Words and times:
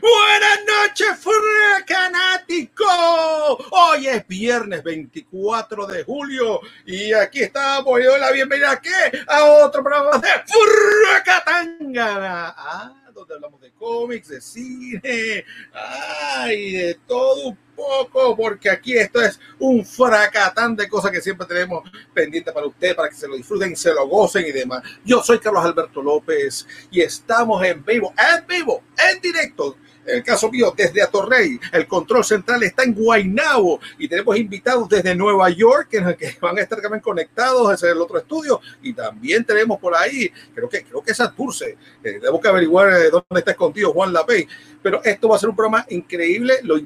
Buenas 0.00 0.60
noches, 0.66 1.18
fracanático. 1.18 2.84
Hoy 3.70 4.08
es 4.08 4.26
viernes 4.26 4.82
24 4.82 5.86
de 5.86 6.02
julio 6.04 6.60
y 6.86 7.12
aquí 7.12 7.42
estamos. 7.42 8.00
Y 8.00 8.04
doy 8.04 8.18
la 8.18 8.32
bienvenida 8.32 8.72
¿a 8.72 8.80
qué? 8.80 8.90
a 9.28 9.44
otro 9.44 9.82
programa 9.82 10.18
de 10.18 10.28
Fracatanga. 11.24 12.54
Ah, 12.56 13.02
donde 13.12 13.34
hablamos 13.34 13.60
de 13.60 13.70
cómics, 13.72 14.28
de 14.28 14.40
cine, 14.40 15.44
ay, 15.72 16.72
de 16.72 16.94
todo 17.06 17.48
un 17.48 17.58
poco, 17.76 18.36
porque 18.36 18.70
aquí 18.70 18.96
esto 18.96 19.20
es 19.20 19.38
un 19.58 19.84
fracatán 19.84 20.74
de 20.74 20.88
cosas 20.88 21.10
que 21.10 21.20
siempre 21.20 21.46
tenemos 21.46 21.88
pendiente 22.14 22.52
para 22.52 22.66
ustedes, 22.66 22.94
para 22.94 23.08
que 23.08 23.16
se 23.16 23.28
lo 23.28 23.36
disfruten, 23.36 23.76
se 23.76 23.92
lo 23.92 24.08
gocen 24.08 24.46
y 24.46 24.52
demás. 24.52 24.82
Yo 25.04 25.22
soy 25.22 25.38
Carlos 25.38 25.64
Alberto 25.64 26.02
López 26.02 26.66
y 26.90 27.00
estamos 27.00 27.62
en 27.64 27.84
vivo, 27.84 28.14
en 28.16 28.46
vivo, 28.46 28.82
en 29.10 29.20
directo 29.20 29.76
el 30.06 30.22
caso 30.22 30.50
mío 30.50 30.72
desde 30.76 31.02
Atorrey, 31.02 31.58
el 31.72 31.86
control 31.86 32.24
central 32.24 32.62
está 32.62 32.82
en 32.82 32.94
Guaynabo 32.94 33.80
y 33.98 34.08
tenemos 34.08 34.36
invitados 34.36 34.88
desde 34.88 35.14
Nueva 35.14 35.50
York 35.50 35.88
que, 35.90 36.36
van 36.40 36.58
a 36.58 36.62
estar 36.62 36.80
también 36.80 37.00
conectados 37.00 37.72
es 37.72 37.82
el 37.82 38.00
otro 38.00 38.18
estudio 38.18 38.60
y 38.82 38.92
también 38.92 39.44
tenemos 39.44 39.78
por 39.78 39.94
ahí, 39.94 40.30
creo 40.54 40.68
que 40.68 40.82
creo 40.84 41.02
que 41.02 41.12
es 41.12 41.20
Aturce, 41.20 41.76
eh, 42.02 42.18
tengo 42.20 42.40
que 42.40 42.48
averiguar 42.48 42.92
eh, 42.92 43.10
dónde 43.10 43.38
está 43.38 43.52
escondido 43.52 43.92
Juan 43.92 44.12
Lapey, 44.12 44.46
pero 44.82 45.02
esto 45.04 45.28
va 45.28 45.36
a 45.36 45.38
ser 45.38 45.48
un 45.48 45.56
programa 45.56 45.86
increíble, 45.90 46.54
lo 46.62 46.76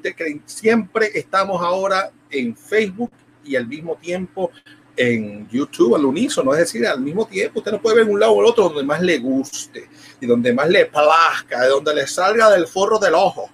siempre 0.44 1.10
estamos 1.14 1.62
ahora 1.62 2.10
en 2.30 2.56
Facebook 2.56 3.10
y 3.44 3.56
al 3.56 3.66
mismo 3.66 3.96
tiempo 3.96 4.50
en 4.96 5.48
YouTube 5.48 5.94
al 5.94 6.04
unísono, 6.04 6.52
es 6.52 6.60
decir, 6.60 6.86
al 6.86 7.00
mismo 7.00 7.26
tiempo 7.26 7.60
usted 7.60 7.72
no 7.72 7.80
puede 7.80 7.96
ver 7.96 8.08
un 8.08 8.18
lado 8.18 8.32
o 8.32 8.40
el 8.40 8.46
otro 8.46 8.64
donde 8.64 8.82
más 8.82 9.00
le 9.02 9.18
guste 9.18 9.88
y 10.20 10.26
donde 10.26 10.52
más 10.52 10.68
le 10.68 10.86
plazca, 10.86 11.62
de 11.62 11.68
donde 11.68 11.94
le 11.94 12.06
salga 12.06 12.50
del 12.50 12.66
forro 12.66 12.98
del 12.98 13.14
ojo, 13.14 13.50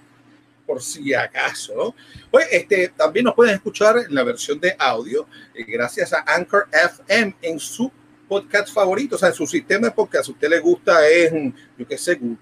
por 0.65 0.81
si 0.81 1.13
acaso. 1.13 1.95
Pues 2.31 2.47
este, 2.51 2.89
también 2.89 3.25
nos 3.25 3.35
pueden 3.35 3.55
escuchar 3.55 3.97
en 3.97 4.13
la 4.13 4.23
versión 4.23 4.59
de 4.59 4.75
audio, 4.77 5.27
eh, 5.53 5.63
gracias 5.67 6.13
a 6.13 6.23
Anchor 6.27 6.67
FM 6.71 7.35
en 7.41 7.59
su 7.59 7.91
podcast 8.27 8.73
favorito, 8.73 9.15
o 9.15 9.19
sea, 9.19 9.29
en 9.29 9.35
su 9.35 9.45
sistema 9.45 9.87
de 9.87 9.93
podcast, 9.93 10.25
si 10.25 10.31
a 10.31 10.33
usted 10.33 10.49
le 10.49 10.59
gusta 10.59 11.07
es, 11.07 11.31
yo 11.77 11.87
qué 11.87 11.97
sé, 11.97 12.15
Google, 12.15 12.37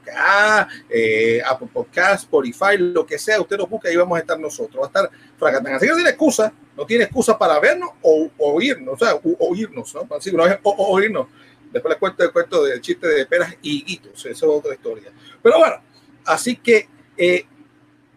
eh, 0.89 1.41
Apple 1.45 1.67
Podcast, 1.73 2.23
Spotify, 2.23 2.77
lo 2.77 3.05
que 3.05 3.19
sea, 3.19 3.41
usted 3.41 3.57
nos 3.57 3.69
busca 3.69 3.91
y 3.91 3.95
vamos 3.97 4.17
a 4.17 4.21
estar 4.21 4.39
nosotros, 4.39 4.81
va 4.81 4.85
a 4.85 4.87
estar 4.87 5.09
fracatando. 5.37 5.75
Así 5.75 5.85
que 5.85 5.91
no 5.91 5.95
tiene 5.95 6.09
excusa, 6.11 6.53
no 6.77 6.85
tiene 6.85 7.03
excusa 7.03 7.37
para 7.37 7.59
vernos 7.59 7.89
o, 8.01 8.29
oírnos, 8.37 9.01
o 9.01 9.05
sea, 9.05 9.19
oírnos, 9.39 9.93
¿no? 9.93 10.15
Así, 10.15 10.31
no 10.31 10.45
es 10.45 10.57
oírnos. 10.63 11.27
Después 11.71 11.91
les 11.91 11.99
cuento 11.99 12.23
el 12.23 12.31
cuento 12.31 12.63
del 12.63 12.81
chiste 12.81 13.07
de 13.07 13.25
peras 13.25 13.55
y 13.61 13.83
guitos, 13.83 14.25
eso 14.25 14.29
es 14.29 14.43
otra 14.43 14.73
historia. 14.73 15.11
Pero 15.41 15.59
bueno, 15.59 15.81
así 16.25 16.57
que 16.57 16.87
eh, 17.17 17.45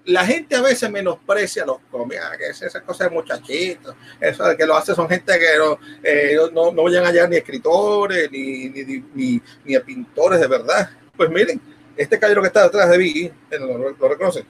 la 0.07 0.27
gente 0.27 0.55
a 0.55 0.63
veces 0.63 0.91
menosprecia 0.91 1.65
los 1.65 1.79
cómics, 1.91 2.21
ah, 2.23 2.37
que 2.37 2.49
es 2.49 2.63
esa 2.63 2.83
cosa 2.83 3.05
de 3.05 3.11
muchachitos, 3.11 3.95
eso 4.21 4.45
de 4.45 4.57
que 4.57 4.67
lo 4.67 4.77
hace 4.77 4.95
son 4.95 5.09
gente 5.09 5.33
que 5.39 5.59
no, 5.59 5.79
eh, 6.03 6.37
no, 6.53 6.73
no 6.73 6.83
vayan 6.85 7.07
allá 7.07 7.27
ni 7.27 7.37
escritores, 7.37 8.31
ni, 8.31 8.69
ni, 8.69 9.43
ni, 9.65 9.75
a 9.75 9.83
pintores 9.83 10.41
de 10.41 10.47
verdad. 10.47 10.91
Pues 11.17 11.31
miren, 11.31 11.61
este 11.97 12.19
caballero 12.19 12.43
que 12.43 12.49
está 12.49 12.65
detrás 12.65 12.91
de 12.91 12.99
mí, 12.99 13.31
eh, 13.51 13.59
¿lo, 13.59 13.79
lo, 13.79 14.09
reconocen? 14.09 14.45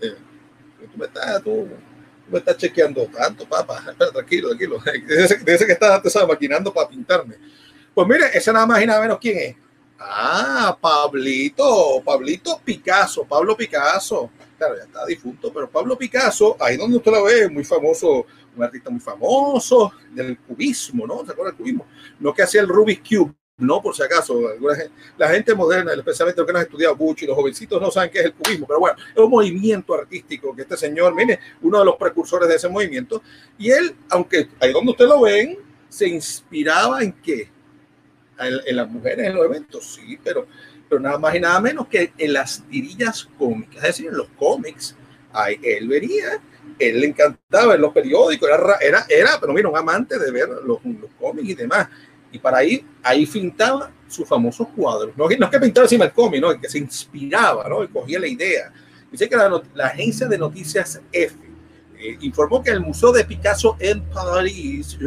Eh, 0.00 0.14
tú, 0.90 0.98
me 0.98 1.06
estás, 1.06 1.42
tú, 1.42 1.68
me 2.30 2.38
estás 2.38 2.56
chequeando 2.56 3.06
tanto, 3.06 3.46
papá. 3.46 3.84
Espera, 3.90 4.12
tranquilo, 4.12 4.48
tranquilo. 4.48 4.82
Dice, 5.44 5.66
que 5.66 5.72
estás 5.72 6.26
maquinando 6.26 6.72
para 6.72 6.88
pintarme. 6.88 7.36
Pues 7.94 8.08
mire, 8.08 8.26
ese 8.34 8.52
nada 8.52 8.66
más 8.66 8.82
y 8.82 8.86
nada 8.86 9.00
menos 9.00 9.18
quién 9.20 9.38
es. 9.38 9.56
Ah, 9.98 10.76
Pablito, 10.80 12.02
Pablito 12.04 12.60
Picasso, 12.64 13.24
Pablo 13.24 13.56
Picasso 13.56 14.30
claro, 14.56 14.76
ya 14.76 14.84
está 14.84 15.06
difunto, 15.06 15.52
pero 15.52 15.68
Pablo 15.68 15.96
Picasso, 15.96 16.56
ahí 16.60 16.76
donde 16.76 16.96
usted 16.96 17.12
lo 17.12 17.24
ve, 17.24 17.48
muy 17.48 17.64
famoso, 17.64 18.26
un 18.56 18.62
artista 18.62 18.90
muy 18.90 19.00
famoso 19.00 19.92
del 20.12 20.38
cubismo, 20.38 21.06
¿no? 21.06 21.24
¿Se 21.24 21.32
acuerda 21.32 21.50
del 21.50 21.58
cubismo? 21.58 21.86
No 22.20 22.32
que 22.32 22.42
hacía 22.42 22.60
el 22.60 22.68
Rubik's 22.68 23.08
Cube, 23.08 23.34
no 23.56 23.80
por 23.80 23.94
si 23.94 24.02
acaso, 24.02 24.40
la 25.16 25.28
gente 25.28 25.54
moderna, 25.54 25.92
especialmente 25.92 26.40
los 26.40 26.46
que 26.46 26.52
no 26.52 26.58
han 26.58 26.64
estudiado 26.64 26.96
mucho 26.96 27.24
y 27.24 27.28
los 27.28 27.36
jovencitos 27.36 27.80
no 27.80 27.90
saben 27.90 28.10
qué 28.10 28.20
es 28.20 28.24
el 28.26 28.34
cubismo, 28.34 28.66
pero 28.66 28.80
bueno, 28.80 28.96
es 29.14 29.22
un 29.22 29.30
movimiento 29.30 29.94
artístico 29.94 30.54
que 30.54 30.62
este 30.62 30.76
señor, 30.76 31.14
mire, 31.14 31.38
uno 31.62 31.78
de 31.78 31.84
los 31.84 31.96
precursores 31.96 32.48
de 32.48 32.56
ese 32.56 32.68
movimiento, 32.68 33.22
y 33.58 33.70
él, 33.70 33.94
aunque 34.10 34.48
ahí 34.60 34.72
donde 34.72 34.92
usted 34.92 35.06
lo 35.06 35.22
ven, 35.22 35.58
se 35.88 36.08
inspiraba 36.08 37.02
en 37.02 37.12
qué? 37.12 37.53
En, 38.38 38.76
las 38.76 38.90
mujeres 38.90 39.26
en 39.26 39.34
los 39.34 39.44
eventos, 39.44 39.94
sí, 39.94 40.18
pero 40.22 40.46
pero 40.88 41.00
nada 41.00 41.18
más 41.18 41.34
y 41.34 41.40
nada 41.40 41.60
menos 41.60 41.88
que 41.88 42.12
en 42.18 42.32
las 42.32 42.62
tirillas 42.68 43.28
cómicas, 43.38 43.76
es 43.76 43.82
decir, 43.82 44.06
en 44.08 44.16
los 44.16 44.28
cómics. 44.38 44.94
Ahí 45.32 45.58
él 45.62 45.88
vería, 45.88 46.40
él 46.78 47.00
le 47.00 47.08
encantaba 47.08 47.74
en 47.74 47.80
los 47.80 47.92
periódicos, 47.92 48.48
era, 48.48 48.76
era, 48.80 49.06
era 49.08 49.30
pero 49.40 49.52
mira, 49.52 49.68
un 49.68 49.76
amante 49.76 50.18
de 50.18 50.30
ver 50.30 50.48
los, 50.64 50.84
los 50.84 51.10
cómics 51.18 51.48
y 51.48 51.54
demás. 51.54 51.88
Y 52.30 52.38
para 52.38 52.58
ahí, 52.58 52.84
ahí 53.02 53.26
pintaba 53.26 53.90
sus 54.08 54.28
famosos 54.28 54.68
cuadros. 54.76 55.16
No, 55.16 55.28
es 55.28 55.38
que 55.38 55.60
pintaba 55.60 55.84
encima 55.84 56.04
el 56.04 56.12
cómic, 56.12 56.40
no, 56.40 56.60
que 56.60 56.68
se 56.68 56.78
inspiraba, 56.78 57.68
¿no? 57.68 57.82
Y 57.82 57.88
cogía 57.88 58.18
la 58.18 58.26
idea. 58.26 58.72
Dice 59.10 59.28
que 59.28 59.36
la, 59.36 59.62
la 59.74 59.86
agencia 59.86 60.26
de 60.26 60.38
noticias 60.38 61.00
F 61.12 61.43
eh, 62.04 62.18
informó 62.20 62.62
que 62.62 62.70
el 62.70 62.80
Museo 62.80 63.12
de 63.12 63.24
Picasso 63.24 63.76
en 63.78 64.02
París, 64.10 64.98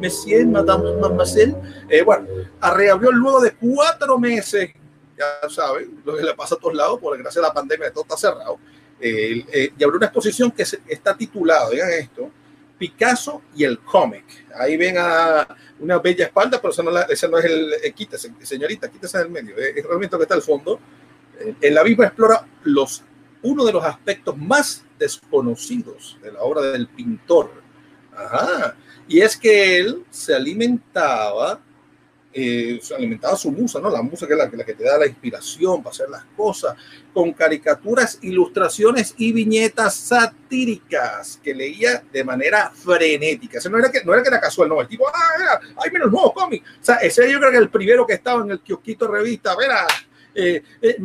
Monsieur, 0.00 0.46
Madame, 0.46 0.96
Mademoiselle, 0.98 1.54
eh, 1.90 2.00
bueno, 2.02 2.26
reabrió 2.74 3.12
luego 3.12 3.42
de 3.42 3.52
cuatro 3.52 4.18
meses, 4.18 4.70
ya 5.18 5.46
saben, 5.50 6.00
lo 6.06 6.16
que 6.16 6.22
le 6.22 6.32
pasa 6.32 6.54
a 6.54 6.58
todos 6.58 6.74
lados, 6.74 6.98
por 6.98 7.18
gracias 7.18 7.44
a 7.44 7.48
la 7.48 7.52
pandemia 7.52 7.92
todo 7.92 8.04
está 8.04 8.16
cerrado, 8.16 8.58
eh, 8.98 9.72
y 9.76 9.84
abrió 9.84 9.98
una 9.98 10.06
exposición 10.06 10.50
que 10.50 10.62
está 10.62 11.14
titulada, 11.14 11.68
digan 11.68 11.90
esto, 11.92 12.30
Picasso 12.78 13.42
y 13.54 13.64
el 13.64 13.78
cómic. 13.80 14.24
Ahí 14.56 14.78
ven 14.78 14.96
a 14.98 15.46
una 15.80 15.98
bella 15.98 16.24
espalda, 16.24 16.62
pero 16.62 16.72
ese 16.72 16.82
no, 16.82 16.98
ese 16.98 17.28
no 17.28 17.36
es 17.36 17.44
el, 17.44 17.74
eh, 17.74 17.92
quítese, 17.92 18.32
señorita, 18.40 18.90
quítese 18.90 19.18
del 19.18 19.28
medio, 19.28 19.54
es 19.54 19.84
realmente 19.84 20.14
lo 20.14 20.18
que 20.18 20.24
está 20.24 20.34
al 20.34 20.42
fondo. 20.42 20.80
En 21.60 21.74
la 21.74 21.84
misma 21.84 22.06
explora 22.06 22.46
los 22.62 23.02
uno 23.42 23.64
de 23.64 23.72
los 23.72 23.84
aspectos 23.84 24.36
más 24.36 24.84
desconocidos 24.98 26.18
de 26.22 26.32
la 26.32 26.42
obra 26.42 26.62
del 26.62 26.88
pintor. 26.88 27.50
Ajá. 28.14 28.76
Y 29.08 29.20
es 29.20 29.36
que 29.36 29.78
él 29.78 30.04
se 30.10 30.34
alimentaba, 30.34 31.60
eh, 32.32 32.78
se 32.80 32.94
alimentaba 32.94 33.36
su 33.36 33.50
musa, 33.50 33.80
¿no? 33.80 33.90
La 33.90 34.00
musa 34.00 34.26
que 34.26 34.34
es 34.34 34.38
la, 34.38 34.48
la, 34.50 34.64
que 34.64 34.74
te 34.74 34.84
da 34.84 34.96
la 34.98 35.06
inspiración 35.06 35.82
para 35.82 35.92
hacer 35.92 36.08
las 36.08 36.24
cosas, 36.36 36.76
con 37.12 37.32
caricaturas, 37.32 38.18
ilustraciones 38.22 39.14
y 39.18 39.32
viñetas 39.32 39.96
satíricas 39.96 41.40
que 41.42 41.54
leía 41.54 42.04
de 42.12 42.24
manera 42.24 42.70
frenética. 42.70 43.58
Ese 43.58 43.68
no 43.68 43.78
era 43.78 43.90
que, 43.90 44.04
no 44.04 44.14
era 44.14 44.22
que 44.22 44.28
era 44.28 44.40
casual, 44.40 44.68
no, 44.68 44.80
el 44.80 44.88
tipo, 44.88 45.06
ah, 45.08 45.28
era, 45.40 45.60
hay 45.82 45.90
menos 45.90 46.10
nuevos 46.10 46.32
cómics. 46.32 46.66
O 46.80 46.84
sea, 46.84 46.96
ese 46.96 47.30
yo 47.30 47.38
creo 47.38 47.50
que 47.50 47.58
el 47.58 47.70
primero 47.70 48.06
que 48.06 48.14
estaba 48.14 48.42
en 48.42 48.52
el 48.52 48.60
kiosquito 48.60 49.08
revista, 49.08 49.56
verá, 49.56 49.86
eh, 50.34 50.62
eh, 50.80 50.96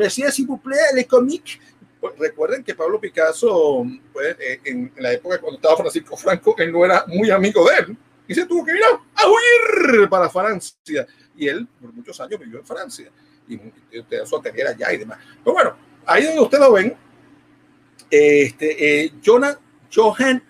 plaît, 0.64 0.94
les 0.94 1.08
comics, 1.08 1.58
pues, 1.58 1.77
recuerden 2.18 2.64
que 2.64 2.76
Pablo 2.76 3.00
Picasso, 3.00 3.86
pues, 4.14 4.36
eh, 4.40 4.60
en, 4.66 4.92
la 4.98 5.14
época 5.14 5.40
cuando 5.40 5.58
estaba 5.58 5.78
Francisco 5.78 6.16
Franco, 6.18 6.56
él 6.58 6.72
no 6.72 6.84
era 6.86 7.06
muy 7.08 7.30
amigo 7.30 7.68
de 7.70 7.76
él 7.78 7.98
y 8.28 8.36
se 8.36 8.46
tuvo 8.46 8.66
que 8.66 8.72
ir 8.72 8.82
a, 8.84 9.28
huir 9.28 10.10
para 10.10 10.30
Francia. 10.30 11.08
Y 11.36 11.48
él 11.48 11.68
por 11.80 11.94
muchos 11.94 12.20
años 12.20 12.40
vivió 12.40 12.60
en 12.60 12.66
Francia 12.66 13.12
y, 13.48 13.60
usted 14.00 14.26
su 14.26 14.38
atelier 14.38 14.68
allá 14.68 14.92
y 14.94 14.98
demás. 14.98 15.20
Pero 15.44 15.54
bueno, 15.54 15.76
ahí 16.06 16.24
donde 16.26 16.42
ustedes 16.42 16.64
lo 16.64 16.74
ven, 16.74 16.98
este, 18.10 19.04
eh, 19.06 19.14
Jonah, 19.24 19.58
Johan 19.94 20.44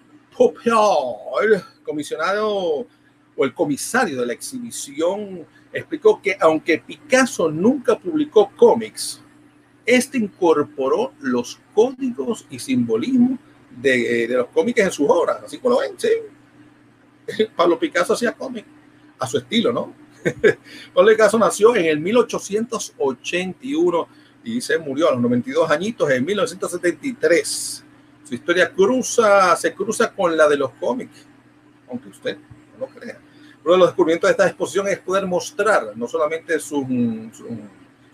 comisionado 1.83 2.87
o 3.35 3.45
el 3.45 3.53
comisario 3.53 4.19
de 4.21 4.27
la 4.27 4.33
exhibición, 4.33 5.45
explicó 5.71 6.21
que 6.21 6.37
aunque 6.39 6.79
Picasso 6.79 7.49
nunca 7.49 7.97
publicó 7.97 8.51
cómics, 8.55 9.21
este 9.87 10.19
incorporó 10.19 11.13
los 11.21 11.59
códigos 11.73 12.45
y 12.49 12.59
simbolismo 12.59 13.39
de, 13.81 14.27
de 14.27 14.35
los 14.35 14.47
cómics 14.47 14.81
en 14.81 14.91
sus 14.91 15.09
obras, 15.09 15.41
así 15.43 15.57
como 15.57 15.75
lo 15.75 15.81
ven, 15.81 15.93
sí. 15.97 16.09
Pablo 17.55 17.79
Picasso 17.79 18.13
hacía 18.13 18.33
cómic 18.33 18.65
a 19.17 19.25
su 19.27 19.37
estilo, 19.37 19.71
¿no? 19.71 19.93
Pablo 20.93 21.11
Picasso 21.11 21.39
nació 21.39 21.75
en 21.75 21.85
el 21.85 21.99
1881 21.99 24.07
y 24.43 24.61
se 24.61 24.77
murió 24.77 25.09
a 25.09 25.13
los 25.13 25.21
92 25.21 25.71
añitos 25.71 26.11
en 26.11 26.25
1973. 26.25 27.83
Su 28.23 28.33
historia 28.33 28.73
cruza, 28.73 29.55
se 29.55 29.73
cruza 29.73 30.11
con 30.13 30.35
la 30.35 30.47
de 30.47 30.57
los 30.57 30.71
cómics, 30.71 31.25
aunque 31.89 32.09
usted 32.09 32.37
no 32.73 32.79
lo 32.85 32.87
crea. 32.87 33.19
Uno 33.63 33.73
de 33.73 33.79
los 33.79 33.87
descubrimientos 33.89 34.29
de 34.29 34.31
esta 34.31 34.47
exposición 34.47 34.87
es 34.87 34.99
poder 34.99 35.25
mostrar 35.25 35.91
no 35.95 36.07
solamente 36.07 36.59
sus 36.59 36.85
su, 37.33 37.47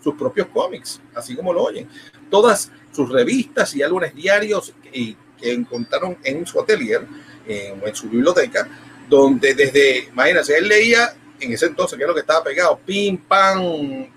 sus 0.03 0.15
propios 0.15 0.47
cómics, 0.47 0.99
así 1.15 1.35
como 1.35 1.53
lo 1.53 1.63
oyen. 1.63 1.87
Todas 2.29 2.71
sus 2.91 3.09
revistas 3.09 3.75
y 3.75 3.81
álbumes 3.81 4.13
diarios 4.13 4.73
que, 4.83 5.15
que 5.39 5.53
encontraron 5.53 6.17
en 6.23 6.45
su 6.45 6.59
atelier 6.59 7.05
en, 7.47 7.81
en 7.87 7.95
su 7.95 8.09
biblioteca, 8.09 8.67
donde 9.09 9.53
desde, 9.53 10.09
imagínense, 10.09 10.57
él 10.57 10.67
leía 10.67 11.13
en 11.39 11.53
ese 11.53 11.67
entonces, 11.67 11.97
que 11.97 12.03
es 12.03 12.07
lo 12.07 12.13
que 12.13 12.21
estaba 12.21 12.43
pegado, 12.43 12.79
pim, 12.85 13.17
pam, 13.17 14.07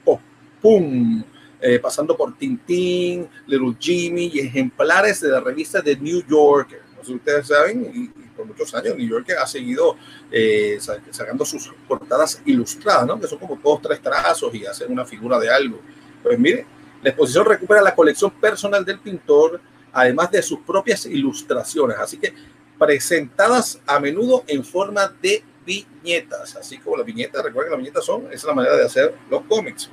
pum, 0.60 1.22
eh, 1.60 1.78
pasando 1.78 2.16
por 2.16 2.36
Tintín, 2.36 3.28
Little 3.46 3.76
Jimmy 3.78 4.30
y 4.32 4.40
ejemplares 4.40 5.20
de 5.20 5.30
la 5.30 5.40
revista 5.40 5.80
de 5.80 5.96
New 5.96 6.22
Yorker. 6.28 6.80
No 6.96 7.00
sé 7.00 7.06
si 7.06 7.14
ustedes 7.14 7.46
saben, 7.48 7.90
y, 7.94 8.25
por 8.36 8.46
muchos 8.46 8.74
años 8.74 8.96
New 8.96 9.08
Yorker 9.08 9.38
ha 9.38 9.46
seguido 9.46 9.96
eh, 10.30 10.78
sacando 11.10 11.44
sus 11.44 11.72
portadas 11.88 12.42
ilustradas, 12.44 13.06
¿no? 13.06 13.18
que 13.18 13.26
son 13.26 13.38
como 13.38 13.56
todos 13.58 13.82
tres 13.82 14.00
trazos 14.00 14.54
y 14.54 14.66
hacen 14.66 14.92
una 14.92 15.04
figura 15.04 15.38
de 15.38 15.50
algo. 15.50 15.80
Pues 16.22 16.38
mire, 16.38 16.66
la 17.02 17.10
exposición 17.10 17.46
recupera 17.46 17.80
la 17.82 17.94
colección 17.94 18.30
personal 18.32 18.84
del 18.84 18.98
pintor, 18.98 19.60
además 19.92 20.30
de 20.30 20.42
sus 20.42 20.60
propias 20.60 21.06
ilustraciones, 21.06 21.96
así 21.98 22.18
que 22.18 22.34
presentadas 22.78 23.80
a 23.86 23.98
menudo 23.98 24.44
en 24.46 24.64
forma 24.64 25.08
de 25.22 25.42
viñetas, 25.64 26.56
así 26.56 26.78
como 26.78 26.96
las 26.96 27.06
viñetas, 27.06 27.42
recuerden 27.42 27.70
que 27.70 27.76
las 27.76 27.78
viñetas 27.78 28.04
son, 28.04 28.26
esa 28.26 28.34
es 28.34 28.44
la 28.44 28.54
manera 28.54 28.76
de 28.76 28.84
hacer 28.84 29.14
los 29.30 29.42
cómics. 29.42 29.90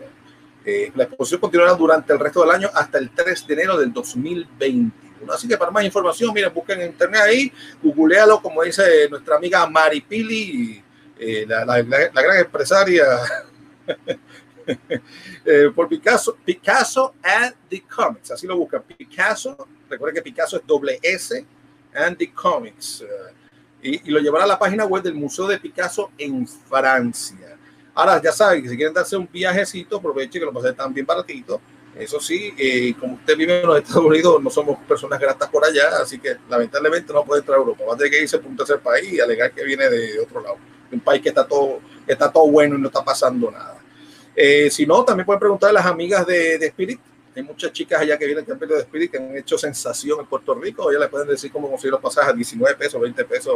Eh, 0.66 0.92
la 0.96 1.04
exposición 1.04 1.42
continuará 1.42 1.74
durante 1.74 2.14
el 2.14 2.20
resto 2.20 2.42
del 2.42 2.52
año 2.52 2.70
hasta 2.74 2.98
el 2.98 3.10
3 3.10 3.48
de 3.48 3.54
enero 3.54 3.78
del 3.78 3.92
2021. 5.26 5.34
Así 5.34 5.48
que 5.48 5.58
para 5.58 5.72
más 5.72 5.84
información, 5.84 6.34
miren, 6.34 6.54
busquen 6.54 6.82
en 6.82 6.88
internet 6.88 7.22
ahí, 7.22 7.52
googlealo, 7.82 8.42
como 8.42 8.64
dice 8.64 9.08
nuestra 9.10 9.38
amiga 9.38 9.68
Maripili, 9.68 10.84
eh, 11.18 11.46
la, 11.48 11.66
la, 11.66 11.82
la, 11.82 12.22
gran 12.22 12.40
empresaria 12.40 13.04
eh, 15.46 15.72
por 15.74 15.88
Picasso, 15.88 16.38
Picasso 16.44 17.14
and 17.22 17.56
the 17.70 17.82
Comics, 17.82 18.32
así 18.32 18.48
lo 18.48 18.58
buscan, 18.58 18.84
Picasso, 18.84 19.68
recuerden 19.90 20.16
que 20.16 20.22
Picasso 20.22 20.58
es 20.58 20.66
doble 20.66 21.00
S, 21.02 21.46
and 21.94 22.18
the 22.18 22.32
Comics. 22.32 23.02
Uh, 23.02 23.34
y, 23.82 24.10
y, 24.10 24.12
lo 24.12 24.20
llevará 24.20 24.46
a 24.46 24.48
la 24.48 24.60
página 24.60 24.86
web 24.86 25.04
del 25.04 25.14
Museo 25.14 25.48
de 25.48 25.60
Picasso 25.60 26.12
en 26.18 26.48
Francia. 26.48 27.58
Ahora, 27.94 28.22
ya 28.22 28.32
saben 28.32 28.64
que 28.64 28.70
si 28.70 28.78
quieren 28.78 28.94
darse 28.94 29.16
un 29.16 29.30
viajecito, 29.32 29.98
aprovechen 29.98 30.42
que 30.42 30.46
lo 30.46 30.54
pasen 30.54 30.76
tan 30.76 30.94
bien 30.94 31.06
baratito. 31.06 31.62
Eso 31.98 32.20
sí, 32.20 32.96
como 33.00 33.16
usted 33.16 33.38
vive 33.38 33.62
en 33.62 33.68
los 33.68 33.78
Estados 33.78 34.04
Unidos, 34.04 34.42
no 34.42 34.50
somos 34.50 34.80
personas 34.80 35.20
gratas 35.20 35.48
por 35.50 35.64
allá, 35.64 35.98
así 36.02 36.18
que 36.18 36.38
lamentablemente 36.50 37.14
no 37.14 37.24
puede 37.24 37.42
entrar 37.42 37.58
a 37.58 37.62
Europa. 37.62 37.84
Va 37.88 37.94
a 37.94 37.98
tener 37.98 38.12
que 38.12 38.22
irse 38.22 38.38
a 38.38 38.40
un 38.40 38.58
tercer 38.58 38.80
país 38.80 39.14
y 39.14 39.20
alegar 39.20 39.52
que 39.52 39.64
viene 39.64 39.88
de 39.90 40.20
otro 40.20 40.42
lado. 40.42 40.58
Un 40.92 41.00
país 41.00 41.22
que 41.22 41.30
está 41.30 41.46
todo, 41.48 41.82
está 42.08 42.32
todo 42.32 42.48
bueno 42.48 42.76
y 42.78 42.82
no 42.82 42.88
está 42.88 43.04
pasando 43.04 43.52
nada. 43.52 43.80
Eh, 44.36 44.72
si 44.72 44.86
no, 44.86 45.04
también 45.04 45.26
pueden 45.26 45.40
preguntar 45.40 45.70
a 45.70 45.74
las 45.74 45.86
amigas 45.86 46.26
de, 46.26 46.56
Spirit 46.56 47.00
hay 47.36 47.42
muchas 47.42 47.72
chicas 47.72 48.00
allá 48.00 48.18
que 48.18 48.28
vienen 48.28 48.46
de 48.46 48.80
Spirit 48.80 49.12
que 49.12 49.18
han 49.18 49.36
hecho 49.36 49.58
sensación 49.58 50.20
en 50.20 50.28
Puerto 50.28 50.54
Rico. 50.54 50.92
Ya 50.92 51.00
le 51.00 51.08
pueden 51.08 51.28
decir 51.28 51.52
cómo 51.52 51.68
conseguir 51.68 51.92
los 51.92 52.02
pasajes 52.02 52.30
a 52.30 52.34
19 52.34 52.76
pesos, 52.76 53.02
20 53.02 53.26
pesos 53.26 53.56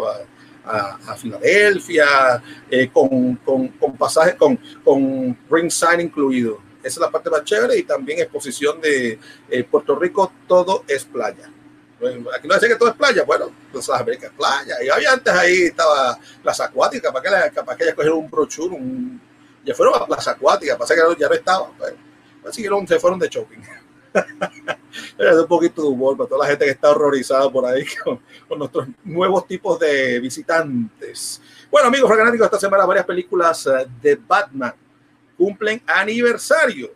a, 0.66 0.72
a, 0.72 1.12
a 1.12 1.16
Filadelfia, 1.16 2.42
eh, 2.72 2.90
con, 2.92 3.36
con, 3.36 3.68
con, 3.70 3.96
pasajes, 3.96 4.34
con, 4.34 4.58
con 4.84 5.38
ring 5.50 5.70
sign 5.70 6.02
incluido. 6.02 6.60
Esa 6.88 7.00
es 7.00 7.02
la 7.02 7.12
parte 7.12 7.30
más 7.30 7.44
chévere 7.44 7.78
y 7.78 7.84
también 7.84 8.20
exposición 8.20 8.80
de 8.80 9.20
eh, 9.50 9.64
Puerto 9.66 9.96
Rico, 9.96 10.32
todo 10.48 10.84
es 10.88 11.04
playa. 11.04 11.52
Bueno, 12.00 12.30
aquí 12.34 12.48
no 12.48 12.54
dice 12.54 12.68
que 12.68 12.76
todo 12.76 12.90
es 12.90 12.96
playa, 12.96 13.24
bueno, 13.24 13.52
pues 13.72 13.88
las 13.88 14.00
Américas 14.00 14.32
playa. 14.38 14.76
Y 14.84 14.90
había 14.90 15.12
antes 15.12 15.34
ahí 15.34 15.64
estaba 15.64 16.18
Plaza 16.42 16.66
Acuática, 16.66 17.12
para 17.12 17.24
que, 17.24 17.30
la, 17.30 17.50
capaz 17.50 17.76
que 17.76 17.84
ellas 17.84 17.96
cogieron 17.96 18.20
un 18.20 18.30
brochure, 18.30 18.76
un, 18.76 19.22
ya 19.66 19.74
fueron 19.76 19.96
a 19.96 20.06
Plaza 20.06 20.32
Acuática, 20.32 20.78
pasa 20.78 20.96
que 20.96 21.02
ya 21.20 21.28
no 21.28 21.34
estaba. 21.34 21.72
Pues 22.42 22.56
siguieron, 22.56 22.88
se 22.88 23.00
fueron 23.00 23.20
de 23.20 23.28
shopping. 23.28 23.60
es 25.18 25.36
un 25.36 25.48
poquito 25.48 25.82
de 25.82 25.88
humor 25.90 26.16
para 26.16 26.30
toda 26.30 26.46
la 26.46 26.50
gente 26.50 26.66
que 26.66 26.72
está 26.72 26.92
horrorizada 26.92 27.52
por 27.52 27.66
ahí 27.66 27.84
con, 28.04 28.20
con 28.48 28.60
nuestros 28.60 28.88
nuevos 29.04 29.46
tipos 29.46 29.80
de 29.80 30.20
visitantes. 30.20 31.42
Bueno, 31.70 31.90
amigos 31.90 32.10
fanáticos, 32.10 32.46
esta 32.46 32.60
semana 32.60 32.86
varias 32.86 33.06
películas 33.06 33.66
uh, 33.68 33.86
de 34.02 34.16
Batman 34.16 34.74
cumplen 35.38 35.82
aniversario. 35.86 36.92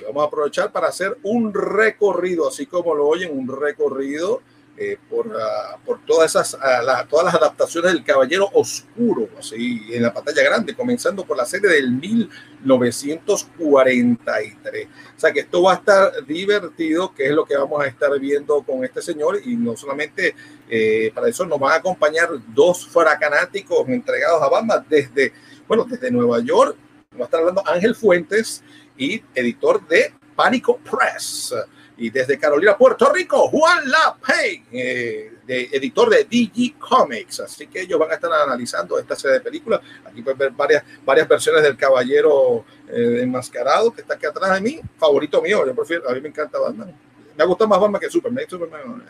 Y 0.00 0.04
vamos 0.04 0.24
a 0.24 0.26
aprovechar 0.26 0.72
para 0.72 0.88
hacer 0.88 1.16
un 1.22 1.54
recorrido, 1.54 2.48
así 2.48 2.66
como 2.66 2.94
lo 2.94 3.06
oyen, 3.06 3.36
un 3.36 3.48
recorrido 3.48 4.42
eh, 4.78 4.98
por, 5.08 5.28
uh, 5.28 5.78
por 5.86 6.04
todas 6.04 6.28
esas 6.30 6.52
uh, 6.52 6.84
la, 6.84 7.06
todas 7.08 7.24
las 7.24 7.36
adaptaciones 7.36 7.94
del 7.94 8.04
Caballero 8.04 8.50
Oscuro, 8.52 9.26
así 9.38 9.86
en 9.90 10.02
la 10.02 10.12
pantalla 10.12 10.42
grande, 10.42 10.74
comenzando 10.74 11.24
por 11.24 11.34
la 11.34 11.46
serie 11.46 11.70
del 11.70 11.92
1943. 11.92 14.88
O 15.16 15.18
sea 15.18 15.32
que 15.32 15.40
esto 15.40 15.62
va 15.62 15.72
a 15.72 15.76
estar 15.76 16.26
divertido, 16.26 17.14
que 17.14 17.24
es 17.24 17.32
lo 17.32 17.46
que 17.46 17.56
vamos 17.56 17.82
a 17.82 17.86
estar 17.86 18.10
viendo 18.20 18.62
con 18.64 18.84
este 18.84 19.00
señor, 19.00 19.40
y 19.42 19.56
no 19.56 19.78
solamente 19.78 20.34
eh, 20.68 21.10
para 21.14 21.30
eso 21.30 21.46
nos 21.46 21.58
van 21.58 21.72
a 21.72 21.76
acompañar 21.76 22.28
dos 22.48 22.86
fracanáticos 22.86 23.88
entregados 23.88 24.42
a 24.42 24.48
Batman 24.50 24.84
desde, 24.90 25.32
bueno, 25.66 25.86
desde 25.88 26.10
Nueva 26.10 26.40
York, 26.40 26.76
va 27.16 27.24
a 27.24 27.26
estar 27.26 27.40
hablando 27.40 27.62
Ángel 27.66 27.94
Fuentes 27.94 28.62
y 28.96 29.22
editor 29.34 29.86
de 29.86 30.12
Pánico 30.34 30.78
Press. 30.78 31.54
Y 31.98 32.10
desde 32.10 32.38
Carolina, 32.38 32.76
Puerto 32.76 33.10
Rico, 33.10 33.48
Juan 33.48 33.90
Lapey, 33.90 34.64
eh, 34.70 35.32
de, 35.46 35.70
editor 35.72 36.10
de 36.10 36.24
DG 36.24 36.78
Comics. 36.78 37.40
Así 37.40 37.66
que 37.68 37.80
ellos 37.80 37.98
van 37.98 38.10
a 38.10 38.14
estar 38.14 38.30
analizando 38.30 38.98
esta 38.98 39.16
serie 39.16 39.38
de 39.38 39.40
películas. 39.40 39.80
Aquí 40.04 40.20
pueden 40.20 40.38
ver 40.38 40.50
varias, 40.50 40.84
varias 41.06 41.26
versiones 41.26 41.62
del 41.62 41.76
Caballero 41.76 42.66
eh, 42.88 43.20
Enmascarado, 43.22 43.92
que 43.92 44.02
está 44.02 44.14
aquí 44.14 44.26
atrás 44.26 44.54
de 44.54 44.60
mí. 44.60 44.80
Favorito 44.98 45.40
mío, 45.40 45.66
yo 45.66 45.74
prefiero, 45.74 46.08
a 46.08 46.12
mí 46.12 46.20
me 46.20 46.28
encanta 46.28 46.58
Batman. 46.58 46.94
Me 47.34 47.44
gusta 47.46 47.66
más 47.66 47.80
Batman 47.80 48.00
que 48.00 48.10
Superman. 48.10 48.44
Superman 48.46 49.02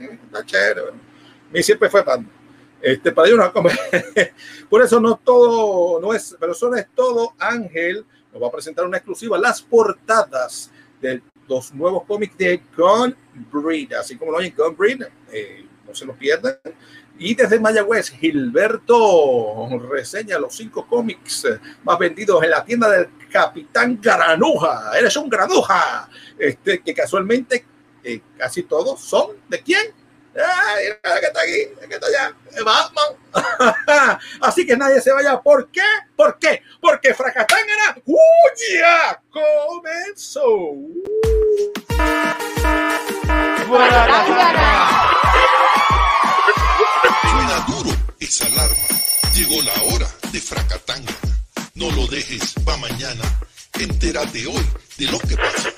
eh, 0.00 0.18
está 0.24 0.44
chévere. 0.44 0.82
Mí 1.52 1.62
siempre 1.62 1.88
fue 1.88 2.02
Batman. 2.02 2.43
Este, 2.84 3.12
para 3.12 3.28
ellos 3.28 3.40
no 3.40 3.62
Por 4.68 4.82
eso 4.82 5.00
no 5.00 5.16
todo, 5.16 6.00
no 6.00 6.12
es, 6.12 6.36
pero 6.38 6.52
eso 6.52 6.68
no 6.68 6.76
es 6.76 6.86
todo. 6.94 7.34
Ángel 7.38 8.04
nos 8.32 8.42
va 8.42 8.48
a 8.48 8.52
presentar 8.52 8.84
una 8.84 8.98
exclusiva, 8.98 9.38
las 9.38 9.62
portadas 9.62 10.70
del 11.00 11.22
los 11.48 11.74
nuevos 11.74 12.04
cómics 12.04 12.36
de 12.38 12.60
Gun 12.76 13.14
Breed, 13.52 13.92
así 13.94 14.16
como 14.16 14.32
lo 14.32 14.38
oyen 14.38 14.54
Gun 14.56 14.76
Breed, 14.76 15.02
eh, 15.32 15.66
no 15.86 15.94
se 15.94 16.06
los 16.06 16.16
pierdan. 16.16 16.58
Y 17.18 17.34
desde 17.34 17.60
Mayagüez, 17.60 18.10
Gilberto 18.10 19.68
reseña 19.90 20.38
los 20.38 20.56
cinco 20.56 20.86
cómics 20.86 21.46
más 21.84 21.98
vendidos 21.98 22.42
en 22.42 22.50
la 22.50 22.64
tienda 22.64 22.90
del 22.90 23.08
Capitán 23.30 24.00
Granuja. 24.02 24.98
Eres 24.98 25.16
un 25.16 25.28
granuja. 25.28 26.08
Este, 26.36 26.80
que 26.82 26.92
casualmente 26.92 27.64
eh, 28.02 28.20
casi 28.36 28.64
todos 28.64 29.00
son 29.00 29.36
de 29.48 29.62
quién? 29.62 30.03
Ay, 30.36 30.86
que 31.20 31.26
está 31.26 31.40
aquí, 31.42 31.88
que 31.88 31.94
está 31.94 32.06
allá, 32.08 32.34
Batman. 32.64 34.18
Así 34.40 34.66
que 34.66 34.76
nadie 34.76 35.00
se 35.00 35.12
vaya. 35.12 35.40
¿Por 35.40 35.70
qué? 35.70 35.82
¿Por 36.16 36.38
qué? 36.38 36.62
Porque 36.80 37.14
Fracatangana, 37.14 37.96
¡Uya! 38.04 39.20
Comenzó. 39.30 40.44
Suena 47.30 47.66
duro 47.68 47.90
esa 48.18 48.46
alarma. 48.46 48.76
Llegó 49.34 49.62
la 49.62 49.94
hora 49.94 50.08
de 50.32 50.40
Fracatangana. 50.40 51.18
No 51.74 51.90
lo 51.92 52.06
dejes 52.08 52.54
pa' 52.64 52.76
mañana. 52.78 53.22
Entérate 53.78 54.46
hoy 54.46 54.66
de 54.98 55.06
lo 55.06 55.18
que 55.20 55.36
pasa. 55.36 55.70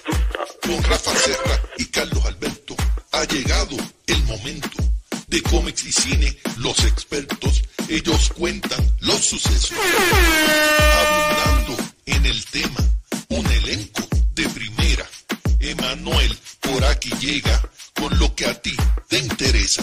Con 0.63 0.83
Rafa 0.83 1.15
Serra 1.15 1.61
y 1.77 1.87
Carlos 1.87 2.25
Alberto 2.25 2.77
ha 3.17 3.25
llegado 3.25 3.77
el 4.07 4.23
momento 4.25 4.77
de 5.29 5.41
cómics 5.43 5.85
y 5.85 5.93
cine, 5.93 6.37
los 6.59 6.85
expertos, 6.85 7.63
ellos 7.89 8.31
cuentan 8.37 8.95
los 9.01 9.25
sucesos. 9.25 9.73
Abundando 11.01 11.83
en 12.05 12.27
el 12.27 12.45
tema, 12.47 12.79
un 13.29 13.47
elenco 13.47 14.07
de 14.35 14.47
primera. 14.51 15.07
Emanuel 15.61 16.39
por 16.61 16.85
aquí 16.85 17.11
llega 17.19 17.61
con 17.95 18.19
lo 18.19 18.35
que 18.35 18.47
a 18.47 18.55
ti 18.61 18.77
te 19.09 19.19
interesa. 19.19 19.83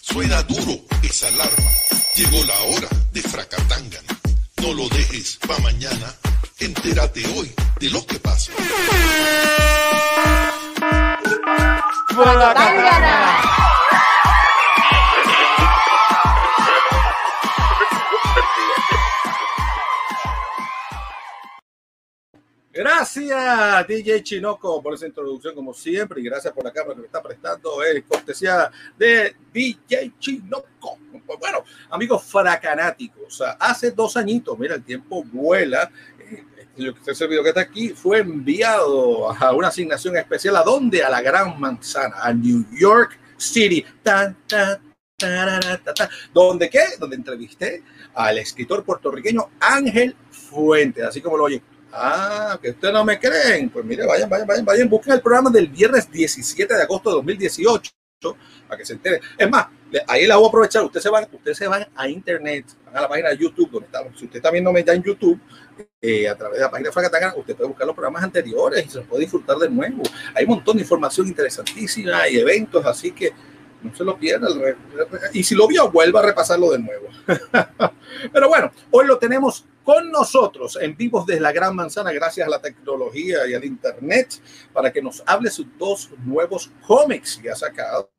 Suena 0.00 0.42
duro 0.44 0.84
esa 1.02 1.28
alarma, 1.28 1.70
llegó 2.14 2.44
la 2.44 2.58
hora 2.60 2.88
de 3.12 3.22
Fracatangana. 3.22 4.20
No 4.58 4.72
lo 4.72 4.88
dejes 4.88 5.36
pa' 5.48 5.58
mañana, 5.58 6.14
entérate 6.60 7.26
hoy 7.34 7.52
de 7.80 7.90
lo 7.90 8.06
que 8.06 8.20
pasa. 8.20 8.52
Gracias, 22.74 23.86
DJ 23.86 24.22
Chinoco, 24.22 24.82
por 24.82 24.94
esa 24.94 25.06
introducción, 25.06 25.54
como 25.54 25.74
siempre, 25.74 26.22
y 26.22 26.24
gracias 26.24 26.54
por 26.54 26.64
la 26.64 26.72
cámara 26.72 26.94
que 26.94 27.00
me 27.02 27.06
está 27.06 27.22
prestando. 27.22 27.82
Es 27.82 28.02
cortesía 28.04 28.70
de 28.96 29.36
DJ 29.52 30.14
Chinoco. 30.18 30.98
Pues 31.26 31.38
bueno, 31.38 31.64
amigos 31.90 32.24
fracanáticos, 32.24 33.42
hace 33.58 33.90
dos 33.90 34.16
añitos, 34.16 34.58
mira, 34.58 34.74
el 34.76 34.82
tiempo 34.82 35.22
vuela. 35.22 35.90
Este 37.06 37.26
video 37.26 37.42
que 37.42 37.50
está 37.50 37.60
aquí 37.60 37.90
fue 37.90 38.18
enviado 38.18 39.30
a 39.30 39.52
una 39.52 39.68
asignación 39.68 40.16
especial. 40.16 40.56
¿A 40.56 40.62
dónde? 40.62 41.02
A 41.02 41.10
la 41.10 41.20
Gran 41.20 41.58
Manzana, 41.60 42.16
a 42.20 42.32
New 42.32 42.66
York 42.72 43.18
City. 43.36 43.84
Tan, 44.02 44.36
tan, 44.46 44.92
¿Dónde 46.32 46.68
qué? 46.68 46.80
Donde 46.98 47.16
entrevisté 47.16 47.82
al 48.14 48.38
escritor 48.38 48.84
puertorriqueño 48.84 49.50
Ángel 49.60 50.16
Fuentes, 50.30 51.04
así 51.04 51.20
como 51.20 51.36
lo 51.36 51.44
oye 51.44 51.62
Ah, 51.94 52.58
que 52.60 52.70
ustedes 52.70 52.94
no 52.94 53.04
me 53.04 53.18
creen. 53.18 53.68
Pues 53.68 53.84
mire, 53.84 54.06
vayan, 54.06 54.28
vayan, 54.28 54.46
vayan, 54.46 54.64
vayan, 54.64 54.88
busquen 54.88 55.12
el 55.12 55.20
programa 55.20 55.50
del 55.50 55.68
viernes 55.68 56.10
17 56.10 56.74
de 56.74 56.82
agosto 56.82 57.10
de 57.10 57.16
2018 57.16 57.92
para 58.66 58.78
que 58.78 58.84
se 58.86 58.94
entere. 58.94 59.20
Es 59.36 59.50
más, 59.50 59.66
ahí 60.06 60.26
la 60.26 60.36
voy 60.36 60.46
a 60.46 60.48
aprovechar. 60.48 60.84
Ustedes 60.84 61.02
se 61.02 61.10
van, 61.10 61.26
ustedes 61.30 61.58
se 61.58 61.66
van 61.66 61.86
a 61.94 62.08
internet, 62.08 62.64
van 62.86 62.96
a 62.96 63.00
la 63.02 63.08
página 63.08 63.28
de 63.30 63.36
YouTube, 63.36 63.70
donde 63.70 63.86
estamos. 63.86 64.18
Si 64.18 64.24
usted 64.24 64.38
está 64.38 64.50
viéndome 64.50 64.82
ya 64.84 64.94
en 64.94 65.02
YouTube, 65.02 65.38
eh, 66.00 66.28
a 66.28 66.36
través 66.36 66.58
de 66.58 66.64
la 66.64 66.70
página 66.70 66.88
de 66.88 66.92
Fracatanga, 66.92 67.34
usted 67.36 67.54
puede 67.54 67.68
buscar 67.68 67.86
los 67.86 67.94
programas 67.94 68.24
anteriores 68.24 68.86
y 68.86 68.88
se 68.90 69.00
puede 69.02 69.22
disfrutar 69.22 69.56
de 69.58 69.68
nuevo. 69.68 70.02
Hay 70.34 70.44
un 70.44 70.50
montón 70.56 70.76
de 70.76 70.82
información 70.82 71.28
interesantísima 71.28 72.28
y 72.28 72.38
eventos, 72.38 72.84
así 72.84 73.12
que 73.12 73.32
no 73.82 73.94
se 73.94 74.04
lo 74.04 74.18
pierda. 74.18 74.48
Y 75.32 75.42
si 75.42 75.54
lo 75.54 75.66
vio, 75.66 75.90
vuelva 75.90 76.20
a 76.20 76.24
repasarlo 76.24 76.70
de 76.70 76.78
nuevo. 76.78 77.08
Pero 78.32 78.48
bueno, 78.48 78.72
hoy 78.90 79.06
lo 79.06 79.18
tenemos 79.18 79.64
con 79.84 80.10
nosotros 80.10 80.78
en 80.80 80.96
vivos 80.96 81.26
desde 81.26 81.40
la 81.40 81.52
Gran 81.52 81.74
Manzana, 81.74 82.12
gracias 82.12 82.46
a 82.46 82.50
la 82.50 82.60
tecnología 82.60 83.46
y 83.48 83.54
al 83.54 83.64
Internet, 83.64 84.40
para 84.72 84.92
que 84.92 85.02
nos 85.02 85.22
hable 85.26 85.50
sus 85.50 85.66
dos 85.76 86.10
nuevos 86.24 86.70
cómics 86.86 87.38
que 87.42 87.50
ha 87.50 87.56
sacado. 87.56 88.10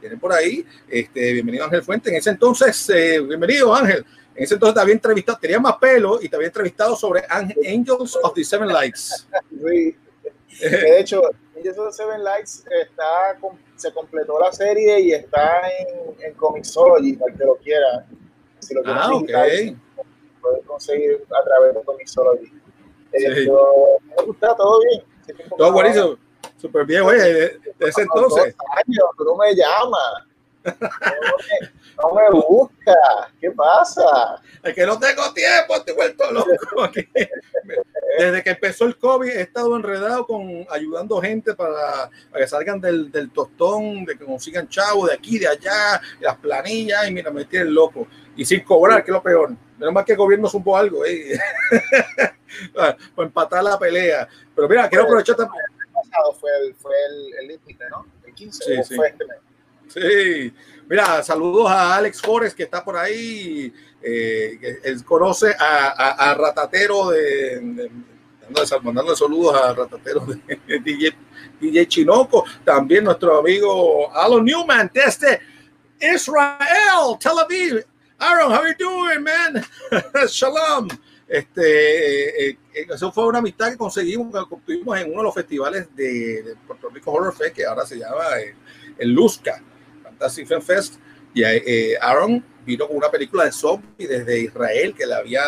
Tienen 0.00 0.18
por 0.18 0.32
ahí. 0.32 0.66
Este, 0.88 1.32
bienvenido 1.34 1.64
Ángel 1.64 1.82
Fuente. 1.82 2.10
En 2.10 2.16
ese 2.16 2.30
entonces, 2.30 2.90
eh, 2.90 3.20
bienvenido 3.20 3.74
Ángel. 3.74 4.04
En 4.34 4.44
ese 4.44 4.54
entonces 4.54 4.74
te 4.74 4.80
había 4.80 4.94
entrevistado, 4.94 5.38
tenía 5.40 5.60
más 5.60 5.76
pelo 5.76 6.20
y 6.22 6.28
te 6.28 6.36
había 6.36 6.48
entrevistado 6.48 6.96
sobre 6.96 7.24
Angels 7.28 8.18
of 8.22 8.34
the 8.34 8.44
Seven 8.44 8.68
Lights. 8.68 9.28
De 9.50 11.00
hecho, 11.00 11.22
Angels 11.56 11.78
of 11.78 11.86
the 11.88 11.92
Seven 11.92 12.24
Lights 12.24 12.64
está, 12.70 13.38
se 13.76 13.92
completó 13.92 14.38
la 14.38 14.52
serie 14.52 15.00
y 15.00 15.12
está 15.12 15.62
en, 15.78 16.14
en 16.26 16.34
Comixology, 16.34 17.14
para 17.14 17.34
que 17.34 17.44
lo 17.44 17.56
quiera. 17.56 18.06
Si 18.60 18.74
lo 18.74 18.82
ah, 18.86 19.10
ok 19.12 19.30
puedes 20.42 20.66
conseguir 20.66 21.24
a 21.30 21.44
través 21.44 21.74
de 21.74 21.82
Comixology. 21.82 22.46
Sí. 22.46 22.52
Eh, 23.12 23.48
me 24.16 24.24
gusta, 24.24 24.54
todo 24.56 24.80
bien. 24.80 25.02
Todo 25.56 25.72
buenísimo. 25.72 26.16
Súper 26.60 26.84
bien, 26.84 27.02
oye, 27.02 27.18
de, 27.18 27.60
ese 27.80 28.02
entonces. 28.02 28.54
Años, 28.76 29.04
tú 29.16 29.24
no 29.24 29.36
me 29.36 29.54
llamas. 29.54 30.26
No 32.02 32.14
me, 32.14 32.30
busca. 32.30 32.94
¿Qué 33.40 33.50
pasa? 33.52 34.42
Es 34.62 34.74
que 34.74 34.84
no 34.84 34.98
tengo 34.98 35.32
tiempo, 35.32 35.76
estoy 35.76 35.94
vuelto 35.94 36.30
loco. 36.32 36.50
Desde 38.18 38.42
que 38.42 38.50
empezó 38.50 38.84
el 38.84 38.96
COVID 38.98 39.30
he 39.30 39.42
estado 39.42 39.76
enredado 39.76 40.26
con 40.26 40.66
ayudando 40.70 41.20
gente 41.20 41.54
para, 41.54 42.10
para 42.30 42.44
que 42.44 42.48
salgan 42.48 42.80
del, 42.80 43.10
del, 43.10 43.30
tostón, 43.30 44.04
de 44.04 44.18
que 44.18 44.24
consigan 44.24 44.68
chavos 44.68 45.08
de 45.08 45.14
aquí, 45.14 45.38
de 45.38 45.48
allá, 45.48 46.00
las 46.20 46.36
planillas, 46.38 47.08
y 47.08 47.12
mira, 47.12 47.30
me 47.30 47.44
tienen 47.44 47.72
loco. 47.72 48.06
Y 48.36 48.44
sin 48.44 48.60
cobrar, 48.60 49.04
que 49.04 49.10
es 49.10 49.14
lo 49.14 49.22
peor. 49.22 49.50
Menos 49.78 49.94
mal 49.94 50.04
que 50.04 50.12
el 50.12 50.18
gobierno 50.18 50.48
supo 50.48 50.76
algo, 50.76 51.04
¿eh? 51.04 51.38
para 52.74 52.96
empatar 53.18 53.62
la 53.62 53.78
pelea. 53.78 54.28
Pero 54.54 54.68
mira, 54.68 54.88
quiero 54.88 55.04
aprovechar 55.04 55.36
también. 55.36 55.64
El 55.80 55.92
pasado 55.92 56.34
fue 56.34 56.50
el, 56.60 56.74
fue 56.74 56.94
el, 57.38 57.60
¿no? 57.90 58.06
El 58.26 58.34
15 58.34 58.64
sí, 58.64 58.84
sí. 58.84 58.94
fue 58.96 59.08
este 59.08 59.24
mes. 59.26 59.38
Sí, 59.92 60.54
mira, 60.88 61.22
saludos 61.22 61.70
a 61.70 61.96
Alex 61.96 62.22
Forest 62.22 62.56
que 62.56 62.62
está 62.62 62.82
por 62.82 62.96
ahí. 62.96 63.72
Eh, 64.02 64.80
él 64.82 65.04
conoce 65.04 65.54
a, 65.58 66.30
a, 66.30 66.34
Ratatero 66.34 67.10
de, 67.10 67.60
de, 67.60 68.66
saludos 68.66 69.54
a 69.54 69.74
Ratatero 69.74 70.26
de 70.26 70.78
DJ, 70.80 71.14
DJ 71.60 71.86
Chinoco. 71.88 72.44
También 72.64 73.04
nuestro 73.04 73.38
amigo 73.38 74.10
Alan 74.14 74.44
Newman 74.44 74.90
desde 74.94 75.40
Israel, 76.00 77.18
Tel 77.20 77.38
Aviv. 77.38 77.84
Aaron, 78.18 78.52
how 78.52 78.64
you 78.64 78.74
doing, 78.78 79.22
man? 79.22 79.62
Shalom. 80.28 80.88
Este, 81.28 82.48
eh, 82.48 82.58
eh, 82.74 82.86
eso 82.88 83.12
fue 83.12 83.26
una 83.26 83.38
amistad 83.38 83.70
que 83.70 83.76
conseguimos, 83.76 84.30
que 84.32 84.54
obtuvimos 84.54 84.98
en 84.98 85.08
uno 85.10 85.18
de 85.18 85.24
los 85.24 85.34
festivales 85.34 85.94
de, 85.94 86.42
de 86.42 86.56
Puerto 86.66 86.88
Rico 86.88 87.10
Horror 87.10 87.34
Fest, 87.34 87.54
que 87.54 87.64
ahora 87.64 87.84
se 87.84 87.98
llama 87.98 88.38
el, 88.38 88.54
el 88.98 89.10
Luzca, 89.10 89.62
Fantasy 90.22 90.46
Film 90.46 90.62
Fest. 90.62 90.94
Y 91.34 91.42
eh, 91.44 91.96
Aaron 92.00 92.44
vino 92.64 92.86
con 92.86 92.96
una 92.96 93.10
película 93.10 93.44
de 93.44 93.52
zombie 93.52 94.06
desde 94.06 94.40
Israel 94.40 94.94
que 94.96 95.06
la 95.06 95.16
había 95.16 95.42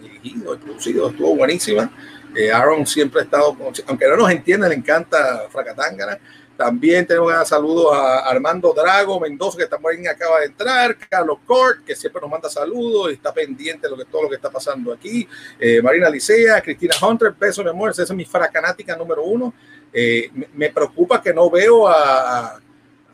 dirigido 0.00 0.54
y 0.54 0.58
producido, 0.58 1.10
estuvo 1.10 1.36
buenísima. 1.36 1.90
Eh, 2.34 2.50
Aaron 2.50 2.86
siempre 2.86 3.20
ha 3.20 3.24
estado, 3.24 3.56
aunque 3.86 4.08
no 4.08 4.16
nos 4.16 4.30
entiende, 4.30 4.68
le 4.68 4.76
encanta 4.76 5.46
Fracatangana 5.50 6.18
también 6.56 7.04
tenemos 7.04 7.32
un 7.32 7.46
saludo 7.46 7.92
a 7.92 8.18
Armando 8.20 8.72
Drago 8.72 9.18
Mendoza, 9.18 9.58
que 9.58 9.66
también 9.66 10.06
acaba 10.06 10.40
de 10.40 10.46
entrar, 10.46 10.96
Carlos 10.96 11.38
Cort, 11.44 11.84
que 11.84 11.96
siempre 11.96 12.20
nos 12.20 12.30
manda 12.30 12.48
saludos 12.48 13.10
y 13.10 13.14
está 13.14 13.34
pendiente 13.34 13.88
de 13.88 13.90
lo 13.90 13.96
que, 13.96 14.04
todo 14.04 14.22
lo 14.22 14.28
que 14.28 14.36
está 14.36 14.50
pasando 14.50 14.92
aquí, 14.92 15.28
eh, 15.58 15.82
Marina 15.82 16.08
Licea, 16.08 16.60
Cristina 16.60 16.94
Hunter, 17.02 17.32
beso 17.32 17.64
mi 17.64 17.70
amor, 17.70 17.90
esa 17.90 18.04
es 18.04 18.10
mi 18.12 18.24
fracanática 18.24 18.96
número 18.96 19.24
uno. 19.24 19.52
Eh, 19.92 20.30
me, 20.32 20.48
me, 20.54 20.70
preocupa 20.70 21.20
que 21.20 21.32
no 21.32 21.50
veo 21.50 21.88
a, 21.88 22.60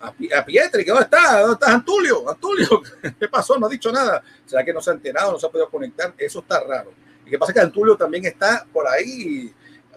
a 0.00 0.44
Pietri, 0.44 0.84
que 0.84 0.90
¿dónde 0.90 1.04
está? 1.04 1.40
¿Dónde 1.40 1.54
está 1.54 1.72
Antulio? 1.72 2.28
Antulio, 2.28 2.82
¿qué 3.18 3.28
pasó? 3.28 3.58
No 3.58 3.66
ha 3.66 3.70
dicho 3.70 3.92
nada. 3.92 4.22
¿Será 4.46 4.64
que 4.64 4.72
no 4.72 4.80
se 4.80 4.90
ha 4.90 4.94
enterado, 4.94 5.32
no 5.32 5.38
se 5.38 5.46
ha 5.46 5.50
podido 5.50 5.68
conectar? 5.68 6.14
Eso 6.16 6.40
está 6.40 6.60
raro. 6.60 6.92
Y 7.26 7.30
que 7.30 7.38
pasa 7.38 7.52
que 7.52 7.60
Antulio 7.60 7.96
también 7.96 8.24
está 8.24 8.66
por 8.72 8.88
ahí 8.88 9.52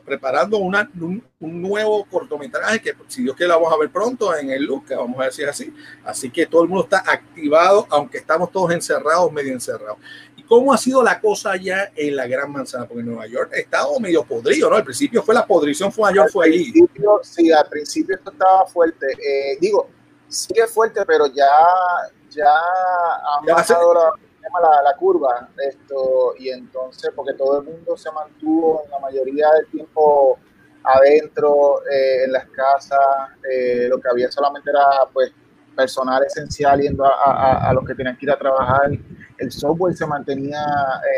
preparando 0.06 0.58
una, 0.58 0.90
un, 1.00 1.24
un, 1.40 1.62
nuevo 1.62 2.04
cortometraje 2.06 2.82
que 2.82 2.94
si 3.08 3.24
Dios 3.24 3.38
quiere 3.38 3.50
la 3.50 3.56
vamos 3.56 3.74
a 3.74 3.78
ver 3.78 3.90
pronto 3.90 4.36
en 4.36 4.50
el 4.50 4.64
Luca, 4.64 4.98
vamos 4.98 5.20
a 5.22 5.26
decir 5.26 5.48
así. 5.48 5.74
Así 6.04 6.30
que 6.30 6.46
todo 6.46 6.64
el 6.64 6.70
mundo 6.70 6.84
está 6.84 7.04
activado, 7.10 7.88
aunque 7.90 8.18
estamos 8.18 8.52
todos 8.52 8.72
encerrados, 8.72 9.32
medio 9.32 9.54
encerrados. 9.54 9.98
¿Y 10.44 10.48
cómo 10.48 10.74
ha 10.74 10.78
sido 10.78 11.04
la 11.04 11.20
cosa 11.20 11.52
allá 11.52 11.92
en 11.96 12.16
la 12.16 12.28
Gran 12.28 12.52
Manzana? 12.52 12.86
Porque 12.86 13.02
en 13.02 13.08
Nueva 13.08 13.28
York 13.28 13.52
ha 13.54 13.58
estado 13.58 14.00
medio 14.00 14.24
podrido, 14.24 14.70
¿no? 14.70 14.76
Al 14.76 14.84
principio 14.84 15.22
fue 15.24 15.36
la 15.36 15.46
podrición, 15.46 15.92
fue 15.92 16.14
York, 16.14 16.30
fue 16.32 16.48
ahí. 16.48 16.74
Sí, 17.22 17.52
al 17.52 17.68
principio 17.70 18.16
esto 18.16 18.32
estaba 18.32 18.66
fuerte. 18.66 19.08
Eh, 19.14 19.58
digo, 19.60 19.90
sigue 20.28 20.68
fuerte, 20.68 21.02
pero 21.06 21.28
ya, 21.28 21.50
ya 22.30 22.48
ha 22.48 23.42
bajado 23.46 23.94
la 23.94 24.12
la, 24.62 24.84
la, 24.84 24.96
curva 24.96 25.50
esto 25.58 26.34
y 26.38 26.50
entonces 26.50 27.12
porque 27.16 27.34
todo 27.34 27.60
el 27.60 27.66
mundo 27.66 27.98
se 27.98 28.12
mantuvo 28.12 28.84
en 28.86 28.92
la 28.92 29.00
mayoría 29.00 29.50
del 29.52 29.68
tiempo 29.68 30.38
adentro 30.84 31.82
eh, 31.90 32.26
en 32.26 32.32
las 32.34 32.46
casas 32.50 33.00
eh, 33.50 33.88
lo 33.90 34.00
que 34.00 34.10
había 34.10 34.30
solamente 34.32 34.70
era 34.70 34.86
pues 35.12 35.32
personal 35.76 36.24
esencial 36.24 36.82
yendo 36.82 37.06
a, 37.06 37.10
a, 37.10 37.70
a, 37.70 37.74
los 37.74 37.86
que 37.86 37.96
tenían 37.96 38.16
que 38.18 38.26
ir 38.26 38.32
a 38.32 38.38
trabajar 38.38 38.92
el 39.44 39.52
software 39.52 39.96
se 39.96 40.06
mantenía 40.06 40.62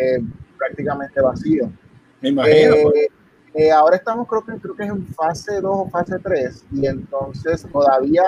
eh, 0.01 0.21
prácticamente 0.57 1.21
vacío 1.21 1.71
me 2.21 2.29
imagino 2.29 2.75
pues. 2.83 3.07
eh, 3.53 3.71
ahora 3.71 3.95
estamos 3.97 4.27
creo 4.27 4.43
que 4.43 4.53
creo 4.59 4.75
que 4.75 4.83
es 4.83 4.89
en 4.89 5.07
fase 5.07 5.61
2 5.61 5.63
o 5.65 5.89
fase 5.89 6.19
3 6.19 6.65
y 6.71 6.87
entonces 6.87 7.65
todavía 7.71 8.23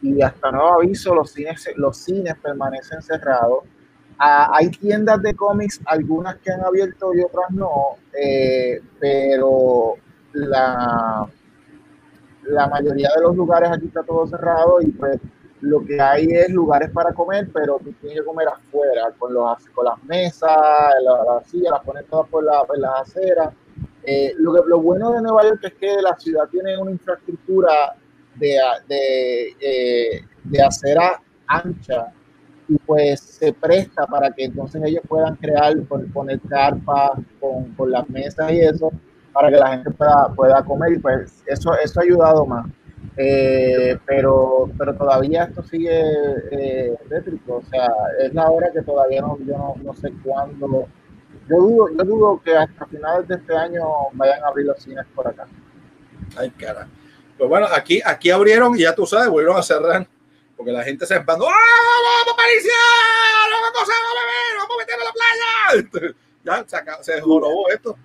y 0.00 0.20
hasta 0.22 0.50
nuevo 0.50 0.74
aviso 0.74 1.14
los 1.14 1.30
cines 1.30 1.68
los 1.76 1.96
cines 1.96 2.34
permanecen 2.42 3.02
cerrados 3.02 3.64
Ah, 4.24 4.50
hay 4.54 4.70
tiendas 4.70 5.20
de 5.20 5.34
cómics, 5.34 5.80
algunas 5.84 6.36
que 6.36 6.52
han 6.52 6.64
abierto 6.64 7.12
y 7.12 7.22
otras 7.22 7.50
no, 7.50 7.96
eh, 8.16 8.80
pero 9.00 9.96
la, 10.32 11.28
la 12.44 12.66
mayoría 12.68 13.08
de 13.16 13.22
los 13.22 13.34
lugares 13.34 13.70
aquí 13.72 13.86
está 13.86 14.04
todo 14.04 14.24
cerrado 14.28 14.80
y 14.80 14.92
pues 14.92 15.18
lo 15.62 15.84
que 15.84 16.00
hay 16.00 16.26
es 16.26 16.50
lugares 16.50 16.90
para 16.90 17.12
comer, 17.12 17.48
pero 17.52 17.78
tú 17.78 17.92
tienes 18.00 18.18
que 18.18 18.24
comer 18.24 18.48
afuera, 18.48 19.12
con, 19.16 19.32
los, 19.32 19.64
con 19.68 19.84
las 19.84 20.02
mesas, 20.04 20.50
las 21.04 21.24
la 21.24 21.42
sillas, 21.46 21.70
las 21.70 21.84
pones 21.84 22.04
todas 22.06 22.28
por, 22.28 22.42
la, 22.42 22.64
por 22.64 22.78
las 22.78 23.02
aceras. 23.02 23.54
Eh, 24.02 24.34
lo, 24.38 24.52
que, 24.52 24.60
lo 24.66 24.80
bueno 24.80 25.12
de 25.12 25.22
Nueva 25.22 25.44
York 25.44 25.60
es 25.62 25.74
que 25.74 26.02
la 26.02 26.16
ciudad 26.18 26.48
tiene 26.50 26.76
una 26.76 26.90
infraestructura 26.90 27.94
de, 28.34 28.58
de, 28.88 29.56
eh, 29.60 30.24
de 30.42 30.62
acera 30.62 31.22
ancha 31.46 32.12
y 32.68 32.76
pues 32.78 33.20
se 33.20 33.52
presta 33.52 34.04
para 34.06 34.32
que 34.32 34.44
entonces 34.44 34.82
ellos 34.84 35.02
puedan 35.08 35.36
crear, 35.36 35.74
poner 36.12 36.40
carpas 36.40 37.12
con, 37.38 37.72
con, 37.74 37.90
las 37.90 38.08
mesas 38.10 38.50
y 38.50 38.60
eso, 38.60 38.90
para 39.32 39.48
que 39.48 39.56
la 39.56 39.68
gente 39.68 39.90
pueda, 39.92 40.32
pueda 40.34 40.64
comer 40.64 40.94
y 40.94 40.98
pues 40.98 41.44
eso, 41.46 41.72
eso 41.78 42.00
ha 42.00 42.02
ayudado 42.02 42.46
más. 42.46 42.66
Eh, 43.16 43.98
pero, 44.06 44.70
pero 44.78 44.94
todavía 44.94 45.44
esto 45.44 45.62
sigue 45.62 46.00
eh, 46.50 46.96
o 47.46 47.62
sea, 47.70 47.88
es 48.18 48.32
la 48.32 48.50
hora 48.50 48.72
que 48.72 48.80
todavía 48.80 49.20
no, 49.20 49.38
yo 49.40 49.58
no, 49.58 49.74
no 49.82 49.94
sé 49.94 50.12
cuándo. 50.24 50.88
Yo 51.48 51.56
dudo, 51.56 51.88
yo 51.90 52.04
dudo 52.04 52.42
que 52.42 52.56
hasta 52.56 52.86
finales 52.86 53.28
de 53.28 53.34
este 53.34 53.54
año 53.54 53.84
vayan 54.12 54.42
a 54.42 54.48
abrir 54.48 54.66
los 54.66 54.82
cines 54.82 55.04
por 55.14 55.28
acá. 55.28 55.46
Ay, 56.36 56.50
cara. 56.50 56.88
Pues 57.36 57.48
bueno, 57.50 57.66
aquí, 57.74 58.00
aquí 58.04 58.30
abrieron 58.30 58.76
y 58.76 58.80
ya 58.82 58.94
tú 58.94 59.04
sabes, 59.06 59.28
volvieron 59.28 59.58
a 59.58 59.62
cerrar 59.62 60.06
porque 60.56 60.72
la 60.72 60.84
gente 60.84 61.04
se 61.06 61.16
espantó. 61.16 61.46
¡Ah, 61.48 61.50
vamos 61.50 62.34
a 62.34 62.36
París! 62.36 62.68
¡Vamos 63.50 63.88
a 63.88 63.96
beber! 64.20 64.58
¡Vamos 64.58 64.76
a 64.76 64.78
meter 64.78 64.94
a 64.94 65.04
la 65.04 65.12
playa! 65.12 66.14
ya 66.44 67.02
se, 67.02 67.12
se 67.12 67.20
jorobó 67.20 67.68
esto. 67.68 67.96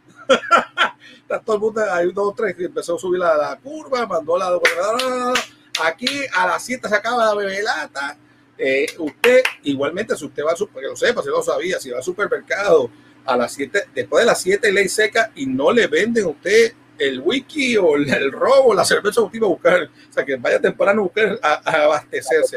Está 1.22 1.40
todo 1.40 1.56
el 1.58 1.62
mundo, 1.62 1.82
hay 1.92 2.12
dos 2.12 2.30
o 2.30 2.34
tres 2.34 2.56
que 2.56 2.66
empezó 2.66 2.96
a 2.96 3.00
subir 3.00 3.20
la, 3.20 3.36
la 3.36 3.58
curva, 3.58 4.06
mandó 4.08 4.38
la. 4.38 4.58
Aquí 5.84 6.08
a 6.34 6.48
las 6.48 6.64
7 6.64 6.88
se 6.88 6.96
acaba 6.96 7.26
la 7.26 7.36
bebelata. 7.36 8.18
Eh, 8.58 8.88
usted, 8.98 9.42
igualmente, 9.64 10.16
si 10.16 10.26
usted 10.26 10.44
va 10.44 10.52
al 10.52 10.58
supermercado, 10.58 10.96
que 10.96 11.02
lo 11.02 11.08
sepa, 11.08 11.22
si 11.22 11.30
lo 11.30 11.44
sabía, 11.44 11.80
si 11.80 11.90
va 11.92 11.98
al 11.98 12.04
supermercado, 12.04 12.90
a 13.26 13.38
las 13.38 13.54
7, 13.54 13.90
después 13.94 14.24
de 14.24 14.28
las 14.28 14.42
7 14.42 14.72
ley 14.72 14.88
seca 14.88 15.32
y 15.36 15.46
no 15.46 15.72
le 15.72 15.88
venden 15.88 16.24
a 16.26 16.30
usted 16.30 16.74
el 16.98 17.20
wiki 17.20 17.78
o 17.78 17.96
el, 17.96 18.32
robo, 18.32 18.74
la 18.74 18.86
cerveza 18.86 19.22
última 19.22 19.46
a 19.46 19.50
buscar, 19.50 19.84
o 19.84 20.14
sea, 20.14 20.26
que 20.26 20.36
vaya 20.38 20.60
temprano 20.60 21.02
a 21.02 21.04
buscar 21.04 21.40
a, 21.44 21.62
a 21.64 21.84
abastecerse. 21.84 22.56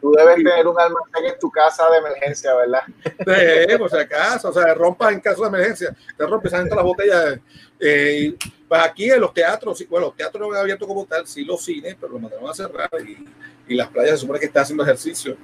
Tú 0.00 0.12
debes 0.12 0.36
tener 0.36 0.66
un 0.66 0.78
almacén 0.78 1.24
en 1.24 1.38
tu 1.38 1.50
casa 1.50 1.88
de 1.90 1.98
emergencia, 1.98 2.54
¿verdad? 2.54 2.82
Sí, 3.04 3.78
por 3.78 3.90
si 3.90 3.96
acaso, 3.96 4.50
o 4.50 4.52
sea, 4.52 4.74
rompas 4.74 5.12
en 5.12 5.20
caso 5.20 5.42
de 5.42 5.48
emergencia, 5.48 5.96
te 6.16 6.26
rompes 6.26 6.52
adentro 6.52 6.76
las 6.76 6.84
botellas. 6.84 7.38
Eh, 7.80 8.34
pues 8.68 8.80
aquí 8.82 9.10
en 9.10 9.20
los 9.20 9.32
teatros, 9.32 9.84
bueno, 9.88 10.06
los 10.06 10.16
teatros 10.16 10.48
no 10.48 10.54
han 10.54 10.60
abierto 10.60 10.86
como 10.86 11.04
tal, 11.06 11.26
sí 11.26 11.44
los 11.44 11.64
cines, 11.64 11.96
pero 12.00 12.12
los 12.12 12.20
mandaron 12.20 12.48
a 12.48 12.54
cerrar 12.54 12.90
y, 13.06 13.24
y 13.68 13.74
las 13.74 13.88
playas 13.88 14.12
se 14.12 14.18
supone 14.18 14.38
que 14.38 14.46
están 14.46 14.62
haciendo 14.62 14.84
ejercicio. 14.84 15.36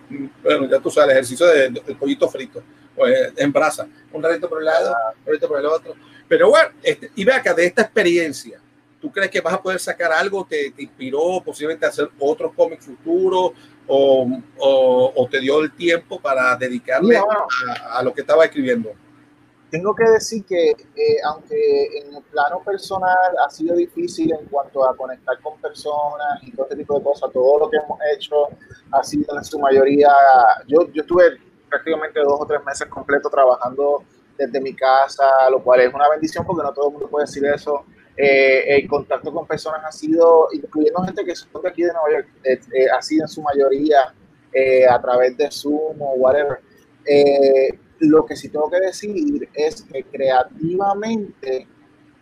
Bueno, 0.42 0.68
ya 0.68 0.78
tú 0.78 0.90
sabes, 0.90 1.10
el 1.10 1.16
ejercicio 1.18 1.46
del 1.46 1.74
de, 1.74 1.94
pollito 1.94 2.28
frito, 2.28 2.62
pues, 2.94 3.32
en 3.36 3.52
brasa, 3.52 3.86
un 4.12 4.22
ratito 4.22 4.48
por 4.48 4.60
el 4.60 4.66
lado, 4.66 4.94
un 5.20 5.26
ratito 5.26 5.48
por 5.48 5.58
el 5.58 5.66
otro. 5.66 5.94
Pero 6.28 6.50
bueno, 6.50 6.70
este, 6.82 7.10
y 7.14 7.24
ve 7.24 7.32
acá, 7.32 7.52
de 7.52 7.66
esta 7.66 7.82
experiencia, 7.82 8.60
¿tú 9.00 9.10
crees 9.10 9.30
que 9.30 9.40
vas 9.40 9.54
a 9.54 9.62
poder 9.62 9.80
sacar 9.80 10.12
algo 10.12 10.46
que 10.46 10.72
te 10.74 10.82
inspiró 10.82 11.42
posiblemente 11.44 11.84
a 11.84 11.88
hacer 11.88 12.08
otros 12.18 12.52
cómics 12.54 12.86
futuros 12.86 13.52
o, 13.94 14.26
o, 14.58 15.12
o, 15.14 15.28
te 15.28 15.38
dio 15.38 15.60
el 15.60 15.70
tiempo 15.72 16.18
para 16.18 16.56
dedicarle 16.56 17.18
a, 17.18 17.98
a, 17.98 18.02
lo 18.02 18.14
que 18.14 18.22
estaba 18.22 18.46
escribiendo? 18.46 18.90
Tengo 19.70 19.94
que 19.94 20.04
decir 20.04 20.44
que 20.46 20.70
eh, 20.70 21.16
aunque 21.24 21.98
en 21.98 22.14
el 22.14 22.22
plano 22.22 22.62
personal 22.64 23.36
ha 23.44 23.50
sido 23.50 23.76
difícil 23.76 24.32
en 24.32 24.46
cuanto 24.46 24.88
a 24.88 24.96
conectar 24.96 25.38
con 25.42 25.60
personas 25.60 26.42
y 26.42 26.52
todo 26.52 26.64
este 26.64 26.76
tipo 26.76 26.98
de 26.98 27.04
cosas, 27.04 27.30
todo 27.32 27.58
lo 27.58 27.70
que 27.70 27.76
hemos 27.76 27.98
hecho 28.14 28.48
ha 28.92 29.02
sido 29.02 29.36
en 29.36 29.44
su 29.44 29.58
mayoría, 29.58 30.10
yo, 30.66 30.90
yo 30.90 31.02
estuve 31.02 31.38
prácticamente 31.68 32.20
dos 32.20 32.40
o 32.40 32.46
tres 32.46 32.64
meses 32.64 32.88
completos 32.88 33.30
trabajando 33.30 34.04
desde 34.38 34.58
mi 34.58 34.74
casa, 34.74 35.50
lo 35.50 35.62
cual 35.62 35.80
es 35.80 35.92
una 35.92 36.08
bendición 36.08 36.46
porque 36.46 36.62
no 36.62 36.72
todo 36.72 36.86
el 36.86 36.92
mundo 36.92 37.08
puede 37.10 37.26
decir 37.26 37.44
eso. 37.44 37.84
Eh, 38.16 38.76
el 38.76 38.88
contacto 38.88 39.32
con 39.32 39.46
personas 39.46 39.82
ha 39.84 39.92
sido, 39.92 40.48
incluyendo 40.52 41.02
gente 41.02 41.24
que 41.24 41.34
son 41.34 41.62
de 41.62 41.68
aquí 41.68 41.82
de 41.82 41.92
Nueva 41.92 42.10
York, 42.12 42.28
eh, 42.44 42.60
eh, 42.74 42.86
ha 42.90 43.00
sido 43.00 43.24
en 43.24 43.28
su 43.28 43.40
mayoría 43.40 44.14
eh, 44.52 44.86
a 44.86 45.00
través 45.00 45.36
de 45.36 45.50
Zoom 45.50 46.00
o 46.00 46.14
whatever. 46.16 46.60
lo 48.00 48.26
que 48.26 48.36
sí 48.36 48.48
tengo 48.48 48.68
que 48.68 48.80
decir 48.80 49.48
es 49.54 49.82
que 49.82 50.02
creativamente 50.04 51.66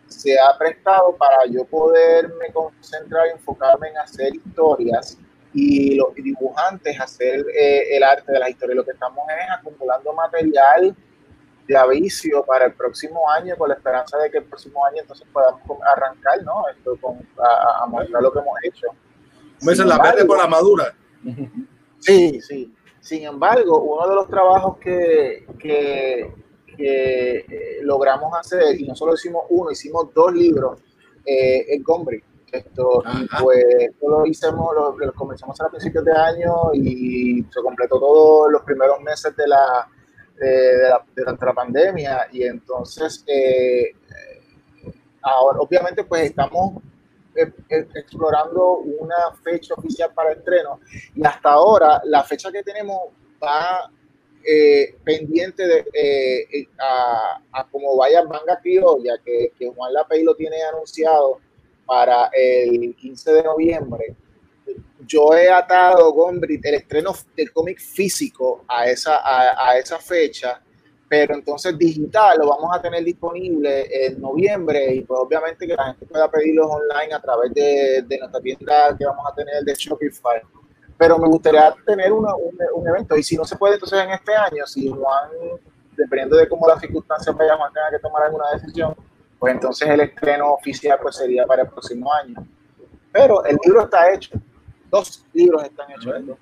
se 0.07 0.39
ha 0.39 0.57
prestado 0.57 1.15
para 1.17 1.45
yo 1.49 1.65
poderme 1.65 2.51
concentrar 2.53 3.27
y 3.27 3.31
enfocarme 3.31 3.89
en 3.89 3.97
hacer 3.97 4.35
historias 4.35 5.17
y 5.53 5.95
los 5.95 6.13
dibujantes 6.15 6.99
hacer 6.99 7.45
el 7.53 8.03
arte 8.03 8.31
de 8.31 8.39
las 8.39 8.49
historias. 8.49 8.77
Lo 8.77 8.85
que 8.85 8.91
estamos 8.91 9.25
es 9.29 9.57
acumulando 9.57 10.13
material 10.13 10.95
de 11.67 11.77
aviso 11.77 12.43
para 12.45 12.65
el 12.65 12.73
próximo 12.73 13.29
año 13.29 13.55
con 13.57 13.69
la 13.69 13.75
esperanza 13.75 14.17
de 14.17 14.29
que 14.29 14.39
el 14.39 14.43
próximo 14.45 14.85
año 14.85 15.01
entonces 15.01 15.27
podamos 15.31 15.61
arrancar, 15.95 16.43
¿no? 16.43 16.67
Esto 16.69 16.97
con, 16.99 17.17
a, 17.37 17.83
a 17.83 17.87
mostrar 17.87 18.21
lo 18.21 18.31
que 18.31 18.39
hemos 18.39 18.55
hecho. 18.63 18.87
Me 19.61 19.75
la 19.75 19.97
verde 19.99 20.25
por 20.25 20.37
la 20.37 20.47
madura. 20.47 20.93
Sí, 22.03 22.41
sí. 22.41 22.73
Sin 22.99 23.25
embargo, 23.25 23.79
uno 23.79 24.09
de 24.09 24.15
los 24.15 24.27
trabajos 24.27 24.77
que, 24.79 25.45
que, 25.59 26.33
que 26.75 27.37
eh, 27.37 27.79
logramos 27.83 28.33
hacer, 28.35 28.79
y 28.81 28.87
no 28.87 28.95
solo 28.95 29.13
hicimos 29.13 29.43
uno, 29.49 29.69
hicimos 29.69 30.11
dos 30.11 30.33
libros, 30.33 30.79
eh, 31.23 31.63
es 31.75 31.83
Gombrich. 31.83 32.23
Esto, 32.51 33.03
pues 33.39 33.63
esto 33.79 34.09
lo 34.09 34.25
hicimos, 34.25 34.73
lo, 34.75 34.97
lo 34.97 35.13
comenzamos 35.13 35.61
a 35.61 35.69
principios 35.69 36.03
de 36.03 36.11
año 36.11 36.73
y 36.73 37.43
se 37.43 37.61
completó 37.61 37.99
todos 37.99 38.51
los 38.51 38.63
primeros 38.63 38.99
meses 39.01 39.35
de 39.37 39.47
la, 39.47 39.87
de, 40.45 40.89
la, 40.89 41.03
durante 41.15 41.45
la 41.45 41.53
pandemia 41.53 42.27
y 42.31 42.43
entonces 42.43 43.23
eh, 43.27 43.93
ahora 45.21 45.59
obviamente 45.59 46.03
pues 46.03 46.23
estamos 46.23 46.81
eh, 47.35 47.51
eh, 47.69 47.87
explorando 47.95 48.77
una 48.77 49.31
fecha 49.43 49.73
oficial 49.75 50.11
para 50.13 50.31
el 50.31 50.39
estreno 50.39 50.79
y 51.15 51.25
hasta 51.25 51.51
ahora 51.51 52.01
la 52.05 52.23
fecha 52.23 52.51
que 52.51 52.63
tenemos 52.63 52.99
va 53.41 53.89
eh, 54.43 54.95
pendiente 55.03 55.67
de 55.67 55.85
eh, 55.93 56.67
a, 56.79 57.41
a 57.51 57.67
como 57.67 57.95
vaya 57.95 58.23
manga 58.23 58.59
criolla 58.59 59.17
que, 59.23 59.51
que 59.57 59.69
Juan 59.69 59.93
Lapey 59.93 60.23
lo 60.23 60.35
tiene 60.35 60.61
anunciado 60.63 61.39
para 61.85 62.29
el 62.33 62.95
15 62.95 63.33
de 63.33 63.43
noviembre 63.43 64.15
yo 65.05 65.33
he 65.33 65.49
atado 65.49 66.11
Gombrich, 66.13 66.65
el 66.65 66.75
estreno 66.75 67.13
del 67.35 67.51
cómic 67.51 67.79
físico 67.79 68.63
a 68.67 68.87
esa, 68.87 69.17
a, 69.17 69.69
a, 69.69 69.77
esa 69.77 69.97
fecha, 69.99 70.61
pero 71.09 71.35
entonces 71.35 71.77
digital 71.77 72.37
lo 72.39 72.49
vamos 72.49 72.69
a 72.73 72.81
tener 72.81 73.03
disponible 73.03 73.87
en 73.91 74.21
noviembre 74.21 74.93
y 74.95 75.01
pues 75.01 75.19
obviamente 75.19 75.67
que 75.67 75.75
la 75.75 75.85
gente 75.85 76.05
pueda 76.05 76.29
pedirlos 76.29 76.67
online 76.67 77.13
a 77.13 77.19
través 77.19 77.53
de, 77.53 78.03
de 78.07 78.17
nuestra 78.19 78.39
tienda 78.39 78.95
que 78.97 79.05
vamos 79.05 79.25
a 79.29 79.35
tener 79.35 79.63
de 79.63 79.73
Shopify. 79.73 80.41
Pero 80.97 81.17
me 81.17 81.27
gustaría 81.27 81.73
tener 81.85 82.13
una, 82.13 82.35
un, 82.35 82.57
un, 82.75 82.87
evento 82.87 83.17
y 83.17 83.23
si 83.23 83.35
no 83.35 83.43
se 83.43 83.55
puede 83.55 83.73
entonces 83.73 83.99
en 83.99 84.11
este 84.11 84.35
año, 84.35 84.65
si 84.67 84.87
Juan, 84.87 85.29
dependiendo 85.97 86.37
de 86.37 86.47
cómo 86.47 86.67
las 86.67 86.79
circunstancias 86.79 87.35
vayan, 87.35 87.57
Juan 87.57 87.73
tenga 87.73 87.89
que 87.89 87.99
tomar 87.99 88.23
alguna 88.23 88.45
decisión, 88.53 88.95
pues 89.39 89.53
entonces 89.53 89.89
el 89.89 89.99
estreno 90.01 90.53
oficial 90.53 90.99
pues 91.01 91.15
sería 91.15 91.45
para 91.47 91.63
el 91.63 91.69
próximo 91.69 92.13
año. 92.13 92.45
Pero 93.11 93.43
el 93.43 93.57
libro 93.65 93.81
está 93.81 94.13
hecho 94.13 94.39
dos 94.91 95.25
libros 95.33 95.63
están 95.63 95.89
hechos. 95.91 96.21
¿no? 96.23 96.37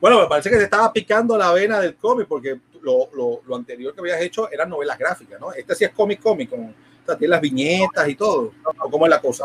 Bueno, 0.00 0.20
me 0.20 0.26
parece 0.26 0.48
que 0.48 0.56
se 0.56 0.64
estaba 0.64 0.92
picando 0.92 1.36
la 1.36 1.52
vena 1.52 1.78
del 1.78 1.94
cómic 1.96 2.26
porque 2.26 2.58
lo, 2.80 3.10
lo, 3.12 3.42
lo, 3.46 3.56
anterior 3.56 3.94
que 3.94 4.00
habías 4.00 4.20
hecho 4.22 4.50
eran 4.50 4.70
novelas 4.70 4.98
gráficas, 4.98 5.38
¿no? 5.38 5.52
Este 5.52 5.74
sí 5.74 5.84
es 5.84 5.90
cómic 5.90 6.20
cómic, 6.20 6.48
con 6.48 6.60
o 6.60 7.06
sea, 7.06 7.16
tiene 7.16 7.32
las 7.32 7.40
viñetas 7.40 8.08
y 8.08 8.14
todo. 8.14 8.52
¿O 8.82 8.90
¿Cómo 8.90 9.04
es 9.06 9.10
la 9.10 9.20
cosa? 9.20 9.44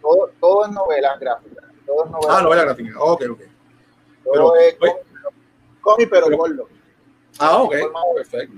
Todo, 0.00 0.30
todo 0.40 0.64
es 0.64 0.72
novelas 0.72 1.20
gráficas. 1.20 1.64
Todo 1.86 2.04
es 2.06 2.10
novela 2.10 2.38
ah, 2.38 2.42
novelas 2.42 2.64
gráficas. 2.64 2.94
Ok, 2.98 3.22
ok. 3.30 3.40
Todo 4.24 4.32
pero, 4.32 4.56
es 4.56 4.74
cómic, 4.76 4.96
cómic 5.80 6.08
pero, 6.10 6.26
pero 6.26 6.36
gordo. 6.38 6.68
Ah, 7.38 7.62
ok. 7.62 7.74
Perfecto. 8.16 8.56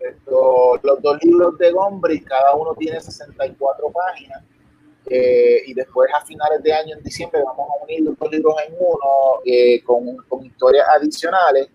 Esto, 0.00 0.80
los 0.82 1.00
dos 1.00 1.18
libros 1.22 1.56
de 1.58 1.70
Gombrich, 1.70 2.24
cada 2.24 2.54
uno 2.56 2.74
tiene 2.74 3.00
64 3.00 3.90
páginas 3.90 4.42
eh, 5.06 5.62
y 5.66 5.74
después 5.74 6.10
a 6.14 6.24
finales 6.24 6.62
de 6.62 6.72
año, 6.72 6.96
en 6.96 7.02
diciembre, 7.02 7.42
vamos 7.44 7.68
a 7.68 7.84
unir 7.84 8.02
los 8.02 8.16
dos 8.16 8.30
libros 8.30 8.54
en 8.66 8.74
uno 8.78 9.40
eh, 9.44 9.82
con, 9.82 10.16
con, 10.28 10.44
historias 10.44 10.86
adicionales 10.88 11.68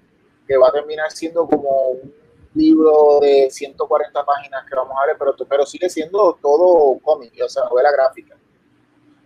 que 0.48 0.56
va 0.56 0.70
a 0.70 0.72
terminar 0.72 1.12
siendo 1.12 1.46
como 1.46 1.90
un 1.90 2.14
libro 2.54 3.20
de 3.22 3.50
140 3.52 4.26
páginas 4.26 4.66
que 4.68 4.76
vamos 4.76 4.96
a 5.02 5.08
ver, 5.08 5.18
pero, 5.20 5.36
pero 5.48 5.66
sigue 5.66 5.90
siendo 5.90 6.40
todo 6.42 6.98
cómic, 7.00 7.34
o 7.44 7.50
sea, 7.50 7.66
novela 7.66 7.92
gráfica. 7.92 8.38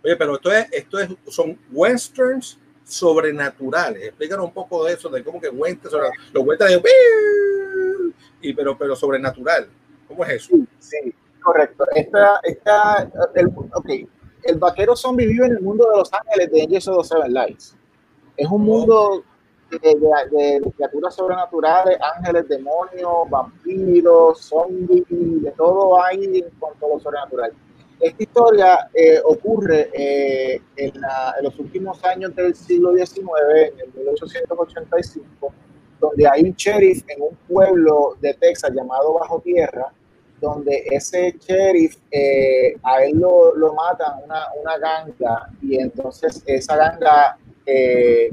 Oye, 0.04 0.16
pero 0.16 0.34
esto 0.34 0.52
es, 0.52 0.66
esto 0.72 0.98
es, 0.98 1.08
son 1.28 1.56
westerns 1.70 2.58
sobrenaturales. 2.84 4.02
Explícanos 4.02 4.46
un 4.46 4.52
poco 4.52 4.84
de 4.84 4.94
eso, 4.94 5.08
de 5.08 5.22
cómo 5.22 5.40
que 5.40 5.48
westerns, 5.48 6.10
los 6.32 6.44
westerns 6.44 6.82
y 8.40 8.52
pero, 8.52 8.76
pero 8.76 8.96
sobrenatural. 8.96 9.68
¿Cómo 10.08 10.24
es 10.24 10.30
eso? 10.32 10.48
Sí, 10.48 10.66
sí 10.80 11.14
correcto. 11.42 11.84
Esta, 11.94 12.40
esta, 12.42 13.10
el, 13.34 13.52
okay. 13.74 14.08
el 14.44 14.58
vaquero 14.58 14.96
zombie 14.96 15.26
vive 15.26 15.46
en 15.46 15.52
el 15.52 15.60
mundo 15.60 15.88
de 15.90 15.98
Los 15.98 16.12
Ángeles 16.12 16.50
de 16.50 16.62
Angels 16.62 16.88
of 16.88 17.02
the 17.02 17.08
Seven 17.08 17.32
Lights. 17.32 17.76
Es 18.36 18.48
un 18.48 18.62
mundo 18.62 19.24
de, 19.70 20.72
criaturas 20.76 21.14
sobrenaturales, 21.14 21.98
ángeles, 22.16 22.48
demonios, 22.48 23.30
vampiros, 23.30 24.40
zombies, 24.40 25.04
de 25.08 25.50
todo 25.52 26.02
hay 26.02 26.24
en 26.24 26.50
cuanto 26.58 26.86
a 26.86 26.88
lo 26.90 27.00
sobrenatural. 27.00 27.52
Esta 28.00 28.22
historia 28.22 28.90
eh, 28.94 29.20
ocurre 29.24 29.88
eh, 29.92 30.60
en, 30.76 31.00
la, 31.00 31.34
en, 31.38 31.44
los 31.44 31.58
últimos 31.58 32.02
años 32.04 32.34
del 32.34 32.54
siglo 32.54 32.92
XIX, 32.94 33.28
en 33.54 33.80
el 33.80 33.92
1885, 33.94 35.52
donde 36.00 36.26
hay 36.26 36.42
un 36.42 36.52
sheriff 36.52 37.04
en 37.06 37.22
un 37.22 37.36
pueblo 37.48 38.16
de 38.20 38.34
Texas 38.34 38.72
llamado 38.74 39.14
Bajo 39.14 39.40
Tierra, 39.40 39.92
donde 40.42 40.82
ese 40.90 41.36
sheriff, 41.38 41.96
eh, 42.10 42.76
a 42.82 43.04
él 43.04 43.16
lo, 43.16 43.54
lo 43.54 43.72
matan 43.74 44.24
una, 44.24 44.48
una, 44.60 44.76
ganga 44.76 45.48
y 45.62 45.78
entonces 45.78 46.42
esa 46.46 46.76
ganga 46.76 47.38
eh, 47.64 48.28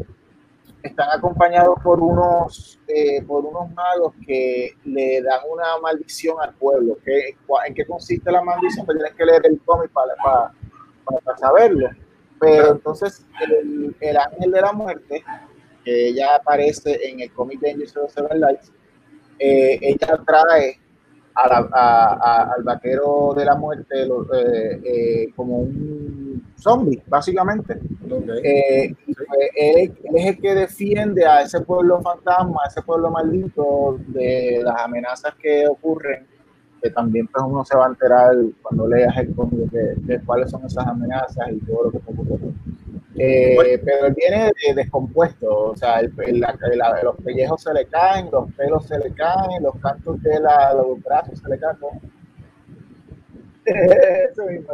están 0.82 1.10
acompañados 1.12 1.76
por 1.84 2.02
unos, 2.02 2.80
eh, 2.88 3.22
por 3.22 3.46
unos 3.46 3.72
magos 3.76 4.16
que 4.26 4.74
le 4.86 5.22
dan 5.22 5.42
una 5.52 5.78
maldición 5.84 6.38
al 6.42 6.56
pueblo. 6.56 6.98
¿Qué, 7.06 7.36
¿En 7.68 7.76
qué 7.76 7.86
consiste 7.86 8.32
la 8.32 8.42
maldición? 8.42 8.88
Pues 8.88 8.98
tienes 8.98 9.16
que 9.16 9.26
leer 9.26 9.42
el 9.46 9.62
cómic 9.62 9.92
para, 9.92 10.16
para, 10.16 10.52
para, 11.24 11.38
saberlo. 11.38 11.90
Pero 12.40 12.72
entonces 12.72 13.24
el, 13.48 13.96
el, 14.00 14.18
ángel 14.18 14.52
de 14.52 14.62
la 14.62 14.74
muerte, 14.74 15.24
que 15.86 16.12
ya 16.16 16.38
aparece 16.38 17.08
en 17.08 17.20
el 17.20 17.32
cómic 17.34 17.60
de 17.60 17.70
Angels 17.70 17.96
of 17.98 18.12
Seven 18.12 18.40
Lights, 18.40 18.72
ella 19.38 20.20
trae 20.26 20.80
a 21.36 21.48
la, 21.48 21.70
a, 21.72 22.54
al 22.56 22.64
vaquero 22.64 23.34
de 23.36 23.46
la 23.46 23.56
muerte 23.56 24.06
lo, 24.06 24.24
eh, 24.34 24.82
eh, 24.84 25.34
como 25.36 25.60
un 25.60 26.44
zombies, 26.60 27.02
básicamente. 27.08 27.80
Eh, 28.44 28.94
pues, 29.06 29.50
él, 29.56 29.98
es 30.16 30.26
el 30.26 30.40
que 30.40 30.56
defiende 30.56 31.26
a 31.26 31.42
ese 31.42 31.62
pueblo 31.62 32.02
fantasma, 32.02 32.62
a 32.64 32.68
ese 32.68 32.82
pueblo 32.82 33.10
maldito 33.10 34.00
de 34.08 34.62
las 34.64 34.82
amenazas 34.82 35.34
que 35.36 35.68
ocurren, 35.68 36.28
que 36.82 36.90
también 36.90 37.28
pues, 37.28 37.44
uno 37.48 37.64
se 37.66 37.78
va 37.78 37.86
a 37.86 37.90
enterar 37.90 38.36
cuando 38.62 38.88
leas 38.88 39.16
el 39.18 39.34
cómic 39.34 39.72
de, 39.72 40.20
cuáles 40.22 40.52
son 40.52 40.66
esas 40.66 40.86
amenazas 40.86 41.50
y 41.52 41.60
todo 41.60 41.86
lo 41.86 41.92
que 41.92 41.98
ocurre. 41.98 42.54
Eh, 43.18 43.82
pero 43.84 44.06
él 44.06 44.14
viene 44.16 44.52
descompuesto, 44.76 45.72
o 45.72 45.76
sea, 45.76 46.02
los 46.02 46.12
pellejos 47.24 47.64
se 47.64 47.74
le 47.74 47.86
caen, 47.88 48.30
los 48.32 48.54
pelos 48.54 48.86
se 48.86 49.00
le 49.00 49.12
caen, 49.14 49.64
los 49.64 49.76
cantos 49.82 50.22
de 50.22 50.40
la, 50.40 50.74
los 50.74 51.02
brazos 51.02 51.40
se 51.40 51.50
le 51.50 51.60
caen. 51.60 51.78
Eso 53.66 54.46
mismo, 54.46 54.74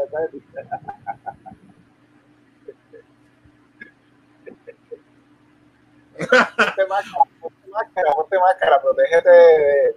ponte 6.18 6.86
máscara, 6.88 7.24
ponte 7.42 7.68
máscara, 7.70 8.12
ponte 8.16 8.40
máscara, 8.40 8.82
protégete 8.82 9.30
de 9.30 9.96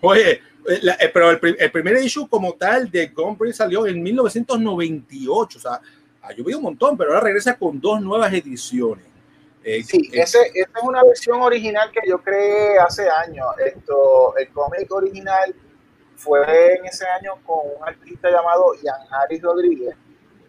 Oye, 0.00 0.40
eh, 0.68 1.10
pero 1.12 1.30
el, 1.30 1.56
el, 1.58 1.70
primer 1.70 1.96
issue 2.02 2.28
como 2.28 2.54
tal 2.54 2.90
de 2.90 3.08
Gumbree 3.08 3.52
salió 3.52 3.86
en 3.86 4.02
1998, 4.02 5.58
o 5.58 5.60
sea, 5.60 5.80
ha 6.22 6.32
llovido 6.32 6.58
un 6.58 6.64
montón, 6.64 6.96
pero 6.96 7.10
ahora 7.10 7.24
regresa 7.24 7.56
con 7.56 7.80
dos 7.80 8.00
nuevas 8.00 8.32
ediciones. 8.32 9.04
Eh, 9.64 9.82
sí, 9.82 10.10
eh, 10.12 10.22
ese, 10.22 10.38
esa 10.54 10.70
es 10.76 10.82
una 10.82 11.02
versión 11.02 11.40
original 11.40 11.90
que 11.90 12.08
yo 12.08 12.18
creé 12.22 12.78
hace 12.78 13.08
años. 13.08 13.46
Esto, 13.64 14.36
el 14.36 14.48
cómic 14.50 14.90
original 14.92 15.54
fue 16.16 16.74
en 16.74 16.86
ese 16.86 17.06
año 17.06 17.32
con 17.44 17.58
un 17.76 17.88
artista 17.88 18.30
llamado 18.30 18.74
Ian 18.82 19.00
Harris 19.10 19.40
Rodríguez 19.40 19.94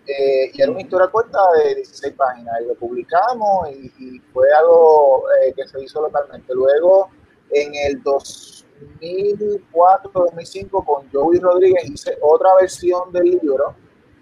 eh, 0.10 0.50
y 0.54 0.62
era 0.62 0.72
una 0.72 0.82
historia 0.82 1.08
corta 1.08 1.38
de 1.64 1.76
16 1.76 2.16
páginas 2.16 2.56
y 2.62 2.68
lo 2.68 2.74
publicamos 2.74 3.70
y, 3.70 4.20
fue 4.34 4.52
algo 4.58 5.24
eh, 5.44 5.54
que 5.56 5.68
se 5.68 5.84
hizo 5.84 6.02
localmente. 6.02 6.52
Luego, 6.54 7.10
en 7.52 7.76
el 7.76 8.02
2004-2005, 9.02 10.86
con 10.86 11.10
Joey 11.12 11.40
Rodríguez 11.40 11.90
hice 11.90 12.18
otra 12.22 12.50
versión 12.60 13.12
del 13.12 13.24
libro 13.24 13.76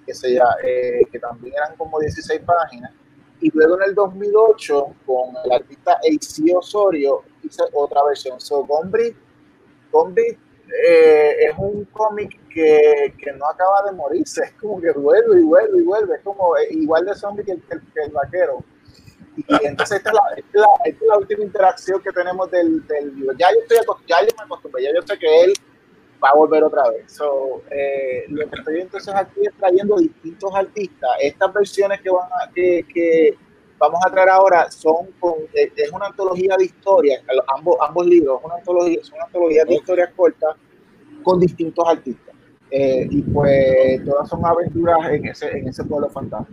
que, 0.05 0.13
se, 0.13 0.37
eh, 0.63 1.01
que 1.11 1.19
también 1.19 1.55
eran 1.55 1.75
como 1.75 1.99
16 1.99 2.41
páginas. 2.45 2.91
Y 3.39 3.51
luego 3.53 3.75
en 3.77 3.89
el 3.89 3.95
2008, 3.95 4.95
con 5.05 5.35
el 5.45 5.51
artista 5.51 5.93
AC 5.93 6.55
Osorio, 6.55 7.23
hice 7.43 7.63
otra 7.73 8.03
versión. 8.03 8.39
So, 8.39 8.65
Gombrich, 8.65 9.15
eh, 10.89 11.45
es 11.49 11.57
un 11.57 11.85
cómic 11.85 12.39
que, 12.49 13.13
que, 13.17 13.31
no 13.33 13.45
acaba 13.45 13.83
de 13.89 13.95
morirse, 13.95 14.43
es 14.45 14.53
como 14.53 14.81
que 14.81 14.91
vuelve 14.91 15.39
y 15.39 15.43
vuelve 15.43 15.79
y 15.79 15.83
vuelve, 15.83 16.15
es 16.15 16.21
como 16.23 16.57
eh, 16.57 16.67
igual 16.71 17.05
de 17.05 17.15
zombie 17.15 17.45
que 17.45 17.51
el, 17.53 18.11
vaquero. 18.11 18.63
Y, 19.37 19.45
entonces 19.65 19.97
esta 19.97 20.11
es, 20.35 20.45
la, 20.53 21.17
última 21.17 21.43
interacción 21.43 22.01
que 22.01 22.11
tenemos 22.11 22.49
del, 22.49 22.85
del. 22.87 23.13
Ya 23.37 23.47
yo, 23.53 23.59
estoy 23.61 23.77
ya 24.07 24.21
yo 24.21 24.29
me 24.37 24.43
acostumbré, 24.45 24.83
ya 24.83 24.89
yo 24.93 25.01
sé 25.05 25.17
que 25.17 25.43
él 25.43 25.53
va 26.23 26.29
a 26.29 26.35
volver 26.35 26.63
otra 26.63 26.89
vez. 26.89 27.11
So, 27.11 27.61
eh, 27.69 28.25
lo 28.29 28.49
que 28.49 28.55
estoy 28.57 28.81
entonces 28.81 29.13
aquí 29.13 29.41
es 29.43 29.53
trayendo 29.57 29.97
distintos 29.97 30.53
artistas. 30.53 31.09
Estas 31.21 31.53
versiones 31.53 32.01
que 32.01 32.09
van 32.09 32.27
a, 32.31 32.51
que, 32.51 33.37
vamos 33.77 33.99
a 34.05 34.09
traer 34.09 34.29
ahora 34.29 34.71
son 34.71 35.11
con, 35.19 35.35
eh, 35.53 35.71
es 35.75 35.91
una 35.91 36.07
antología 36.07 36.55
de 36.57 36.65
historias, 36.65 37.23
ambos, 37.55 37.77
ambos 37.79 38.07
libros, 38.07 38.41
una 38.43 38.55
antología, 38.55 39.03
son 39.03 39.21
antologías 39.21 39.67
de 39.67 39.75
historias 39.75 40.09
cortas 40.15 40.55
con 41.23 41.39
distintos 41.39 41.87
artistas. 41.87 42.35
Eh, 42.69 43.07
y 43.09 43.21
pues 43.21 44.03
todas 44.03 44.27
son 44.27 44.45
aventuras 44.45 45.09
en 45.09 45.25
ese, 45.27 45.49
en 45.57 45.67
ese 45.69 45.85
pueblo 45.85 46.09
fantasma. 46.09 46.47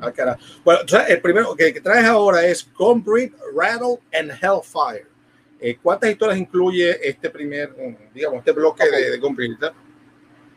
Ah, 0.00 0.12
cara. 0.12 0.38
Bueno, 0.64 0.80
el 1.08 1.20
primero 1.20 1.54
que, 1.54 1.80
traes 1.80 2.06
ahora 2.06 2.44
es 2.46 2.64
Concrete, 2.64 3.34
Rattle 3.54 3.98
and 4.12 4.30
Hellfire. 4.30 5.06
Eh, 5.60 5.78
¿Cuántas 5.82 6.10
historias 6.10 6.38
incluye 6.38 7.08
este 7.08 7.30
primer, 7.30 7.74
digamos, 8.12 8.38
este 8.38 8.52
bloque 8.52 8.84
de, 8.90 9.10
de 9.10 9.20
Concrete? 9.20 9.72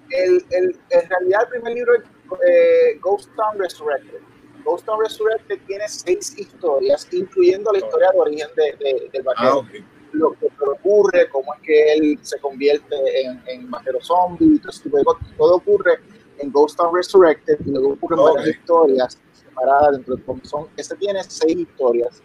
El, 0.09 0.45
el, 0.51 0.79
en 0.89 1.09
realidad 1.09 1.41
el 1.43 1.49
primer 1.49 1.73
libro 1.73 1.95
es 1.95 3.01
Ghost 3.01 3.29
Town 3.35 3.59
Resurrected 3.59 4.21
Ghost 4.67 4.85
Town 4.85 4.99
Resurrected 4.99 5.59
tiene 5.65 5.87
seis 5.87 6.37
historias, 6.37 7.07
incluyendo 7.13 7.71
la 7.71 7.79
historia 7.79 8.11
de 8.11 8.19
origen 8.19 8.47
de, 8.55 9.09
del 9.13 9.23
vaquero. 9.23 9.65
Ah, 9.65 9.83
lo 10.11 10.31
que 10.33 10.47
ocurre, 10.59 11.29
cómo 11.29 11.53
es 11.53 11.61
que 11.61 11.93
él 11.93 12.19
se 12.21 12.39
convierte 12.39 12.95
en, 13.21 13.41
en 13.47 13.69
vaquero 13.69 13.99
zombie, 14.01 14.59
todo, 14.59 15.17
todo 15.37 15.55
ocurre 15.55 15.99
en 16.39 16.51
Ghost 16.51 16.77
Town 16.77 16.93
Resurrected 16.93 17.59
y 17.65 17.71
luego 17.71 17.93
ocurren 17.93 18.19
varias 18.19 18.57
historias 18.57 19.19
separadas 19.57 19.91
dentro 19.93 20.15
de 20.15 20.47
son. 20.47 20.67
Este 20.75 20.95
tiene 20.95 21.23
seis 21.23 21.57
historias. 21.57 22.21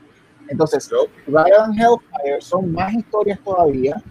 Entonces, 0.49 0.91
Ryan 1.27 1.73
Hellfire 1.73 2.41
son 2.41 2.73
más 2.73 2.93
historias 2.93 3.39
todavía 3.41 4.03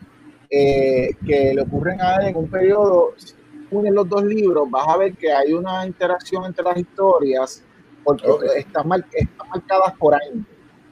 eh, 0.50 1.12
que 1.26 1.54
le 1.54 1.62
ocurren 1.62 2.02
a 2.02 2.16
él 2.18 2.30
en 2.30 2.38
un 2.38 2.50
periodo. 2.50 3.14
Si 3.18 3.36
unes 3.70 3.94
los 3.94 4.08
dos 4.08 4.24
libros, 4.24 4.70
vas 4.70 4.88
a 4.88 4.98
ver 4.98 5.14
que 5.16 5.32
hay 5.32 5.54
una 5.54 5.86
interacción 5.86 6.46
entre 6.46 6.64
las 6.64 6.78
historias 6.78 7.64
porque 8.04 8.28
están, 8.58 8.88
marcadas 8.88 9.94
por 9.98 10.16
año. 10.16 10.44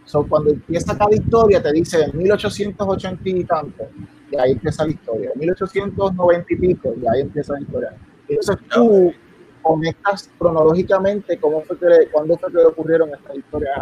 So, 0.05 0.25
cuando 0.27 0.51
empieza 0.51 0.97
cada 0.97 1.13
historia, 1.13 1.61
te 1.61 1.71
dice 1.71 2.11
1880 2.13 3.29
y 3.29 3.43
tanto, 3.43 3.87
y 4.31 4.37
ahí 4.37 4.51
empieza 4.53 4.83
la 4.85 4.91
historia. 4.91 5.31
1890 5.35 6.53
y 6.53 6.55
pico, 6.55 6.93
y 6.99 7.07
ahí 7.07 7.21
empieza 7.21 7.53
la 7.53 7.61
historia. 7.61 7.93
Entonces 8.27 8.57
tú 8.69 9.13
conectas 9.61 10.29
cronológicamente 10.37 11.37
cómo 11.39 11.61
fue 11.61 11.77
que, 11.77 12.09
cuándo 12.11 12.37
fue 12.37 12.51
que 12.51 12.57
ocurrieron 12.59 13.09
estas 13.13 13.37
historias, 13.37 13.77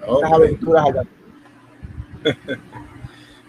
estas 0.00 0.32
aventuras 0.32 0.84
allá. 0.86 1.02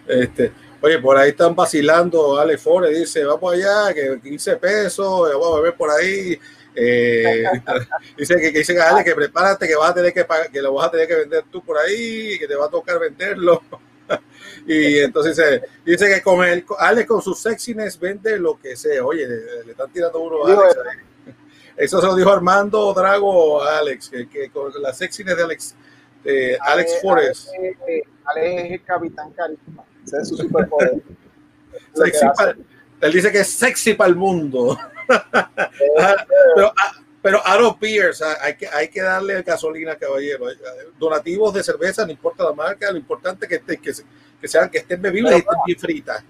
este, 0.08 0.52
oye, 0.80 0.98
por 0.98 1.16
ahí 1.16 1.30
están 1.30 1.54
vacilando, 1.54 2.38
Ale 2.38 2.58
Fore 2.58 2.90
dice, 2.90 3.24
vamos 3.24 3.52
allá, 3.52 3.94
que 3.94 4.20
15 4.22 4.56
pesos, 4.56 5.30
vamos 5.32 5.58
a 5.58 5.62
ver 5.62 5.74
por 5.74 5.90
ahí. 5.90 6.38
Eh, 6.76 7.44
dice 8.18 8.34
que, 8.36 8.52
que 8.52 8.58
dice 8.58 8.74
que, 8.74 9.04
que 9.04 9.14
prepárate 9.14 9.68
que 9.68 9.76
vas 9.76 9.90
a 9.90 9.94
tener 9.94 10.12
que 10.12 10.24
pagar, 10.24 10.50
que 10.50 10.60
lo 10.60 10.74
vas 10.74 10.88
a 10.88 10.90
tener 10.90 11.06
que 11.06 11.14
vender 11.14 11.44
tú 11.50 11.64
por 11.64 11.78
ahí, 11.78 12.38
que 12.38 12.48
te 12.48 12.56
va 12.56 12.66
a 12.66 12.70
tocar 12.70 12.98
venderlo. 12.98 13.62
y 14.66 14.98
entonces 14.98 15.36
dice, 15.36 15.62
dice 15.84 16.14
que 16.14 16.22
con 16.22 16.44
el, 16.44 16.64
Alex 16.78 17.08
con 17.08 17.22
su 17.22 17.34
sexiness 17.34 17.98
vende 17.98 18.38
lo 18.38 18.58
que 18.58 18.76
sea. 18.76 19.04
Oye, 19.04 19.26
le, 19.26 19.70
están 19.70 19.90
tirando 19.92 20.20
uno 20.20 20.44
a 20.44 20.52
Alex. 20.52 20.76
Eso 21.76 22.00
se 22.00 22.06
lo 22.06 22.14
dijo 22.14 22.30
Armando 22.30 22.92
Drago 22.94 23.62
a 23.62 23.78
Alex, 23.78 24.08
que, 24.08 24.28
que 24.28 24.50
con 24.50 24.72
la 24.80 24.92
sexiness 24.92 25.36
de 25.36 25.42
Alex, 25.42 25.74
de 26.22 26.58
Alex, 26.60 27.00
Forrest. 27.02 27.48
Alex, 28.24 28.64
es 28.64 28.72
el 28.72 28.84
capitán 28.84 29.32
carisma. 29.32 29.84
Ese 30.04 30.18
es 30.18 30.28
su 30.28 30.36
superpoder. 30.36 31.02
él 33.00 33.12
dice 33.12 33.32
que 33.32 33.40
es 33.40 33.50
sexy 33.50 33.94
para 33.94 34.08
el 34.08 34.16
mundo. 34.16 34.78
pero, 36.54 36.72
ah, 36.78 36.92
pero 37.20 37.46
Aro 37.46 37.76
Pierce, 37.78 38.24
ah, 38.24 38.38
hay 38.40 38.56
que, 38.56 38.68
hay 38.68 38.88
que 38.88 39.02
darle 39.02 39.42
gasolina, 39.42 39.96
caballero. 39.96 40.46
Donativos 40.98 41.52
de 41.54 41.62
cerveza, 41.62 42.04
no 42.06 42.12
importa 42.12 42.44
la 42.44 42.52
marca, 42.52 42.90
lo 42.90 42.98
importante 42.98 43.46
es 43.46 43.60
que, 43.60 43.78
que, 43.78 43.92
que, 44.40 44.48
sean, 44.48 44.70
que 44.70 44.78
estén 44.78 45.02
bebibles 45.02 45.32
y 45.32 45.38
estén 45.38 45.58
bien 45.66 45.78
fritas. 45.78 46.24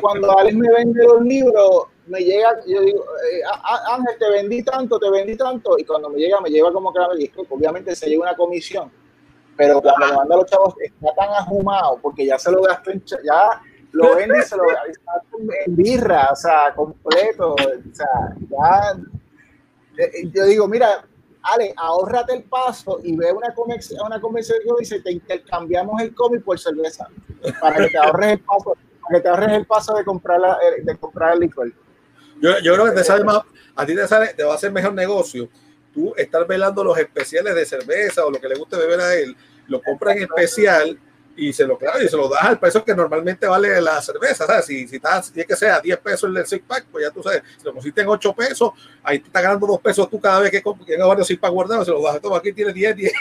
cuando 0.00 0.36
Alex 0.38 0.56
me 0.56 0.70
vende 0.72 1.04
los 1.04 1.22
libros, 1.22 1.86
me 2.08 2.20
llega, 2.20 2.60
yo 2.66 2.80
digo, 2.80 3.04
eh, 3.32 3.42
Ángel, 3.90 4.18
te 4.18 4.30
vendí 4.30 4.62
tanto, 4.62 4.98
te 4.98 5.10
vendí 5.10 5.36
tanto, 5.36 5.78
y 5.78 5.84
cuando 5.84 6.10
me 6.10 6.18
llega, 6.18 6.40
me 6.40 6.50
lleva 6.50 6.72
como 6.72 6.92
que 6.92 7.00
obviamente 7.48 7.94
se 7.94 8.08
lleva 8.08 8.24
una 8.24 8.36
comisión, 8.36 8.90
pero 9.56 9.82
cuando 9.82 10.06
me 10.06 10.12
manda 10.12 10.36
los 10.36 10.46
chavos, 10.46 10.74
está 10.80 11.14
tan 11.14 11.30
ajumado, 11.30 11.98
porque 12.00 12.26
ya 12.26 12.38
se 12.38 12.50
lo 12.50 12.62
gastó 12.62 12.90
en, 12.90 13.02
ya 13.04 13.60
lo 13.92 14.14
vende 14.14 14.38
y 14.38 14.42
se 14.42 14.56
lo 14.56 14.64
en 15.66 15.76
birra, 15.76 16.28
o 16.32 16.36
sea, 16.36 16.72
completo. 16.74 17.54
O 17.54 17.94
sea, 17.94 18.06
ya. 18.50 18.98
Eh, 19.96 20.30
yo 20.32 20.44
digo, 20.44 20.68
mira, 20.68 21.04
Ale, 21.42 21.72
ahórrate 21.76 22.34
el 22.34 22.44
paso 22.44 23.00
y 23.02 23.16
ve 23.16 23.32
una, 23.32 23.54
una 24.04 24.20
conversación 24.20 24.76
y 24.76 24.80
dice, 24.80 25.00
te 25.00 25.12
intercambiamos 25.12 26.00
el 26.02 26.14
cómic 26.14 26.44
por 26.44 26.58
cerveza, 26.58 27.08
para 27.60 27.78
que 27.78 27.88
te 27.90 27.98
ahorres 27.98 28.32
el 28.32 28.40
paso, 28.40 28.76
para 29.02 29.16
que 29.16 29.20
te 29.22 29.28
ahorres 29.28 29.52
el 29.52 29.66
paso 29.66 29.94
de 29.94 30.04
comprar, 30.04 30.40
la, 30.40 30.54
eh, 30.54 30.82
de 30.82 30.96
comprar 30.96 31.34
el 31.34 31.40
licor. 31.40 31.72
Yo, 32.40 32.58
yo 32.60 32.74
creo 32.74 32.86
que 32.86 32.92
te 32.92 33.04
sale 33.04 33.24
más, 33.24 33.42
a 33.74 33.86
ti 33.86 33.94
te 33.94 34.06
sale, 34.06 34.34
te 34.34 34.44
va 34.44 34.52
a 34.52 34.56
hacer 34.56 34.72
mejor 34.72 34.94
negocio. 34.94 35.48
Tú 35.92 36.14
estar 36.16 36.46
velando 36.46 36.84
los 36.84 36.98
especiales 36.98 37.54
de 37.54 37.64
cerveza 37.64 38.24
o 38.24 38.30
lo 38.30 38.40
que 38.40 38.48
le 38.48 38.56
guste 38.56 38.76
beber 38.76 39.00
a 39.00 39.14
él, 39.14 39.36
lo 39.66 39.82
compras 39.82 40.16
en 40.16 40.22
especial 40.24 40.98
y 41.36 41.52
se 41.52 41.64
lo 41.64 41.78
claro, 41.78 42.02
y 42.02 42.08
se 42.08 42.16
lo 42.16 42.28
das 42.28 42.42
al 42.42 42.58
precio 42.58 42.84
que 42.84 42.94
normalmente 42.94 43.46
vale 43.46 43.80
la 43.80 44.02
cerveza, 44.02 44.44
¿sabes? 44.44 44.66
Si, 44.66 44.88
si, 44.88 44.96
está, 44.96 45.22
si 45.22 45.40
es 45.40 45.46
que 45.46 45.54
sea 45.54 45.80
10 45.80 45.98
pesos 45.98 46.28
el 46.34 46.46
six 46.46 46.64
pack, 46.66 46.86
pues 46.90 47.04
ya 47.04 47.12
tú 47.12 47.22
sabes, 47.22 47.42
si 47.56 47.64
lo 47.64 47.72
pusiste 47.72 48.00
en 48.00 48.08
8 48.08 48.32
pesos, 48.34 48.72
ahí 49.04 49.20
te 49.20 49.28
está 49.28 49.40
ganando 49.40 49.66
2 49.68 49.80
pesos 49.80 50.10
tú 50.10 50.20
cada 50.20 50.40
vez 50.40 50.50
que 50.50 50.62
tienes 50.84 51.06
varios 51.06 51.26
six 51.26 51.38
pack 51.38 51.52
guardados, 51.52 51.86
se 51.86 51.92
lo 51.92 52.02
das, 52.02 52.20
todo 52.20 52.34
aquí 52.34 52.52
tienes 52.52 52.74
10, 52.74 52.96
10. 52.96 53.12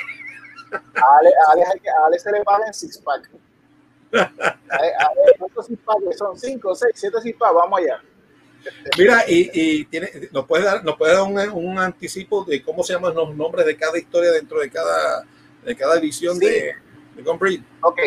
A 0.72 1.18
Ale, 1.20 1.30
a 1.30 2.06
Ale, 2.08 2.20
se 2.20 2.32
le 2.32 2.44
pagan 2.44 2.74
six 2.74 2.98
pack. 2.98 3.30
A 4.14 4.50
Ale, 4.72 5.36
¿cuántos 5.38 5.68
six 5.68 5.80
pack? 5.86 5.98
Son 6.18 6.38
5, 6.38 6.76
6, 6.76 6.92
7 6.96 7.22
six 7.22 7.38
pack, 7.38 7.54
vamos 7.54 7.80
allá. 7.80 8.02
Mira, 8.98 9.24
y, 9.28 9.50
y 9.54 9.86
tiene, 9.86 10.10
nos 10.32 10.46
puede 10.46 10.64
dar, 10.64 10.84
nos 10.84 10.98
puede 10.98 11.14
dar 11.14 11.24
un, 11.24 11.38
un, 11.54 11.80
anticipo 11.80 12.44
de 12.46 12.62
cómo 12.64 12.84
se 12.84 12.94
llaman 12.94 13.14
los 13.14 13.36
nombres 13.36 13.66
de 13.66 13.76
cada 13.76 13.98
historia 13.98 14.32
dentro 14.32 14.60
de 14.60 14.70
cada, 14.70 15.24
de 15.64 15.76
cada 15.76 15.98
edición 16.00 16.38
sí. 16.38 16.46
de, 16.46 16.76
de 17.16 17.62
Ok, 17.82 18.00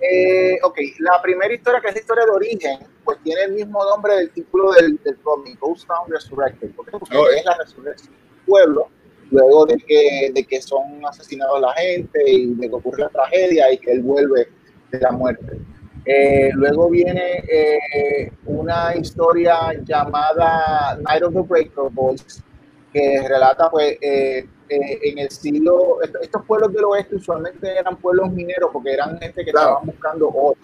eh, 0.00 0.58
ok, 0.62 0.78
la 0.98 1.20
primera 1.22 1.52
historia, 1.54 1.80
que 1.80 1.88
es 1.88 1.94
la 1.94 2.00
historia 2.00 2.24
de 2.24 2.30
origen, 2.30 2.78
pues 3.04 3.18
tiene 3.22 3.42
el 3.44 3.52
mismo 3.52 3.84
nombre 3.84 4.14
del 4.16 4.30
título 4.30 4.72
del, 4.72 4.98
del 5.02 5.16
cómic, 5.18 5.58
Ghost 5.58 5.86
Town 5.86 6.10
Resurrected. 6.10 6.70
Porque 6.74 6.96
oh, 7.16 7.28
es 7.28 7.44
la 7.44 7.56
resurrección 7.56 8.14
del 8.14 8.44
pueblo, 8.44 8.88
luego 9.30 9.66
de 9.66 9.76
que, 9.78 10.30
de 10.34 10.44
que 10.44 10.60
son 10.60 11.04
asesinados 11.06 11.60
la 11.60 11.72
gente 11.74 12.22
y 12.26 12.54
de 12.54 12.68
que 12.68 12.74
ocurre 12.74 13.02
la 13.04 13.08
tragedia 13.08 13.72
y 13.72 13.78
que 13.78 13.92
él 13.92 14.02
vuelve 14.02 14.48
de 14.90 15.00
la 15.00 15.12
muerte. 15.12 15.58
Eh, 16.06 16.50
luego 16.54 16.88
viene 16.88 17.42
eh, 17.50 18.32
una 18.44 18.94
historia 18.94 19.72
llamada 19.84 20.96
Night 21.00 21.22
of 21.24 21.34
the 21.34 21.40
Breaker 21.40 21.90
Boys, 21.90 22.44
que 22.92 23.26
relata 23.28 23.68
pues 23.70 23.98
eh, 24.00 24.46
eh, 24.68 24.98
en 25.02 25.18
el 25.18 25.30
siglo, 25.30 25.98
estos 26.20 26.44
pueblos 26.44 26.72
del 26.72 26.84
oeste 26.84 27.16
usualmente 27.16 27.76
eran 27.78 27.96
pueblos 27.96 28.30
mineros 28.32 28.70
porque 28.72 28.92
eran 28.92 29.18
gente 29.18 29.44
que 29.44 29.50
claro. 29.50 29.68
estaban 29.68 29.86
buscando 29.86 30.28
oro. 30.28 30.58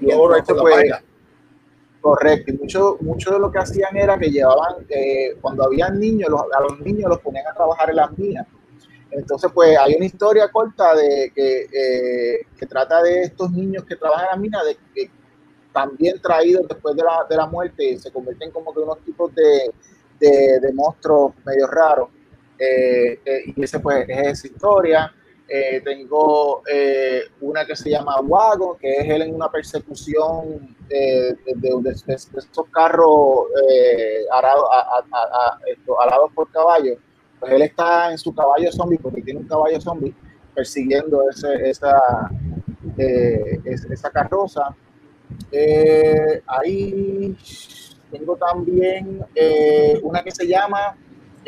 Y 0.00 0.10
entonces, 0.10 0.56
pues, 0.60 0.92
correcto, 2.00 2.52
y 2.52 2.56
mucho, 2.58 2.98
mucho 3.00 3.30
de 3.32 3.38
lo 3.38 3.50
que 3.50 3.58
hacían 3.58 3.96
era 3.96 4.18
que 4.18 4.30
llevaban, 4.30 4.86
eh, 4.88 5.36
cuando 5.40 5.64
había 5.64 5.88
niños, 5.88 6.28
los, 6.30 6.42
a 6.54 6.60
los 6.60 6.80
niños 6.80 7.08
los 7.08 7.20
ponían 7.20 7.46
a 7.46 7.54
trabajar 7.54 7.90
en 7.90 7.96
las 7.96 8.18
minas. 8.18 8.46
Entonces, 9.10 9.50
pues 9.54 9.76
hay 9.78 9.94
una 9.94 10.04
historia 10.04 10.48
corta 10.50 10.94
de 10.94 11.32
que, 11.34 11.66
eh, 11.72 12.46
que 12.58 12.66
trata 12.66 13.02
de 13.02 13.22
estos 13.22 13.50
niños 13.50 13.84
que 13.84 13.96
trabajan 13.96 14.24
en 14.26 14.30
las 14.30 14.40
minas, 14.40 14.64
de 14.66 14.76
que 14.94 15.10
también 15.72 16.20
traídos 16.20 16.66
después 16.68 16.96
de 16.96 17.02
la, 17.02 17.26
de 17.28 17.36
la 17.36 17.46
muerte, 17.46 17.98
se 17.98 18.10
convierten 18.10 18.50
como 18.50 18.72
que 18.74 18.80
unos 18.80 18.98
tipos 19.04 19.32
de, 19.34 19.70
de, 20.18 20.72
monstruos 20.72 21.34
medio 21.44 21.66
raros. 21.66 22.08
Eh, 22.58 23.20
eh, 23.24 23.42
y 23.54 23.62
ese 23.62 23.78
pues 23.80 24.08
es 24.08 24.26
esa 24.26 24.46
historia. 24.46 25.14
Eh, 25.48 25.80
tengo 25.82 26.62
eh, 26.70 27.22
una 27.40 27.64
que 27.64 27.74
se 27.74 27.90
llama 27.90 28.20
Wago, 28.20 28.76
que 28.76 28.98
es 28.98 29.08
él 29.08 29.22
en 29.22 29.34
una 29.34 29.50
persecución 29.50 30.76
de, 30.88 31.36
de, 31.54 31.90
estos 31.90 32.66
carros 32.70 33.46
arados 35.98 36.32
por 36.34 36.50
caballos. 36.50 36.98
Pues 37.40 37.52
él 37.52 37.62
está 37.62 38.10
en 38.10 38.18
su 38.18 38.34
caballo 38.34 38.70
zombie, 38.72 38.98
porque 38.98 39.22
tiene 39.22 39.40
un 39.40 39.46
caballo 39.46 39.80
zombie, 39.80 40.14
persiguiendo 40.54 41.22
ese, 41.30 41.70
esa, 41.70 42.30
esa 42.96 44.10
carroza. 44.10 44.74
ahí 46.46 47.36
tengo 48.10 48.36
también 48.36 49.24
una 50.02 50.22
que 50.22 50.30
se 50.30 50.46
llama 50.46 50.96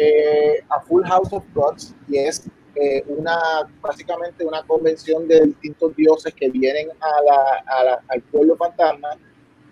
eh, 0.03 0.65
a 0.71 0.81
Full 0.81 1.05
House 1.05 1.33
of 1.33 1.45
Gods, 1.53 1.95
y 2.09 2.17
es 2.17 2.49
eh, 2.75 3.05
una, 3.09 3.37
básicamente 3.83 4.47
una 4.47 4.63
convención 4.63 5.29
de 5.29 5.41
distintos 5.43 5.95
dioses 5.95 6.33
que 6.33 6.49
vienen 6.49 6.89
a 7.01 7.23
la, 7.23 7.65
a 7.67 7.85
la, 7.85 8.03
al 8.09 8.23
pueblo 8.23 8.57
fantasma 8.57 9.11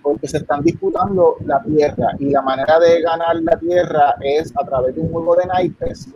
porque 0.03 0.29
se 0.29 0.39
están 0.39 0.63
disputando 0.63 1.37
la 1.45 1.63
tierra 1.63 2.13
y 2.19 2.31
la 2.31 2.43
manera 2.43 2.79
de 2.79 3.03
ganar 3.03 3.37
la 3.43 3.59
tierra 3.59 4.15
es 4.21 4.53
a 4.57 4.65
través 4.65 4.95
de 4.95 5.01
un 5.01 5.11
juego 5.11 5.37
de 5.37 5.47
naipes 5.47 6.09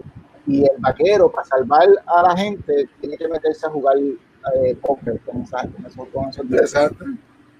y 0.46 0.62
el 0.62 0.76
vaquero 0.78 1.30
para 1.30 1.46
salvar 1.46 1.88
a 2.06 2.22
la 2.22 2.36
gente 2.36 2.88
tiene 3.00 3.16
que 3.16 3.28
meterse 3.28 3.66
a 3.66 3.70
jugar 3.70 3.96
eh, 3.96 4.76
póker 4.80 5.20
con, 5.20 5.44
con, 5.44 6.28
esos. 6.28 6.50
Exacto. 6.50 7.04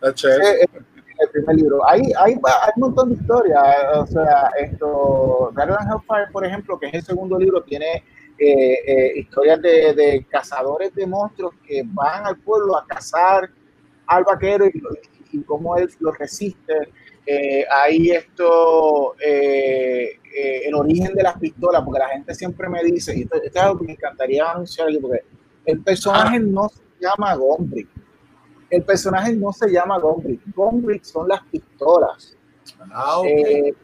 That's 0.00 0.24
el 0.24 1.30
primer 1.30 1.56
libro. 1.56 1.88
Hay, 1.88 2.00
hay, 2.18 2.32
hay 2.32 2.72
un 2.76 2.80
montón 2.80 3.10
de 3.10 3.14
historias. 3.14 3.62
O 3.94 4.06
sea, 4.06 4.50
esto, 4.58 5.52
Garden 5.54 5.76
Hellfire, 5.76 6.32
por 6.32 6.44
ejemplo, 6.44 6.78
que 6.78 6.86
es 6.86 6.94
el 6.94 7.02
segundo 7.02 7.38
libro, 7.38 7.62
tiene 7.62 8.04
eh, 8.38 8.78
eh, 8.86 9.12
historias 9.16 9.60
de, 9.62 9.94
de, 9.94 10.26
cazadores 10.28 10.94
de 10.94 11.06
monstruos 11.06 11.54
que 11.66 11.82
van 11.86 12.26
al 12.26 12.36
pueblo 12.38 12.76
a 12.76 12.86
cazar 12.86 13.48
al 14.06 14.24
vaquero 14.24 14.66
y, 14.66 14.72
y 15.32 15.42
cómo 15.42 15.76
él 15.76 15.88
lo 16.00 16.12
resiste. 16.12 16.92
Eh, 17.24 17.64
hay 17.70 18.10
esto, 18.10 19.14
eh, 19.24 20.18
eh, 20.34 20.62
el 20.64 20.74
origen 20.74 21.14
de 21.14 21.22
las 21.22 21.38
pistolas, 21.38 21.82
porque 21.84 22.00
la 22.00 22.08
gente 22.08 22.34
siempre 22.34 22.68
me 22.68 22.82
dice, 22.82 23.16
y 23.16 23.22
esto, 23.22 23.36
esto 23.36 23.58
es 23.58 23.64
algo 23.64 23.78
que 23.78 23.86
me 23.86 23.92
encantaría 23.92 24.50
anunciar 24.50 24.88
aquí, 24.88 24.98
porque 24.98 25.22
el 25.66 25.80
personaje 25.82 26.36
ah. 26.36 26.40
no 26.40 26.68
se 26.68 26.82
llama 27.00 27.34
Gombrick 27.34 27.88
el 28.72 28.82
personaje 28.84 29.34
no 29.34 29.52
se 29.52 29.70
llama 29.70 29.98
Gombrick. 29.98 30.40
Gombrick 30.54 31.04
son 31.04 31.28
las 31.28 31.42
pistolas. 31.44 32.34
Ah, 32.90 33.18
okay. 33.18 33.74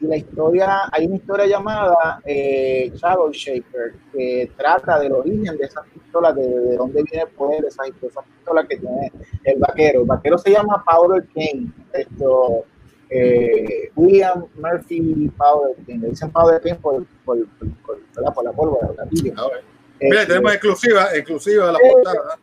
Y 0.00 0.06
la 0.06 0.16
historia, 0.16 0.88
hay 0.90 1.06
una 1.06 1.16
historia 1.16 1.46
llamada 1.46 2.20
eh, 2.24 2.90
Shadow 2.94 3.30
Shaper 3.30 3.94
que 4.12 4.50
trata 4.56 4.98
del 4.98 5.12
origen 5.12 5.56
de 5.56 5.64
esas 5.64 5.86
pistolas, 5.88 6.34
de, 6.34 6.42
de 6.42 6.76
dónde 6.76 7.02
viene 7.02 7.24
el 7.24 7.28
poder 7.28 7.62
de 7.62 7.68
esas, 7.68 7.86
de 8.00 8.06
esas 8.06 8.24
pistolas 8.24 8.66
que 8.66 8.76
tiene 8.76 9.12
el 9.44 9.58
vaquero. 9.58 10.00
El 10.00 10.06
vaquero 10.06 10.38
se 10.38 10.50
llama 10.50 10.82
Powder 10.84 11.26
King. 11.34 11.68
Esto, 11.92 12.64
eh, 13.10 13.90
William 13.96 14.46
Murphy 14.54 15.30
Powder 15.36 15.76
King. 15.84 15.98
Le 16.00 16.08
dicen 16.08 16.30
Powder 16.30 16.60
King 16.60 16.76
por, 16.80 17.04
por, 17.24 17.46
por, 17.58 17.68
por, 17.84 18.34
por 18.34 18.44
la 18.44 18.52
pólvora 18.52 18.88
Mira, 19.10 20.22
este, 20.22 20.26
tenemos 20.26 20.52
exclusiva, 20.52 21.14
exclusiva 21.14 21.72
la 21.72 21.78
eh, 21.78 21.92
portada. 21.92 22.38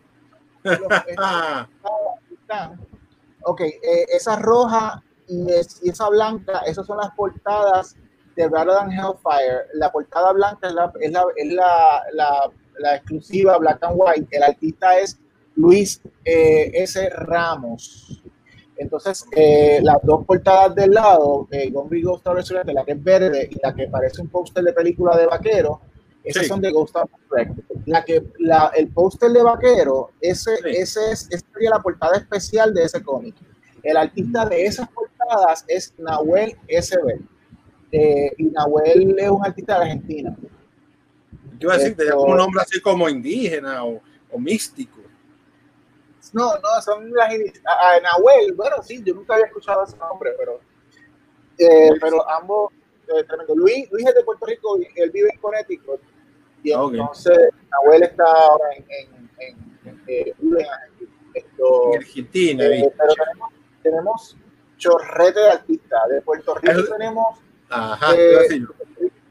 ok, 3.44 3.62
eh, 3.62 4.06
esa 4.10 4.36
roja 4.36 5.02
y, 5.28 5.52
es, 5.52 5.80
y, 5.84 5.90
esa 5.90 6.10
blanca, 6.10 6.60
esas 6.66 6.86
son 6.86 6.98
las 6.98 7.12
portadas 7.12 7.96
de 8.36 8.48
Rather 8.48 8.76
Than 8.76 8.92
Hellfire. 8.92 9.66
La 9.74 9.92
portada 9.92 10.32
blanca 10.32 10.68
es 10.68 10.74
la, 10.74 10.92
es 11.00 11.12
la, 11.12 11.26
es 11.36 11.54
la, 12.14 12.52
la, 12.80 12.96
exclusiva 12.96 13.58
Black 13.58 13.84
and 13.84 13.96
White. 13.98 14.28
El 14.32 14.44
artista 14.44 14.98
es 15.00 15.20
Luis 15.56 16.02
eh, 16.24 16.72
S. 16.74 17.10
Ramos. 17.10 18.24
Entonces, 18.78 19.26
eh, 19.32 19.80
las 19.82 19.98
dos 20.04 20.24
portadas 20.24 20.76
del 20.76 20.92
lado, 20.92 21.48
eh, 21.50 21.72
Gombi 21.72 22.04
Ghost 22.04 22.28
Resurrected, 22.28 22.74
la 22.74 22.86
que 22.86 22.92
es 22.92 23.04
verde 23.04 23.50
y 23.52 23.58
la 23.62 23.74
que 23.74 23.88
parece 23.88 24.22
un 24.22 24.30
póster 24.30 24.64
de 24.64 24.72
película 24.72 25.18
de 25.18 25.26
vaquero, 25.26 25.82
esas 26.24 26.44
sí. 26.44 26.50
son 26.50 26.62
de 26.62 26.72
Ghost 26.72 26.96
of 26.96 27.10
La 27.86 28.06
que, 28.06 28.24
la, 28.38 28.72
el 28.76 28.90
póster 28.90 29.32
de 29.32 29.42
vaquero, 29.42 30.12
ese, 30.22 30.58
sí. 30.58 30.64
ese 30.66 31.12
es, 31.12 31.28
esa 31.32 31.46
sería 31.54 31.72
la 31.72 31.82
portada 31.82 32.18
especial 32.18 32.74
de 32.74 32.84
ese 32.84 33.02
cómic. 33.02 33.36
El 33.82 33.98
artista 33.98 34.46
de 34.46 34.66
esas 34.66 34.88
portadas 34.90 35.07
es 35.68 35.94
Nahuel 35.98 36.58
SB. 36.68 37.20
Eh, 37.92 38.34
y 38.38 38.44
Nahuel 38.46 39.16
es 39.18 39.30
un 39.30 39.46
artista 39.46 39.80
de 39.80 39.86
Argentina. 39.86 40.36
Yo 41.60 41.68
iba 41.68 41.74
a 41.74 41.78
decir, 41.78 41.96
Esto, 41.98 42.22
un 42.22 42.38
nombre 42.38 42.62
así 42.62 42.80
como 42.82 43.10
indígena 43.10 43.84
o, 43.84 44.02
o 44.32 44.40
místico. 44.40 45.02
No, 46.34 46.54
no, 46.56 46.82
son 46.84 47.10
las 47.14 47.34
ah, 47.66 48.00
Nahuel, 48.04 48.54
bueno, 48.54 48.84
sí, 48.84 49.02
yo 49.04 49.14
nunca 49.14 49.36
había 49.36 49.46
escuchado 49.46 49.84
ese 49.86 49.98
nombre, 49.98 50.32
pero, 50.38 50.60
eh, 51.58 51.92
pero 52.02 52.30
ambos, 52.30 52.74
eh, 53.08 53.24
tremendo. 53.24 53.56
Luis, 53.56 53.90
Luis 53.92 54.06
es 54.06 54.16
de 54.16 54.24
Puerto 54.24 54.46
Rico 54.46 54.78
y 54.78 54.88
él 55.00 55.10
vive 55.12 55.30
en 55.34 55.40
Connecticut 55.40 56.02
y 56.64 56.74
okay. 56.74 57.00
entonces 57.00 57.38
Nahuel 57.72 58.04
está 58.04 58.24
ahora 58.24 58.66
en, 58.76 58.86
en, 58.90 59.30
en, 59.40 59.58
en, 59.86 60.04
eh, 60.08 60.34
esto, 61.34 61.94
en 61.94 62.00
Argentina. 62.00 62.66
Eh, 62.66 62.94
pero 62.98 63.14
tenemos, 63.14 63.54
tenemos 63.84 64.38
chorrete 64.78 65.40
de 65.40 65.50
artistas. 65.50 66.10
De 66.10 66.22
Puerto 66.22 66.56
Rico 66.56 66.84
tenemos 66.98 67.40
Ajá, 67.70 68.16
eh, 68.16 68.62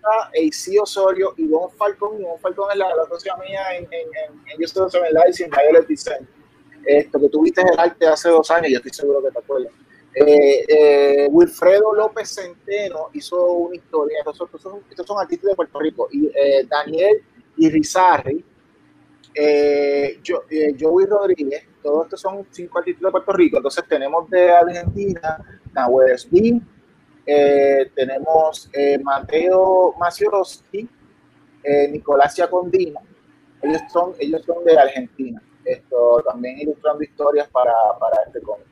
AC 0.04 0.80
Osorio 0.80 1.34
y 1.36 1.48
Don 1.48 1.70
Falcón. 1.72 2.20
Y 2.20 2.24
Don 2.24 2.38
Falcón 2.38 2.70
es 2.72 2.78
la, 2.78 2.94
la 2.94 3.06
socia 3.06 3.34
mía 3.36 3.62
en, 3.76 3.84
en, 3.84 3.90
en, 3.90 4.60
en 4.60 4.60
Yo 4.60 4.86
Live 4.88 5.34
y 5.38 5.44
Violet 5.44 5.86
Design. 5.86 6.28
Esto 6.84 7.20
que 7.20 7.28
tuviste 7.28 7.62
el 7.62 7.78
arte 7.78 8.06
hace 8.06 8.28
dos 8.28 8.48
años, 8.50 8.70
yo 8.70 8.76
estoy 8.76 8.92
seguro 8.92 9.22
que 9.22 9.30
te 9.30 9.38
acuerdas. 9.38 9.72
Eh, 10.18 10.64
eh, 10.66 11.28
Wilfredo 11.30 11.92
López 11.94 12.34
Centeno 12.34 13.10
hizo 13.12 13.44
una 13.52 13.76
historia, 13.76 14.20
estos 14.20 14.38
son, 14.38 14.46
estos 14.46 14.62
son, 14.62 14.80
estos 14.88 15.06
son 15.06 15.18
artistas 15.18 15.50
de 15.50 15.56
Puerto 15.56 15.78
Rico, 15.78 16.08
y 16.10 16.26
eh, 16.28 16.66
Daniel 16.66 17.22
Irizarry, 17.58 18.42
yo, 20.22 20.44
Joey 20.80 21.04
Rodríguez, 21.04 21.64
todos 21.86 22.04
estos 22.06 22.20
son 22.20 22.46
cinco 22.50 22.78
artistas 22.78 23.02
de 23.02 23.10
Puerto 23.12 23.32
Rico, 23.32 23.56
entonces 23.58 23.84
tenemos 23.88 24.28
de 24.28 24.50
Argentina, 24.50 25.38
Nahuel 25.72 26.12
Spin, 26.14 26.66
tenemos 27.94 28.70
Mateo 29.02 29.94
Maciorowski, 29.98 30.88
Nicolás 31.90 32.34
Giacondino, 32.34 33.00
ellos 33.62 33.82
son, 33.92 34.14
ellos 34.18 34.42
son 34.44 34.64
de 34.64 34.76
Argentina, 34.78 35.40
esto 35.64 36.22
también 36.28 36.58
ilustrando 36.58 37.02
historias 37.02 37.48
para, 37.48 37.72
para 38.00 38.22
este 38.26 38.40
cómic. 38.40 38.66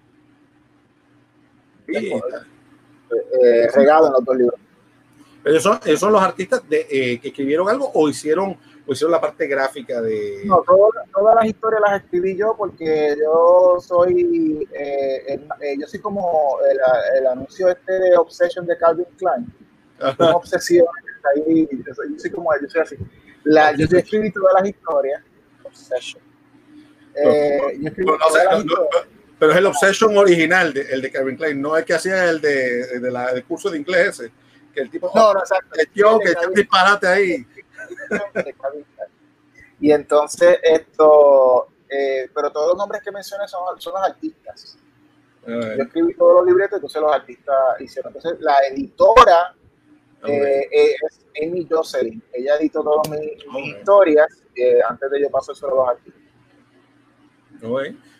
Eh, 1.88 3.68
regado 3.74 4.07
en 4.07 4.12
los 4.12 4.24
dos 4.24 4.37
libros. 4.37 4.61
Pero 5.45 5.59
esos, 5.59 5.79
esos 5.87 6.01
son 6.01 6.13
los 6.13 6.23
artistas 6.23 6.67
de, 6.69 6.87
eh, 6.91 7.21
que 7.21 7.29
escribieron 7.29 7.69
algo 7.69 7.91
o 7.95 8.09
hicieron, 8.09 8.57
o 8.87 8.93
hicieron 8.93 9.13
la 9.13 9.21
parte 9.21 9.47
gráfica 9.47 10.01
de. 10.01 10.41
No, 10.47 10.63
todo- 10.67 10.89
todas 11.15 11.35
las 11.37 11.45
historias 11.45 11.83
las 11.83 12.03
escribí 12.03 12.35
yo 12.37 12.55
porque 12.57 13.15
yo 13.23 13.77
soy, 13.81 14.67
eh, 14.73 15.23
el- 15.29 15.47
eh, 15.61 15.77
yo 15.79 15.87
soy 15.87 16.01
como 16.01 16.59
el, 16.69 16.79
el 17.21 17.27
anuncio 17.27 17.69
este 17.69 17.93
de 17.93 18.17
Obsession 18.17 18.67
de 18.67 18.77
Calvin 18.79 19.07
Klein. 19.19 19.47
Una 20.19 20.37
obsesión. 20.37 20.87
Ahí, 21.37 21.69
yo, 21.87 21.95
soy, 21.95 22.13
yo 22.15 22.19
soy 22.19 22.31
como 22.31 22.51
yo 22.61 22.69
soy 22.69 22.81
así. 22.81 22.97
La, 23.45 23.73
yo, 23.77 23.87
yo 23.87 23.99
escribí 23.99 24.31
todas 24.33 24.55
las 24.55 24.67
historias. 24.69 25.23
Obsession. 25.63 26.23
Eh, 27.15 27.59
yo 27.81 27.91
No, 28.05 28.17
todas 28.19 28.45
no, 28.51 28.59
historias. 28.61 29.07
pero 29.39 29.53
es 29.53 29.59
el 29.59 29.67
Obsession 29.67 30.17
original, 30.17 30.73
de- 30.73 30.83
el 30.91 31.03
de 31.03 31.11
Kevin 31.11 31.37
Klein, 31.37 31.61
no 31.63 31.77
el 31.77 31.85
que 31.85 31.95
hacía 31.95 32.29
el 32.31 32.41
de, 32.41 32.99
de 33.01 33.11
la, 33.11 33.33
del 33.33 33.45
curso 33.45 33.71
de 33.71 33.79
inglés 33.79 34.21
ese. 34.21 34.33
Que 34.75 34.81
el 34.83 34.91
tipo 34.91 35.11
No, 35.15 35.33
no, 35.35 35.41
exacto. 35.41 35.75
metió, 35.77 36.19
que 36.19 36.31
echó 36.33 36.49
un 36.49 36.55
disparate 36.55 37.07
ahí. 37.07 37.47
Y 39.81 39.93
entonces 39.93 40.59
esto, 40.63 41.69
eh, 41.89 42.31
pero 42.35 42.51
todos 42.51 42.69
los 42.69 42.77
nombres 42.77 43.03
que 43.03 43.13
mencioné 43.13 43.47
son, 43.49 43.81
son 43.81 43.93
los 43.95 44.03
artistas. 44.03 44.79
Yo 45.47 45.83
escribí 45.83 46.15
todos 46.15 46.37
los 46.37 46.47
libretos, 46.47 46.77
entonces 46.77 47.03
los 47.03 47.13
artistas 47.13 47.57
hicieron. 47.81 48.15
Entonces 48.15 48.41
la 48.41 48.59
editora 48.69 49.55
eh, 50.27 50.69
eh, 50.71 50.95
es 51.07 51.27
Amy 51.43 51.67
Jocelyn. 51.71 52.23
Ella 52.33 52.57
editó 52.57 52.83
todas 52.83 53.11
mis, 53.11 53.67
historias 53.67 54.43
eh, 54.57 54.81
antes 54.89 55.11
de 55.11 55.21
yo 55.21 55.31
pasar 55.31 55.55
solo 55.55 55.75
a 55.85 55.93
los 55.93 55.99
artistas. 55.99 56.23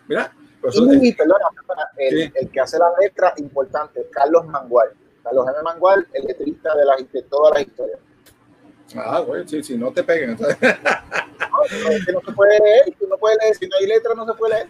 Mira, 0.07 0.33
pues 0.61 0.77
Y, 0.77 1.13
perdona, 1.13 1.47
el, 1.97 2.25
Sí. 2.25 2.33
el 2.35 2.51
que 2.51 2.61
hace 2.61 2.79
la 2.79 2.91
letra 3.01 3.35
importante, 3.37 4.07
Carlos 4.11 4.47
Mangual. 4.47 4.91
Carlos 5.25 5.47
M. 5.49 5.63
Mangual, 5.65 6.07
el 6.13 6.25
letrista 6.25 6.77
de, 6.77 6.85
las, 6.85 7.13
de 7.13 7.23
todas 7.23 7.55
las 7.55 7.63
historias. 7.67 7.99
ah, 8.97 9.21
güey, 9.21 9.49
sí, 9.49 9.63
sí, 9.63 9.77
no 9.77 9.91
te 9.91 10.05
peguen. 10.05 10.31
entonces, 10.31 10.57
No, 11.51 11.91
es 11.91 12.05
que 12.07 12.13
no 12.13 12.21
se 12.21 12.33
puede 12.33 12.59
leer, 12.59 12.95
tú 12.99 13.07
no 13.09 13.17
puedes 13.17 13.39
leer, 13.41 13.55
si 13.57 13.67
no 13.67 13.77
hay 13.81 13.87
letra 13.87 14.15
no 14.15 14.27
se 14.27 14.35
puede 14.35 14.55
leer. 14.55 14.69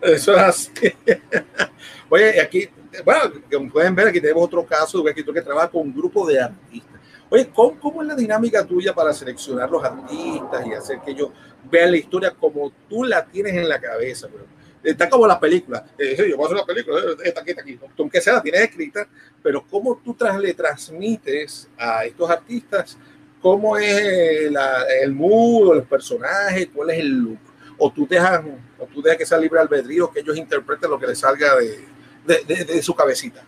Eso 0.00 0.32
es 0.32 0.38
así. 0.38 0.70
Oye, 2.08 2.40
aquí, 2.40 2.68
bueno, 3.04 3.32
como 3.52 3.70
pueden 3.70 3.94
ver, 3.94 4.08
aquí 4.08 4.20
tenemos 4.20 4.44
otro 4.44 4.64
caso 4.64 4.98
de 4.98 5.02
un 5.02 5.08
escritor 5.08 5.34
que 5.34 5.42
trabaja 5.42 5.68
con 5.68 5.82
un 5.82 5.94
grupo 5.94 6.26
de 6.26 6.40
artistas. 6.40 7.00
Oye, 7.30 7.50
¿cómo, 7.52 7.78
cómo 7.78 8.02
es 8.02 8.08
la 8.08 8.14
dinámica 8.14 8.64
tuya 8.64 8.94
para 8.94 9.12
seleccionar 9.12 9.70
los 9.70 9.82
artistas 9.84 10.66
y 10.66 10.72
hacer 10.72 11.00
que 11.00 11.10
ellos 11.10 11.30
vean 11.70 11.90
la 11.90 11.96
historia 11.98 12.30
como 12.30 12.72
tú 12.88 13.04
la 13.04 13.24
tienes 13.24 13.54
en 13.54 13.68
la 13.68 13.80
cabeza? 13.80 14.28
bro? 14.28 14.44
Está 14.90 15.08
como 15.10 15.26
la 15.26 15.38
película. 15.38 15.84
Eh, 15.98 16.16
yo 16.30 16.36
voy 16.36 16.44
a 16.44 16.46
hacer 16.46 16.56
una 16.56 16.66
película, 16.66 16.98
eh, 17.00 17.16
esta 17.24 17.40
aquí, 17.40 17.50
esta 17.50 17.62
aquí. 17.62 17.78
Aunque 17.98 18.20
sea, 18.20 18.34
la 18.34 18.42
tienes 18.42 18.62
escrita, 18.62 19.06
pero 19.42 19.64
¿cómo 19.70 20.00
tú 20.04 20.14
tras, 20.14 20.38
le 20.38 20.54
transmites 20.54 21.68
a 21.76 22.04
estos 22.04 22.30
artistas 22.30 22.96
cómo 23.40 23.76
es 23.76 24.00
eh, 24.02 24.48
la- 24.50 24.84
el 25.02 25.12
mood, 25.12 25.76
los 25.76 25.86
personajes, 25.86 26.68
cuál 26.74 26.90
es 26.90 26.98
el 27.00 27.10
look? 27.18 27.38
O 27.76 27.92
tú 27.92 28.06
dejas, 28.08 28.42
o 28.78 28.86
tú 28.86 29.02
dejas 29.02 29.18
que 29.18 29.26
sea 29.26 29.38
libre 29.38 29.60
albedrío, 29.60 30.10
que 30.10 30.20
ellos 30.20 30.36
interpreten 30.36 30.90
lo 30.90 30.98
que 30.98 31.06
les 31.06 31.18
salga 31.18 31.54
de, 31.56 31.84
de, 32.26 32.44
de- 32.44 32.64
de 32.64 32.82
su 32.82 32.94
cabecita. 32.94 33.42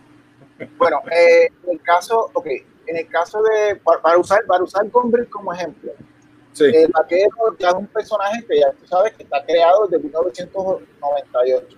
Bueno, 0.77 1.01
eh, 1.11 1.49
en 1.65 1.71
el 1.71 1.81
caso, 1.81 2.29
ok, 2.33 2.45
en 2.85 2.97
el 2.97 3.07
caso 3.07 3.41
de, 3.41 3.75
para, 3.77 4.01
para 4.01 4.17
usar, 4.17 4.45
para 4.45 4.63
usar 4.63 4.87
Gombrich 4.89 5.27
como 5.29 5.51
ejemplo, 5.53 5.91
Sí. 6.53 6.65
el 6.65 6.91
vaquero 6.91 7.29
ya 7.59 7.69
es 7.69 7.73
un 7.75 7.87
personaje 7.87 8.45
que 8.45 8.59
ya 8.59 8.71
tú 8.73 8.85
sabes 8.85 9.13
que 9.13 9.23
está 9.23 9.43
creado 9.45 9.87
desde 9.87 10.03
1998. 10.03 11.77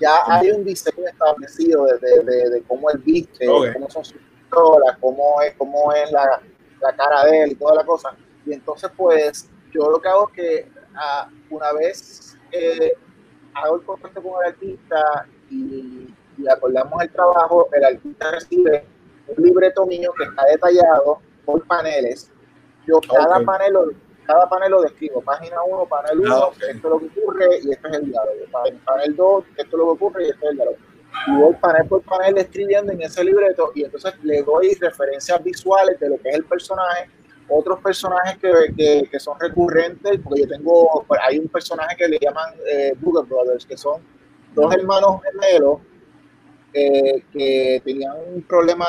Ya 0.00 0.22
hay 0.26 0.50
un 0.50 0.64
diseño 0.64 1.06
establecido 1.08 1.84
de, 1.86 1.98
de, 1.98 2.22
de- 2.24 2.50
de 2.50 2.62
cómo 2.62 2.88
él 2.90 2.98
viste, 2.98 3.48
Ok. 3.48 3.72
cómo 3.72 3.90
son 3.90 4.04
sus 4.04 4.16
pistolas, 4.20 4.96
cómo 5.00 5.40
es, 5.42 5.54
cómo 5.56 5.92
es 5.92 6.10
la, 6.12 6.40
la 6.80 6.92
cara 6.96 7.24
de 7.24 7.42
él 7.44 7.52
y 7.52 7.54
toda 7.56 7.74
la 7.74 7.84
cosa. 7.84 8.10
Y 8.46 8.52
entonces, 8.52 8.90
pues, 8.96 9.48
yo 9.72 9.90
lo 9.90 10.00
que 10.00 10.08
hago 10.08 10.28
es 10.28 10.34
que 10.34 10.72
ah, 10.94 11.28
una 11.50 11.72
vez 11.72 12.36
eh, 12.52 12.92
hago 13.54 13.76
el 13.76 13.82
contacto 13.82 14.22
con 14.22 14.40
el 14.44 14.52
artista 14.52 15.26
y, 15.50 16.14
y 16.38 16.48
acordamos 16.48 17.02
el 17.02 17.10
trabajo, 17.10 17.68
el 17.72 17.84
artista 17.84 18.30
recibe 18.30 18.84
un 19.36 19.44
libreto 19.44 19.84
mío 19.86 20.12
que 20.16 20.24
está 20.24 20.44
detallado 20.44 21.18
por 21.44 21.66
paneles. 21.66 22.30
Yo 22.86 23.00
cada 23.00 23.38
Ok. 23.38 23.44
panel 23.44 23.72
lo, 23.72 23.86
cada 24.28 24.46
panel 24.46 24.70
lo 24.72 24.82
describo, 24.82 25.22
página 25.22 25.56
1, 25.66 25.86
panel 25.86 26.20
1, 26.20 26.34
Ah, 26.36 26.50
esto 26.52 26.66
es 26.68 26.82
lo 26.82 26.98
que 26.98 27.06
ocurre 27.06 27.46
y 27.62 27.70
este 27.70 27.88
es 27.88 27.94
el 27.94 28.10
diálogo. 28.10 28.36
Panel, 28.52 28.78
panel 28.84 29.16
2, 29.16 29.44
esto 29.56 29.62
es 29.62 29.72
lo 29.72 29.84
que 29.86 29.90
ocurre 29.90 30.26
y 30.26 30.28
este 30.28 30.44
es 30.44 30.50
el 30.50 30.56
diálogo. 30.56 30.76
Y 31.28 31.30
voy 31.40 31.54
panel 31.54 31.88
por 31.88 32.02
panel 32.02 32.36
escribiendo 32.36 32.92
en 32.92 33.00
ese 33.00 33.24
libreto 33.24 33.72
y 33.74 33.84
entonces 33.84 34.12
le 34.22 34.42
doy 34.42 34.74
referencias 34.74 35.42
visuales 35.42 35.98
de 35.98 36.10
lo 36.10 36.18
que 36.18 36.28
es 36.28 36.34
el 36.34 36.44
personaje, 36.44 37.08
otros 37.48 37.80
personajes 37.80 38.36
que, 38.36 38.52
que, 38.76 39.08
que 39.10 39.18
son 39.18 39.40
recurrentes, 39.40 40.20
porque 40.22 40.42
yo 40.42 40.48
tengo, 40.48 41.04
pues, 41.08 41.18
hay 41.26 41.38
un 41.38 41.48
personaje 41.48 41.96
que 41.96 42.08
le 42.08 42.18
llaman 42.20 42.52
eh, 42.70 42.92
Booger 43.00 43.24
Brothers, 43.24 43.64
que 43.64 43.78
son 43.78 44.02
dos 44.54 44.74
hermanos 44.74 45.22
gemelos 45.22 45.78
eh, 46.74 47.22
que 47.32 47.80
tenían 47.82 48.12
un 48.34 48.42
problema 48.42 48.86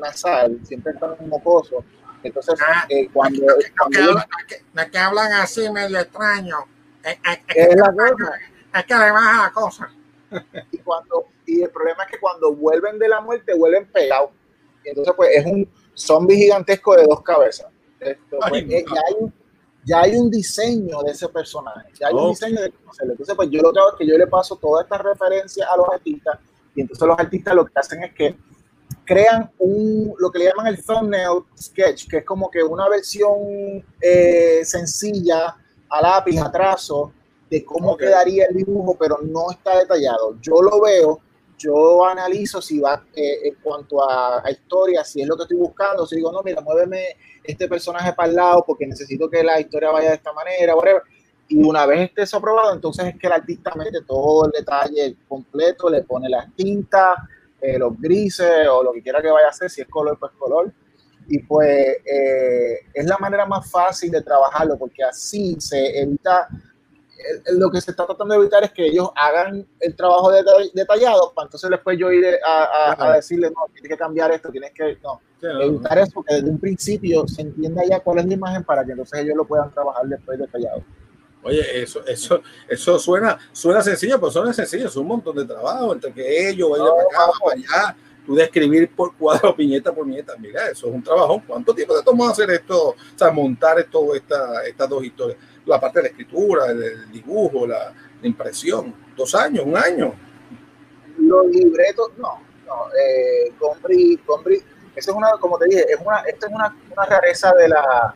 nasal, 0.00 0.58
siempre 0.64 0.92
están 0.92 1.14
mocosos. 1.28 1.84
Entonces, 2.22 2.54
Ah, 2.66 2.84
eh, 2.88 3.08
cuando, 3.12 3.42
No 3.46 3.56
que, 3.58 3.72
cuando 3.76 3.98
hablan, 4.10 4.90
que 4.90 4.98
hablan 4.98 5.32
así 5.32 5.68
medio 5.70 5.98
extraño. 5.98 6.56
Es, 7.02 7.12
es- 7.14 7.18
es 7.48 7.56
es 7.56 7.68
que, 7.68 7.76
la 7.76 7.92
cosa. 7.92 8.32
es 8.74 8.84
que 8.86 8.94
le 8.94 9.10
baja 9.10 9.42
la 9.44 9.50
cosa. 9.52 9.90
y 10.70 10.78
cuando 10.78 11.26
y 11.46 11.62
el 11.62 11.70
problema 11.70 12.04
es 12.04 12.10
que 12.12 12.18
cuando 12.20 12.54
vuelven 12.54 12.98
de 12.98 13.08
la 13.08 13.20
muerte 13.20 13.52
vuelven 13.54 13.86
pegados 13.90 14.30
y 14.84 14.88
entonces 14.90 15.12
pues 15.16 15.28
es 15.34 15.44
un 15.44 15.68
zombie 15.94 16.36
gigantesco 16.36 16.96
de 16.96 17.04
dos 17.04 17.22
cabezas 17.22 17.66
Esto, 18.00 18.38
pues, 18.48 18.64
Ay, 18.64 18.66
eh, 18.74 18.84
no. 18.88 18.94
ya, 18.94 19.00
hay 19.06 19.14
un, 19.18 19.34
ya 19.84 20.00
hay 20.00 20.16
un 20.16 20.30
diseño 20.30 21.02
de 21.02 21.10
ese 21.12 21.28
personaje 21.28 21.90
ya 22.00 22.06
hay 22.06 22.14
un 22.14 22.30
diseño 22.30 22.62
de 22.62 22.70
cómo 22.70 22.92
hacerlo 22.92 23.12
entonces 23.12 23.34
pues 23.34 23.50
yo 23.50 23.60
lo 23.60 23.72
que 23.72 23.78
hago 23.80 23.90
es 23.90 23.96
que 23.98 24.06
yo 24.06 24.16
le 24.16 24.26
paso 24.26 24.56
todas 24.56 24.84
estas 24.84 25.02
referencias 25.02 25.68
a 25.70 25.76
los 25.76 25.86
artistas 25.92 26.38
y 26.74 26.80
entonces 26.80 27.06
los 27.06 27.18
artistas 27.18 27.54
lo 27.54 27.66
que 27.66 27.72
hacen 27.74 28.02
es 28.04 28.14
que 28.14 28.34
crean 29.04 29.50
un 29.58 30.14
lo 30.18 30.30
que 30.30 30.38
le 30.38 30.44
llaman 30.46 30.68
el 30.68 30.84
thumbnail 30.84 31.42
sketch 31.60 32.08
que 32.08 32.18
es 32.18 32.24
como 32.24 32.50
que 32.50 32.62
una 32.62 32.88
versión 32.88 33.84
eh, 34.00 34.60
sencilla 34.64 35.56
a 35.88 36.00
lápiz 36.00 36.38
a 36.38 36.50
trazo 36.50 37.12
de 37.52 37.62
cómo 37.66 37.98
quedaría 37.98 38.46
el 38.46 38.56
dibujo, 38.56 38.96
pero 38.98 39.18
no 39.22 39.50
está 39.50 39.78
detallado. 39.78 40.38
Yo 40.40 40.62
lo 40.62 40.80
veo, 40.80 41.20
yo 41.58 42.06
analizo 42.06 42.62
si 42.62 42.80
va 42.80 43.04
eh, 43.14 43.40
en 43.44 43.56
cuanto 43.56 44.02
a, 44.02 44.40
a 44.42 44.50
historia, 44.50 45.04
si 45.04 45.20
es 45.20 45.28
lo 45.28 45.36
que 45.36 45.42
estoy 45.42 45.58
buscando, 45.58 46.06
si 46.06 46.16
digo, 46.16 46.32
no, 46.32 46.42
mira, 46.42 46.62
muéveme 46.62 47.08
este 47.44 47.68
personaje 47.68 48.14
para 48.14 48.30
el 48.30 48.36
lado 48.36 48.64
porque 48.66 48.86
necesito 48.86 49.28
que 49.28 49.42
la 49.42 49.60
historia 49.60 49.90
vaya 49.90 50.08
de 50.08 50.14
esta 50.16 50.32
manera, 50.32 50.74
whatever. 50.74 51.02
Y 51.48 51.62
una 51.62 51.84
vez 51.84 52.08
esté 52.08 52.22
eso 52.22 52.38
aprobado, 52.38 52.72
entonces 52.72 53.04
es 53.04 53.18
que 53.18 53.26
el 53.26 53.34
artista 53.34 53.74
mete 53.74 54.00
todo 54.00 54.46
el 54.46 54.52
detalle 54.52 55.16
completo, 55.28 55.90
le 55.90 56.04
pone 56.04 56.30
las 56.30 56.50
tintas, 56.56 57.18
eh, 57.62 57.78
los 57.78 57.98
grises 57.98 58.68
o 58.68 58.82
lo 58.82 58.92
que 58.92 59.02
quiera 59.02 59.22
que 59.22 59.30
vaya 59.30 59.46
a 59.46 59.50
hacer, 59.50 59.70
si 59.70 59.80
es 59.80 59.88
color, 59.88 60.18
pues 60.18 60.32
color. 60.38 60.72
Y 61.28 61.38
pues 61.38 61.96
eh, 62.04 62.80
es 62.92 63.06
la 63.06 63.16
manera 63.18 63.46
más 63.46 63.70
fácil 63.70 64.10
de 64.10 64.20
trabajarlo 64.22 64.76
porque 64.76 65.02
así 65.04 65.56
se 65.60 66.00
evita 66.00 66.48
lo 67.52 67.70
que 67.70 67.80
se 67.80 67.92
está 67.92 68.04
tratando 68.04 68.34
de 68.34 68.40
evitar 68.40 68.64
es 68.64 68.72
que 68.72 68.84
ellos 68.86 69.08
hagan 69.14 69.64
el 69.78 69.94
trabajo 69.94 70.32
deta- 70.32 70.68
detallado 70.74 71.32
para 71.32 71.46
entonces 71.46 71.70
después 71.70 71.96
yo 71.96 72.10
ir 72.10 72.24
a, 72.44 72.64
a- 72.64 73.06
a 73.12 73.16
decirle, 73.16 73.48
no, 73.50 73.66
tienes 73.72 73.88
que 73.90 73.96
cambiar 73.96 74.32
esto, 74.32 74.50
tienes 74.50 74.72
que, 74.72 74.98
no. 75.02 75.20
evitar 75.60 75.98
eso, 75.98 76.20
que 76.22 76.34
desde 76.34 76.50
un 76.50 76.58
principio 76.58 77.28
se 77.28 77.42
entienda 77.42 77.82
ya 77.88 78.00
cuál 78.00 78.18
es 78.18 78.26
la 78.26 78.34
imagen 78.34 78.64
para 78.64 78.84
que 78.84 78.90
entonces 78.92 79.20
ellos 79.20 79.36
lo 79.36 79.44
puedan 79.44 79.70
trabajar 79.70 80.04
después 80.06 80.36
detallado. 80.38 80.82
Oye, 81.44 81.82
eso, 81.82 82.06
eso, 82.06 82.40
eso 82.68 82.98
suena, 82.98 83.38
suena 83.50 83.82
sencillo, 83.82 84.18
pero 84.20 84.30
suena 84.30 84.52
sencillo, 84.52 84.86
es 84.86 84.96
un 84.96 85.08
montón 85.08 85.36
de 85.36 85.44
trabajo 85.44 85.92
entre 85.92 86.12
que 86.12 86.48
ellos 86.48 86.70
vayan 86.70 86.86
No, 86.86 86.94
para 86.94 87.24
acá, 87.24 87.32
para 87.44 87.56
allá, 87.56 87.96
tú 88.24 88.34
de 88.36 88.44
escribir 88.44 88.94
por 88.94 89.16
cuadro, 89.16 89.54
piñeta 89.56 89.92
por 89.92 90.06
piñeta. 90.06 90.34
Mira, 90.38 90.68
eso 90.68 90.86
es 90.86 90.94
un 90.94 91.02
trabajo. 91.02 91.42
¿Cuánto 91.46 91.74
tiempo 91.74 91.98
te 91.98 92.04
tomó 92.04 92.28
hacer 92.28 92.50
esto? 92.50 92.90
O 92.90 92.96
sea, 93.16 93.30
montar 93.32 93.78
esto, 93.80 94.14
esta, 94.14 94.64
estas 94.64 94.88
dos 94.88 95.04
historias. 95.04 95.38
La 95.66 95.80
parte 95.80 95.98
de 95.98 96.02
la 96.04 96.08
escritura, 96.10 96.66
el, 96.70 96.82
el 96.82 97.10
dibujo, 97.10 97.66
la, 97.66 97.92
la 98.20 98.28
impresión. 98.28 98.94
Dos 99.16 99.34
años, 99.34 99.64
un 99.66 99.76
año. 99.76 100.14
Los 101.18 101.46
libretos, 101.48 102.10
no, 102.16 102.40
no, 102.66 102.86
eh, 102.98 103.52
Gombri, 103.58 104.18
Gombri, 104.26 104.56
eso 104.96 105.10
es 105.10 105.16
una, 105.16 105.32
como 105.38 105.58
te 105.58 105.66
dije, 105.66 105.84
es 105.88 105.98
una, 106.04 106.20
esto 106.20 106.46
es 106.46 106.52
una, 106.52 106.76
una 106.90 107.04
rareza 107.04 107.52
de 107.52 107.68
la, 107.68 108.14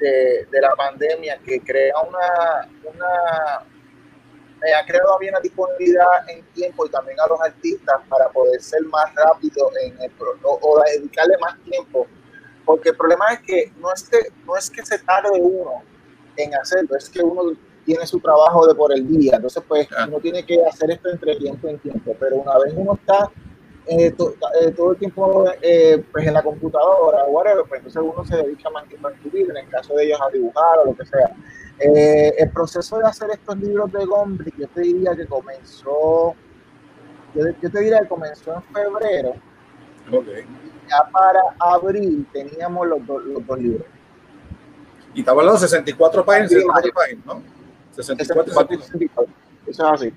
de, 0.00 0.46
de 0.50 0.60
la 0.60 0.74
pandemia 0.74 1.38
que 1.44 1.60
crea 1.60 1.94
una, 2.00 2.68
una 2.92 3.64
eh, 4.66 4.74
ha 4.74 4.84
creado 4.84 5.18
bien 5.18 5.32
la 5.32 5.40
disponibilidad 5.40 6.28
en 6.28 6.42
tiempo 6.52 6.86
y 6.86 6.90
también 6.90 7.18
a 7.20 7.26
los 7.26 7.40
artistas 7.40 8.00
para 8.08 8.28
poder 8.28 8.60
ser 8.60 8.82
más 8.84 9.14
rápido 9.14 9.70
en 9.82 10.00
el 10.02 10.10
pro- 10.10 10.38
o, 10.42 10.58
o 10.62 10.82
dedicarle 10.82 11.36
más 11.38 11.58
tiempo. 11.62 12.06
Porque 12.64 12.90
el 12.90 12.96
problema 12.96 13.32
es 13.32 13.40
que 13.40 13.72
no 13.78 13.92
es 13.92 14.02
que 14.08 14.18
no 14.44 14.56
es 14.56 14.70
que 14.70 14.84
se 14.84 14.98
tarde 14.98 15.30
uno 15.40 15.82
en 16.36 16.54
hacerlo 16.54 16.96
es 16.96 17.08
que 17.08 17.20
uno 17.22 17.56
tiene 17.86 18.06
su 18.06 18.20
trabajo 18.20 18.66
de 18.66 18.74
por 18.74 18.92
el 18.92 19.08
día. 19.08 19.32
Entonces 19.36 19.62
pues 19.66 19.88
uno 20.06 20.18
tiene 20.20 20.44
que 20.44 20.62
hacer 20.66 20.90
esto 20.90 21.08
entre 21.10 21.36
tiempo 21.36 21.68
en 21.68 21.78
tiempo 21.78 22.14
pero 22.20 22.36
una 22.36 22.58
vez 22.58 22.72
uno 22.76 22.94
está 22.94 23.30
eh, 23.90 24.06
eh, 24.06 24.70
todo 24.70 24.92
el 24.92 24.98
tiempo 24.98 25.46
eh, 25.60 26.00
pues 26.12 26.24
en 26.24 26.34
la 26.34 26.44
computadora, 26.44 27.24
whatever, 27.24 27.64
pues 27.68 27.84
entonces 27.84 28.00
uno 28.00 28.24
se 28.24 28.36
dedica 28.36 28.68
a 28.68 28.82
en 29.32 29.56
el 29.56 29.68
caso 29.68 29.94
de 29.94 30.04
ellos 30.04 30.20
a 30.20 30.30
dibujar 30.30 30.78
o 30.78 30.84
lo 30.84 30.96
que 30.96 31.04
sea. 31.06 31.34
el 31.80 32.50
proceso 32.50 32.98
de 32.98 33.08
hacer 33.08 33.30
estos 33.32 33.56
libros 33.58 33.90
de 33.90 34.04
Gombrick, 34.04 34.56
yo 34.56 34.68
te 34.68 34.82
diría 34.82 35.16
que 35.16 35.26
comenzó, 35.26 36.36
yo, 37.34 37.70
te 37.72 37.80
diría 37.80 37.98
que 38.02 38.06
comenzó 38.06 38.54
en 38.54 38.62
febrero. 38.62 39.34
Okay. 40.06 40.44
ya 40.88 41.08
para 41.10 41.40
abril 41.58 42.26
teníamos 42.32 42.86
los, 42.86 43.00
los 43.06 43.44
dos 43.44 43.58
libros. 43.58 43.86
Y 45.14 45.20
estaba 45.20 45.40
hablando 45.40 45.60
de 45.60 45.66
64 45.66 46.24
páginas, 46.24 46.50
64 46.50 46.92
páginas, 46.92 47.26
¿no? 47.26 47.42
64, 47.90 48.54
64. 48.54 49.34
Eso 49.66 49.84
es 49.84 49.92
así 49.92 50.14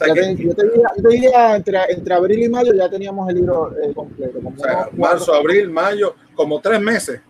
yo, 0.00 0.54
te, 0.54 1.08
diría, 1.08 1.56
entre, 1.56 1.78
entre, 1.88 2.14
abril 2.14 2.42
y 2.42 2.48
mayo 2.48 2.72
ya 2.74 2.88
teníamos 2.88 3.28
el 3.28 3.36
libro 3.36 3.72
eh, 3.78 3.92
completo. 3.94 4.38
o 4.44 4.58
sea, 4.58 4.88
marzo, 4.92 5.34
abril, 5.34 5.70
mayo, 5.70 6.14
como 6.34 6.60
tres 6.60 6.80
meses. 6.80 7.20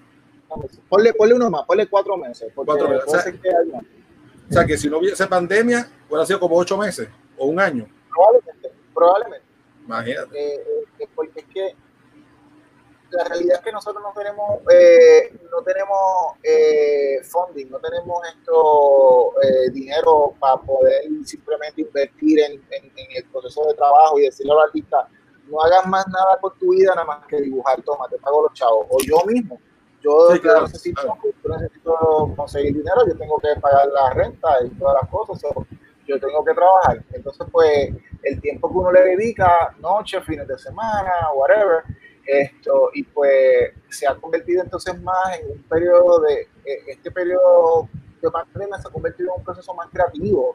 Ponle, 0.89 1.15
ponle 1.15 1.35
uno 1.35 1.51
más, 1.51 1.65
ponle 1.65 1.87
cuatro 1.87 2.17
meses. 2.17 2.53
Cuatro 2.55 2.89
meses. 2.89 3.05
O 3.07 3.11
sea, 3.11 3.33
que 3.33 3.39
o 4.53 4.55
sea, 4.55 4.67
que 4.67 4.77
si 4.77 4.91
no 4.91 4.99
hubiese 4.99 5.27
pandemia, 5.27 5.89
hubiera 6.09 6.27
sido 6.27 6.39
como 6.39 6.57
ocho 6.57 6.77
meses 6.77 7.09
o 7.39 7.47
un 7.47 7.59
año. 7.59 7.87
Probablemente, 8.11 8.71
probablemente. 8.93 9.47
Imagínate. 9.87 10.39
Eh, 10.39 10.61
eh, 10.99 11.09
porque 11.15 11.41
es 11.41 11.47
que 11.47 11.75
la 13.13 13.25
realidad 13.25 13.59
es 13.59 13.65
que 13.65 13.73
nosotros 13.73 14.03
no 14.03 14.13
tenemos, 14.13 14.61
eh, 14.71 15.39
no 15.51 15.63
tenemos 15.63 15.99
eh, 16.43 17.23
funding, 17.25 17.67
no 17.71 17.79
tenemos 17.79 18.27
esto 18.29 19.35
eh, 19.43 19.71
dinero 19.71 20.35
para 20.39 20.57
poder 20.57 21.05
simplemente 21.25 21.83
invertir 21.83 22.41
en, 22.41 22.53
en, 22.71 22.93
el 23.15 23.25
proceso 23.25 23.65
de 23.67 23.75
trabajo 23.75 24.19
y 24.19 24.23
decirle 24.23 24.53
al 24.53 24.67
artista, 24.67 25.09
no 25.49 25.61
hagas 25.61 25.87
más 25.87 26.07
nada 26.09 26.39
con 26.41 26.59
tu 26.59 26.71
vida 26.71 26.95
nada 26.95 27.05
más 27.05 27.27
que 27.27 27.41
dibujar, 27.41 27.83
toma, 27.83 28.09
te 28.09 28.19
pago 28.19 28.43
los 28.43 28.53
chavos. 28.55 28.87
O 28.91 28.99
yo 29.05 29.25
mismo, 29.27 29.59
yo, 30.03 30.31
necesito, 30.33 31.19
necesito, 31.49 32.33
conseguir 32.35 32.75
dinero, 32.75 33.07
yo 33.07 33.17
tengo 33.17 33.39
que 33.39 33.61
pagar 33.61 33.87
la 33.89 34.11
renta 34.11 34.49
y 34.65 34.71
todas 34.71 34.97
las 35.01 35.11
cosas, 35.11 35.43
yo 36.07 36.19
tengo 36.19 36.45
que 36.45 36.55
trabajar. 36.55 37.05
Entonces, 37.13 37.47
pues, 37.53 37.91
el 38.23 38.41
tiempo 38.41 38.69
que 38.69 38.79
uno 38.79 38.93
le 38.93 39.03
dedica, 39.03 39.75
noche, 39.79 40.21
fines 40.23 40.49
de 40.49 40.59
semana, 40.59 41.13
whatever, 41.35 41.85
esto, 42.27 42.91
y 42.95 43.03
pues 43.03 43.73
se 43.89 44.07
ha 44.07 44.15
convertido 44.15 44.63
entonces 44.63 45.01
más 45.03 45.39
en 45.39 45.53
un 45.53 45.63
periodo 45.65 46.21
de, 46.21 46.49
eh, 46.65 46.83
este 46.89 47.11
periodo 47.11 47.89
de 48.21 48.31
pandemia 48.31 48.79
se 48.81 48.89
ha 48.89 48.91
convertido 48.91 49.31
en 49.33 49.41
un 49.41 49.45
proceso 49.45 49.75
más 49.75 49.89
creativo. 49.91 50.55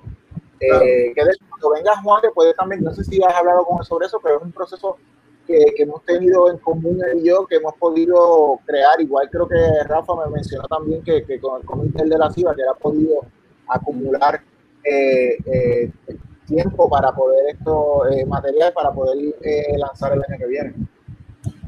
Eh, 0.59 1.13
que 1.13 1.23
de 1.23 1.31
hecho, 1.31 1.45
cuando 1.49 1.69
venga 1.71 2.01
Juan, 2.01 2.21
que 2.21 2.29
puede 2.31 2.53
también, 2.53 2.83
no 2.83 2.93
sé 2.93 3.03
si 3.03 3.21
has 3.23 3.35
hablado 3.35 3.65
con 3.65 3.77
él 3.79 3.85
sobre 3.85 4.07
eso, 4.07 4.19
pero 4.23 4.37
es 4.37 4.43
un 4.43 4.51
proceso 4.51 4.97
que, 5.45 5.65
que, 5.75 5.83
hemos 5.83 6.03
tenido 6.03 6.49
en 6.49 6.57
común 6.57 6.99
él 7.11 7.19
y 7.19 7.27
yo, 7.27 7.45
que 7.45 7.57
hemos 7.57 7.75
podido 7.75 8.59
crear. 8.65 8.99
Igual 8.99 9.29
creo 9.29 9.47
que 9.47 9.83
Rafa 9.85 10.13
me 10.25 10.31
mencionó 10.31 10.67
también 10.67 11.03
que, 11.03 11.23
que 11.25 11.39
con 11.39 11.61
el 11.61 11.65
comité 11.65 12.05
de 12.05 12.17
la 12.17 12.31
CIVA, 12.31 12.55
que 12.55 12.63
ha 12.63 12.73
podido 12.73 13.21
acumular 13.67 14.41
eh, 14.83 15.91
tiempo 16.47 16.89
para 16.89 17.13
poder 17.13 17.55
esto, 17.55 18.03
material 18.25 18.73
para 18.73 18.91
poder 18.91 19.17
lanzar 19.77 20.13
el 20.13 20.23
año 20.27 20.37
que 20.39 20.47
viene. 20.47 20.73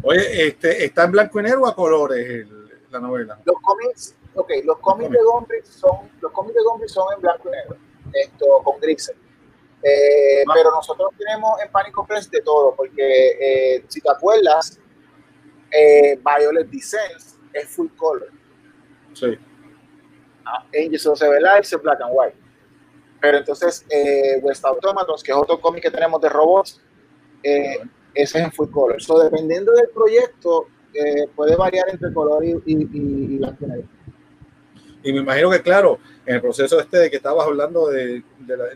Oye, 0.03 0.47
este, 0.47 0.85
¿está 0.85 1.03
en 1.03 1.11
blanco 1.11 1.39
y 1.39 1.43
negro 1.43 1.61
o 1.63 1.67
a 1.67 1.75
colores 1.75 2.47
la 2.89 2.99
novela? 2.99 3.39
Los 3.45 3.55
cómics, 3.61 4.15
ok, 4.33 4.51
los 4.63 4.79
cómics 4.79 5.11
de 5.11 5.19
Gombrich 5.21 5.65
son, 5.65 6.09
los 6.21 6.31
cómics 6.31 6.55
de 6.55 6.87
son 6.87 7.13
en 7.15 7.21
blanco 7.21 7.49
y 7.49 7.51
negro, 7.51 7.77
esto 8.13 8.45
con 8.63 8.79
grises. 8.79 9.15
Eh, 9.83 10.43
ah. 10.47 10.51
Pero 10.53 10.71
nosotros 10.71 11.11
tenemos 11.17 11.61
en 11.61 11.71
Pánico 11.71 12.05
Press 12.05 12.29
de 12.29 12.41
todo, 12.41 12.75
porque 12.75 13.75
eh, 13.77 13.85
si 13.87 14.01
te 14.01 14.09
acuerdas, 14.09 14.79
eh, 15.71 16.19
Violet 16.23 16.67
Descent 16.69 17.39
es 17.53 17.69
full 17.69 17.87
color. 17.95 18.29
Sí. 19.13 19.37
Ah, 20.45 20.65
Angels 20.75 21.05
of 21.07 21.21
es 21.21 21.81
black 21.81 22.01
and 22.01 22.11
white. 22.13 22.37
Pero 23.21 23.37
entonces, 23.37 23.85
eh, 23.89 24.39
West 24.41 24.63
Automatos, 24.65 25.21
que 25.21 25.31
es 25.31 25.37
otro 25.37 25.59
cómic 25.59 25.83
que 25.83 25.91
tenemos 25.91 26.21
de 26.21 26.29
robots, 26.29 26.81
eh, 27.43 27.79
ese 28.21 28.39
es 28.39 28.45
en 28.45 28.51
full 28.51 28.69
color. 28.69 29.01
So, 29.01 29.19
dependiendo 29.19 29.71
del 29.73 29.89
proyecto, 29.89 30.67
eh, 30.93 31.27
puede 31.35 31.55
variar 31.55 31.89
entre 31.89 32.13
color 32.13 32.43
y, 32.43 32.51
y, 32.65 32.89
y, 32.93 33.37
blanco 33.37 33.65
y 33.65 33.67
negro. 33.67 33.87
Y 35.01 35.13
me 35.13 35.19
imagino 35.19 35.49
que, 35.49 35.61
claro, 35.61 35.99
en 36.25 36.35
el 36.35 36.41
proceso 36.41 36.79
este 36.79 36.97
de 36.97 37.09
que 37.09 37.17
estabas 37.17 37.45
hablando 37.45 37.87
de, 37.87 38.21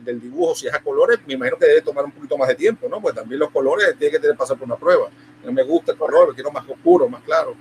del 0.02 0.22
dibujo, 0.22 0.56
si 0.56 0.68
es 0.68 0.74
a 0.74 0.82
colores, 0.82 1.20
me 1.28 1.34
imagino 1.34 1.58
que 1.58 1.66
debe 1.66 1.82
tomar 1.82 2.06
un 2.06 2.12
poquito 2.12 2.38
más 2.38 2.48
de 2.48 2.56
tiempo, 2.56 2.88
¿no? 2.88 3.02
Pues 3.02 3.14
también 3.14 3.40
los 3.40 3.52
colores 3.52 3.88
tienen 3.98 4.12
que 4.12 4.20
tener, 4.20 4.38
pasar 4.38 4.58
por 4.58 4.66
una 4.66 4.78
prueba. 4.78 5.10
No 5.44 5.52
me 5.52 5.64
gusta 5.64 5.92
el 5.92 5.98
color, 5.98 6.34
quiero 6.34 6.52
más 6.52 6.68
oscuro, 6.70 7.10
más 7.10 7.22
claro. 7.24 7.56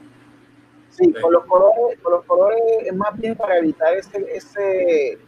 Sí, 0.90 1.12
con 1.12 1.32
los 1.32 1.44
colores, 1.46 1.98
con 2.00 2.12
los 2.12 2.24
colores 2.24 2.60
es 2.84 2.94
más 2.94 3.18
bien 3.18 3.34
para 3.34 3.58
evitar 3.58 3.94
ese, 3.94 4.26
ese 4.32 5.18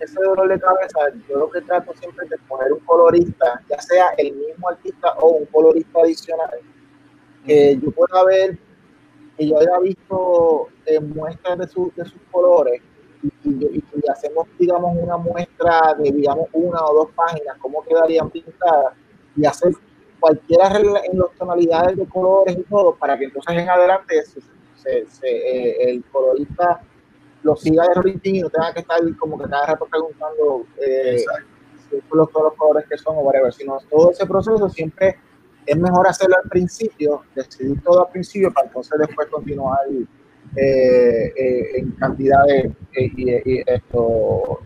ese 0.00 0.20
dolor 0.22 0.48
de 0.48 0.58
cabeza, 0.58 0.98
yo 1.28 1.38
lo 1.38 1.50
que 1.50 1.60
trato 1.60 1.92
siempre 1.94 2.24
es 2.24 2.30
de 2.30 2.38
poner 2.48 2.72
un 2.72 2.80
colorista, 2.80 3.62
ya 3.68 3.80
sea 3.80 4.10
el 4.16 4.32
mismo 4.32 4.68
artista 4.68 5.12
o 5.20 5.28
un 5.28 5.46
colorista 5.46 6.00
adicional, 6.00 6.58
que 7.44 7.78
yo 7.82 7.90
pueda 7.92 8.24
ver, 8.24 8.58
que 9.36 9.46
yo 9.46 9.58
haya 9.58 9.78
visto 9.80 10.68
eh, 10.86 11.00
muestras 11.00 11.58
de, 11.58 11.66
de 11.66 12.04
sus 12.04 12.20
colores 12.30 12.82
y, 13.44 13.84
hacemos, 14.10 14.48
digamos, 14.58 14.96
una 14.96 15.16
muestra 15.16 15.94
de, 15.98 16.10
digamos, 16.10 16.48
una 16.52 16.82
o 16.84 16.94
dos 16.94 17.08
páginas, 17.14 17.56
cómo 17.58 17.82
quedarían 17.82 18.30
pintadas 18.30 18.94
y 19.36 19.44
hacer 19.44 19.72
cualquiera 20.18 20.78
en 20.78 21.18
las 21.18 21.30
tonalidades 21.38 21.96
de 21.96 22.06
colores 22.06 22.56
y 22.56 22.62
todo, 22.62 22.94
para 22.94 23.18
que 23.18 23.24
entonces 23.24 23.56
en 23.56 23.68
adelante 23.68 24.22
se, 24.24 25.00
eh, 25.22 25.90
el 25.90 26.04
colorista 26.04 26.82
lo 27.42 27.56
siga 27.56 27.84
de 27.88 27.94
rutina 27.94 28.38
y 28.38 28.42
no 28.42 28.50
tenga 28.50 28.72
que 28.72 28.80
estar 28.80 29.00
como 29.18 29.38
que 29.38 29.48
cada 29.48 29.66
rato 29.66 29.86
preguntando 29.90 30.66
eh, 30.80 31.24
los, 32.12 32.30
todos 32.30 32.44
los 32.44 32.54
colores 32.54 32.86
que 32.88 32.98
son 32.98 33.16
o 33.16 33.20
whatever, 33.20 33.52
sino 33.52 33.78
todo 33.90 34.10
ese 34.10 34.26
proceso 34.26 34.68
siempre 34.68 35.16
es 35.66 35.76
mejor 35.76 36.06
hacerlo 36.06 36.36
al 36.42 36.48
principio, 36.48 37.22
decidir 37.34 37.80
todo 37.82 38.06
al 38.06 38.12
principio 38.12 38.52
para 38.52 38.66
entonces 38.66 38.98
después 38.98 39.28
continuar 39.28 39.78
eh, 40.56 41.32
eh, 41.36 41.78
en 41.78 41.92
cantidad 41.92 42.44
de, 42.44 42.72
y, 42.96 43.62
esto, 43.66 44.60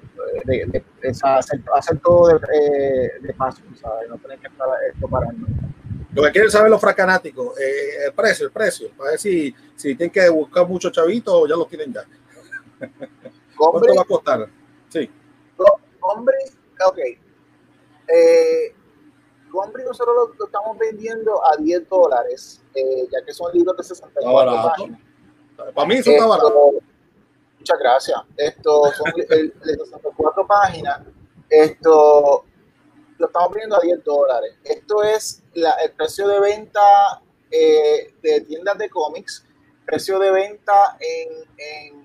de, 0.45 0.83
hacer, 1.23 1.61
hacer, 1.75 1.99
todo 1.99 2.29
de, 2.29 3.11
de 3.21 3.35
paso, 3.35 3.63
¿sabes? 3.81 4.09
no 4.09 4.17
tener 4.19 4.39
que 4.39 4.49
estar 4.49 4.67
esto 4.93 5.09
parando. 5.09 5.47
Lo 6.15 6.23
que 6.23 6.31
quieren 6.31 6.51
saber 6.51 6.71
los 6.71 6.81
fracanáticos, 6.81 7.55
el 7.59 8.13
precio, 8.13 8.47
el 8.47 8.53
precio, 8.53 8.89
para 8.97 9.11
ver 9.11 9.19
si, 9.19 9.53
si 9.75 9.97
tienen 9.97 10.13
que 10.13 10.29
buscar 10.29 10.67
muchos 10.67 10.93
chavitos 10.93 11.35
o 11.35 11.47
ya 11.47 11.57
los 11.57 11.69
tienen 11.69 11.93
ya. 11.93 12.05
¿Cuánto 13.57 13.95
va 13.95 14.03
a 14.03 14.05
costar? 14.05 14.49
Sí. 14.89 15.11
Hombre, 16.01 16.37
ok. 16.87 16.99
Eh, 18.09 18.75
nosotros 19.85 20.31
lo, 20.39 20.47
estamos 20.47 20.79
vendiendo 20.79 21.45
a 21.45 21.57
10 21.57 21.89
dólares, 21.89 22.63
eh, 22.75 23.07
ya 23.11 23.25
que 23.25 23.33
son 23.33 23.53
libros 23.53 23.77
de 23.77 23.85
64 23.85 24.63
páginas. 24.63 25.01
Para 25.75 25.87
mí 25.87 25.95
eso 25.95 26.11
está 26.11 26.27
barato. 26.27 26.73
Muchas 27.59 27.79
gracias. 27.79 28.19
Esto 28.37 28.93
son 28.93 29.13
de 29.17 29.27
64 29.27 30.47
páginas. 30.47 31.01
Esto 31.49 32.45
lo 33.19 33.27
estamos 33.27 33.51
vendiendo 33.51 33.77
a 33.77 33.81
10 33.81 34.05
dólares. 34.05 34.55
Esto 34.65 35.03
es 35.03 35.43
la, 35.55 35.73
el 35.85 35.93
precio 35.93 36.27
de 36.29 36.41
venta 36.41 37.23
eh, 37.51 38.13
de 38.21 38.41
tiendas 38.41 38.77
de 38.79 38.91
cómics, 38.91 39.47
precio 39.87 40.19
de 40.19 40.31
venta 40.33 40.97
en, 40.99 41.45
en 41.57 42.04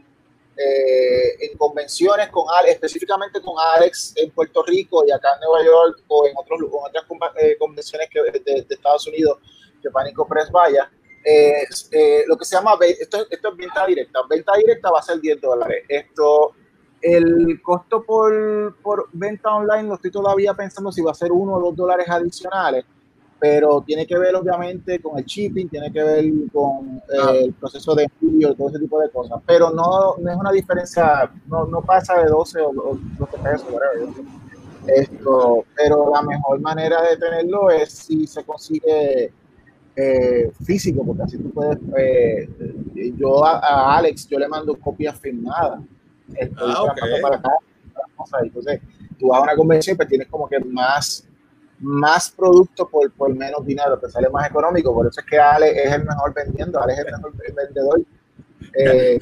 eh, 0.61 1.37
en 1.39 1.57
convenciones 1.57 2.27
con 2.29 2.43
Alex, 2.53 2.73
específicamente 2.73 3.39
con 3.41 3.55
Alex 3.57 4.13
en 4.17 4.29
Puerto 4.31 4.61
Rico 4.63 5.05
y 5.07 5.11
acá 5.11 5.29
en 5.35 5.47
Nueva 5.47 5.63
York 5.63 6.03
o 6.09 6.27
en, 6.27 6.33
otros, 6.35 6.59
otras 6.69 7.05
eh, 7.37 7.55
convenciones 7.57 8.09
que, 8.09 8.21
de, 8.21 8.65
Estados 8.69 9.07
Unidos 9.07 9.37
que 9.81 9.89
Pánico 9.89 10.27
Press 10.27 10.51
vaya. 10.51 10.91
Eh, 11.23 12.25
lo 12.27 12.37
que 12.37 12.43
se 12.43 12.57
llama, 12.57 12.77
esto, 12.81 13.25
esto 13.29 13.49
es 13.49 13.55
venta 13.55 13.85
directa. 13.85 14.19
Venta 14.29 14.51
directa 14.57 14.91
va 14.91 14.99
a 14.99 15.03
ser 15.03 15.21
10 15.21 15.39
dólares. 15.39 15.85
Esto, 15.87 16.55
el 17.01 17.61
costo 17.61 18.03
por, 18.03 18.75
por 18.81 19.07
venta 19.13 19.55
online 19.55 19.87
lo 19.87 19.95
estoy 19.95 20.11
todavía 20.11 20.53
pensando 20.55 20.91
si 20.91 21.01
va 21.01 21.11
a 21.11 21.15
ser 21.15 21.31
1 21.31 21.53
o 21.53 21.59
2 21.61 21.75
dólares 21.75 22.09
adicionales 22.09 22.83
pero 23.39 23.81
tiene 23.81 24.05
que 24.05 24.17
ver 24.17 24.35
obviamente 24.35 25.01
con 25.01 25.17
el 25.17 25.25
shipping, 25.25 25.69
tiene 25.69 25.91
que 25.91 26.03
ver 26.03 26.25
con 26.51 26.97
eh, 26.97 27.17
ah. 27.21 27.31
el 27.33 27.53
proceso 27.53 27.95
de 27.95 28.07
envío, 28.21 28.53
todo 28.53 28.69
ese 28.69 28.79
tipo 28.79 28.99
de 28.99 29.09
cosas, 29.09 29.41
pero 29.45 29.71
no, 29.71 30.17
no 30.17 30.31
es 30.31 30.37
una 30.37 30.51
diferencia, 30.51 31.31
no, 31.47 31.65
no 31.65 31.81
pasa 31.81 32.21
de 32.21 32.29
12 32.29 32.61
o, 32.61 32.99
12 33.17 33.37
pesos, 33.37 33.67
Esto, 34.87 35.65
pero 35.75 36.11
la 36.13 36.21
mejor 36.21 36.59
manera 36.59 37.01
de 37.01 37.17
tenerlo 37.17 37.69
es 37.69 37.91
si 37.91 38.27
se 38.27 38.43
consigue 38.43 39.31
eh, 39.95 40.51
físico, 40.65 41.05
porque 41.05 41.23
así 41.23 41.37
tú 41.37 41.49
puedes, 41.51 41.77
eh, 41.97 42.49
yo 43.17 43.45
a, 43.45 43.97
Alex, 43.97 44.27
yo 44.27 44.37
le 44.37 44.47
mando 44.47 44.75
copias 44.75 45.17
firmadas. 45.19 45.79
ah, 46.57 46.83
okay. 46.83 47.21
para 47.21 47.37
acá, 47.37 47.51
entonces, 48.43 48.81
tú 49.17 49.29
vas 49.29 49.39
a 49.39 49.43
una 49.43 49.55
convención, 49.55 49.95
pues 49.95 50.09
tienes 50.09 50.27
como 50.27 50.47
que 50.47 50.59
más 50.59 51.28
más 51.79 52.31
producto 52.31 52.87
por, 52.87 53.11
por 53.11 53.33
menos 53.33 53.65
dinero, 53.65 53.97
te 53.97 54.09
sale 54.09 54.29
más 54.29 54.49
económico. 54.49 54.93
Por 54.93 55.07
eso 55.07 55.21
es 55.21 55.25
que 55.25 55.39
Ale 55.39 55.83
es 55.83 55.91
el 55.93 56.05
mejor 56.05 56.33
vendiendo, 56.33 56.81
Ale 56.81 56.93
es 56.93 56.99
el 56.99 57.05
mejor 57.05 57.33
vendedor. 57.55 58.01
Eh, 58.75 59.19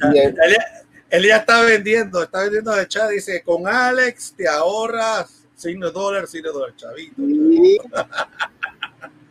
él, 1.10 1.26
ya 1.26 1.36
está 1.36 1.62
vendiendo, 1.62 2.22
está 2.22 2.42
vendiendo 2.42 2.72
de 2.72 2.86
chat, 2.86 3.10
dice, 3.10 3.42
con 3.42 3.66
Alex 3.66 4.34
te 4.36 4.46
ahorras 4.46 5.46
signo 5.54 5.90
dólar, 5.90 6.26
signo 6.26 6.52
dólar, 6.52 6.76
chavito. 6.76 7.14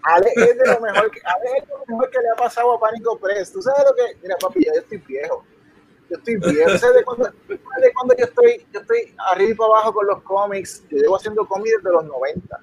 Ale 0.03 0.31
es 0.35 0.57
de 0.57 0.65
lo 0.65 0.79
mejor 0.79 1.11
que, 1.11 1.19
Ale 1.23 1.57
es 1.57 1.67
lo 1.69 1.85
mejor 1.85 2.09
que 2.09 2.19
le 2.19 2.29
ha 2.29 2.35
pasado 2.35 2.73
a 2.73 2.79
Pánico 2.79 3.19
Press. 3.19 3.51
Tú 3.51 3.61
sabes 3.61 3.83
lo 3.89 3.93
que, 3.95 4.17
mira 4.23 4.37
papi, 4.37 4.65
yo 4.65 4.71
estoy 4.73 4.99
viejo 4.99 5.43
yo 6.09 6.17
estoy 6.17 6.37
bien. 6.37 6.67
de 6.67 7.03
cuando, 7.03 7.25
de 7.47 7.93
cuando 7.93 8.15
yo 8.17 8.25
estoy, 8.25 8.65
yo 8.71 8.79
estoy 8.79 9.13
arriba 9.31 9.51
y 9.51 9.53
para 9.55 9.73
abajo 9.73 9.93
con 9.93 10.07
los 10.07 10.21
cómics. 10.23 10.83
Yo 10.89 10.97
llevo 10.97 11.15
haciendo 11.17 11.45
cómics 11.45 11.75
desde 11.77 11.91
los 11.91 12.05
90. 12.05 12.59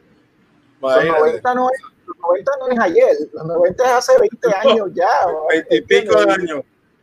Los 0.91 1.05
90, 1.05 1.55
no 1.55 1.69
es, 1.71 1.81
los 2.07 2.17
90 2.19 2.53
no 2.61 2.69
es 2.69 2.79
ayer, 2.81 3.17
los 3.33 3.47
90 3.47 3.85
es 3.85 3.91
hace 3.91 4.13
20 4.19 4.49
años 4.69 4.91
ya. 4.95 5.09
20 5.49 5.77
y 5.77 5.81
pico 5.83 6.21
de 6.21 6.33
años. 6.33 6.63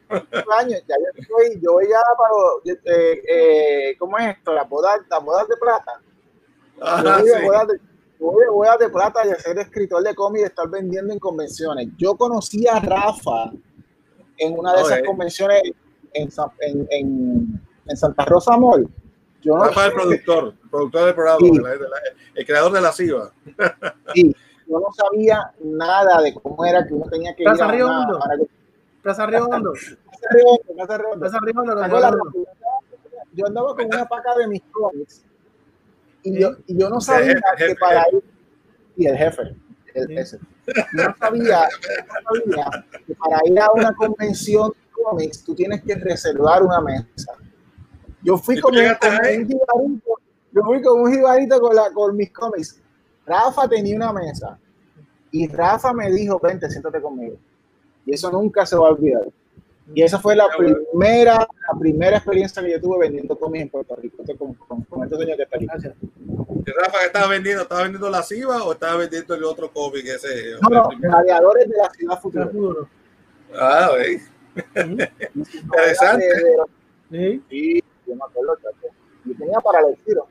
años, 0.09 0.83
ya 0.87 0.95
yo 0.97 1.21
estoy, 1.21 1.61
yo 1.61 1.73
voy 1.73 1.87
ya 1.87 2.01
para, 2.17 2.75
eh, 2.95 3.21
eh, 3.29 3.95
¿cómo 3.97 4.17
es 4.17 4.35
esto? 4.37 4.53
Las 4.53 4.67
bodas, 4.67 4.99
las 5.09 5.23
bodas 5.23 5.47
de 5.47 5.57
plata. 5.57 6.01
Ajá, 6.81 7.19
yo 7.19 7.23
voy, 7.23 7.31
sí. 7.31 7.45
bodas 7.45 7.67
de, 7.67 7.79
voy 8.21 8.45
a 8.45 8.51
bodas 8.51 8.79
de 8.79 8.89
plata 8.89 9.21
y 9.25 9.41
ser 9.41 9.57
escritor 9.57 10.03
de 10.03 10.13
cómics 10.13 10.43
y 10.43 10.45
estar 10.45 10.69
vendiendo 10.69 11.11
en 11.13 11.19
convenciones. 11.19 11.87
Yo 11.97 12.15
conocí 12.15 12.67
a 12.67 12.79
Rafa 12.79 13.51
en 14.37 14.57
una 14.57 14.75
de 14.75 14.81
esas 14.81 15.01
convenciones 15.03 15.61
en, 16.13 16.29
en, 16.59 17.61
en, 17.87 17.97
Santa 17.97 18.25
Rosa 18.25 18.57
Mall. 18.57 18.87
Yo 19.41 19.57
no 19.57 19.65
el 19.65 19.91
productor, 19.93 20.53
el 20.63 20.69
productor 20.69 21.05
del 21.05 21.15
programa, 21.15 21.69
el 22.35 22.45
creador 22.45 22.71
de 22.71 22.81
la 22.81 22.91
CIVA. 22.91 23.31
Sí, 24.13 24.35
yo 24.67 24.79
no 24.79 24.87
sabía 24.93 25.51
nada 25.63 26.21
de 26.21 26.33
cómo 26.33 26.65
era 26.65 26.85
que 26.85 26.93
uno 26.93 27.05
tenía 27.09 27.35
que 27.35 27.43
Plaza 27.43 27.65
ir 27.75 27.83
a 27.83 27.87
Plaza 29.01 29.27
Riondo. 29.27 29.73
Plaza 30.77 31.39
Riondo. 31.39 31.73
Yo 33.33 33.47
andaba 33.47 33.75
con 33.75 33.85
una 33.85 34.05
paca 34.05 34.35
de 34.37 34.47
mis 34.47 34.61
cómics 34.71 35.23
y 36.23 36.39
yo, 36.39 36.51
y 36.67 36.77
yo 36.77 36.89
no 36.89 37.01
sabía 37.01 37.35
que 37.57 37.75
para 37.75 38.05
ir 38.11 38.23
y 38.95 39.07
el 39.07 39.17
jefe, 39.17 39.55
el, 39.93 40.17
ese. 40.17 40.39
No 40.93 41.15
sabía, 41.17 41.67
no 42.23 42.39
sabía 42.39 42.85
que 43.07 43.15
para 43.15 43.39
ir 43.45 43.59
a 43.59 43.71
una 43.71 43.93
convención 43.95 44.73
cómics, 44.91 45.43
tú 45.43 45.55
tienes 45.55 45.81
que 45.81 45.95
reservar 45.95 46.63
una 46.63 46.81
mesa. 46.81 47.33
Yo 48.23 48.37
fui 48.37 48.59
con, 48.59 48.75
un 48.75 48.81
jibarito, 48.81 49.57
yo 50.51 50.63
fui 50.63 50.81
con 50.81 51.01
un 51.01 51.11
jibarito 51.11 51.59
con, 51.59 51.75
la, 51.75 51.91
con 51.91 52.15
mis 52.15 52.31
cómics. 52.31 52.79
Rafa 53.25 53.67
tenía 53.67 53.95
una 53.95 54.13
mesa 54.13 54.57
y 55.31 55.47
Rafa 55.47 55.93
me 55.93 56.11
dijo, 56.11 56.39
vente, 56.39 56.69
siéntate 56.69 57.01
conmigo. 57.01 57.37
Y 58.05 58.13
eso 58.13 58.31
nunca 58.31 58.65
se 58.65 58.75
va 58.75 58.87
a 58.87 58.91
olvidar. 58.91 59.27
Y 59.93 60.03
esa 60.03 60.19
fue 60.19 60.35
la 60.35 60.47
primera, 60.55 61.35
la 61.35 61.79
primera 61.79 62.17
experiencia 62.17 62.61
que 62.61 62.71
yo 62.71 62.81
tuve 62.81 62.99
vendiendo 62.99 63.37
cómics 63.37 63.63
en 63.63 63.69
Puerto 63.69 63.95
Rico, 63.95 64.23
con, 64.37 64.53
con, 64.53 64.81
con 64.83 65.03
este 65.03 65.17
señor 65.17 65.37
que 65.37 65.43
está 65.43 65.57
aquí. 65.57 65.65
Rafa, 65.65 66.99
¿qué 66.99 67.05
estaba 67.07 67.27
vendiendo? 67.27 67.63
¿Estaba 67.63 67.81
vendiendo 67.83 68.09
la 68.09 68.23
CIVA 68.23 68.63
o 68.63 68.73
estaba 68.73 68.97
vendiendo 68.97 69.35
el 69.35 69.43
otro 69.43 69.71
cómic? 69.71 70.05
Ese, 70.05 70.53
no, 70.61 70.69
no, 70.69 70.89
gladiadores 70.97 71.67
de 71.67 71.77
la 71.77 71.89
ciudad 71.89 72.21
futuro. 72.21 72.87
Ah, 73.53 73.91
veis. 73.97 74.31
Interesante. 75.35 76.25
Sí, 77.49 77.83
yo 78.05 78.15
me 78.15 78.23
acuerdo, 78.23 78.57
Yo 79.25 79.35
tenía 79.37 79.59
para 79.59 79.79
el 79.87 79.97
tiro. 80.05 80.27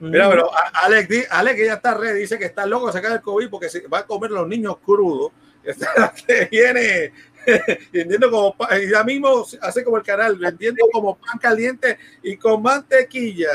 Mira, 0.00 0.30
pero 0.30 0.50
Alex, 0.84 1.26
Alex 1.30 1.66
ya 1.66 1.74
está 1.74 1.94
red, 1.94 2.14
dice 2.14 2.38
que 2.38 2.44
está 2.44 2.64
loco 2.66 2.86
de 2.86 2.92
sacar 2.92 3.12
el 3.12 3.20
COVID 3.20 3.50
porque 3.50 3.68
se 3.68 3.86
va 3.88 3.98
a 3.98 4.06
comer 4.06 4.30
los 4.30 4.46
niños 4.46 4.78
crudos. 4.78 5.32
Que 6.26 6.48
viene 6.50 7.12
vendiendo 7.92 8.30
como 8.30 8.56
ya 8.90 9.04
mismo 9.04 9.44
hace 9.60 9.84
como 9.84 9.96
el 9.96 10.02
canal, 10.02 10.36
vendiendo 10.36 10.86
como 10.92 11.16
pan 11.16 11.38
caliente 11.38 11.98
y 12.22 12.36
con 12.36 12.62
mantequilla. 12.62 13.50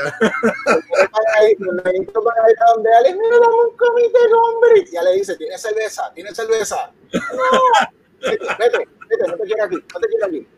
donde 2.74 2.94
Alex, 2.94 3.16
mira, 3.16 3.38
un 3.38 3.76
comité, 3.76 4.18
hombre. 4.32 4.84
Ya 4.92 5.02
le 5.02 5.14
dice, 5.14 5.36
tiene 5.36 5.58
cerveza, 5.58 6.12
tiene 6.14 6.34
cerveza. 6.34 6.92
No, 8.24 8.30
vete, 8.58 8.78
vete 9.08 9.28
no 9.28 9.36
te 9.36 9.44
quiero 9.44 9.64
aquí, 9.64 9.76
no 9.76 10.00
te 10.00 10.08
quiero 10.08 10.26
aquí. 10.26 10.48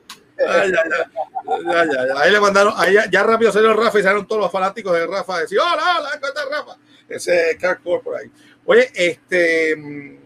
Ahí 2.16 2.30
le 2.30 2.40
mandaron, 2.40 2.74
ahí 2.76 2.96
ya, 3.10 3.22
rápido 3.22 3.52
salió 3.52 3.72
Rafa 3.72 3.98
y 3.98 4.02
salieron 4.02 4.26
todos 4.26 4.42
los 4.42 4.52
fanáticos 4.52 4.92
de 4.92 5.06
Rafa 5.06 5.36
a 5.36 5.40
decir, 5.40 5.58
hola, 5.58 5.98
hola, 5.98 6.10
¿cómo 6.20 6.26
está 6.26 6.42
Rafa? 6.50 6.76
Ese 7.08 7.56
Carcore 7.60 8.02
por 8.02 8.16
ahí. 8.16 8.30
Oye, 8.64 8.90
este, 8.94 9.76
mm, 9.76 10.18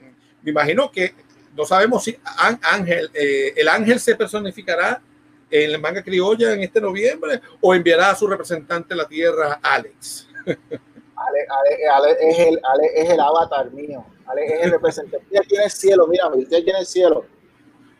me 0.42 0.50
imagino 0.50 0.90
que 0.90 1.14
no 1.54 1.64
sabemos 1.64 2.04
si 2.04 2.16
Ángel, 2.62 3.10
eh, 3.12 3.52
el 3.56 3.68
Ángel 3.68 4.00
se 4.00 4.16
personificará 4.16 5.02
en 5.50 5.72
la 5.72 5.78
manga 5.78 6.02
criolla 6.02 6.52
en 6.52 6.62
este 6.62 6.80
noviembre 6.80 7.40
o 7.60 7.74
enviará 7.74 8.10
a 8.10 8.16
su 8.16 8.26
representante 8.26 8.94
en 8.94 8.98
la 8.98 9.08
tierra, 9.08 9.58
Alex. 9.62 10.28
Ale, 10.46 11.46
Ale, 11.48 11.88
Ale, 11.92 12.16
es, 12.20 12.38
el, 12.38 12.60
Ale 12.62 12.90
es 12.94 13.10
el 13.10 13.20
avatar 13.20 13.70
mío. 13.72 14.06
Ale 14.26 14.46
es 14.46 14.62
el 14.62 14.70
representante. 14.70 15.26
Usted 15.26 15.48
tiene 15.48 15.64
el 15.64 15.70
cielo, 15.70 16.06
mira, 16.06 16.28
usted 16.28 16.64
tiene 16.64 16.78
el 16.78 16.86
cielo. 16.86 17.26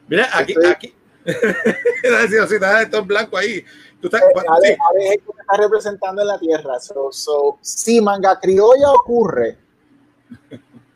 Mira, 0.08 0.28
aquí, 0.32 0.54
aquí. 0.66 0.94
si 2.28 2.36
esto 2.36 2.98
en 2.98 3.06
blanco 3.06 3.36
ahí. 3.36 3.64
Tú 4.00 4.06
estás, 4.06 4.22
eh, 4.22 4.76
es 5.12 5.16
que 5.18 5.40
está 5.40 5.56
representando 5.58 6.22
en 6.22 6.28
la 6.28 6.38
tierra. 6.38 6.80
So, 6.80 7.12
so, 7.12 7.58
si 7.60 8.00
manga 8.00 8.38
criolla 8.40 8.92
ocurre, 8.92 9.58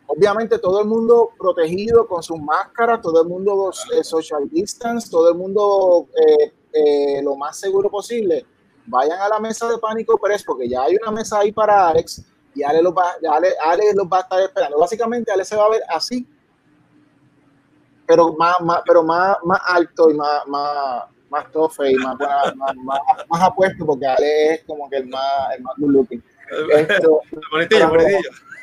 obviamente 0.06 0.58
todo 0.58 0.80
el 0.80 0.86
mundo 0.86 1.30
protegido 1.38 2.06
con 2.06 2.22
sus 2.22 2.40
máscaras, 2.40 3.00
todo 3.02 3.22
el 3.22 3.28
mundo 3.28 3.70
eh, 3.94 4.04
social 4.04 4.48
distance, 4.48 5.10
todo 5.10 5.30
el 5.30 5.36
mundo 5.36 6.08
eh, 6.16 6.52
eh, 6.72 7.22
lo 7.22 7.36
más 7.36 7.58
seguro 7.58 7.90
posible. 7.90 8.46
Vayan 8.86 9.20
a 9.20 9.28
la 9.28 9.38
mesa 9.38 9.68
de 9.68 9.78
Pánico 9.78 10.18
Press 10.18 10.44
porque 10.44 10.68
ya 10.68 10.82
hay 10.82 10.96
una 10.96 11.10
mesa 11.10 11.40
ahí 11.40 11.52
para 11.52 11.88
Alex 11.88 12.22
y 12.54 12.62
Ale 12.62 12.82
los 12.82 12.94
va, 12.94 13.14
Ale, 13.30 13.48
Ale 13.64 13.84
va 14.10 14.18
a 14.18 14.20
estar 14.20 14.40
esperando. 14.40 14.78
Básicamente 14.78 15.32
Ale 15.32 15.44
se 15.44 15.56
va 15.56 15.66
a 15.66 15.70
ver 15.70 15.82
así 15.88 16.26
pero 18.06 18.32
más, 18.34 18.60
más, 18.60 18.82
pero 18.86 19.02
más, 19.02 19.36
más 19.44 19.60
alto 19.66 20.10
y 20.10 20.14
más, 20.14 20.46
más, 20.46 21.04
más 21.30 21.50
tofe 21.52 21.90
y 21.90 21.94
más, 21.96 22.16
más, 22.56 22.76
más, 22.76 23.42
apuesto, 23.42 23.86
porque 23.86 24.06
Ale 24.06 24.54
es 24.54 24.64
como 24.64 24.88
que 24.88 24.98
el 24.98 25.08
más, 25.08 25.56
el 25.56 25.62
más 25.62 25.74
good 25.78 25.90
looking. 25.90 26.22
Esto, 26.76 27.20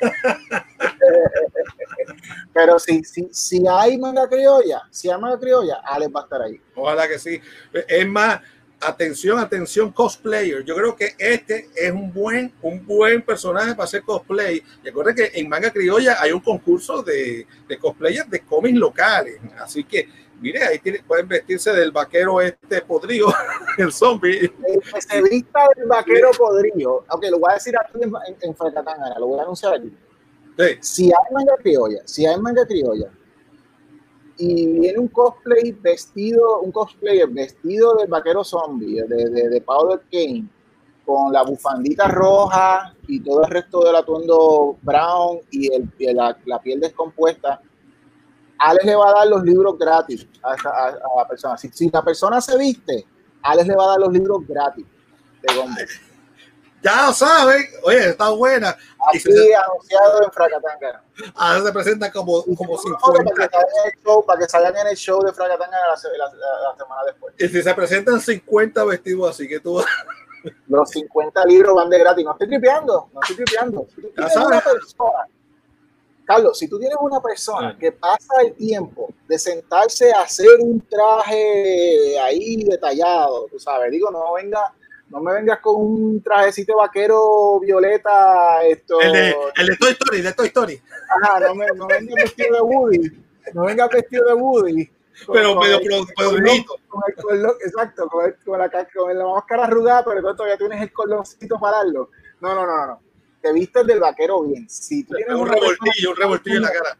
pero 2.53 2.79
si, 2.79 3.03
si, 3.03 3.27
si 3.31 3.63
hay 3.67 3.97
manga 3.97 4.27
criolla, 4.27 4.81
si 4.89 5.09
hay 5.09 5.19
manga 5.19 5.39
criolla, 5.39 5.81
Ale 5.83 6.07
va 6.07 6.21
a 6.21 6.23
estar 6.23 6.41
ahí. 6.41 6.59
Ojalá 6.75 7.07
que 7.07 7.19
sí. 7.19 7.39
Es 7.87 8.07
más, 8.07 8.41
atención, 8.81 9.39
atención, 9.39 9.91
cosplayer. 9.91 10.63
Yo 10.63 10.75
creo 10.75 10.95
que 10.95 11.15
este 11.17 11.69
es 11.75 11.91
un 11.91 12.11
buen, 12.13 12.51
un 12.61 12.85
buen 12.85 13.21
personaje 13.21 13.71
para 13.71 13.85
hacer 13.85 14.01
cosplay. 14.03 14.61
Recuerden 14.83 15.15
que 15.15 15.31
en 15.39 15.47
Manga 15.47 15.71
Criolla 15.71 16.17
hay 16.19 16.31
un 16.31 16.41
concurso 16.41 17.01
de, 17.03 17.45
de 17.67 17.77
cosplayers 17.77 18.29
de 18.29 18.41
cómics 18.41 18.77
locales. 18.77 19.39
Así 19.59 19.83
que, 19.83 20.07
mire, 20.39 20.63
ahí 20.63 20.79
pueden 21.07 21.27
vestirse 21.27 21.71
del 21.71 21.91
vaquero 21.91 22.41
este 22.41 22.81
podrido, 22.81 23.33
el 23.77 23.91
zombie. 23.91 24.39
El 24.39 25.01
se 25.01 25.21
vista 25.21 25.59
del 25.75 25.87
vaquero 25.87 26.31
podrido. 26.37 27.05
Aunque 27.07 27.29
lo 27.29 27.39
voy 27.39 27.51
a 27.51 27.53
decir 27.55 27.75
aquí 27.77 27.99
en, 28.01 28.11
en, 28.27 28.35
en 28.41 28.55
lo 29.19 29.27
voy 29.27 29.39
a 29.39 29.43
anunciar 29.43 29.75
aquí. 29.75 29.95
Sí. 30.57 30.77
Si 30.81 31.05
hay 31.05 31.33
manga 31.33 31.55
criolla, 31.57 32.01
si 32.05 32.25
hay 32.25 32.37
manga 32.39 32.65
criolla, 32.65 33.09
y 34.41 34.65
viene 34.79 34.97
un 34.97 35.07
cosplay 35.07 35.71
vestido, 35.71 36.61
un 36.61 36.71
cosplayer 36.71 37.29
vestido 37.29 37.93
de 37.95 38.07
vaquero 38.07 38.43
zombie, 38.43 39.03
de, 39.03 39.29
de, 39.29 39.49
de 39.49 39.61
Powder 39.61 40.01
Kane, 40.11 40.47
con 41.05 41.31
la 41.31 41.43
bufandita 41.43 42.07
roja 42.07 42.95
y 43.07 43.19
todo 43.19 43.43
el 43.43 43.51
resto 43.51 43.83
del 43.83 43.95
atuendo 43.95 44.77
brown 44.81 45.41
y, 45.51 45.69
la, 46.11 46.35
piel 46.63 46.79
descompuesta. 46.79 47.61
Alex 48.57 48.85
le 48.85 48.95
va 48.95 49.09
a 49.09 49.13
dar 49.13 49.27
los 49.27 49.43
libros 49.43 49.77
gratis 49.77 50.27
a, 50.41 50.51
a, 50.51 50.87
a 50.89 51.17
la 51.17 51.27
persona. 51.27 51.55
Si, 51.57 51.69
si, 51.69 51.89
la 51.91 52.03
persona 52.03 52.41
se 52.41 52.57
viste, 52.57 53.05
Alex 53.43 53.67
le 53.67 53.75
va 53.75 53.83
a 53.83 53.89
dar 53.89 53.99
los 53.99 54.11
libros 54.11 54.47
gratis 54.47 54.85
de 55.43 55.55
Gombe 55.55 55.85
ya 56.83 57.07
lo 57.07 57.13
saben, 57.13 57.65
oye, 57.83 58.09
está 58.09 58.29
buena. 58.29 58.75
Así 59.07 59.19
se, 59.19 59.55
anunciado 59.55 60.23
en 60.23 60.31
Fracatanga. 60.31 61.03
Ahora 61.35 61.63
se 61.63 61.71
presenta 61.71 62.11
como, 62.11 62.43
como 62.43 62.77
50. 62.77 63.33
Para 63.35 63.49
que, 63.49 63.57
show, 64.03 64.25
para 64.25 64.39
que 64.39 64.49
salgan 64.49 64.77
en 64.77 64.87
el 64.87 64.95
show 64.95 65.21
de 65.23 65.31
Fracatanga 65.31 65.77
la, 65.77 66.09
la, 66.17 66.25
la, 66.25 66.77
semana 66.77 67.01
después. 67.05 67.35
Y 67.37 67.47
si 67.47 67.61
se 67.61 67.73
presentan 67.73 68.19
50 68.19 68.83
vestidos 68.85 69.29
así, 69.29 69.47
que 69.47 69.59
tú... 69.59 69.83
Los 70.67 70.89
50 70.89 71.45
libros 71.45 71.75
van 71.75 71.89
de 71.89 71.99
gratis. 71.99 72.25
No 72.25 72.31
estoy 72.31 72.47
tripeando, 72.47 73.09
no 73.13 73.21
estoy 73.21 73.35
tripeando. 73.35 73.87
Si 73.89 74.01
tú 74.01 74.09
tienes 74.09 74.35
una 74.37 74.61
persona, 74.61 75.27
Carlos, 76.25 76.57
si 76.57 76.67
tú 76.67 76.79
tienes 76.79 76.97
una 76.99 77.21
persona 77.21 77.77
que 77.77 77.91
pasa 77.91 78.41
el 78.43 78.55
tiempo 78.55 79.09
de 79.27 79.37
sentarse 79.37 80.11
a 80.11 80.21
hacer 80.21 80.59
un 80.59 80.81
traje 80.81 82.19
ahí 82.19 82.63
detallado, 82.63 83.47
tú 83.51 83.59
sabes, 83.59 83.91
digo, 83.91 84.09
no 84.09 84.33
venga 84.33 84.73
no 85.11 85.19
me 85.19 85.33
vengas 85.33 85.59
con 85.59 85.75
un 85.75 86.23
trajecito 86.23 86.77
vaquero 86.77 87.59
violeta. 87.59 88.63
Esto, 88.63 88.99
el, 89.01 89.11
de, 89.11 89.35
el 89.57 89.67
de 89.67 89.75
Toy 89.75 89.91
Story, 89.91 90.21
de 90.21 90.33
Toy 90.33 90.47
Story. 90.47 90.81
Ajá, 91.09 91.39
no, 91.41 91.55
me, 91.55 91.67
no 91.75 91.85
vengas 91.87 92.15
vestido 92.15 92.55
de 92.55 92.61
Woody. 92.61 93.23
No 93.53 93.65
vengas 93.65 93.89
vestido 93.89 94.25
de 94.25 94.33
Woody. 94.33 94.85
Con, 95.25 95.33
pero 95.33 95.55
medio 95.59 95.79
bonito. 95.79 96.75
Exacto, 97.65 98.07
con, 98.07 98.25
el, 98.25 98.35
con, 98.43 98.57
la, 98.57 98.69
con 98.69 99.17
la 99.17 99.25
máscara 99.25 99.65
arrugada, 99.65 100.05
pero 100.05 100.33
todavía 100.33 100.57
tienes 100.57 100.81
el 100.81 100.93
cordoncito 100.93 101.59
para 101.59 101.77
darlo. 101.77 102.09
No, 102.39 102.55
no, 102.55 102.65
no, 102.65 102.87
no. 102.87 103.01
Te 103.41 103.51
vistes 103.51 103.85
del 103.85 103.99
vaquero 103.99 104.43
bien. 104.43 104.69
Si 104.69 105.03
tú 105.03 105.15
tienes 105.15 105.35
un 105.35 105.47
revoltillo, 105.47 106.11
un 106.11 106.15
revoltillo 106.15 106.57
en 106.57 106.63
la 106.63 106.71
cara. 106.71 106.97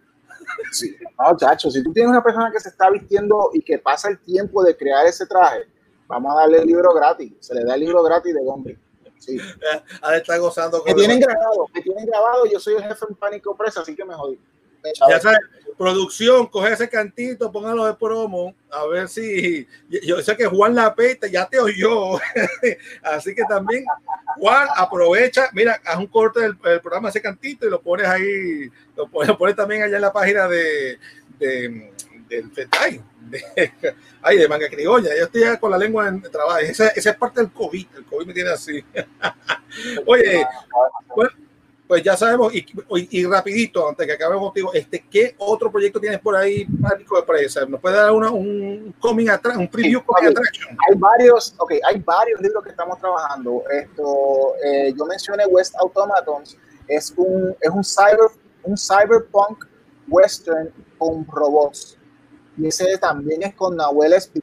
Sí. 0.72 0.98
No, 1.18 1.38
chacho, 1.38 1.72
si 1.72 1.82
tú 1.82 1.94
tienes 1.94 2.10
una 2.10 2.22
persona 2.22 2.52
que 2.52 2.60
se 2.60 2.70
está 2.70 2.90
vistiendo 2.90 3.52
y 3.54 3.62
que 3.62 3.80
pasa 3.80 4.10
el 4.10 4.20
tiempo 4.20 4.64
de 4.64 4.76
crear 4.76 5.06
ese 5.06 5.26
traje, 5.26 5.68
vamos 6.12 6.34
a 6.34 6.42
darle 6.42 6.60
el 6.60 6.68
libro 6.68 6.94
gratis. 6.94 7.34
Se 7.40 7.56
le 7.56 7.64
da 7.64 7.76
el 7.76 7.80
libro 7.82 8.04
gratis 8.04 8.34
de 8.34 8.44
Gombi. 8.44 8.78
Sí. 9.18 9.38
A 10.02 10.18
estar 10.18 10.40
gozando. 10.40 10.84
Con 10.84 10.96
tienen 10.96 11.20
grabado, 11.20 11.68
me 11.74 11.82
tienen 11.82 12.06
grabado. 12.06 12.46
Yo 12.46 12.60
soy 12.60 12.76
el 12.76 12.84
jefe 12.84 13.06
en 13.10 13.16
Pánico 13.16 13.56
Presa, 13.56 13.82
así 13.82 13.96
que 13.96 14.04
me 14.04 14.14
jodí. 14.14 14.40
Ya 15.08 15.20
sabes, 15.20 15.40
producción, 15.78 16.48
coge 16.48 16.74
ese 16.74 16.90
cantito, 16.90 17.52
póngalo 17.52 17.86
de 17.86 17.94
promo, 17.94 18.56
a 18.72 18.86
ver 18.88 19.08
si. 19.08 19.68
Yo 19.88 20.20
sé 20.24 20.36
que 20.36 20.48
Juan 20.48 20.74
Lapeta 20.74 21.28
ya 21.28 21.48
te 21.48 21.60
oyó, 21.60 22.16
así 23.04 23.36
que 23.36 23.44
también, 23.48 23.86
Juan, 24.38 24.68
aprovecha, 24.76 25.50
mira, 25.54 25.80
haz 25.86 25.98
un 25.98 26.08
corte 26.08 26.42
del, 26.42 26.58
programa, 26.58 27.10
ese 27.10 27.22
cantito, 27.22 27.68
y 27.68 27.70
lo 27.70 27.80
pones 27.80 28.08
ahí, 28.08 28.72
lo 28.96 29.08
pones, 29.08 29.56
también 29.56 29.84
allá 29.84 29.98
en 29.98 30.02
la 30.02 30.14
página 30.14 30.48
de, 30.48 30.98
de 31.38 31.94
del 32.28 32.52
FETAI, 32.52 33.02
de, 33.30 33.44
ay, 34.22 34.38
de 34.38 34.48
manga 34.48 34.68
criolla. 34.70 35.10
Yo 35.18 35.26
estoy 35.26 35.58
con 35.60 35.72
la 35.72 35.78
lengua 35.78 36.08
en 36.08 36.22
trabajo. 36.22 36.60
Esa, 36.60 36.88
esa 36.90 37.10
es 37.12 37.16
parte 37.18 37.42
del 37.42 37.52
COVID. 37.52 37.88
El 37.98 38.06
COVID 38.06 38.28
me 38.28 38.34
tiene 38.34 38.50
así. 38.50 38.84
Oye, 40.06 40.46
bueno, 41.16 41.32
pues 41.92 42.04
ya 42.04 42.16
sabemos, 42.16 42.56
y, 42.56 42.66
y, 43.10 43.26
rapidito, 43.26 43.90
antes 43.90 44.08
que 44.08 44.14
acabemos 44.14 44.46
contigo, 44.46 44.74
este, 44.74 45.04
¿qué 45.12 45.36
otro 45.38 45.70
proyecto 45.70 46.00
tienes 46.00 46.22
por 46.22 46.38
ahí, 46.38 46.66
Pánico 46.82 47.18
de 47.18 47.24
Presa? 47.24 47.66
¿Nos 47.66 47.82
puede 47.82 47.98
dar 47.98 48.14
una, 48.14 48.32
un 48.32 48.96
coming 48.98 49.28
atrás, 49.28 49.58
un 49.58 49.68
preview 49.68 50.00
sí, 50.00 50.06
coming 50.06 50.30
attraction? 50.30 50.78
Hay 50.88 50.98
varios, 50.98 51.54
ok, 51.58 51.74
hay 51.84 52.00
varios 52.00 52.40
libros 52.40 52.64
que 52.64 52.70
estamos 52.70 52.98
trabajando. 52.98 53.64
Esto, 53.70 54.54
eh, 54.64 54.94
yo 54.98 55.06
mencioné 55.06 55.46
West 55.48 55.76
Automatons, 55.80 56.58
es 56.88 57.14
un, 57.18 57.54
es 57.60 57.70
un, 57.70 57.84
cyber, 57.84 58.30
un 58.64 58.78
cyberpunk 58.78 59.66
western 60.08 60.72
con 60.98 61.28
robots. 61.28 61.98
Y 62.62 62.68
ese 62.68 62.96
también 63.00 63.42
es 63.42 63.56
con 63.56 63.76
Nahuel 63.76 64.14
Sp. 64.22 64.38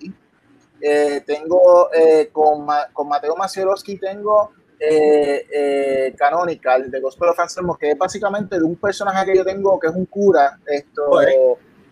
Eh, 0.81 1.23
tengo 1.25 1.89
eh, 1.93 2.31
con, 2.33 2.67
con 2.93 3.09
Mateo 3.09 3.37
Macielowski, 3.37 3.97
tengo 3.97 4.51
eh, 4.81 5.47
eh, 5.53 6.15
Canonical 6.17 6.91
de 6.91 7.01
Gospel 7.01 7.29
of 7.29 7.39
Anselmo, 7.39 7.77
que 7.77 7.93
es 7.93 7.99
básicamente 7.99 8.59
de 8.59 8.65
un 8.65 8.75
personaje 8.75 9.25
que 9.25 9.39
yo 9.39 9.45
tengo 9.45 9.79
que 9.79 9.87
es 9.87 9.95
un 9.95 10.07
cura 10.07 10.59
esto, 10.67 11.21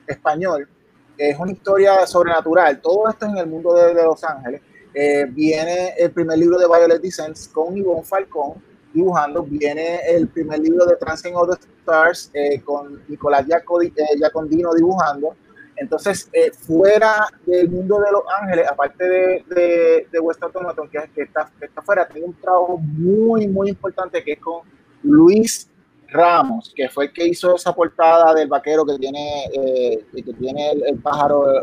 español. 0.05 0.69
Es 1.17 1.39
una 1.39 1.53
historia 1.53 2.05
sobrenatural. 2.07 2.81
Todo 2.81 3.09
esto 3.09 3.27
en 3.27 3.39
el 3.39 3.47
mundo 3.47 3.73
de, 3.75 3.95
de 3.95 4.03
Los 4.03 4.23
Ángeles. 4.25 4.61
Eh, 4.93 5.27
viene 5.29 5.95
el 5.97 6.11
primer 6.11 6.39
libro 6.39 6.59
de 6.59 6.67
Violet 6.67 7.01
Descents 7.01 7.49
con 7.49 7.77
Ivonne 7.77 8.03
Falcón 8.03 8.55
dibujando. 8.93 9.45
Viene 9.45 10.01
el 10.09 10.27
primer 10.27 10.59
libro 10.59 10.87
de 10.87 10.97
Transcend 10.97 11.37
of 11.37 11.51
the 11.51 11.67
Stars 11.81 12.31
eh, 12.35 12.61
con 12.63 13.03
Nicolás 13.07 13.47
Giacondino 13.47 14.75
dibujando 14.75 15.37
entonces, 15.77 16.29
eh, 16.33 16.51
fuera 16.53 17.27
del 17.45 17.69
mundo 17.69 18.01
de 18.01 18.11
Los 18.11 18.23
Ángeles, 18.41 18.67
aparte 18.69 19.05
de, 19.05 19.45
de, 19.49 20.09
de 20.11 20.21
West 20.21 20.43
Automaton, 20.43 20.89
que, 20.89 20.99
que, 21.15 21.23
está, 21.23 21.51
que 21.59 21.67
está 21.67 21.83
fuera, 21.83 22.09
tengo 22.09 22.27
un 22.27 22.35
trabajo 22.35 22.79
muy, 22.79 23.47
muy 23.47 23.69
importante 23.69 24.25
que 24.25 24.33
es 24.33 24.41
con 24.41 24.63
Luis 25.03 25.69
Ramos, 26.09 26.73
que 26.75 26.89
fue 26.89 27.07
el 27.07 27.13
que 27.13 27.27
hizo 27.27 27.57
esa 27.57 27.75
portada 27.75 28.33
del 28.33 28.49
vaquero 28.49 28.87
que 28.87 28.99
tiene, 28.99 29.45
eh, 29.53 30.07
que 30.15 30.33
tiene 30.33 30.73
el, 30.73 30.99
pájaro 30.99 31.53
eh, 31.53 31.61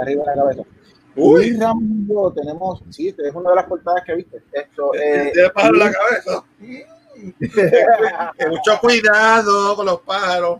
arriba 0.00 0.24
de 0.24 0.36
la 0.36 0.42
cabeza. 0.42 0.62
Uy. 1.16 1.50
Luis 1.50 1.60
Ramos 1.60 2.34
tenemos, 2.34 2.82
sí, 2.90 3.14
es 3.16 3.34
una 3.34 3.50
de 3.50 3.56
las 3.56 3.66
portadas 3.66 4.02
que 4.04 4.16
viste. 4.16 4.42
Esto, 4.52 4.90
tiene 4.92 5.50
pájaro 5.50 5.74
en 5.74 5.80
la 5.80 5.92
cabeza. 5.92 6.44
Mucho 8.50 8.80
cuidado 8.80 9.76
con 9.76 9.86
los 9.86 10.00
pájaros. 10.00 10.58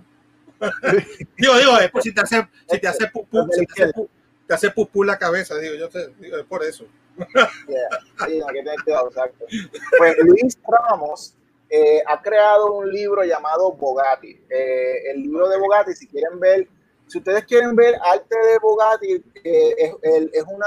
digo, 1.37 1.57
digo, 1.57 1.79
es 1.79 1.91
por 1.91 2.03
si 2.03 2.13
te 2.13 2.21
hace, 2.21 2.49
si 2.71 2.79
te 2.79 2.89
hace 2.89 3.07
pupú, 3.09 3.49
si 3.51 3.67
te 3.67 3.83
hace, 3.83 3.93
pu, 3.93 4.09
te 4.47 4.55
hace 4.55 4.71
pupú 4.71 5.05
la 5.05 5.19
cabeza, 5.19 5.57
digo, 5.59 5.75
yo 5.75 5.89
te 5.89 6.09
digo, 6.19 6.37
es 6.37 6.45
por 6.45 6.65
eso. 6.65 6.87
Yeah, 7.17 7.89
no, 8.19 8.47
que 8.49 8.61
exacto. 8.61 9.47
Pues 9.99 10.17
Luis 10.19 10.59
Ramos 10.67 11.35
eh, 11.71 12.03
ha 12.07 12.21
creado 12.21 12.73
un 12.73 12.91
libro 12.91 13.25
llamado 13.25 13.73
Bogatti. 13.73 14.41
Eh, 14.49 15.11
el 15.11 15.23
libro 15.23 15.49
de 15.49 15.59
Bogatti, 15.59 15.95
si 15.95 16.07
quieren 16.09 16.41
ver, 16.41 16.69
si 17.07 17.19
ustedes 17.19 17.45
quieren 17.45 17.77
ver 17.77 17.95
arte 18.03 18.37
de 18.37 18.59
Bogatti, 18.59 19.25
eh, 19.45 19.75
es, 19.79 19.95
es, 20.33 20.45
una, 20.49 20.67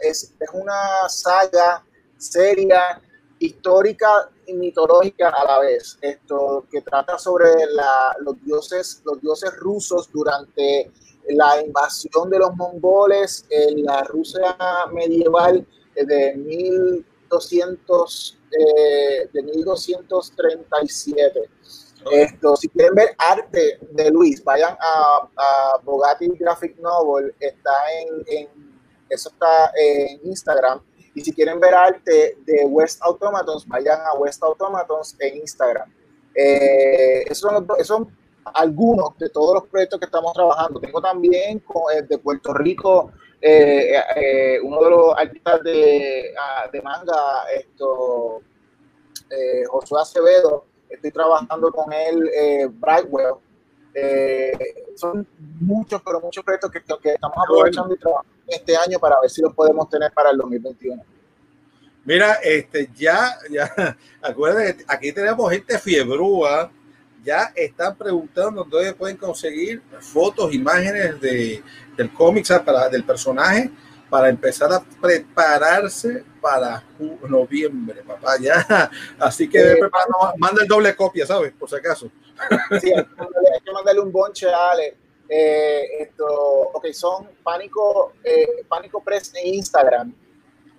es, 0.00 0.34
es 0.38 0.50
una 0.52 1.08
saga 1.08 1.84
seria 2.16 3.00
histórica 3.38 4.30
y 4.50 4.54
mitológica 4.54 5.30
a 5.30 5.44
la 5.44 5.58
vez. 5.60 5.96
Esto 6.00 6.64
que 6.70 6.80
trata 6.82 7.18
sobre 7.18 7.66
la, 7.70 8.14
los 8.20 8.40
dioses, 8.44 9.02
los 9.04 9.20
dioses 9.20 9.56
rusos 9.58 10.08
durante 10.12 10.92
la 11.28 11.60
invasión 11.62 12.30
de 12.30 12.38
los 12.38 12.56
mongoles 12.56 13.44
en 13.50 13.84
la 13.84 14.02
Rusia 14.02 14.56
medieval 14.92 15.66
de 15.94 16.34
1200 16.34 18.38
eh, 18.52 19.28
de 19.32 19.42
1237. 19.42 21.50
Esto, 22.10 22.56
si 22.56 22.66
quieren 22.68 22.94
ver 22.94 23.14
arte 23.18 23.78
de 23.90 24.10
Luis, 24.10 24.42
vayan 24.42 24.74
a, 24.80 25.28
a 25.36 25.76
Bogatti 25.84 26.28
Graphic 26.28 26.78
Novel, 26.78 27.34
está 27.38 27.74
en, 28.00 28.24
en 28.26 28.48
eso 29.10 29.28
está 29.28 29.70
en 29.76 30.18
Instagram 30.24 30.80
y 31.20 31.24
si 31.24 31.34
quieren 31.34 31.60
ver 31.60 31.74
arte 31.74 32.38
de 32.46 32.64
West 32.64 33.02
Automatons, 33.02 33.68
vayan 33.68 34.00
a 34.00 34.18
West 34.18 34.42
Automatons 34.42 35.16
en 35.18 35.36
Instagram. 35.36 35.92
Eh, 36.34 37.24
esos, 37.30 37.52
son 37.82 38.08
algunos 38.44 39.18
de 39.18 39.28
todos 39.28 39.54
los 39.56 39.66
proyectos 39.66 40.00
que 40.00 40.06
estamos 40.06 40.32
trabajando. 40.32 40.80
Tengo 40.80 41.02
también 41.02 41.58
con, 41.58 41.82
eh, 41.94 42.02
de 42.02 42.16
Puerto 42.16 42.54
Rico 42.54 43.12
eh, 43.42 43.94
eh, 44.16 44.60
uno 44.62 44.82
de 44.82 44.90
los 44.90 45.14
artistas 45.16 45.62
de, 45.62 46.34
ah, 46.38 46.70
manga, 46.82 47.44
esto, 47.54 48.40
eh, 49.30 49.64
Josué 49.68 50.00
Acevedo. 50.00 50.64
Estoy 50.88 51.10
trabajando 51.10 51.70
con 51.70 51.92
él, 51.92 52.70
Brightwell. 52.80 53.34
Son 54.96 55.26
muchos, 55.60 56.00
pero 56.04 56.20
muchos 56.20 56.44
proyectos 56.44 56.70
que, 56.70 56.80
que 56.80 57.14
estamos 57.14 57.36
aprovechando 57.38 57.94
y 57.94 57.98
trabajando 57.98 58.40
este 58.46 58.76
año 58.76 58.98
para 58.98 59.20
ver 59.20 59.30
si 59.30 59.40
lo 59.40 59.52
podemos 59.52 59.88
tener 59.88 60.12
para 60.12 60.30
el 60.30 60.38
2021. 60.38 61.02
Mira, 62.04 62.34
este, 62.42 62.90
ya, 62.96 63.36
ya, 63.50 63.96
acuérdense, 64.22 64.84
aquí 64.88 65.12
tenemos 65.12 65.50
gente 65.50 65.78
fiebrúa, 65.78 66.70
ya 67.22 67.52
están 67.54 67.94
preguntando 67.96 68.64
dónde 68.64 68.94
pueden 68.94 69.16
conseguir 69.16 69.82
fotos, 70.00 70.52
imágenes 70.54 71.20
de, 71.20 71.62
del 71.96 72.12
cómic, 72.12 72.46
para, 72.64 72.88
del 72.88 73.04
personaje, 73.04 73.70
para 74.08 74.28
empezar 74.28 74.72
a 74.72 74.82
prepararse 75.00 76.24
para 76.40 76.82
noviembre, 77.28 78.02
papá, 78.02 78.36
ya. 78.40 78.90
Así 79.18 79.48
que 79.48 79.72
eh, 79.72 79.80
manda 80.38 80.62
el 80.62 80.68
doble 80.68 80.96
copia, 80.96 81.26
¿sabes? 81.26 81.52
Por 81.52 81.68
si 81.68 81.76
acaso. 81.76 82.10
Sí, 82.80 82.92
hay 82.92 83.60
que 83.64 83.72
mandarle 83.72 84.00
un 84.00 84.12
bonche 84.12 84.48
a 84.48 84.70
Ale 84.70 84.96
eh, 85.32 86.02
esto, 86.02 86.26
ok, 86.26 86.86
son 86.92 87.28
Pánico, 87.44 88.14
eh, 88.24 88.64
Pánico 88.68 89.00
Press 89.00 89.32
en 89.36 89.54
Instagram. 89.54 90.12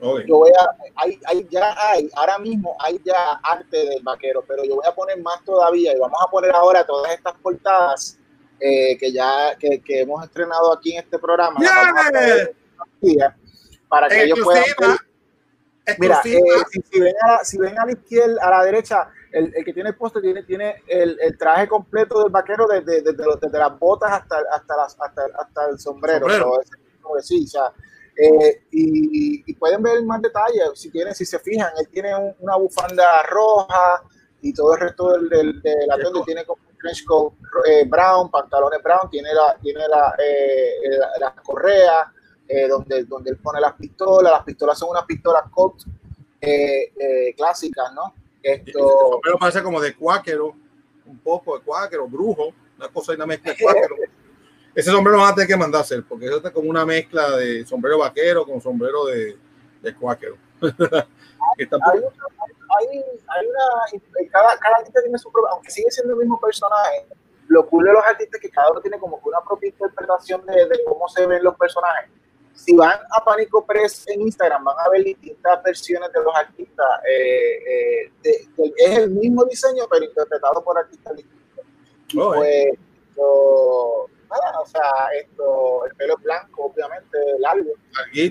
Okay. 0.02 0.28
Yo 0.28 0.40
voy 0.40 0.52
a, 0.52 0.76
hay, 0.96 1.18
hay, 1.26 1.48
ya 1.50 1.74
hay, 1.78 2.10
ahora 2.16 2.38
mismo 2.38 2.76
hay 2.80 3.00
ya 3.06 3.40
arte 3.44 3.78
del 3.78 4.04
vaquero, 4.04 4.44
pero 4.46 4.66
yo 4.66 4.76
voy 4.76 4.86
a 4.86 4.94
poner 4.94 5.22
más 5.22 5.42
todavía 5.46 5.96
y 5.96 6.00
vamos 6.00 6.20
a 6.22 6.30
poner 6.30 6.52
ahora 6.54 6.84
todas 6.84 7.14
estas 7.14 7.34
portadas 7.36 8.18
eh, 8.60 8.98
que 8.98 9.14
ya 9.14 9.56
que, 9.58 9.80
que, 9.82 10.02
hemos 10.02 10.22
estrenado 10.24 10.74
aquí 10.74 10.94
en 10.94 11.04
este 11.04 11.18
programa. 11.18 11.60
Yeah. 13.02 13.38
Para 13.88 14.10
que 14.10 14.24
ellos 14.24 14.40
puedan. 14.44 14.64
Mira, 15.98 16.22
eh, 16.26 16.40
si, 16.84 17.00
ven 17.00 17.16
a, 17.24 17.44
si 17.44 17.58
ven 17.58 17.80
a 17.80 17.86
la 17.86 17.92
izquierda, 17.92 18.42
a 18.42 18.50
la 18.50 18.66
derecha, 18.66 19.10
el, 19.32 19.54
el, 19.56 19.66
que 19.66 19.74
tiene 19.74 19.90
el 19.90 19.96
puesto 19.96 20.22
tiene, 20.22 20.44
tiene 20.44 20.84
el, 20.88 21.18
el, 21.22 21.38
traje 21.38 21.68
completo 21.68 22.22
del 22.22 22.32
vaquero 22.32 22.66
desde, 22.68 23.02
desde, 23.02 23.14
desde, 23.14 23.40
desde 23.42 23.58
las 23.60 23.78
botas 23.78 24.12
hasta, 24.12 24.38
hasta, 24.54 24.78
las, 24.78 24.98
hasta, 25.00 25.22
hasta 25.40 25.70
el 25.70 25.80
sombrero. 25.80 26.30
sombrero. 26.30 26.62
So, 27.02 27.20
sí, 27.22 27.44
o 27.46 27.48
sea, 27.48 27.74
eh, 28.16 28.64
y, 28.72 29.50
y, 29.50 29.54
pueden 29.56 29.82
ver 29.82 30.04
más 30.04 30.22
detalles 30.22 30.72
si 30.76 30.92
quieren, 30.92 31.16
si 31.16 31.26
se 31.26 31.40
fijan, 31.40 31.72
él 31.80 31.88
tiene 31.90 32.16
un, 32.16 32.36
una 32.40 32.56
bufanda 32.58 33.24
roja 33.30 34.04
y 34.42 34.54
todo 34.54 34.74
el 34.74 34.82
resto 34.82 35.12
del, 35.14 35.30
del, 35.30 35.62
del 35.62 35.92
atuendo 35.92 36.24
tiene 36.24 36.46
como 36.46 36.62
un 36.70 36.78
trench 36.78 37.06
coat 37.06 37.34
eh, 37.68 37.86
brown, 37.88 38.30
pantalones 38.30 38.82
brown, 38.84 39.10
tiene 39.10 39.34
la, 39.34 39.58
tiene 39.62 39.88
la, 39.88 40.16
eh, 40.18 40.98
la, 40.98 41.10
la 41.20 41.36
correa, 41.36 42.12
eh, 42.54 42.68
donde, 42.68 43.06
donde 43.06 43.32
él 43.32 43.38
pone 43.38 43.62
las 43.62 43.74
pistolas, 43.76 44.30
las 44.30 44.44
pistolas 44.44 44.78
son 44.78 44.90
unas 44.90 45.06
pistolas 45.06 45.44
Colt 45.50 45.84
eh, 46.42 46.92
eh, 47.00 47.34
clásicas, 47.34 47.94
¿no? 47.94 48.14
Esto, 48.44 48.80
sombrero 49.12 49.38
parece 49.40 49.62
como 49.64 49.80
de 49.82 49.96
cuáquero, 49.96 50.56
un 51.06 51.20
poco 51.20 51.58
de 51.58 51.64
cuáquero, 51.64 52.08
brujo, 52.08 52.54
una 52.78 52.88
cosa 52.90 53.14
y 53.14 53.16
una 53.16 53.26
mezcla 53.26 53.54
de 53.54 53.64
cuáquero. 53.64 53.96
Ese 54.76 54.90
sombrero 54.90 55.20
van 55.20 55.32
a 55.32 55.36
tener 55.36 55.48
que 55.50 55.58
mandar 55.58 55.80
a 55.80 55.82
hacer, 55.82 56.04
porque 56.08 56.26
eso 56.28 56.38
está 56.38 56.52
como 56.52 56.70
una 56.70 56.86
mezcla 56.86 57.32
de 57.38 57.66
sombrero 57.66 57.98
vaquero 58.00 58.46
con 58.46 58.62
sombrero 58.62 59.06
de, 59.06 59.38
de 59.82 59.96
cuáquero. 59.96 60.38
Hay, 61.92 62.00
una- 62.00 62.16
hay, 62.80 62.88
hay 63.28 63.48
una, 63.48 64.30
cada, 64.32 64.58
cada 64.58 64.78
artista 64.78 65.02
tiene 65.02 65.18
su 65.18 65.30
propio, 65.32 65.50
aunque 65.52 65.70
sigue 65.72 65.92
siendo 65.92 66.14
el 66.14 66.20
mismo 66.20 66.40
personaje, 66.40 67.06
lo 67.48 67.68
cool 67.68 67.84
de 67.86 67.92
los 67.94 68.04
artistas 68.06 68.36
es 68.36 68.42
que 68.42 68.50
cada 68.50 68.72
uno 68.72 68.80
tiene 68.80 68.98
como 68.98 69.20
una 69.24 69.42
propia 69.42 69.70
interpretación 69.70 70.46
de, 70.46 70.68
de 70.68 70.84
cómo 70.86 71.08
se 71.10 71.26
ven 71.26 71.44
los 71.44 71.56
personajes. 71.58 72.10
Si 72.54 72.76
van 72.76 73.00
a 73.10 73.24
Pánico 73.24 73.66
Press 73.66 74.08
en 74.08 74.22
Instagram, 74.22 74.64
van 74.64 74.76
a 74.86 74.90
ver 74.90 75.04
distintas 75.04 75.64
versiones 75.64 76.12
de 76.14 76.22
los 76.24 76.36
artistas. 76.36 76.88
eh, 77.10 77.58
eh, 78.06 78.12
de- 78.22 78.48
de- 78.58 78.74
es 78.78 78.98
el 79.00 79.10
mismo 79.12 79.44
diseño, 79.46 79.86
pero 79.90 80.06
interpretado 80.06 80.64
por 80.64 80.78
artistas 80.78 81.16
distintos. 81.16 81.66
Oh, 82.18 82.34
pues, 82.36 82.68
esto, 83.10 84.06
nada, 84.30 84.60
o 84.60 84.66
sea, 84.66 85.08
esto, 85.20 85.86
el 85.86 85.96
pelo 85.96 86.16
es 86.18 86.24
blanco, 86.24 86.66
obviamente, 86.66 87.18
largo. 87.40 87.72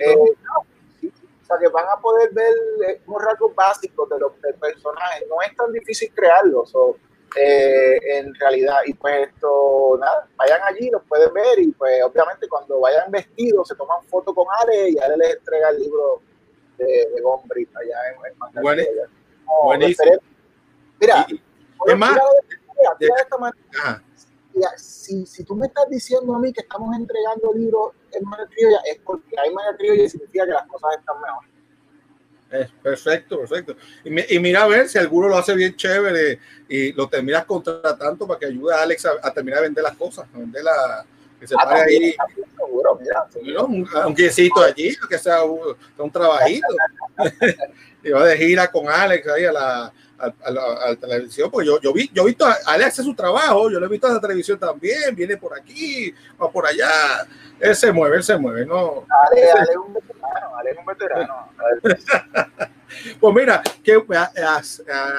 Eh, 0.04 0.36
no. 0.44 0.60
O 0.60 1.44
sea, 1.46 1.58
que 1.58 1.68
van 1.68 1.86
a 1.88 2.00
poder 2.00 2.30
ver 2.32 2.54
eh, 2.86 3.00
unos 3.06 3.22
rasgos 3.24 3.54
básicos 3.54 4.08
de 4.08 4.18
los 4.20 4.40
del 4.40 4.54
personaje. 4.54 5.26
No 5.28 5.36
es 5.42 5.56
tan 5.56 5.72
difícil 5.72 6.12
crearlos, 6.14 6.72
o, 6.74 6.96
eh, 7.36 7.98
en 8.18 8.34
realidad. 8.34 8.78
Y 8.86 8.94
pues 8.94 9.28
esto, 9.28 9.96
nada, 10.00 10.26
vayan 10.36 10.60
allí, 10.64 10.90
los 10.90 11.02
pueden 11.04 11.32
ver 11.32 11.58
y 11.58 11.68
pues 11.72 12.02
obviamente 12.02 12.48
cuando 12.48 12.80
vayan 12.80 13.10
vestidos 13.10 13.68
se 13.68 13.74
toman 13.74 14.02
foto 14.04 14.34
con 14.34 14.46
Ale 14.60 14.90
y 14.90 14.98
Ale 14.98 15.16
les 15.16 15.36
entrega 15.36 15.70
el 15.70 15.80
libro 15.80 16.20
de, 16.78 16.86
de 17.14 17.20
allá 17.76 17.96
en, 18.10 18.32
en 18.32 18.38
Manhattan. 18.38 18.62
Buenísimo. 19.64 20.12
Mira, 21.00 21.26
Y- 21.28 21.34
es 21.86 21.96
más- 21.96 22.14
de- 22.98 23.06
esta 23.22 23.36
manera 23.38 23.58
ajá. 23.78 24.02
mira, 24.54 24.70
si, 24.76 25.24
si 25.26 25.44
tú 25.44 25.54
me 25.54 25.66
estás 25.66 25.88
diciendo 25.88 26.34
a 26.34 26.38
mí 26.38 26.52
que 26.52 26.60
estamos 26.62 26.94
entregando 26.96 27.52
libros 27.54 27.92
en 28.12 28.24
Criolla, 28.50 28.80
es 28.86 28.98
porque 29.00 29.34
hay 29.38 29.52
Criolla 29.76 30.02
y 30.04 30.08
significa 30.08 30.44
que 30.46 30.52
las 30.52 30.66
cosas 30.66 30.90
están 30.98 31.20
mejor. 31.20 31.44
Perfecto, 32.82 33.38
perfecto. 33.38 33.76
Y, 34.04 34.10
mi- 34.10 34.24
y 34.28 34.38
mira 34.40 34.64
a 34.64 34.66
ver 34.68 34.88
si 34.88 34.98
alguno 34.98 35.28
lo 35.28 35.36
hace 35.38 35.54
bien 35.54 35.76
chévere 35.76 36.38
y 36.68 36.92
lo 36.92 37.08
terminas 37.08 37.44
contratando 37.44 38.26
para 38.26 38.40
que 38.40 38.46
ayude 38.46 38.74
a 38.74 38.82
Alex 38.82 39.06
a, 39.06 39.12
a 39.22 39.32
terminar 39.32 39.60
de 39.60 39.66
vender 39.68 39.84
las 39.84 39.96
cosas, 39.96 40.26
a 40.34 40.38
vender 40.38 40.64
la, 40.64 41.04
que 41.38 41.46
se 41.46 41.54
Ah, 41.56 41.64
pare 41.64 41.78
también, 41.80 42.02
ahí, 42.02 42.14
también, 42.16 42.48
seguro, 42.56 42.98
mira. 43.00 43.62
un, 43.62 43.88
un 44.06 44.14
guisito 44.14 44.62
allí, 44.62 44.96
que 45.08 45.18
sea 45.18 45.44
un, 45.44 45.76
un 45.96 46.10
trabajito. 46.10 46.66
y 48.02 48.10
va 48.10 48.26
de 48.26 48.36
gira 48.36 48.70
con 48.70 48.88
Alex 48.88 49.28
ahí 49.28 49.44
a 49.44 49.52
la, 49.52 49.84
a, 50.18 50.34
a 50.44 50.50
la, 50.50 50.62
a 50.62 50.88
la 50.90 50.96
televisión, 50.96 51.50
porque 51.50 51.66
yo, 51.68 51.80
yo 51.80 51.92
vi, 51.92 52.10
yo 52.12 52.22
he 52.22 52.26
visto 52.26 52.44
a 52.46 52.56
Alex 52.66 52.88
hace 52.94 53.02
su 53.04 53.14
trabajo, 53.14 53.70
yo 53.70 53.78
lo 53.78 53.86
he 53.86 53.88
visto 53.88 54.06
en 54.08 54.14
la 54.14 54.20
televisión 54.20 54.58
también, 54.58 55.14
viene 55.14 55.36
por 55.36 55.56
aquí, 55.58 56.12
va 56.40 56.50
por 56.50 56.66
allá, 56.66 56.88
él 57.60 57.76
se 57.76 57.92
mueve, 57.92 58.16
él 58.16 58.22
se 58.22 58.36
mueve, 58.36 58.64
¿no? 58.66 59.04
Ale, 59.30 59.50
Ale 59.52 59.70
es 59.70 59.76
un 59.76 59.92
veterano, 59.94 60.56
Ale 60.56 60.70
es 60.70 60.78
un 60.78 60.86
veterano. 60.86 61.48
Pues 63.20 63.34
mira, 63.34 63.62
que 63.84 64.02
me, 64.08 64.16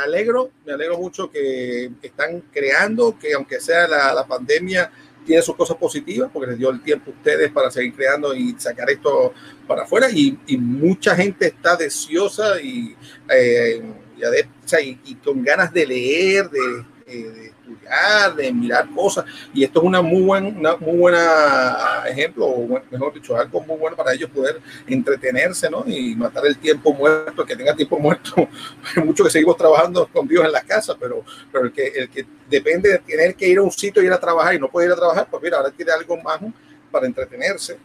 alegro, 0.04 0.52
me 0.66 0.74
alegro 0.74 0.98
mucho 0.98 1.32
que 1.32 1.90
están 2.02 2.42
creando, 2.52 3.18
que 3.18 3.34
aunque 3.34 3.62
sea 3.62 3.88
la, 3.88 4.14
la 4.14 4.28
pandemia, 4.28 4.92
tiene 5.26 5.42
sus 5.42 5.56
cosas 5.56 5.78
positivas, 5.78 6.30
porque 6.34 6.50
les 6.52 6.60
dio 6.60 6.70
el 6.70 6.82
tiempo 6.84 7.12
a 7.12 7.14
ustedes 7.14 7.50
para 7.52 7.72
seguir 7.72 7.96
creando 7.96 8.36
y 8.36 8.56
sacar 8.60 8.90
esto 8.90 9.34
para 9.68 9.84
afuera, 9.84 10.08
y, 10.12 10.38
y 10.48 10.58
mucha 10.58 11.16
gente 11.16 11.48
está 11.48 11.78
deseosa 11.78 12.60
y, 12.62 12.94
eh, 13.30 13.82
y, 14.18 14.22
ade- 14.22 14.50
o 14.64 14.68
sea, 14.68 14.82
y- 14.82 15.00
y 15.06 15.16
con 15.16 15.42
ganas 15.42 15.72
de 15.72 15.86
leer, 15.86 16.50
de, 16.50 16.86
eh, 17.08 17.24
de 17.30 17.51
estudiar, 17.74 18.36
de 18.36 18.54
mirar 18.54 18.90
cosas, 18.94 19.26
y 19.54 19.64
esto 19.64 19.80
es 19.80 19.86
una 19.86 20.02
muy 20.02 20.22
buen, 20.22 20.58
una 20.58 20.76
muy 20.78 20.98
buena 20.98 22.04
ejemplo, 22.08 22.46
o 22.46 22.82
mejor 22.90 23.14
dicho, 23.14 23.36
algo 23.36 23.62
muy 23.62 23.78
bueno 23.78 23.96
para 23.96 24.14
ellos 24.14 24.30
poder 24.30 24.62
entretenerse, 24.88 25.70
¿no? 25.70 25.84
Y 25.86 26.16
matar 26.16 26.46
el 26.46 26.58
tiempo 26.58 26.94
muerto, 26.94 27.46
que 27.46 27.56
tenga 27.56 27.76
tiempo 27.76 28.00
muerto, 28.00 28.48
hay 28.96 29.14
que 29.14 29.30
seguimos 29.30 29.58
trabajando 29.58 30.04
escondidos 30.04 30.46
en 30.46 30.52
las 30.52 30.64
casas, 30.64 30.96
pero, 31.00 31.24
pero 31.52 31.66
el, 31.66 31.72
que, 31.72 31.88
el 31.88 32.10
que 32.10 32.26
depende 32.50 32.90
de 32.90 33.00
tener 33.00 33.36
que 33.36 33.48
ir 33.48 33.58
a 33.58 33.62
un 33.62 33.72
sitio 33.72 34.02
y 34.02 34.06
ir 34.06 34.14
a 34.14 34.20
trabajar 34.20 34.56
y 34.56 34.60
no 34.60 34.70
puede 34.70 34.88
ir 34.88 34.94
a 34.94 34.96
trabajar, 34.96 35.28
pues 35.30 35.42
mira, 35.44 35.58
ahora 35.58 35.72
tiene 35.72 35.92
algo 35.92 36.18
más 36.18 36.40
para 36.92 37.06
entretenerse. 37.06 37.78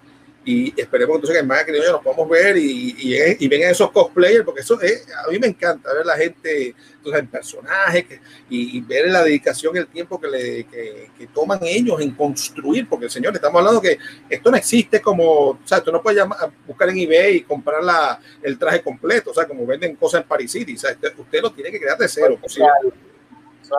Y 0.49 0.73
esperemos 0.81 1.17
entonces 1.17 1.37
que 1.37 1.45
en 1.45 1.65
Criolla 1.67 1.91
nos 1.91 2.03
podamos 2.03 2.29
ver 2.29 2.57
y, 2.57 2.95
y, 2.97 3.17
y 3.45 3.49
vengan 3.49 3.73
esos 3.73 3.91
cosplayers, 3.91 4.45
porque 4.45 4.61
eso 4.61 4.81
es, 4.81 5.05
a 5.27 5.29
mí 5.29 5.41
me 5.41 5.49
encanta 5.49 5.93
ver 5.93 6.07
la 6.07 6.17
gente 6.17 6.73
entonces, 6.99 7.21
en 7.21 7.27
personajes 7.27 8.07
y, 8.49 8.79
y 8.79 8.81
ver 8.81 9.11
la 9.11 9.25
dedicación, 9.25 9.77
el 9.77 9.89
tiempo 9.89 10.21
que, 10.21 10.29
le, 10.29 10.65
que, 10.65 11.11
que 11.19 11.27
toman 11.27 11.59
ellos 11.63 12.01
en 12.01 12.13
construir, 12.13 12.89
porque 12.89 13.11
señor, 13.11 13.35
estamos 13.35 13.59
hablando 13.59 13.81
que 13.81 13.99
esto 14.31 14.49
no 14.53 14.57
existe 14.57 15.01
como, 15.01 15.49
o 15.49 15.59
sea, 15.65 15.83
tú 15.83 15.91
no 15.91 16.01
puedes 16.01 16.21
llamar, 16.21 16.39
buscar 16.65 16.91
en 16.91 16.99
eBay 16.99 17.39
y 17.39 17.43
comprar 17.43 17.83
la, 17.83 18.21
el 18.41 18.57
traje 18.57 18.83
completo, 18.83 19.33
o 19.33 19.35
sea, 19.35 19.49
como 19.49 19.67
venden 19.67 19.97
cosas 19.97 20.23
en 20.23 20.29
Paris 20.29 20.53
City, 20.53 20.77
o 20.77 20.79
sea, 20.79 20.93
usted, 20.93 21.13
usted 21.19 21.43
lo 21.43 21.53
tiene 21.53 21.73
que 21.73 21.81
crear 21.81 21.99
de 21.99 22.09
cero, 22.09 22.39
posible. 22.41 22.69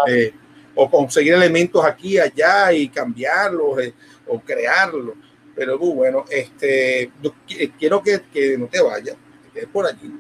Eh, 0.10 0.34
o 0.76 0.90
conseguir 0.90 1.34
elementos 1.34 1.84
aquí 1.84 2.20
allá 2.20 2.74
y 2.74 2.90
cambiarlos 2.90 3.80
eh, 3.80 3.94
o 4.28 4.40
crearlos. 4.40 5.16
Pero 5.58 5.80
muy 5.80 5.90
bueno, 5.96 6.24
este, 6.30 7.12
yo 7.20 7.34
qui- 7.48 7.74
quiero 7.80 8.02
que, 8.04 8.22
que 8.32 8.56
no 8.60 8.68
te 8.68 8.80
vayas, 8.80 9.16
que 9.16 9.48
te 9.48 9.54
quedes 9.56 9.70
por 9.70 9.88
allí, 9.88 10.14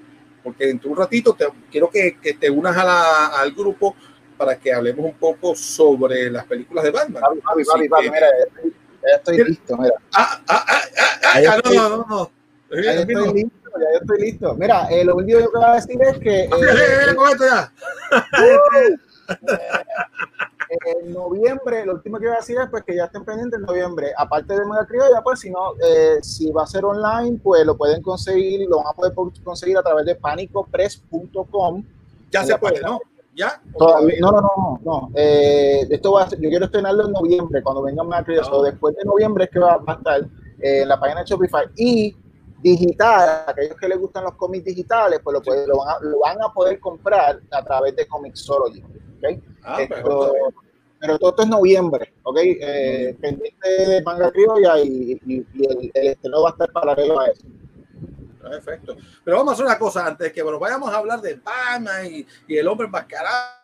porque 0.43 0.65
dentro 0.65 0.87
de 0.89 0.93
un 0.93 0.97
ratito 0.97 1.35
te, 1.35 1.47
quiero 1.69 1.91
que, 1.91 2.17
que 2.19 2.33
te 2.33 2.49
unas 2.49 2.75
a 2.75 2.83
la- 2.83 3.27
al 3.27 3.51
grupo 3.51 3.95
para 4.35 4.57
que 4.57 4.73
hablemos 4.73 5.05
un 5.05 5.13
poco 5.13 5.55
sobre 5.55 6.31
las 6.31 6.43
películas 6.45 6.83
de 6.83 6.89
Batman. 6.91 7.21
Papi, 7.21 7.39
papi, 7.41 7.61
Así 7.61 7.69
papi, 7.69 7.87
papi, 7.89 8.03
que- 8.03 8.11
mira, 8.11 8.27
ya 9.03 9.15
estoy, 9.17 9.37
ya 9.37 9.43
listo, 9.43 9.77
mira. 9.77 9.93
Ah, 10.15 10.41
ah, 10.47 10.65
ah, 10.67 10.81
ah, 10.97 11.19
ah, 11.23 11.41
ah, 11.53 11.61
no, 11.63 11.71
no, 11.71 11.89
no, 11.89 12.05
no. 12.09 12.31
Ya 12.83 12.93
yo 12.95 13.01
estoy 13.01 13.33
listo, 13.33 13.69
ya 13.75 13.85
yo 13.93 13.99
estoy 14.01 14.19
listo. 14.21 14.55
Mira, 14.55 14.87
eh, 14.89 15.05
lo 15.05 15.15
único 15.17 15.37
que 15.39 15.45
voy 15.53 15.63
a 15.65 15.73
decir 15.75 16.01
es 16.01 16.17
que 16.17 16.39
eh, 16.45 16.49
Eh, 16.51 17.15
con 17.15 17.29
esto 17.29 17.45
en 20.69 21.13
noviembre, 21.13 21.85
lo 21.85 21.93
último 21.93 22.17
que 22.19 22.25
voy 22.27 22.35
a 22.35 22.39
decir 22.39 22.57
es 22.59 22.69
pues 22.69 22.83
que 22.83 22.95
ya 22.95 23.05
estén 23.05 23.23
pendientes 23.25 23.59
en 23.59 23.65
noviembre. 23.65 24.11
Aparte 24.17 24.53
de 24.53 24.65
Mega 24.65 24.85
Criolla, 24.85 25.21
pues 25.23 25.39
si 25.39 25.49
no, 25.49 25.73
eh, 25.83 26.17
si 26.21 26.51
va 26.51 26.63
a 26.63 26.67
ser 26.67 26.83
online, 26.85 27.39
pues 27.43 27.65
lo 27.65 27.75
pueden 27.77 28.01
conseguir, 28.01 28.67
lo 28.69 28.77
van 28.77 28.87
a 28.87 28.93
poder 28.93 29.13
conseguir 29.43 29.77
a 29.77 29.83
través 29.83 30.05
de 30.05 30.15
panicopress.com. 30.15 31.83
Ya 32.31 32.43
se 32.43 32.57
puede, 32.57 32.81
¿no? 32.81 32.99
¿Ya? 33.35 33.61
¿O 33.75 33.77
Todavía- 33.77 34.17
no, 34.19 34.31
no, 34.31 34.41
no, 34.41 34.79
no. 34.83 35.09
Eh, 35.15 35.85
esto 35.89 36.11
va 36.13 36.23
a 36.23 36.29
ser- 36.29 36.39
yo 36.39 36.49
quiero 36.49 36.65
estrenarlo 36.65 37.05
en 37.05 37.11
noviembre, 37.11 37.61
cuando 37.61 37.83
venga 37.83 38.03
Mega 38.03 38.23
Criolla. 38.23 38.43
Ah. 38.47 38.49
So, 38.49 38.63
después 38.63 38.95
de 38.95 39.05
noviembre 39.05 39.43
es 39.45 39.51
que 39.51 39.59
va, 39.59 39.77
va 39.77 39.93
a 39.93 39.97
estar 39.97 40.21
eh, 40.59 40.81
en 40.81 40.87
la 40.89 40.99
página 40.99 41.21
de 41.21 41.27
Shopify. 41.27 41.65
Y 41.75 42.15
digital, 42.63 43.43
aquellos 43.45 43.77
que 43.77 43.87
les 43.87 43.99
gustan 43.99 44.23
los 44.23 44.33
cómics 44.33 44.65
digitales, 44.65 45.19
pues 45.23 45.35
lo, 45.35 45.41
pueden- 45.43 45.69
lo, 45.69 45.77
van 45.77 45.89
a, 45.89 45.99
lo 46.01 46.19
van 46.19 46.41
a 46.41 46.51
poder 46.51 46.79
comprar 46.79 47.39
a 47.51 47.63
través 47.63 47.95
de 47.95 48.07
Comixology. 48.07 48.81
¿ok? 48.81 49.39
Ah, 49.67 49.81
Esto- 49.81 50.53
pero 50.99 51.19
todo 51.19 51.29
esto 51.29 51.43
es 51.43 51.47
noviembre, 51.49 52.13
¿ok? 52.23 52.37
Eh, 52.43 53.15
pendiente 53.21 53.69
de 53.69 54.01
manga 54.01 54.31
criolla 54.31 54.79
y, 54.79 55.19
y- 55.25 55.45
y 55.53 55.65
el, 55.69 55.91
el 55.93 56.07
estreno 56.07 56.41
va 56.41 56.49
a 56.49 56.51
estar 56.53 56.71
paralelo 56.71 57.19
a 57.19 57.27
eso. 57.27 57.45
Perfecto. 58.41 58.95
Pero 59.23 59.37
vamos 59.37 59.51
a 59.51 59.53
hacer 59.55 59.65
una 59.65 59.77
cosa 59.77 60.07
antes 60.07 60.31
que 60.31 60.41
bueno, 60.41 60.57
vayamos 60.57 60.91
a 60.91 60.97
hablar 60.97 61.21
de 61.21 61.35
Batman 61.35 62.05
y, 62.05 62.25
y 62.47 62.57
el 62.57 62.67
hombre 62.67 62.87
enmascarado 62.87 63.56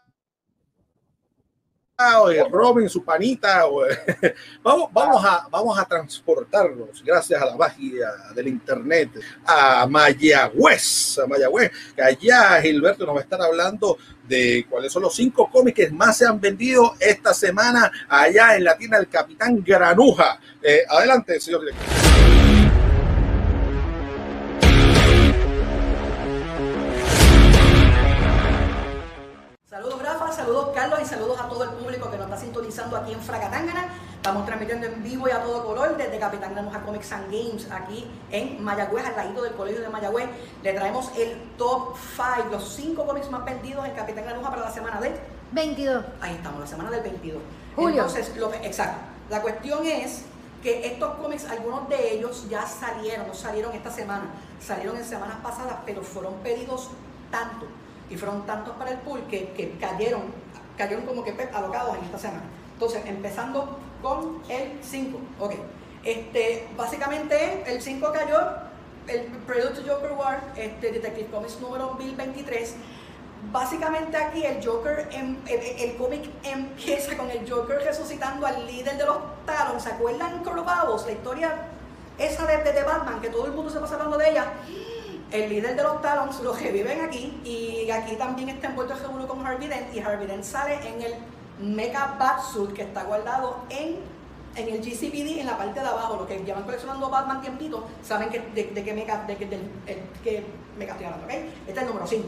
y 2.33 2.37
el 2.37 2.49
Robin, 2.51 2.89
su 2.89 3.03
panita. 3.03 3.67
o- 3.67 3.83
vamos, 4.63 5.23
a, 5.23 5.47
vamos 5.51 5.77
transportarnos, 5.85 7.03
gracias 7.05 7.39
a 7.39 7.45
la 7.45 7.55
magia 7.55 8.09
del 8.33 8.47
internet, 8.47 9.11
a 9.45 9.85
Mayagüez, 9.85 11.19
a 11.19 11.27
Mayagüez, 11.27 11.71
que 11.95 12.01
allá 12.01 12.59
Gilberto 12.61 13.05
nos 13.05 13.15
va 13.15 13.19
a 13.19 13.23
estar 13.23 13.41
hablando 13.41 13.97
de 14.27 14.65
cuáles 14.67 14.91
son 14.91 15.03
los 15.03 15.13
cinco 15.15 15.49
cómics 15.51 15.75
que 15.75 15.91
más 15.91 16.17
se 16.17 16.25
han 16.25 16.39
vendido 16.41 16.95
esta 16.99 17.31
semana 17.33 17.91
allá 18.09 18.55
en 18.55 18.63
la 18.63 18.75
tienda 18.75 18.97
del 18.97 19.07
Capitán 19.09 19.61
Granuja. 19.63 20.39
Eh, 20.63 20.83
adelante, 20.89 21.39
señor 21.39 21.61
director. 21.61 22.42
Saludos 29.84 30.01
Rafa, 30.01 30.31
saludos 30.31 30.69
Carlos 30.73 30.99
y 31.01 31.05
saludos 31.05 31.41
a 31.41 31.49
todo 31.49 31.65
el 31.65 31.71
público 31.71 32.09
que 32.09 32.15
nos 32.15 32.27
está 32.27 32.38
sintonizando 32.38 32.95
aquí 32.95 33.11
en 33.11 33.19
Fracatángana. 33.19 33.89
Estamos 34.15 34.45
transmitiendo 34.45 34.88
en 34.88 35.03
vivo 35.03 35.27
y 35.27 35.31
a 35.31 35.43
todo 35.43 35.65
color 35.65 35.97
desde 35.97 36.17
Capitán 36.19 36.53
Granuja 36.53 36.84
Comics 36.84 37.11
and 37.11 37.25
Games 37.29 37.67
aquí 37.69 38.09
en 38.31 38.63
Mayagüez, 38.63 39.05
al 39.05 39.17
ladito 39.17 39.41
del 39.41 39.51
colegio 39.55 39.81
de 39.81 39.89
Mayagüez. 39.89 40.29
Le 40.63 40.71
traemos 40.71 41.11
el 41.17 41.38
top 41.57 41.97
5, 42.15 42.47
los 42.49 42.63
5 42.75 43.05
cómics 43.05 43.29
más 43.29 43.43
vendidos 43.43 43.86
en 43.86 43.91
Capitán 43.91 44.23
Granuja 44.23 44.51
para 44.51 44.61
la 44.61 44.71
semana 44.71 45.01
del 45.01 45.15
22. 45.51 46.05
Ahí 46.21 46.36
estamos, 46.36 46.61
la 46.61 46.67
semana 46.67 46.89
del 46.89 47.01
22. 47.01 47.41
Julio. 47.75 47.89
Entonces, 47.89 48.38
lo 48.38 48.53
exacto. 48.53 48.99
La 49.29 49.41
cuestión 49.41 49.86
es 49.86 50.23
que 50.61 50.88
estos 50.88 51.15
cómics, 51.15 51.43
algunos 51.49 51.89
de 51.89 52.13
ellos 52.13 52.47
ya 52.49 52.65
salieron, 52.65 53.27
no 53.27 53.34
salieron 53.34 53.73
esta 53.73 53.91
semana, 53.91 54.27
salieron 54.65 54.95
en 54.95 55.03
semanas 55.03 55.39
pasadas, 55.43 55.75
pero 55.86 56.01
fueron 56.03 56.36
pedidos 56.36 56.88
tanto 57.29 57.67
y 58.10 58.18
fueron 58.18 58.45
tantos 58.45 58.76
para 58.76 58.91
el 58.91 58.97
pool 58.99 59.22
que, 59.30 59.49
que 59.54 59.72
cayeron, 59.80 60.22
cayeron 60.78 61.06
como 61.06 61.24
que 61.24 61.32
alocados 61.54 61.97
en 61.97 62.04
esta 62.06 62.18
semana. 62.20 62.43
Entonces, 62.74 63.01
empezando 63.06 63.78
con 64.01 64.41
el 64.49 64.80
5. 64.82 65.18
Ok. 65.39 65.54
Este, 66.04 66.68
básicamente, 66.76 67.64
el 67.66 67.82
5 67.82 68.12
cayó, 68.12 68.39
el 69.08 69.22
Prelude 69.47 69.82
to 69.82 69.82
Joker 69.88 70.12
War, 70.14 70.41
este, 70.56 70.91
Detective 70.91 71.28
Comics 71.30 71.60
número 71.62 71.93
1023. 71.95 72.76
Básicamente 73.51 74.16
aquí 74.18 74.45
el 74.45 74.66
Joker, 74.66 75.10
em- 75.12 75.38
el, 75.47 75.60
el 75.60 75.95
cómic 75.97 76.30
empieza 76.43 77.18
con 77.18 77.30
el 77.30 77.49
Joker 77.49 77.78
resucitando 77.84 78.45
al 78.47 78.66
líder 78.66 78.97
de 78.97 79.06
los 79.06 79.18
Talons. 79.45 79.84
¿Se 79.84 79.89
acuerdan 79.89 80.43
Corvados? 80.43 81.06
La 81.06 81.12
historia 81.12 81.54
esa 82.18 82.45
de, 82.45 82.58
de, 82.64 82.72
de 82.72 82.84
Batman, 82.84 83.20
que 83.22 83.30
todo 83.30 83.45
el 83.45 83.51
mundo 83.51 83.70
se 83.70 83.80
pasa 83.80 83.95
hablando 83.95 84.18
de 84.18 84.30
ella. 84.30 84.45
El 85.34 85.49
líder 85.49 85.75
de 85.75 85.81
los 85.84 85.99
Talons 86.01 86.39
lo 86.41 86.53
reviven 86.53 87.01
aquí 87.01 87.41
y 87.43 87.89
aquí 87.89 88.15
también 88.15 88.49
está 88.49 88.67
envuelto 88.67 88.93
el 88.93 88.99
seguro 88.99 89.27
con 89.27 89.45
Harvey 89.45 89.67
y 89.91 89.99
Harvey 89.99 90.27
Dent 90.27 90.43
sale 90.43 90.75
en 90.88 91.01
el 91.01 91.13
Mecha 91.59 92.15
Batsuit 92.19 92.71
que 92.73 92.84
está 92.84 93.03
guardado 93.03 93.57
en, 93.69 93.97
en 94.55 94.69
el 94.69 94.79
GCPD 94.79 95.39
en 95.39 95.47
la 95.47 95.57
parte 95.57 95.79
de 95.79 95.88
abajo. 95.88 96.17
Los 96.17 96.27
que 96.27 96.38
llevan 96.43 96.63
coleccionando 96.63 97.09
Batman 97.09 97.41
tiempito 97.41 97.84
saben 98.03 98.29
que, 98.29 98.39
de, 98.53 98.65
de 98.75 98.84
qué 98.84 98.93
mecha, 98.93 99.23
de, 99.25 99.36
que- 99.36 99.47
del- 99.47 99.71
el- 99.88 100.03
qué 100.23 100.45
mecha 100.77 100.91
estoy 100.91 101.05
hablando, 101.07 101.25
¿ok? 101.25 101.34
Este 101.34 101.71
es 101.71 101.77
el 101.79 101.88
número 101.88 102.05
5. 102.05 102.27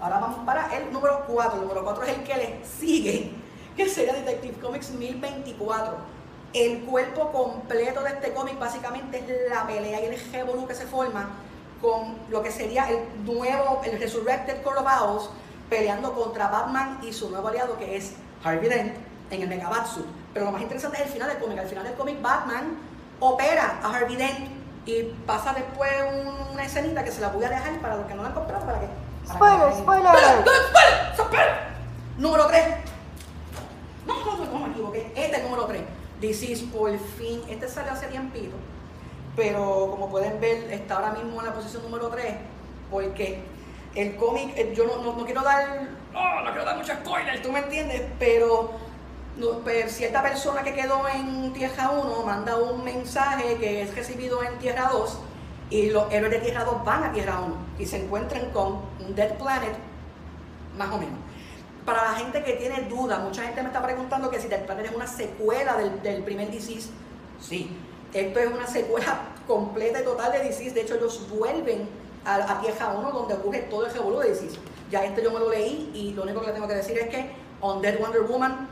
Ahora 0.00 0.18
vamos 0.20 0.38
para 0.46 0.76
el 0.76 0.92
número 0.92 1.24
4. 1.26 1.54
El 1.56 1.60
número 1.62 1.84
4 1.84 2.04
es 2.04 2.08
el 2.18 2.22
que 2.22 2.36
le 2.36 2.60
sigue, 2.64 3.32
que 3.76 3.88
sería 3.88 4.12
Detective 4.14 4.60
Comics 4.60 4.90
1024. 4.92 5.96
El 6.52 6.80
cuerpo 6.84 7.32
completo 7.32 8.00
de 8.02 8.10
este 8.10 8.32
cómic 8.32 8.58
básicamente 8.60 9.18
es 9.18 9.50
la 9.50 9.66
pelea 9.66 10.00
y 10.02 10.04
el 10.06 10.32
revolú 10.32 10.68
que 10.68 10.74
se 10.76 10.86
forma 10.86 11.30
con 11.82 12.16
lo 12.30 12.42
que 12.42 12.50
sería 12.50 12.88
el 12.88 12.98
nuevo, 13.24 13.82
el 13.84 13.98
Resurrected 13.98 14.62
Court 14.62 14.78
of 14.78 14.86
Owls, 14.86 15.30
peleando 15.68 16.14
contra 16.14 16.48
Batman 16.48 17.00
y 17.02 17.12
su 17.12 17.28
nuevo 17.30 17.48
aliado 17.48 17.76
que 17.76 17.96
es 17.96 18.12
Harvey 18.44 18.68
Dent 18.68 18.94
en 19.30 19.42
el 19.42 19.48
Mega 19.48 19.68
Batsuit. 19.68 20.06
Pero 20.32 20.46
lo 20.46 20.52
más 20.52 20.62
interesante 20.62 20.98
es 20.98 21.06
el 21.06 21.12
final 21.12 21.28
del 21.28 21.38
cómic. 21.38 21.58
Al 21.58 21.66
final 21.68 21.84
del 21.84 21.94
cómic 21.94 22.22
Batman 22.22 22.78
opera 23.20 23.78
a 23.82 23.94
Harvey 23.94 24.16
Dent 24.16 24.48
y 24.86 25.02
pasa 25.26 25.52
después 25.54 25.90
un- 26.12 26.52
una 26.54 26.64
escenita 26.64 27.02
que 27.04 27.10
se 27.12 27.20
la 27.20 27.28
voy 27.28 27.44
a 27.44 27.48
dejar 27.50 27.78
para 27.80 27.96
los 27.96 28.06
que 28.06 28.14
no 28.14 28.22
la 28.22 28.28
han 28.28 28.34
comprado 28.34 28.64
para 28.66 28.80
que... 28.80 28.86
para 29.26 29.72
Spoiler, 29.72 29.72
spoiler. 29.74 30.12
¡Spoiler! 30.12 31.16
¡Spoiler! 31.16 31.48
Número 32.18 32.46
3. 32.46 32.64
No, 34.06 34.24
no, 34.24 34.36
no, 34.36 34.44
no 34.52 34.66
me 34.66 34.72
equivoqué. 34.72 35.06
Este 35.14 35.32
es 35.32 35.38
el 35.38 35.42
número 35.44 35.64
3. 35.66 35.82
This 36.20 36.42
is 36.42 36.62
por 36.62 36.90
fin. 36.98 37.42
Este 37.48 37.68
sale 37.68 37.90
hace 37.90 38.06
tiempito. 38.08 38.56
Pero 39.36 39.88
como 39.90 40.08
pueden 40.10 40.40
ver, 40.40 40.70
está 40.72 40.96
ahora 40.96 41.12
mismo 41.12 41.40
en 41.40 41.46
la 41.46 41.54
posición 41.54 41.82
número 41.82 42.08
3. 42.08 42.34
Porque 42.90 43.42
el 43.94 44.16
cómic, 44.16 44.52
eh, 44.56 44.72
yo 44.76 44.84
no, 44.86 44.98
no- 45.02 45.16
no 45.16 45.24
quiero 45.24 45.42
dar. 45.42 45.88
No, 46.12 46.42
no 46.42 46.50
quiero 46.50 46.64
dar 46.64 46.76
mucho 46.76 46.92
spoiler, 46.92 47.40
tú 47.42 47.50
me 47.50 47.60
entiendes. 47.60 48.02
Pero 48.18 48.72
no, 49.38 49.58
pues, 49.60 49.92
cierta 49.92 50.22
persona 50.22 50.62
que 50.62 50.74
quedó 50.74 51.08
en 51.08 51.52
Tierra 51.54 51.90
1 51.90 52.22
manda 52.24 52.56
un 52.56 52.84
mensaje 52.84 53.56
que 53.56 53.82
es 53.82 53.94
recibido 53.94 54.42
en 54.42 54.58
Tierra 54.58 54.90
2. 54.92 55.18
Y 55.70 55.88
los 55.90 56.12
héroes 56.12 56.32
de 56.32 56.38
Tierra 56.40 56.64
2 56.64 56.84
van 56.84 57.04
a 57.04 57.12
Tierra 57.12 57.40
1 57.40 57.54
y 57.78 57.86
se 57.86 58.04
encuentran 58.04 58.50
con 58.50 58.80
Dead 59.16 59.32
Planet, 59.38 59.72
más 60.76 60.90
o 60.92 60.98
menos. 60.98 61.14
Para 61.86 62.04
la 62.04 62.18
gente 62.18 62.44
que 62.44 62.52
tiene 62.52 62.82
dudas, 62.82 63.18
mucha 63.20 63.42
gente 63.44 63.62
me 63.62 63.68
está 63.68 63.82
preguntando 63.82 64.30
que 64.30 64.38
si 64.38 64.48
Dead 64.48 64.66
Planet 64.66 64.84
es 64.86 64.92
una 64.94 65.06
secuela 65.06 65.74
del, 65.78 66.02
del 66.02 66.22
primer 66.22 66.50
Disease. 66.50 66.90
Sí, 67.40 67.74
esto 68.12 68.38
es 68.38 68.52
una 68.52 68.66
secuela 68.66 69.20
completa 69.46 70.00
y 70.00 70.04
total 70.04 70.32
de 70.32 70.44
Disease. 70.44 70.72
De 70.72 70.82
hecho, 70.82 70.94
ellos 70.94 71.28
vuelven 71.28 71.88
a, 72.24 72.34
a 72.34 72.60
Tierra 72.60 72.94
1 72.96 73.10
donde 73.10 73.34
ocurre 73.34 73.60
todo 73.62 73.86
el 73.86 73.92
revolú 73.92 74.18
de 74.18 74.30
Disease. 74.30 74.58
Ya 74.90 75.04
este 75.04 75.22
yo 75.22 75.30
me 75.30 75.40
lo 75.40 75.50
leí 75.50 75.90
y 75.94 76.12
lo 76.12 76.22
único 76.22 76.40
que 76.40 76.48
le 76.48 76.52
tengo 76.52 76.68
que 76.68 76.74
decir 76.74 76.98
es 76.98 77.08
que 77.08 77.30
On 77.60 77.80
Dead 77.80 77.98
Wonder 77.98 78.22
Woman. 78.22 78.68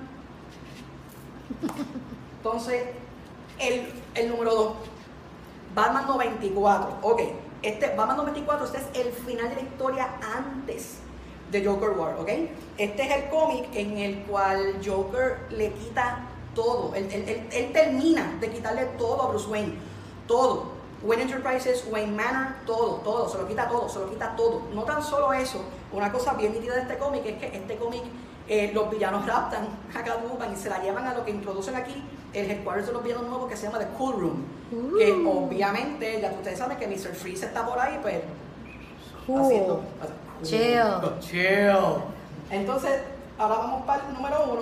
Entonces, 2.39 2.85
el, 3.59 3.93
el 4.15 4.29
número 4.29 4.55
2. 4.55 4.73
Batman 5.75 6.07
94. 6.07 6.99
Ok, 7.03 7.23
este 7.63 7.95
Batman 7.95 8.17
94, 8.19 8.67
este 8.67 8.79
es 8.79 9.07
el 9.07 9.13
final 9.13 9.49
de 9.51 9.57
la 9.57 9.63
historia 9.63 10.09
antes 10.37 10.99
de 11.51 11.65
Joker 11.65 11.91
War, 11.91 12.17
¿ok? 12.19 12.29
Este 12.79 13.03
es 13.03 13.11
el 13.11 13.29
cómic 13.29 13.67
en 13.75 13.99
el 13.99 14.23
cual 14.23 14.81
Joker 14.85 15.47
le 15.51 15.73
quita 15.73 16.27
todo. 16.55 16.95
Él, 16.95 17.09
él- 17.13 17.29
él- 17.29 17.49
él 17.53 17.73
termina 17.73 18.37
de 18.41 18.51
quitarle 18.51 18.85
todo 18.99 19.23
a 19.23 19.29
Bruce 19.29 19.49
Wayne. 19.49 19.75
Todo. 20.27 20.79
Wayne 21.03 21.23
Enterprises, 21.23 21.85
Wayne 21.91 22.13
Manor, 22.15 22.55
todo, 22.67 22.97
todo, 22.97 23.27
se 23.29 23.39
lo 23.39 23.49
quita 23.49 23.67
todo, 23.69 23.89
se 23.89 23.99
lo 24.01 24.11
quita 24.11 24.37
todo. 24.37 24.63
No 24.75 24.83
tan 24.83 25.03
solo 25.03 25.33
eso, 25.33 25.63
una 25.93 26.13
cosa 26.13 26.35
bien 26.35 26.53
nítida 26.53 26.75
de 26.75 26.83
este 26.83 26.99
cómic 26.99 27.25
es 27.25 27.39
que 27.39 27.57
este 27.57 27.77
cómic, 27.77 28.03
eh, 28.47 28.71
los 28.75 28.91
villanos 28.91 29.27
raptan 29.27 29.67
a 29.95 30.03
Catwoman 30.05 30.53
y 30.53 30.57
se 30.57 30.69
la 30.69 30.83
llevan 30.83 31.07
a 31.07 31.15
lo 31.15 31.25
que 31.25 31.31
introducen 31.31 31.75
aquí, 31.75 32.05
el 32.35 32.51
headquarters 32.51 32.89
de 32.89 32.93
los 32.93 33.03
villanos 33.03 33.29
nuevos 33.29 33.49
que 33.49 33.57
se 33.57 33.65
llama 33.67 33.79
The 33.79 33.87
Cool 33.97 34.21
Room. 34.21 34.45
Que 34.99 35.11
obviamente, 35.13 36.21
ya 36.21 36.31
ustedes 36.33 36.59
saben 36.59 36.77
que 36.77 36.87
Mr. 36.87 37.15
Freeze 37.15 37.47
está 37.47 37.65
por 37.67 37.79
ahí, 37.79 37.99
pues 38.03 38.17
Cool. 39.27 39.41
haciendo. 39.41 39.81
Chill. 40.43 41.21
Chill. 41.21 42.03
Entonces, 42.51 43.01
ahora 43.39 43.57
vamos 43.57 43.83
para 43.87 44.07
el 44.07 44.13
número 44.15 44.45
uno, 44.53 44.61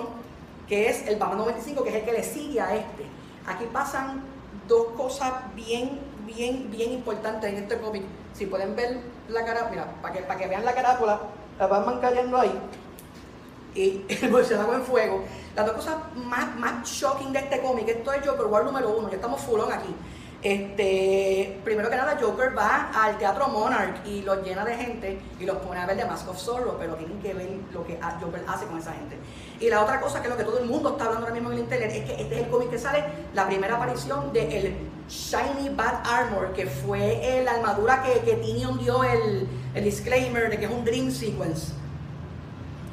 que 0.69 0.87
es 0.87 1.07
el 1.07 1.17
Batman 1.17 1.39
95, 1.39 1.83
que 1.83 1.89
es 1.89 1.95
el 1.95 2.05
que 2.05 2.11
le 2.11 2.23
sigue 2.23 2.61
a 2.61 2.75
este. 2.75 3.03
Aquí 3.47 3.65
pasan 3.73 4.21
dos 4.67 4.89
cosas 4.95 5.33
bien, 5.55 5.99
bien, 6.25 6.69
bien 6.69 6.91
importantes 6.91 7.51
en 7.51 7.57
este 7.57 7.79
cómic. 7.79 8.03
Si 8.33 8.45
pueden 8.45 8.75
ver 8.75 8.99
la 9.27 9.43
cara, 9.43 9.67
mira, 9.71 9.91
para 10.01 10.13
que, 10.13 10.21
para 10.21 10.39
que 10.39 10.47
vean 10.47 10.63
la 10.63 10.73
carátula, 10.73 11.19
la 11.57 11.67
Batman 11.67 11.99
cayendo 11.99 12.37
ahí 12.37 12.53
y 13.75 14.05
el 14.21 14.31
murciélago 14.31 14.73
en 14.73 14.83
fuego. 14.83 15.23
Las 15.55 15.65
dos 15.65 15.75
cosas 15.75 15.95
más, 16.15 16.55
más 16.57 16.87
shocking 16.87 17.33
de 17.33 17.39
este 17.39 17.59
cómic, 17.61 17.87
esto 17.87 18.13
es 18.13 18.25
Joker 18.25 18.45
War 18.45 18.63
número 18.63 18.95
uno, 18.97 19.09
ya 19.09 19.15
estamos 19.15 19.41
full 19.41 19.59
on 19.59 19.73
aquí. 19.73 19.93
Este, 20.41 21.59
primero 21.65 21.89
que 21.89 21.97
nada, 21.97 22.17
Joker 22.19 22.57
va 22.57 22.91
al 22.93 23.17
Teatro 23.17 23.49
Monarch 23.49 24.05
y 24.05 24.21
los 24.21 24.41
llena 24.41 24.63
de 24.63 24.75
gente 24.75 25.21
y 25.37 25.45
los 25.45 25.57
pone 25.57 25.81
a 25.81 25.85
ver 25.85 25.97
The 25.97 26.05
Mask 26.05 26.29
of 26.29 26.37
Zorro, 26.37 26.77
pero 26.79 26.95
tienen 26.95 27.19
que 27.19 27.33
ver 27.33 27.49
lo 27.73 27.85
que 27.85 27.99
Joker 28.21 28.45
hace 28.47 28.65
con 28.65 28.77
esa 28.77 28.93
gente. 28.93 29.17
Y 29.59 29.69
la 29.69 29.81
otra 29.83 29.99
cosa 29.99 30.21
que 30.21 30.27
es 30.27 30.31
lo 30.31 30.37
que 30.37 30.43
todo 30.45 30.59
el 30.59 30.65
mundo 30.65 30.91
está 30.91 31.05
hablando 31.05 31.25
ahora 31.27 31.33
mismo 31.33 31.49
en 31.51 31.57
el 31.57 31.63
internet 31.63 31.91
es 31.93 32.05
que 32.05 32.21
este 32.21 32.35
es 32.35 32.43
el 32.45 32.49
cómic 32.49 32.69
que 32.69 32.79
sale 32.79 33.03
la 33.33 33.45
primera 33.45 33.75
aparición 33.75 34.31
de 34.31 34.57
el 34.57 34.75
Shiny 35.09 35.69
Bat 35.75 36.05
Armor, 36.07 36.53
que 36.53 36.65
fue 36.67 37.41
la 37.43 37.51
armadura 37.51 38.03
que, 38.03 38.19
que 38.21 38.35
Tinion 38.37 38.77
dio 38.79 39.03
el, 39.03 39.47
el 39.75 39.83
disclaimer 39.83 40.49
de 40.49 40.57
que 40.59 40.65
es 40.65 40.71
un 40.71 40.85
Dream 40.85 41.11
Sequence. 41.11 41.73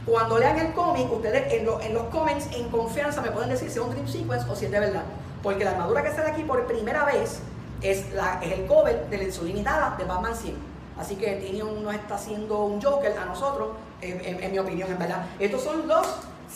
Cuando 0.05 0.39
lean 0.39 0.59
el 0.59 0.73
cómic, 0.73 1.11
ustedes 1.13 1.53
en, 1.53 1.67
lo- 1.67 1.81
en 1.81 1.93
los 1.95 2.05
comments, 2.05 2.47
en 2.53 2.69
confianza, 2.69 3.21
me 3.21 3.31
pueden 3.31 3.51
decir 3.51 3.69
si 3.71 3.79
es 3.79 3.85
un 3.85 3.91
Dream 3.91 4.07
Sequence 4.09 4.49
o 4.51 4.55
si 4.57 4.67
es 4.67 4.71
de 4.71 4.81
verdad. 4.81 5.03
Porque 5.43 5.65
la 5.65 5.73
armadura 5.73 6.03
que 6.03 6.11
sale 6.13 6.31
aquí 6.31 6.43
por 6.43 6.65
primera 6.67 7.05
vez 7.05 7.41
es, 7.83 8.13
la, 8.13 8.41
es 8.43 8.53
el 8.53 8.67
cover 8.67 9.09
de 9.09 9.17
la 9.19 9.23
edición 9.25 9.47
limitada 9.47 9.95
de 9.99 10.05
Batman 10.05 10.35
100. 10.35 10.55
Así 10.99 11.17
que 11.17 11.33
Tinion 11.37 11.83
nos 11.85 11.95
está 11.95 12.15
haciendo 12.15 12.65
un 12.65 12.81
Joker 12.81 13.13
a 13.19 13.25
nosotros, 13.27 13.71
en- 14.01 14.43
en 14.43 14.53
mi 14.53 14.59
opinión, 14.59 14.91
en 14.91 14.99
verdad. 14.99 15.27
Estos 15.39 15.63
son 15.63 15.87
los 15.89 16.07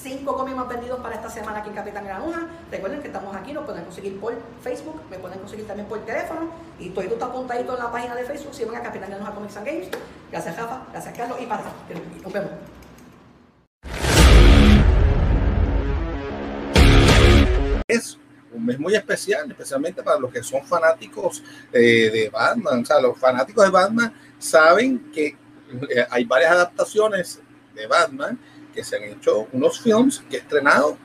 cinco 0.03 0.37
cómics 0.37 0.57
más 0.57 0.69
vendidos 0.69 1.01
para 1.01 1.17
esta 1.17 1.29
semana 1.29 1.59
aquí 1.59 1.69
en 1.69 1.75
Capitán 1.75 2.05
Granuja. 2.05 2.47
Recuerden 2.71 3.01
que 3.01 3.09
estamos 3.09 3.35
aquí, 3.35 3.53
nos 3.53 3.65
pueden 3.65 3.85
conseguir 3.85 4.19
por 4.21 4.35
Facebook, 4.63 5.01
me 5.11 5.19
pueden 5.19 5.39
conseguir 5.39 5.67
también 5.67 5.89
por 5.89 5.99
teléfono. 6.05 6.51
Y 6.79 6.91
todo 6.91 7.05
está 7.05 7.27
apuntadito 7.27 7.75
en 7.75 7.79
la 7.79 7.93
página 7.93 8.15
de 8.15 8.25
Facebook. 8.25 8.55
Si 8.55 8.65
van 8.65 8.77
a 8.77 8.83
Capitán 8.83 9.11
Granuja 9.11 9.33
Comics 9.33 9.57
and 9.57 9.67
Games. 9.67 9.89
Gracias, 10.31 10.57
Rafa. 10.57 10.83
Gracias, 10.93 11.17
Carlos. 11.17 11.39
Y 11.41 11.47
para. 11.47 11.63
Nos 12.23 12.33
vemos. 12.33 12.51
es 17.91 18.19
un 18.53 18.65
mes 18.65 18.79
muy 18.79 18.95
especial, 18.95 19.51
especialmente 19.51 20.03
para 20.03 20.19
los 20.19 20.33
que 20.33 20.43
son 20.43 20.65
fanáticos 20.65 21.43
eh, 21.73 22.11
de 22.11 22.31
Batman. 22.31 22.83
O 22.83 22.85
sea, 22.85 23.01
los 23.01 23.19
fanáticos 23.19 23.65
de 23.65 23.71
Batman 23.71 24.15
saben 24.39 25.11
que 25.13 25.27
eh, 25.27 26.07
hay 26.11 26.25
varias 26.25 26.53
adaptaciones 26.53 27.41
de 27.75 27.87
Batman 27.87 28.39
que 28.71 28.85
se 28.85 28.97
han 28.97 29.05
hecho, 29.05 29.49
unos 29.53 29.81
films 29.81 30.23
que 30.29 30.37
he 30.37 30.41
estrenado 30.41 30.99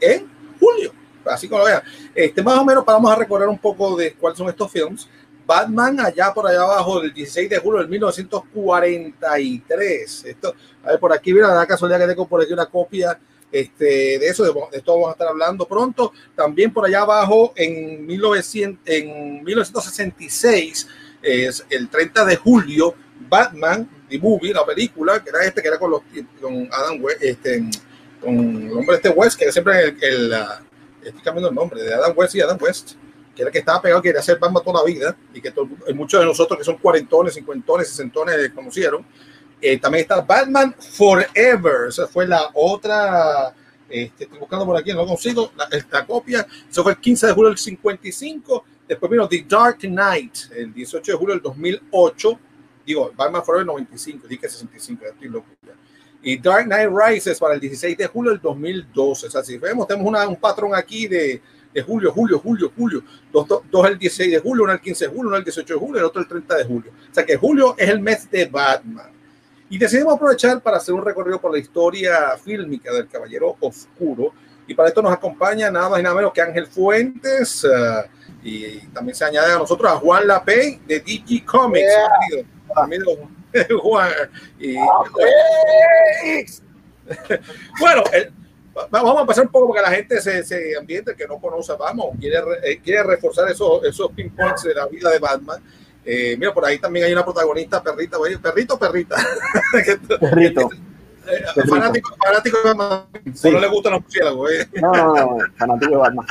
en 0.00 0.26
julio. 0.58 0.92
Así 1.24 1.48
como 1.48 1.60
lo 1.60 1.66
vean. 1.66 1.82
Este, 2.14 2.42
más 2.42 2.58
o 2.58 2.64
menos, 2.64 2.82
vamos 2.84 3.10
a 3.10 3.16
recordar 3.16 3.48
un 3.48 3.58
poco 3.58 3.96
de 3.96 4.12
cuáles 4.14 4.38
son 4.38 4.48
estos 4.48 4.70
films. 4.70 5.08
Batman, 5.46 6.00
allá 6.00 6.32
por 6.32 6.46
allá 6.46 6.62
abajo, 6.62 7.02
el 7.02 7.12
16 7.12 7.50
de 7.50 7.58
julio 7.58 7.80
del 7.80 7.88
1943. 7.88 10.24
Esto, 10.24 10.54
a 10.82 10.88
ver, 10.90 10.98
por 10.98 11.12
aquí, 11.12 11.34
mira, 11.34 11.48
da 11.48 11.66
casualidad 11.66 12.00
que 12.00 12.06
tengo 12.06 12.26
por 12.26 12.42
aquí 12.42 12.52
una 12.52 12.66
copia 12.66 13.18
este, 13.52 14.18
de 14.18 14.26
eso, 14.26 14.42
de, 14.42 14.52
de 14.52 14.78
esto 14.78 14.92
vamos 14.92 15.10
a 15.10 15.12
estar 15.12 15.28
hablando 15.28 15.66
pronto. 15.66 16.12
También 16.34 16.72
por 16.72 16.86
allá 16.86 17.02
abajo, 17.02 17.52
en, 17.56 18.06
1900, 18.06 18.80
en 18.86 19.44
1966, 19.44 20.88
es 21.22 21.64
el 21.70 21.88
30 21.88 22.24
de 22.24 22.34
julio, 22.36 22.96
Batman, 23.28 23.88
The 24.14 24.18
Movie, 24.18 24.52
la 24.52 24.64
película, 24.64 25.22
que 25.22 25.30
era 25.30 25.44
este, 25.44 25.60
que 25.60 25.68
era 25.68 25.78
con, 25.78 25.90
los, 25.90 26.02
con 26.40 26.68
Adam 26.72 27.02
West, 27.02 27.22
este, 27.22 27.64
con 28.20 28.38
el 28.38 28.72
hombre 28.72 28.96
este 28.96 29.08
West, 29.08 29.38
que 29.38 29.44
era 29.44 29.52
siempre 29.52 29.88
el, 29.88 30.02
el 30.02 30.32
estoy 31.02 31.22
cambiando 31.22 31.48
el 31.48 31.54
nombre, 31.54 31.82
de 31.82 31.92
Adam 31.92 32.12
West 32.16 32.34
y 32.34 32.40
Adam 32.40 32.58
West, 32.60 32.92
que 33.34 33.42
era 33.42 33.48
el 33.48 33.52
que 33.52 33.58
estaba 33.58 33.82
pegado, 33.82 34.00
que 34.00 34.08
quería 34.08 34.20
hacer 34.20 34.38
Batman 34.38 34.62
toda 34.62 34.80
la 34.80 34.86
vida, 34.86 35.16
y 35.32 35.40
que 35.40 35.50
todo, 35.50 35.68
muchos 35.94 36.20
de 36.20 36.26
nosotros 36.26 36.58
que 36.58 36.64
son 36.64 36.78
cuarentones, 36.78 37.34
cincuentones, 37.34 37.88
sesentones 37.88 38.50
conocieron. 38.50 39.04
Eh, 39.60 39.78
también 39.78 40.02
está 40.02 40.20
Batman 40.20 40.74
Forever. 40.78 41.88
Esa 41.88 42.06
fue 42.06 42.26
la 42.26 42.50
otra. 42.54 43.54
Este, 43.88 44.24
estoy 44.24 44.38
buscando 44.38 44.66
por 44.66 44.76
aquí, 44.76 44.92
no 44.92 45.06
consigo. 45.06 45.52
La, 45.56 45.64
esta 45.76 46.04
copia. 46.06 46.46
Eso 46.70 46.82
fue 46.82 46.92
el 46.92 46.98
15 46.98 47.28
de 47.28 47.32
julio 47.32 47.48
del 47.48 47.58
55. 47.58 48.64
Después 48.86 49.10
vino 49.10 49.26
The 49.26 49.46
Dark 49.48 49.78
Knight, 49.80 50.36
el 50.54 50.72
18 50.74 51.12
de 51.12 51.18
julio 51.18 51.34
del 51.34 51.42
2008. 51.42 52.38
Digo, 52.86 53.12
Batman 53.16 53.44
Forever 53.44 53.66
95, 53.66 54.26
dije 54.28 54.48
65, 54.48 55.02
ya 55.02 55.08
estoy 55.10 55.28
loco 55.28 55.46
ya. 55.66 55.72
Y 56.22 56.38
Dark 56.38 56.64
Knight 56.64 56.90
Rises 56.90 57.38
para 57.38 57.54
el 57.54 57.60
16 57.60 57.98
de 57.98 58.06
julio 58.06 58.30
del 58.30 58.40
2012. 58.40 59.26
O 59.26 59.30
sea, 59.30 59.42
si 59.42 59.58
vemos, 59.58 59.86
tenemos 59.86 60.08
una, 60.08 60.26
un 60.26 60.36
patrón 60.36 60.74
aquí 60.74 61.06
de, 61.06 61.40
de 61.74 61.82
julio, 61.82 62.12
julio, 62.12 62.38
julio, 62.38 62.72
julio. 62.74 63.02
Dos, 63.30 63.46
dos, 63.46 63.62
dos 63.70 63.86
el 63.86 63.98
16 63.98 64.32
de 64.32 64.38
julio, 64.38 64.64
uno 64.64 64.72
el 64.72 64.80
15 64.80 65.04
de 65.04 65.10
julio, 65.10 65.28
uno 65.28 65.36
el 65.36 65.44
18 65.44 65.74
de 65.74 65.80
julio, 65.80 65.98
el 65.98 66.06
otro 66.06 66.22
el 66.22 66.28
30 66.28 66.56
de 66.56 66.64
julio. 66.64 66.92
O 67.10 67.14
sea 67.14 67.26
que 67.26 67.36
julio 67.36 67.74
es 67.76 67.88
el 67.90 68.00
mes 68.00 68.30
de 68.30 68.46
Batman. 68.46 69.12
Y 69.68 69.76
decidimos 69.76 70.14
aprovechar 70.14 70.62
para 70.62 70.78
hacer 70.78 70.94
un 70.94 71.04
recorrido 71.04 71.40
por 71.40 71.52
la 71.52 71.58
historia 71.58 72.36
fílmica 72.42 72.92
del 72.92 73.08
Caballero 73.08 73.56
Oscuro. 73.60 74.32
Y 74.66 74.74
para 74.74 74.88
esto 74.88 75.02
nos 75.02 75.12
acompaña 75.12 75.70
nada 75.70 75.90
más 75.90 76.00
y 76.00 76.02
nada 76.02 76.14
menos 76.14 76.32
que 76.32 76.40
Ángel 76.40 76.66
Fuentes. 76.66 77.64
Uh, 77.64 78.08
y 78.42 78.78
también 78.88 79.14
se 79.14 79.24
añade 79.24 79.52
a 79.52 79.58
nosotros 79.58 79.90
a 79.90 79.96
Juan 79.96 80.26
Lapey 80.26 80.80
de 80.86 81.00
DG 81.00 81.44
Comics. 81.44 81.86
Yeah. 82.30 82.44
Juan. 83.82 84.10
Y, 84.58 84.76
bueno, 87.78 88.02
el, 88.12 88.32
vamos 88.90 89.22
a 89.22 89.26
pasar 89.26 89.44
un 89.44 89.50
poco 89.50 89.68
porque 89.68 89.82
la 89.82 89.90
gente 89.90 90.20
se, 90.20 90.42
se 90.44 90.76
ambiente 90.76 91.14
que 91.14 91.26
no 91.26 91.38
conoce 91.38 91.72
Batman, 91.74 92.08
quiere, 92.18 92.38
eh, 92.62 92.80
quiere 92.82 93.02
reforzar 93.02 93.48
esos, 93.50 93.84
esos 93.84 94.10
pinpoints 94.12 94.62
de 94.62 94.74
la 94.74 94.86
vida 94.86 95.10
de 95.10 95.18
Batman. 95.18 95.62
Eh, 96.04 96.36
mira, 96.38 96.52
por 96.52 96.64
ahí 96.64 96.78
también 96.78 97.06
hay 97.06 97.12
una 97.12 97.24
protagonista, 97.24 97.82
perrita, 97.82 98.18
perrito, 98.42 98.78
perrita. 98.78 99.16
Perrito. 100.20 100.68
Eh, 101.26 101.66
fanático, 101.66 102.14
fanático 102.22 102.58
de 102.58 102.64
Batman. 102.64 103.06
Sí. 103.34 103.50
No 103.50 103.58
le 103.58 103.68
gustan 103.68 103.92
los 103.92 104.02
murciélagos. 104.02 104.50
No, 104.74 104.92
no, 104.92 105.14
no, 105.14 105.38
fanático 105.56 105.92
de 105.92 105.96
Batman. 105.96 106.26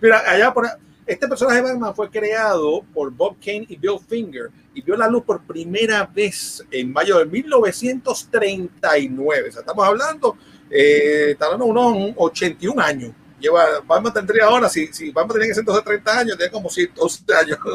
Mira, 0.00 0.22
allá 0.26 0.54
por 0.54 0.66
este 1.06 1.28
personaje 1.28 1.56
de 1.56 1.62
Batman 1.62 1.94
fue 1.94 2.08
creado 2.08 2.82
por 2.94 3.10
Bob 3.10 3.36
Kane 3.44 3.66
y 3.68 3.76
Bill 3.76 3.98
Finger 4.08 4.50
y 4.74 4.82
vio 4.82 4.96
la 4.96 5.08
luz 5.08 5.24
por 5.24 5.42
primera 5.42 6.04
vez 6.06 6.64
en 6.70 6.92
mayo 6.92 7.18
de 7.18 7.26
1939. 7.26 9.48
O 9.48 9.52
sea, 9.52 9.60
estamos 9.60 9.86
hablando, 9.86 10.36
eh, 10.70 11.36
unos 11.60 12.14
81 12.16 12.82
años. 12.82 13.12
Lleva, 13.38 13.64
Batman 13.86 14.12
tendría 14.12 14.46
ahora, 14.46 14.68
si, 14.68 14.88
si 14.88 15.10
Batman 15.10 15.34
tenía 15.34 15.48
que 15.48 15.54
ser 15.54 15.62
entonces 15.62 15.84
30 15.84 16.18
años, 16.18 16.36
tenía 16.36 16.50
como 16.50 16.68
112 16.68 17.24
años. 17.34 17.58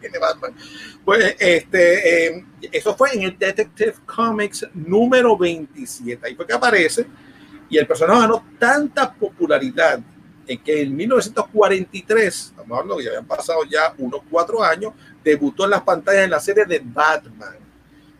tiene 0.00 0.18
Batman. 0.18 0.52
Pues 1.04 1.36
este, 1.38 2.26
eh, 2.26 2.44
eso 2.72 2.96
fue 2.96 3.14
en 3.14 3.22
el 3.22 3.38
Detective 3.38 3.94
Comics 4.06 4.66
número 4.74 5.36
27. 5.36 6.26
Ahí 6.26 6.34
fue 6.34 6.46
que 6.46 6.54
aparece 6.54 7.06
y 7.68 7.78
el 7.78 7.86
personaje 7.86 8.22
ganó 8.22 8.44
tanta 8.58 9.12
popularidad 9.12 10.00
en 10.46 10.62
que 10.62 10.82
en 10.82 10.96
1943, 10.96 12.34
estamos 12.34 12.70
hablando 12.70 12.96
que 12.96 13.04
ya 13.04 13.10
habían 13.10 13.26
pasado 13.26 13.60
ya 13.64 13.94
unos 13.98 14.22
cuatro 14.30 14.62
años, 14.62 14.92
debutó 15.22 15.64
en 15.64 15.70
las 15.70 15.82
pantallas 15.82 16.24
en 16.24 16.30
la 16.30 16.40
serie 16.40 16.64
de 16.64 16.80
Batman. 16.84 17.56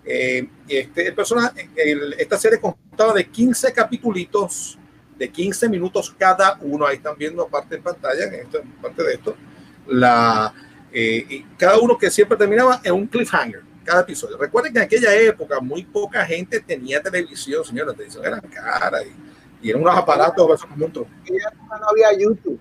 Eh, 0.05 0.49
este 0.69 1.09
el 1.09 1.15
personaje, 1.15 1.71
el, 1.77 2.15
esta 2.19 2.39
serie 2.39 2.61
constaba 2.61 3.13
de 3.13 3.27
15 3.29 3.73
capítulos 3.73 4.79
de 5.19 5.29
15 5.31 5.69
minutos 5.69 6.15
cada 6.17 6.59
uno. 6.61 6.87
Ahí 6.87 6.97
están 6.97 7.17
viendo 7.19 7.47
parte 7.49 7.77
en 7.77 7.83
pantalla, 7.83 8.25
en 8.25 8.73
parte 8.81 9.03
de 9.03 9.15
esto, 9.15 9.37
la, 9.87 10.55
eh, 10.93 11.45
cada 11.57 11.79
uno 11.79 11.97
que 11.99 12.11
siempre 12.11 12.37
terminaba 12.37 12.81
en 12.83 12.93
un 12.95 13.07
cliffhanger, 13.07 13.63
cada 13.85 14.03
episodio. 14.03 14.37
Recuerden 14.37 14.73
que 14.73 14.79
en 14.79 14.85
aquella 14.85 15.15
época 15.15 15.61
muy 15.61 15.85
poca 15.85 16.25
gente 16.25 16.61
tenía 16.61 17.03
televisión, 17.03 17.65
señores, 17.65 17.95
televisión 17.95 18.25
era 18.25 18.41
cara 18.41 19.03
y, 19.03 19.30
y 19.63 19.71
eran 19.71 19.83
unos 19.83 19.97
aparatos 19.97 20.63
como 20.65 20.87
un 20.87 20.93
tronco. 20.93 21.11
No 21.29 21.89
había 21.89 22.13
YouTube. 22.19 22.59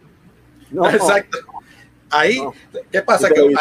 No, 0.71 0.89
Exacto. 0.89 1.37
Ahí, 2.11 2.39
No. 2.39 2.53
¿qué 2.91 3.01
pasa? 3.01 3.29
Que, 3.29 3.53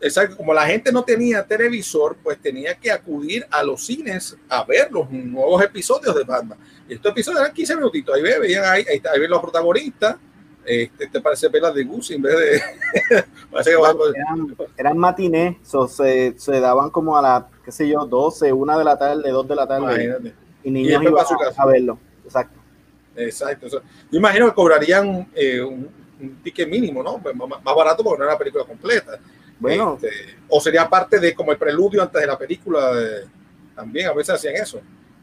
exacto, 0.00 0.36
como 0.36 0.52
la 0.52 0.66
gente 0.66 0.92
no 0.92 1.02
tenía 1.04 1.46
televisor, 1.46 2.16
pues 2.22 2.38
tenía 2.40 2.74
que 2.74 2.90
acudir 2.90 3.46
a 3.50 3.62
los 3.62 3.84
cines 3.86 4.36
a 4.48 4.64
ver 4.64 4.90
los 4.90 5.10
nuevos 5.10 5.62
episodios 5.62 6.14
de 6.14 6.24
Batman. 6.24 6.58
Y 6.88 6.94
estos 6.94 7.12
episodios 7.12 7.40
eran 7.42 7.54
15 7.54 7.76
minutitos. 7.76 8.14
Ahí 8.14 8.22
ve, 8.22 8.38
veían 8.38 8.64
ahí, 8.64 8.84
ahí, 8.90 9.00
ahí 9.12 9.20
ven 9.20 9.30
los 9.30 9.40
protagonistas. 9.40 10.16
Este, 10.64 11.08
te 11.08 11.20
parece 11.20 11.50
pelas 11.50 11.74
de 11.74 11.82
Goose 11.82 12.14
en 12.14 12.22
vez 12.22 12.36
de. 12.38 13.24
parece 13.50 13.70
que 13.70 13.76
va- 13.76 13.94
eran, 14.14 14.56
eran 14.76 14.96
matinés, 14.98 15.56
so, 15.64 15.88
se, 15.88 16.34
se 16.38 16.60
daban 16.60 16.90
como 16.90 17.16
a 17.18 17.22
las, 17.22 17.44
qué 17.64 17.72
sé 17.72 17.88
yo, 17.88 18.04
12, 18.06 18.52
1 18.52 18.78
de 18.78 18.84
la 18.84 18.96
tarde, 18.96 19.28
2 19.30 19.48
de 19.48 19.54
la 19.56 19.66
tarde, 19.66 19.82
Imagínate. 19.82 20.34
y 20.62 20.68
Y 20.68 20.70
niños 20.70 21.00
después 21.02 21.26
iban 21.32 21.52
a, 21.58 21.62
a 21.62 21.66
verlo. 21.66 21.98
Exacto. 22.32 22.58
Exacto. 23.14 23.66
eso. 23.66 23.82
Yo 24.10 24.18
imagino 24.18 24.46
que 24.48 24.54
cobrarían 24.54 25.28
eh, 25.34 25.60
un, 25.62 25.88
un 26.20 26.36
ticket 26.42 26.68
mínimo, 26.68 27.02
¿no? 27.02 27.18
Pues 27.18 27.34
Más, 27.36 27.48
más 27.62 27.74
barato 27.76 28.02
porque 28.02 28.18
no 28.18 28.24
era 28.24 28.32
la 28.34 28.38
película 28.38 28.64
completa. 28.64 29.18
Bueno, 29.58 29.98
Este, 30.02 30.36
o 30.48 30.60
sería 30.60 30.88
parte 30.88 31.20
de 31.20 31.34
como 31.34 31.52
el 31.52 31.58
preludio 31.58 32.02
antes 32.02 32.20
de 32.20 32.26
la 32.26 32.38
película. 32.38 32.92
de- 32.94 33.26
también 33.74 34.06
a 34.08 34.12
veces 34.12 34.34
hacían 34.34 34.54
eso. 34.56 34.80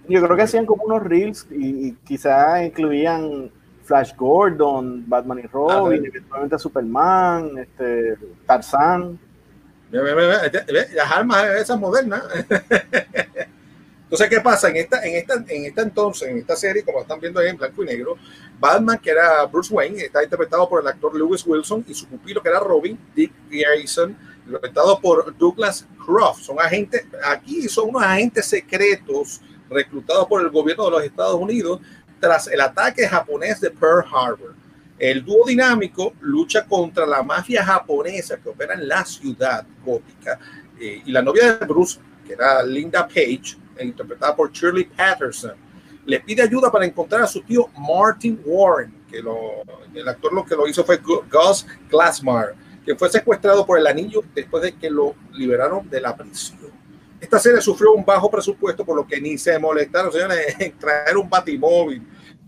yo 0.07 0.23
creo 0.23 0.35
que 0.35 0.41
hacían 0.43 0.65
como 0.65 0.83
unos 0.83 1.03
reels 1.03 1.45
y, 1.51 1.87
y 1.89 1.91
quizás 2.05 2.63
incluían 2.65 3.51
Flash 3.83 4.13
Gordon, 4.15 5.03
Batman 5.07 5.39
y 5.39 5.47
Robin, 5.47 6.03
eventualmente 6.05 6.57
Superman, 6.59 7.57
este, 7.59 8.17
ve, 9.91 10.01
ve, 10.01 10.13
ve, 10.13 10.63
ve, 10.71 10.87
Las 10.93 11.11
armas 11.11 11.43
esas 11.55 11.79
modernas. 11.79 12.23
Entonces, 14.09 14.27
¿qué 14.27 14.41
pasa? 14.41 14.69
En 14.69 14.77
esta, 14.77 15.05
en 15.05 15.15
esta, 15.17 15.35
en 15.35 15.65
esta 15.65 15.83
entonces, 15.83 16.29
en 16.29 16.39
esta 16.39 16.55
serie, 16.55 16.83
como 16.83 16.99
están 16.99 17.19
viendo 17.19 17.39
ahí 17.39 17.49
en 17.49 17.57
blanco 17.57 17.83
y 17.83 17.85
negro, 17.85 18.17
Batman, 18.59 18.97
que 18.97 19.11
era 19.11 19.45
Bruce 19.45 19.71
Wayne, 19.71 20.01
está 20.01 20.23
interpretado 20.23 20.67
por 20.67 20.81
el 20.81 20.87
actor 20.87 21.15
Lewis 21.15 21.45
Wilson 21.45 21.85
y 21.87 21.93
su 21.93 22.07
pupilo, 22.07 22.41
que 22.41 22.49
era 22.49 22.59
Robin, 22.59 22.97
Dick 23.15 23.31
Grayson, 23.51 24.17
interpretado 24.47 24.99
por 24.99 25.37
Douglas 25.37 25.85
Croft. 26.03 26.41
Son 26.41 26.59
agentes, 26.59 27.05
aquí 27.23 27.69
son 27.69 27.89
unos 27.89 28.01
agentes 28.01 28.47
secretos 28.47 29.41
reclutados 29.69 30.25
por 30.25 30.41
el 30.41 30.49
gobierno 30.49 30.85
de 30.85 30.91
los 30.91 31.03
Estados 31.03 31.35
Unidos 31.35 31.79
tras 32.19 32.47
el 32.47 32.61
ataque 32.61 33.07
japonés 33.07 33.61
de 33.61 33.69
Pearl 33.69 34.03
Harbor. 34.11 34.55
El 34.97 35.23
dúo 35.23 35.45
dinámico 35.45 36.13
lucha 36.21 36.65
contra 36.65 37.05
la 37.05 37.21
mafia 37.21 37.63
japonesa 37.63 38.37
que 38.37 38.49
opera 38.49 38.73
en 38.73 38.87
la 38.87 39.05
ciudad 39.05 39.67
gótica 39.85 40.39
eh, 40.81 41.03
y 41.05 41.11
la 41.11 41.21
novia 41.21 41.53
de 41.53 41.65
Bruce, 41.67 41.99
que 42.25 42.33
era 42.33 42.63
Linda 42.63 43.07
Page, 43.07 43.55
interpretada 43.83 44.35
por 44.35 44.51
Shirley 44.51 44.85
Patterson, 44.85 45.53
le 46.05 46.19
pide 46.19 46.41
ayuda 46.41 46.71
para 46.71 46.85
encontrar 46.85 47.21
a 47.23 47.27
su 47.27 47.41
tío 47.41 47.67
Martin 47.77 48.41
Warren, 48.45 48.93
que 49.09 49.21
lo, 49.21 49.63
el 49.93 50.07
actor 50.07 50.33
lo 50.33 50.45
que 50.45 50.55
lo 50.55 50.67
hizo 50.67 50.83
fue 50.83 51.01
Gu- 51.01 51.23
Gus 51.31 51.65
Glassmar, 51.89 52.55
que 52.85 52.95
fue 52.95 53.09
secuestrado 53.09 53.65
por 53.65 53.77
el 53.77 53.85
anillo 53.87 54.23
después 54.33 54.63
de 54.63 54.73
que 54.73 54.89
lo 54.89 55.13
liberaron 55.33 55.87
de 55.89 56.01
la 56.01 56.15
prisión. 56.15 56.71
Esta 57.19 57.37
serie 57.37 57.61
sufrió 57.61 57.91
un 57.91 58.05
bajo 58.05 58.31
presupuesto, 58.31 58.85
por 58.85 58.95
lo 58.95 59.05
que 59.05 59.19
ni 59.19 59.37
se 59.37 59.59
molestaron, 59.59 60.11
señores, 60.11 60.55
en 60.59 60.77
traer 60.77 61.17
un 61.17 61.29
batimóvil. 61.29 62.01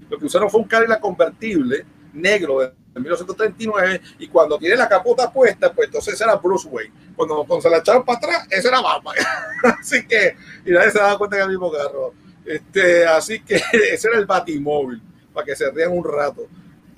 Lo 0.09 0.17
que 0.17 0.25
usaron 0.25 0.49
fue 0.49 0.61
un 0.61 0.67
Cadillac 0.67 0.99
convertible 0.99 1.85
negro 2.13 2.59
de 2.61 2.73
1939 2.99 4.01
y 4.19 4.27
cuando 4.27 4.57
tiene 4.57 4.75
la 4.75 4.89
capota 4.89 5.31
puesta, 5.31 5.71
pues 5.71 5.87
entonces 5.87 6.19
era 6.19 6.35
Bruce 6.35 6.67
Wayne. 6.67 6.93
Cuando, 7.15 7.45
cuando 7.45 7.61
se 7.61 7.69
la 7.69 7.77
echaron 7.77 8.03
para 8.03 8.17
atrás, 8.17 8.47
ese 8.49 8.67
era 8.67 8.81
Batman. 8.81 9.15
así 9.79 10.05
que, 10.05 10.35
y 10.65 10.71
nadie 10.71 10.91
se 10.91 10.99
daba 10.99 11.17
cuenta 11.17 11.35
que 11.35 11.41
era 11.41 11.45
el 11.45 11.51
mismo 11.51 11.71
carro. 11.71 12.13
Este, 12.45 13.05
así 13.05 13.41
que 13.41 13.55
ese 13.93 14.07
era 14.09 14.19
el 14.19 14.25
batimóvil, 14.25 15.01
para 15.33 15.45
que 15.45 15.55
se 15.55 15.69
rían 15.71 15.91
un 15.91 16.03
rato. 16.03 16.47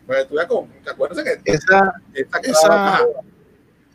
Pues, 0.07 0.27
tú 0.27 0.35
ya 0.35 0.47
con, 0.47 0.67
¿te 0.83 0.89
acuerdas 0.89 1.23
que 1.23 1.51
Esa, 1.51 1.93
esta 2.13 2.39
esa, 2.39 2.99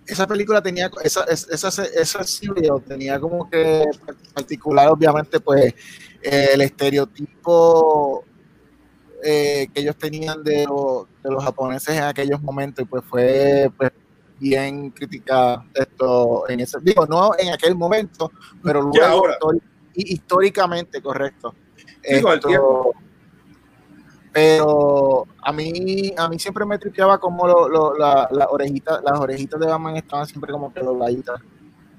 esa 0.07 0.27
película 0.27 0.63
tenía, 0.63 0.91
esa, 1.03 1.25
esa, 1.25 1.85
esa 1.85 2.25
serie 2.25 2.71
tenía 2.87 3.21
como 3.21 3.51
que 3.51 3.85
particular, 4.33 4.89
obviamente, 4.89 5.41
pues 5.41 5.75
el 6.23 6.61
estereotipo 6.61 8.25
eh, 9.23 9.69
que 9.73 9.81
ellos 9.81 9.97
tenían 9.97 10.43
de, 10.45 10.65
lo- 10.67 11.09
de 11.23 11.31
los 11.31 11.43
japoneses 11.45 11.97
en 11.97 12.05
aquellos 12.05 12.41
momentos, 12.43 12.85
y 12.85 12.89
pues 12.89 13.03
fue 13.05 13.71
pues, 13.77 13.91
bien 14.39 14.91
criticada 14.91 15.65
esto 15.75 16.49
en 16.49 16.61
ese, 16.61 16.79
digo, 16.83 17.07
no 17.07 17.33
en 17.39 17.53
aquel 17.53 17.75
momento, 17.75 18.31
pero 18.63 18.83
luego 18.83 19.05
ahora. 19.05 19.37
históricamente, 19.95 21.03
correcto. 21.03 21.55
El 22.03 22.19
Esto- 22.19 22.39
tiempo. 22.49 22.95
pero 24.33 25.27
a 25.43 25.53
mí 25.53 26.13
a 26.17 26.29
mí 26.29 26.39
siempre 26.39 26.65
me 26.65 26.79
tripeaba 26.79 27.19
como 27.19 27.47
lo, 27.49 27.69
lo- 27.69 27.97
la, 27.99 28.29
la 28.31 28.47
orejita, 28.49 29.01
las 29.05 29.19
orejitas 29.19 29.59
de 29.59 29.67
Batman 29.67 29.97
estaban 29.97 30.27
siempre 30.27 30.53
como 30.53 30.73
que 30.73 30.81
dobladitas. 30.81 31.41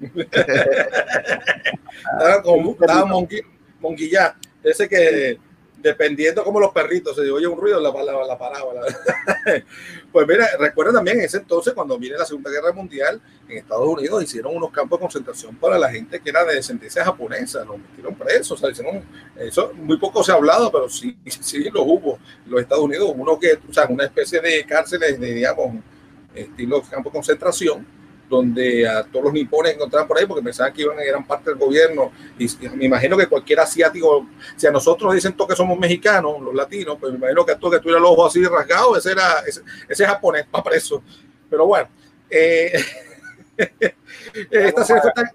estaba 2.12 2.42
como 2.42 2.70
estaba 2.80 3.04
monqui, 3.04 3.40
monquillá, 3.80 4.36
ese 4.62 4.88
que 4.88 5.38
dependiendo 5.82 6.44
como 6.44 6.60
los 6.60 6.72
perritos, 6.72 7.16
se 7.16 7.30
oye 7.30 7.46
un 7.46 7.58
ruido, 7.58 7.80
la, 7.80 7.90
la, 7.90 8.26
la 8.26 8.38
parábola. 8.38 8.82
pues 10.12 10.26
mira, 10.28 10.46
recuerda 10.58 10.92
también 10.92 11.18
en 11.18 11.24
ese 11.24 11.38
entonces, 11.38 11.72
cuando 11.72 11.98
viene 11.98 12.18
la 12.18 12.24
Segunda 12.24 12.50
Guerra 12.50 12.72
Mundial, 12.72 13.20
en 13.48 13.58
Estados 13.58 13.86
Unidos 13.86 14.22
hicieron 14.22 14.56
unos 14.56 14.70
campos 14.70 14.98
de 14.98 15.02
concentración 15.02 15.56
para 15.56 15.78
la 15.78 15.90
gente 15.90 16.20
que 16.20 16.30
era 16.30 16.44
de 16.44 16.54
descendencia 16.54 17.04
japonesa, 17.04 17.64
los 17.64 17.78
metieron 17.78 18.14
presos, 18.14 18.62
o 18.62 18.68
eso 19.38 19.72
muy 19.74 19.98
poco 19.98 20.22
se 20.22 20.32
ha 20.32 20.34
hablado, 20.34 20.70
pero 20.70 20.88
sí, 20.88 21.16
sí 21.24 21.64
los 21.64 21.82
hubo. 21.86 22.18
Los 22.46 22.60
Estados 22.60 22.84
Unidos, 22.84 23.12
uno 23.14 23.38
que, 23.38 23.58
o 23.68 23.72
sea, 23.72 23.86
una 23.88 24.04
especie 24.04 24.40
de 24.40 24.64
cárceles, 24.64 25.18
de, 25.18 25.34
digamos, 25.34 25.76
estilo 26.34 26.82
campo 26.82 27.10
de 27.10 27.14
concentración, 27.14 27.86
donde 28.30 28.88
a 28.88 29.02
todos 29.02 29.24
los 29.24 29.32
nipones 29.34 29.74
encontraban 29.74 30.06
por 30.06 30.16
ahí 30.16 30.24
porque 30.24 30.42
pensaban 30.42 30.72
que 30.72 30.82
iban 30.82 30.98
eran 31.00 31.26
parte 31.26 31.50
del 31.50 31.58
gobierno. 31.58 32.12
Y, 32.38 32.46
y 32.64 32.68
me 32.70 32.84
imagino 32.86 33.16
que 33.16 33.26
cualquier 33.26 33.60
asiático 33.60 34.28
si 34.56 34.68
a 34.68 34.70
nosotros 34.70 35.12
dicen 35.12 35.32
todos 35.34 35.50
que 35.50 35.56
somos 35.56 35.76
mexicanos 35.78 36.40
los 36.40 36.54
latinos 36.54 36.96
pues 36.98 37.12
me 37.12 37.18
imagino 37.18 37.44
que 37.44 37.56
tú 37.56 37.68
que 37.68 37.80
tuviera 37.80 37.98
el 37.98 38.04
ojo 38.04 38.24
así 38.24 38.42
rasgado 38.44 38.96
ese 38.96 39.12
era 39.12 39.40
ese, 39.46 39.62
ese 39.88 40.06
japonés 40.06 40.46
para 40.48 40.64
preso. 40.64 41.02
Pero 41.50 41.66
bueno 41.66 41.88
eh, 42.30 42.72
esta 44.50 44.84
serie 44.84 45.02
fue 45.02 45.12
tan, 45.12 45.26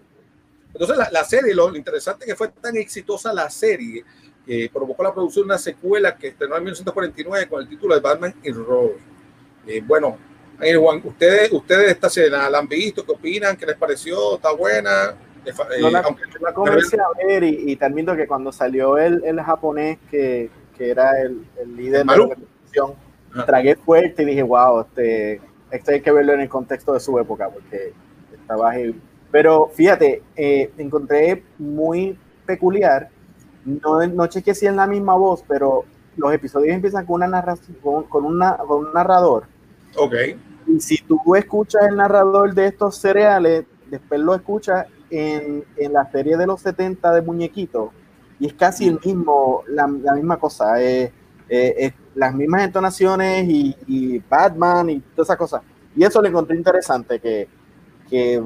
entonces 0.74 0.98
la, 0.98 1.10
la 1.12 1.24
serie 1.26 1.54
lo, 1.54 1.76
interesante 1.76 2.26
que 2.26 2.36
fue 2.36 2.48
tan 2.48 2.78
exitosa 2.78 3.34
la 3.34 3.50
serie 3.50 4.06
que 4.46 4.70
provocó 4.72 5.04
la 5.04 5.14
producción 5.14 5.44
de 5.44 5.54
una 5.54 5.58
secuela 5.58 6.16
que 6.16 6.30
estrenó 6.30 6.56
en 6.56 6.64
1949 6.64 7.50
con 7.50 7.62
el 7.62 7.68
título 7.68 7.96
de 7.96 8.02
Batman 8.02 8.36
y 8.44 8.52
Robin. 8.52 8.98
Eh, 9.68 9.82
bueno 9.86 10.18
Juan, 10.58 11.02
ustedes, 11.04 11.52
ustedes 11.52 11.92
esta 11.92 12.08
escena 12.08 12.50
la 12.50 12.60
han 12.60 12.68
visto, 12.68 13.06
¿qué 13.06 13.12
opinan? 13.12 13.58
¿Qué 13.58 13.66
les 13.66 13.76
pareció? 13.78 14.36
¿Está 14.36 14.54
buena? 14.54 15.16
Eh, 15.46 15.52
No 15.82 15.90
la, 15.92 16.00
aunque- 16.00 16.24
la 16.40 16.54
comencé 16.54 16.98
a 16.98 17.26
ver 17.26 17.44
y, 17.44 17.72
y 17.72 17.76
también 17.76 18.08
que 18.16 18.26
cuando 18.28 18.52
salió 18.52 18.98
el, 18.98 19.24
el 19.26 19.40
japonés 19.42 20.00
que, 20.10 20.50
que 20.78 20.90
era 20.90 21.22
el, 21.22 21.46
el 21.62 21.76
líder 21.76 22.00
de 22.00 22.06
la 22.06 22.14
producción, 22.16 22.94
Ajá. 23.34 23.46
tragué 23.46 23.76
fuerte 23.76 24.24
y 24.24 24.26
dije, 24.26 24.44
wow, 24.44 24.82
este, 24.82 25.42
esto 25.72 25.92
hay 25.92 26.02
que 26.02 26.12
verlo 26.12 26.34
en 26.34 26.42
el 26.42 26.50
contexto 26.50 26.94
de 26.94 27.00
su 27.00 27.20
época 27.20 27.50
porque 27.50 27.94
estaba 28.34 28.72
heavy. 28.74 29.00
Pero 29.32 29.70
fíjate, 29.74 30.24
eh, 30.36 30.72
encontré 30.78 31.44
muy 31.60 32.18
peculiar, 32.46 33.10
no, 33.66 34.06
no 34.08 34.28
chequeé 34.28 34.56
si 34.56 34.66
es 34.68 34.74
la 34.74 34.88
misma 34.88 35.16
voz, 35.16 35.44
pero 35.48 35.84
los 36.18 36.34
episodios 36.34 36.74
empiezan 36.74 37.06
con 37.06 37.16
una 37.16 37.28
narración, 37.28 37.78
con, 37.84 38.04
con 38.06 38.24
una, 38.26 38.56
con 38.58 38.86
un 38.86 38.94
narrador 38.94 39.44
Ok, 39.98 40.14
y 40.68 40.80
si 40.80 40.98
tú 41.04 41.20
escuchas 41.36 41.84
el 41.90 41.96
narrador 41.98 42.54
de 42.54 42.68
estos 42.68 42.98
cereales, 42.98 43.66
después 43.90 44.20
lo 44.22 44.36
escuchas 44.36 44.88
en, 45.10 45.64
en 45.78 45.94
la 45.94 46.10
serie 46.12 46.38
de 46.38 46.48
los 46.48 46.62
70 46.62 47.12
de 47.14 47.22
Muñequito, 47.22 47.92
y 48.40 48.48
es 48.48 48.54
casi 48.54 48.88
el 48.88 49.00
mismo, 49.04 49.64
la, 49.68 49.88
la 49.88 50.14
misma 50.14 50.38
cosa, 50.38 50.82
eh, 50.82 51.14
eh, 51.50 51.76
es 51.78 51.94
las 52.16 52.34
mismas 52.34 52.64
entonaciones 52.64 53.48
y, 53.48 53.76
y 53.88 54.20
Batman 54.20 54.90
y 54.90 55.00
todas 55.02 55.28
esas 55.30 55.38
cosas. 55.38 55.62
Y 55.96 56.04
eso 56.04 56.22
le 56.22 56.30
encontré 56.30 56.58
interesante, 56.58 57.20
que, 57.20 57.48
que 58.10 58.42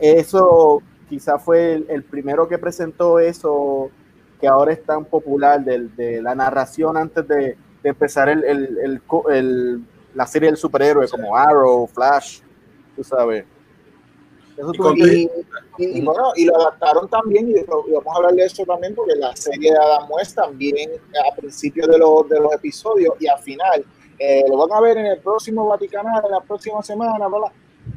eso 0.00 0.82
quizá 1.08 1.38
fue 1.38 1.84
el, 1.88 2.04
primero 2.04 2.48
que 2.48 2.58
presentó 2.58 3.18
eso 3.18 3.90
que 4.40 4.48
ahora 4.48 4.72
es 4.72 4.84
tan 4.84 5.04
popular 5.04 5.62
del- 5.64 5.94
de, 5.94 6.20
la 6.22 6.34
narración 6.34 6.96
antes 6.96 7.26
de, 7.28 7.56
de 7.82 7.88
empezar 7.88 8.28
el, 8.28 8.42
el- 8.44 9.84
la 10.14 10.26
serie 10.26 10.48
del 10.48 10.56
superhéroe 10.56 11.08
como 11.08 11.36
Arrow, 11.36 11.86
Flash, 11.86 12.40
tú 12.96 13.02
sabes. 13.04 13.44
Eso 14.56 14.72
Y 14.96 15.28
Y, 15.78 15.98
y- 15.98 16.00
bueno, 16.02 16.24
y 16.36 16.44
lo 16.44 16.56
adaptaron 16.60 17.08
también, 17.08 17.48
y, 17.48 17.54
lo- 17.54 17.84
y 17.88 17.92
vamos 17.92 18.14
a 18.14 18.16
hablar 18.18 18.34
de 18.34 18.44
eso 18.44 18.64
también, 18.66 18.94
porque 18.94 19.14
la 19.16 19.34
serie 19.34 19.72
de 19.72 19.78
Adam 19.78 20.10
West 20.10 20.36
también 20.36 20.90
a 21.32 21.34
principios 21.34 21.88
de 21.88 21.96
los, 21.98 22.28
de 22.28 22.38
los 22.38 22.52
episodios 22.52 23.14
y 23.18 23.26
al 23.26 23.38
final, 23.38 23.84
eh, 24.18 24.44
lo 24.48 24.58
van 24.58 24.76
a 24.76 24.80
ver 24.82 24.98
en 24.98 25.06
el 25.06 25.18
próximo 25.20 25.66
Vaticanal, 25.66 26.22
en 26.24 26.30
la 26.30 26.40
próxima 26.40 26.82
semana. 26.82 27.26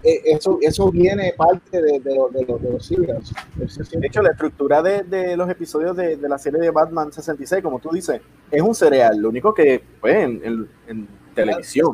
Eh, 0.03 0.22
eso, 0.26 0.57
eso 0.61 0.89
viene 0.89 1.34
parte 1.38 1.80
de, 1.82 1.99
de, 1.99 2.16
lo- 2.16 2.30
de, 2.30 2.45
lo- 2.45 2.57
de 2.57 2.72
los 2.72 2.86
siglos. 2.86 3.34
De 3.55 4.07
hecho, 4.07 4.22
la 4.22 4.32
estructura 4.32 4.82
de, 4.82 5.03
de 5.03 5.36
los 5.38 5.49
episodios 5.49 5.95
de, 5.97 6.16
de 6.16 6.30
la 6.30 6.38
serie 6.39 6.59
de 6.61 6.72
Batman 6.72 7.11
66, 7.11 7.61
como 7.61 7.80
tú 7.80 7.89
dices, 7.91 8.22
es 8.49 8.61
un 8.61 8.74
cereal. 8.74 9.18
Lo 9.20 9.28
único 9.30 9.53
que 9.53 9.84
en, 10.03 10.41
en- 10.43 10.70
en 10.88 11.07
televisión, 11.36 11.92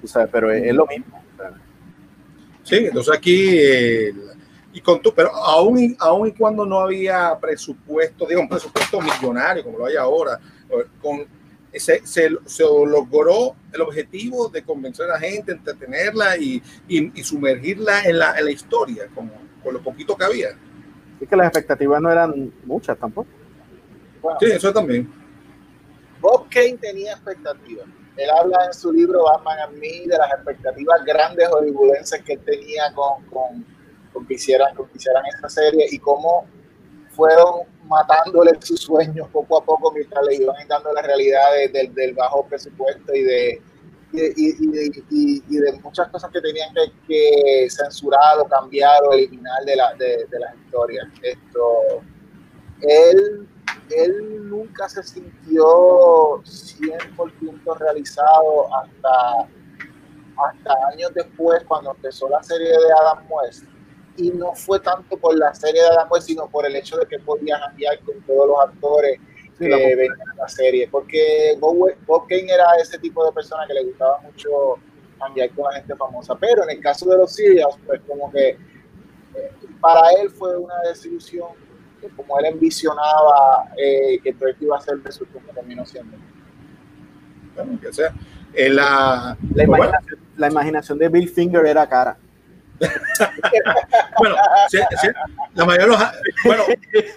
tú 0.00 0.06
sabes, 0.06 0.28
pero 0.30 0.52
es, 0.52 0.64
es 0.64 0.74
lo 0.74 0.86
mismo. 0.86 1.22
o 1.34 1.36
sea. 1.36 1.52
sí, 2.62 2.76
entonces 2.76 3.14
aquí, 3.14 3.58
eh, 3.58 4.14
y 4.72 4.80
con 4.80 5.00
tú, 5.00 5.12
pero 5.14 5.34
aún 5.34 5.78
y, 5.78 5.96
aún 5.98 6.28
y 6.28 6.32
cuando 6.32 6.64
no 6.66 6.80
había 6.80 7.36
presupuesto, 7.40 8.26
digo, 8.26 8.42
un 8.42 8.48
presupuesto 8.48 9.00
millonario 9.00 9.64
como 9.64 9.78
lo 9.78 9.86
hay 9.86 9.96
ahora, 9.96 10.38
con, 11.00 11.26
se, 11.72 12.06
se, 12.06 12.30
se 12.44 12.62
logró 12.62 13.54
el 13.72 13.80
objetivo 13.80 14.48
de 14.48 14.62
convencer 14.62 15.10
a 15.10 15.14
la 15.14 15.20
gente, 15.20 15.52
entretenerla 15.52 16.36
y, 16.36 16.62
y, 16.88 17.20
y 17.20 17.24
sumergirla 17.24 18.02
en 18.04 18.18
la, 18.18 18.38
en 18.38 18.44
la 18.44 18.50
historia, 18.50 19.08
como 19.14 19.32
con 19.62 19.74
lo 19.74 19.82
poquito 19.82 20.16
que 20.16 20.24
había. 20.24 20.48
Es 21.20 21.28
que 21.28 21.36
las 21.36 21.48
expectativas 21.48 22.00
no 22.00 22.10
eran 22.10 22.52
muchas 22.64 22.98
tampoco. 22.98 23.28
Bueno, 24.22 24.38
Sí, 24.40 24.46
eso 24.46 24.72
también. 24.72 25.10
Bob 26.20 26.48
Kane 26.50 26.78
tenía 26.80 27.12
expectativas. 27.12 27.86
Él 28.16 28.30
habla 28.30 28.66
en 28.66 28.72
su 28.74 28.92
libro 28.92 29.24
Batman 29.24 29.58
and 29.60 29.78
Me 29.78 30.06
de 30.06 30.16
las 30.18 30.32
expectativas 30.32 31.04
grandes 31.04 31.48
hollywoodenses 31.48 32.22
que 32.22 32.34
él 32.34 32.40
tenía 32.44 32.92
con, 32.94 33.24
con, 33.26 33.64
con 34.12 34.26
que 34.26 34.34
hicieran, 34.34 34.74
con 34.74 34.88
que 34.88 34.96
hicieran 34.98 35.22
esta 35.34 35.48
serie 35.48 35.86
y 35.90 35.98
cómo 35.98 36.46
fueron 37.10 37.62
matándole 37.84 38.52
sus 38.60 38.80
sueños 38.80 39.28
poco 39.28 39.58
a 39.58 39.64
poco 39.64 39.92
mientras 39.92 40.24
le 40.26 40.36
iban 40.36 40.56
dando 40.68 40.92
las 40.92 41.06
realidades 41.06 41.72
del, 41.72 41.94
del 41.94 42.14
bajo 42.14 42.44
presupuesto 42.46 43.14
y 43.14 43.22
de, 43.22 43.62
y, 44.12 44.20
y- 44.20 45.04
y- 45.10 45.42
y 45.48 45.56
de 45.58 45.72
muchas 45.82 46.08
cosas 46.08 46.30
que 46.32 46.40
tenían 46.40 46.72
que, 46.74 46.90
que 47.06 47.68
censurar 47.70 48.38
o 48.38 48.44
cambiar 48.46 49.02
o 49.04 49.12
eliminar 49.12 49.62
de, 49.64 49.76
la, 49.76 49.92
de, 49.94 50.24
de 50.30 50.38
las 50.40 50.54
historias. 50.56 51.06
Esto, 51.22 52.02
él, 52.82 53.46
él 53.90 54.48
nunca 54.48 54.88
se 54.88 55.02
sintió 55.02 56.42
100% 56.44 57.78
realizado 57.78 58.66
hasta, 58.74 59.48
hasta 60.36 60.74
años 60.92 61.12
después 61.14 61.62
cuando 61.66 61.90
empezó 61.92 62.28
la 62.28 62.42
serie 62.42 62.68
de 62.68 62.92
Adam 63.00 63.24
West. 63.28 63.64
Y 64.18 64.30
no 64.30 64.54
fue 64.54 64.80
tanto 64.80 65.16
por 65.18 65.36
la 65.36 65.54
serie 65.54 65.82
de 65.82 65.88
Adam 65.88 66.08
West, 66.10 66.26
sino 66.28 66.48
por 66.48 66.64
el 66.66 66.74
hecho 66.76 66.96
de 66.96 67.06
que 67.06 67.18
podía 67.18 67.60
cambiar 67.60 67.98
con 68.00 68.20
todos 68.22 68.48
los 68.48 68.58
actores 68.60 69.18
Sí, 69.58 69.64
que 69.64 69.68
la- 69.70 69.76
venían 69.76 69.98
en 70.32 70.38
la 70.38 70.48
serie. 70.48 70.88
Porque 70.90 71.56
Bob, 71.58 71.94
Bob 72.06 72.26
Kane 72.28 72.50
era 72.52 72.66
ese 72.80 72.98
tipo 72.98 73.24
de 73.24 73.32
persona 73.32 73.66
que 73.66 73.74
le 73.74 73.84
gustaba 73.84 74.18
mucho 74.20 74.48
cambiar 75.18 75.50
con 75.54 75.64
la 75.70 75.78
gente 75.78 75.94
famosa. 75.96 76.34
Pero 76.36 76.62
en 76.64 76.70
el 76.70 76.80
caso 76.80 77.08
de 77.08 77.16
los 77.18 77.32
Serials, 77.34 77.76
pues 77.86 78.00
como 78.06 78.30
que 78.32 78.48
eh, 78.50 78.58
para 79.80 80.10
él 80.20 80.30
fue 80.30 80.56
una 80.56 80.74
desilusión 80.88 81.48
que 82.08 82.14
como 82.14 82.38
él 82.38 82.46
envisionaba 82.46 83.68
eh, 83.76 84.18
que 84.22 84.32
proyecto 84.34 84.64
iba 84.64 84.76
a 84.76 84.80
ser 84.80 84.96
versus 84.98 85.28
como 85.32 85.46
terminó 85.52 85.84
siendo. 85.84 86.16
Bueno, 87.54 87.80
que 87.80 87.92
sea. 87.92 88.12
Eh, 88.52 88.68
la, 88.68 89.36
La 89.54 89.54
pues 89.54 89.66
bueno, 89.66 89.84
imaginación, 89.84 90.20
la 90.36 90.46
imaginación 90.48 90.98
de 90.98 91.08
Bill 91.08 91.28
Finger 91.28 91.66
era 91.66 91.88
cara. 91.88 92.16
bueno, 94.18 94.36
sí, 94.68 94.78
sí, 95.00 95.08
la 95.54 95.64
mayoría 95.64 95.86
de 95.86 95.92
los. 95.92 96.04
Bueno, 96.44 96.64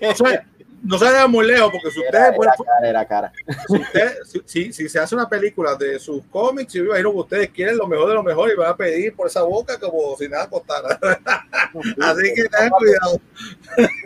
no 0.01 0.15
se, 0.15 0.41
no 0.83 0.97
se 0.97 1.05
vayan 1.05 1.29
muy 1.31 1.45
lejos, 1.45 1.71
porque 1.71 1.91
si 1.91 2.01
Era, 2.01 2.31
bueno, 2.31 2.51
era 2.53 2.63
cara, 2.65 2.89
era 2.89 3.07
cara. 3.07 3.33
si, 3.67 3.75
usted- 3.81 4.17
si, 4.25 4.41
si- 4.45 4.73
si 4.73 4.89
se 4.89 4.99
hace 4.99 5.15
una 5.15 5.27
película 5.29 5.75
de 5.75 5.99
sus 5.99 6.23
cómics, 6.27 6.73
yo 6.73 6.83
me 6.83 6.89
imagino 6.89 7.11
que 7.11 7.17
ustedes 7.17 7.49
quieren 7.49 7.77
lo 7.77 7.87
mejor 7.87 8.09
de 8.09 8.13
lo 8.15 8.23
mejor 8.23 8.49
y 8.51 8.55
van 8.55 8.69
a 8.71 8.75
pedir 8.77 9.15
por 9.15 9.27
esa 9.27 9.41
boca 9.43 9.79
como 9.79 10.15
si 10.17 10.27
nada 10.29 10.49
costara. 10.49 10.99
Así 12.01 12.33
que 12.35 12.43
tengan 12.49 12.69
cuidado. 12.71 13.21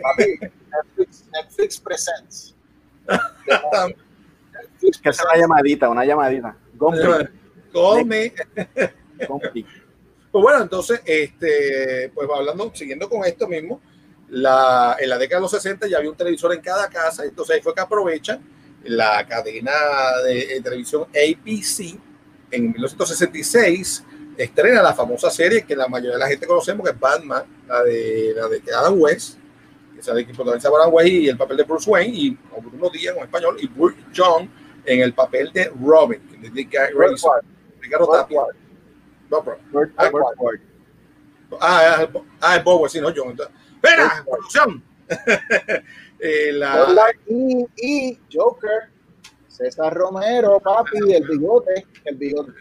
Papi, 0.02 0.38
Netflix, 0.40 1.24
Netflix 1.32 1.80
Presents. 1.80 2.54
Netflix 4.56 4.98
Que 4.98 5.08
es 5.10 5.20
una 5.22 5.40
llamadita, 5.40 5.88
una 5.88 6.04
llamadita. 6.04 6.56
Gompi. 7.72 8.32
Pues 10.30 10.42
bueno, 10.42 10.62
entonces, 10.62 11.00
este, 11.04 12.10
pues 12.14 12.28
hablando, 12.34 12.70
siguiendo 12.74 13.08
con 13.08 13.24
esto 13.24 13.46
mismo, 13.46 13.80
la, 14.28 14.96
en 14.98 15.08
la 15.08 15.18
década 15.18 15.38
de 15.38 15.42
los 15.42 15.50
60 15.50 15.86
ya 15.86 15.98
había 15.98 16.10
un 16.10 16.16
televisor 16.16 16.54
en 16.54 16.60
cada 16.60 16.88
casa, 16.88 17.24
entonces 17.24 17.56
ahí 17.56 17.62
fue 17.62 17.74
que 17.74 17.80
aprovechan 17.80 18.40
la 18.84 19.26
cadena 19.26 19.72
de, 20.24 20.56
eh, 20.56 20.60
televisión 20.60 21.02
APC 21.02 21.98
en 22.50 22.72
1966 22.72 24.04
estrena 24.36 24.82
la 24.82 24.94
famosa 24.94 25.30
serie 25.30 25.64
que 25.64 25.76
la 25.76 25.88
mayoría 25.88 26.14
de 26.14 26.18
la 26.18 26.28
gente 26.28 26.46
conocemos, 26.46 26.84
que 26.84 26.92
es 26.92 27.00
Batman, 27.00 27.44
la 27.66 27.82
de, 27.82 28.34
la 28.34 28.48
de 28.48 28.62
Adam 28.74 29.00
West, 29.00 29.38
que 29.94 30.02
sale 30.02 30.26
que 30.26 30.34
protagoniza 30.34 30.68
Adam 30.68 30.92
West 30.92 31.08
y 31.08 31.28
el 31.28 31.36
papel 31.36 31.56
de 31.56 31.62
Bruce 31.62 31.88
Wayne, 31.88 32.16
y 32.16 32.38
o 32.52 32.60
Bruno 32.60 32.90
Díaz 32.90 33.16
en 33.16 33.22
español, 33.22 33.56
y 33.60 33.68
Bruce 33.68 33.96
John 34.14 34.50
en 34.84 35.00
el 35.00 35.14
papel 35.14 35.50
de 35.52 35.70
Robin, 35.80 36.20
que 36.40 36.46
es 36.46 36.52
Ricardo 37.80 38.08
Tapia. 38.12 38.40
No, 39.30 39.42
Ah. 41.60 41.96
Ah, 42.00 42.08
ah, 42.14 42.20
ah, 42.40 42.56
es 42.56 42.64
Bobo, 42.64 42.88
sí, 42.88 43.00
no, 43.00 43.08
John. 43.14 43.36
¡Espera! 43.74 44.24
¡Producción! 44.24 44.82
Eh, 46.20 46.52
la- 46.52 47.12
y, 47.26 47.66
y 47.76 48.18
Joker 48.32 48.88
César 49.48 49.92
Romero, 49.92 50.58
papi, 50.60 51.12
el 51.12 51.26
bigote, 51.28 51.86
el 52.04 52.16
bigote 52.16 52.52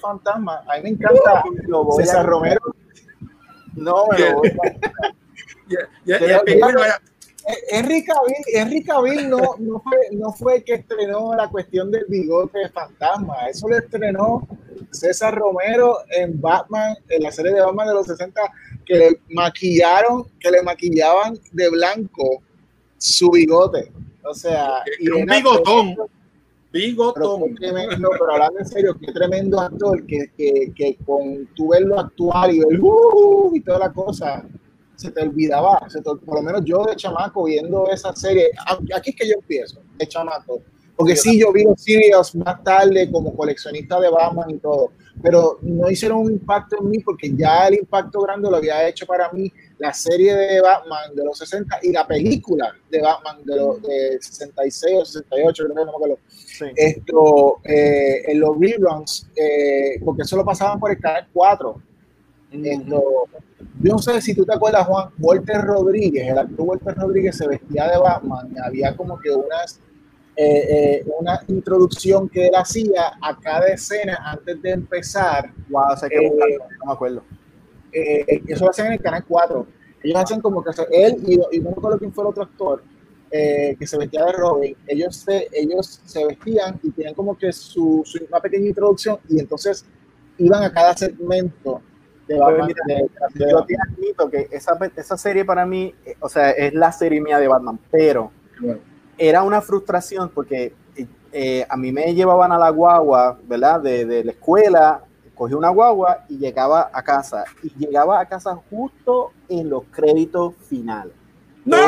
fantasma. 0.00 0.64
A 0.68 0.76
mí 0.78 0.82
me 0.82 0.88
encanta 0.90 1.44
Lo 1.68 1.84
voy 1.84 2.02
a- 2.02 2.06
César 2.06 2.26
Romero. 2.26 2.60
No, 3.74 4.06
me 4.08 4.18
lo 4.18 4.34
voy 4.38 4.48
a- 4.48 5.88
ya 6.04 6.16
el 6.16 6.40
pingüino 6.40 6.84
Eh, 6.84 6.88
Henry 7.70 8.04
Cavill, 8.04 8.34
Henry 8.52 8.82
Cavill 8.82 9.28
no, 9.28 9.38
no, 9.58 9.80
fue, 9.80 9.98
no 10.12 10.32
fue 10.32 10.56
el 10.56 10.64
que 10.64 10.74
estrenó 10.74 11.34
la 11.34 11.48
cuestión 11.48 11.90
del 11.90 12.04
bigote 12.08 12.58
de 12.58 12.68
fantasma. 12.70 13.48
Eso 13.48 13.68
lo 13.68 13.76
estrenó 13.76 14.46
César 14.90 15.34
Romero 15.34 15.98
en 16.10 16.40
Batman, 16.40 16.96
en 17.08 17.22
la 17.22 17.30
serie 17.32 17.52
de 17.52 17.60
Batman 17.60 17.88
de 17.88 17.94
los 17.94 18.06
60, 18.06 18.40
que 18.84 18.96
le 18.96 19.20
maquillaron, 19.30 20.24
que 20.40 20.50
le 20.50 20.62
maquillaban 20.62 21.38
de 21.52 21.70
blanco 21.70 22.42
su 22.98 23.30
bigote. 23.30 23.92
O 24.24 24.34
sea, 24.34 24.82
y 24.98 25.08
un 25.08 25.26
bigotón. 25.26 25.96
Bigotón. 26.72 27.54
tremendo, 27.54 28.08
pero 28.18 28.32
hablando 28.32 28.58
en 28.58 28.66
serio, 28.66 28.96
qué 28.98 29.12
tremendo 29.12 29.60
actor 29.60 30.04
que, 30.06 30.32
que, 30.36 30.72
que 30.74 30.96
con 31.06 31.46
tu 31.54 31.68
verlo 31.68 32.00
actuar 32.00 32.52
y 32.52 32.58
ver 32.58 32.80
"Uh", 32.80 33.52
y 33.54 33.60
toda 33.60 33.78
la 33.78 33.92
cosa, 33.92 34.44
se 34.96 35.10
te 35.10 35.22
olvidaba, 35.22 35.88
se 35.88 35.98
te- 36.00 36.14
por 36.24 36.36
lo 36.36 36.42
menos 36.42 36.62
yo 36.64 36.84
de 36.84 36.96
chamaco 36.96 37.44
viendo 37.44 37.90
esa 37.90 38.14
serie, 38.14 38.50
aquí 38.94 39.10
es 39.10 39.16
que 39.16 39.28
yo 39.28 39.34
empiezo, 39.34 39.80
de 39.96 40.06
chamaco, 40.06 40.60
porque 40.96 41.16
sí, 41.16 41.40
yo 41.40 41.52
vi 41.52 41.64
los 41.64 41.80
serials 41.82 42.34
más 42.36 42.62
tarde 42.62 43.10
como 43.10 43.34
coleccionista 43.34 43.98
de 43.98 44.08
Batman 44.08 44.50
y 44.50 44.58
todo, 44.58 44.92
pero 45.22 45.58
no 45.62 45.90
hicieron 45.90 46.18
un 46.18 46.32
impacto 46.32 46.76
en 46.80 46.88
mí 46.88 46.98
porque 47.00 47.32
ya 47.34 47.66
el 47.66 47.74
impacto 47.74 48.20
grande 48.20 48.48
lo 48.50 48.56
había 48.56 48.86
hecho 48.86 49.04
para 49.06 49.30
mí 49.32 49.52
la 49.78 49.92
serie 49.92 50.34
de 50.34 50.60
Batman 50.60 51.14
de 51.14 51.24
los 51.24 51.38
60 51.38 51.80
y 51.82 51.92
la 51.92 52.06
película 52.06 52.72
de 52.90 53.00
Batman 53.00 53.44
de 53.44 53.56
los 53.56 53.82
de 53.82 54.18
66 54.20 54.96
o 55.00 55.04
68, 55.04 55.64
creo 55.64 55.68
que 55.74 55.80
no 55.80 55.84
me 55.84 55.90
acuerdo 55.90 56.18
sí. 56.28 56.66
esto 56.76 57.58
eh, 57.64 58.22
en 58.30 58.40
los 58.40 58.56
reruns, 58.58 59.28
eh, 59.34 60.00
porque 60.04 60.22
eso 60.22 60.36
lo 60.36 60.44
pasaban 60.44 60.78
por 60.78 60.92
el 60.92 60.98
canal 61.00 61.26
4. 61.32 61.82
Yo 63.82 63.92
no 63.92 63.98
sé 63.98 64.20
si 64.20 64.34
tú 64.34 64.44
te 64.44 64.54
acuerdas, 64.54 64.86
Juan, 64.86 65.10
Walter 65.18 65.60
Rodríguez, 65.62 66.28
el 66.28 66.38
actor 66.38 66.60
Walter 66.66 66.94
Rodríguez 66.96 67.36
se 67.36 67.46
vestía 67.48 67.88
de 67.90 67.98
Batman, 67.98 68.54
había 68.64 68.96
como 68.96 69.18
que 69.18 69.30
unas, 69.30 69.80
eh, 70.36 70.66
eh, 71.02 71.06
una 71.18 71.40
introducción 71.48 72.28
que 72.28 72.46
él 72.48 72.54
hacía 72.54 73.12
a 73.20 73.38
cada 73.38 73.66
escena 73.68 74.18
antes 74.24 74.60
de 74.62 74.70
empezar. 74.70 75.50
Wow, 75.68 75.96
sé 75.96 76.08
que 76.08 76.16
Eh, 76.26 76.30
no 76.80 76.86
me 76.86 76.92
acuerdo. 76.92 77.22
Eh, 77.92 78.42
eso 78.48 78.64
lo 78.64 78.70
hacen 78.70 78.86
en 78.86 78.92
el 78.94 79.00
canal 79.00 79.24
4. 79.26 79.66
Ellos 80.02 80.20
hacen 80.20 80.40
como 80.40 80.62
que 80.62 80.72
se- 80.72 80.86
él 80.90 81.16
y, 81.26 81.34
y 81.56 81.60
no 81.60 81.70
me 81.70 81.76
acuerdo 81.76 81.98
quién 81.98 82.12
fue 82.12 82.24
el 82.24 82.28
otro 82.30 82.42
actor 82.42 82.82
eh, 83.30 83.74
que 83.78 83.86
se 83.86 83.96
vestía 83.98 84.24
de 84.24 84.32
Robin. 84.32 84.76
Ellos 84.86 85.16
se, 85.16 85.48
ellos 85.52 86.00
se 86.04 86.24
vestían 86.26 86.78
y 86.82 86.90
tenían 86.90 87.14
como 87.14 87.36
que 87.36 87.52
su, 87.52 88.02
su- 88.04 88.24
una 88.28 88.40
pequeña 88.40 88.68
introducción 88.68 89.18
y 89.28 89.38
entonces 89.40 89.84
iban 90.38 90.62
a 90.64 90.72
cada 90.72 90.96
segmento 90.96 91.80
de 92.26 92.38
Batman. 92.38 92.66
mira, 92.66 92.82
de- 92.86 93.44
de- 93.44 93.50
Yo 93.50 93.64
te 93.64 93.76
admito 93.76 94.30
que 94.30 94.48
esa, 94.50 94.78
esa 94.96 95.16
serie 95.16 95.44
para 95.44 95.64
mí, 95.66 95.94
eh, 96.06 96.16
o 96.20 96.28
sea, 96.28 96.50
es 96.50 96.72
la 96.74 96.90
serie 96.92 97.20
mía 97.20 97.38
de 97.38 97.48
Batman, 97.48 97.78
pero 97.90 98.30
Bueno. 98.60 98.80
era 99.18 99.42
una 99.42 99.60
frustración 99.60 100.30
porque 100.30 100.74
eh, 101.36 101.66
a 101.68 101.76
mí 101.76 101.90
me 101.90 102.14
llevaban 102.14 102.52
a 102.52 102.58
la 102.58 102.70
guagua, 102.70 103.36
¿verdad? 103.42 103.80
De, 103.80 104.04
de 104.04 104.22
la 104.22 104.30
escuela, 104.30 105.02
cogí 105.34 105.52
una 105.54 105.68
guagua 105.70 106.24
y 106.28 106.38
llegaba 106.38 106.88
a 106.92 107.02
casa. 107.02 107.44
Y 107.60 107.70
llegaba 107.76 108.20
a 108.20 108.26
casa 108.26 108.54
justo 108.70 109.32
en 109.48 109.68
los 109.68 109.82
créditos 109.90 110.54
finales. 110.68 111.12
¡No! 111.64 111.76
Los 111.76 111.86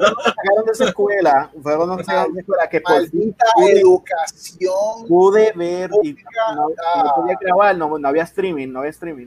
los 0.00 0.14
sacaron 0.22 0.64
de 0.64 0.72
esa 0.72 0.84
escuela, 0.84 1.50
fue 1.60 1.76
cuando 1.76 1.96
me 1.96 2.04
sacaron 2.04 2.32
de 2.34 2.40
esa 2.40 2.40
escuela 2.40 2.68
que 2.68 2.80
por 2.80 3.04
fin 3.08 3.34
pude- 3.56 3.80
educación. 3.80 5.06
pude 5.08 5.52
ver 5.56 5.90
y 6.04 6.14
no, 6.54 6.68
no 6.68 7.14
podía 7.16 7.36
grabar, 7.40 7.76
no, 7.76 7.98
no 7.98 8.08
había 8.08 8.22
streaming, 8.22 8.68
no 8.68 8.78
había 8.80 8.90
streaming. 8.90 9.26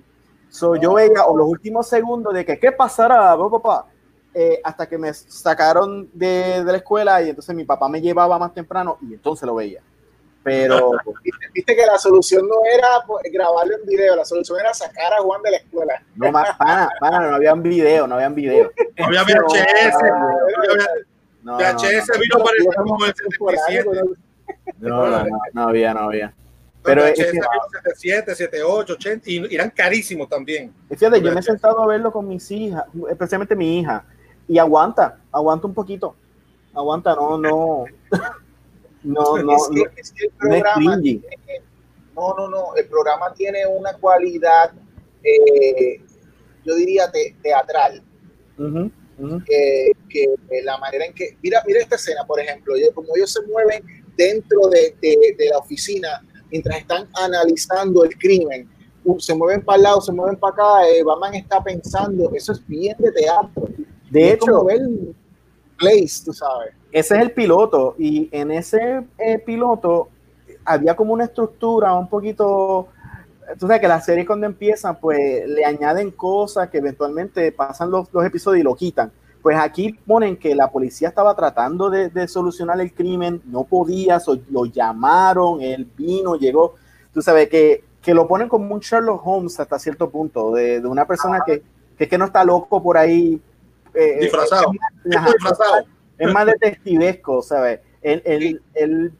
So, 0.50 0.78
yo 0.78 0.94
veía 0.94 1.26
o 1.26 1.36
los 1.36 1.48
últimos 1.48 1.88
segundos 1.90 2.34
de 2.34 2.46
que 2.46 2.58
qué 2.58 2.72
pasará, 2.72 3.36
papá, 3.38 3.50
papá, 3.62 3.86
eh, 4.34 4.62
hasta 4.64 4.88
que 4.88 4.98
me 4.98 5.14
sacaron 5.14 6.10
de, 6.14 6.64
de 6.64 6.72
la 6.72 6.78
escuela 6.78 7.22
y 7.22 7.30
entonces 7.30 7.54
mi 7.54 7.66
papá 7.66 7.90
me 7.90 8.00
llevaba 8.00 8.40
más 8.40 8.54
temprano 8.54 8.98
y 9.02 9.14
entonces 9.16 9.46
lo 9.46 9.56
veía. 9.56 9.82
Pero 10.46 10.92
Viste, 11.24 11.48
viste 11.56 11.76
que 11.76 11.86
la 11.88 11.98
solución 11.98 12.48
no 12.48 12.58
era 12.72 12.88
grabarlo 13.34 13.78
en 13.78 13.86
video, 13.88 14.16
la 14.16 14.24
solución 14.24 14.60
era 14.60 14.76
sacar 14.76 15.12
a 15.14 15.18
Juan 15.24 15.42
de 15.42 15.50
la 15.52 15.58
escuela. 15.58 16.04
no 16.16 16.32
más, 16.32 16.56
pana, 16.56 16.88
pana, 17.00 17.20
no 17.32 17.36
habían 17.36 17.64
video, 17.64 18.06
no 18.06 18.14
habían 18.14 18.36
video. 18.36 18.72
No 19.00 19.06
había 19.08 19.24
VHS. 19.24 20.02
no 20.04 20.72
había- 20.72 20.88
No, 21.42 21.52
no, 21.54 21.58
VHS 21.58 22.20
vino 22.20 22.38
para 22.44 22.58
el 22.60 22.76
como 22.76 23.06
el 23.06 23.14
77. 23.16 23.90
no, 24.78 25.08
no, 25.08 25.24
no, 25.26 25.40
no 25.52 25.68
había, 25.68 25.94
no 25.96 26.00
había. 26.02 26.32
Pero 26.84 27.02
Pero 27.02 27.06
es 27.06 27.16
que- 27.16 27.32
77, 27.32 28.36
78, 28.36 28.94
80 28.94 29.28
y 29.32 29.56
eran 29.56 29.72
carísimos 29.72 30.30
también. 30.30 30.72
Fíjate, 30.96 31.20
yo 31.22 31.32
me 31.32 31.40
he 31.40 31.44
sentado 31.44 31.82
a 31.82 31.88
verlo 31.88 32.12
con 32.12 32.28
mis 32.28 32.52
hijas, 32.52 32.84
especialmente 33.10 33.56
mi 33.56 33.80
hija, 33.80 34.04
y 34.48 34.60
aguanta, 34.60 35.18
aguanta 35.32 35.66
un 35.66 35.74
poquito. 35.74 36.16
Aguanta, 36.76 37.16
no, 37.16 37.40
no. 37.40 37.86
No, 39.06 39.38
no, 39.44 39.56
es, 39.56 39.70
que, 39.96 40.02
es 40.02 40.12
que 40.12 40.26
el 40.26 40.32
no 40.32 40.36
es 40.56 40.62
programa, 40.62 40.96
no, 42.16 42.34
no, 42.38 42.48
no, 42.50 42.76
el 42.76 42.88
programa 42.88 43.34
tiene 43.34 43.66
una 43.68 43.94
cualidad, 43.98 44.72
eh, 45.24 46.02
yo 46.66 46.76
diría 46.76 47.12
te- 47.12 47.36
teatral, 47.42 48.02
que, 49.46 49.92
que 50.10 50.28
la 50.64 50.78
manera 50.78 51.06
en 51.06 51.14
que, 51.14 51.38
mira, 51.42 51.62
mira 51.68 51.80
esta 51.82 51.96
escena, 51.96 52.26
por 52.26 52.40
ejemplo, 52.40 52.76
yo- 52.78 52.94
como 52.94 53.16
ellos 53.16 53.32
se 53.32 53.42
mueven 53.48 53.84
dentro 54.18 54.68
de, 54.70 54.96
de- 55.02 55.36
de 55.38 55.50
la 55.50 55.58
oficina 55.58 56.22
mientras 56.52 56.78
están 56.80 57.08
analizando 57.14 58.04
el 58.06 58.18
crimen, 58.18 58.70
uh, 59.04 59.20
se 59.20 59.34
mueven 59.36 59.62
para 59.64 59.78
el 59.78 59.84
lado, 59.84 60.02
se 60.02 60.12
mueven 60.12 60.38
para 60.38 60.54
acá, 60.54 60.88
eh, 60.90 61.04
Batman 61.04 61.36
está 61.36 61.62
pensando, 61.64 62.32
eso 62.34 62.52
es 62.54 62.66
bien 62.68 62.96
de 63.00 63.12
teatro. 63.12 63.68
De 64.10 64.32
hecho, 64.32 64.46
Place, 65.78 66.24
tú 66.24 66.32
sabes. 66.34 66.74
ese 66.92 67.16
es 67.16 67.22
el 67.22 67.32
piloto, 67.32 67.96
y 67.98 68.30
en 68.32 68.52
ese 68.52 69.06
eh, 69.18 69.40
piloto 69.40 70.08
había 70.64 70.96
como 70.96 71.14
una 71.14 71.26
estructura 71.26 71.94
un 71.94 72.08
poquito. 72.08 72.88
Tú 73.60 73.68
sabes 73.68 73.82
que 73.82 73.88
las 73.88 74.06
series 74.06 74.26
cuando 74.26 74.46
empiezan, 74.48 74.98
pues 75.00 75.48
le 75.48 75.66
añaden 75.66 76.12
cosas 76.12 76.70
que 76.70 76.80
eventualmente 76.80 77.52
pasan 77.52 77.92
los, 77.92 78.12
los 78.14 78.26
episodios 78.26 78.62
y 78.62 78.64
lo 78.64 78.76
quitan. 78.76 79.12
Pues 79.42 79.58
aquí 79.58 79.94
ponen 80.08 80.38
que 80.38 80.56
la 80.56 80.72
policía 80.72 81.10
estaba 81.10 81.36
tratando 81.36 81.90
de, 81.90 82.10
de 82.10 82.28
solucionar 82.28 82.80
el 82.82 82.94
crimen, 82.94 83.42
no 83.46 83.64
podía, 83.66 84.20
so- 84.20 84.40
lo 84.50 84.66
llamaron, 84.66 85.62
él 85.62 85.88
vino, 85.98 86.36
llegó. 86.36 86.76
Tú 87.14 87.22
sabes 87.22 87.50
que, 87.50 87.84
que 88.02 88.14
lo 88.16 88.28
ponen 88.28 88.50
como 88.50 88.74
un 88.74 88.80
Sherlock 88.80 89.22
Holmes 89.28 89.60
hasta 89.60 89.78
cierto 89.78 90.10
punto, 90.10 90.52
de, 90.54 90.82
de 90.82 90.88
una 90.88 91.06
persona 91.06 91.42
que, 91.46 91.62
que, 91.98 92.06
es 92.06 92.10
que 92.10 92.18
no 92.18 92.26
está 92.26 92.44
loco 92.46 92.82
por 92.82 92.98
ahí. 92.98 93.40
Eh, 93.96 94.18
Disfrazado. 94.22 94.72
eh, 94.74 95.16
ajá, 95.18 95.32
disfrazado. 95.34 95.86
es 96.18 96.34
más 96.34 96.46
detectivesco, 96.46 97.42
¿sabes? 97.42 97.80
Él, 98.02 98.22
él- 98.26 98.62
él- 98.74 99.12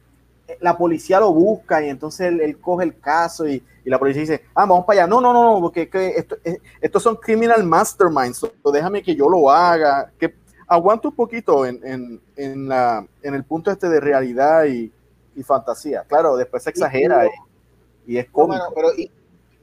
la 0.60 0.78
policía 0.78 1.18
lo 1.18 1.32
busca 1.32 1.84
y 1.84 1.88
entonces 1.88 2.28
él, 2.28 2.40
él 2.40 2.58
coge 2.60 2.84
el 2.84 3.00
caso 3.00 3.48
y, 3.48 3.62
y 3.84 3.90
la 3.90 3.98
policía 3.98 4.20
dice, 4.22 4.42
ah, 4.54 4.64
vamos 4.64 4.84
para 4.84 5.00
allá. 5.00 5.06
No, 5.08 5.20
no, 5.20 5.32
no, 5.32 5.54
no, 5.54 5.60
porque 5.60 5.82
es 5.82 5.90
que 5.90 6.06
esto- 6.10 6.36
es- 6.44 6.58
estos 6.80 7.02
son 7.02 7.16
criminal 7.16 7.64
masterminds, 7.64 8.38
so- 8.38 8.52
déjame 8.72 9.02
que 9.02 9.14
yo 9.16 9.28
lo 9.28 9.50
haga. 9.50 10.12
Que 10.18 10.34
aguanta 10.68 11.08
un 11.08 11.14
poquito 11.16 11.66
en, 11.66 11.80
en, 11.84 12.20
en, 12.36 12.68
la, 12.68 13.04
en 13.22 13.34
el 13.34 13.42
punto 13.44 13.70
este 13.72 13.88
de 13.88 13.98
realidad 14.00 14.64
y, 14.66 14.92
y 15.34 15.42
fantasía. 15.42 16.04
Claro, 16.06 16.36
después 16.36 16.62
se 16.62 16.70
exagera 16.70 17.26
y, 17.26 18.12
y 18.14 18.18
es 18.18 18.26
No, 18.28 18.32
cómico. 18.32 18.58
mano, 18.62 18.72
pero 18.74 18.88
y 18.96 19.10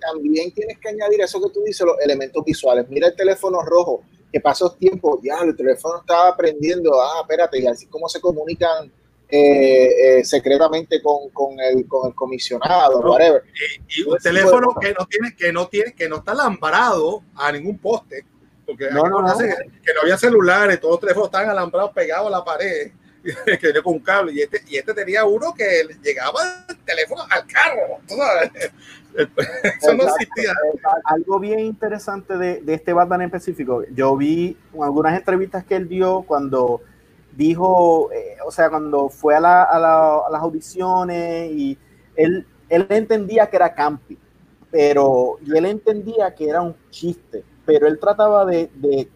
también 0.02 0.54
tienes 0.54 0.78
que 0.80 0.90
añadir 0.90 1.22
eso 1.22 1.42
que 1.42 1.50
tú 1.50 1.62
dices, 1.64 1.86
los 1.86 1.98
elementos 2.02 2.44
visuales. 2.44 2.86
Mira 2.90 3.08
el 3.08 3.16
teléfono 3.16 3.62
rojo, 3.62 4.02
que 4.34 4.40
pasó 4.42 4.72
tiempo, 4.74 5.20
ya 5.24 5.38
el 5.44 5.56
teléfono 5.56 6.00
estaba 6.00 6.36
prendiendo, 6.36 7.00
ah, 7.00 7.22
espérate, 7.22 7.60
y 7.60 7.68
así 7.68 7.86
como 7.86 8.10
se 8.10 8.20
comunican 8.20 8.92
eh, 9.30 10.18
eh, 10.20 10.26
secretamente 10.26 11.02
con, 11.04 11.30
con, 11.30 11.60
el, 11.60 11.88
con 11.88 12.08
el 12.10 12.16
comisionado, 12.16 13.00
No. 13.00 13.12
whatever. 13.12 13.44
Y 13.90 14.02
un 14.02 14.18
teléfono 14.18 14.76
que 14.82 14.92
no 14.94 15.06
tiene, 15.06 15.36
que 15.36 15.54
no 15.54 15.68
tiene, 15.68 15.94
que 15.94 16.10
no 16.10 16.18
está 16.18 16.32
alambrado 16.32 17.22
a 17.36 17.52
ningún 17.52 17.78
poste. 17.78 18.26
Porque 18.66 18.90
No, 18.90 19.04
que, 19.04 19.10
que 19.86 19.94
no 19.94 20.02
había 20.02 20.18
celulares, 20.18 20.80
todos 20.80 20.94
los 20.94 21.02
teléfonos 21.02 21.28
estaban 21.28 21.50
alambrados 21.52 21.92
pegados 21.92 22.28
a 22.28 22.32
la 22.32 22.44
pared, 22.44 22.92
que 23.24 23.68
venía 23.68 23.84
con 23.84 23.94
un 23.94 24.00
cable. 24.00 24.34
Y 24.34 24.42
este, 24.42 24.64
y 24.68 24.78
este 24.78 24.96
tenía 24.96 25.26
uno 25.26 25.54
que 25.54 25.84
le 25.84 25.94
llegaba 26.02 26.66
el 26.68 26.78
teléfono 26.80 27.22
al 27.30 27.46
carro. 27.46 28.00
¿tú 28.08 28.16
sabes? 28.16 28.72
Eso 29.16 29.94
no 29.94 30.04
Exacto. 30.04 30.06
existía. 30.20 30.52
algo 31.06 31.40
bien 31.40 31.60
interesante 31.60 32.38
de, 32.38 32.62
de 32.62 32.74
este 32.74 32.94
Batman 32.94 33.22
en 33.22 33.26
específico, 33.28 33.84
yo 33.94 34.16
vi 34.18 34.58
algunas 34.82 35.18
entrevistas 35.18 35.64
que 35.64 35.76
él 35.76 35.88
dio 35.88 36.24
cuando 36.24 36.82
dijo, 37.36 38.12
eh, 38.12 38.38
o 38.46 38.52
sea, 38.52 38.70
cuando 38.70 39.10
fue 39.10 39.36
a, 39.36 39.40
la- 39.40 39.64
a 39.64 39.80
la- 39.80 40.20
a 40.28 40.30
las 40.32 40.42
audiciones 40.42 41.52
y 41.52 41.78
él, 42.16 42.46
él 42.70 42.86
entendía 42.90 43.48
que 43.48 43.56
era 43.56 43.74
campi, 43.74 44.18
pero 44.72 45.38
él 45.46 45.66
entendía 45.66 46.34
que 46.34 46.50
era 46.50 46.62
un 46.62 46.76
chiste, 46.90 47.44
pero 47.66 47.88
él 47.88 48.00
trataba 48.00 48.46
de, 48.46 48.70
de, 48.76 49.10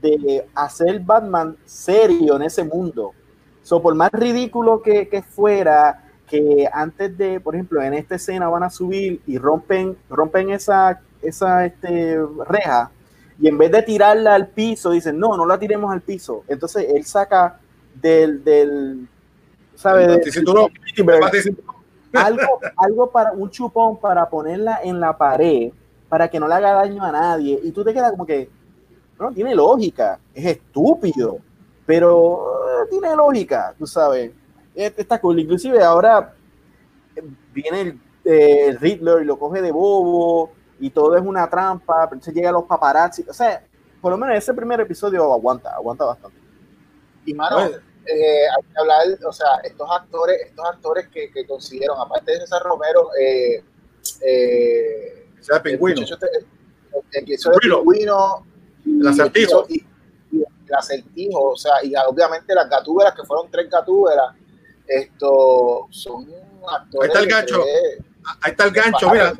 de 0.00 0.46
hacer 0.54 1.00
Batman 1.00 1.56
serio 1.64 2.36
en 2.36 2.42
ese 2.42 2.64
mundo. 2.64 3.12
So, 3.62 3.80
por 3.82 3.94
más 3.94 4.10
ridículo 4.12 4.80
que, 4.80 5.08
que 5.08 5.22
fuera, 5.22 6.09
que 6.30 6.68
antes 6.72 7.18
de, 7.18 7.40
por 7.40 7.54
ejemplo, 7.56 7.82
en 7.82 7.92
esta 7.94 8.14
escena 8.14 8.48
van 8.48 8.62
a 8.62 8.70
subir 8.70 9.20
y 9.26 9.36
rompen, 9.36 9.96
rompen 10.08 10.50
esa, 10.50 11.00
esa 11.20 11.66
este, 11.66 12.18
reja, 12.46 12.90
y 13.40 13.48
en 13.48 13.58
vez 13.58 13.72
de 13.72 13.82
tirarla 13.82 14.34
al 14.34 14.46
piso, 14.46 14.90
dicen, 14.92 15.18
no, 15.18 15.36
no 15.36 15.44
la 15.44 15.58
tiremos 15.58 15.92
al 15.92 16.00
piso. 16.02 16.44
Entonces 16.46 16.86
él 16.94 17.04
saca 17.04 17.58
del, 18.00 18.44
del 18.44 19.08
¿sabe? 19.74 20.02
El 20.04 20.08
Del- 20.10 20.18
baticinturón. 20.18 20.70
del- 20.96 21.10
El 21.14 21.20
baticinturón. 21.20 21.74
algo, 22.12 22.60
algo 22.76 23.10
para 23.10 23.32
un 23.32 23.50
chupón 23.50 23.98
para 23.98 24.28
ponerla 24.28 24.80
en 24.84 25.00
la 25.00 25.16
pared 25.18 25.72
para 26.08 26.28
que 26.28 26.38
no 26.40 26.46
le 26.48 26.54
haga 26.54 26.72
daño 26.74 27.02
a 27.04 27.12
nadie 27.12 27.58
y 27.62 27.70
tú 27.72 27.84
te 27.84 27.92
quedas 27.94 28.10
como 28.10 28.26
que 28.26 28.48
no 29.18 29.30
tiene 29.32 29.54
lógica 29.54 30.18
es 30.34 30.44
estúpido 30.44 31.38
pero 31.86 32.40
eh, 32.82 32.88
tiene 32.90 33.14
lógica 33.14 33.72
tú 33.78 33.86
sabes 33.86 34.32
está 34.74 35.20
cool 35.20 35.38
inclusive 35.40 35.82
ahora 35.82 36.34
eh, 37.16 37.22
viene 37.52 37.80
el, 37.80 38.00
eh, 38.24 38.66
el 38.68 38.78
Riddler 38.80 39.22
y 39.22 39.24
lo 39.26 39.38
coge 39.38 39.60
de 39.62 39.72
bobo 39.72 40.52
y 40.78 40.90
todo 40.90 41.16
es 41.16 41.22
una 41.22 41.48
trampa 41.50 42.08
pero 42.08 42.20
se 42.22 42.32
llega 42.32 42.48
a 42.50 42.52
los 42.52 42.64
paparazzi 42.64 43.24
o 43.28 43.32
sea 43.34 43.62
por 44.00 44.12
lo 44.12 44.18
menos 44.18 44.36
ese 44.36 44.54
primer 44.54 44.80
episodio 44.80 45.32
aguanta 45.32 45.74
aguanta 45.74 46.04
bastante 46.04 46.38
Y 47.26 47.34
mano, 47.34 47.58
eh, 47.60 47.68
hay 48.48 48.62
que 48.72 48.78
hablar, 48.80 49.06
o 49.26 49.32
sea, 49.32 49.56
estos 49.62 49.86
actores, 49.90 50.36
estos 50.46 50.64
actores 50.64 51.08
que, 51.08 51.30
que 51.30 51.46
consiguieron, 51.46 51.98
aparte 52.00 52.32
de 52.32 52.38
César 52.40 52.62
Romero, 52.62 53.10
eh, 53.20 53.62
eh, 54.22 55.26
es 55.38 55.48
el 55.48 55.56
el 55.56 55.62
pingüino. 55.62 56.00
este- 56.02 56.26
el- 56.38 56.46
el 57.12 57.30
hizo 57.30 57.52
el 57.52 57.58
Pingüino. 57.60 58.46
y 58.86 59.00
El 59.00 59.06
acertijo. 59.08 59.66
y- 59.68 59.84
y 60.32 60.38
el 60.42 60.74
acertijo, 60.74 61.50
o 61.50 61.56
sea, 61.56 61.72
y 61.84 61.92
obviamente 62.08 62.54
las 62.54 62.68
gatúberas, 62.70 63.14
que 63.14 63.22
fueron 63.24 63.50
tres 63.50 63.68
gatúberas, 63.70 64.34
esto 64.90 65.86
son 65.90 66.26
actores. 66.68 67.02
Ahí 67.02 67.06
está 67.08 67.20
el 67.20 67.26
gancho. 67.28 67.62
tres- 67.62 68.04
Ahí 68.42 68.50
está 68.50 68.64
el 68.64 68.70
gancho, 68.72 69.10
mira. 69.10 69.32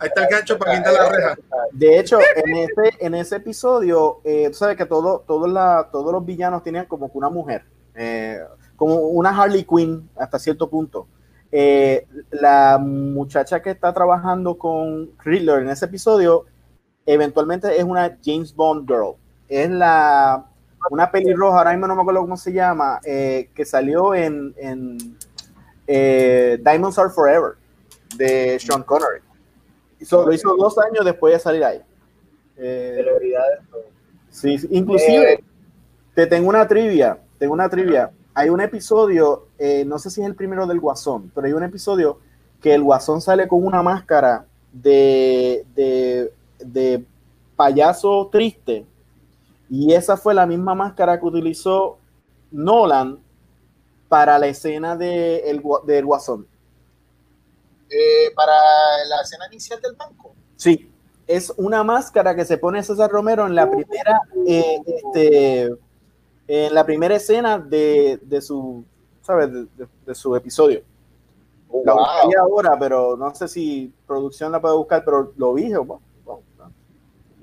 Ahí 0.00 0.08
está 0.08 0.22
el 0.24 0.28
gancho 0.30 0.58
para 0.58 0.76
quitar 0.76 0.92
la 0.92 1.08
reja. 1.08 1.36
De 1.72 1.98
hecho, 1.98 2.18
en 2.36 2.56
ese, 2.56 2.96
en 3.04 3.14
ese 3.14 3.36
episodio, 3.36 4.20
eh, 4.24 4.48
tú 4.48 4.54
sabes 4.54 4.76
que 4.76 4.86
todo, 4.86 5.24
todo 5.26 5.46
la, 5.48 5.88
todos 5.90 6.12
los 6.12 6.24
villanos 6.24 6.62
tenían 6.62 6.86
como 6.86 7.10
que 7.10 7.18
una 7.18 7.30
mujer, 7.30 7.64
eh, 7.94 8.38
como 8.76 8.94
una 8.96 9.30
Harley 9.30 9.64
Quinn 9.64 10.08
hasta 10.16 10.38
cierto 10.38 10.68
punto. 10.70 11.08
Eh, 11.50 12.06
la 12.30 12.78
muchacha 12.78 13.60
que 13.62 13.70
está 13.70 13.92
trabajando 13.92 14.56
con 14.58 15.10
Riddler 15.24 15.62
en 15.62 15.70
ese 15.70 15.86
episodio, 15.86 16.44
eventualmente 17.06 17.76
es 17.76 17.82
una 17.84 18.18
James 18.24 18.54
Bond 18.54 18.86
girl. 18.86 19.14
Es 19.48 19.70
la 19.70 20.44
una 20.90 21.10
pelirroja, 21.10 21.58
ahora 21.58 21.70
mismo 21.72 21.86
no 21.86 21.94
me 21.96 22.02
acuerdo 22.02 22.20
cómo 22.22 22.36
se 22.36 22.52
llama, 22.52 23.00
eh, 23.04 23.50
que 23.54 23.64
salió 23.64 24.14
en, 24.14 24.54
en 24.58 25.16
eh, 25.86 26.58
Diamonds 26.62 26.98
Are 26.98 27.10
Forever 27.10 27.54
de 28.16 28.58
Sean 28.60 28.82
Connery. 28.82 29.20
Hizo- 30.00 30.24
lo 30.24 30.32
hizo 30.32 30.54
dos 30.56 30.78
años 30.78 31.04
después 31.04 31.34
de 31.34 31.40
salir 31.40 31.64
ahí. 31.64 31.80
Eh, 32.56 32.94
Celebridades. 32.96 33.60
sí, 34.30 34.56
inclusive 34.70 35.42
te 36.14 36.26
tengo 36.26 36.48
una 36.48 36.66
trivia, 36.66 37.18
tengo 37.38 37.52
una 37.54 37.68
trivia. 37.68 38.10
Hay 38.34 38.48
un 38.50 38.60
episodio, 38.60 39.46
no 39.86 39.98
sé 39.98 40.10
si 40.10 40.20
es 40.20 40.26
el 40.26 40.34
primero 40.36 40.66
del 40.66 40.78
Guasón, 40.80 41.30
pero 41.34 41.46
hay 41.46 41.52
un 41.52 41.64
episodio 41.64 42.18
que 42.60 42.74
el 42.74 42.82
Guasón 42.82 43.20
sale 43.20 43.46
con 43.48 43.64
una 43.64 43.82
máscara 43.82 44.44
de, 44.72 45.64
de, 45.74 46.32
de 46.58 47.04
payaso 47.56 48.28
triste 48.30 48.84
y 49.70 49.92
esa 49.92 50.16
fue 50.16 50.34
la 50.34 50.46
misma 50.46 50.74
máscara 50.74 51.18
que 51.18 51.26
utilizó 51.26 51.98
Nolan 52.50 53.18
para 54.08 54.38
la 54.38 54.46
escena 54.46 54.96
de 54.96 55.38
el, 55.50 55.62
del 55.86 56.04
Guasón. 56.06 56.46
eh, 57.90 58.32
para 58.34 58.52
la 59.08 59.22
escena 59.22 59.46
inicial 59.46 59.80
del 59.80 59.94
banco. 59.94 60.32
Sí, 60.56 60.90
es 61.26 61.52
una 61.56 61.82
máscara 61.84 62.34
que 62.34 62.44
se 62.44 62.58
pone 62.58 62.82
César 62.82 63.10
Romero 63.10 63.46
en 63.46 63.54
la 63.54 63.70
primera, 63.70 64.20
eh, 64.46 64.78
este, 64.86 65.74
en 66.48 66.74
la 66.74 66.84
primera 66.84 67.16
escena 67.16 67.58
de, 67.58 68.18
de 68.22 68.40
su, 68.40 68.84
¿sabes? 69.22 69.52
De, 69.52 69.62
de- 69.76 69.88
de 70.06 70.14
su 70.14 70.34
episodio. 70.36 70.82
Oh, 71.70 71.82
La 71.84 71.92
wow. 71.92 72.02
buscaría 72.02 72.40
ahora, 72.40 72.76
pero 72.78 73.16
no 73.16 73.34
sé 73.34 73.46
si 73.46 73.92
producción 74.06 74.50
la 74.52 74.60
puede 74.60 74.74
buscar, 74.76 75.04
pero 75.04 75.32
lo 75.36 75.52
vi, 75.54 75.70
wow, 75.74 76.00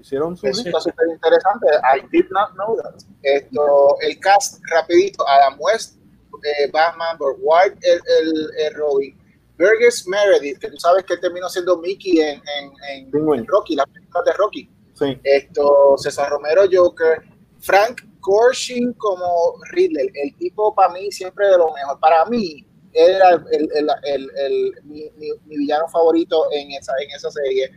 hicieron 0.06 0.38
su 0.38 0.48
está 0.48 0.80
súper 0.80 1.08
interesante. 1.10 1.68
I 1.96 2.02
did 2.12 2.30
not 2.32 2.52
know 2.54 2.76
that. 2.78 2.96
Esto, 3.24 3.98
el 4.02 4.20
cast, 4.20 4.62
rapidito, 4.70 5.28
Adam 5.28 5.58
West, 5.60 5.98
eh, 6.44 6.70
Batman, 6.72 7.18
Burt 7.18 7.38
Ward, 7.42 7.74
el, 7.82 8.00
el, 8.20 8.50
el 8.68 8.74
Robin, 8.76 9.18
Burgess 9.58 10.08
Meredith, 10.08 10.60
que 10.60 10.70
tú 10.70 10.78
sabes 10.78 11.04
que 11.06 11.14
él 11.14 11.20
terminó 11.22 11.50
siendo 11.50 11.78
Mickey 11.78 12.20
en, 12.20 12.42
en, 12.60 12.72
en, 12.90 13.34
en 13.40 13.46
Rocky, 13.48 13.76
las 13.76 13.88
películas 13.88 14.26
de 14.26 14.34
Rocky. 14.34 14.70
Sí. 14.94 15.20
Esto, 15.24 15.96
César 15.98 16.30
Romero 16.30 16.64
Joker, 16.72 17.22
Frank 17.60 18.02
Gorshin 18.20 18.94
como 18.94 19.56
Riddler, 19.72 20.08
el 20.14 20.36
tipo 20.38 20.74
para 20.76 20.94
mí 20.94 21.12
siempre 21.12 21.48
de 21.48 21.58
lo 21.58 21.72
mejor. 21.74 22.00
Para 22.00 22.26
mí, 22.26 22.66
era 22.94 23.30
el, 23.32 23.44
el, 23.52 23.70
el, 23.76 23.90
el- 24.04 24.32
el- 24.38 24.74
mi, 24.84 25.10
mi- 25.18 25.32
mi 25.46 25.58
villano 25.58 25.88
favorito 25.90 26.48
en 26.52 26.72
esa, 26.72 26.94
en 27.02 27.12
esa 27.12 27.30
serie. 27.32 27.72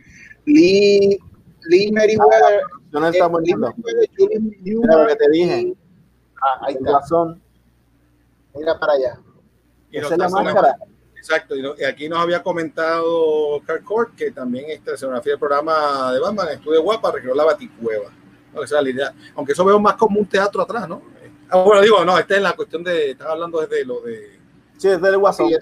Lee, 0.45 1.19
Lee 1.67 1.91
Meriwether, 1.91 2.61
Yo 2.91 2.99
no 2.99 3.07
estaba 3.07 3.31
poniendo. 3.31 3.67
Lo 3.67 5.07
que 5.07 5.15
te 5.15 5.29
dije. 5.29 5.73
ah, 6.41 6.59
ahí 6.61 6.73
El 6.73 6.77
está, 6.79 6.91
Guasón, 6.91 7.41
mira 8.55 8.79
para 8.79 8.93
allá. 8.93 9.19
Y 9.91 9.97
esa 9.97 10.13
es 10.13 10.17
la 10.19 10.29
máscara. 10.29 10.75
Exacto, 11.15 11.55
y, 11.55 11.61
no- 11.61 11.73
y 11.77 11.83
aquí 11.83 12.07
nos 12.07 12.19
había 12.19 12.41
comentado 12.41 13.59
Carl 13.65 13.83
Court 13.83 14.15
que 14.15 14.31
también 14.31 14.65
esta 14.69 14.93
escenografía 14.93 15.33
del 15.33 15.39
programa 15.39 16.13
de 16.13 16.19
Batman 16.19 16.47
estuvo 16.51 16.81
guapa, 16.81 17.11
recreó 17.11 17.35
la 17.35 17.43
Baticueva. 17.43 18.09
¿no? 18.53 18.63
Esa 18.63 18.77
es 18.77 18.83
la 18.83 18.89
idea. 18.89 19.13
Aunque 19.35 19.51
eso 19.51 19.65
veo 19.65 19.79
más 19.79 19.95
como 19.95 20.19
un 20.19 20.25
teatro 20.25 20.61
atrás, 20.61 20.87
¿no? 20.87 21.01
Ah, 21.49 21.61
bueno, 21.63 21.81
digo, 21.81 22.05
no, 22.05 22.17
esta 22.17 22.35
es 22.35 22.41
la 22.41 22.53
cuestión 22.53 22.83
de, 22.83 23.11
estaba 23.11 23.33
hablando 23.33 23.59
desde 23.59 23.83
lo 23.83 23.99
de 24.01 24.39
Sí, 24.77 24.87
es 24.87 25.01
del 25.01 25.17
Guasón. 25.17 25.49
Y 25.49 25.55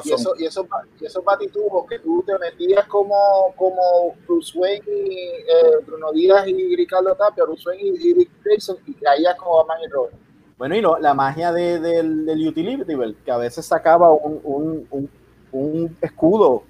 eso, 0.00 0.08
y 0.10 0.14
eso, 0.14 0.34
y 0.38 0.44
esos, 0.46 0.66
y 1.00 1.04
esos 1.06 1.24
batitubos 1.24 1.86
que 1.88 1.98
tú 2.00 2.22
te 2.26 2.38
metías 2.38 2.86
como, 2.86 3.14
como 3.56 4.14
Bruce 4.26 4.58
Wayne 4.58 4.84
y 4.86 5.18
eh, 5.18 5.84
Bruno 5.86 6.12
Díaz 6.12 6.46
y 6.48 6.76
Ricardo 6.76 7.14
Tapia, 7.14 7.44
Bruce 7.44 7.68
Wayne 7.68 7.98
y, 8.00 8.14
Dick 8.14 8.30
Grayson, 8.44 8.76
y 8.86 8.94
caías 8.94 9.34
como 9.36 9.56
Batman 9.58 9.78
y 9.86 9.88
Robin. 9.90 10.18
Bueno, 10.58 10.74
y 10.76 10.80
lo- 10.80 10.98
la 10.98 11.12
magia 11.14 11.52
de- 11.52 11.78
del, 11.80 12.24
del 12.26 12.48
Utility 12.48 12.84
que 13.24 13.30
a 13.30 13.36
veces 13.36 13.66
sacaba 13.66 14.10
un, 14.12 14.40
un, 14.44 14.86
un, 14.90 15.10
un 15.52 15.96
escudo 16.00 16.62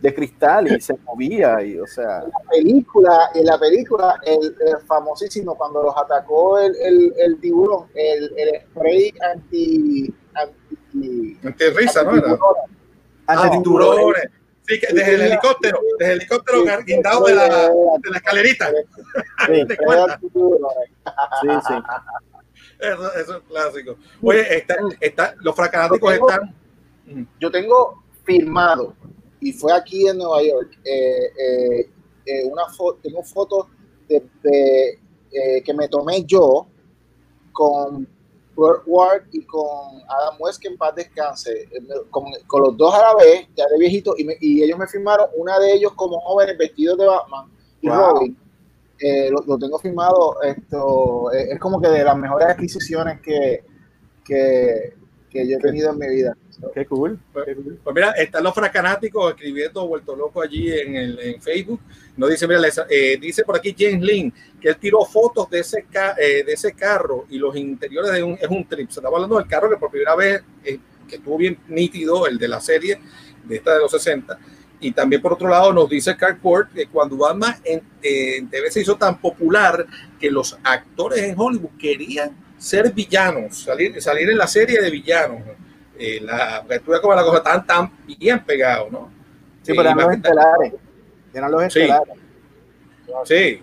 de 0.00 0.14
cristal 0.14 0.68
y 0.76 0.80
se 0.80 0.94
movía, 1.04 1.60
y 1.64 1.76
o 1.80 1.86
sea, 1.86 2.20
la 2.20 2.50
película, 2.50 3.30
en 3.34 3.44
la 3.46 3.58
película, 3.58 4.14
el, 4.24 4.54
el 4.60 4.78
famosísimo, 4.86 5.56
cuando 5.56 5.82
los 5.82 5.96
atacó 5.96 6.56
el, 6.58 6.72
el, 6.76 7.12
el 7.16 7.40
tiburón, 7.40 7.86
el, 7.94 8.32
el 8.36 8.60
spray 8.60 9.12
anti. 9.32 10.14
Anti 10.94 11.38
Ante 11.44 11.70
risa, 11.70 12.02
¿no? 12.02 12.16
Era? 12.16 12.38
antitiburones. 13.26 14.16
Ah, 14.16 14.26
antes. 14.26 14.38
Sí, 14.68 14.78
que 14.78 14.92
desde 14.92 15.14
el 15.14 15.20
helicóptero, 15.22 15.80
desde 15.98 16.12
el 16.12 16.18
helicóptero 16.20 16.62
Sí, 16.62 16.84
guindado 16.84 17.24
de 17.24 17.34
la, 17.34 17.46
de 17.46 18.10
la 18.10 18.16
escalerita. 18.18 18.70
Sí, 19.46 19.54
sí, 21.40 21.48
sí. 21.66 21.74
Eso, 22.78 23.14
eso 23.14 23.36
es 23.36 23.42
clásico. 23.48 23.96
Oye, 24.22 24.56
está, 24.56 24.76
está, 25.00 25.34
los 25.40 25.56
fracanáticos 25.56 26.12
están. 26.12 26.54
yo 27.40 27.50
tengo 27.50 28.04
firmado, 28.24 28.94
y 29.40 29.52
fue 29.52 29.72
aquí 29.72 30.06
en 30.06 30.18
Nueva 30.18 30.42
York, 30.42 30.78
eh, 30.84 31.32
eh, 31.38 31.90
eh, 32.26 32.44
una 32.44 32.66
foto, 32.66 32.98
tengo 33.02 33.22
fotos 33.22 33.66
de, 34.08 34.22
de, 34.42 35.62
que 35.62 35.74
me 35.74 35.88
tomé 35.88 36.24
yo 36.24 36.66
con 37.52 38.06
Burt 38.58 38.82
Ward 38.86 39.22
y 39.32 39.44
con 39.46 40.02
Adam 40.08 40.34
West, 40.40 40.60
que 40.60 40.66
en 40.68 40.76
paz 40.76 40.92
descanse, 40.96 41.52
eh, 41.62 41.68
con, 42.10 42.24
con 42.48 42.62
los 42.62 42.76
dos 42.76 42.92
a 42.92 42.98
la 42.98 43.14
vez, 43.14 43.46
ya 43.56 43.64
de 43.72 43.78
viejito, 43.78 44.14
y, 44.18 44.24
me- 44.24 44.36
y 44.40 44.62
ellos 44.64 44.76
me 44.78 44.86
firmaron, 44.88 45.28
una 45.36 45.58
de 45.60 45.74
ellos 45.74 45.92
como 45.94 46.20
jóvenes 46.20 46.58
vestidos 46.58 46.98
de 46.98 47.06
Batman 47.06 47.46
y 47.80 47.88
Wow. 47.88 47.96
Robin. 47.98 48.36
Eh, 49.00 49.30
lo, 49.30 49.38
lo 49.46 49.56
tengo 49.58 49.78
firmado, 49.78 50.42
esto 50.42 51.30
eh, 51.32 51.52
es 51.52 51.58
como 51.60 51.80
que 51.80 51.86
de 51.88 52.02
las 52.02 52.16
mejores 52.16 52.48
adquisiciones 52.48 53.20
que, 53.20 53.64
que, 54.24 54.94
que 55.30 55.48
yo 55.48 55.56
he 55.56 55.60
tenido 55.60 55.90
en 55.92 55.98
mi 55.98 56.08
vida. 56.08 56.36
Qué 56.74 56.84
cool. 56.86 57.18
Pues 57.84 57.94
mira, 57.94 58.10
están 58.12 58.42
los 58.42 58.52
fracanáticos 58.54 59.30
escribiendo 59.32 59.86
vuelto 59.86 60.16
loco 60.16 60.42
allí 60.42 60.72
en, 60.72 60.96
el, 60.96 61.18
en 61.20 61.40
Facebook. 61.40 61.80
Nos 62.16 62.30
dice, 62.30 62.48
mira, 62.48 62.58
les- 62.60 62.80
eh, 62.90 63.16
dice 63.20 63.44
por 63.44 63.56
aquí 63.56 63.74
James 63.78 64.02
Lynn 64.02 64.32
que 64.60 64.68
él 64.70 64.76
tiró 64.76 65.04
fotos 65.04 65.48
de 65.50 65.60
ese, 65.60 65.86
eh, 66.20 66.42
de 66.44 66.52
ese 66.52 66.72
carro 66.72 67.26
y 67.30 67.38
los 67.38 67.54
interiores 67.56 68.10
de 68.12 68.22
un, 68.24 68.32
es 68.34 68.48
un 68.48 68.66
trip. 68.66 68.90
Se 68.90 68.98
estaba 69.00 69.16
hablando 69.16 69.38
del 69.38 69.46
carro 69.46 69.70
que 69.70 69.76
por 69.76 69.90
primera 69.90 70.16
vez, 70.16 70.42
eh, 70.64 70.78
que 71.08 71.16
estuvo 71.16 71.36
bien 71.36 71.58
nítido, 71.68 72.26
el 72.26 72.38
de 72.38 72.48
la 72.48 72.60
serie, 72.60 72.98
de 73.44 73.56
esta 73.56 73.74
de 73.74 73.80
los 73.80 73.90
60. 73.92 74.36
Y 74.80 74.92
también 74.92 75.22
por 75.22 75.32
otro 75.32 75.48
lado 75.48 75.72
nos 75.72 75.88
dice 75.88 76.16
Carport 76.16 76.72
que 76.72 76.86
cuando 76.86 77.16
Batman 77.16 77.54
en, 77.64 77.82
en 78.02 78.48
TV 78.48 78.70
se 78.70 78.80
hizo 78.80 78.96
tan 78.96 79.20
popular 79.20 79.86
que 80.20 80.30
los 80.30 80.56
actores 80.64 81.22
en 81.22 81.34
Hollywood 81.38 81.70
querían 81.78 82.30
ser 82.58 82.92
villanos, 82.92 83.58
salir, 83.62 84.00
salir 84.02 84.28
en 84.30 84.38
la 84.38 84.46
serie 84.48 84.80
de 84.80 84.90
villanos. 84.90 85.40
Eh, 85.98 86.20
la, 86.22 86.64
ves 86.68 86.80
como 87.00 87.14
la 87.14 87.22
cosa 87.24 87.42
tan, 87.42 87.66
tan 87.66 87.90
bien 88.06 88.44
pegado, 88.44 88.88
¿no? 88.90 89.10
Sí, 89.62 89.72
pero 89.76 89.82
Eh, 89.82 89.92
eran 89.92 89.96
los 89.98 90.14
estelares. 90.14 90.72
Eran 91.34 91.50
los 91.50 91.72
Sí. 91.72 91.80
estelares. 91.80 92.14
Sí. 93.24 93.62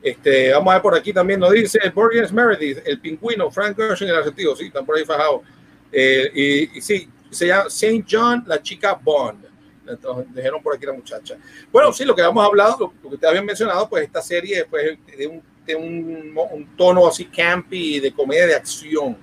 Este, 0.00 0.52
vamos 0.52 0.70
a 0.70 0.74
ver 0.76 0.82
por 0.82 0.94
aquí 0.96 1.12
también 1.12 1.40
nos 1.40 1.50
dice 1.50 1.78
Borges 1.92 2.32
Meredith, 2.32 2.78
el 2.86 3.00
pingüino, 3.00 3.50
Frank 3.50 3.76
Gershon, 3.76 4.08
el 4.08 4.14
argentino, 4.16 4.54
sí, 4.54 4.66
están 4.66 4.86
por 4.86 4.96
ahí 4.96 5.04
fajados. 5.04 5.42
Eh, 5.90 6.30
y, 6.34 6.78
y 6.78 6.80
sí, 6.80 7.08
se 7.30 7.48
llama 7.48 7.64
St. 7.66 8.04
John, 8.08 8.44
la 8.46 8.62
chica 8.62 8.94
Bond. 8.94 9.44
Entonces, 9.86 10.34
dijeron 10.34 10.62
por 10.62 10.76
aquí 10.76 10.86
la 10.86 10.92
muchacha. 10.92 11.36
Bueno, 11.72 11.92
sí, 11.92 12.04
lo 12.04 12.14
que 12.14 12.22
hemos 12.22 12.44
hablado, 12.46 12.76
lo, 12.78 12.92
lo 13.02 13.08
que 13.08 13.14
ustedes 13.14 13.30
habían 13.30 13.46
mencionado, 13.46 13.88
pues 13.88 14.04
esta 14.04 14.20
serie 14.22 14.64
pues, 14.66 14.98
de, 15.16 15.26
un, 15.26 15.42
de 15.66 15.74
un, 15.74 16.38
un 16.52 16.76
tono 16.76 17.06
así 17.08 17.24
campy, 17.24 17.98
de 17.98 18.12
comedia 18.12 18.46
de 18.46 18.54
acción. 18.54 19.16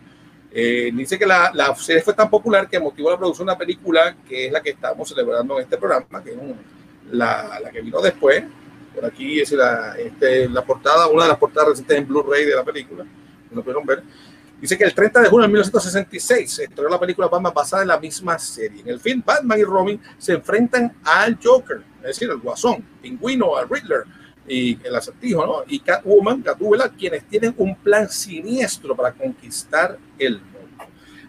Eh, 0.58 0.90
dice 0.94 1.20
que 1.20 1.26
la, 1.26 1.52
la 1.54 1.76
serie 1.76 2.02
fue 2.02 2.14
tan 2.14 2.30
popular 2.30 2.70
que 2.70 2.80
motivó 2.80 3.12
la 3.12 3.18
producción 3.18 3.46
de 3.46 3.52
una 3.52 3.58
película 3.60 4.16
que 4.28 4.46
es 4.48 4.52
la 4.54 4.62
que 4.62 4.70
estamos 4.70 5.10
celebrando 5.10 5.58
en 5.58 5.64
este 5.64 5.78
programa, 5.78 6.24
que 6.24 6.32
es 6.32 6.38
un- 6.38 6.56
la, 7.12 7.60
la 7.62 7.70
que 7.72 7.82
vino 7.82 8.00
después, 8.02 8.42
por 8.96 9.04
aquí 9.06 9.42
es 9.42 9.52
la, 9.52 9.96
este, 10.00 10.48
la 10.48 10.64
portada, 10.64 11.08
una 11.10 11.24
de 11.24 11.30
las 11.30 11.38
portadas 11.38 11.70
recientes 11.70 11.98
en 11.98 12.08
Blu-ray 12.08 12.46
de 12.46 12.56
la 12.56 12.64
película, 12.64 13.06
no 13.52 13.62
pudieron 13.62 13.86
ver. 13.86 14.02
Dice 14.62 14.78
que 14.78 14.86
el 14.86 14.94
30 14.94 15.24
de 15.24 15.28
junio 15.30 15.42
de 15.44 15.50
1966 15.50 16.50
se 16.52 16.64
estrenó 16.64 16.90
la 16.90 17.00
película 17.00 17.28
Batman 17.28 17.54
basada 17.54 17.82
en 17.82 17.90
la 17.90 18.00
misma 18.00 18.40
serie. 18.40 18.80
En 18.82 18.88
el 18.88 19.02
film, 19.02 19.22
Batman 19.26 19.60
y 19.60 19.64
Robin 19.66 20.02
se 20.18 20.32
enfrentan 20.34 20.96
al 21.04 21.38
Joker, 21.44 21.82
es 22.00 22.08
decir, 22.08 22.32
al 22.32 22.38
Guasón, 22.38 22.82
Pingüino, 23.02 23.58
al 23.58 23.68
Riddler 23.70 24.04
y 24.48 24.78
el 24.86 24.96
acertijo, 24.96 25.46
¿no? 25.46 25.64
Y 25.68 25.80
Catwoman, 25.80 26.44
Gatúbela, 26.44 26.90
quienes 26.90 27.24
tienen 27.28 27.54
un 27.58 27.76
plan 27.76 28.08
siniestro 28.10 28.96
para 28.96 29.12
conquistar 29.14 29.98
el 30.20 30.34
mundo. 30.40 30.52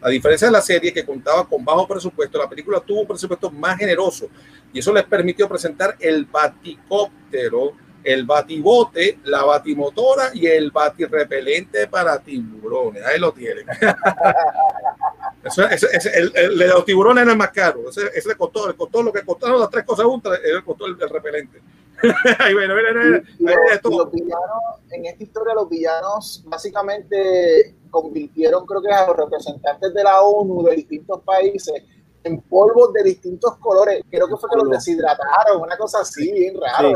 A 0.03 0.11
diferencia 0.11 0.49
de 0.49 0.53
la 0.53 0.61
serie 0.61 0.93
que 0.93 1.05
contaba 1.05 1.49
con 1.49 1.65
bajo 1.65 1.89
presupuesto, 1.89 2.39
la 2.39 2.49
película 2.49 2.81
tuvo 2.81 3.01
un 3.01 3.07
presupuesto 3.07 3.51
más 3.51 3.79
generoso 3.79 4.29
y 4.73 4.79
eso 4.79 4.93
les 4.93 5.05
permitió 5.05 5.49
presentar 5.49 5.97
el 5.99 6.27
baticóptero, 6.27 7.73
el 8.05 8.25
batibote, 8.25 9.19
la 9.25 9.43
batimotora 9.45 10.31
y 10.35 10.47
el 10.47 10.71
batirrepelente 10.71 11.89
para 11.89 12.19
tiburones. 12.19 13.03
Ahí 13.05 13.19
lo 13.19 13.33
tienen. 13.33 13.67
Eso- 15.45 15.69
ese- 15.69 15.89
ese- 15.93 16.19
el, 16.19 16.33
el 16.35 16.59
de 16.59 16.67
los 16.67 16.85
tiburones 16.85 17.23
era 17.23 17.33
el 17.33 17.39
más 17.39 17.51
caro. 17.51 17.89
Ese, 17.89 18.11
ese 18.15 18.31
le 18.31 18.35
costó, 18.35 18.67
le 18.69 18.75
costó 18.75 19.01
lo 19.03 19.13
que 19.13 19.23
costaron 19.25 19.61
las 19.61 19.71
tres 19.71 19.85
cosas 19.85 20.05
juntas, 20.05 20.39
le 20.43 20.63
costó 20.65 20.87
el, 20.87 20.97
el 21.01 21.09
repelente. 21.09 21.61
Los- 23.39 23.81
todo. 23.83 24.05
los 24.05 24.13
villanos, 24.13 24.63
en 24.91 25.07
esta 25.07 25.23
historia, 25.23 25.55
los 25.55 25.69
villanos 25.69 26.43
básicamente 26.47 27.75
convirtieron, 27.91 28.67
creo 28.67 28.83
que 28.83 28.93
a 28.93 29.07
los 29.07 29.17
representantes 29.17 29.95
de 29.95 30.05
la 30.05 30.21
ONU 30.21 30.63
de 30.65 30.77
distintos 30.77 31.21
países 31.23 31.83
en 32.25 32.41
polvos 32.43 32.93
de 32.93 33.05
distintos 33.05 33.57
colores. 33.59 34.03
Creo 34.11 34.29
que 34.29 34.37
fue 34.37 34.51
que 34.51 34.57
los 34.57 34.69
deshidrataron, 34.71 35.63
una 35.63 35.77
cosa 35.77 36.01
así, 36.01 36.31
bien 36.33 36.57
raro. 36.61 36.93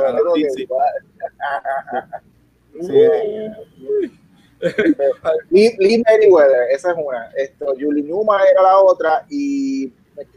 Lee, 5.50 5.74
Lee 5.78 6.02
Meriwether, 6.06 6.70
esa 6.70 6.90
es 6.92 6.96
una. 7.02 7.30
Esto, 7.36 7.74
Julie 7.78 8.02
Newman 8.02 8.40
era 8.50 8.62
la 8.62 8.78
otra 8.80 9.24
y 9.30 9.92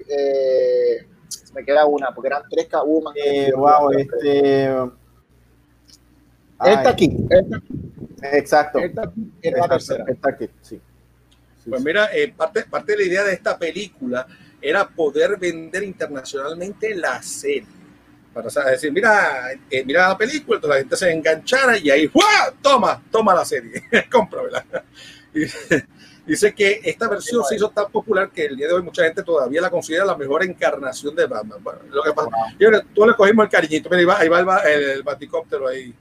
eh, 0.09 1.05
me 1.53 1.63
queda 1.63 1.85
una, 1.85 2.11
porque 2.13 2.27
eran 2.27 2.43
tres 2.49 2.67
Catwoman. 2.67 3.13
Eh, 3.17 3.51
wow, 3.55 3.91
este. 3.91 4.65
Esta 6.65 6.89
aquí, 6.89 7.11
esta, 7.29 7.61
Exacto. 8.37 8.79
esta 8.79 9.01
aquí 9.03 9.31
es 9.41 9.51
la 9.51 9.57
Esta- 9.59 9.69
tercera. 9.69 10.05
esta 10.07 10.29
aquí, 10.29 10.49
sí. 10.61 10.79
Sí, 11.63 11.69
Pues 11.69 11.81
sí. 11.81 11.85
mira, 11.87 12.09
eh, 12.13 12.33
parte, 12.35 12.63
parte 12.63 12.93
de 12.93 12.97
la 12.99 13.03
idea 13.05 13.23
de 13.23 13.33
esta 13.33 13.57
película 13.57 14.25
era 14.61 14.87
poder 14.87 15.37
vender 15.37 15.83
internacionalmente 15.83 16.95
la 16.95 17.21
serie. 17.21 17.67
Para 18.33 18.47
o 18.47 18.49
sea, 18.49 18.65
decir, 18.65 18.91
mira, 18.91 19.51
eh, 19.69 19.83
mira 19.85 20.07
la 20.09 20.17
película, 20.17 20.55
entonces 20.55 20.69
la 20.69 20.77
gente 20.79 20.95
se 20.95 21.11
enganchara 21.11 21.77
y 21.77 21.89
ahí, 21.89 22.07
¡guau! 22.07 22.53
Toma, 22.61 23.01
toma 23.11 23.33
la 23.35 23.43
serie, 23.45 23.83
cómpramela. 24.11 24.65
Y 25.35 25.43
dice 26.25 26.53
que 26.53 26.81
esta 26.83 27.07
versión 27.07 27.43
se 27.43 27.55
hizo 27.55 27.69
tan 27.69 27.91
popular 27.91 28.29
que 28.31 28.45
el 28.45 28.55
día 28.55 28.67
de 28.67 28.73
hoy 28.73 28.81
mucha 28.81 29.03
gente 29.03 29.23
todavía 29.23 29.61
la 29.61 29.69
considera 29.69 30.05
la 30.05 30.15
mejor 30.15 30.43
encarnación 30.43 31.15
de 31.15 31.25
Batman. 31.25 31.63
Bueno, 31.63 31.79
lo 31.89 32.03
que 32.03 32.13
pasa, 32.13 32.29
yo 32.59 32.69
todos 32.93 33.09
le 33.09 33.15
cogimos 33.15 33.45
el 33.45 33.51
cariñito, 33.51 33.89
mira, 33.89 34.17
ahí 34.17 34.27
va, 34.29 34.37
ahí 34.37 34.43
va 34.43 34.57
el, 34.59 34.83
el, 34.83 34.89
el 34.91 35.03
baticóptero 35.03 35.67
ahí. 35.67 35.93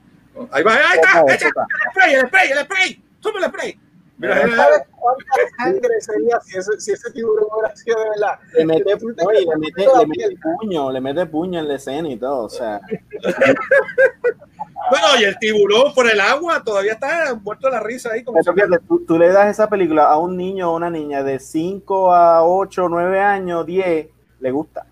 Ahí 0.51 0.63
va, 0.63 0.73
ahí 0.73 0.99
está, 0.99 1.33
echa 1.33 1.47
el 1.47 1.51
spray, 1.91 2.13
el 2.15 2.27
spray, 2.27 2.51
el 2.51 2.59
spray, 2.59 3.03
toma 3.21 3.39
el 3.39 3.45
spray. 3.45 3.79
Mira, 4.17 4.35
¿Sabes 4.55 4.83
cuánta 4.91 5.25
sangre 5.57 6.01
sería 6.01 6.39
si 6.41 6.57
ese, 6.57 6.79
si 6.79 6.91
ese 6.91 7.11
tiburón 7.11 7.47
hubiera 7.51 7.75
sido 7.75 7.99
de 7.99 8.09
verdad? 8.09 8.39
Le 8.53 8.65
mete, 8.65 8.93
oye, 8.93 9.39
le 9.41 9.57
mete, 9.57 9.81
le 9.81 10.07
mete 10.07 10.37
puño, 10.59 10.91
le 10.91 11.01
mete 11.01 11.25
puño 11.25 11.59
en 11.59 11.67
la 11.67 11.75
escena 11.75 12.09
y 12.09 12.17
todo. 12.17 12.45
O 12.45 12.49
sea, 12.49 12.79
Bueno, 14.89 15.07
y 15.19 15.23
el 15.23 15.37
tiburón 15.39 15.93
por 15.93 16.09
el 16.09 16.19
agua 16.19 16.63
todavía 16.63 16.93
está 16.93 17.33
muerto 17.35 17.67
de 17.67 17.73
la 17.73 17.79
risa 17.79 18.11
ahí. 18.11 18.23
Como 18.23 18.39
Pero 18.43 18.53
fíjate, 18.53 18.85
tú, 18.87 19.05
tú 19.05 19.17
le 19.17 19.29
das 19.29 19.49
esa 19.49 19.69
película 19.69 20.05
a 20.05 20.17
un 20.17 20.35
niño 20.35 20.71
o 20.71 20.75
una 20.75 20.89
niña 20.89 21.23
de 21.23 21.39
5 21.39 22.13
a 22.13 22.45
8, 22.45 22.89
9 22.89 23.19
años, 23.19 23.65
10, 23.65 24.07
le 24.39 24.51
gusta. 24.51 24.85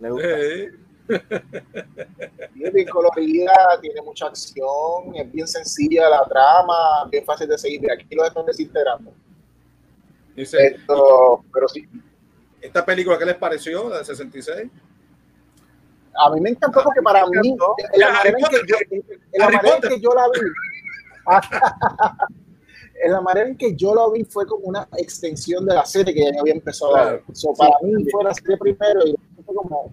Le 0.00 0.10
gusta. 0.10 0.28
Eh, 0.28 0.70
Es 1.08 2.72
bien 2.72 2.88
colorida, 2.88 3.52
tiene 3.80 4.00
mucha 4.02 4.26
acción, 4.26 5.14
es 5.14 5.32
bien 5.32 5.46
sencilla 5.48 6.08
la 6.08 6.24
trama, 6.24 7.08
bien 7.10 7.24
fácil 7.24 7.48
de 7.48 7.58
seguir. 7.58 7.80
Mira, 7.80 7.94
aquí 7.94 8.14
lo 8.14 8.24
están 8.24 8.46
desintegrando. 8.46 9.12
dice, 10.36 10.66
Esto, 10.68 11.44
pero 11.52 11.68
sí, 11.68 11.88
¿esta 12.60 12.84
película 12.84 13.18
qué 13.18 13.24
les 13.24 13.36
pareció, 13.36 13.88
la 13.88 13.96
del 13.96 14.04
66? 14.04 14.70
A 16.14 16.30
mí 16.30 16.40
me 16.40 16.50
encantó 16.50 16.82
porque 16.82 17.02
para 17.02 17.26
mí, 17.26 17.56
la 17.96 18.12
manera 18.12 18.38
en 18.38 18.44
que 19.82 20.00
yo, 20.00 20.10
la 20.14 20.28
vi, 20.28 20.40
en 23.04 23.12
la 23.12 23.20
manera 23.20 23.48
en 23.48 23.56
que 23.56 23.74
yo 23.74 23.94
la 23.94 24.08
vi 24.12 24.24
fue 24.24 24.46
como 24.46 24.66
una 24.66 24.88
extensión 24.96 25.66
de 25.66 25.74
la 25.74 25.84
serie 25.84 26.14
que 26.14 26.32
ya 26.32 26.40
había 26.40 26.54
empezado 26.54 26.96
a 26.96 27.04
ver. 27.04 27.20
Claro. 27.20 27.34
So, 27.34 27.52
para 27.54 27.74
mí 27.82 28.04
fue 28.10 28.24
la 28.24 28.34
serie 28.34 28.56
primero 28.58 29.06
y 29.06 29.16
fue 29.44 29.54
como, 29.54 29.92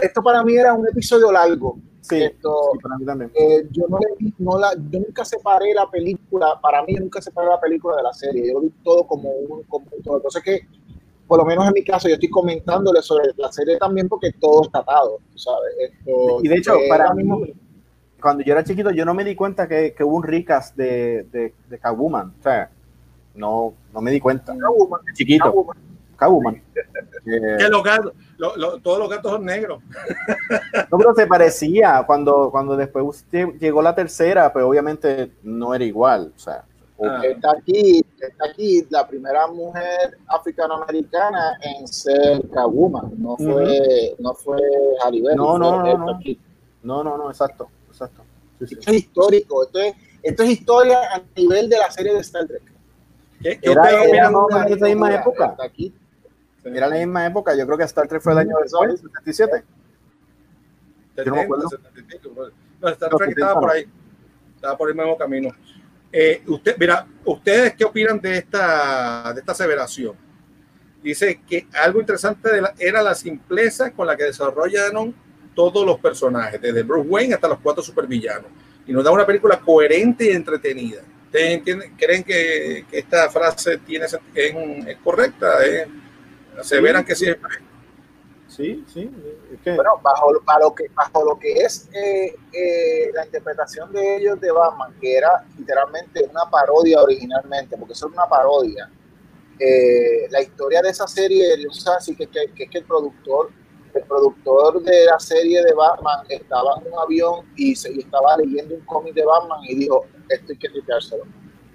esto 0.00 0.22
para 0.22 0.42
mí 0.42 0.56
era 0.56 0.74
un 0.74 0.86
episodio 0.88 1.30
largo. 1.32 1.78
Sí, 2.00 2.22
Esto, 2.22 2.70
sí, 2.72 2.78
para 2.78 2.96
mí 2.96 3.04
también. 3.04 3.30
Eh, 3.34 3.66
yo 3.70 3.86
no 3.88 3.98
le 3.98 4.32
no 4.38 4.58
la, 4.58 4.72
yo 4.90 5.00
nunca 5.00 5.24
separé 5.24 5.74
la 5.74 5.90
película, 5.90 6.58
para 6.62 6.82
mí 6.84 6.94
yo 6.94 7.00
nunca 7.00 7.20
separé 7.20 7.48
la 7.48 7.60
película 7.60 7.96
de 7.96 8.02
la 8.02 8.12
serie, 8.14 8.46
yo 8.46 8.54
lo 8.54 8.60
vi 8.60 8.70
todo 8.82 9.06
como 9.06 9.30
un, 9.30 9.62
como 9.64 9.86
un 9.90 10.02
todo. 10.02 10.16
Entonces 10.16 10.42
que, 10.42 10.66
por 11.28 11.38
lo 11.38 11.44
menos 11.44 11.66
en 11.68 11.74
mi 11.74 11.84
caso, 11.84 12.08
yo 12.08 12.14
estoy 12.14 12.30
comentándole 12.30 13.02
sobre 13.02 13.26
la 13.36 13.52
serie 13.52 13.76
también 13.78 14.08
porque 14.08 14.32
todo 14.32 14.62
está 14.64 14.78
atado, 14.80 15.18
¿sabes? 15.36 15.74
Esto, 15.78 16.38
Y 16.42 16.48
de 16.48 16.54
hecho, 16.56 16.72
para 16.88 17.12
mí, 17.14 17.22
mismo- 17.22 17.46
cuando 18.20 18.42
yo 18.42 18.52
era 18.52 18.64
chiquito, 18.64 18.90
yo 18.90 19.04
no 19.04 19.14
me 19.14 19.22
di 19.24 19.36
cuenta 19.36 19.68
que, 19.68 19.94
que 19.94 20.02
hubo 20.02 20.16
un 20.16 20.22
recast 20.24 20.74
de, 20.76 21.24
de, 21.30 21.54
de. 21.68 21.80
O 21.84 22.42
sea, 22.42 22.70
no, 23.34 23.74
no 23.94 24.00
me 24.00 24.10
di 24.10 24.18
cuenta. 24.18 24.54
Chiquito. 25.14 25.66
Eh, 27.26 27.56
Que 27.58 27.68
los 27.68 27.82
gatos, 27.84 28.12
lo- 28.38 28.56
lo- 28.56 28.78
todos 28.80 28.98
los 28.98 29.08
gatos 29.08 29.30
son 29.32 29.44
negros. 29.44 29.80
no, 30.90 30.98
pero 30.98 31.14
se 31.14 31.26
parecía. 31.28 32.02
Cuando, 32.06 32.50
cuando 32.50 32.76
después 32.76 33.04
usted 33.06 33.48
llegó 33.60 33.82
la 33.82 33.94
tercera, 33.94 34.52
pues 34.52 34.64
obviamente 34.64 35.30
no 35.44 35.74
era 35.74 35.84
igual. 35.84 36.32
O 36.34 36.38
sea, 36.38 36.64
Ah. 37.00 37.20
Está 37.24 37.52
aquí, 37.52 38.04
está 38.26 38.44
aquí 38.50 38.86
la 38.90 39.06
primera 39.06 39.46
mujer 39.46 40.18
africanoamericana 40.26 41.58
en 41.62 41.86
ser 41.88 42.48
Catwoman, 42.50 43.12
no 43.18 43.36
fue, 43.36 44.14
no 44.18 44.34
fue 44.34 44.58
Halle 45.04 45.22
Berry, 45.22 45.36
No, 45.36 45.58
no, 45.58 45.80
fue 45.80 45.94
no, 45.94 45.98
no. 46.06 46.14
aquí. 46.14 46.40
no, 46.82 47.04
no, 47.04 47.16
no, 47.16 47.30
exacto, 47.30 47.68
exacto. 47.88 48.22
Sí, 48.60 48.66
sí. 48.66 48.74
Esto 48.78 48.90
es 48.90 48.96
histórico, 48.96 49.62
esto 49.64 49.78
es, 49.80 49.94
esto 50.22 50.42
es 50.42 50.50
historia 50.50 50.98
a 51.14 51.22
nivel 51.36 51.68
de 51.68 51.78
la 51.78 51.90
serie 51.90 52.12
de 52.14 52.20
Star 52.20 52.46
Trek. 52.46 52.62
¿Qué, 53.40 53.58
qué 53.60 53.70
Era- 53.70 53.88
era 54.04 54.30
esa 54.68 54.86
misma 54.86 55.14
época. 55.14 55.56
aquí. 55.62 55.94
Era 56.64 56.88
la 56.88 56.96
misma 56.96 57.24
época, 57.26 57.54
yo 57.54 57.64
creo 57.66 57.78
que 57.78 57.84
Star 57.84 58.08
Trek 58.08 58.20
fue 58.20 58.32
el 58.32 58.38
año 58.40 58.56
después, 58.62 59.00
77. 59.00 59.64
Yo 61.16 61.24
no 61.24 61.30
me 61.36 61.42
70, 61.42 61.42
acuerdo. 61.44 61.68
70 61.68 62.00
y 62.00 62.02
pico, 62.02 62.30
bro. 62.30 62.50
No, 62.80 62.88
Star 62.90 63.10
No, 63.12 63.16
Trek 63.18 63.28
70 63.30 63.40
estaba 63.46 63.60
por 63.60 63.68
no. 63.68 63.74
ahí. 63.74 63.84
Estaba 64.56 64.76
por 64.76 64.88
el 64.90 64.94
mismo 64.96 65.16
camino. 65.16 65.50
Eh, 66.12 66.42
usted, 66.46 66.76
mira, 66.78 67.06
¿ustedes 67.24 67.74
qué 67.74 67.84
opinan 67.84 68.20
de 68.20 68.38
esta, 68.38 69.32
de 69.34 69.40
esta 69.40 69.52
aseveración? 69.52 70.14
Dice 71.02 71.40
que 71.48 71.66
algo 71.74 72.00
interesante 72.00 72.50
de 72.50 72.62
la- 72.62 72.74
era 72.78 73.02
la 73.02 73.14
simpleza 73.14 73.90
con 73.92 74.06
la 74.06 74.16
que 74.16 74.24
desarrollaron 74.24 75.14
todos 75.54 75.84
los 75.84 75.98
personajes, 76.00 76.60
desde 76.60 76.82
Bruce 76.82 77.08
Wayne 77.08 77.34
hasta 77.34 77.48
los 77.48 77.58
cuatro 77.60 77.82
supervillanos. 77.82 78.50
Y 78.86 78.92
nos 78.92 79.04
da 79.04 79.10
una 79.10 79.26
película 79.26 79.58
coherente 79.60 80.24
y 80.24 80.30
entretenida. 80.30 81.02
¿Ustedes 81.26 81.58
entienden- 81.58 81.92
creen 81.96 82.24
que, 82.24 82.86
que 82.90 82.98
esta 82.98 83.28
frase 83.28 83.76
tiene, 83.78 84.06
es, 84.06 84.16
es 84.34 84.96
correcta? 85.04 85.62
¿Es- 85.64 85.88
¿Aseveran 86.58 87.04
que 87.04 87.14
sí? 87.14 87.26
Sí, 88.58 88.84
sí. 88.92 89.10
Bueno, 89.64 90.00
bajo, 90.02 90.32
para 90.44 90.60
lo 90.60 90.74
que, 90.74 90.88
bajo 90.94 91.24
lo 91.24 91.38
que 91.38 91.52
es 91.52 91.88
eh, 91.94 92.34
eh, 92.52 93.10
la 93.14 93.24
interpretación 93.24 93.92
de 93.92 94.16
ellos 94.16 94.40
de 94.40 94.50
Batman, 94.50 94.94
que 95.00 95.16
era 95.16 95.44
literalmente 95.56 96.24
una 96.28 96.50
parodia 96.50 97.00
originalmente, 97.00 97.76
porque 97.76 97.92
eso 97.92 98.08
es 98.08 98.12
una 98.12 98.26
parodia. 98.26 98.90
eh, 99.60 100.28
la 100.30 100.42
historia 100.42 100.82
de 100.82 100.90
esa 100.90 101.06
serie, 101.06 101.60
yo 101.62 101.70
sé 101.70 101.90
así 101.90 102.14
que, 102.14 102.26
que, 102.26 102.52
que 102.54 102.64
es 102.64 102.70
que 102.70 102.78
el 102.78 102.84
productor, 102.84 103.50
el 103.94 104.02
productor 104.04 104.82
de 104.82 105.06
la 105.06 105.18
serie 105.18 105.62
de 105.62 105.72
Batman 105.72 106.26
estaba 106.28 106.80
en 106.80 106.92
un 106.92 106.98
avión 106.98 107.46
y, 107.56 107.74
se, 107.74 107.92
y 107.92 108.00
estaba 108.00 108.36
leyendo 108.36 108.74
un 108.74 108.82
cómic 108.82 109.14
de 109.14 109.24
Batman 109.24 109.60
y 109.68 109.76
dijo, 109.76 110.04
esto 110.28 110.52
hay 110.52 110.58
que 110.58 110.68
tripeárselo. 110.68 111.24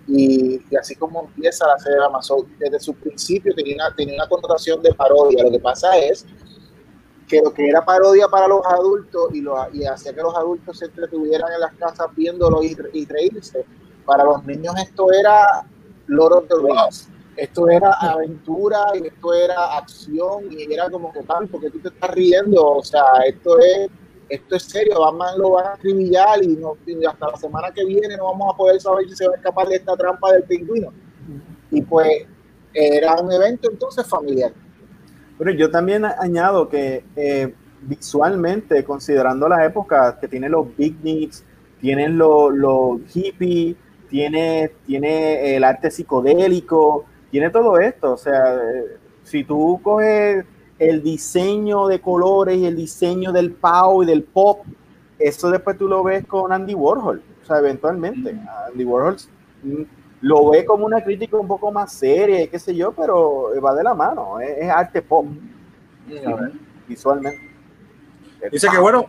Y, 0.08 0.62
así 0.78 0.96
como 0.96 1.22
empieza 1.22 1.66
la 1.66 1.80
serie 1.80 1.98
de 2.00 2.06
Amazon, 2.06 2.46
desde 2.60 2.80
su 2.80 2.94
principio 2.94 3.56
tenía 3.56 3.94
tenía 3.96 4.16
una 4.16 4.28
connotación 4.28 4.82
de 4.82 4.94
parodia. 4.94 5.44
Lo 5.44 5.52
que 5.52 5.60
pasa 5.60 5.98
es 5.98 6.26
que 7.34 7.42
lo 7.42 7.54
que 7.54 7.68
era 7.68 7.84
parodia 7.84 8.28
para 8.28 8.48
los 8.48 8.62
adultos 8.66 9.30
y, 9.34 9.42
lo, 9.42 9.56
y 9.74 9.86
hacía 9.86 10.14
que 10.14 10.22
los 10.22 10.36
adultos 10.36 10.78
se 10.78 10.86
entretuvieran 10.86 11.52
en 11.52 11.62
las 11.62 11.74
casas 11.74 12.08
viéndolo 12.16 12.62
y, 12.62 12.78
y 12.94 13.06
reírse, 13.06 13.66
para 14.06 14.24
los 14.24 14.46
niños 14.46 14.76
esto 14.78 15.12
era 15.12 15.66
Lord 16.08 16.34
of 16.34 16.48
the 16.48 16.56
Rings. 16.56 17.10
Esto 17.36 17.68
era 17.68 17.92
aventura 17.94 18.86
y 18.94 19.08
esto 19.08 19.34
era 19.34 19.78
acción 19.78 20.44
y 20.52 20.72
era 20.72 20.88
como 20.92 21.12
que, 21.12 21.24
papi, 21.24 21.48
porque 21.48 21.72
tú 21.72 21.80
te 21.80 21.88
estás 21.88 22.12
riendo? 22.12 22.64
O 22.64 22.84
sea, 22.84 23.04
esto 23.26 23.58
es 23.58 23.90
esto 24.30 24.56
es 24.56 24.64
serio, 24.64 25.00
Batman 25.00 25.38
lo 25.38 25.52
va 25.52 25.62
a 25.62 25.74
acribillar 25.74 26.44
y, 26.44 26.56
no, 26.56 26.78
y 26.86 27.06
hasta 27.06 27.32
la 27.32 27.38
semana 27.38 27.72
que 27.72 27.86
viene 27.86 28.16
no 28.18 28.26
vamos 28.26 28.54
a 28.54 28.58
poder 28.58 28.80
saber 28.80 29.08
si 29.10 29.16
se 29.16 29.28
va 29.28 29.34
a 29.34 29.38
escapar 29.38 29.68
de 29.68 29.76
esta 29.76 29.96
trampa 29.96 30.32
del 30.32 30.44
pingüino. 30.44 30.94
Y 31.72 31.82
pues 31.82 32.26
era 32.74 33.16
un 33.22 33.32
evento 33.32 33.70
entonces 33.70 34.06
familiar. 34.08 34.52
Pero 35.44 35.58
yo 35.58 35.70
también 35.70 36.06
añado 36.06 36.70
que 36.70 37.04
eh, 37.18 37.54
visualmente, 37.82 38.82
considerando 38.86 39.50
la 39.50 39.66
época 39.66 40.18
que 40.18 40.30
tiene 40.30 40.48
los 40.48 40.74
big 40.78 40.96
needs, 41.04 41.44
tienen 41.82 42.18
los 42.18 42.54
lo 42.54 43.02
hippie, 43.14 43.76
tiene, 44.10 44.72
tiene 44.86 45.58
el 45.58 45.66
arte 45.66 45.92
psicodélico, 45.92 47.04
tiene 47.30 47.50
todo 47.50 47.78
esto. 47.78 48.14
O 48.14 48.18
sea, 48.18 48.56
eh, 48.56 48.98
si 49.24 49.44
tú 49.44 49.82
coges 49.84 50.46
el 50.80 51.04
diseño 51.04 51.88
de 51.88 52.00
colores 52.00 52.58
y 52.58 52.66
el 52.66 52.78
diseño 52.78 53.34
del 53.34 53.52
POW 53.52 54.04
y 54.04 54.06
del 54.06 54.24
pop, 54.24 54.62
eso 55.20 55.52
después 55.52 55.78
tú 55.78 55.90
lo 55.90 56.04
ves 56.04 56.26
con 56.26 56.54
Andy 56.54 56.74
Warhol. 56.74 57.22
O 57.42 57.46
sea, 57.46 57.58
eventualmente, 57.58 58.34
Andy 58.70 58.86
Warhol 58.86 59.18
mm, 59.64 59.82
lo 60.24 60.50
ve 60.50 60.64
como 60.64 60.86
una 60.86 61.04
crítica 61.04 61.36
un 61.36 61.48
poco 61.50 61.70
más 61.70 61.92
seria 61.92 62.42
y 62.42 62.48
qué 62.48 62.58
sé 62.58 62.74
yo, 62.74 62.94
pero 62.94 63.50
va 63.62 63.76
de 63.76 63.84
la 63.84 63.94
mano, 63.94 64.40
es, 64.40 64.58
es 64.58 64.70
arte 64.70 65.02
pop, 65.02 65.26
visualmente. 66.88 67.52
Dice 68.50 68.70
que 68.72 68.78
bueno, 68.78 69.08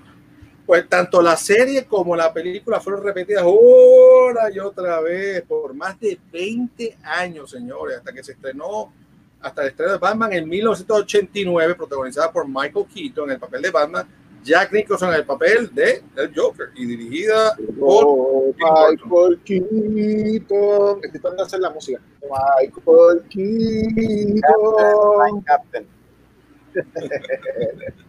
pues 0.66 0.88
tanto 0.88 1.22
la 1.22 1.36
serie 1.36 1.84
como 1.84 2.16
la 2.16 2.32
película 2.32 2.80
fueron 2.80 3.04
repetidas 3.04 3.44
una 3.44 4.50
y 4.52 4.58
otra 4.58 5.00
vez 5.00 5.42
por 5.42 5.72
más 5.72 6.00
de 6.00 6.18
20 6.32 6.98
años, 7.04 7.48
señores, 7.48 7.98
hasta 7.98 8.12
que 8.12 8.24
se 8.24 8.32
estrenó, 8.32 8.92
hasta 9.40 9.62
el 9.62 9.68
estreno 9.68 9.92
de 9.92 9.98
Batman 9.98 10.32
en 10.32 10.48
1989, 10.48 11.76
protagonizada 11.76 12.32
por 12.32 12.48
Michael 12.48 12.86
Keaton 12.92 13.26
en 13.26 13.34
el 13.34 13.38
papel 13.38 13.62
de 13.62 13.70
Batman, 13.70 14.08
Jack 14.44 14.72
Nicholson 14.72 15.08
en 15.08 15.14
el 15.16 15.24
papel 15.24 15.74
de 15.74 16.02
el 16.16 16.32
Joker 16.34 16.68
y 16.76 16.84
dirigida 16.84 17.56
por 17.80 18.04
Oh, 18.06 18.54
Michael 18.58 19.40
Keaton. 19.44 21.00
Estoy 21.02 21.20
tratando 21.20 21.42
de 21.42 21.46
hacer 21.46 21.60
la 21.60 21.70
música. 21.70 22.00
Michael 22.22 23.22
Keaton. 23.30 24.42
Captain. 25.42 25.86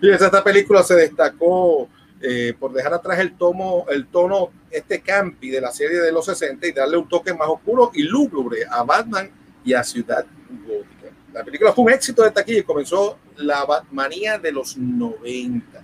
Y 0.00 0.10
esta 0.10 0.44
película 0.44 0.82
se 0.82 0.94
destacó 0.94 1.88
eh, 2.20 2.54
por 2.58 2.72
dejar 2.72 2.92
atrás 2.94 3.18
el 3.18 3.36
tomo, 3.36 3.86
el 3.88 4.06
tono 4.08 4.50
este 4.70 5.00
campi 5.00 5.50
de 5.50 5.60
la 5.60 5.72
serie 5.72 5.98
de 6.00 6.12
los 6.12 6.26
60 6.26 6.66
y 6.66 6.72
darle 6.72 6.96
un 6.98 7.08
toque 7.08 7.32
más 7.32 7.48
oscuro 7.48 7.90
y 7.94 8.02
lúgubre 8.02 8.58
a 8.70 8.82
Batman 8.82 9.30
y 9.64 9.72
a 9.72 9.82
Ciudad 9.82 10.24
Gótica. 10.66 11.14
La 11.32 11.44
película 11.44 11.72
fue 11.72 11.84
un 11.84 11.90
éxito 11.90 12.22
de 12.22 12.30
taquilla 12.30 12.60
y 12.60 12.62
comenzó 12.62 13.18
la 13.40 13.64
Batmanía 13.64 14.38
de 14.38 14.52
los 14.52 14.76
90. 14.76 15.82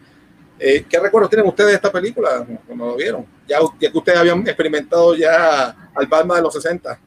Eh, 0.58 0.86
¿Qué 0.88 0.98
recuerdos 0.98 1.30
tienen 1.30 1.48
ustedes 1.48 1.70
de 1.70 1.76
esta 1.76 1.92
película 1.92 2.46
cuando 2.66 2.86
lo 2.86 2.96
vieron? 2.96 3.26
Ya, 3.46 3.58
ya 3.78 3.90
que 3.90 3.98
ustedes 3.98 4.18
habían 4.18 4.40
experimentado 4.40 5.14
ya 5.14 5.90
al 5.94 6.06
Batman 6.06 6.38
de 6.38 6.42
los 6.42 6.54
60. 6.54 6.98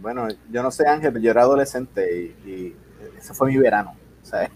Bueno, 0.00 0.28
yo 0.50 0.62
no 0.62 0.70
sé 0.70 0.86
Ángel, 0.86 1.12
pero 1.12 1.24
yo 1.24 1.30
era 1.30 1.42
adolescente 1.42 2.34
y, 2.44 2.50
y 2.50 2.76
ese 3.18 3.34
fue 3.34 3.48
mi 3.48 3.56
verano. 3.56 3.96
¿sabes? 4.22 4.50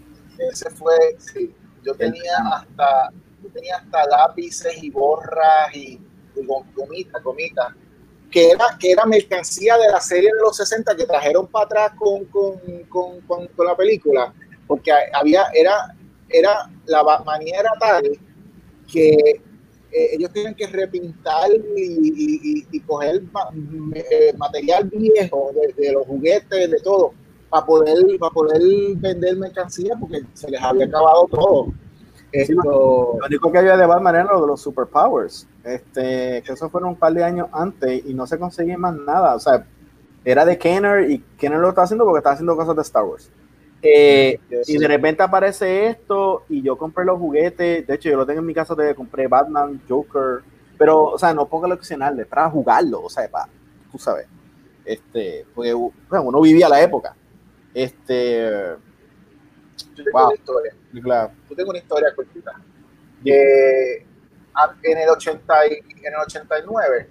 Ese 0.51 0.69
fue, 0.71 0.95
sí. 1.17 1.53
Yo 1.83 1.93
tenía 1.95 2.37
hasta, 2.53 3.11
yo 3.43 3.49
tenía 3.49 3.77
hasta 3.77 4.05
lápices 4.07 4.81
y 4.81 4.89
borras 4.89 5.73
y, 5.73 5.99
y 6.35 6.45
gomitas, 6.75 7.23
gomitas. 7.23 7.73
Que 8.31 8.51
era, 8.51 8.65
que 8.79 8.91
era 8.91 9.05
mercancía 9.05 9.77
de 9.77 9.87
la 9.89 10.01
serie 10.01 10.29
de 10.33 10.41
los 10.41 10.57
60 10.57 10.95
que 10.95 11.05
trajeron 11.05 11.47
para 11.47 11.65
atrás 11.65 11.91
con, 11.97 12.25
con, 12.25 12.57
con, 12.89 13.21
con, 13.21 13.47
con 13.47 13.65
la 13.65 13.75
película. 13.75 14.33
Porque 14.67 14.91
había, 15.13 15.45
era, 15.53 15.95
era, 16.29 16.69
la 16.85 17.03
Batmanía 17.03 17.59
era 17.59 17.71
tal 17.79 18.03
que 18.91 19.11
eh, 19.91 20.09
ellos 20.13 20.31
tienen 20.33 20.55
que 20.55 20.67
repintar 20.67 21.49
y, 21.75 21.81
y, 21.81 22.39
y, 22.43 22.67
y 22.71 22.79
coger 22.81 23.23
ma, 23.31 23.49
eh, 23.93 24.33
material 24.37 24.85
viejo 24.85 25.51
de, 25.53 25.73
de, 25.81 25.93
los 25.93 26.05
juguetes, 26.05 26.71
de 26.71 26.79
todo, 26.81 27.13
para 27.49 27.65
poder, 27.65 27.97
para 28.19 28.31
poder 28.31 28.61
vender 28.97 29.37
mercancía 29.37 29.95
porque 29.99 30.21
se 30.33 30.49
les 30.49 30.61
había 30.61 30.85
acabado 30.85 31.27
todo. 31.31 31.67
Esto... 32.31 33.17
Lo 33.19 33.25
único 33.25 33.51
que 33.51 33.57
había 33.57 33.77
de 33.77 33.85
Batman 33.85 34.15
era 34.15 34.33
lo 34.33 34.41
de 34.41 34.47
los 34.47 34.61
superpowers. 34.61 35.47
Este, 35.63 36.43
que 36.45 36.53
eso 36.53 36.69
fueron 36.69 36.89
un 36.89 36.95
par 36.95 37.13
de 37.13 37.23
años 37.23 37.47
antes 37.51 38.05
y 38.05 38.13
no 38.13 38.27
se 38.27 38.37
conseguía 38.37 38.77
más 38.77 38.95
nada. 38.95 39.35
O 39.35 39.39
sea, 39.39 39.65
era 40.25 40.43
de 40.43 40.57
Kenner 40.57 41.09
y 41.09 41.19
Kenner 41.37 41.59
lo 41.59 41.69
está 41.69 41.83
haciendo 41.83 42.03
porque 42.03 42.19
está 42.19 42.31
haciendo 42.31 42.55
cosas 42.57 42.75
de 42.75 42.81
Star 42.81 43.03
Wars. 43.03 43.31
Eh, 43.87 44.39
y 44.65 44.77
de 44.79 44.87
repente 44.87 45.21
aparece 45.21 45.87
esto 45.87 46.43
y 46.49 46.63
yo 46.63 46.75
compré 46.75 47.05
los 47.05 47.19
juguetes. 47.19 47.85
De 47.85 47.93
hecho, 47.93 48.09
yo 48.09 48.17
lo 48.17 48.25
tengo 48.25 48.39
en 48.39 48.45
mi 48.45 48.53
casa, 48.53 48.75
te 48.75 48.95
compré 48.95 49.27
Batman, 49.27 49.79
Joker. 49.87 50.41
Pero, 50.77 51.03
o 51.03 51.19
sea, 51.19 51.33
no 51.33 51.47
pongo 51.47 51.63
coleccionarle, 51.63 52.25
para 52.25 52.49
jugarlo, 52.49 53.03
o 53.03 53.09
sea, 53.09 53.29
para, 53.29 53.47
tú 53.91 53.99
sabes. 53.99 54.27
Este, 54.83 55.45
porque 55.53 55.73
bueno, 55.73 56.25
uno 56.25 56.41
vivía 56.41 56.67
la 56.67 56.81
época. 56.81 57.15
Este. 57.73 58.75
Yo 59.95 60.03
tengo 60.03 60.17
wow. 60.19 60.25
una 60.27 60.35
historia. 60.35 60.75
Claro. 61.03 61.31
Yo 61.49 61.55
tengo 61.55 61.69
una 61.69 61.79
historia 61.79 62.15
cortita. 62.15 62.51
Eh, 63.23 64.05
en, 64.83 64.97
el 64.97 65.09
80 65.09 65.67
y, 65.67 65.73
en 66.05 66.13
el 66.13 66.19
89, 66.25 67.09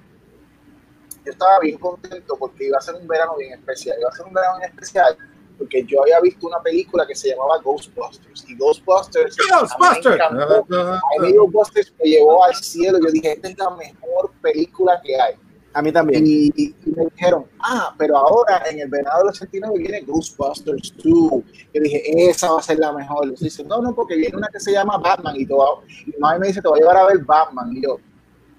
yo 1.25 1.33
estaba 1.33 1.59
bien 1.61 1.79
contento 1.79 2.37
porque 2.39 2.67
iba 2.67 2.79
a 2.79 2.81
ser 2.81 2.97
un 2.97 3.07
verano 3.07 3.37
bien 3.37 3.53
especial. 3.53 3.97
Iba 3.99 4.11
a 4.11 4.13
ser 4.13 4.27
un 4.27 4.33
verano 4.33 4.59
bien 4.59 4.71
especial 4.71 5.17
porque 5.59 5.85
yo 5.85 6.03
había 6.03 6.21
visto 6.21 6.47
una 6.47 6.61
película 6.61 7.07
que 7.07 7.15
se 7.15 7.29
llamaba 7.29 7.59
Ghostbusters 7.63 8.45
y 8.49 8.57
Ghostbusters, 8.57 9.37
Ghostbusters. 9.37 10.21
A, 10.21 10.31
mí 10.31 10.41
a 10.41 11.23
mí 11.23 11.33
Ghostbusters 11.33 11.93
me 12.03 12.11
llevó 12.11 12.45
al 12.45 12.55
cielo 12.55 12.99
yo 13.05 13.11
dije 13.11 13.33
esta 13.33 13.49
es 13.49 13.59
la 13.59 13.71
mejor 13.71 14.33
película 14.43 15.01
que 15.03 15.21
hay 15.21 15.35
a 15.75 15.83
mí 15.83 15.91
también. 15.91 16.25
Y, 16.25 16.53
y, 16.55 16.75
y 16.87 16.91
me 16.91 17.05
dijeron 17.07 17.47
ah 17.61 17.95
pero 17.99 18.17
ahora 18.17 18.63
en 18.71 18.81
el 18.81 18.89
verano 18.89 19.19
del 19.19 19.29
89 19.29 19.79
viene 19.79 20.01
Ghostbusters 20.03 20.95
2 20.97 21.05
yo 21.05 21.43
dije 21.73 22.29
esa 22.29 22.53
va 22.53 22.59
a 22.59 22.63
ser 22.63 22.79
la 22.79 22.93
mejor 22.93 23.27
y 23.29 23.45
dice 23.45 23.65
no 23.65 23.81
no 23.81 23.95
porque 23.95 24.17
viene 24.17 24.37
una 24.37 24.49
que 24.49 24.61
se 24.61 24.73
llama 24.73 24.99
Batman 24.99 25.35
y, 25.37 25.47
todo, 25.47 25.83
y 26.07 26.11
mi 26.11 26.19
madre 26.19 26.41
me 26.41 26.47
dice 26.49 26.63
te 26.63 26.69
voy 26.69 26.79
a 26.79 26.83
llevar 26.83 26.97
a 26.97 27.07
ver 27.07 27.19
Batman 27.25 27.77
y 27.77 27.83
yo 27.83 27.99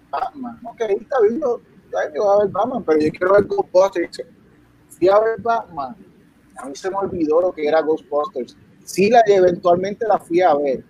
Batman 0.10 0.60
ok 0.64 0.82
está 0.82 1.22
bien 1.22 1.40
yo, 1.40 1.62
yo 2.14 2.24
voy 2.24 2.36
a 2.36 2.44
ver 2.44 2.50
Batman 2.50 2.84
pero 2.84 3.00
yo 3.00 3.12
quiero 3.12 3.34
ver 3.34 3.44
Ghostbusters 3.46 4.22
fui 4.90 5.10
a 5.10 5.20
ver 5.20 5.42
Batman 5.42 5.96
a 6.58 6.66
mí 6.66 6.76
se 6.76 6.90
me 6.90 6.98
olvidó 6.98 7.42
lo 7.42 7.52
que 7.52 7.68
era 7.68 7.82
Ghostbusters. 7.82 8.58
Sí, 8.84 9.10
la, 9.10 9.24
eventualmente 9.26 10.08
la 10.08 10.20
fui 10.20 10.42
a 10.42 10.54
ver, 10.54 10.84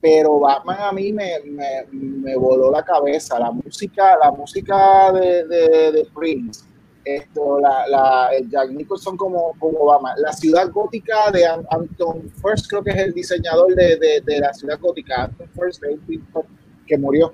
pero 0.00 0.40
Batman 0.40 0.78
a 0.80 0.92
mí 0.92 1.12
me, 1.12 1.40
me, 1.44 1.86
me 1.90 2.36
voló 2.36 2.70
la 2.70 2.84
cabeza. 2.84 3.38
La 3.38 3.50
música, 3.50 4.16
la 4.22 4.30
música 4.30 5.12
de, 5.12 5.46
de, 5.46 6.08
Prince, 6.14 6.64
esto, 7.04 7.58
la, 7.58 7.86
la, 7.88 8.30
el 8.32 8.48
Jack 8.50 8.70
Nicholson 8.70 9.16
como, 9.16 9.52
como 9.58 9.86
Batman, 9.86 10.14
la 10.18 10.32
ciudad 10.32 10.70
gótica 10.70 11.30
de 11.30 11.46
Anton 11.46 12.30
First, 12.42 12.68
creo 12.68 12.82
que 12.82 12.90
es 12.90 12.98
el 12.98 13.12
diseñador 13.12 13.74
de, 13.74 13.96
de, 13.96 14.20
de 14.24 14.40
la 14.40 14.52
ciudad 14.52 14.78
gótica, 14.80 15.24
Anton 15.24 15.48
First, 15.54 15.82
que 16.86 16.98
murió 16.98 17.32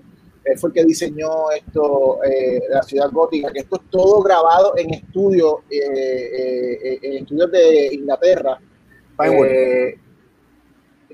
fue 0.57 0.70
el 0.70 0.75
que 0.75 0.85
diseñó 0.85 1.51
esto, 1.51 2.23
eh, 2.25 2.62
la 2.69 2.83
ciudad 2.83 3.11
gótica, 3.11 3.53
que 3.53 3.61
esto 3.61 3.77
es 3.77 3.91
todo 3.91 4.23
grabado 4.23 4.77
en 4.77 4.95
estudios, 4.95 5.57
eh, 5.70 6.79
eh, 6.83 6.99
en 7.03 7.12
estudios 7.23 7.51
de 7.51 7.95
Inglaterra. 7.95 8.61
Pinewood. 9.19 9.47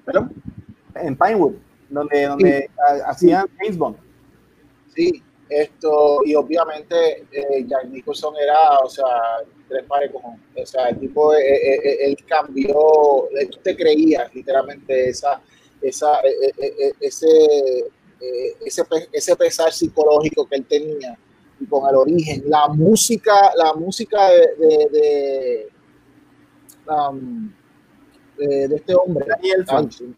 ¿Perdón? 0.04 0.32
En 0.94 1.16
Pinewood, 1.16 1.54
donde, 1.88 2.26
donde 2.26 2.60
sí. 2.60 3.00
hacían 3.06 3.46
James 3.58 3.78
Bond. 3.78 3.96
Sí, 4.94 5.22
esto, 5.48 6.18
y 6.24 6.34
obviamente 6.34 7.26
Jack 7.66 7.86
Nicholson 7.86 8.34
era, 8.36 8.78
o 8.78 8.88
sea, 8.88 9.06
tres 9.68 9.84
pares 9.84 10.10
con, 10.12 10.22
o 10.24 10.66
sea, 10.66 10.88
el 10.88 10.98
tipo, 11.00 11.34
eh, 11.34 11.40
eh, 11.40 11.80
eh, 11.82 11.96
él 12.02 12.16
cambió, 12.26 13.28
eh, 13.36 13.46
tú 13.46 13.58
te 13.62 13.76
creías 13.76 14.32
literalmente 14.34 15.08
esa, 15.08 15.40
esa, 15.80 16.20
eh, 16.20 16.52
eh, 16.58 16.74
eh, 16.78 16.92
ese, 17.00 17.26
eh, 18.24 18.56
ese, 18.64 18.82
ese 19.12 19.36
pesar 19.36 19.72
psicológico 19.72 20.46
que 20.46 20.56
él 20.56 20.64
tenía 20.66 21.18
y 21.60 21.66
con 21.66 21.88
el 21.88 21.96
origen, 21.96 22.42
la 22.46 22.68
música, 22.68 23.52
la 23.56 23.72
música 23.74 24.28
de, 24.30 24.38
de, 24.58 24.88
de, 24.92 25.68
um, 26.92 27.50
de- 28.38 28.68
de 28.68 28.76
este 28.76 28.94
hombre, 28.94 29.26
Daniel. 29.28 29.64
Daniel 29.66 30.16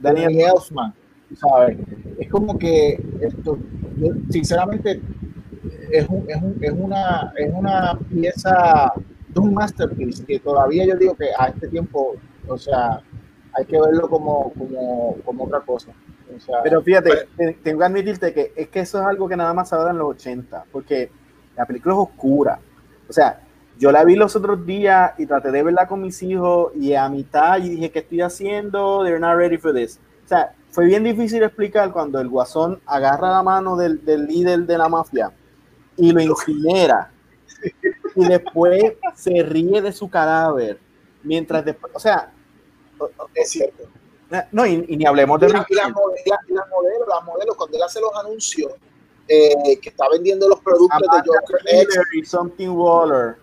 Daniel 0.00 0.50
Elfman, 0.54 0.94
¿sabes? 1.36 1.78
Es 2.18 2.28
como 2.30 2.56
que 2.58 3.02
esto, 3.20 3.58
sinceramente, 4.30 5.00
es, 5.90 6.08
un- 6.08 6.24
es, 6.30 6.36
un- 6.42 6.56
es 6.60 6.72
una, 6.72 7.32
es 7.36 7.52
una 7.52 7.98
pieza, 8.08 8.92
es 9.30 9.36
un 9.36 9.54
masterpiece 9.54 10.24
que 10.24 10.38
todavía 10.38 10.86
yo 10.86 10.96
digo 10.96 11.14
que 11.16 11.30
a 11.38 11.46
este 11.48 11.68
tiempo, 11.68 12.14
o 12.46 12.56
sea, 12.56 13.02
hay 13.54 13.64
que 13.64 13.78
verlo 13.80 14.08
como, 14.08 14.52
como, 14.54 15.16
como 15.24 15.44
otra 15.44 15.60
cosa. 15.60 15.92
O 16.36 16.40
sea, 16.40 16.62
Pero 16.62 16.82
fíjate, 16.82 17.10
te- 17.36 17.52
tengo 17.54 17.78
que 17.80 17.84
admitirte 17.84 18.32
que 18.34 18.52
es 18.54 18.68
que 18.68 18.80
eso 18.80 19.00
es 19.00 19.06
algo 19.06 19.28
que 19.28 19.36
nada 19.36 19.52
más 19.54 19.68
se 19.68 19.76
da 19.76 19.90
en 19.90 19.98
los 19.98 20.08
80, 20.10 20.64
porque 20.70 21.10
la 21.56 21.64
película 21.66 21.94
es 21.94 22.00
oscura. 22.00 22.58
O 23.08 23.12
sea, 23.12 23.40
yo 23.78 23.90
la 23.92 24.04
vi 24.04 24.16
los 24.16 24.34
otros 24.36 24.64
días 24.66 25.12
y 25.18 25.26
traté 25.26 25.50
de 25.50 25.62
verla 25.62 25.86
con 25.86 26.02
mis 26.02 26.22
hijos 26.22 26.72
y 26.76 26.94
a 26.94 27.08
mitad 27.08 27.58
y 27.58 27.70
dije, 27.70 27.90
¿qué 27.90 28.00
estoy 28.00 28.20
haciendo? 28.20 29.02
They're 29.04 29.20
not 29.20 29.36
ready 29.36 29.56
for 29.56 29.72
this. 29.72 29.98
O 30.24 30.28
sea, 30.28 30.52
fue 30.70 30.84
bien 30.86 31.04
difícil 31.04 31.42
explicar 31.42 31.90
cuando 31.92 32.20
el 32.20 32.28
guasón 32.28 32.80
agarra 32.86 33.30
la 33.30 33.42
mano 33.42 33.76
del, 33.76 34.04
del 34.04 34.26
líder 34.26 34.60
de 34.66 34.76
la 34.78 34.88
mafia 34.88 35.30
y 35.96 36.12
lo 36.12 36.20
incinera. 36.20 37.10
Y 38.14 38.26
después 38.28 38.94
se 39.16 39.42
ríe 39.42 39.80
de 39.80 39.92
su 39.92 40.08
cadáver. 40.10 40.78
Mientras 41.22 41.64
después, 41.64 41.92
o 41.94 41.98
sea, 42.00 42.30
es 43.34 43.50
cierto. 43.50 43.84
No, 44.52 44.66
y, 44.66 44.84
y 44.88 44.96
ni 44.96 45.06
hablemos 45.06 45.40
de 45.40 45.48
la, 45.48 45.66
y 45.68 45.74
la 45.74 45.88
mode- 45.88 46.20
y 46.24 46.28
la- 46.30 46.38
y 46.48 46.52
la 46.54 46.66
modelo, 46.66 47.06
la 47.08 47.20
modelo, 47.20 47.54
cuando 47.56 47.76
él 47.76 47.82
hace 47.82 48.00
los 48.00 48.10
anuncios, 48.16 48.72
eh, 49.26 49.78
que 49.80 49.88
está 49.90 50.06
vendiendo 50.10 50.48
los 50.48 50.60
productos 50.60 51.00
de 51.00 51.18
Joker 51.26 51.60
X, 51.64 51.72
Miller 51.72 52.04
y 52.14 52.24
Something 52.24 52.68
Waller. 52.68 53.36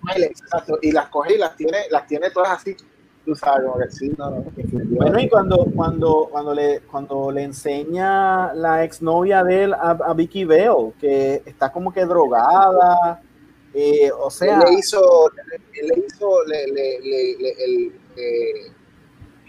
Smilex, 0.00 0.40
exacto, 0.42 0.78
y 0.82 0.92
las 0.92 1.08
coge 1.08 1.34
y 1.34 1.38
las 1.38 1.56
tiene, 1.56 1.78
las 1.90 2.06
tiene 2.06 2.30
todas 2.30 2.50
así, 2.50 2.76
tú 3.24 3.34
sabes, 3.34 3.66
como 3.66 3.78
que 3.78 3.90
sí, 3.90 4.12
no, 4.16 4.30
no. 4.30 4.44
Bueno, 4.96 5.18
y 5.18 5.28
cuando, 5.28 5.66
cuando, 5.74 6.28
cuando, 6.30 6.54
le, 6.54 6.80
cuando 6.82 7.30
le 7.32 7.42
enseña 7.42 8.52
la 8.54 8.84
exnovia 8.84 9.42
de 9.42 9.64
él 9.64 9.74
a, 9.74 9.90
a 9.90 10.14
Vicky 10.14 10.44
Vale, 10.44 10.92
que 11.00 11.42
está 11.46 11.72
como 11.72 11.92
que 11.92 12.04
drogada, 12.04 13.20
eh, 13.74 14.10
o 14.16 14.30
sea, 14.30 14.60
él 14.60 14.64
le 14.70 14.78
hizo, 14.78 15.30
él 15.74 15.88
le 15.88 16.04
hizo, 16.06 16.44
le, 16.46 16.66
le, 16.68 17.00
le, 17.00 17.36
le- 17.38 17.64
el, 17.64 17.92
eh, 18.16 18.72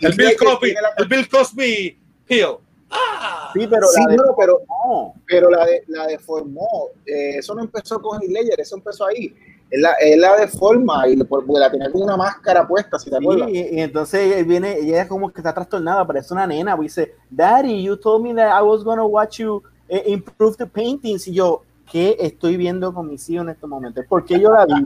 El 0.01 0.13
Bill 0.15 0.35
Cosby, 0.37 0.75
el 0.97 1.07
Bill 1.07 1.29
Cosby 1.29 1.97
Hill. 2.27 2.45
Ah, 2.91 3.51
sí, 3.53 3.67
pero 3.69 3.87
sí, 3.87 4.01
la 4.03 4.11
de- 4.11 4.17
no, 4.17 4.23
pero, 4.37 4.61
no, 4.67 5.13
pero 5.27 5.49
la, 5.49 5.65
de, 5.65 5.83
la 5.87 6.07
deformó. 6.07 6.87
Eh, 7.05 7.37
eso 7.37 7.53
no 7.53 7.61
empezó 7.61 8.01
con 8.01 8.21
Heath 8.21 8.31
Ledger, 8.31 8.59
eso 8.59 8.75
empezó 8.75 9.05
ahí. 9.05 9.33
Él 9.69 9.83
la, 9.83 9.93
él 10.01 10.19
la 10.21 10.35
deforma 10.37 11.07
y 11.07 11.15
porque 11.23 11.51
la 11.53 11.69
tenía 11.69 11.91
con 11.91 12.01
una 12.01 12.17
máscara 12.17 12.67
puesta, 12.67 12.97
si 12.97 13.11
te 13.11 13.17
Sí, 13.17 13.23
acuerdas. 13.23 13.49
y, 13.49 13.53
y 13.75 13.79
entonces 13.81 14.35
él 14.37 14.45
viene, 14.45 14.79
ella 14.79 15.03
es 15.03 15.07
como 15.07 15.31
que 15.31 15.41
está 15.41 15.53
trastornada, 15.53 16.07
parece 16.07 16.33
una 16.33 16.47
nena, 16.47 16.75
pues 16.75 16.95
dice, 16.95 17.13
Daddy, 17.29 17.83
you 17.83 17.95
told 17.95 18.23
me 18.23 18.33
that 18.33 18.59
I 18.59 18.63
was 18.65 18.83
gonna 18.83 19.05
watch 19.05 19.37
you 19.37 19.61
eh, 19.87 20.03
improve 20.07 20.55
the 20.57 20.65
paintings, 20.65 21.27
y 21.27 21.33
yo, 21.33 21.61
¿qué 21.91 22.17
estoy 22.19 22.57
viendo 22.57 22.91
con 22.91 23.07
mis 23.07 23.29
hijos 23.29 23.43
en 23.43 23.49
estos 23.49 23.69
momentos? 23.69 24.03
¿Por 24.09 24.25
qué 24.25 24.39
yo 24.39 24.51
la 24.51 24.65
vi? 24.65 24.83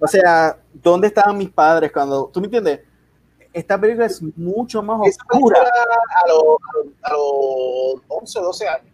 O 0.00 0.06
sea, 0.06 0.56
¿dónde 0.72 1.08
estaban 1.08 1.36
mis 1.36 1.50
padres 1.50 1.92
cuando, 1.92 2.30
tú 2.32 2.40
me 2.40 2.46
entiendes? 2.46 2.80
Esta 3.54 3.80
película 3.80 4.06
es 4.06 4.20
mucho 4.36 4.82
más 4.82 5.00
oscura. 5.00 5.60
a 5.60 6.28
los 6.28 6.42
a 7.02 7.12
los 7.12 8.02
11 8.08 8.38
o 8.40 8.42
12 8.42 8.68
años. 8.68 8.92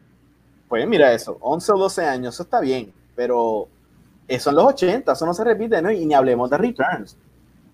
Pues 0.69 0.87
mira 0.87 1.13
eso, 1.13 1.39
11 1.41 1.73
o 1.73 1.79
12 1.79 2.05
años, 2.05 2.35
eso 2.35 2.43
está 2.43 2.61
bien, 2.61 2.93
pero 3.17 3.69
eso 4.29 4.51
en 4.51 4.57
los 4.57 4.67
80, 4.67 5.13
eso 5.13 5.27
no 5.27 5.35
se 5.35 5.45
repite, 5.45 5.81
¿no? 5.81 5.91
Y 5.91 6.05
ni 6.05 6.15
hablemos 6.15 6.51
de 6.51 6.59
Returns. 6.59 7.17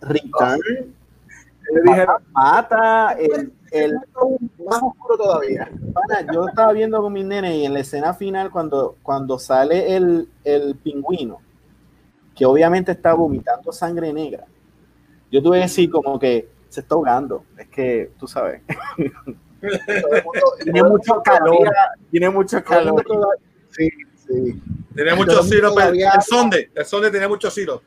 Returns 0.01 0.63
Le 0.65 1.83
dijeron, 1.83 2.23
mata 2.31 3.13
el, 3.19 3.53
el, 3.73 3.95
más 4.65 4.81
oscuro 4.81 5.19
todavía. 5.19 5.69
Yo 6.33 6.47
estaba 6.47 6.73
viendo 6.73 7.03
con 7.03 7.13
mis 7.13 7.25
nenes 7.25 7.53
y 7.57 7.65
en 7.65 7.75
la 7.75 7.81
escena 7.81 8.15
final 8.15 8.51
cuando, 8.53 8.97
cuando 9.03 9.39
sale 9.41 9.97
el, 9.97 10.29
el 10.45 10.77
pingüino, 10.77 11.41
que 12.35 12.47
obviamente 12.47 12.93
está 12.93 13.13
vomitando 13.13 13.73
sangre 13.73 14.13
negra, 14.13 14.47
yo 15.33 15.43
tuve 15.43 15.59
que 15.59 15.65
decir 15.65 15.91
como 15.91 16.19
que 16.19 16.56
se 16.77 16.81
está 16.82 16.94
ahogando. 16.94 17.44
Es 17.57 17.69
que, 17.69 18.12
tú 18.19 18.28
sabes, 18.28 18.61
tiene 20.62 20.82
mucho 20.82 21.23
calor, 21.23 21.69
tiene 22.11 22.31
mucho 22.31 22.62
calor. 22.62 23.03
Sí, 23.70 23.89
sí. 24.27 24.62
tenía 24.94 25.12
Todo 25.15 25.24
muchos 25.24 25.51
el 25.53 25.61
todavía- 25.61 26.20
sonde, 26.20 26.70
el 26.74 26.85
sonde 26.85 27.11
tenía 27.11 27.28
muchos 27.28 27.55
siros. 27.55 27.81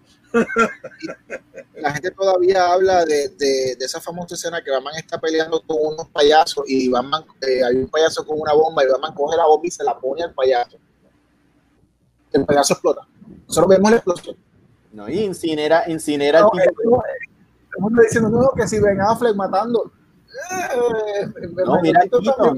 La 1.75 1.91
gente 1.91 2.11
todavía 2.11 2.71
habla 2.71 3.05
de, 3.05 3.29
de, 3.29 3.75
de 3.77 3.85
esa 3.85 3.99
famosa 4.01 4.35
escena 4.35 4.61
que 4.63 4.69
Batman 4.71 4.93
está 4.97 5.19
peleando 5.19 5.61
con 5.65 5.77
unos 5.93 6.07
payasos 6.09 6.63
y 6.67 6.89
Batman, 6.89 7.23
eh, 7.41 7.63
hay 7.63 7.75
un 7.77 7.87
payaso 7.87 8.25
con 8.25 8.39
una 8.39 8.53
bomba 8.53 8.83
y 8.83 8.87
Batman 8.87 9.13
coge 9.15 9.37
la 9.37 9.45
bomba 9.45 9.67
y 9.67 9.71
se 9.71 9.83
la 9.83 9.97
pone 9.97 10.23
al 10.23 10.33
payaso. 10.33 10.77
El 12.31 12.45
payaso 12.45 12.73
explota. 12.73 13.07
Nosotros 13.47 13.69
vemos 13.69 13.89
la 13.91 13.97
explosión. 13.97 14.37
No, 14.91 15.07
y 15.09 15.19
incinera, 15.19 15.83
incinera 15.87 16.41
No, 16.41 16.51
el 16.61 16.67
tipo. 16.69 17.03
El 17.75 17.81
mundo 17.81 18.01
diciendo, 18.01 18.29
no, 18.29 18.49
que 18.55 18.67
si 18.67 18.79
Ben 18.79 18.99
Affleck 19.01 19.35
matando. 19.35 19.91
Eh, 20.51 21.27
No, 21.65 21.81
mira, 21.81 22.01
Keaton. 22.01 22.57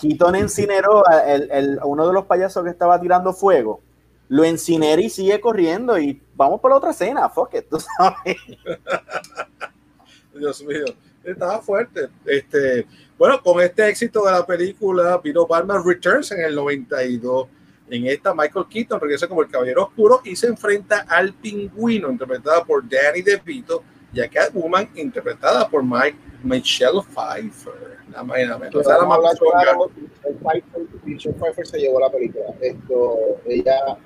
Keaton 0.00 0.36
incineró 0.36 1.08
a, 1.08 1.20
el- 1.32 1.50
el- 1.50 1.78
a 1.78 1.86
uno 1.86 2.06
de 2.06 2.12
los 2.12 2.24
payasos 2.26 2.64
que 2.64 2.70
estaba 2.70 3.00
tirando 3.00 3.32
fuego. 3.32 3.80
Lo 4.28 4.44
incinera 4.44 5.00
y 5.00 5.10
sigue 5.10 5.40
corriendo 5.40 5.98
y 5.98 6.20
vamos 6.34 6.60
por 6.60 6.70
la 6.70 6.78
otra 6.78 6.90
escena, 6.90 7.28
fuck 7.28 7.54
it, 7.54 7.66
tú 7.68 7.78
sabes. 7.78 8.36
Dios 10.34 10.62
mío, 10.64 10.84
estaba 11.22 11.60
fuerte. 11.60 12.08
Este, 12.24 12.86
bueno, 13.18 13.40
con 13.42 13.60
este 13.60 13.88
éxito 13.88 14.24
de 14.24 14.32
la 14.32 14.44
película 14.44 15.18
vino 15.22 15.46
Batman 15.46 15.82
Returns 15.84 16.32
en 16.32 16.40
el 16.40 16.54
92. 16.54 17.48
En 17.90 18.06
esta, 18.06 18.34
Michael 18.34 18.66
Keaton 18.68 18.98
regresa 19.00 19.28
como 19.28 19.42
el 19.42 19.48
Caballero 19.50 19.84
Oscuro 19.84 20.20
y 20.24 20.34
se 20.34 20.46
enfrenta 20.48 21.04
al 21.08 21.34
Pingüino, 21.34 22.10
interpretada 22.10 22.64
por 22.64 22.82
Danny 22.88 23.22
DeVito, 23.22 23.84
y 24.14 24.20
a 24.20 24.28
Catwoman, 24.28 24.88
interpretada 24.94 25.68
por 25.68 25.82
Mike, 25.82 26.16
Michelle 26.42 27.02
Pfeiffer. 27.02 27.98
Nada 28.08 28.22
más 28.22 28.38
nada 28.38 28.58
menos. 28.58 28.80
Esa 28.80 28.92
es 28.94 28.98
la 29.00 29.04
Vamos 29.04 29.18
a 29.18 29.18
más 29.18 29.18
hablar 29.18 29.36
chunga. 29.36 29.62
claro, 29.62 29.90
Michelle 29.96 30.38
Pfeiffer, 30.38 30.82
Michelle 31.04 31.34
Pfeiffer 31.34 31.66
se 31.66 31.78
llevó 31.78 32.00
la 32.00 32.10
película. 32.10 32.46
Esto, 32.60 33.18
ella, 33.46 33.98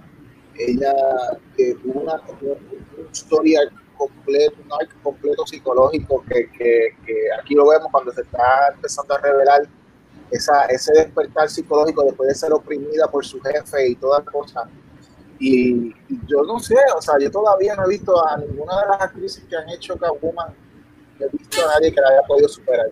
ella 0.57 0.95
tuvo 1.83 2.01
una, 2.01 2.15
una 2.15 3.11
historia 3.13 3.61
completo, 3.97 4.57
un 4.65 4.73
arco 4.73 4.95
completo 5.03 5.47
psicológico 5.47 6.25
que, 6.29 6.51
que, 6.53 6.97
que 7.05 7.15
aquí 7.39 7.55
lo 7.55 7.69
vemos 7.69 7.89
cuando 7.91 8.13
se 8.13 8.23
está 8.23 8.69
empezando 8.75 9.15
a 9.15 9.19
revelar 9.19 9.69
esa, 10.31 10.65
ese 10.67 10.93
despertar 10.93 11.49
psicológico 11.51 12.05
después 12.05 12.29
de 12.29 12.35
ser 12.35 12.53
oprimida 12.53 13.09
por 13.11 13.25
su 13.27 13.41
jefe 13.41 13.89
y 13.89 13.97
toda 13.97 14.25
cosa. 14.25 14.69
Y, 15.39 15.95
y 16.09 16.21
yo 16.27 16.43
no 16.43 16.59
sé, 16.59 16.77
o 16.97 17.01
sea, 17.01 17.15
yo 17.21 17.31
todavía 17.31 17.75
no 17.77 17.85
he 17.85 17.89
visto 17.91 18.27
a 18.27 18.37
ninguna 18.39 18.81
de 18.83 18.89
las 18.89 19.01
actrices 19.03 19.45
que 19.49 19.57
han 19.57 19.69
hecho 19.71 19.97
Catwoman, 19.97 20.49
no 21.21 21.27
he 21.27 21.29
visto 21.37 21.61
a 21.65 21.75
nadie 21.75 21.93
que 21.93 22.01
la 22.01 22.09
haya 22.09 22.23
podido 22.27 22.49
superar. 22.49 22.87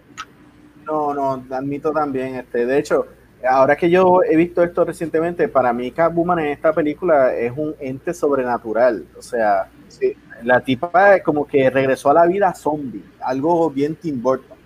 No, 0.85 1.13
no, 1.13 1.45
admito 1.55 1.91
también. 1.93 2.37
Este, 2.37 2.65
de 2.65 2.79
hecho, 2.79 3.07
ahora 3.49 3.75
que 3.77 3.91
yo 3.91 4.23
he 4.23 4.37
visto 4.37 4.63
esto 4.63 4.85
recientemente, 4.85 5.49
para 5.49 5.73
mí 5.73 5.91
Catwoman 5.91 6.39
en 6.39 6.47
esta 6.47 6.73
película 6.73 7.35
es 7.35 7.53
un 7.57 7.75
ente 7.81 8.15
sobrenatural. 8.15 9.05
O 9.19 9.23
sea, 9.23 9.69
Sí. 9.89 10.15
la 10.43 10.61
tipa 10.61 11.21
como 11.21 11.47
que 11.47 11.71
regresó 11.71 12.11
a 12.11 12.15
la 12.15 12.27
vida 12.27 12.53
zombie, 12.55 13.05
algo 13.21 13.71
bien 13.71 13.95
Tim 13.97 14.21
Burton. 14.23 14.57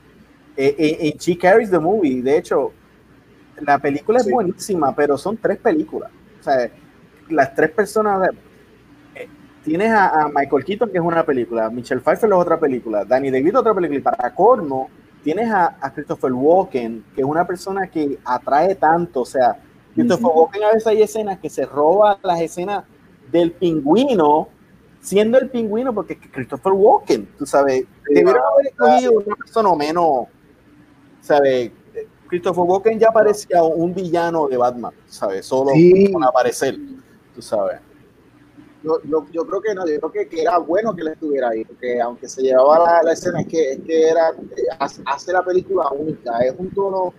Eh, 0.57 0.75
eh, 0.79 0.99
eh, 1.01 1.17
She 1.19 1.39
Carries 1.39 1.71
the 1.71 1.79
Movie, 1.79 2.21
de 2.23 2.37
hecho, 2.39 2.73
la 3.61 3.79
película 3.79 4.19
es 4.19 4.25
Sí. 4.27 4.33
buenísima, 4.33 4.95
pero 4.95 5.17
son 5.17 5.37
tres 5.37 5.59
películas. 5.59 6.11
O 6.41 6.43
sea, 6.43 6.71
las 7.31 7.55
tres 7.55 7.71
personas. 7.71 8.29
eh, 9.15 9.29
tienes 9.65 9.91
a, 9.93 10.23
a 10.23 10.29
Michael 10.29 10.65
Keaton, 10.65 10.91
que 10.91 10.99
es 10.99 11.05
una 11.05 11.25
película, 11.25 11.69
Michelle 11.71 12.01
Pfeiffer 12.01 12.29
es 12.31 12.37
otra 12.37 12.59
película, 12.59 13.05
Danny 13.05 13.31
DeVito 13.31 13.61
otra 13.61 13.75
película, 13.75 13.99
y 13.99 14.03
para 14.03 14.35
colmo, 14.35 14.89
tienes 15.23 15.51
a, 15.51 15.77
a 15.81 15.93
Christopher 15.93 16.33
Walken, 16.33 17.05
que 17.15 17.21
es 17.21 17.27
una 17.27 17.47
persona 17.47 17.87
que 17.87 18.19
atrae 18.25 18.75
tanto. 18.75 19.21
O 19.23 19.27
sea, 19.27 19.61
Christopher. 19.95 20.27
Walken 20.35 20.65
a 20.65 20.69
veces 20.69 20.87
hay 20.87 21.03
escenas 21.03 21.39
que 21.39 21.51
se 21.51 21.67
roba 21.67 22.19
las 22.23 22.41
escenas 22.41 22.85
del 23.31 23.53
pingüino, 23.53 24.49
siendo 25.03 25.39
el 25.39 25.51
pingüino, 25.51 25.95
porque 25.95 26.19
Christopher 26.19 26.73
Walken, 26.73 27.27
tú 27.39 27.45
sabes, 27.45 27.85
debieron 28.09 28.43
haber 28.53 28.67
escogido 28.69 29.13
una 29.25 29.37
persona 29.37 29.75
menos, 29.75 30.27
¿sabes? 31.21 31.71
Christopher 32.29 32.65
Walken 32.65 32.99
ya 32.99 33.11
parecía 33.11 33.63
un 33.63 33.93
villano 33.93 34.47
de 34.49 34.57
Batman, 34.57 34.93
¿sabes? 35.07 35.45
Solo 35.47 35.71
Sí. 35.75 36.11
con 36.13 36.23
aparecer, 36.25 36.79
tú 37.35 37.43
sabes. 37.43 37.79
yo, 38.83 38.99
yo, 39.05 39.27
yo 39.33 39.45
creo 39.47 39.61
que 39.61 39.75
no, 39.75 39.87
yo 39.87 39.99
creo 40.01 40.13
que, 40.13 40.29
que 40.29 40.43
era 40.43 40.59
bueno 40.59 40.95
que 40.95 41.03
él 41.03 41.09
estuviera 41.09 41.49
ahí, 41.51 41.65
porque 41.65 42.01
aunque 42.01 42.29
se 42.29 42.43
llevaba 42.43 42.79
la, 42.79 43.03
la 43.03 43.13
escena, 43.13 43.41
es 43.41 43.47
que, 43.47 43.73
es 43.73 43.81
que 43.81 44.09
era, 44.09 44.33
hace- 44.79 45.33
la 45.33 45.45
película 45.45 45.89
única, 45.91 46.39
es 46.41 46.55
un 46.57 46.71
tono, 46.71 47.13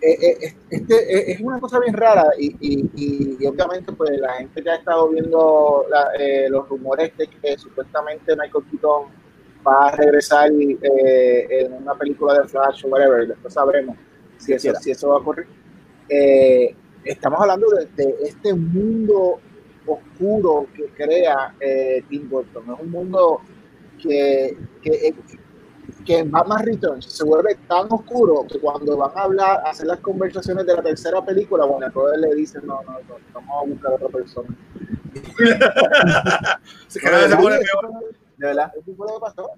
eh, 0.00 0.12
eh, 0.20 0.38
es- 0.40 0.56
este, 0.70 1.32
es 1.32 1.40
una 1.40 1.60
cosa 1.60 1.78
bien 1.80 1.94
rara 1.94 2.24
y, 2.38 2.46
y, 2.60 2.90
y- 2.94 3.36
y 3.40 3.46
obviamente 3.46 3.92
pues 3.92 4.10
la 4.18 4.34
gente 4.34 4.62
que 4.62 4.70
ha 4.70 4.76
estado 4.76 5.08
viendo 5.08 5.84
la- 5.88 6.10
eh, 6.18 6.48
los 6.50 6.68
rumores 6.68 7.16
de 7.16 7.26
que 7.28 7.56
supuestamente 7.58 8.34
Michael 8.36 8.64
Keaton 8.70 9.06
va 9.66 9.88
a 9.88 9.96
regresar 9.96 10.50
eh, 10.52 11.46
en 11.50 11.72
una 11.74 11.94
película 11.94 12.40
de 12.40 12.48
Flash 12.48 12.84
o 12.84 12.88
whatever, 12.88 13.26
después 13.28 13.54
sabremos 13.54 13.96
si 14.36 14.52
eso, 14.52 14.68
si 14.80 14.90
eso 14.92 15.08
va 15.08 15.14
a 15.16 15.18
ocurrir. 15.18 15.46
Eh, 16.08 16.74
estamos 17.12 17.40
hablando 17.40 17.66
de, 17.70 17.86
de 17.96 18.14
este 18.24 18.54
mundo 18.54 19.40
oscuro 19.86 20.66
que 20.74 20.86
crea 20.88 21.54
eh, 21.60 22.02
Tim 22.08 22.28
Burton. 22.28 22.64
Es 22.74 22.80
un 22.80 22.90
mundo 22.90 23.40
que, 24.02 24.56
que, 24.82 25.14
que 26.04 26.18
en 26.18 26.30
Batman 26.30 26.64
Returns 26.64 27.06
se 27.06 27.24
vuelve 27.24 27.56
tan 27.68 27.86
oscuro 27.90 28.46
que 28.50 28.58
cuando 28.60 28.96
van 28.96 29.10
a 29.16 29.22
hablar, 29.22 29.60
a 29.64 29.70
hacer 29.70 29.86
las 29.86 30.00
conversaciones 30.00 30.66
de 30.66 30.74
la 30.74 30.82
tercera 30.82 31.24
película, 31.24 31.64
bueno, 31.64 31.86
entonces 31.86 32.18
le 32.20 32.34
dicen, 32.34 32.62
no, 32.66 32.82
no, 32.82 32.92
no, 32.92 33.16
vamos 33.32 33.50
a 33.62 33.66
buscar 33.66 33.92
a 33.92 33.94
otra 33.96 34.08
persona. 34.08 34.48
Se 36.88 37.00
pone 37.00 37.58
peor. 37.58 37.92
De 38.36 38.46
verdad. 38.46 38.72
Eso 38.76 38.94
fue 38.96 39.06
lo 39.08 39.14
que 39.14 39.20
pasó. 39.20 39.50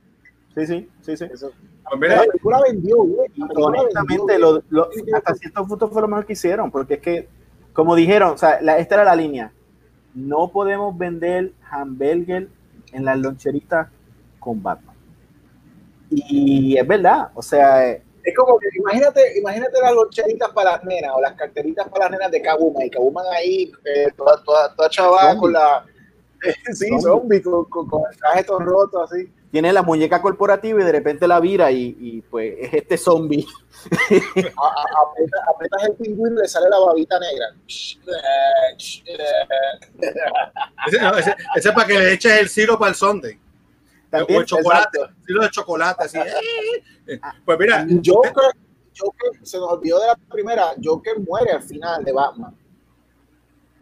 Sí, 0.54 0.66
sí, 0.66 0.88
sí, 1.02 1.16
sí. 1.16 1.24
Eso- 1.32 1.52
Pues 1.88 2.00
mira, 2.00 2.16
La 2.16 2.24
película 2.24 2.60
vendió, 2.66 2.96
güey. 2.98 3.28
Honestamente, 3.56 4.32
vendió, 4.32 4.38
lo- 4.70 4.86
lo- 4.86 4.90
hasta 5.16 5.34
cierto 5.34 5.66
punto 5.66 5.88
fue 5.88 6.02
lo 6.02 6.08
mejor 6.08 6.26
que 6.26 6.32
hicieron, 6.34 6.70
porque 6.70 6.94
es 6.94 7.00
que, 7.00 7.28
como 7.72 7.94
dijeron, 7.94 8.32
o 8.34 8.38
sea, 8.38 8.60
la- 8.60 8.78
esta 8.78 8.96
era 8.96 9.04
la 9.04 9.16
línea. 9.16 9.52
No 10.14 10.48
podemos 10.50 10.96
vender 10.96 11.52
hamburger 11.70 12.48
en 12.92 13.04
las 13.04 13.18
loncheritas 13.18 13.88
con 14.38 14.62
Batman. 14.62 14.96
Y 16.10 16.76
es 16.76 16.86
verdad, 16.86 17.30
o 17.34 17.42
sea, 17.42 17.88
eh, 17.88 18.02
Es 18.24 18.36
como 18.36 18.58
que 18.58 18.66
imagínate, 18.76 19.38
imagínate 19.38 19.80
las 19.80 19.92
loncheritas 19.94 20.50
para 20.50 20.72
las 20.72 20.84
nenas 20.84 21.12
o 21.14 21.20
las 21.20 21.32
carteritas 21.34 21.88
para 21.88 22.04
las 22.06 22.10
nenas 22.12 22.30
de 22.32 22.42
Kabuma 22.42 22.84
y 22.84 22.90
Kabuma 22.90 23.22
ahí 23.32 23.72
eh, 23.84 24.08
toda, 24.16 24.42
toda, 24.42 24.74
toda 24.74 24.90
Zombie. 24.90 25.38
con 25.38 25.52
la 25.52 25.84
sí, 26.72 26.86
Zombie. 26.88 27.00
zombie, 27.02 27.42
con, 27.42 27.64
con, 27.66 27.86
con 27.88 28.02
el 28.10 28.16
traje 28.18 28.44
todo 28.44 28.58
roto 28.58 29.02
así. 29.04 29.30
Tiene 29.50 29.72
la 29.72 29.82
muñeca 29.82 30.22
corporativa 30.22 30.80
y 30.80 30.84
de 30.84 30.92
repente 30.92 31.26
la 31.26 31.40
vira 31.40 31.70
y, 31.72 31.96
y, 31.98 32.20
pues 32.22 32.54
es 32.58 32.74
este 32.74 32.96
zombie. 32.96 33.46
A- 34.56 34.66
a- 34.66 34.84
aprieta- 35.02 35.44
Apretas 35.54 35.84
el 35.88 35.94
pingüino 35.96 36.36
y 36.38 36.42
le 36.42 36.48
sale 36.48 36.68
la 36.68 36.78
babita 36.78 37.18
negra. 37.18 37.46
ese, 40.86 41.00
no, 41.00 41.16
ese- 41.16 41.36
ese 41.56 41.68
es 41.68 41.74
para 41.74 41.86
que 41.86 41.98
le 41.98 42.12
eches 42.14 42.32
el 42.40 42.48
sirope 42.48 42.84
al 42.86 42.94
Sunday. 42.94 43.38
También, 44.10 44.38
o 44.38 44.40
el 44.40 44.46
chocolate, 44.46 44.98
exacto. 44.98 45.16
siro 45.26 45.42
de 45.42 45.50
chocolate, 45.50 46.04
así. 46.04 46.18
eh. 46.18 47.20
Pues 47.44 47.58
mira, 47.58 47.86
Joker, 48.04 48.32
Joker, 48.98 49.30
se 49.46 49.58
nos 49.58 49.70
olvidó 49.72 50.00
de 50.00 50.06
la 50.08 50.16
primera, 50.16 50.74
Joker 50.82 51.18
muere 51.20 51.52
al 51.52 51.62
final 51.62 52.02
de 52.04 52.12
Batman. 52.12 52.56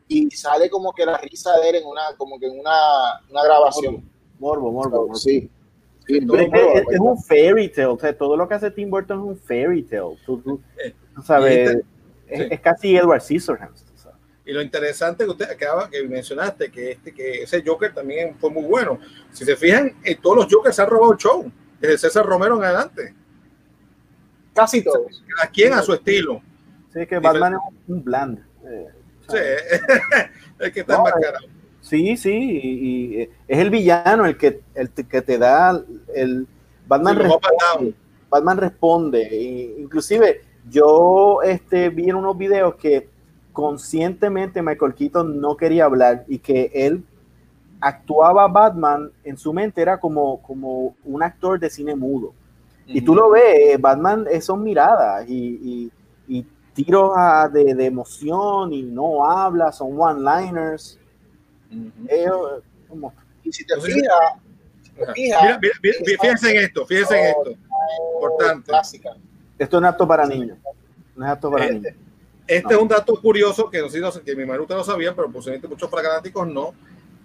Y 0.07 0.31
sale 0.31 0.69
como 0.71 0.93
que 0.93 1.05
la 1.07 1.17
risa 1.19 1.57
de 1.59 1.69
él 1.71 1.75
en 1.77 1.87
una, 1.87 2.03
como 2.17 2.39
que 2.39 2.47
en 2.47 2.59
una, 2.61 3.21
una 3.31 3.43
grabación. 3.43 4.09
Morbo, 4.39 4.71
morbo, 4.71 5.01
morbo. 5.03 5.15
Sí. 5.15 5.51
Sí, 6.09 6.21
Pero 6.23 6.41
es, 6.41 6.49
es- 6.83 6.89
es 6.95 6.99
un 7.01 7.23
fairy 7.23 7.69
tale, 7.69 7.87
o 7.87 7.99
sea, 7.99 8.17
todo 8.17 8.37
lo 8.37 8.49
que 8.49 8.55
hace 8.55 8.71
Tim 8.73 8.91
Burton 8.91 9.19
es 9.19 9.25
un 9.25 9.37
fairy 9.39 9.83
tale. 9.85 10.17
Tú, 10.27 10.41
tú- 10.41 10.61
Eh, 10.85 10.95
tú 11.15 11.23
sabes, 11.23 11.55
y 11.57 11.61
este- 11.61 11.83
es, 12.29 12.39
sí. 12.41 12.49
es 12.51 12.61
casi 12.61 12.97
Edward 12.97 13.21
Scissorhands. 13.21 13.85
Y 14.47 14.53
lo 14.53 14.63
interesante 14.63 15.25
que 15.25 15.31
usted 15.31 15.51
acaba 15.51 15.91
que 15.91 16.03
mencionaste, 16.09 16.71
que 16.71 16.93
este, 16.93 17.13
que 17.13 17.43
ese 17.43 17.63
Joker 17.63 17.93
también 17.93 18.35
fue 18.39 18.49
muy 18.51 18.63
bueno. 18.65 18.99
Si 19.31 19.45
se 19.45 19.55
fijan, 19.57 19.95
en 20.03 20.19
todos 20.23 20.37
los 20.39 20.47
Jokers 20.51 20.75
se 20.75 20.81
han 20.81 20.89
robado 20.89 21.13
el 21.13 21.19
show, 21.19 21.53
desde 21.79 21.99
César 21.99 22.25
Romero 22.25 22.57
en 22.57 22.65
adelante. 22.65 23.15
Casi 24.55 24.83
todos. 24.83 25.23
A 25.43 25.49
quien 25.49 25.75
a 25.75 25.83
su 25.83 25.93
estilo. 25.93 26.41
Sí, 26.95 27.07
que 27.07 27.19
Batman 27.19 27.53
es 27.55 27.59
un- 27.89 27.95
un 27.97 28.05
bland. 28.05 28.39
eh, 28.67 28.87
Sí, 29.29 29.37
es 30.61 30.73
que 30.73 30.81
está 30.81 30.95
No, 30.95 31.01
enmascarado. 31.07 31.47
Sí, 31.89 32.17
sí, 32.17 32.31
y, 32.33 33.15
y, 33.17 33.21
eh, 33.23 33.31
es 33.47 33.59
el 33.59 33.71
villano 33.71 34.27
el 34.27 34.37
que, 34.37 34.61
el 34.75 34.91
te- 34.91 35.07
que 35.07 35.23
te 35.23 35.39
da 35.39 35.83
el 36.15 36.47
Batman 36.87 37.17
Sí, 37.17 37.23
responde, 37.23 37.95
Batman 38.31 38.59
responde, 38.59 39.75
inclusive 39.79 40.43
yo 40.69 41.41
este 41.43 41.89
vi 41.91 42.11
en 42.11 42.17
unos 42.17 42.37
videos 42.37 42.75
que 42.77 43.09
conscientemente 43.53 44.61
Michael 44.63 44.95
Keaton 44.95 45.41
no 45.41 45.57
quería 45.57 45.87
hablar 45.87 46.25
y 46.29 46.39
que 46.39 46.71
él 46.75 47.05
actuaba 47.81 48.49
Batman 48.49 49.11
en 49.25 49.37
su 49.39 49.53
mente 49.53 49.81
era 49.83 49.99
como, 50.01 50.43
como 50.43 50.97
un 51.05 51.23
actor 51.23 51.59
de 51.61 51.71
cine 51.71 51.95
mudo. 51.95 52.35
Y 52.93 53.03
tú 53.03 53.15
lo 53.15 53.31
ves, 53.31 53.81
Batman 53.81 54.27
eh, 54.31 54.41
son 54.41 54.63
miradas 54.63 55.29
y, 55.29 55.35
y- 55.63 55.93
y 56.29 56.47
tiros 56.75 57.13
de, 57.53 57.75
de 57.75 57.87
emoción 57.87 58.73
y 58.73 58.83
no 58.83 59.25
habla, 59.31 59.73
son 59.73 59.99
one-liners. 60.01 60.99
Ujú. 61.71 62.07
Ellos, 62.09 62.63
como, 62.89 63.13
Y 63.45 63.53
si 63.53 63.65
te 63.65 63.75
fijas, 63.81 63.97
mira, 63.97 64.15
mira, 65.15 65.59
mira, 65.61 65.97
fíjense 66.05 66.51
en 66.51 66.57
esto, 66.65 66.87
fíjense 66.87 67.19
en 67.19 67.27
esto. 67.27 67.55
Importante. 68.15 68.71
clásica. 68.71 69.11
esto 69.59 69.77
es 69.77 69.81
un 69.81 69.85
acto 69.85 70.07
para 70.09 70.27
niños. 70.27 70.59
No 71.15 71.25
es 71.25 71.31
apto 71.33 71.51
para 71.51 71.67
Eh, 71.67 71.73
niños. 71.73 71.95
Este 72.47 72.75
es 72.75 72.81
un 72.81 72.89
dato 72.89 73.21
curioso 73.21 73.69
que, 73.69 73.81
no 73.81 73.91
sé, 73.91 74.01
no 74.01 74.11
sé, 74.11 74.23
que 74.23 74.35
mi 74.35 74.43
hermano 74.43 74.65
no 74.69 74.83
sabía, 74.83 75.15
pero 75.15 75.31
posiblemente 75.31 75.69
muchos 75.69 75.91
fanáticos 75.91 76.49
no, 76.49 76.73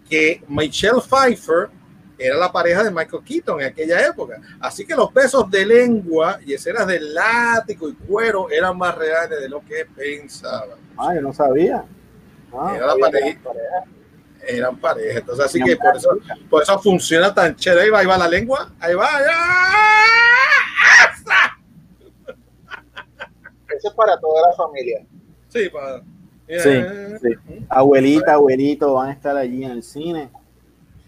que 0.09 0.43
Michelle 0.49 0.99
Pfeiffer 0.99 1.69
era 2.17 2.35
la 2.35 2.51
pareja 2.51 2.83
de 2.83 2.91
Michael 2.91 3.23
Keaton 3.23 3.61
en 3.61 3.67
aquella 3.67 4.05
época. 4.05 4.41
Así 4.59 4.85
que 4.85 4.95
los 4.95 5.13
besos 5.13 5.49
de 5.49 5.65
lengua 5.65 6.39
y 6.45 6.53
escenas 6.53 6.85
de 6.87 6.99
látigo 6.99 7.87
y 7.89 7.93
cuero 7.93 8.49
eran 8.51 8.77
más 8.77 8.95
reales 8.95 9.39
de 9.39 9.47
lo 9.47 9.63
que 9.63 9.85
pensaban. 9.85 10.77
Ah, 10.97 11.15
yo 11.15 11.21
no 11.21 11.33
sabía. 11.33 11.85
Ah, 12.51 12.73
Era 12.75 12.87
la 12.87 12.95
pareja, 12.97 13.39
eran 14.47 14.77
pareja. 14.77 15.19
Entonces, 15.19 15.45
así 15.45 15.61
que 15.61 15.75
por 15.77 15.95
eso, 15.95 16.09
por 16.49 16.63
eso 16.63 16.79
funciona 16.79 17.33
tan 17.33 17.55
chévere. 17.55 17.83
Ahí 17.83 17.89
va, 17.89 17.99
ahí 17.99 18.05
va 18.05 18.17
la 18.17 18.27
lengua, 18.27 18.71
ahí 18.79 18.93
va. 18.95 19.07
¡ah! 19.29 19.99
Eso 23.75 23.87
es 23.89 23.93
para 23.95 24.19
toda 24.19 24.49
la 24.49 24.55
familia. 24.55 25.05
Sí, 25.49 25.69
para. 25.69 26.01
Sí, 26.47 26.69
sí. 27.21 27.65
Abuelita, 27.69 28.33
abuelito, 28.33 28.93
van 28.93 29.09
a 29.09 29.13
estar 29.13 29.35
allí 29.35 29.63
en 29.63 29.71
el 29.71 29.83
cine. 29.83 30.29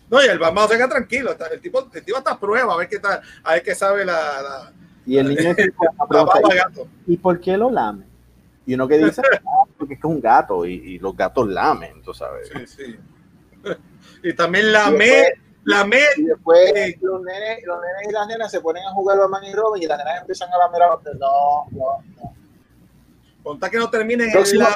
No, 0.09 0.23
y 0.23 0.27
el 0.27 0.39
Batman 0.39 0.67
se 0.67 0.75
queda 0.77 0.89
tranquilo. 0.89 1.31
está- 1.31 1.47
El 1.47 1.61
tipo, 1.61 1.87
el 1.93 2.03
tipo 2.03 2.17
está 2.17 2.31
a 2.31 2.39
prueba, 2.39 2.73
a 2.73 2.77
ver 2.77 2.87
qué 2.87 2.99
tal, 2.99 3.21
a 3.43 3.53
ver 3.53 3.63
qué 3.63 3.75
sabe 3.75 4.05
la, 4.05 4.13
la, 4.41 4.71
Y 5.05 5.17
el 5.17 5.27
niño 5.27 5.55
baba 6.09 6.39
gato. 6.53 6.87
¿y 7.05 7.17
por 7.17 7.39
qué 7.39 7.57
lo 7.57 7.69
lame? 7.69 8.05
Y 8.65 8.73
uno 8.73 8.87
que 8.87 8.97
dice, 8.97 9.21
"Ah, 9.45 9.63
porque 9.77 9.93
es 9.95 9.99
que 9.99 10.07
es 10.07 10.13
un 10.13 10.21
gato 10.21 10.65
y, 10.65 10.73
y 10.73 10.99
los 10.99 11.15
gatos 11.15 11.47
lamen, 11.47 12.01
tú 12.01 12.13
sabes. 12.13 12.49
Sí, 12.49 12.65
sí. 12.65 12.95
Y 14.23 14.33
también 14.33 14.71
la 14.71 14.89
me, 14.91 15.33
la 15.63 15.83
me, 15.85 15.99
Y 16.17 16.23
después 16.23 16.73
los, 17.01 17.21
nenes, 17.21 17.59
los 17.65 17.79
nenes 17.81 18.09
y 18.09 18.11
las 18.11 18.27
nenas 18.27 18.51
se 18.51 18.61
ponen 18.61 18.83
a 18.83 18.91
jugar 18.91 19.17
Batman 19.19 19.43
y 19.43 19.53
Robin 19.53 19.83
y 19.83 19.85
las 19.87 19.97
nenas 19.97 20.21
empiezan 20.21 20.49
a 20.53 20.57
lamer 20.57 20.81
a 20.83 20.87
los 20.89 21.03
No, 21.19 21.65
no, 21.71 21.85
no. 22.15 22.33
contar 23.43 23.69
que 23.69 23.77
no 23.77 23.89
terminen 23.89 24.29
en 24.29 24.33
la 24.59 24.75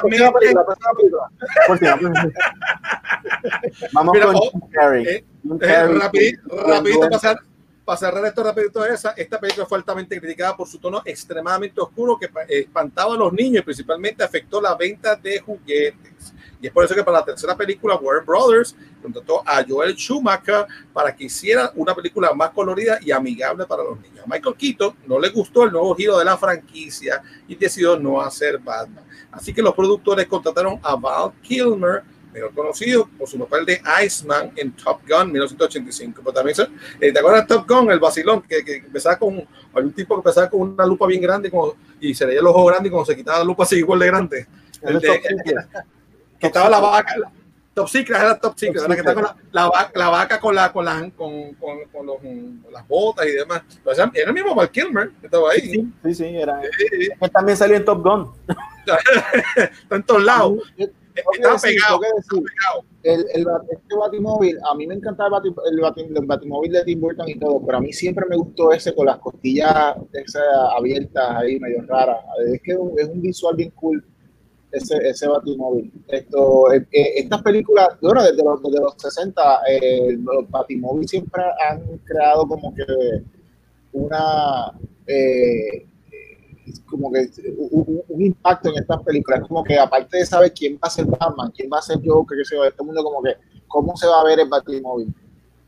próxima 1.66 1.96
película. 1.96 2.30
Vamos 3.92 4.14
Mira, 4.14 4.26
con 4.26 4.36
oh, 4.36 4.68
Carrey. 4.72 5.06
eh, 5.06 5.24
Eh, 5.60 5.86
rapidito, 5.98 6.62
rapidito 6.66 7.00
para 7.00 7.18
cerrar, 7.18 7.38
para 7.84 7.98
cerrar 7.98 8.24
esto 8.26 8.42
rapidito 8.44 8.82
de 8.82 8.94
esa, 8.94 9.10
esta 9.16 9.40
película 9.40 9.66
fue 9.66 9.78
altamente 9.78 10.20
criticada 10.20 10.56
por 10.56 10.68
su 10.68 10.78
tono 10.78 11.02
extremadamente 11.04 11.80
oscuro 11.80 12.16
que 12.18 12.28
pa- 12.28 12.42
espantaba 12.48 13.14
a 13.14 13.16
los 13.16 13.32
niños 13.32 13.62
y 13.62 13.64
principalmente 13.64 14.22
afectó 14.22 14.60
la 14.60 14.74
venta 14.74 15.16
de 15.16 15.40
juguetes. 15.40 16.34
Y 16.62 16.66
es 16.66 16.72
por 16.72 16.84
eso 16.84 16.94
que 16.94 17.02
para 17.02 17.18
la 17.20 17.24
tercera 17.24 17.56
película 17.56 17.96
Warner 17.96 18.24
Brothers 18.24 18.76
contrató 19.02 19.42
a 19.48 19.64
Joel 19.66 19.94
Schumacher 19.96 20.66
para 20.92 21.14
que 21.16 21.24
hiciera 21.24 21.72
una 21.74 21.94
película 21.94 22.34
más 22.34 22.50
colorida 22.50 22.98
y 23.00 23.10
amigable 23.12 23.64
para 23.66 23.82
los 23.82 23.98
niños. 24.00 24.20
A 24.24 24.28
Michael 24.28 24.54
Keaton 24.56 24.94
no 25.06 25.18
le 25.18 25.30
gustó 25.30 25.64
el 25.64 25.72
nuevo 25.72 25.94
giro 25.94 26.18
de 26.18 26.24
la 26.26 26.36
franquicia 26.36 27.22
y 27.48 27.54
decidió 27.54 27.98
no 27.98 28.20
hacer 28.20 28.58
Batman. 28.58 29.04
Así 29.32 29.54
que 29.54 29.62
los 29.62 29.74
productores 29.74 30.26
contrataron 30.26 30.78
a 30.82 30.96
Val 30.96 31.32
Kilmer, 31.40 32.02
mejor 32.32 32.52
conocido 32.52 33.08
por 33.18 33.26
su 33.28 33.38
papel 33.38 33.64
de 33.64 33.80
Iceman 34.04 34.52
en 34.54 34.72
Top 34.72 35.00
Gun 35.08 35.32
1985. 35.32 36.20
Pero 36.22 36.32
también, 36.34 36.54
se- 36.56 36.68
eh, 37.00 37.10
¿te 37.12 37.18
acuerdas 37.18 37.48
de 37.48 37.54
Top 37.54 37.66
Gun, 37.68 37.90
el 37.90 37.98
vacilón, 37.98 38.42
que, 38.42 38.62
que 38.64 38.76
empezaba 38.76 39.18
con 39.18 39.36
hay 39.38 39.82
un 39.84 39.92
tipo 39.92 40.14
que 40.14 40.18
empezaba 40.18 40.50
con 40.50 40.60
una 40.60 40.84
lupa 40.84 41.06
bien 41.06 41.22
grande 41.22 41.50
como- 41.50 41.74
y 42.00 42.14
se 42.14 42.26
leía 42.26 42.40
el 42.40 42.46
ojo 42.46 42.64
grande 42.66 42.88
y 42.88 42.90
cuando 42.90 43.06
se 43.06 43.16
quitaba 43.16 43.38
la 43.38 43.44
lupa 43.44 43.62
así 43.62 43.76
igual 43.76 43.98
de 44.00 44.06
grande? 44.06 44.46
Es 44.82 44.92
de-. 45.00 45.08
Que 46.40 46.46
estaba 46.48 46.68
la 46.68 46.80
vaca, 46.80 47.16
la- 47.18 47.30
Top 47.72 47.88
Secret, 47.88 48.20
era 48.20 48.36
Top 48.38 48.58
Secret, 48.58 48.82
Top 48.82 48.88
¿verdad? 48.88 48.94
que 48.96 49.00
está 49.10 49.14
con 49.14 49.22
la, 49.22 49.36
la 49.52 49.68
vaca, 49.68 49.90
la 49.94 50.08
vaca 50.08 50.40
con, 50.40 50.54
la, 50.56 50.72
con, 50.72 50.84
la, 50.84 51.10
con, 51.16 51.54
con, 51.54 51.84
con 51.92 52.04
los, 52.06 52.16
con 52.16 52.72
las 52.72 52.88
botas 52.88 53.26
y 53.26 53.30
demás. 53.32 53.62
Era 54.12 54.26
el 54.28 54.34
mismo 54.34 54.54
Val 54.56 54.70
Kilmer 54.70 55.10
que 55.20 55.26
estaba 55.26 55.52
ahí. 55.52 55.60
Sí, 55.60 55.92
sí, 56.02 56.14
sí, 56.14 56.24
era. 56.36 56.60
Sí, 56.62 56.68
sí, 56.90 57.08
Él 57.20 57.30
también 57.30 57.56
salió 57.56 57.76
en 57.76 57.84
Top 57.84 58.02
Gun. 58.02 58.32
Está 59.56 59.96
en 59.96 60.02
todos 60.02 60.22
lados. 60.24 60.72
Está 60.76 61.56
pegado, 61.60 62.00
el, 63.02 63.20
el, 63.34 63.46
este 63.70 63.96
Batimóvil, 63.96 64.58
a 64.70 64.74
mí 64.74 64.86
me 64.86 64.94
encantaba 64.94 65.38
el, 65.44 65.52
Bati- 65.52 65.62
el, 65.70 65.78
Bati- 65.80 66.18
el 66.18 66.26
Batimóvil 66.26 66.72
de 66.72 66.84
Tim 66.84 67.00
Burton 67.00 67.28
y 67.28 67.38
todo, 67.38 67.60
pero 67.64 67.78
a 67.78 67.80
mí 67.80 67.92
siempre 67.92 68.24
me 68.28 68.36
gustó 68.36 68.72
ese 68.72 68.94
con 68.94 69.06
las 69.06 69.18
costillas 69.18 69.96
esas 70.12 70.42
abiertas 70.76 71.36
ahí, 71.36 71.58
medio 71.58 71.82
raras. 71.86 72.18
Es 72.52 72.60
que 72.62 72.72
es 72.72 72.78
un, 72.78 72.98
es 72.98 73.08
un 73.08 73.20
visual 73.20 73.56
bien 73.56 73.70
cool 73.72 74.04
ese, 74.72 74.96
ese 75.08 75.28
Batimóvil. 75.28 75.92
Esto, 76.08 76.72
eh, 76.72 76.86
eh, 76.92 77.12
estas 77.16 77.42
películas, 77.42 77.88
bueno, 78.00 78.22
desde 78.22 78.42
los, 78.42 78.62
desde 78.62 78.80
los 78.80 78.94
60, 78.96 79.60
eh, 79.68 80.18
los 80.18 81.10
siempre 81.10 81.42
han 81.68 81.98
creado 82.04 82.46
como 82.46 82.74
que 82.74 82.84
una... 83.92 84.72
eh, 85.06 85.86
como 86.86 87.10
que 87.10 87.28
un, 88.08 88.22
impacto 88.22 88.68
en 88.68 88.76
estas 88.76 89.02
películas, 89.02 89.40
como 89.48 89.64
que 89.64 89.76
aparte 89.76 90.18
de 90.18 90.26
saber 90.26 90.52
quién 90.52 90.74
va 90.74 90.86
a 90.86 90.90
ser 90.90 91.04
Batman, 91.06 91.50
quién 91.50 91.68
va 91.72 91.78
a 91.78 91.82
ser 91.82 91.98
Joker, 92.04 92.38
que 92.38 92.44
se 92.44 92.56
va, 92.56 92.68
este 92.68 92.84
mundo 92.84 93.02
como 93.02 93.22
que 93.22 93.34
cómo 93.66 93.96
se 93.96 94.06
va 94.06 94.20
a 94.20 94.24
ver 94.24 94.38
el 94.38 94.48
Batimóvil. 94.48 95.12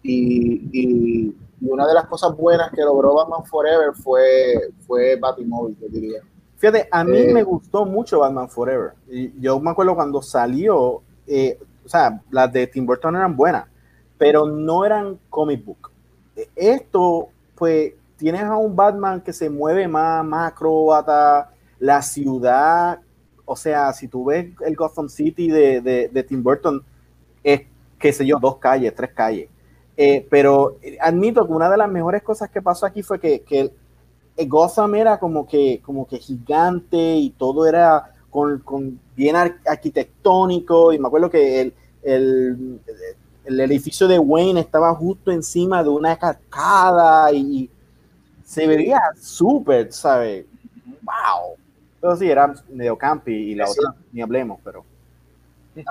Y, 0.05 0.69
y, 0.73 1.35
y 1.61 1.69
una 1.69 1.87
de 1.87 1.95
las 1.95 2.07
cosas 2.07 2.37
buenas 2.37 2.71
que 2.71 2.83
logró 2.83 3.15
Batman 3.15 3.45
Forever 3.45 3.95
fue, 3.95 4.73
fue 4.87 5.17
Batimóvil, 5.17 5.77
yo 5.81 5.89
diría. 5.89 6.23
Fíjate, 6.63 6.87
a 6.93 7.03
mí 7.03 7.19
Eh. 7.19 7.35
me 7.35 7.43
gustó 7.43 7.85
mucho 7.85 8.21
Batman 8.21 8.49
Forever. 8.49 8.93
Y 9.11 9.33
yo 9.41 9.59
me 9.59 9.71
acuerdo 9.73 9.97
cuando 9.97 10.23
salió, 10.23 11.03
eh, 11.27 11.59
o 11.85 11.89
sea, 11.89 12.21
las 12.31 12.53
de 12.53 12.69
Tim 12.69 12.87
Burton 12.87 13.17
eran 13.17 13.35
buenas, 13.35 13.67
pero 14.17 14.47
no 14.47 14.85
eran 14.85 15.19
comic 15.29 15.65
book. 15.65 15.91
Eh, 16.37 16.49
Esto, 16.55 17.31
pues, 17.57 17.95
tienes 18.17 18.45
a 18.45 18.55
un 18.55 18.77
Batman 18.77 19.21
que 19.23 19.33
se 19.33 19.51
mueve 19.51 19.89
más, 19.89 20.25
más 20.25 20.53
acróbata, 20.53 21.51
la 21.81 22.01
ciudad, 22.01 23.01
o 23.45 23.57
sea, 23.57 23.93
si 23.93 24.07
tú 24.07 24.27
ves 24.27 24.47
el 24.65 24.77
Gotham 24.77 25.09
City 25.09 25.49
de, 25.51 25.81
de, 25.81 26.09
de 26.13 26.23
Tim 26.23 26.45
Burton, 26.45 26.81
es, 27.43 27.63
qué 27.99 28.13
sé 28.13 28.25
yo, 28.25 28.39
dos 28.41 28.59
calles, 28.59 28.95
tres 28.95 29.11
calles. 29.13 29.49
Eh, 29.97 30.25
pero 30.31 30.77
eh, 30.81 30.97
admito 31.01 31.45
que 31.45 31.53
una 31.53 31.69
de 31.69 31.77
las 31.77 31.91
mejores 31.91 32.23
cosas 32.23 32.49
que 32.51 32.63
pasó 32.63 32.87
aquí 32.87 33.03
fue 33.03 33.19
que, 33.19 33.41
que 33.41 33.75
Gotham 34.37 34.95
era 34.95 35.19
como 35.19 35.47
que, 35.47 35.81
como 35.85 36.07
que 36.07 36.19
gigante 36.19 37.17
y 37.17 37.31
todo 37.31 37.67
era 37.67 38.15
con, 38.31 38.59
con 38.61 38.99
bien 39.15 39.37
ar- 39.37 39.59
arquitectónico. 39.67 40.93
Y 40.93 40.99
me 40.99 41.09
acuerdo 41.09 41.31
que 41.31 41.61
el, 41.61 41.75
el, 42.03 42.81
el 43.45 43.61
edificio 43.61 44.09
de 44.09 44.19
Wayne 44.19 44.61
estaba 44.61 44.95
justo 44.95 45.31
encima 45.31 45.83
de 45.83 45.91
una 45.91 46.17
cascada 46.17 47.33
y 47.33 47.69
se 48.45 48.67
veía 48.67 49.01
súper, 49.21 49.93
¿sabes? 49.93 50.47
¡Wow! 51.03 51.57
Pero 52.01 52.17
sí, 52.17 52.29
era 52.31 52.53
medio 52.71 52.97
campi 52.99 53.33
y 53.33 53.55
la 53.55 53.67
Sí. 53.67 53.79
otra 53.79 53.95
ni 54.13 54.23
hablemos, 54.23 54.59
pero. 54.65 54.85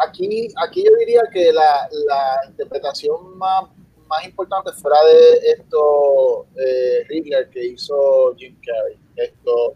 Aquí, 0.07 0.47
aquí 0.63 0.83
yo 0.83 0.91
diría 0.99 1.21
que 1.33 1.51
la, 1.51 1.89
la 2.07 2.47
interpretación 2.49 3.37
más, 3.37 3.63
más 4.11 4.25
importante 4.25 4.71
fuera 4.73 4.97
de 5.05 5.51
esto 5.53 6.45
eh, 6.57 7.05
Riddler 7.07 7.49
que 7.49 7.65
hizo 7.65 8.35
Jim 8.35 8.59
Carrey. 8.65 8.99
Esto, 9.15 9.75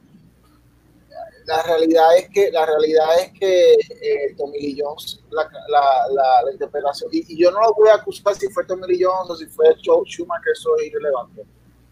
la 1.46 1.62
realidad 1.64 2.18
es 2.18 2.30
que 2.30 2.52
la 2.52 2.66
realidad 2.66 3.08
es 3.22 3.32
que 3.40 3.74
eh, 3.74 4.36
Tommy 4.38 4.60
Lee 4.60 4.82
Jones 4.82 5.24
la, 5.30 5.50
la, 5.70 6.44
la, 6.44 6.52
interpretación 6.52 7.10
y, 7.14 7.34
y 7.34 7.38
yo 7.38 7.52
no 7.52 7.62
lo 7.62 7.74
voy 7.74 7.90
a 7.90 7.96
acusar 7.96 8.36
si 8.36 8.48
fue 8.50 8.66
Tommy 8.66 8.88
Lee 8.88 9.04
Jones 9.04 9.30
o 9.30 9.36
si 9.36 9.46
fue 9.46 9.76
Joe 9.84 10.04
Schumacher 10.06 10.52
eso 10.52 10.76
es 10.78 10.88
irrelevante 10.88 11.46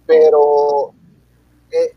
pero 0.07 0.93
eh, 1.71 1.93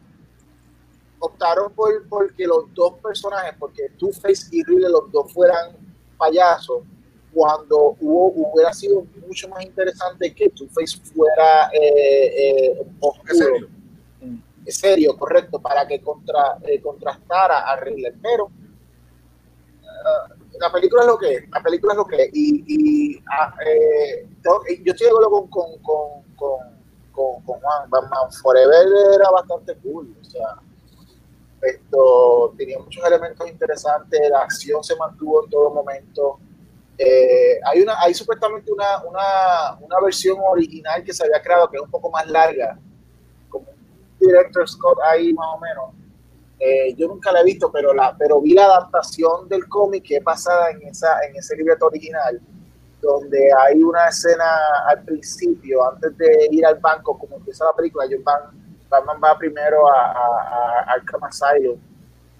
optaron 1.19 1.73
por 1.73 2.07
porque 2.09 2.47
los 2.47 2.73
dos 2.75 2.95
personajes 3.03 3.55
porque 3.59 3.89
Two 3.99 4.13
Face 4.13 4.49
y 4.53 4.63
Riddler 4.63 4.91
los 4.91 5.11
dos 5.11 5.33
fueran 5.33 5.77
payasos 6.19 6.83
cuando 7.37 7.95
hubo, 8.01 8.29
hubiera 8.29 8.73
sido 8.73 9.05
mucho 9.27 9.47
más 9.51 9.63
interesante 9.63 10.35
que 10.35 10.49
Two 10.49 10.69
Face 10.69 10.97
fuera 11.13 11.69
eh, 11.71 12.33
eh, 12.39 12.87
oscuro 12.99 13.29
¿En 13.29 13.37
serio? 13.37 13.69
serio, 14.69 15.17
correcto, 15.19 15.61
para 15.61 15.87
que 15.87 16.01
contra, 16.01 16.57
eh, 16.63 16.81
contrastara 16.81 17.59
a 17.71 17.77
Riddler. 17.77 18.15
Pero 18.23 18.51
ah, 19.85 20.35
la 20.59 20.73
película 20.73 21.03
es 21.03 21.09
lo 21.09 21.19
que 21.19 21.35
es, 21.35 21.51
la 21.51 21.63
película 21.63 21.93
es 21.93 21.97
lo 21.99 22.07
que 22.07 22.23
es. 22.23 22.31
Y, 22.33 22.65
y, 22.67 23.23
ah, 23.31 23.55
eh, 23.67 24.27
yo 24.43 24.93
estoy 24.93 25.07
de 25.07 25.11
acuerdo 25.11 25.31
con, 25.31 25.51
con, 25.51 25.79
con, 25.83 26.23
con, 26.37 26.59
con, 27.13 27.43
con 27.43 27.61
Juan. 27.61 27.91
Batman 27.91 28.33
Forever 28.33 28.87
era 29.15 29.31
bastante 29.31 29.77
cool. 29.83 30.17
O 30.23 30.25
sea, 30.25 30.57
esto 31.61 32.55
tenía 32.57 32.79
muchos 32.79 33.05
elementos 33.05 33.47
interesantes, 33.47 34.21
la 34.31 34.41
acción 34.41 34.83
se 34.83 34.97
mantuvo 34.97 35.45
en 35.45 35.51
todo 35.51 35.71
momento. 35.71 36.39
Eh, 36.99 37.61
hay 37.65 37.83
una, 37.83 37.95
hay 38.01 38.15
supuestamente 38.15 38.73
una, 38.73 39.03
una, 39.05 39.77
una 39.81 40.01
versión 40.03 40.39
original 40.41 41.05
que 41.05 41.13
se 41.13 41.25
había 41.25 41.43
creado 41.43 41.69
que 41.69 41.77
es 41.77 41.83
un 41.83 41.91
poco 41.91 42.11
más 42.11 42.27
larga, 42.27 42.79
como 43.51 43.67
un 43.71 44.19
director 44.19 44.67
Scott 44.67 44.99
ahí 45.05 45.33
más 45.35 45.47
o 45.55 45.59
menos. 45.59 45.85
Eh, 46.59 46.95
yo 46.95 47.07
nunca 47.09 47.33
la 47.33 47.41
he 47.41 47.45
visto, 47.45 47.71
pero 47.71 47.93
la, 47.93 48.17
pero 48.17 48.41
vi 48.41 48.55
la 48.55 48.65
adaptación 48.65 49.47
del 49.49 49.69
cómic 49.69 50.05
que 50.05 50.17
es 50.17 50.25
basada 50.25 50.71
en 50.71 50.83
esa, 50.89 51.23
en 51.29 51.37
ese 51.37 51.55
libreto 51.55 51.87
original, 51.87 52.41
donde 53.03 53.51
hay 53.59 53.83
una 53.83 54.09
escena 54.09 54.45
al 54.89 55.03
principio, 55.05 55.87
antes 55.87 56.17
de 56.17 56.49
ir 56.51 56.65
al 56.65 56.77
banco, 56.77 57.19
como 57.19 57.37
empieza 57.37 57.67
la 57.67 57.75
película, 57.75 58.07
ellos 58.07 58.25
van, 58.25 58.41
Batman 58.89 59.21
va 59.23 59.37
primero 59.37 59.87
a, 59.87 60.13
a, 60.13 60.81
a 60.87 60.93
Arkham 60.95 61.25
Asylum 61.25 61.79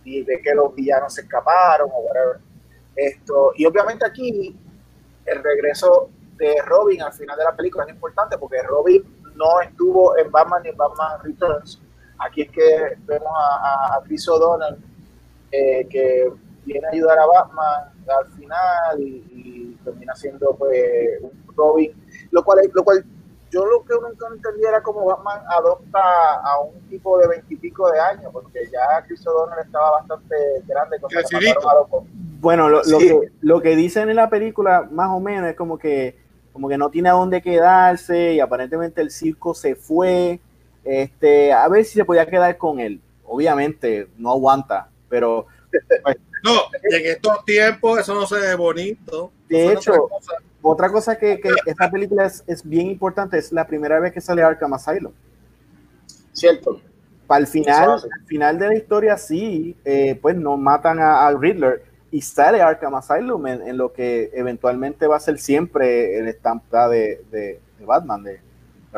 y 0.03 0.23
ve 0.23 0.41
que 0.43 0.55
los 0.55 0.75
villanos 0.75 1.13
se 1.13 1.21
escaparon 1.21 1.91
o 1.93 1.99
whatever. 1.99 2.39
Esto, 2.97 3.53
y 3.57 3.67
obviamente 3.67 4.07
aquí 4.07 4.57
el 5.27 5.43
regreso 5.43 6.09
de 6.37 6.57
Robin 6.65 7.03
al 7.03 7.13
final 7.13 7.37
de 7.37 7.45
la 7.45 7.55
película 7.55 7.85
es 7.85 7.91
importante 7.91 8.39
porque 8.39 8.63
Robin 8.63 9.03
no 9.35 9.61
estuvo 9.61 10.17
en 10.17 10.31
Batman 10.31 10.63
ni 10.63 10.71
en 10.71 10.77
Batman 10.77 11.21
Returns. 11.23 11.81
Aquí 12.19 12.43
es 12.43 12.51
que 12.51 12.97
vemos 13.07 13.33
a, 13.37 14.01
Chris 14.05 14.27
O'Donnell 14.29 14.79
eh, 15.53 15.87
que 15.91 16.33
viene 16.65 16.87
a 16.87 16.91
ayudar 16.91 17.19
a 17.19 17.27
Batman 17.27 17.93
al 18.09 18.33
final 18.33 19.01
y, 19.01 19.25
y 19.31 19.79
termina 19.85 20.15
siendo 20.15 20.55
pues 20.57 21.21
un 21.21 21.55
Robin, 21.55 21.93
lo 22.31 22.45
cual, 22.45 22.61
lo 22.73 22.85
cual 22.85 23.05
yo 23.51 23.65
lo 23.65 23.85
que 23.85 23.95
nunca 23.95 24.27
entendí 24.29 24.65
era 24.65 24.83
como 24.83 25.07
Batman 25.07 25.41
adopta 25.49 26.41
a 26.43 26.61
un 26.61 26.81
tipo 26.89 27.19
de 27.19 27.29
veintipico 27.29 27.91
de 27.91 28.01
años, 28.01 28.33
porque 28.33 28.61
ya 28.71 29.05
Chris 29.07 29.27
O'Donnell 29.27 29.65
estaba 29.65 29.93
bastante 29.93 30.37
grande 30.67 30.99
cuando 31.01 31.21
lo 31.21 31.71
a 31.71 31.87
Bueno, 32.41 32.69
lo, 32.69 32.83
que, 32.83 33.31
lo 33.41 33.61
que 33.61 33.77
dicen 33.77 34.11
en 34.11 34.17
la 34.17 34.31
película, 34.31 34.89
más 34.91 35.11
o 35.11 35.21
menos, 35.21 35.51
es 35.51 35.57
como 35.57 35.79
que, 35.79 36.17
como 36.53 36.69
que 36.69 36.79
no 36.79 36.91
tiene 36.91 37.09
a 37.09 37.13
dónde 37.13 37.43
quedarse 37.43 38.35
y 38.35 38.41
aparentemente 38.41 39.01
el 39.01 39.11
circo 39.11 39.55
se 39.55 39.75
fue. 39.75 40.41
Este, 40.85 41.53
a 41.53 41.67
ver 41.69 41.85
si 41.85 41.95
se 41.95 42.05
podía 42.05 42.27
quedar 42.27 42.57
con 42.57 42.79
él. 42.79 43.01
Obviamente, 43.25 44.09
no 44.19 44.31
aguanta, 44.31 44.89
pero 45.09 45.47
No, 46.45 46.53
y 46.91 46.95
en 46.95 47.07
estos 47.07 47.45
tiempos 47.45 48.01
eso 48.01 48.15
no 48.15 48.27
se 48.27 48.37
ve 48.37 48.55
bonito. 48.55 49.33
De 49.49 49.65
no 49.65 49.71
hecho, 49.73 49.93
otra 49.93 50.09
cosa. 50.09 50.33
otra 50.63 50.93
cosa 50.93 51.19
que, 51.19 51.41
que 51.41 51.51
esta 51.67 51.91
película 51.91 52.27
es, 52.27 52.45
es 52.47 52.63
bien 52.63 52.87
importante, 52.87 53.39
es 53.39 53.51
la 53.51 53.67
primera 53.67 53.99
vez 53.99 54.13
que 54.13 54.21
sale 54.21 54.43
Arkham 54.43 54.75
Asylum. 54.75 55.13
Cierto. 56.33 56.81
Para 57.27 57.41
el 57.41 57.47
final, 57.49 57.91
al 57.91 58.27
final 58.27 58.59
de 58.59 58.69
la 58.69 58.75
historia, 58.77 59.19
sí, 59.19 59.77
eh, 59.85 60.17
pues 60.23 60.37
no 60.37 60.57
matan 60.57 61.01
a, 61.01 61.27
a 61.27 61.37
Riddler 61.37 61.83
y 62.11 62.21
sale 62.23 62.61
Arkham 62.61 62.95
Asylum 62.95 63.47
en, 63.47 63.63
en 63.69 63.77
lo 63.77 63.93
que 63.93 64.31
eventualmente 64.33 65.07
va 65.07 65.17
a 65.17 65.21
ser 65.21 65.39
siempre 65.39 66.19
el 66.19 66.29
estampa 66.29 66.89
de, 66.89 67.25
de, 67.31 67.61
de 67.79 67.85
Batman, 67.85 68.23
de, 68.23 68.33
de 68.33 68.41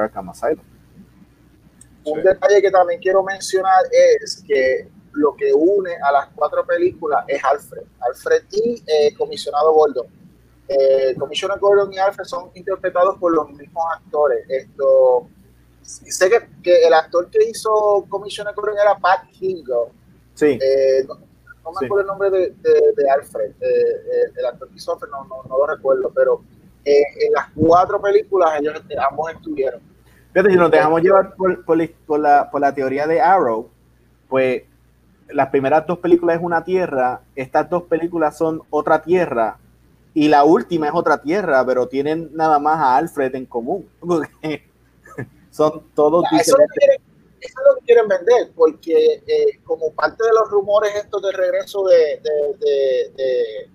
Arkham 0.01 0.29
Asylum. 0.31 0.65
Un 2.05 2.23
detalle 2.23 2.63
que 2.63 2.71
también 2.71 3.01
quiero 3.01 3.23
mencionar 3.23 3.85
es 4.23 4.43
que 4.47 4.89
lo 5.13 5.35
que 5.35 5.53
une 5.53 5.95
a 5.97 6.13
las 6.13 6.29
cuatro 6.35 6.65
películas 6.65 7.25
es 7.29 7.43
Alfred. 7.45 7.83
Alfred 8.01 8.45
y 8.51 8.83
eh, 8.87 9.15
Comisionado 9.17 9.73
Gordon. 9.73 10.07
Eh, 10.69 11.15
Comisionado 11.19 11.61
Gordon 11.61 11.93
y 11.93 11.99
Alfred 11.99 12.25
son 12.25 12.51
interpretados 12.55 13.19
por 13.19 13.35
los 13.35 13.51
mismos 13.51 13.85
actores. 13.97 14.45
Esto, 14.49 15.29
sé 15.83 16.31
que, 16.31 16.49
que 16.63 16.87
el 16.87 16.95
actor 16.95 17.29
que 17.31 17.49
hizo 17.49 18.07
Comisionado 18.09 18.55
Gordon 18.55 18.79
era 18.79 18.97
Pat 18.99 19.25
Hingle. 19.39 19.91
Sí, 20.35 20.59
Eh, 20.63 21.05
no, 21.07 21.19
no 21.73 21.81
me 21.81 21.87
acuerdo 21.87 22.01
el 22.03 22.07
nombre 22.07 22.31
de, 22.31 22.39
de- 22.51 22.93
de 22.97 23.11
Alfred. 23.11 23.51
Eh, 23.61 24.33
el 24.37 24.47
actor 24.47 24.69
que 24.69 24.77
hizo 24.77 24.99
no, 25.11 25.25
no, 25.25 25.43
no 25.49 25.59
lo 25.59 25.67
recuerdo, 25.67 26.11
pero 26.15 26.43
eh, 26.85 27.03
en 27.27 27.33
las 27.33 27.47
cuatro 27.55 28.01
películas 28.01 28.61
ellos 28.61 28.81
ambos 29.11 29.31
estuvieron. 29.33 29.81
fíjate, 30.33 30.51
si 30.51 30.57
nos 30.57 30.71
dejamos 30.71 31.03
llevar 31.03 31.35
por, 31.35 31.65
por 31.65 31.77
la, 31.77 31.89
por 32.07 32.21
la- 32.21 32.51
por 32.51 32.61
la 32.61 32.75
teoría 32.75 33.07
de 33.07 33.21
Arrow, 33.21 33.69
pues 34.29 34.63
las 35.29 35.49
primeras 35.51 35.87
dos 35.87 35.99
películas 35.99 36.37
es 36.39 36.43
una 36.43 36.65
tierra, 36.65 37.21
estas 37.37 37.69
dos 37.69 37.83
películas 37.85 38.37
son 38.39 38.63
otra 38.71 39.03
tierra, 39.03 39.59
y 40.15 40.29
la 40.29 40.45
última 40.45 40.87
es 40.89 40.95
otra 40.95 41.21
tierra, 41.21 41.65
pero 41.67 41.87
tienen 41.87 42.31
nada 42.35 42.59
más 42.59 42.79
a 42.79 42.97
Alfred 42.97 43.35
en 43.35 43.45
común. 43.47 43.87
son 45.51 45.83
todos 45.95 46.25
Eso 46.33 46.57
diferentes. 46.57 47.08
Eso 47.41 47.61
es 47.61 47.67
lo 47.69 47.75
que 47.77 47.87
quieren 47.87 48.09
vender, 48.09 48.51
porque 48.55 49.23
eh, 49.27 49.61
como 49.65 49.93
parte 49.93 50.25
de 50.25 50.33
los 50.33 50.51
rumores 50.51 50.95
estos 50.95 51.23
de 51.23 51.33
regreso 51.33 51.85
de, 51.85 52.21
de, 52.23 53.13
de, 53.17 53.71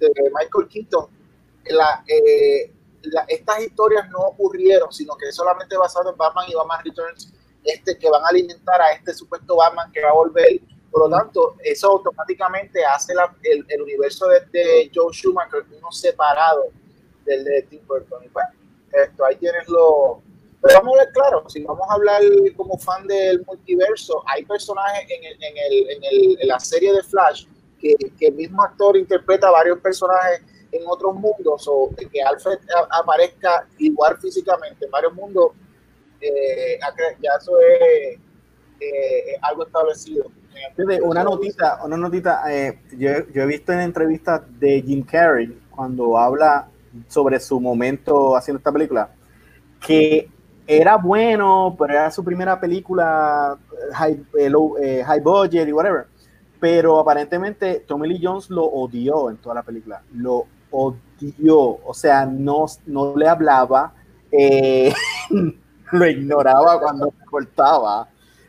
de, 0.00 0.30
Michael 0.38 0.68
Keaton, 0.68 1.06
la, 1.66 2.04
eh, 2.08 2.72
la- 3.02 3.24
estas 3.28 3.60
historias 3.60 4.08
no 4.10 4.18
ocurrieron, 4.18 4.92
sino 4.92 5.16
que 5.16 5.28
es 5.28 5.34
solamente 5.36 5.76
basado 5.76 6.10
en 6.10 6.16
Batman 6.16 6.46
y 6.48 6.54
Batman 6.54 6.80
Returns, 6.84 7.32
este, 7.64 7.96
que 7.98 8.10
van 8.10 8.22
a 8.24 8.28
alimentar 8.28 8.80
a 8.82 8.92
este 8.92 9.14
supuesto 9.14 9.56
Batman 9.56 9.90
que 9.92 10.02
va 10.02 10.10
a 10.10 10.14
volver. 10.14 10.60
Por 10.90 11.08
lo 11.08 11.16
tanto, 11.18 11.56
eso 11.64 11.90
automáticamente 11.90 12.84
hace 12.84 13.14
la- 13.14 13.34
el, 13.42 13.64
el 13.68 13.82
universo 13.82 14.26
de, 14.28 14.90
Joe 14.94 15.12
Schumacher 15.12 15.64
uno 15.76 15.90
separado 15.90 16.66
del 17.24 17.44
de 17.44 17.62
Tim 17.62 17.86
Burton. 17.86 18.22
Y 18.24 18.28
pues, 18.28 18.44
esto, 18.92 19.24
ahí 19.24 19.36
tienes 19.36 19.68
lo... 19.68 20.22
Vamos 20.72 20.94
a 20.96 21.04
ver 21.04 21.12
claro, 21.12 21.48
si 21.48 21.62
vamos 21.62 21.86
a 21.90 21.94
hablar 21.94 22.22
como 22.56 22.78
fan 22.78 23.06
del 23.06 23.44
multiverso, 23.44 24.22
hay 24.26 24.44
personajes 24.44 25.04
en, 25.10 25.24
el, 25.24 25.42
en, 25.42 25.56
el, 25.56 25.90
en, 25.90 26.04
el, 26.04 26.38
en 26.40 26.48
la 26.48 26.58
serie 26.58 26.92
de 26.92 27.02
Flash 27.02 27.46
que, 27.78 27.94
que 28.18 28.28
el 28.28 28.34
mismo 28.34 28.62
actor 28.62 28.96
interpreta 28.96 29.50
varios 29.50 29.78
personajes 29.80 30.40
en 30.72 30.82
otros 30.86 31.14
mundos 31.14 31.66
o 31.68 31.90
que 32.10 32.22
Alfred 32.22 32.58
aparezca 32.90 33.66
igual 33.78 34.16
físicamente 34.18 34.86
en 34.86 34.90
varios 34.90 35.14
mundos, 35.14 35.52
eh, 36.20 36.78
ya 37.20 37.30
eso 37.40 37.52
es 37.60 38.18
eh, 38.80 39.38
algo 39.42 39.64
establecido. 39.64 40.30
Una 41.02 41.24
notita, 41.24 41.80
una 41.84 41.96
notita, 41.96 42.42
eh, 42.52 42.80
yo, 42.96 43.10
yo 43.32 43.42
he 43.42 43.46
visto 43.46 43.72
en 43.72 43.80
entrevistas 43.80 44.42
de 44.58 44.82
Jim 44.82 45.04
Carrey 45.04 45.60
cuando 45.70 46.16
habla 46.16 46.68
sobre 47.08 47.40
su 47.40 47.60
momento 47.60 48.36
haciendo 48.36 48.58
esta 48.58 48.72
película, 48.72 49.10
que 49.84 50.28
era 50.66 50.96
bueno, 50.96 51.74
pero 51.78 51.92
era 51.94 52.10
su 52.10 52.24
primera 52.24 52.58
película 52.58 53.56
high, 53.92 54.22
eh, 54.38 54.48
low- 54.50 54.76
eh, 54.78 55.02
high 55.04 55.20
budget 55.20 55.68
y 55.68 55.72
whatever. 55.72 56.06
Pero 56.60 56.98
aparentemente 57.00 57.80
Tommy 57.86 58.08
Lee 58.08 58.20
Jones 58.22 58.48
lo 58.50 58.64
odió 58.64 59.30
en 59.30 59.36
toda 59.36 59.56
la 59.56 59.62
película. 59.62 60.02
Lo 60.14 60.46
odió. 60.70 61.58
O 61.84 61.92
sea, 61.94 62.24
no, 62.26 62.66
no 62.86 63.16
le 63.16 63.28
hablaba, 63.28 63.92
eh, 64.32 64.92
lo 65.92 66.06
ignoraba 66.06 66.80
cuando 66.80 67.12
cortaba. 67.30 68.08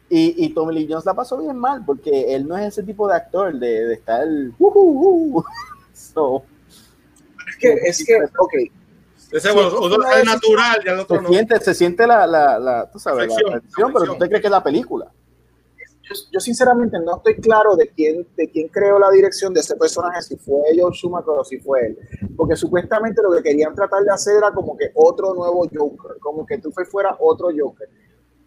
Y, 0.10 0.46
y 0.46 0.50
Tommy 0.54 0.74
Lee 0.76 0.88
Jones 0.90 1.06
la 1.06 1.14
pasó 1.16 1.38
bien 1.38 1.58
mal 1.58 1.84
porque 1.86 2.36
él 2.36 2.48
no 2.48 2.56
es 2.58 2.68
ese 2.68 2.84
tipo 2.84 3.08
de 3.08 3.16
actor 3.16 3.54
de, 3.58 3.86
de 3.88 3.94
estar. 3.96 4.24
"Uh, 4.60 4.68
uh, 4.68 5.38
uh". 5.40 5.44
So, 5.94 6.44
Es 7.48 7.56
que, 7.58 7.74
es 7.74 8.06
que, 8.06 8.16
ok, 8.38 8.54
Ese, 9.36 9.52
bueno, 9.52 9.70
uno 9.82 9.98
es 10.18 10.26
natural 10.26 10.82
y 10.86 10.90
el 10.90 11.00
otro 11.00 11.18
se, 11.18 11.22
no. 11.24 11.30
siente, 11.30 11.60
se 11.60 11.74
siente 11.74 12.08
la, 12.08 12.26
la, 12.26 12.58
la, 12.58 12.90
tú 12.90 13.00
sabes, 13.00 13.28
la 13.28 13.34
Afección, 13.34 13.54
afección, 13.58 13.94
pero 13.94 14.14
te 14.18 14.28
crees 14.28 14.42
que 14.42 14.48
es 14.48 14.52
la 14.52 14.64
película. 14.64 15.12
yo, 16.04 16.16
yo 16.32 16.40
sinceramente 16.40 16.98
no 17.00 17.18
estoy 17.18 17.36
claro 17.36 17.76
de 17.76 17.90
quién, 17.90 18.26
de 18.38 18.50
quién 18.50 18.70
creó 18.70 18.98
la 18.98 19.10
dirección 19.10 19.54
de 19.54 19.60
ese 19.60 19.76
personaje, 19.76 20.22
si 20.22 20.38
fue 20.38 20.62
Joe 20.78 20.94
Schumacher 20.94 21.34
o 21.38 21.44
si 21.44 21.60
fue 21.60 21.88
él. 21.88 21.98
Porque 22.38 22.56
supuestamente 22.56 23.22
lo 23.22 23.32
que 23.36 23.44
querían 23.44 23.76
tratar 23.76 24.04
de 24.04 24.12
hacer 24.12 24.38
era 24.38 24.52
como 24.54 24.78
que 24.78 24.92
otro 24.94 25.34
nuevo 25.34 25.68
Joker, 25.74 26.18
como 26.22 26.46
que 26.46 26.58
tú 26.60 26.72
fue 26.72 26.86
fuera 26.86 27.18
otro 27.20 27.50
Joker. 27.58 27.90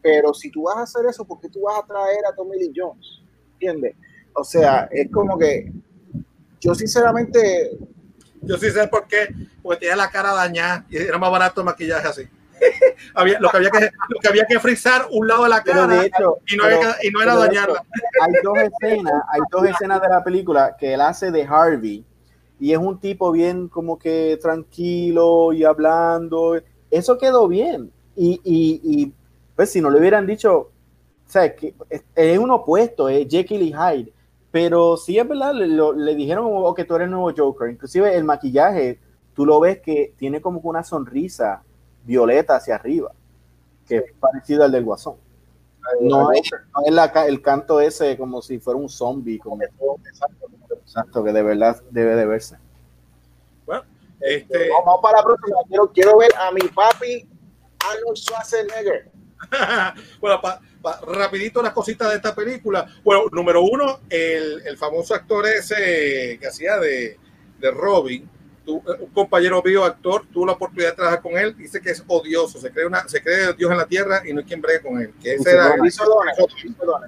Pero 0.00 0.32
si 0.32 0.50
tú 0.50 0.62
vas 0.62 0.76
a 0.76 0.82
hacer 0.82 1.04
eso, 1.06 1.24
¿por 1.24 1.40
qué 1.40 1.48
tú 1.48 1.62
vas 1.62 1.80
a 1.82 1.86
traer 1.86 2.24
a 2.26 2.34
Tommy 2.34 2.58
Lee 2.58 2.72
Jones? 2.74 3.20
¿Entiendes? 3.54 3.96
O 4.32 4.44
sea, 4.44 4.88
es 4.90 5.10
como 5.10 5.36
que 5.36 5.70
yo 6.60 6.74
sinceramente 6.74 7.76
Yo 8.42 8.56
sí 8.56 8.70
sé 8.70 8.86
por 8.88 9.06
qué, 9.06 9.28
porque 9.62 9.80
tenía 9.80 9.96
la 9.96 10.10
cara 10.10 10.32
dañada 10.32 10.84
y 10.88 10.96
era 10.96 11.18
más 11.18 11.30
barato 11.30 11.60
el 11.60 11.66
maquillaje 11.66 12.08
así. 12.08 12.22
había, 13.14 13.38
lo, 13.38 13.50
que 13.50 13.56
había 13.58 13.70
que, 13.70 13.90
lo 14.08 14.18
que 14.20 14.28
había 14.28 14.44
que 14.46 14.58
frizar 14.58 15.06
un 15.12 15.28
lado 15.28 15.44
de 15.44 15.48
la 15.50 15.62
cara 15.62 15.86
de 15.86 16.06
hecho, 16.06 16.38
y 16.48 16.56
no, 16.56 16.64
pero- 16.64 16.76
había 16.80 16.96
que- 17.00 17.06
y 17.06 17.10
no 17.10 17.22
era 17.22 17.36
dañarla. 17.36 17.82
hecho, 17.82 18.24
hay 18.24 18.32
dos 18.42 18.58
escenas, 18.58 19.22
hay 19.32 19.40
dos 19.50 19.64
escenas 19.66 20.02
de 20.02 20.08
la 20.08 20.24
película 20.24 20.76
que 20.78 20.94
él 20.94 21.00
hace 21.00 21.30
de 21.30 21.44
Harvey 21.44 22.04
y 22.60 22.72
es 22.72 22.78
un 22.78 22.98
tipo 22.98 23.30
bien 23.30 23.68
como 23.68 23.96
que 23.98 24.36
tranquilo 24.42 25.52
y 25.52 25.62
hablando. 25.64 26.60
Eso 26.90 27.16
quedó 27.16 27.46
bien. 27.46 27.92
Y, 28.16 28.40
y, 28.42 28.80
y, 28.82 29.12
pues 29.54 29.70
si 29.70 29.80
no 29.80 29.90
le 29.90 30.00
hubieran 30.00 30.26
dicho, 30.26 30.56
o 30.56 30.70
sea, 31.30 31.54
que 31.54 31.74
es, 31.88 32.02
es 32.16 32.38
un 32.38 32.50
opuesto, 32.50 33.08
es 33.08 33.28
Jekyll 33.28 33.62
y 33.62 33.72
Hyde. 33.72 34.12
Pero 34.60 34.96
sí 34.96 35.16
es 35.16 35.28
verdad, 35.28 35.54
le, 35.54 35.68
lo- 35.68 35.92
le 35.92 36.16
dijeron 36.16 36.44
como 36.52 36.74
que 36.74 36.84
tú 36.84 36.96
eres 36.96 37.04
el 37.06 37.12
nuevo 37.12 37.32
Joker. 37.36 37.70
Inclusive 37.70 38.12
el 38.16 38.24
maquillaje, 38.24 38.98
tú 39.32 39.46
lo 39.46 39.60
ves 39.60 39.78
que 39.80 40.14
tiene 40.16 40.40
como 40.40 40.60
que 40.60 40.66
una 40.66 40.82
sonrisa 40.82 41.62
violeta 42.04 42.56
hacia 42.56 42.74
arriba, 42.74 43.12
que 43.86 43.98
es 43.98 44.12
parecido 44.18 44.64
al 44.64 44.72
del 44.72 44.84
guasón. 44.84 45.14
No 46.00 46.32
es, 46.32 46.40
no 46.74 46.82
es 46.84 46.92
la 46.92 47.04
el 47.28 47.40
canto 47.40 47.80
ese 47.80 48.16
como 48.18 48.42
si 48.42 48.58
fuera 48.58 48.80
un 48.80 48.88
zombie, 48.88 49.38
como 49.38 49.62
exacto, 50.82 51.22
que 51.22 51.32
de 51.32 51.42
verdad 51.44 51.80
debe 51.90 52.16
de 52.16 52.26
verse. 52.26 52.56
Este, 54.20 54.70
vamos 54.70 55.00
para 55.00 55.18
la 55.18 55.24
próxima. 55.24 55.58
Quiero, 55.68 55.92
quiero 55.92 56.18
ver 56.18 56.30
a 56.36 56.50
mi 56.50 56.62
papi 56.62 57.28
Arnold 57.78 58.16
Schwarzenegger. 58.16 59.08
bueno, 60.20 60.40
pa- 60.40 60.60
pa- 60.82 61.00
rapidito 61.06 61.62
las 61.62 61.72
cositas 61.72 62.10
de 62.10 62.16
esta 62.16 62.34
película. 62.34 62.86
Bueno, 63.04 63.24
número 63.32 63.62
uno, 63.62 64.00
el, 64.10 64.62
el 64.66 64.76
famoso 64.76 65.14
actor 65.14 65.46
ese 65.46 66.38
que 66.40 66.46
hacía 66.46 66.78
de, 66.78 67.18
de 67.58 67.70
Robin, 67.70 68.28
tu- 68.64 68.82
un 69.00 69.10
compañero 69.12 69.62
mío, 69.64 69.84
actor, 69.84 70.26
tuvo 70.32 70.46
la 70.46 70.52
oportunidad 70.52 70.90
de 70.90 70.96
trabajar 70.96 71.22
con 71.22 71.36
él, 71.38 71.56
dice 71.56 71.80
que 71.80 71.90
es 71.90 72.02
odioso, 72.06 72.60
se 72.60 72.70
cree, 72.70 72.86
una, 72.86 73.08
se 73.08 73.22
cree 73.22 73.52
Dios 73.54 73.70
en 73.70 73.78
la 73.78 73.86
tierra 73.86 74.22
y 74.26 74.32
no 74.32 74.40
hay 74.40 74.46
quien 74.46 74.60
bregue 74.60 74.80
con 74.82 75.00
él. 75.00 75.14
Que 75.22 75.34
ese 75.34 75.50
era 75.52 75.64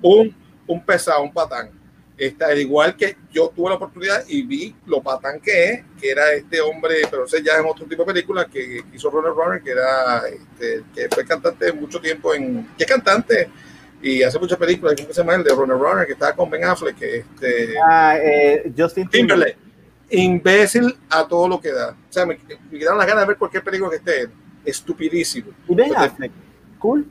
un, 0.02 0.36
un 0.66 0.85
pesado, 0.85 1.23
un 1.23 1.32
patán. 1.32 1.70
Está, 2.21 2.49
al 2.49 2.59
igual 2.59 2.97
que 2.97 3.17
yo 3.33 3.49
tuve 3.49 3.71
la 3.71 3.77
oportunidad 3.77 4.25
y 4.29 4.43
vi 4.43 4.75
lo 4.85 5.01
patán 5.03 5.41
que 5.41 5.71
es, 5.71 5.85
que 5.99 6.11
era 6.11 6.31
este 6.35 6.61
hombre, 6.61 6.97
pero 7.11 7.25
ese 7.25 7.43
ya 7.43 7.57
en 7.57 7.65
otro 7.65 7.87
tipo 7.87 8.03
de 8.03 8.13
película 8.13 8.45
que 8.45 8.85
hizo 8.93 9.09
Ronald 9.09 9.35
Runner, 9.35 9.63
que 9.63 9.71
era 9.71 10.29
este, 10.29 10.85
que 10.95 11.09
fue 11.09 11.25
cantante 11.25 11.73
mucho 11.73 11.99
tiempo 11.99 12.35
en, 12.35 12.69
que 12.77 12.85
es 12.85 12.91
cantante 12.91 13.49
y 14.03 14.23
hace 14.23 14.39
muchas 14.39 14.59
películas, 14.59 14.97
¿cómo 15.01 15.15
se 15.15 15.21
llama 15.23 15.35
el 15.35 15.45
de 15.45 15.55
Ronald 15.55 15.81
Runner? 15.81 16.07
Que 16.07 16.13
estaba 16.13 16.35
con 16.37 16.51
Ben 16.51 16.63
Affleck, 16.63 16.99
que 16.99 17.17
este, 17.21 17.75
Ah, 17.83 18.19
eh, 18.19 18.71
Justin 18.77 19.09
Timberlake, 19.09 19.57
imbécil 20.11 20.95
a 21.09 21.27
todo 21.27 21.49
lo 21.49 21.59
que 21.59 21.73
da. 21.73 21.93
O 21.93 22.13
sea, 22.13 22.27
me, 22.27 22.39
me 22.71 22.79
quedaron 22.79 22.99
las 22.99 23.07
ganas 23.07 23.23
de 23.23 23.29
ver 23.29 23.39
cualquier 23.39 23.65
película 23.65 23.89
que 23.89 23.97
esté, 23.97 24.29
estupidísimo 24.63 25.53
Y 25.67 25.75
Ben 25.75 25.97
Affleck, 25.97 26.33
cool. 26.79 27.07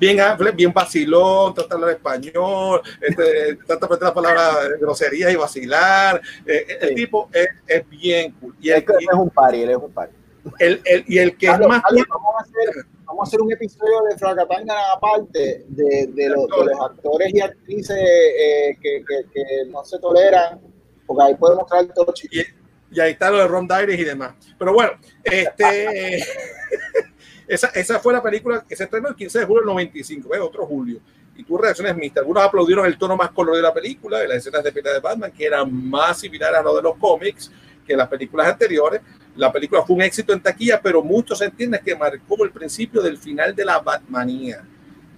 Bien 0.00 0.18
bien 0.56 0.72
vacilón, 0.72 1.54
trata 1.54 1.68
de 1.68 1.74
hablar 1.74 1.90
español, 1.96 2.80
este, 3.00 3.56
trata 3.66 3.86
de 3.86 4.12
palabras 4.12 4.68
de 4.70 4.78
groserías 4.78 5.32
y 5.32 5.36
vacilar. 5.36 6.20
Eh, 6.46 6.66
el 6.80 6.88
Sí. 6.88 6.94
tipo 6.96 7.28
es, 7.32 7.48
es 7.66 7.88
bien 7.88 8.32
cool. 8.40 8.54
Y 8.60 8.70
Es 8.70 8.76
el, 8.76 8.84
que 8.86 8.92
es 8.98 9.12
un 9.14 9.30
party, 9.30 9.62
él 9.62 9.70
es 9.70 9.76
un 9.76 9.92
party. 9.92 10.14
el- 10.58 10.80
el- 10.86 11.04
y 11.06 11.18
el 11.18 11.36
que 11.36 11.46
es 11.46 11.52
Carlos, 11.52 11.68
más 11.68 11.82
cool, 11.88 12.06
vamos, 12.08 12.34
a 12.38 12.42
hacer, 12.42 12.84
vamos 13.04 13.20
a 13.20 13.28
hacer 13.28 13.40
un 13.42 13.52
episodio 13.52 14.00
de 14.10 14.16
Fracatanga 14.18 14.74
aparte 14.94 15.64
de, 15.68 16.06
de, 16.14 16.28
los, 16.30 16.46
de 16.48 16.64
los 16.64 16.80
actores 16.82 17.34
y 17.34 17.40
actrices 17.42 17.96
eh, 17.98 18.76
que, 18.80 19.04
que, 19.06 19.30
que 19.32 19.44
no 19.70 19.84
se 19.84 19.98
toleran, 19.98 20.58
porque 21.06 21.22
ahí 21.24 21.34
podemos 21.34 21.66
traer 21.66 21.92
todos 21.92 22.06
los 22.08 22.14
chicos. 22.14 22.36
y, 22.38 22.96
y 22.96 23.00
ahí 23.00 23.12
está 23.12 23.30
lo 23.30 23.36
de 23.38 23.46
Ron 23.48 23.68
Dires 23.68 23.98
y 24.00 24.04
demás. 24.04 24.34
Pero 24.58 24.72
bueno, 24.72 24.92
este, 25.24 26.24
esa, 27.50 27.66
esa 27.74 27.98
fue 27.98 28.12
la 28.12 28.22
película 28.22 28.64
que 28.66 28.76
se 28.76 28.84
estrenó 28.84 29.08
el 29.08 29.16
15 29.16 29.40
de 29.40 29.44
julio 29.44 29.62
del 29.62 29.66
95, 29.70 30.28
¿ves? 30.28 30.40
otro 30.40 30.64
julio. 30.66 31.00
Y 31.36 31.42
tuvo 31.42 31.58
reacciones 31.58 31.96
mixtas. 31.96 32.20
Algunos 32.20 32.44
aplaudieron 32.44 32.86
el 32.86 32.96
tono 32.96 33.16
más 33.16 33.30
colorido 33.32 33.56
de 33.56 33.68
la 33.68 33.74
película, 33.74 34.20
de 34.20 34.28
las 34.28 34.36
escenas 34.36 34.62
de 34.62 34.70
pelea 34.70 34.92
de 34.92 35.00
Batman, 35.00 35.32
que 35.32 35.46
eran 35.46 35.90
más 35.90 36.20
similares 36.20 36.60
a 36.60 36.62
lo 36.62 36.76
de 36.76 36.82
los 36.82 36.96
cómics 36.96 37.50
que 37.84 37.96
las 37.96 38.06
películas 38.06 38.46
anteriores. 38.46 39.00
La 39.34 39.50
película 39.50 39.82
fue 39.82 39.96
un 39.96 40.02
éxito 40.02 40.32
en 40.32 40.40
taquilla, 40.40 40.80
pero 40.80 41.02
muchos 41.02 41.40
entienden 41.40 41.80
que 41.84 41.96
marcó 41.96 42.44
el 42.44 42.52
principio 42.52 43.02
del 43.02 43.18
final 43.18 43.52
de 43.52 43.64
la 43.64 43.80
Batmanía. 43.80 44.62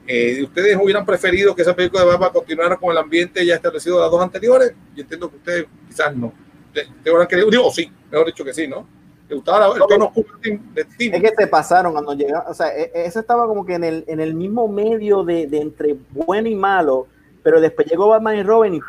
Eh, 0.06 0.42
¿Ustedes 0.42 0.78
hubieran 0.82 1.04
preferido 1.04 1.54
que 1.54 1.60
esa 1.60 1.76
película 1.76 2.02
de 2.02 2.08
Batman 2.12 2.30
continuara 2.32 2.76
con 2.76 2.92
el 2.92 2.98
ambiente 2.98 3.44
ya 3.44 3.56
establecido 3.56 3.96
de 3.96 4.02
las 4.02 4.10
dos 4.10 4.22
anteriores? 4.22 4.72
Yo 4.94 5.02
entiendo 5.02 5.28
que 5.28 5.36
ustedes 5.36 5.66
quizás 5.86 6.16
no. 6.16 6.32
¿Te, 6.72 6.86
te 7.04 7.10
hubieran 7.10 7.28
querido? 7.28 7.50
Digo, 7.50 7.70
sí, 7.70 7.92
mejor 8.10 8.26
dicho 8.26 8.42
que 8.42 8.54
sí, 8.54 8.66
¿no? 8.66 9.01
¿Te 9.32 9.36
gustaba 9.36 9.60
la- 9.60 9.74
el 9.74 9.80
tono 9.88 10.04
oscuro 10.04 10.28
de 10.42 10.84
Tim? 10.98 11.14
Es 11.14 11.22
que 11.22 11.32
se 11.38 11.46
pasaron 11.46 11.92
cuando 11.94 12.12
llegaron, 12.12 12.50
o 12.50 12.52
sea, 12.52 12.68
e- 12.76 12.90
ese 12.94 13.20
estaba 13.20 13.46
como 13.46 13.64
que 13.64 13.76
en 13.76 13.84
el, 13.84 14.04
en 14.06 14.20
el 14.20 14.34
mismo 14.34 14.68
medio 14.68 15.24
de, 15.24 15.46
de 15.46 15.58
entre 15.62 15.96
bueno 16.10 16.50
y 16.50 16.54
malo, 16.54 17.06
pero 17.42 17.58
después 17.58 17.86
llegó 17.90 18.08
Batman 18.08 18.36
y 18.36 18.42
Robin 18.42 18.74
y 18.74 18.80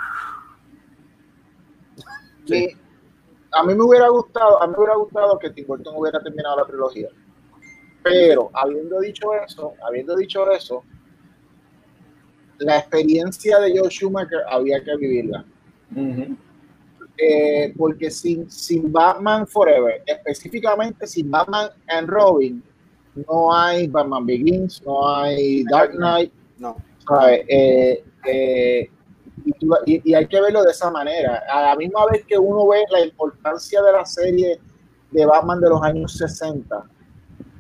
a 3.54 3.64
mí 3.64 3.74
me 3.74 3.84
hubiera 3.84 4.10
gustado, 4.10 4.62
a 4.62 4.68
mí 4.68 4.74
me 4.74 4.80
hubiera 4.80 4.96
gustado 4.98 5.40
que 5.40 5.50
Tim 5.52 5.66
Burton 5.66 5.94
hubiera 5.96 6.22
terminado 6.22 6.58
la 6.58 6.66
trilogía. 6.66 7.08
Pero 8.04 8.50
habiendo 8.54 9.00
dicho 9.00 9.34
eso, 9.34 9.76
habiendo 9.88 10.14
dicho 10.18 10.52
eso, 10.52 10.84
la 12.58 12.80
experiencia 12.80 13.60
de 13.60 13.80
Joe 13.80 13.90
Schumacher 13.90 14.42
había 14.50 14.84
que 14.84 14.98
vivirla. 14.98 15.46
Eh, 17.18 17.74
porque 17.78 18.10
sin, 18.10 18.50
sin 18.50 18.92
Batman 18.92 19.46
Forever, 19.46 20.02
específicamente 20.06 21.06
sin 21.06 21.30
Batman 21.30 21.70
and 21.88 22.10
Robin, 22.10 22.64
no 23.30 23.56
hay 23.56 23.88
Batman 23.88 24.26
Begins, 24.26 24.82
no 24.84 25.08
hay 25.16 25.64
Dark 25.66 25.92
Knight, 25.92 26.32
no. 26.58 26.76
¿sabes? 27.08 27.46
Eh, 27.48 28.04
eh, 28.26 28.90
y, 29.86 30.14
hay 30.14 30.26
que 30.26 30.42
verlo 30.42 30.64
de 30.64 30.72
esa 30.72 30.90
manera. 30.90 31.44
A 31.50 31.62
la 31.70 31.76
misma 31.76 32.06
vez 32.12 32.26
que 32.26 32.38
uno 32.38 32.68
ve 32.68 32.84
la 32.90 33.02
importancia 33.06 33.82
de 33.82 33.92
la 33.92 34.06
serie 34.06 34.60
de 35.12 35.26
Batman 35.26 35.62
de 35.62 35.70
los 35.70 35.82
años 35.84 36.18
60 36.18 36.84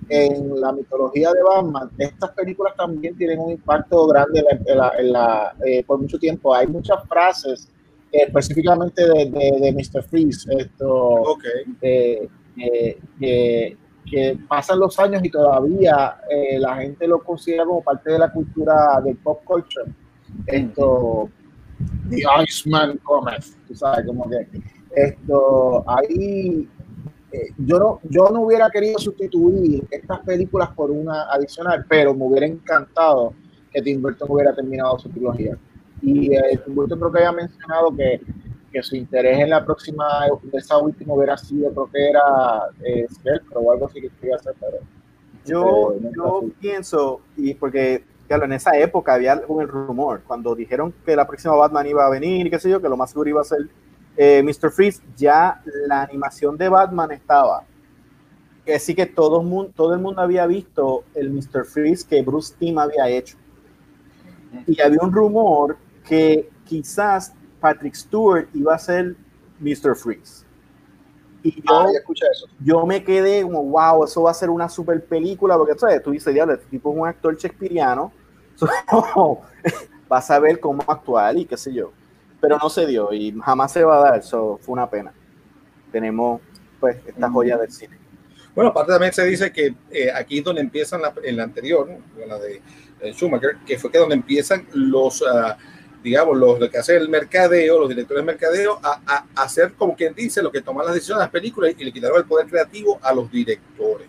en 0.09 0.59
la 0.59 0.71
mitología 0.71 1.31
de 1.31 1.43
Batman, 1.43 1.91
estas 1.97 2.31
películas 2.31 2.73
también 2.75 3.15
tienen 3.15 3.39
un 3.39 3.51
impacto 3.51 4.07
grande 4.07 4.39
en 4.39 4.45
la- 4.45 4.71
en 4.71 4.77
la- 4.77 4.93
en 4.97 5.13
la- 5.13 5.83
por 5.85 5.99
mucho 5.99 6.17
tiempo. 6.17 6.53
Hay 6.55 6.67
muchas 6.67 7.07
frases 7.07 7.69
específicamente 8.13 9.01
de, 9.01 9.25
de, 9.25 9.59
de 9.59 9.71
Mr. 9.73 10.03
Freeze, 10.03 10.47
esto, 10.57 11.37
eh, 11.81 12.29
eh, 12.57 12.97
que, 13.19 13.77
que 14.09 14.37
pasan 14.47 14.79
los 14.79 14.99
años 14.99 15.21
y 15.23 15.29
todavía 15.29 16.17
eh, 16.29 16.59
la 16.59 16.75
gente 16.77 17.07
lo 17.07 17.19
considera 17.23 17.65
como 17.65 17.81
parte 17.81 18.11
de 18.11 18.19
la 18.19 18.31
cultura 18.31 19.01
del 19.03 19.15
pop 19.17 19.43
culture. 19.43 19.91
Esto, 20.45 21.29
The 22.09 22.23
Iceman 22.47 22.97
cometh, 23.03 23.45
tú 23.67 23.75
sabes, 23.75 24.05
como 24.05 24.29
que 24.29 24.47
esto, 24.95 25.83
ahí 25.87 26.67
eh, 27.31 27.51
yo 27.57 27.79
no, 27.79 27.99
yo 28.03 28.29
no 28.29 28.41
hubiera 28.41 28.69
querido 28.69 28.99
sustituir 28.99 29.83
estas 29.89 30.19
películas 30.19 30.69
por 30.75 30.91
una 30.91 31.23
adicional, 31.31 31.83
pero 31.89 32.13
me 32.13 32.25
hubiera 32.25 32.45
encantado 32.45 33.33
que 33.71 33.81
Tim 33.81 34.03
Burton 34.03 34.29
hubiera 34.31 34.53
terminado 34.53 34.99
su 34.99 35.09
trilogía. 35.09 35.57
Y 36.03 36.35
eh, 36.35 36.59
creo 36.63 37.11
que 37.11 37.17
había 37.17 37.31
mencionado 37.31 37.95
que, 37.95 38.19
que 38.73 38.83
su 38.83 38.95
interés 38.95 39.39
en 39.39 39.51
la 39.51 39.63
próxima, 39.63 40.05
esa 40.51 40.77
última 40.77 41.13
hubiera 41.13 41.37
sido, 41.37 41.71
creo 41.71 41.89
que 41.91 42.09
era 42.09 42.21
eh, 42.83 43.07
o 43.53 43.71
algo 43.71 43.85
así 43.85 44.01
que 44.01 44.09
quería 44.09 44.35
hacer, 44.35 44.53
pero 44.59 44.77
Yo, 45.45 45.93
Eh, 45.93 46.11
yo 46.15 46.43
pienso, 46.59 47.21
y 47.37 47.53
porque 47.53 48.03
claro, 48.27 48.45
en 48.45 48.53
esa 48.53 48.77
época 48.77 49.13
había 49.13 49.33
el 49.33 49.67
rumor, 49.67 50.21
cuando 50.25 50.55
dijeron 50.55 50.93
que 51.05 51.15
la 51.15 51.27
próxima 51.27 51.55
Batman 51.55 51.87
iba 51.87 52.05
a 52.05 52.09
venir 52.09 52.47
y 52.47 52.49
qué 52.49 52.59
sé 52.59 52.69
yo, 52.69 52.81
que 52.81 52.89
lo 52.89 52.97
más 52.97 53.11
seguro 53.11 53.29
iba 53.29 53.41
a 53.41 53.45
ser 53.45 53.69
eh, 54.17 54.41
Mr. 54.43 54.71
Freeze, 54.71 55.01
ya 55.15 55.61
la 55.87 56.03
animación 56.03 56.57
de 56.57 56.67
Batman 56.67 57.11
estaba. 57.11 57.63
Así 58.73 58.95
que 58.95 59.05
todo 59.05 59.41
el, 59.41 59.47
mundo, 59.47 59.71
todo 59.75 59.93
el 59.93 59.99
mundo 59.99 60.21
había 60.21 60.47
visto 60.47 61.03
el 61.15 61.31
Mr. 61.31 61.65
Freeze 61.65 62.07
que 62.07 62.21
Bruce 62.21 62.55
Timm 62.57 62.79
había 62.79 63.09
hecho. 63.09 63.37
Y 64.67 64.79
había 64.79 64.99
un 65.01 65.11
rumor 65.11 65.77
que 66.03 66.49
quizás 66.65 67.33
Patrick 67.59 67.95
Stewart 67.95 68.47
iba 68.53 68.75
a 68.75 68.79
ser 68.79 69.15
Mr. 69.59 69.95
Freeze. 69.95 70.45
Y 71.43 71.55
yo, 71.61 71.63
Ah, 71.69 71.87
ya 71.91 71.99
escuché 71.99 72.25
eso. 72.31 72.47
yo 72.63 72.85
me 72.85 73.03
quedé 73.03 73.43
como, 73.43 73.63
wow, 73.63 74.05
eso 74.05 74.23
va 74.23 74.31
a 74.31 74.33
ser 74.33 74.49
una 74.49 74.69
super 74.69 75.03
película, 75.03 75.57
porque 75.57 75.77
¿sabes? 75.77 76.01
tú 76.01 76.11
dices, 76.11 76.33
diablo, 76.33 76.53
este 76.53 76.65
tipo 76.67 76.91
es 76.91 76.97
un 76.97 77.07
actor 77.07 77.35
shakespeariano, 77.37 78.11
so, 78.55 78.67
vas 80.07 80.31
a 80.31 80.39
ver 80.39 80.59
cómo 80.59 80.83
actuar 80.87 81.37
y 81.37 81.45
qué 81.45 81.57
sé 81.57 81.73
yo. 81.73 81.91
Pero 82.39 82.57
no 82.57 82.69
se 82.69 82.85
dio 82.85 83.11
y 83.13 83.33
jamás 83.41 83.71
se 83.71 83.83
va 83.83 83.97
a 83.97 84.01
dar, 84.11 84.19
eso 84.19 84.57
fue 84.61 84.73
una 84.73 84.89
pena. 84.89 85.13
Tenemos 85.91 86.41
pues 86.79 86.97
esta 87.05 87.29
joya 87.29 87.57
del 87.57 87.71
cine. 87.71 87.97
Bueno, 88.53 88.69
aparte 88.71 88.91
también 88.91 89.13
se 89.13 89.25
dice 89.25 89.51
que 89.51 89.73
eh, 89.89 90.11
aquí 90.13 90.39
es 90.39 90.43
donde 90.43 90.61
empiezan 90.61 91.01
la, 91.01 91.13
en 91.23 91.37
la 91.37 91.43
anterior, 91.43 91.89
¿no? 91.89 92.25
la 92.25 92.37
de 92.39 92.61
eh, 92.99 93.13
Schumacher, 93.13 93.57
que 93.65 93.77
fue 93.79 93.91
que 93.91 93.97
donde 93.97 94.15
empiezan 94.15 94.67
los, 94.73 95.23
ah, 95.23 95.57
digamos, 96.03 96.37
los, 96.37 96.59
lo 96.59 96.69
que 96.69 96.77
hace 96.77 96.97
el 96.97 97.07
mercadeo, 97.09 97.79
los 97.79 97.89
directores 97.89 98.21
de 98.21 98.25
mercadeo, 98.25 98.79
a, 98.83 98.99
a- 99.05 99.25
a 99.35 99.43
hacer 99.43 99.73
como 99.73 99.95
quien 99.95 100.13
dice 100.13 100.41
lo 100.43 100.51
que 100.51 100.61
toman 100.61 100.85
las 100.85 100.93
decisiones 100.95 101.19
de 101.19 101.23
las 101.25 101.31
películas 101.31 101.73
y 101.77 101.83
le 101.83 101.93
quitaron 101.93 102.17
el 102.17 102.25
poder 102.25 102.47
creativo 102.47 102.99
a 103.01 103.13
los 103.13 103.31
directores. 103.31 104.07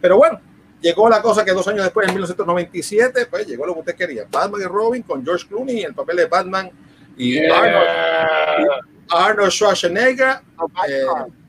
Pero 0.00 0.16
bueno, 0.16 0.40
llegó 0.80 1.08
la 1.08 1.20
cosa 1.20 1.44
que 1.44 1.52
dos 1.52 1.66
años 1.68 1.82
después, 1.84 2.06
en 2.08 2.14
1997, 2.14 3.26
pues 3.26 3.46
llegó 3.46 3.66
lo 3.66 3.74
que 3.74 3.80
usted 3.80 3.94
quería. 3.96 4.26
Batman 4.30 4.60
y 4.60 4.64
Robin 4.64 5.02
con 5.02 5.24
George 5.24 5.46
Clooney 5.48 5.80
en 5.80 5.86
el 5.88 5.94
papel 5.94 6.16
de 6.16 6.26
Batman 6.26 6.70
y 7.16 7.38
Arnold, 7.44 8.68
Arnold 9.10 9.50
Schwarzenegger. 9.50 10.36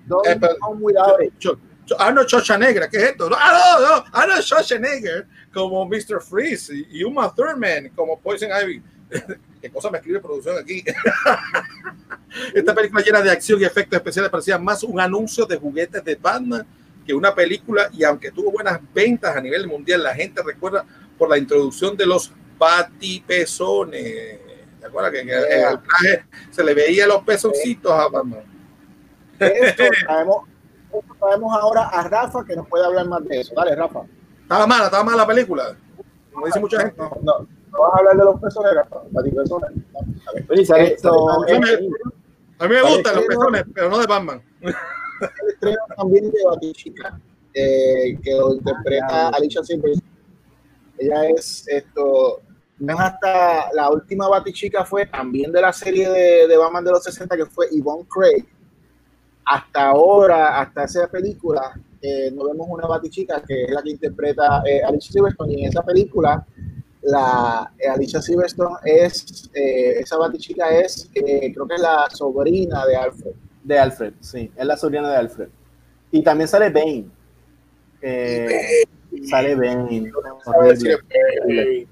No, 0.08 0.22
Eh, 0.26 0.32
eh, 0.32 0.38
pero- 0.40 1.60
Arnold 2.00 2.28
Schwarzenegger, 2.28 2.90
¿qué 2.90 2.98
es 2.98 3.04
esto? 3.04 3.30
No, 3.30 3.36
ah, 3.40 3.78
no, 3.80 3.88
no, 3.98 4.06
Arnold 4.12 4.42
Schwarzenegger 4.42 5.28
como 5.54 5.86
Mr. 5.86 6.20
Freeze 6.22 6.74
y 6.90 7.04
Uma 7.04 7.34
Thurman 7.34 7.90
como 7.96 8.20
Poison 8.20 8.50
Ivy. 8.52 8.82
¿Qué 9.62 9.70
cosa 9.70 9.90
me 9.90 9.98
escribe 9.98 10.20
producción 10.20 10.58
aquí? 10.58 10.84
Esta 12.54 12.76
película 12.76 13.04
llena 13.04 13.22
de 13.22 13.32
acción 13.32 13.62
y 13.62 13.64
efectos 13.64 13.98
especiales 13.98 14.30
parecía 14.30 14.58
más 14.58 14.84
un 14.84 15.00
anuncio 15.00 15.46
de 15.46 15.58
juguetes 15.58 16.04
de 16.04 16.16
Batman 16.16 16.66
que 17.06 17.14
una 17.14 17.34
película 17.34 17.90
y 17.94 18.04
aunque 18.04 18.32
tuvo 18.32 18.52
buenas 18.52 18.80
ventas 18.94 19.36
a 19.36 19.42
nivel 19.42 19.68
mundial, 19.68 20.04
la 20.04 20.16
gente 20.16 20.42
recuerda 20.44 20.86
por 21.18 21.30
la 21.30 21.38
introducción 21.38 21.96
de 21.96 22.06
los 22.06 22.32
batipezones. 22.58 24.40
¿Te 24.80 24.86
acuerdas 24.86 25.12
que 25.12 25.20
en 25.22 25.30
el, 25.30 25.44
en 25.46 25.68
el 25.68 25.80
traje 25.82 26.26
se 26.50 26.64
le 26.64 26.74
veía 26.74 27.08
los 27.08 27.24
pezoncitos 27.24 27.92
a 27.92 28.08
Batman? 28.10 28.44
Esto 29.40 29.84
traemos, 30.06 30.48
esto 30.94 31.16
traemos 31.20 31.58
ahora 31.58 31.88
a 31.88 32.08
Rafa 32.08 32.46
que 32.46 32.56
nos 32.56 32.68
puede 32.68 32.86
hablar 32.86 33.08
más 33.08 33.24
de 33.26 33.42
eso. 33.42 33.54
Dale, 33.56 33.76
Rafa. 33.76 34.02
Estaba 34.42 34.68
mala, 34.68 34.86
estaba 34.86 35.04
mala 35.04 35.18
la 35.18 35.28
película. 35.28 35.78
Como 36.32 36.46
dice 36.46 36.60
mucha 36.60 36.80
gente. 36.82 36.98
No, 36.98 37.18
no, 37.22 37.48
no 37.76 37.82
vas 37.82 37.94
a 37.94 37.98
hablar 38.00 38.18
de 38.18 38.24
los. 38.24 38.42
No, 38.42 38.48
a 38.48 38.52
sale- 40.66 40.98
A 41.04 41.52
mí 41.52 41.60
me- 41.60 41.90
a 42.58 42.68
mí 42.68 42.76
me 42.76 42.82
Vale, 42.82 42.96
gustan 42.96 43.16
los 43.16 43.26
pezones, 43.26 43.64
pero 43.74 43.90
no 43.90 43.98
de 44.00 44.08
Batman. 44.08 44.42
el 44.62 44.74
estreno 45.50 45.78
también 45.98 46.32
de 46.32 46.44
Batichica, 46.46 47.20
eh, 47.54 48.18
que 48.22 48.32
lo 48.32 48.54
interpreta 48.54 49.30
Alicia 49.30 49.64
Silverstone. 49.64 50.10
Ella 50.98 51.26
es 51.30 51.68
esto, 51.68 52.42
no 52.80 52.94
es 52.94 53.00
hasta 53.00 53.72
la 53.74 53.90
última 53.92 54.30
Batichica 54.30 54.86
fue 54.86 55.06
también 55.06 55.52
de 55.52 55.62
la 55.62 55.74
serie 55.74 56.10
de, 56.10 56.48
de 56.48 56.58
Batman 56.58 56.86
de 56.86 56.92
los 56.92 57.04
60 57.04 57.36
que 57.36 57.46
fue 57.46 57.68
Yvonne 57.72 58.06
Craig. 58.08 58.46
Hasta 59.46 59.90
ahora, 59.90 60.60
hasta 60.60 60.86
esa 60.86 61.08
película, 61.08 61.74
eh, 62.02 62.32
no 62.34 62.46
vemos 62.46 62.68
una 62.70 62.88
Batichica 62.88 63.42
que 63.46 63.66
es 63.66 63.72
la 63.72 63.84
que 63.84 63.92
interpreta 63.92 64.64
eh, 64.66 64.82
Alicia 64.82 65.12
Silverstone 65.12 65.54
y 65.54 65.64
en 65.64 65.70
esa 65.70 65.84
película 65.84 66.44
la 67.06 67.72
eh, 67.78 67.88
Alicia 67.88 68.22
Silverstone 68.22 68.78
es 68.84 69.50
eh, 69.54 70.00
esa 70.00 70.18
Batichica 70.18 70.70
es 70.70 71.10
eh, 71.14 71.52
creo 71.54 71.68
que 71.68 71.76
es 71.76 71.82
la 71.82 72.10
sobrina 72.10 72.86
de 72.86 72.96
Alfred. 72.96 73.32
de 73.64 73.80
Alfred, 73.80 74.14
sí, 74.20 74.52
es 74.56 74.66
la 74.66 74.76
sobrina 74.76 75.10
de 75.10 75.18
Alfred. 75.18 75.48
Y 76.12 76.24
también 76.24 76.48
sale 76.48 76.70
Bane. 76.70 77.06
Eh, 78.02 78.84
sale 79.30 79.56
Bane. 79.56 80.12
Horrible. 80.46 80.98
horrible. 81.44 81.88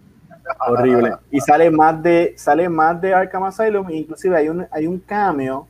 Horrible. 0.68 1.12
Y 1.32 1.40
sale 1.42 1.70
más 1.70 2.02
de, 2.02 2.34
sale 2.38 2.68
más 2.68 3.00
de 3.00 3.14
Arkham 3.14 3.44
Asylum, 3.44 3.90
inclusive 3.92 4.36
hay 4.36 4.50
un, 4.50 4.68
hay 4.72 4.88
un 4.88 5.00
cameo, 5.00 5.68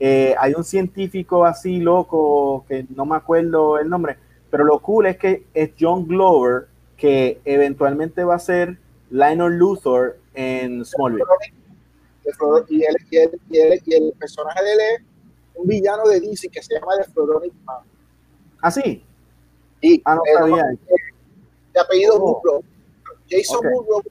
hay 0.00 0.54
un 0.54 0.64
científico 0.64 1.44
así 1.44 1.78
loco, 1.78 2.64
que 2.68 2.86
no 2.94 3.04
me 3.06 3.16
acuerdo 3.16 3.78
el 3.78 3.88
nombre, 3.88 4.16
pero 4.50 4.64
lo 4.64 4.78
cool 4.80 5.06
es 5.06 5.16
que 5.16 5.46
es 5.54 5.70
John 5.78 6.06
Glover, 6.06 6.68
que 6.96 7.40
eventualmente 7.44 8.24
va 8.24 8.36
a 8.36 8.38
ser 8.38 8.78
Lionel 9.10 9.56
Luthor 9.58 10.16
en 10.34 10.84
Smallville. 10.84 11.24
y, 12.68 12.82
él, 12.84 12.96
y, 13.10 13.16
él- 13.18 13.40
y 13.50 13.58
él- 13.58 13.82
y 13.84 13.94
el 13.94 14.12
personaje 14.18 14.62
de 14.64 14.72
él 14.72 14.78
es 14.96 15.02
un 15.54 15.66
villano 15.68 16.04
de 16.08 16.20
DC 16.20 16.48
que 16.48 16.62
se 16.62 16.74
llama 16.74 16.92
The 16.98 17.10
Floronic 17.12 17.52
Man. 17.64 17.78
¿Ah, 18.60 18.70
sí? 18.70 19.04
Y 19.80 20.02
Ah, 20.04 20.16
no 20.16 20.22
sabía. 20.38 20.64
de 21.74 21.80
apellido 21.80 22.14
Oh. 22.16 22.32
Woodrow. 22.42 22.64
Jason 23.30 23.58
Ok. 23.58 23.64
Woodrow. 23.72 24.02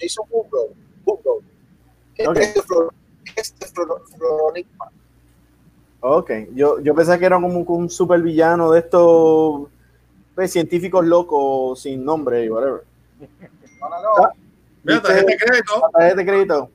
Jason 0.00 0.26
Woodrow. 0.30 0.68
Woodrow. 1.06 1.40
Es 2.16 2.28
Ok. 2.28 2.34
de 2.36 2.62
Flor- 2.62 2.94
es 3.36 3.54
Flor- 3.72 4.02
Floronic 4.16 4.66
Man. 4.76 4.88
Ok, 6.00 6.30
yo, 6.54 6.80
yo 6.80 6.94
pensé 6.94 7.18
que 7.18 7.24
era 7.24 7.40
como 7.40 7.58
un, 7.58 7.64
un 7.66 7.88
super 7.90 8.20
villano 8.20 8.70
de 8.72 8.80
estos 8.80 9.68
pues, 10.34 10.52
científicos 10.52 11.04
locos 11.06 11.80
sin 11.80 12.04
nombre 12.04 12.44
y 12.44 12.48
whatever. 12.50 12.82
No, 13.80 13.88
no, 13.88 14.02
no. 14.02 14.28
Mira, 14.82 15.02
tarjeta 15.02 15.26
de 15.30 15.36
crédito. 15.36 15.82
Tarjeta 15.92 16.16
de 16.16 16.26
crédito. 16.26 16.70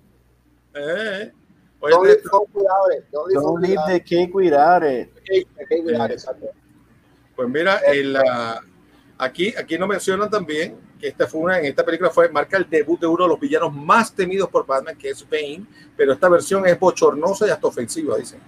Eh, 0.76 1.32
oye, 1.80 1.94
Don't 1.96 2.22
for 2.30 2.48
without 2.54 2.94
it. 2.98 3.06
Don't 3.12 3.34
for 3.34 3.42
Don't 3.44 3.62
leave 3.62 3.72
without 3.78 3.88
the 3.88 3.96
it. 3.98 4.04
cake 4.06 4.32
without 4.34 4.84
it. 4.84 5.10
Okay, 5.22 5.46
okay, 5.64 5.82
without 5.82 6.10
it, 6.10 6.14
exacto. 6.14 6.46
pues 7.36 7.50
mira, 7.50 7.80
en 7.86 8.14
la- 8.14 8.62
aquí, 9.18 9.54
aquí 9.58 9.78
nos 9.78 9.88
mencionan 9.90 10.30
también 10.30 10.78
que 11.00 11.08
esta 11.08 11.26
fue 11.28 11.40
una, 11.42 11.60
en 11.60 11.66
esta 11.66 11.86
película 11.86 12.10
fue 12.10 12.28
marca 12.30 12.58
el 12.58 12.70
debut 12.70 13.00
de 13.00 13.08
uno 13.08 13.24
de 13.24 13.30
los 13.30 13.40
villanos 13.40 13.74
más 13.74 14.14
temidos 14.14 14.50
por 14.50 14.66
Batman, 14.66 14.98
que 14.98 15.10
es 15.10 15.26
Bane, 15.30 15.66
pero 15.96 16.12
esta 16.14 16.28
versión 16.28 16.66
es 16.68 16.78
bochornosa 16.78 17.48
y 17.48 17.50
hasta 17.52 17.68
ofensiva, 17.68 18.18
dicen. 18.18 18.40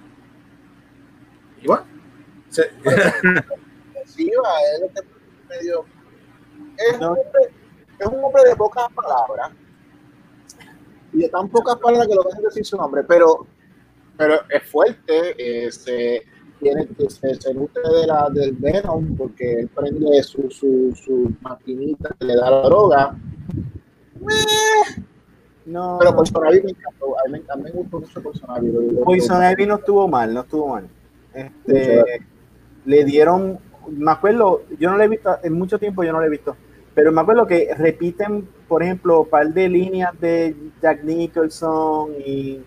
Y 1.61 1.67
bueno, 1.67 1.85
se- 2.49 2.71
Sí, 4.21 4.31
va, 4.43 4.49
él 4.77 4.91
es 4.93 5.03
medio. 5.49 5.85
Es, 6.77 6.99
No. 6.99 7.11
un 7.13 7.17
hombre, 7.19 7.53
es 7.99 8.07
un 8.07 8.23
hombre 8.23 8.43
de 8.49 8.55
pocas 8.55 8.87
palabras. 8.93 9.51
Y 11.13 11.17
de 11.19 11.29
tan 11.29 11.49
pocas 11.49 11.75
palabras 11.77 12.07
que 12.07 12.15
lo 12.15 12.23
dejan 12.23 12.43
decir 12.43 12.65
su 12.65 12.77
nombre, 12.77 13.03
pero, 13.03 13.45
pero 14.17 14.35
es 14.49 14.63
fuerte. 14.69 15.35
eh, 15.37 15.71
se, 15.71 16.23
tiene, 16.59 16.87
que 16.87 17.09
se, 17.09 17.33
se 17.35 17.53
nutre 17.55 17.81
de 17.81 18.05
la, 18.07 18.29
del 18.29 18.53
Venom 18.53 19.15
porque 19.17 19.61
él 19.61 19.67
prende 19.69 20.21
su, 20.23 20.49
su, 20.51 20.93
su 20.95 21.31
maquinita 21.41 22.15
que 22.19 22.25
le 22.25 22.35
da 22.35 22.51
la 22.51 22.61
droga. 22.61 23.15
No, 25.65 25.97
Pero 25.99 26.15
Poison 26.15 26.43
Ivy 26.49 26.61
me 26.63 26.69
encantó. 26.71 27.19
A 27.19 27.23
mí, 27.29 27.31
me- 27.39 27.43
a 27.53 27.55
me 27.55 27.71
gustó 27.71 27.99
mucho 27.99 28.21
Poison 28.21 28.49
Ivy. 28.65 28.95
Poison 29.03 29.41
Ivy 29.51 29.65
no 29.67 29.75
estuvo 29.75 30.07
mal, 30.07 30.33
no 30.33 30.41
estuvo 30.41 30.67
mal. 30.69 30.87
Este, 31.33 32.03
le 32.85 33.05
dieron, 33.05 33.59
me 33.89 34.11
acuerdo, 34.11 34.63
yo 34.79 34.91
no 34.91 34.97
le 34.97 35.05
he 35.05 35.07
visto, 35.07 35.37
en 35.43 35.53
mucho 35.53 35.79
tiempo 35.79 36.03
yo 36.03 36.11
no 36.11 36.21
le 36.21 36.27
he 36.27 36.29
visto, 36.29 36.55
pero 36.93 37.11
me 37.11 37.21
acuerdo 37.21 37.47
que 37.47 37.73
repiten, 37.77 38.47
por 38.67 38.83
ejemplo, 38.83 39.21
un 39.21 39.29
par 39.29 39.47
de 39.47 39.69
líneas 39.69 40.19
de 40.19 40.55
Jack 40.81 41.03
Nicholson 41.03 42.11
y 42.25 42.63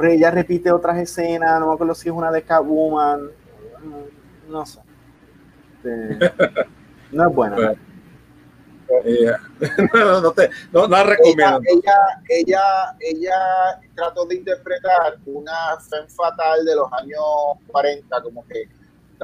ella 0.00 0.30
repite 0.30 0.72
otras 0.72 0.98
escenas, 0.98 1.60
no 1.60 1.68
me 1.68 1.74
acuerdo 1.74 1.94
si 1.94 2.08
es 2.08 2.14
una 2.14 2.30
de 2.30 2.42
Catwoman, 2.42 3.24
mm, 3.24 4.50
no 4.50 4.66
sé. 4.66 4.80
Este, 5.84 6.18
no 7.12 7.28
es 7.28 7.34
buena. 7.34 7.56
Bueno. 7.56 7.74
Eh, 9.04 9.32
no, 9.94 10.20
no, 10.20 10.32
te, 10.32 10.50
no, 10.70 10.82
no 10.82 10.88
la 10.88 11.00
ella, 11.02 11.10
recomiendo. 11.10 11.60
ella, 11.66 11.96
ella, 12.28 12.60
ella 13.00 13.80
trató 13.94 14.26
de 14.26 14.36
interpretar 14.36 15.16
una 15.24 15.78
femme 15.88 16.08
fatal 16.08 16.64
de 16.64 16.76
los 16.76 16.92
años 16.92 17.22
40, 17.68 18.22
como 18.22 18.46
que 18.46 18.68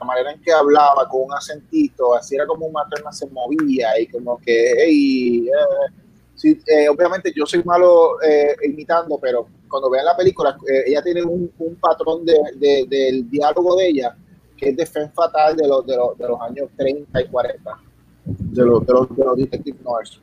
la 0.00 0.06
manera 0.06 0.32
en 0.32 0.40
que 0.40 0.52
hablaba 0.52 1.08
con 1.08 1.22
un 1.22 1.34
acentito, 1.34 2.14
así 2.14 2.34
era 2.34 2.46
como 2.46 2.70
materna 2.70 3.12
se 3.12 3.26
movía 3.26 3.98
y 4.00 4.06
como 4.06 4.38
que, 4.38 4.74
hey, 4.78 5.48
eh, 5.48 6.56
eh, 6.66 6.88
obviamente 6.88 7.32
yo 7.34 7.44
soy 7.46 7.62
malo 7.64 8.20
eh, 8.22 8.54
imitando, 8.64 9.18
pero 9.20 9.48
cuando 9.68 9.90
vean 9.90 10.06
la 10.06 10.16
película, 10.16 10.56
eh, 10.72 10.84
ella 10.86 11.02
tiene 11.02 11.22
un, 11.22 11.52
patrón 11.80 12.24
de, 12.24 12.34
de- 12.56 12.86
del 12.88 13.28
diálogo 13.28 13.76
de 13.76 13.88
ella 13.88 14.16
que 14.56 14.70
es 14.70 14.76
de 14.76 14.86
femme 14.86 15.10
fatal 15.14 15.56
de 15.56 15.68
los, 15.68 15.86
de 15.86 15.96
los, 15.96 16.18
de 16.18 16.26
los 16.28 16.40
años 16.40 16.68
30 16.76 17.20
y 17.20 17.28
40, 17.28 17.78
de 18.24 18.64
los, 18.64 18.84
de 18.86 18.92
los, 18.92 19.16
de 19.16 19.24
los 19.24 19.36
detective 19.36 19.78
noirs. 19.84 20.20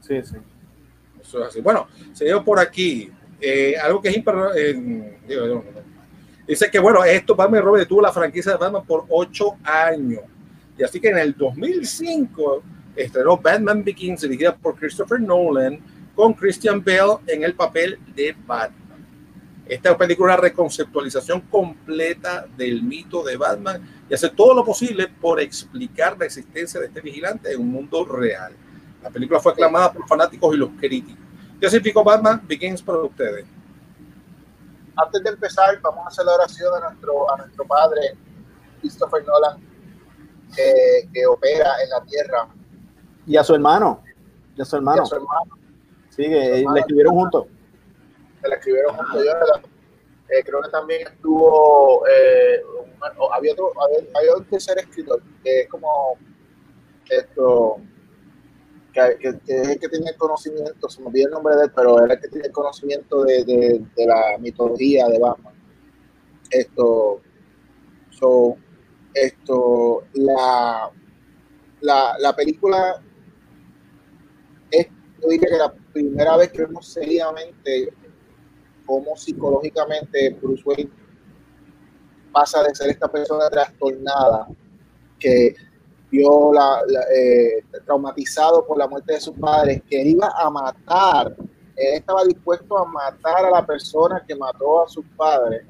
Sí, 0.00 0.22
sí. 0.22 0.36
Eso 1.20 1.40
es 1.40 1.46
así. 1.48 1.60
Bueno, 1.62 1.86
señor 2.12 2.44
por 2.44 2.58
aquí, 2.58 3.10
algo 3.82 4.02
que 4.02 4.08
es 4.10 4.16
imper-. 4.18 5.16
Dice 6.50 6.70
que 6.70 6.80
bueno, 6.80 7.04
esto 7.04 7.36
Batman 7.36 7.60
y 7.60 7.64
Robin 7.64 7.86
tuvo 7.86 8.02
la 8.02 8.12
franquicia 8.12 8.52
de 8.52 8.58
Batman 8.58 8.84
por 8.84 9.04
ocho 9.08 9.56
años. 9.62 10.22
Y 10.76 10.82
así 10.82 11.00
que 11.00 11.10
en 11.10 11.18
el 11.18 11.36
2005 11.36 12.62
estrenó 12.96 13.36
Batman 13.36 13.84
Begins, 13.84 14.22
dirigida 14.22 14.56
por 14.56 14.74
Christopher 14.76 15.20
Nolan, 15.20 15.78
con 16.14 16.32
Christian 16.34 16.82
Bale 16.82 17.18
en 17.28 17.44
el 17.44 17.54
papel 17.54 17.98
de 18.16 18.34
Batman. 18.46 19.06
Esta 19.64 19.96
película 19.96 20.32
es 20.32 20.38
una 20.38 20.48
reconceptualización 20.48 21.42
completa 21.42 22.46
del 22.56 22.82
mito 22.82 23.22
de 23.22 23.36
Batman 23.36 23.80
y 24.10 24.14
hace 24.14 24.30
todo 24.30 24.52
lo 24.52 24.64
posible 24.64 25.06
por 25.06 25.40
explicar 25.40 26.16
la 26.18 26.26
existencia 26.26 26.80
de 26.80 26.86
este 26.86 27.00
vigilante 27.00 27.52
en 27.52 27.60
un 27.60 27.70
mundo 27.70 28.04
real. 28.04 28.52
La 29.00 29.10
película 29.10 29.38
fue 29.38 29.52
aclamada 29.52 29.92
por 29.92 30.08
fanáticos 30.08 30.52
y 30.52 30.58
los 30.58 30.70
críticos. 30.70 31.24
¿Qué 31.60 31.70
significó 31.70 32.02
Batman 32.02 32.42
Begins 32.48 32.82
para 32.82 32.98
ustedes? 32.98 33.44
Antes 34.96 35.22
de 35.22 35.30
empezar, 35.30 35.80
vamos 35.80 36.04
a 36.04 36.08
hacer 36.08 36.24
la 36.24 36.34
oración 36.34 36.74
a 36.74 36.88
nuestro, 36.88 37.32
a 37.32 37.36
nuestro 37.38 37.64
padre, 37.66 38.16
Christopher 38.80 39.24
Nolan, 39.26 39.58
que, 40.54 41.08
que 41.12 41.26
opera 41.26 41.70
en 41.82 41.90
la 41.90 42.00
tierra, 42.02 42.48
Y 43.26 43.36
a 43.36 43.44
su 43.44 43.54
hermano, 43.54 44.02
y 44.56 44.62
a 44.62 44.64
su 44.64 44.76
y 44.76 44.78
hermano, 44.78 45.02
a 45.02 45.06
su 45.06 45.14
hermano, 45.16 45.58
sí, 46.10 46.24
que 46.24 46.64
le 46.72 46.80
escribieron 46.80 47.14
juntos. 47.14 47.46
que 48.42 48.48
la 48.48 48.54
escribieron 48.56 48.96
junto 48.96 49.24
yo. 49.24 49.30
Eh, 50.32 50.44
creo 50.44 50.62
que 50.62 50.68
también 50.70 51.08
estuvo, 51.08 52.06
eh, 52.06 52.62
había, 53.32 53.52
otro, 53.52 53.72
había, 53.82 54.08
había 54.16 54.36
un 54.36 54.44
tercer 54.44 54.78
escritor, 54.78 55.20
que 55.42 55.62
es 55.62 55.68
como 55.68 56.16
esto, 57.08 57.80
que, 58.92 59.18
que, 59.18 59.38
que 59.40 59.60
es 59.60 59.68
el 59.68 59.78
que 59.78 59.88
tiene 59.88 60.10
el 60.10 60.16
conocimiento, 60.16 60.88
se 60.88 61.00
me 61.00 61.08
olvidó 61.08 61.28
el 61.28 61.32
nombre 61.32 61.56
de 61.56 61.64
él, 61.64 61.72
pero 61.74 62.04
era 62.04 62.14
el 62.14 62.20
que 62.20 62.28
tiene 62.28 62.46
el 62.46 62.52
conocimiento 62.52 63.24
de, 63.24 63.44
de, 63.44 63.84
de 63.96 64.06
la 64.06 64.38
mitología 64.38 65.06
de 65.08 65.18
Batman. 65.18 65.54
Esto, 66.50 67.20
so, 68.10 68.56
esto, 69.14 70.04
la, 70.14 70.90
la, 71.80 72.16
la 72.18 72.36
película 72.36 73.02
es, 74.70 74.86
yo 75.22 75.28
diría 75.28 75.48
que 75.48 75.56
la 75.56 75.72
primera 75.92 76.36
vez 76.36 76.50
que 76.50 76.64
vemos 76.64 76.86
seriamente 76.86 77.92
cómo 78.86 79.16
psicológicamente 79.16 80.36
Bruce 80.40 80.62
Wayne 80.64 80.90
pasa 82.32 82.62
de 82.62 82.74
ser 82.74 82.90
esta 82.90 83.10
persona 83.10 83.48
trastornada 83.48 84.48
que 85.18 85.54
vio 86.10 86.52
la, 86.52 86.80
la, 86.86 87.00
eh, 87.14 87.64
traumatizado 87.84 88.66
por 88.66 88.78
la 88.78 88.88
muerte 88.88 89.14
de 89.14 89.20
sus 89.20 89.36
padres, 89.38 89.82
que 89.88 90.00
él 90.00 90.08
iba 90.08 90.32
a 90.36 90.50
matar, 90.50 91.34
él 91.76 91.94
estaba 91.94 92.24
dispuesto 92.24 92.78
a 92.78 92.84
matar 92.84 93.46
a 93.46 93.50
la 93.50 93.66
persona 93.66 94.22
que 94.26 94.34
mató 94.34 94.84
a 94.84 94.88
sus 94.88 95.04
padres 95.16 95.64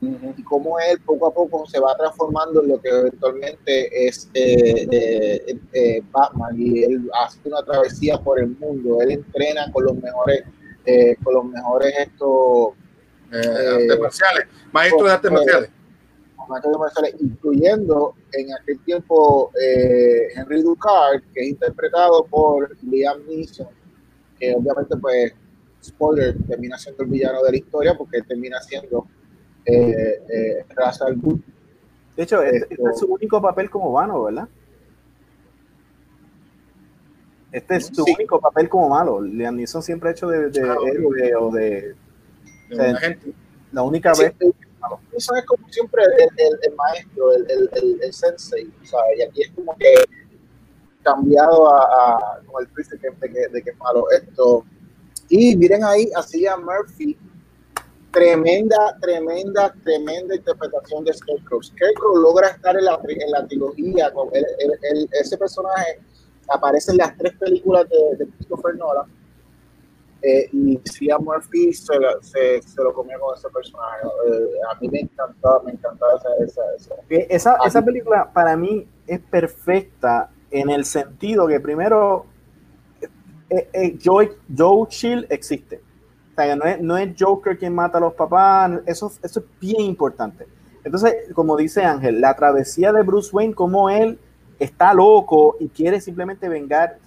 y 0.00 0.42
cómo 0.42 0.78
él 0.78 1.00
poco 1.04 1.28
a 1.28 1.32
poco 1.32 1.66
se 1.66 1.80
va 1.80 1.96
transformando 1.96 2.62
en 2.62 2.68
lo 2.68 2.80
que 2.80 2.88
eventualmente 2.88 4.06
es 4.06 4.28
eh, 4.34 4.86
eh, 4.90 5.58
eh, 5.72 6.02
Batman 6.12 6.54
y 6.58 6.84
él 6.84 7.10
hace 7.24 7.40
una 7.44 7.62
travesía 7.62 8.18
por 8.18 8.38
el 8.38 8.48
mundo, 8.58 9.00
él 9.00 9.12
entrena 9.12 9.70
con 9.72 9.84
los 9.84 9.94
mejores, 9.96 10.44
eh, 10.84 11.16
con 11.22 11.34
los 11.34 11.44
mejores 11.46 11.94
estos 11.98 12.74
artes 13.32 14.00
marciales, 14.00 14.46
maestro 14.72 15.06
de 15.06 15.12
artes 15.12 15.30
marciales. 15.30 15.70
Incluyendo 17.20 18.14
en 18.32 18.54
aquel 18.54 18.78
tiempo 18.80 19.50
eh, 19.60 20.28
Henry 20.34 20.62
Ducard, 20.62 21.22
que 21.34 21.42
es 21.42 21.48
interpretado 21.50 22.24
por 22.26 22.76
Liam 22.82 23.24
Neeson, 23.26 23.68
que 24.38 24.54
obviamente 24.54 24.96
pues 24.96 25.32
spoiler 25.82 26.36
termina 26.48 26.78
siendo 26.78 27.04
el 27.04 27.10
villano 27.10 27.42
de 27.42 27.50
la 27.52 27.56
historia 27.56 27.94
porque 27.96 28.22
termina 28.22 28.60
siendo 28.60 29.06
eh, 29.64 30.20
eh, 30.32 30.64
Ra's 30.74 31.00
al 31.02 31.16
Ghul. 31.16 31.42
De 32.16 32.22
hecho, 32.22 32.42
este, 32.42 32.74
este 32.74 32.90
es 32.90 32.98
su 32.98 33.06
único 33.06 33.40
papel 33.42 33.68
como 33.68 33.92
malo, 33.92 34.24
¿verdad? 34.24 34.48
Este 37.52 37.76
es 37.76 37.86
su 37.86 38.04
Sí. 38.04 38.14
único 38.16 38.40
papel 38.40 38.68
como 38.68 38.88
malo. 38.88 39.20
Liam 39.20 39.56
Neeson 39.56 39.82
siempre 39.82 40.10
ha 40.10 40.12
hecho 40.12 40.28
de, 40.28 40.46
héroe 40.48 41.34
o 41.36 41.50
de 41.50 41.94
la 43.72 43.82
única 43.82 44.14
Sí, 44.14 44.24
vez. 44.24 44.34
Eso 45.12 45.34
es 45.34 45.44
como 45.44 45.68
siempre 45.68 46.02
el, 46.04 46.74
maestro, 46.74 47.32
el, 47.32 47.46
el, 47.50 48.00
el, 48.02 48.12
sensei. 48.12 48.70
Y 49.16 49.22
aquí 49.22 49.42
es 49.42 49.50
como 49.54 49.76
que 49.76 49.94
cambiado 51.02 51.72
a, 51.72 52.16
a 52.16 52.40
el 52.60 52.68
twist 52.68 52.92
de 52.92 52.98
que, 52.98 53.10
de 53.10 53.48
de 53.48 53.62
que 53.62 53.72
esto. 54.12 54.64
Y 55.28 55.56
miren 55.56 55.84
ahí, 55.84 56.10
así 56.14 56.46
a 56.46 56.56
Murphy, 56.56 57.18
tremenda, 58.12 58.96
tremenda, 59.00 59.74
tremenda 59.84 60.34
interpretación 60.34 61.04
de 61.04 61.12
Scarecrow. 61.12 61.62
Scarecrow 61.62 62.16
logra 62.16 62.48
estar 62.48 62.76
en 62.76 62.84
la, 62.84 62.98
en 63.06 63.30
la 63.30 63.46
trilogía, 63.46 64.12
con 64.12 64.30
ese 64.32 65.36
personaje 65.36 66.00
aparece 66.48 66.92
en 66.92 66.98
las 66.98 67.16
tres 67.16 67.34
películas 67.38 67.88
de, 67.88 68.24
de 68.24 68.30
Christopher 68.32 68.76
Nolan. 68.76 69.06
Eh, 70.22 70.48
y 70.52 70.80
Cillian 70.90 71.22
Murphy 71.22 71.72
se, 71.72 71.98
lo- 71.98 72.22
se, 72.22 72.62
se 72.62 72.82
lo 72.82 72.92
comió 72.92 73.18
con 73.20 73.36
ese 73.36 73.48
personaje. 73.50 74.06
Eh, 74.28 74.48
a 74.70 74.80
mí 74.80 74.88
me 74.88 75.00
encantaba, 75.00 75.62
me 75.62 75.72
encantaba 75.72 76.12
esa, 76.16 76.62
esa, 76.76 76.94
esa. 77.28 77.56
Esa, 77.64 77.82
película 77.84 78.30
para 78.32 78.56
mí 78.56 78.86
es 79.06 79.20
perfecta 79.20 80.30
en 80.50 80.70
el 80.70 80.84
sentido 80.84 81.46
que 81.46 81.60
primero 81.60 82.26
eh, 83.50 83.68
eh, 83.72 83.98
Joe, 84.02 84.32
Joe 84.56 84.88
Chill 84.88 85.26
existe. 85.30 85.80
O 86.32 86.34
sea, 86.34 86.46
que 86.46 86.56
no 86.56 86.64
es, 86.64 86.80
no 86.80 86.96
es 86.96 87.14
Joker 87.18 87.56
quien 87.58 87.74
mata 87.74 87.98
a 87.98 88.00
los 88.00 88.14
papás, 88.14 88.80
eso, 88.86 89.10
eso 89.22 89.40
es 89.40 89.46
bien 89.60 89.82
importante. 89.82 90.46
Entonces, 90.84 91.14
como 91.34 91.56
dice 91.56 91.84
Ángel, 91.84 92.20
la 92.20 92.34
travesía 92.34 92.92
de 92.92 93.02
Bruce 93.02 93.30
Wayne, 93.34 93.54
como 93.54 93.90
él 93.90 94.18
está 94.58 94.94
loco 94.94 95.56
y 95.60 95.68
quiere 95.68 96.00
simplemente 96.00 96.48
vengar. 96.48 96.98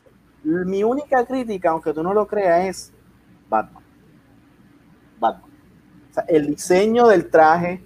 Mi 0.43 0.83
única 0.83 1.25
crítica, 1.25 1.71
aunque 1.71 1.93
tú 1.93 2.01
no 2.01 2.13
lo 2.13 2.25
creas, 2.27 2.65
es 2.65 2.93
Batman. 3.49 3.83
Batman. 5.19 5.51
O 6.09 6.13
sea, 6.13 6.23
el 6.27 6.47
diseño 6.47 7.07
del 7.07 7.29
traje, 7.29 7.83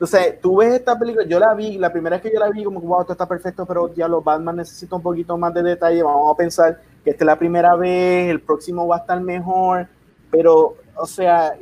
entonces, 0.00 0.40
tú 0.40 0.56
ves 0.56 0.72
esta 0.72 0.98
película, 0.98 1.26
yo 1.26 1.38
la 1.38 1.52
vi, 1.52 1.76
la 1.76 1.92
primera 1.92 2.16
vez 2.16 2.22
que 2.22 2.32
yo 2.32 2.40
la 2.40 2.48
vi, 2.48 2.64
como 2.64 2.80
wow, 2.80 3.02
esto 3.02 3.12
está 3.12 3.28
perfecto, 3.28 3.66
pero 3.66 3.92
ya 3.92 4.08
los 4.08 4.24
Batman 4.24 4.56
necesita 4.56 4.96
un 4.96 5.02
poquito 5.02 5.36
más 5.36 5.52
de 5.52 5.62
detalle. 5.62 6.02
Vamos 6.02 6.32
a 6.32 6.36
pensar 6.38 6.80
que 7.04 7.10
esta 7.10 7.24
es 7.24 7.26
la 7.26 7.38
primera 7.38 7.76
vez, 7.76 8.30
el 8.30 8.40
próximo 8.40 8.86
va 8.86 8.96
a 8.96 8.98
estar 9.00 9.20
mejor, 9.20 9.86
pero, 10.30 10.76
o 10.96 11.04
sea, 11.04 11.54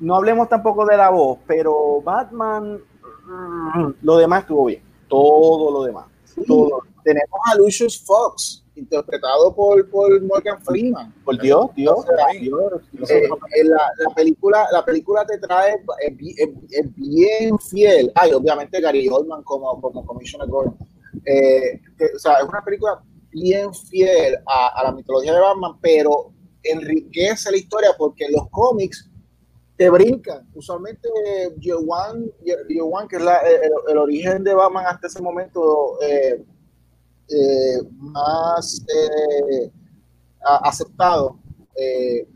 no 0.00 0.16
hablemos 0.16 0.50
tampoco 0.50 0.84
de 0.84 0.98
la 0.98 1.08
voz, 1.08 1.38
pero 1.46 2.02
Batman, 2.02 2.78
mm, 3.24 3.90
lo 4.02 4.18
demás 4.18 4.42
estuvo 4.42 4.66
bien, 4.66 4.82
todo 5.08 5.70
lo 5.70 5.84
demás. 5.84 6.04
Todo. 6.46 6.82
Tenemos 7.02 7.40
a 7.50 7.56
Lucius 7.56 7.98
Fox, 8.04 8.62
interpretado 8.76 9.54
por, 9.54 9.88
por 9.90 10.20
Morgan 10.22 10.60
Freeman. 10.62 11.12
Por 11.24 11.40
Dios, 11.40 11.70
Dios, 11.74 12.04
Dios. 12.40 13.10
Eh, 13.10 13.28
eh, 13.54 13.64
la, 13.64 13.90
la 13.98 14.14
película 14.14 14.66
la 14.72 14.84
película 14.84 15.24
te 15.26 15.38
trae 15.38 15.76
es, 16.00 16.16
bi- 16.16 16.34
es- 16.36 16.50
es 16.70 16.94
bien 16.94 17.58
fiel 17.58 18.12
ay 18.14 18.32
obviamente 18.32 18.80
Gary 18.80 19.08
Oldman 19.08 19.42
como 19.42 19.80
como 19.80 20.04
Commissioner 20.04 20.48
Gordon 20.48 20.76
Eh, 21.24 21.80
que, 21.98 22.04
o 22.14 22.18
sea 22.18 22.34
es 22.34 22.44
una 22.48 22.62
película 22.62 23.02
bien 23.30 23.72
fiel 23.74 24.36
a, 24.46 24.78
a 24.80 24.84
la 24.84 24.92
mitología 24.92 25.32
de 25.34 25.40
Batman 25.40 25.78
pero 25.80 26.32
enriquece 26.62 27.50
la 27.50 27.56
historia 27.56 27.90
porque 27.96 28.26
los 28.30 28.48
cómics 28.50 29.10
te 29.76 29.90
brincan. 29.90 30.48
Usualmente 30.54 31.06
One, 32.80 33.08
que 33.08 33.16
es 33.16 33.22
la- 33.22 33.40
el, 33.40 33.70
el 33.88 33.98
origen 33.98 34.42
de 34.42 34.54
Batman 34.54 34.86
hasta 34.86 35.06
ese 35.06 35.20
momento 35.22 35.98
eh, 36.02 36.42
eh, 37.28 37.78
más 37.96 38.84
eh, 38.88 39.70
aceptado, 40.62 41.38
eh, 41.76 42.26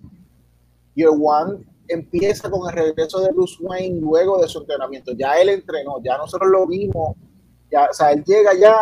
Year 0.94 1.10
One 1.10 1.64
empieza 1.90 2.48
con 2.48 2.68
el 2.68 2.74
regreso 2.74 3.20
de 3.20 3.32
Bruce 3.32 3.56
Wayne 3.60 4.00
luego 4.00 4.40
de 4.40 4.48
su 4.48 4.60
entrenamiento. 4.60 5.12
Ya 5.12 5.34
él 5.40 5.48
entrenó, 5.48 6.00
ya 6.02 6.16
nosotros 6.16 6.50
lo 6.50 6.66
vimos. 6.66 7.16
Ya, 7.70 7.86
o 7.90 7.92
sea, 7.92 8.12
él 8.12 8.24
llega 8.24 8.52
ya, 8.54 8.76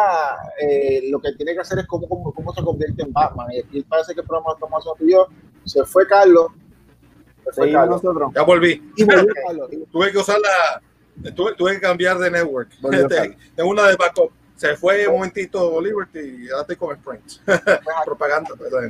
eh, 0.60 1.08
lo 1.10 1.20
que 1.20 1.32
tiene 1.32 1.52
que 1.54 1.60
hacer 1.60 1.78
es 1.78 1.86
cómo, 1.86 2.08
cómo, 2.08 2.32
cómo 2.32 2.54
se 2.54 2.62
convierte 2.62 3.02
en 3.02 3.12
Batman. 3.12 3.48
Y 3.52 3.60
aquí 3.60 3.82
parece 3.82 4.14
que 4.14 4.20
el 4.20 4.26
programa 4.26 4.54
estamos 4.54 4.84
haciendo. 4.84 5.28
Se 5.64 5.84
fue 5.84 6.06
Carlos. 6.06 6.48
Se 7.44 7.52
fue 7.52 7.72
Carlos. 7.72 8.02
nosotros. 8.02 8.32
Ya 8.34 8.42
volví. 8.42 8.92
Y 8.96 9.04
volvió 9.04 9.34
Carlos. 9.46 9.70
Tuve 9.92 10.12
que 10.12 10.18
usar 10.18 10.38
la. 10.40 11.32
Tuve, 11.32 11.54
tuve 11.54 11.74
que 11.74 11.80
cambiar 11.80 12.18
de 12.18 12.30
network. 12.30 12.70
Volvió 12.80 13.06
Este, 13.06 13.36
una 13.62 13.88
de 13.88 13.96
backup. 13.96 14.30
Se 14.58 14.76
fue 14.76 15.06
un 15.06 15.14
momentito 15.14 15.80
Liberty 15.80 16.18
y 16.46 16.48
ahora 16.50 16.62
estoy 16.62 16.76
con 16.76 16.96
Sprint. 16.96 17.24
pues, 17.44 17.60
Propaganda, 18.04 18.50
¿verdad? 18.58 18.88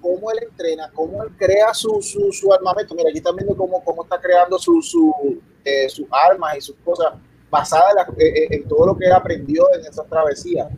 cómo 0.00 0.30
él 0.30 0.38
entrena, 0.42 0.90
cómo 0.94 1.22
él 1.22 1.30
crea 1.38 1.72
su, 1.74 2.00
su, 2.02 2.30
su 2.32 2.52
armamento. 2.52 2.94
Mira, 2.94 3.08
aquí 3.08 3.18
están 3.18 3.34
viendo 3.36 3.56
cómo, 3.56 3.82
cómo 3.84 4.02
está 4.04 4.20
creando 4.20 4.58
su, 4.58 4.80
su, 4.82 5.40
eh, 5.64 5.88
sus 5.88 6.06
armas 6.10 6.56
y 6.58 6.60
sus 6.60 6.76
cosas 6.84 7.14
basadas 7.50 7.90
en, 7.90 7.96
la- 7.96 8.24
eh, 8.24 8.28
eh, 8.44 8.48
en 8.50 8.68
todo 8.68 8.86
lo 8.86 8.96
que 8.96 9.06
él 9.06 9.12
aprendió 9.12 9.66
en 9.74 9.80
esa 9.86 10.04
travesía. 10.04 10.68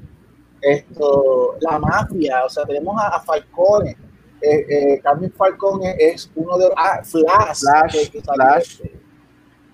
Esto, 0.60 1.56
la 1.60 1.78
mafia, 1.78 2.44
o 2.44 2.48
sea, 2.48 2.64
tenemos 2.64 2.96
a, 3.00 3.08
a 3.16 3.20
Falcone. 3.22 3.96
Eh, 4.40 4.66
eh, 4.68 5.00
Carmen 5.02 5.32
Falcone 5.32 5.96
es 5.98 6.30
uno 6.36 6.56
de 6.58 6.68
ah, 6.76 7.02
Flash, 7.04 7.60
Flash, 7.60 7.92
que- 7.92 8.10
que 8.10 8.20
salió- 8.24 8.44
Flash. 8.44 8.80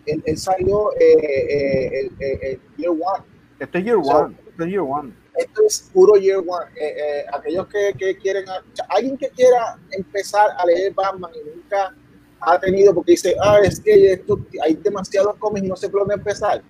Él, 0.06 0.22
él 0.24 0.38
salió 0.38 0.92
eh, 0.92 1.16
eh, 1.20 2.00
el, 2.00 2.12
el- 2.18 2.38
el 2.42 2.60
Year 2.78 2.90
One. 2.92 3.24
Esto 3.58 3.78
es 3.78 3.84
Year 3.84 3.98
So- 4.04 4.10
One. 4.18 4.36
Esto 4.48 4.62
es 4.64 4.68
Year 4.70 4.80
One. 4.82 5.12
Esto 5.36 5.62
es 5.64 5.90
puro 5.92 6.16
year 6.16 6.38
one. 6.38 6.66
Eh, 6.74 6.94
eh, 6.98 7.24
aquellos 7.32 7.68
que, 7.68 7.92
que 7.96 8.16
quieren, 8.16 8.44
sea, 8.44 8.86
alguien 8.88 9.16
que 9.16 9.28
quiera 9.28 9.78
empezar 9.92 10.48
a 10.58 10.66
leer 10.66 10.92
Batman 10.94 11.30
y 11.32 11.48
nunca 11.56 11.94
ha 12.40 12.58
tenido, 12.58 12.92
porque 12.92 13.12
dice, 13.12 13.36
ah, 13.40 13.58
es 13.62 13.78
que 13.78 14.14
esto, 14.14 14.40
hay 14.64 14.74
demasiados 14.74 15.36
cómics 15.36 15.64
y 15.64 15.68
no 15.68 15.76
sé 15.76 15.88
por 15.88 16.00
dónde 16.00 16.14
empezar. 16.16 16.60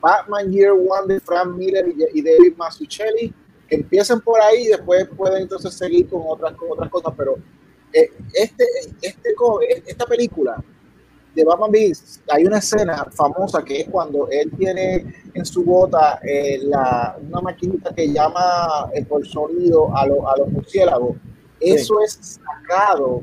Batman 0.00 0.50
Year 0.50 0.72
One 0.72 1.12
de 1.12 1.20
Frank 1.20 1.48
Miller 1.54 1.86
y, 2.14 2.22
David 2.22 2.56
Mazzucchelli, 2.56 3.34
empiecen 3.68 4.20
por 4.22 4.40
ahí 4.40 4.62
y 4.64 4.68
después 4.68 5.06
pueden 5.14 5.42
entonces 5.42 5.74
seguir 5.74 6.08
con 6.08 6.22
otras, 6.26 6.54
con 6.54 6.70
otras 6.72 6.88
cosas, 6.88 7.12
pero 7.14 7.36
eh, 7.92 8.10
este, 8.32 8.64
este, 9.02 9.34
co- 9.34 9.60
esta 9.60 10.06
película 10.06 10.62
de 11.38 11.44
Batman 11.44 11.70
Begins, 11.70 12.20
hay 12.28 12.44
una 12.46 12.58
escena 12.58 13.06
famosa 13.12 13.62
que 13.64 13.82
es 13.82 13.88
cuando 13.88 14.28
él 14.28 14.50
tiene 14.58 15.06
en 15.32 15.44
su 15.44 15.62
bota 15.64 16.18
eh, 16.22 16.58
la, 16.64 17.16
una 17.30 17.40
maquinita 17.40 17.94
que 17.94 18.12
llama 18.12 18.90
eh, 18.92 19.04
por 19.04 19.24
sonido 19.24 19.96
a, 19.96 20.04
lo- 20.06 20.28
a 20.28 20.36
los 20.36 20.50
murciélagos. 20.50 21.16
Eso 21.60 22.00
es 22.02 22.40
sacado 22.42 23.22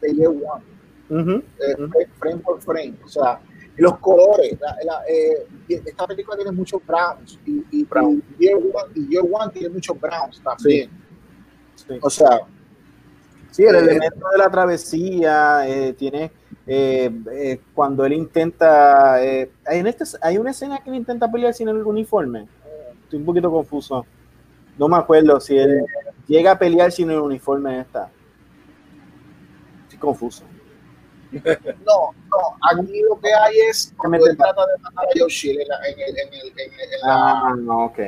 de 0.00 0.14
Year 0.14 0.30
One, 0.30 0.64
Ujú. 1.10 1.30
eh, 1.60 1.74
Ujú. 1.78 1.88
frame- 1.92 2.08
frame 2.18 2.38
por 2.38 2.60
frame. 2.60 2.94
O 3.04 3.08
sea, 3.08 3.40
los 3.76 3.98
colores. 3.98 4.58
la- 4.60 4.76
la, 4.84 5.02
eh, 5.08 5.46
esta 5.68 6.06
película 6.08 6.36
tiene 6.36 6.50
muchos 6.50 6.84
browns 6.84 7.38
y, 7.46 7.64
y, 7.70 7.84
Brown. 7.84 8.20
y 8.38 8.44
Year 8.46 8.56
One, 8.56 8.92
y 8.96 9.08
Year 9.10 9.24
One 9.30 9.52
tiene 9.52 9.68
muchos 9.68 9.98
browns 10.00 10.42
también. 10.42 10.90
Sí. 11.76 11.98
O 12.02 12.10
sea, 12.10 12.40
Sí, 13.52 13.64
el 13.64 13.74
Eh, 13.74 13.78
elemento 13.80 14.26
de 14.32 14.38
la 14.38 14.50
travesía 14.50 15.68
eh, 15.68 15.92
tiene 15.92 16.32
eh, 16.66 17.10
eh, 17.32 17.60
cuando 17.74 18.04
él 18.04 18.12
intenta. 18.12 19.22
eh, 19.24 19.50
hay, 19.66 19.78
en 19.80 19.86
este, 19.86 20.04
hay 20.20 20.38
una 20.38 20.50
escena 20.52 20.78
que 20.82 20.90
él 20.90 20.96
intenta 20.96 21.30
pelear 21.30 21.52
sin 21.54 21.68
el 21.68 21.76
uniforme. 21.84 22.46
Estoy 23.04 23.18
un 23.18 23.24
poquito 23.26 23.50
confuso. 23.50 24.06
No 24.78 24.88
me 24.88 24.96
acuerdo 24.96 25.38
si 25.40 25.56
él 25.58 25.84
llega 26.26 26.52
a 26.52 26.58
pelear 26.58 26.90
sin 26.92 27.10
el 27.10 27.18
uniforme 27.18 27.74
en 27.74 27.80
esta. 27.80 28.10
Estoy 29.84 29.98
confuso. 29.98 30.44
no, 31.32 32.12
no, 32.30 32.82
aquí 32.82 33.00
lo 33.08 33.18
que 33.18 33.32
hay 33.32 33.56
es 33.70 33.92
cuando 33.96 34.26
él 34.26 34.36
trata 34.36 34.66
de 34.66 34.82
matar 34.82 35.04
a 35.06 35.26
Chill 35.28 35.60
en, 35.60 35.68
la- 35.68 35.78
en 35.88 35.98
el, 35.98 36.18
en 36.18 36.28
el, 36.34 36.46
en 36.48 36.58
el- 36.58 36.80
en 36.94 37.00
la, 37.02 37.06
Ah, 37.50 37.54
no, 37.58 37.84
ok. 37.86 37.98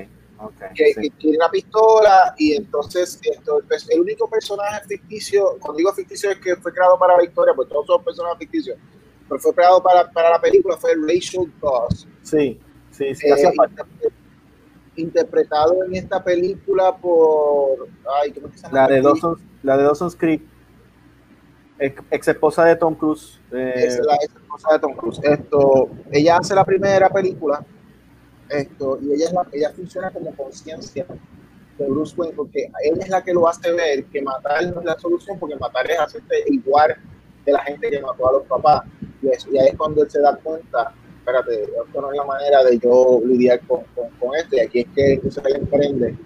Okay 0.47 0.69
que, 0.75 0.95
sí. 0.95 1.01
que 1.03 1.11
tiene 1.17 1.37
una 1.39 1.49
pistola 1.51 2.35
y 2.39 2.55
entonces 2.55 3.19
esto, 3.23 3.59
el, 3.61 3.69
pers- 3.69 3.89
el 3.91 4.01
único 4.01 4.29
personaje 4.29 4.87
ficticio, 4.87 5.57
cuando 5.61 5.79
digo 5.79 5.93
ficticio 5.93 6.31
es 6.31 6.39
que 6.39 6.57
fue 6.57 6.73
creado 6.73 6.99
para 6.99 7.17
la 7.17 7.25
historia, 7.25 7.55
pues 7.55 7.69
todos 7.69 7.87
son 7.87 8.03
personajes 8.05 8.39
ficticios, 8.39 8.77
pero 9.29 9.41
fue 9.41 9.55
creado 9.55 9.83
para, 9.83 10.11
para 10.11 10.31
la 10.31 10.41
película, 10.41 10.77
fue 10.77 10.93
Rachel 10.95 11.53
Goss, 11.61 12.07
Sí, 12.23 12.59
sí, 12.91 13.15
sí. 13.15 13.27
eh, 13.29 13.53
interpretado 14.97 15.83
en 15.85 15.97
esta 15.97 16.23
película 16.23 16.97
por, 16.97 17.89
ay, 18.23 18.33
¿cómo 18.33 18.49
se 18.55 18.59
llama? 18.63 18.83
La 18.83 18.89
de 18.89 19.03
Dawson's, 19.03 19.41
la 19.63 19.77
de 19.77 19.83
Dawson's 19.83 20.15
Creek, 20.17 20.43
ex, 21.79 22.03
ex 22.11 22.29
esposa 22.29 22.65
de 22.65 22.77
Tom 22.77 22.95
Cruise. 22.95 23.41
eh, 23.53 23.73
es 23.77 23.99
la 24.05 24.15
ex 24.17 24.35
esposa 24.37 24.73
de 24.73 24.79
Tom 24.79 24.95
Cruise. 24.95 25.19
Esto, 25.25 25.89
ella 26.13 26.37
hace 26.37 26.55
la 26.55 26.65
primera 26.65 27.09
película, 27.11 27.65
esto, 28.59 28.99
y 29.03 29.13
ella, 29.13 29.27
es 29.27 29.33
la, 29.33 29.47
ella 29.53 29.71
funciona 29.75 30.11
como 30.11 30.35
conciencia 30.35 31.07
de 31.79 31.87
Bruce 31.89 32.15
Wayne, 32.17 32.35
porque 32.37 32.71
ella 32.85 33.03
es 33.03 33.09
la 33.09 33.23
que 33.25 33.33
lo 33.35 33.49
hace 33.49 33.73
ver 33.73 34.05
que 34.07 34.23
matar 34.23 34.65
no 34.73 34.81
es 34.81 34.87
la 34.87 34.99
solución, 34.99 35.39
porque 35.39 35.57
matar 35.57 35.91
es 35.91 35.99
hacerte 35.99 36.45
igual 36.47 36.95
de 37.45 37.53
la 37.53 37.59
gente 37.61 37.91
que 37.91 38.01
mató 38.01 38.29
a 38.29 38.33
los 38.33 38.43
papás. 38.45 38.83
Y, 39.23 39.29
es- 39.29 39.47
y 39.53 39.59
ahí 39.59 39.69
es 39.69 39.77
cuando 39.77 40.03
él 40.03 40.11
se 40.11 40.21
da 40.21 40.37
cuenta, 40.37 40.93
espérate, 41.19 41.63
esto 41.65 42.01
no 42.01 42.11
es 42.13 42.17
la 42.17 42.25
manera 42.25 42.63
de 42.65 42.79
yo 42.79 43.21
lidiar 43.25 43.61
con, 43.67 43.81
con, 43.95 44.09
con 44.21 44.35
esto, 44.37 44.57
y 44.57 44.61
aquí 44.61 44.81
es 44.81 44.87
que 44.95 45.13
entonces 45.15 45.43
él 45.47 45.57
emprende. 45.57 46.17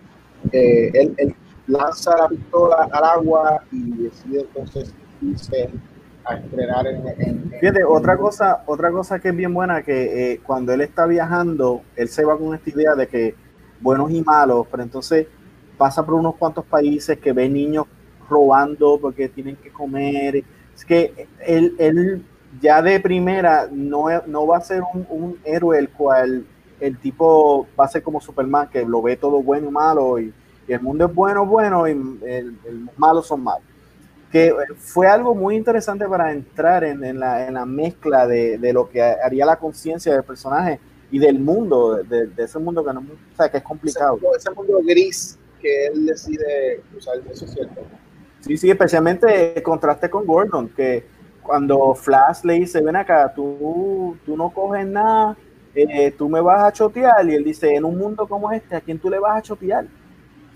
Él, 0.53 1.15
él 1.17 1.35
lanza 1.67 2.17
la 2.17 2.29
pistola 2.29 2.89
al 2.93 3.05
agua 3.05 3.63
y 3.73 3.91
decide 4.05 4.41
entonces 4.41 4.95
irse 5.21 5.69
a 6.29 6.37
entrenar 6.37 6.87
en, 6.87 7.07
en- 7.09 7.23
en- 7.29 7.51
Fíjate, 7.61 7.85
otra 7.85 8.17
cosa, 8.17 8.63
otra 8.67 8.91
cosa 8.91 9.19
que 9.19 9.29
es 9.31 9.37
bien 9.37 9.53
buena, 9.55 9.83
que 9.83 10.33
eh, 10.35 10.41
cuando 10.47 10.73
él 10.73 10.81
está 10.81 11.07
viajando, 11.07 11.83
él 11.97 12.09
se 12.09 12.25
va 12.25 12.39
con 12.39 12.55
esta 12.55 12.71
idea 12.71 12.95
de 12.95 13.09
que 13.09 13.35
buenos 13.81 14.11
y 14.11 14.23
malos, 14.23 14.67
pero 14.71 14.83
entonces 14.83 15.27
pasa 15.77 16.05
por 16.05 16.15
unos 16.15 16.37
cuantos 16.37 16.65
países 16.65 17.19
que 17.19 17.33
ve 17.33 17.49
niños 17.49 17.87
robando 18.29 18.99
porque 19.01 19.29
tienen 19.29 19.57
que 19.57 19.71
comer. 19.71 20.45
Es 20.75 20.85
que 20.85 21.27
él, 21.47 21.75
él 21.79 22.25
ya 22.61 22.83
de 22.83 23.01
primera 23.01 23.69
no, 23.71 24.07
no 24.27 24.47
va 24.47 24.59
a 24.59 24.61
ser 24.61 24.83
un, 24.95 25.07
un 25.11 25.39
héroe 25.45 25.79
el 25.79 25.89
cual 25.91 26.45
el 26.81 26.99
tipo 26.99 27.67
va 27.79 27.85
a 27.87 27.89
ser 27.89 28.03
como 28.03 28.21
Superman, 28.21 28.69
que 28.69 28.85
lo 28.85 29.03
ve 29.03 29.17
todo 29.17 29.43
bueno 29.43 29.69
y 29.69 29.73
malo, 29.73 30.19
y, 30.21 30.33
y 30.69 30.73
el 30.73 30.81
mundo 30.81 31.07
es 31.07 31.15
bueno, 31.15 31.45
bueno, 31.47 31.89
y 31.89 31.93
el, 31.93 32.57
el 32.65 32.89
malos 32.97 33.27
son 33.27 33.43
malos 33.43 33.63
que 34.31 34.55
fue 34.77 35.07
algo 35.07 35.35
muy 35.35 35.57
interesante 35.57 36.07
para 36.07 36.33
entrar 36.33 36.85
en, 36.85 37.03
en 37.03 37.19
la, 37.19 37.47
en 37.47 37.55
la 37.55 37.65
mezcla 37.65 38.27
de, 38.27 38.59
de 38.59 38.73
lo 38.73 38.89
que 38.89 39.03
haría 39.03 39.47
la 39.47 39.57
conciencia 39.57 40.13
del 40.13 40.23
personaje 40.23 40.79
y 41.11 41.19
del 41.19 41.39
mundo, 41.39 42.03
de, 42.03 42.27
de 42.27 42.45
ese 42.45 42.59
mundo 42.59 42.85
que, 42.85 42.93
no, 42.93 43.01
o 43.01 43.37
sea, 43.37 43.51
que 43.51 43.57
es 43.57 43.63
ese, 43.63 43.69
complicado. 43.69 44.13
mundo, 44.13 44.37
ese 44.37 44.51
mundo 44.51 44.81
gris 44.85 45.39
que 45.61 45.87
él 45.87 46.07
decide 46.07 46.83
usar, 46.97 47.17
eso 47.31 47.45
es 47.47 47.53
cierto. 47.53 47.81
Sí, 48.41 48.57
sí, 48.57 48.71
especialmente 48.71 49.57
el 49.57 49.63
contraste 49.63 50.11
con 50.11 50.27
Gordon, 50.27 50.69
que 50.69 51.05
cuando 51.43 51.95
Flash 51.95 52.45
le 52.45 52.55
dice, 52.55 52.83
ven 52.83 52.97
acá, 52.97 53.33
tú, 53.35 54.17
tú 54.25 54.37
no 54.37 54.51
coges 54.51 54.87
nada, 54.87 55.37
eh, 55.75 56.13
tú 56.17 56.29
me 56.29 56.41
vas 56.41 56.63
a 56.63 56.73
chotear, 56.73 57.27
y 57.29 57.35
él 57.35 57.45
dice, 57.45 57.75
en 57.75 57.85
un 57.85 57.97
mundo 57.97 58.27
como 58.29 58.53
este, 58.53 58.77
¿a 58.77 58.81
quién 58.81 58.99
tú 58.99 59.09
le 59.09 59.19
vas 59.19 59.39
a 59.39 59.43
chotear? 59.43 59.87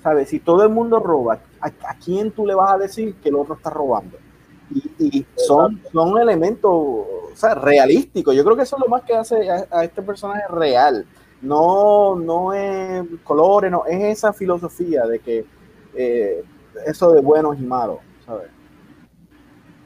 ¿Sabes? 0.02 0.28
Si 0.28 0.38
todo 0.38 0.62
el 0.62 0.68
mundo 0.68 1.00
roba, 1.00 1.40
¿a, 1.62 1.94
quién 1.98 2.30
tú 2.30 2.46
le 2.46 2.54
vas 2.54 2.74
a 2.74 2.78
decir 2.78 3.14
que 3.16 3.28
el 3.28 3.36
otro 3.36 3.54
está 3.54 3.70
robando? 3.70 4.18
Y, 4.70 5.18
y 5.18 5.26
son, 5.36 5.80
son 5.92 6.18
elementos 6.18 6.70
o 6.70 7.30
sea, 7.34 7.54
realísticos. 7.54 8.34
Yo 8.34 8.44
creo 8.44 8.56
que 8.56 8.62
eso 8.62 8.76
es 8.76 8.82
lo 8.82 8.88
más 8.88 9.02
que 9.02 9.14
hace 9.14 9.50
a, 9.50 9.66
a 9.70 9.84
este 9.84 10.02
personaje 10.02 10.42
real. 10.48 11.06
No, 11.40 12.16
no 12.16 12.52
es 12.52 13.04
colores, 13.24 13.70
no, 13.70 13.84
es 13.86 14.18
esa 14.18 14.32
filosofía 14.32 15.06
de 15.06 15.18
que 15.18 15.44
eh, 15.94 16.44
eso 16.86 17.12
de 17.12 17.20
buenos 17.20 17.58
y 17.58 17.62
malos, 17.62 17.98
¿sabes? 18.24 18.48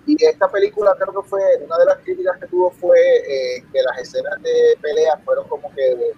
Y 0.06 0.22
esta 0.24 0.48
película 0.48 0.94
creo 0.98 1.20
que 1.20 1.28
fue, 1.28 1.40
una 1.64 1.78
de 1.78 1.84
las 1.84 1.98
críticas 1.98 2.38
que 2.38 2.46
tuvo 2.46 2.70
fue 2.70 2.98
eh, 2.98 3.64
que 3.72 3.82
las 3.82 3.98
escenas 3.98 4.40
de 4.40 4.78
pelea 4.80 5.18
fueron 5.24 5.48
como 5.48 5.68
que 5.74 6.12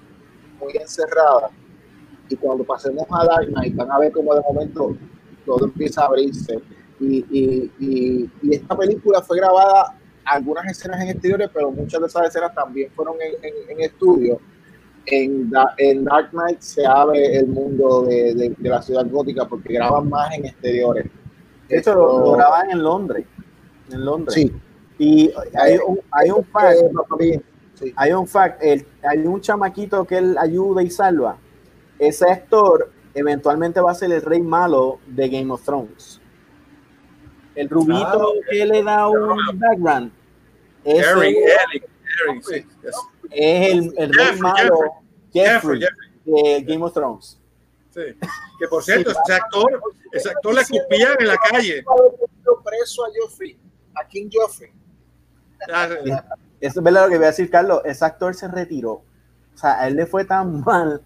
muy 0.61 0.77
encerradas. 0.77 1.53
Y 2.29 2.37
cuando 2.37 2.65
pasemos 2.65 3.07
a 3.11 3.25
Dark 3.25 3.47
Knight 3.47 3.75
van 3.77 3.91
a 3.91 3.99
ver 3.99 4.13
como 4.13 4.35
de 4.35 4.43
momento 4.43 4.95
todo 5.49 5.65
empieza 5.65 6.03
a 6.03 6.07
abrirse. 6.07 6.61
Y, 7.01 7.25
y, 7.31 7.73
y, 7.79 8.31
y 8.43 8.55
esta 8.55 8.77
película 8.77 9.23
fue 9.23 9.39
grabada 9.39 9.95
algunas 10.25 10.67
escenas 10.71 11.01
en 11.01 11.09
exteriores, 11.09 11.49
pero 11.55 11.71
muchas 11.71 12.01
de 12.01 12.07
esas 12.07 12.27
escenas 12.29 12.55
también 12.55 12.91
fueron 12.95 13.15
en, 13.21 13.33
en, 13.43 13.55
en 13.71 13.81
estudio. 13.81 14.41
En, 15.07 15.49
Da- 15.49 15.75
en 15.79 16.05
Dark 16.05 16.31
Knight 16.33 16.61
se 16.61 16.85
abre 16.87 17.39
el 17.39 17.47
mundo 17.47 18.03
de, 18.03 18.35
de, 18.35 18.55
de 18.59 18.69
la 18.69 18.83
ciudad 18.83 19.07
gótica 19.11 19.47
porque 19.49 19.73
graban 19.73 20.09
más 20.11 20.35
en 20.37 20.45
exteriores. 20.45 21.07
Hecho, 21.71 21.95
lo, 21.95 22.19
lo 22.21 22.33
graban 22.33 22.71
en 22.71 22.83
Londres. 22.83 23.25
En 23.91 24.05
Londres. 24.05 24.35
Sí. 24.35 24.53
Y 24.99 25.33
hay 25.55 25.79
un, 25.87 25.99
hay 26.11 26.31
un 26.31 26.45
fact, 26.45 26.77
Eh, 27.21 27.41
sí. 27.75 27.93
hay 27.97 28.13
un 28.13 28.27
fact, 28.27 28.63
el- 28.63 28.85
hay 29.03 29.19
un 29.27 29.41
chamaquito 29.41 30.05
que 30.05 30.19
él 30.19 30.37
ayuda 30.37 30.83
y 30.83 30.91
salva. 30.91 31.39
Ese 31.99 32.27
actor 32.31 32.91
eventualmente 33.19 33.81
va 33.81 33.93
a 33.93 33.95
ser 33.95 34.13
el 34.13 34.23
rey 34.23 34.41
malo 34.41 35.01
de 35.07 35.29
Game 35.29 35.53
of 35.53 35.63
Thrones. 35.65 36.21
El 37.55 37.69
rubito 37.69 38.33
Ah, 38.37 38.47
que 38.51 38.67
le 38.67 38.83
da 38.83 39.09
un 39.09 39.37
background. 39.59 40.13
ese 40.85 41.01
Eric, 41.11 41.37
Eric, 41.37 41.91
Eric, 42.29 42.43
sí. 42.45 42.67
yes. 42.83 42.97
es 43.31 43.71
el, 43.73 43.95
el 43.99 44.09
rey 44.15 44.27
Jeffrey, 44.27 44.41
malo 44.41 44.75
Jeffrey, 45.33 45.81
Jeffrey, 45.81 45.81
Jeffrey, 45.81 46.11
de 46.25 46.63
Game 46.63 46.85
of 46.85 46.93
Thrones. 46.95 47.41
sí. 47.91 48.01
Que 48.59 48.67
por 48.69 48.83
cierto, 48.83 49.11
ese 49.11 49.35
actor, 49.35 49.81
ese 50.13 50.31
actor 50.31 50.55
le 50.55 50.61
escupían 50.63 51.13
en 51.21 51.27
la 51.29 51.37
calle. 51.37 51.85
preso 52.65 53.05
a 53.05 53.09
Joffrey, 53.21 53.59
a 53.95 54.07
King 54.09 54.29
Joffrey. 54.33 54.71
Ah, 55.73 55.89
Eso 56.61 56.81
es 56.81 56.83
verdad 56.85 57.05
lo 57.05 57.11
que 57.11 57.17
voy 57.17 57.25
a 57.25 57.29
decir, 57.29 57.51
Carlos. 57.51 57.83
Ese 57.85 58.05
actor 58.05 58.35
se 58.35 58.49
retiró. 58.49 58.93
O 58.93 59.57
sea, 59.57 59.81
a 59.81 59.89
él 59.89 59.97
le 59.97 60.07
fue 60.07 60.25
tan 60.25 60.61
mal 60.63 61.03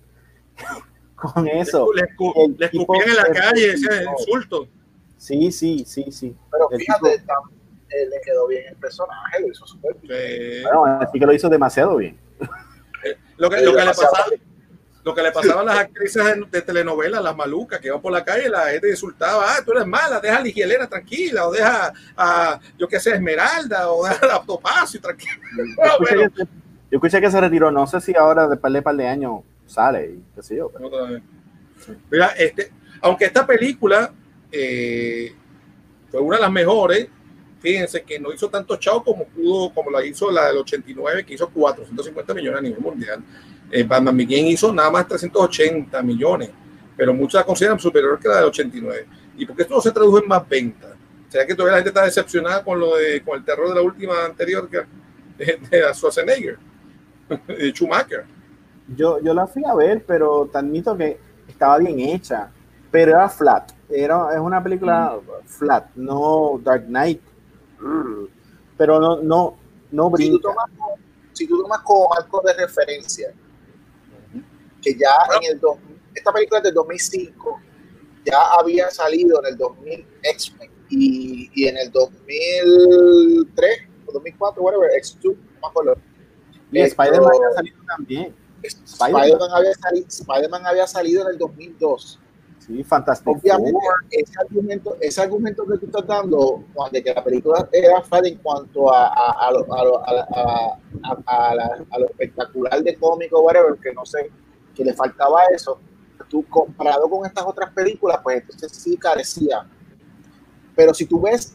con 1.23 1.49
eso. 1.49 1.89
Le, 1.95 2.03
escu- 2.03 2.33
El 2.37 2.57
le 2.59 2.69
tipo 2.69 2.95
escupían 2.95 3.09
en 3.09 3.17
la 3.17 3.41
calle, 3.41 3.73
ese 3.73 4.05
insulto. 4.19 4.67
Sí, 5.17 5.53
sí, 5.53 5.85
sí, 5.87 6.11
sí. 6.11 6.35
Pero 6.51 6.71
El 6.71 6.79
fíjate, 6.81 7.19
tipo- 7.19 7.51
eh, 7.91 8.07
le 8.11 8.21
quedó 8.23 8.47
bien 8.49 8.65
el 8.69 8.77
personaje, 8.77 9.41
lo 9.41 9.49
hizo 9.49 9.67
súper 9.67 9.95
bien. 10.03 10.13
Sí. 10.13 10.63
Bueno, 10.65 10.85
así 11.01 11.19
que 11.19 11.27
lo 11.27 11.33
hizo 11.33 11.49
demasiado 11.49 11.97
bien. 11.97 12.19
Lo 13.37 13.51
que, 13.51 13.61
lo 13.63 13.73
que 13.75 13.81
le 13.81 13.87
pasaba, 13.87 14.25
lo 15.05 15.15
que 15.15 15.23
le 15.23 15.33
pasaba 15.33 15.61
a 15.63 15.65
las 15.65 15.79
actrices 15.79 16.23
de, 16.51 16.63
telenovelas, 16.63 17.23
las 17.23 17.35
malucas, 17.37 17.81
que 17.81 17.89
iban 17.89 18.01
por 18.01 18.13
la 18.13 18.25
calle, 18.25 18.49
la 18.49 18.67
gente 18.67 18.89
insultaba, 18.89 19.45
ah, 19.49 19.63
tú 19.65 19.73
eres 19.73 19.87
mala, 19.87 20.21
deja 20.21 20.37
a 20.37 20.39
la 20.39 20.45
Ligielena 20.45 20.89
tranquila, 20.89 21.49
o 21.49 21.53
deja 21.53 21.93
a, 22.17 22.61
yo 22.79 22.87
qué 22.87 23.01
sé, 23.01 23.15
Esmeralda, 23.15 23.91
o 23.91 24.05
deja 24.05 24.37
a 24.37 24.43
Topacio 24.45 25.01
tranquila. 25.01 25.33
Yo 25.57 25.65
escuché, 25.65 26.15
bueno. 26.17 26.33
que, 26.37 26.43
yo 26.45 26.49
escuché 26.99 27.21
que 27.21 27.31
se 27.31 27.41
retiró. 27.41 27.71
No 27.73 27.87
sé 27.87 28.01
si 28.01 28.15
ahora, 28.15 28.47
después 28.49 28.73
de 28.73 28.81
par 28.83 28.95
de 28.95 29.09
años, 29.09 29.41
sale 29.73 30.07
y 30.07 30.35
qué 30.35 30.43
sé 30.43 30.57
yo. 30.57 30.71
pero-. 30.71 31.21
Mira, 32.11 32.29
este, 32.39 32.71
aunque 33.01 33.25
esta 33.25 33.47
película 33.47 34.13
eh, 34.51 35.33
fue 36.11 36.21
una 36.21 36.37
de 36.37 36.43
las 36.43 36.53
mejores, 36.53 37.09
fíjense 37.61 38.03
que 38.03 38.19
no 38.19 38.33
hizo 38.33 38.49
tanto 38.49 38.77
chao 38.77 39.03
como 39.03 39.27
pudo, 39.27 39.73
como 39.73 39.91
la 39.91 40.05
hizo 40.05 40.31
la 40.31 40.49
del 40.49 40.59
89, 40.59 41.25
que 41.25 41.35
hizo 41.35 41.49
450 41.49 42.35
millones 42.35 42.59
a 42.59 42.63
nivel 42.63 42.81
mundial. 42.81 43.25
Eh, 43.71 43.85
Batman 43.85 44.17
Begins 44.17 44.51
hizo 44.51 44.73
nada 44.73 44.91
más 44.91 45.09
380 45.09 46.03
millones, 46.03 46.51
pero 46.97 47.15
muchos 47.15 47.35
la 47.35 47.45
consideran 47.45 47.79
superior 47.79 48.19
que 48.19 48.29
la 48.29 48.37
del 48.37 48.47
89. 48.47 49.07
¿Y 49.39 49.47
por 49.47 49.57
qué 49.57 49.63
esto 49.63 49.75
no 49.75 49.81
se 49.81 49.91
tradujo 49.91 50.23
en 50.23 50.29
más 50.29 50.47
ventas? 50.47 50.91
¿Será 51.29 51.47
que 51.47 51.55
todavía 51.55 51.73
la 51.73 51.79
gente 51.79 51.89
está 51.89 52.05
decepcionada 52.05 52.63
con 52.63 52.79
lo 52.79 52.97
de 52.97 53.23
con 53.23 53.39
el 53.39 53.45
terror 53.45 53.71
de 53.71 53.75
la 53.75 53.81
última 53.81 54.27
anterior 54.27 54.69
que 54.69 54.83
de, 55.39 55.59
de 55.71 55.95
Schwarzenegger, 55.95 56.59
de 57.49 57.71
Schumacher? 57.73 58.27
Yo, 58.89 59.21
yo 59.21 59.33
la 59.35 59.47
fui 59.47 59.65
a 59.65 59.75
ver, 59.75 60.05
pero 60.07 60.49
te 60.51 60.59
admito 60.59 60.97
que 60.97 61.19
estaba 61.49 61.79
bien 61.79 61.99
hecha, 62.01 62.51
pero 62.91 63.13
era 63.13 63.29
flat. 63.29 63.73
Era, 63.89 64.33
es 64.35 64.41
una 64.41 64.63
película 64.63 65.19
flat, 65.47 65.87
no 65.95 66.61
Dark 66.63 66.87
Knight. 66.87 67.21
Mm. 67.81 68.25
Pero 68.77 68.99
no, 69.01 69.17
no, 69.23 69.57
no 69.91 70.05
Si 70.17 70.31
tú, 70.31 70.39
brinca. 70.39 70.49
tomas, 70.49 70.71
si 71.33 71.47
tú 71.47 71.63
tomas 71.63 71.81
como 71.83 72.09
marco 72.09 72.43
de 72.45 72.55
referencia, 72.55 73.33
que 74.83 74.95
ya 74.95 75.11
en 75.41 75.53
el 75.55 75.61
dos- 75.61 75.77
esta 76.15 76.33
película 76.33 76.59
es 76.59 76.65
del 76.65 76.75
2005, 76.75 77.61
ya 78.25 78.39
había 78.59 78.91
salido 78.91 79.41
en 79.41 79.53
el 79.53 79.57
2000 79.59 80.07
X-Men 80.23 80.71
y, 80.91 81.51
y 81.55 81.69
en 81.69 81.77
el 81.79 81.91
2003 81.91 83.71
o 84.07 84.13
2004, 84.13 84.63
whatever, 84.63 84.91
X2, 85.01 85.25
no 85.25 85.33
me 85.63 85.69
acuerdo. 85.69 85.97
Y 86.71 86.81
Spider-Man 86.81 87.31
ha 87.51 87.55
salido 87.55 87.77
también. 87.87 88.35
Spider-Man. 88.69 89.51
Había, 89.53 89.75
salido, 89.75 90.07
Spider-Man 90.09 90.67
había 90.67 90.87
salido 90.87 91.23
en 91.23 91.29
el 91.33 91.39
2002. 91.39 92.19
Sí, 92.59 92.85
fantástico. 92.85 93.33
Obviamente, 93.33 93.79
ese 94.11 94.33
argumento, 94.41 94.97
ese 95.01 95.21
argumento 95.21 95.67
que 95.67 95.79
tú 95.79 95.87
estás 95.87 96.07
dando, 96.07 96.63
de 96.93 97.03
que 97.03 97.13
la 97.13 97.25
película 97.25 97.69
era 97.73 98.01
flat 98.03 98.25
en 98.27 98.39
cuanto 98.39 98.93
a, 98.95 99.09
a, 99.09 99.49
a, 99.49 99.53
lo, 99.53 99.67
a 100.07 100.77
espectacular 102.11 102.83
de 102.83 102.97
cómico, 102.97 103.41
whatever, 103.41 103.75
que 103.83 103.93
no 103.93 104.05
sé, 104.07 104.31
que 104.75 104.85
le 104.85 104.95
faltaba 104.95 105.41
eso, 105.55 105.79
tú 106.29 106.45
comparado 106.49 107.09
con 107.11 107.27
estas 107.27 107.45
otras 107.45 107.73
películas, 107.73 108.21
pues 108.23 108.43
entonces 108.43 108.73
sí 108.73 108.97
carecía. 108.97 109.67
Pero 110.75 110.95
si 110.95 111.05
tú 111.07 111.21
ves 111.21 111.55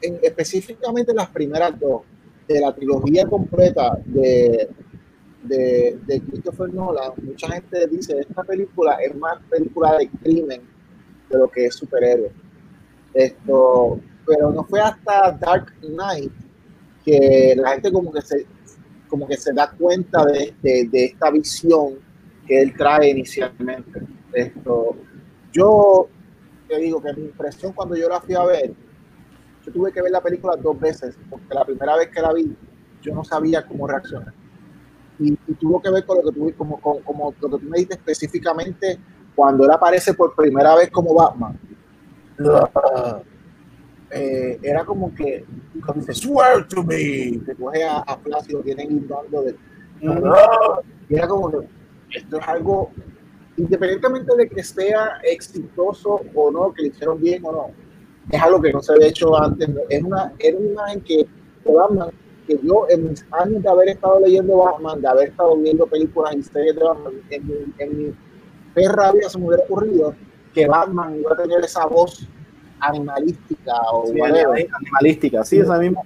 en- 0.00 0.18
específicamente 0.22 1.14
las 1.14 1.28
primeras 1.30 1.78
dos 1.78 2.02
de 2.48 2.60
la 2.60 2.74
trilogía 2.74 3.24
completa 3.26 3.96
de, 4.04 4.68
de, 5.42 5.98
de 6.06 6.20
Christopher 6.20 6.72
Nolan, 6.72 7.12
mucha 7.22 7.48
gente 7.52 7.86
dice 7.88 8.18
esta 8.20 8.42
película 8.44 8.94
es 9.02 9.14
más 9.16 9.38
película 9.50 9.96
de 9.98 10.08
crimen 10.08 10.62
de 11.28 11.38
lo 11.38 11.48
que 11.50 11.66
es 11.66 11.74
superhéroe. 11.74 12.30
Esto, 13.14 14.00
pero 14.26 14.50
no 14.52 14.64
fue 14.64 14.80
hasta 14.80 15.32
Dark 15.32 15.72
Knight 15.80 16.32
que 17.04 17.54
la 17.56 17.72
gente 17.72 17.92
como 17.92 18.12
que 18.12 18.22
se 18.22 18.46
como 19.08 19.26
que 19.28 19.36
se 19.36 19.52
da 19.52 19.70
cuenta 19.70 20.24
de, 20.24 20.54
de- 20.62 20.88
de 20.90 21.04
esta 21.04 21.30
visión 21.30 21.98
que 22.46 22.62
él 22.62 22.74
trae 22.74 23.10
inicialmente. 23.10 24.00
Esto, 24.32 24.96
yo 25.52 26.08
te 26.66 26.78
digo 26.78 27.02
que 27.02 27.12
mi 27.12 27.24
impresión 27.24 27.72
cuando 27.74 27.94
yo 27.94 28.08
la 28.08 28.20
fui 28.22 28.34
a 28.34 28.44
ver, 28.44 28.72
yo 29.66 29.72
tuve 29.72 29.92
que 29.92 30.00
ver 30.00 30.10
la 30.12 30.22
película 30.22 30.56
dos 30.56 30.80
veces, 30.80 31.14
porque 31.28 31.54
la 31.54 31.64
primera 31.64 31.94
vez 31.96 32.08
que 32.08 32.22
la 32.22 32.32
vi, 32.32 32.56
yo 33.02 33.14
no 33.14 33.22
sabía 33.22 33.66
cómo 33.66 33.86
reaccionar. 33.86 34.32
Y, 35.22 35.38
y 35.46 35.54
tuvo 35.54 35.80
que 35.80 35.90
ver 35.90 36.04
con 36.04 36.18
lo 36.18 36.30
que 36.30 36.38
tú, 36.38 36.52
como, 36.56 36.80
como, 36.80 37.00
como 37.02 37.34
lo 37.40 37.50
que 37.50 37.64
tú 37.64 37.70
me 37.70 37.78
dijiste 37.78 37.94
específicamente 37.94 38.98
cuando 39.34 39.64
él 39.64 39.70
aparece 39.70 40.14
por 40.14 40.34
primera 40.34 40.74
vez 40.76 40.90
como 40.90 41.14
Batman. 41.14 41.58
Eh, 44.14 44.58
era 44.62 44.84
como 44.84 45.14
que 45.14 45.44
cuando 45.84 46.04
dice 46.04 46.12
swear 46.12 46.68
to 46.68 46.82
me. 46.82 47.40
te 47.46 47.54
coge 47.54 47.82
a, 47.82 47.98
a 48.00 48.18
lo 48.50 48.60
tienen 48.60 48.88
guindando 48.88 49.42
de 49.42 49.56
y 51.08 51.14
era 51.14 51.26
como 51.26 51.50
que 51.50 51.66
esto 52.10 52.38
es 52.38 52.48
algo 52.48 52.90
independientemente 53.56 54.36
de 54.36 54.48
que 54.50 54.62
sea 54.62 55.18
exitoso 55.22 56.20
o 56.34 56.50
no 56.50 56.74
que 56.74 56.82
lo 56.82 56.88
hicieron 56.88 57.22
bien 57.22 57.42
o 57.46 57.52
no 57.52 57.70
es 58.30 58.42
algo 58.42 58.60
que 58.60 58.72
no 58.72 58.82
se 58.82 58.92
había 58.92 59.08
hecho 59.08 59.34
antes 59.40 59.70
es 59.88 60.02
una, 60.02 60.32
era 60.38 60.58
una 60.58 60.68
imagen 60.68 61.00
que 61.00 61.26
Batman 61.64 62.10
que 62.60 62.66
yo 62.66 62.86
en 62.88 63.08
mis 63.10 63.24
años 63.32 63.62
de 63.62 63.68
haber 63.68 63.88
estado 63.90 64.20
leyendo 64.20 64.56
Batman 64.58 65.00
de 65.00 65.08
haber 65.08 65.28
estado 65.28 65.56
viendo 65.56 65.86
películas 65.86 66.34
y 66.36 66.42
series 66.42 66.74
de 66.76 66.84
Batman 66.84 67.14
en 67.30 67.46
mi, 67.46 67.54
en 67.78 67.98
mi 67.98 68.14
perra 68.74 69.12
vida 69.12 69.28
se 69.28 69.38
me 69.38 69.46
hubiera 69.46 69.64
ocurrido 69.64 70.14
que 70.54 70.66
Batman 70.66 71.18
iba 71.18 71.32
a 71.32 71.36
tener 71.36 71.64
esa 71.64 71.86
voz 71.86 72.26
animalística 72.80 73.72
o 73.92 74.06
Sí, 74.06 74.20
animalística, 74.20 75.44
sí, 75.44 75.58
esa 75.60 75.78
misma. 75.78 76.00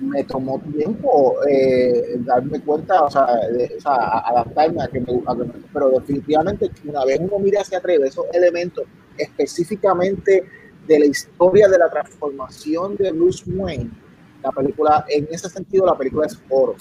me 0.00 0.24
tomó 0.24 0.58
tiempo 0.60 1.36
eh, 1.46 2.16
darme 2.20 2.60
cuenta, 2.60 3.02
o 3.04 3.10
sea, 3.10 3.26
de- 3.52 3.74
o 3.76 3.80
sea, 3.80 3.92
a- 3.92 4.30
adaptarme 4.30 4.82
a 4.82 4.88
que, 4.88 5.00
me, 5.00 5.20
a 5.26 5.34
que 5.36 5.44
me- 5.44 5.52
pero 5.72 5.90
definitivamente 5.90 6.70
una 6.86 7.04
vez 7.04 7.18
uno 7.20 7.38
mira 7.38 7.60
hacia 7.60 7.78
atrás, 7.78 7.98
esos 8.04 8.24
elementos 8.32 8.84
específicamente 9.18 10.44
de 10.86 10.98
la 10.98 11.04
historia 11.06 11.68
de 11.68 11.78
la 11.78 11.90
transformación 11.90 12.96
de 12.96 13.12
Bruce 13.12 13.44
Wayne, 13.50 13.90
la 14.42 14.50
película, 14.52 15.04
en 15.08 15.28
ese 15.30 15.48
sentido, 15.48 15.86
la 15.86 15.96
película 15.96 16.26
es 16.26 16.40
oro. 16.48 16.74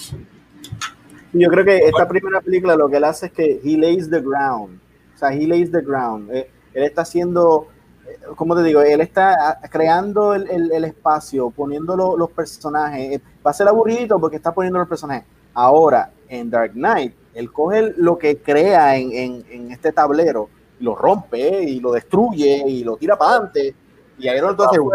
Yo 1.33 1.47
creo 1.49 1.63
que 1.65 1.77
esta 1.77 2.07
primera 2.07 2.41
película 2.41 2.75
lo 2.75 2.89
que 2.89 2.97
él 2.97 3.03
hace 3.03 3.27
es 3.27 3.31
que 3.31 3.61
he 3.63 3.77
lays 3.77 4.09
the 4.09 4.19
ground. 4.21 4.79
O 5.15 5.17
sea, 5.17 5.31
he 5.33 5.45
lays 5.45 5.71
the 5.71 5.81
ground. 5.81 6.29
Eh, 6.31 6.49
él 6.73 6.83
está 6.83 7.01
haciendo, 7.03 7.67
eh, 8.07 8.17
¿cómo 8.35 8.55
te 8.55 8.63
digo? 8.63 8.81
Él 8.81 9.01
está 9.01 9.35
ah, 9.49 9.59
creando 9.69 10.33
el, 10.33 10.49
el- 10.49 10.71
el 10.71 10.85
espacio, 10.85 11.49
poniendo 11.51 11.95
lo- 11.95 12.17
los 12.17 12.31
personajes. 12.31 13.17
Eh, 13.17 13.21
Va 13.45 13.51
a 13.51 13.53
ser 13.53 13.67
aburrido 13.67 14.19
porque 14.19 14.37
está 14.37 14.53
poniendo 14.53 14.79
los 14.79 14.87
personajes. 14.87 15.23
Ahora, 15.53 16.11
en 16.27 16.49
Dark 16.49 16.71
Knight, 16.73 17.13
él 17.33 17.51
coge 17.51 17.93
lo 17.97 18.17
que 18.17 18.37
crea 18.37 18.97
en, 18.97 19.11
en- 19.11 19.45
en 19.51 19.71
este 19.71 19.91
tablero, 19.91 20.49
y 20.79 20.83
lo 20.83 20.95
rompe 20.95 21.61
y 21.63 21.79
lo 21.79 21.91
destruye 21.91 22.63
y 22.67 22.83
lo 22.83 22.97
tira 22.97 23.17
para 23.17 23.31
adelante. 23.33 23.75
Y 24.17 24.27
ahí 24.27 24.41
no 24.41 24.49
entonces, 24.49 24.79
wow. 24.79 24.91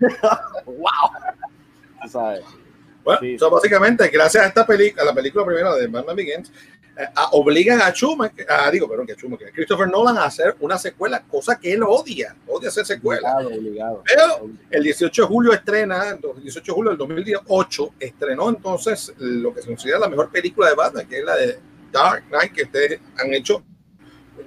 wow. 0.66 0.84
Tú 2.02 2.08
sabes. 2.08 2.40
Bueno, 3.04 3.20
Sí. 3.20 3.38
so, 3.38 3.50
básicamente, 3.50 4.08
gracias 4.08 4.44
a 4.44 4.46
esta 4.48 4.66
película, 4.66 5.02
a 5.02 5.06
la 5.06 5.14
película 5.14 5.44
primera 5.44 5.74
de 5.74 5.86
Batman 5.88 6.14
Begins, 6.14 6.50
eh, 6.96 7.04
a- 7.14 7.30
obligan 7.32 7.80
a 7.80 7.90
Schumacher, 7.92 8.46
a, 8.50 8.70
digo, 8.70 8.88
perdón, 8.88 9.06
que 9.06 9.12
a 9.14 9.16
Schumacher, 9.16 9.48
a 9.48 9.50
Christopher 9.50 9.88
Nolan 9.88 10.18
a 10.18 10.24
hacer 10.26 10.54
una 10.60 10.78
secuela, 10.78 11.22
cosa 11.22 11.58
que 11.58 11.72
él 11.72 11.82
odia, 11.82 12.36
odia 12.46 12.68
hacer 12.68 12.84
secuela. 12.86 13.34
Obligado, 13.38 13.58
obligado. 13.58 14.02
Pero 14.06 14.50
el 14.70 14.82
18 14.84 15.22
de 15.22 15.28
julio 15.28 15.52
estrena, 15.52 16.10
el 16.10 16.42
18 16.42 16.72
de 16.72 16.74
julio 16.76 16.90
del 16.90 16.98
2018, 16.98 17.94
estrenó 17.98 18.50
entonces 18.50 19.12
lo 19.18 19.52
que 19.54 19.62
se 19.62 19.68
considera 19.68 19.98
la 19.98 20.08
mejor 20.08 20.30
película 20.30 20.68
de 20.68 20.74
Batman, 20.76 21.08
que 21.08 21.18
es 21.18 21.24
la 21.24 21.36
de 21.36 21.58
Dark 21.90 22.24
Knight, 22.28 22.52
que 22.52 22.62
ustedes 22.64 23.00
han 23.18 23.32
hecho 23.34 23.64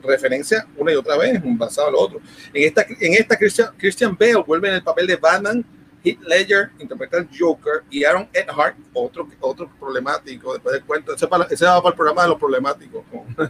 referencia 0.03 0.65
una 0.77 0.91
y 0.91 0.95
otra 0.95 1.17
vez, 1.17 1.41
un 1.43 1.57
basado 1.57 1.91
lo 1.91 1.99
otro. 1.99 2.19
En 2.53 2.63
esta, 2.63 2.83
en 2.87 3.13
esta 3.15 3.37
Christian, 3.37 3.69
Christian 3.77 4.15
Bale 4.17 4.35
vuelve 4.45 4.69
en 4.69 4.75
el 4.75 4.83
papel 4.83 5.07
de 5.07 5.15
Batman, 5.15 5.65
Heath 6.05 6.21
Ledger 6.21 6.71
interpreta 6.79 7.17
al 7.17 7.27
Joker 7.37 7.83
y 7.89 8.03
Aaron 8.03 8.29
Eckhart, 8.31 8.77
otro, 8.93 9.27
otro 9.41 9.69
problemático, 9.79 10.53
después 10.53 10.73
del 10.73 10.85
cuento, 10.85 11.13
ese, 11.13 11.27
para, 11.27 11.45
ese 11.45 11.65
va 11.65 11.81
para 11.81 11.89
el 11.89 11.95
programa 11.95 12.21
de 12.23 12.29
los 12.29 12.37
problemáticos, 12.37 13.03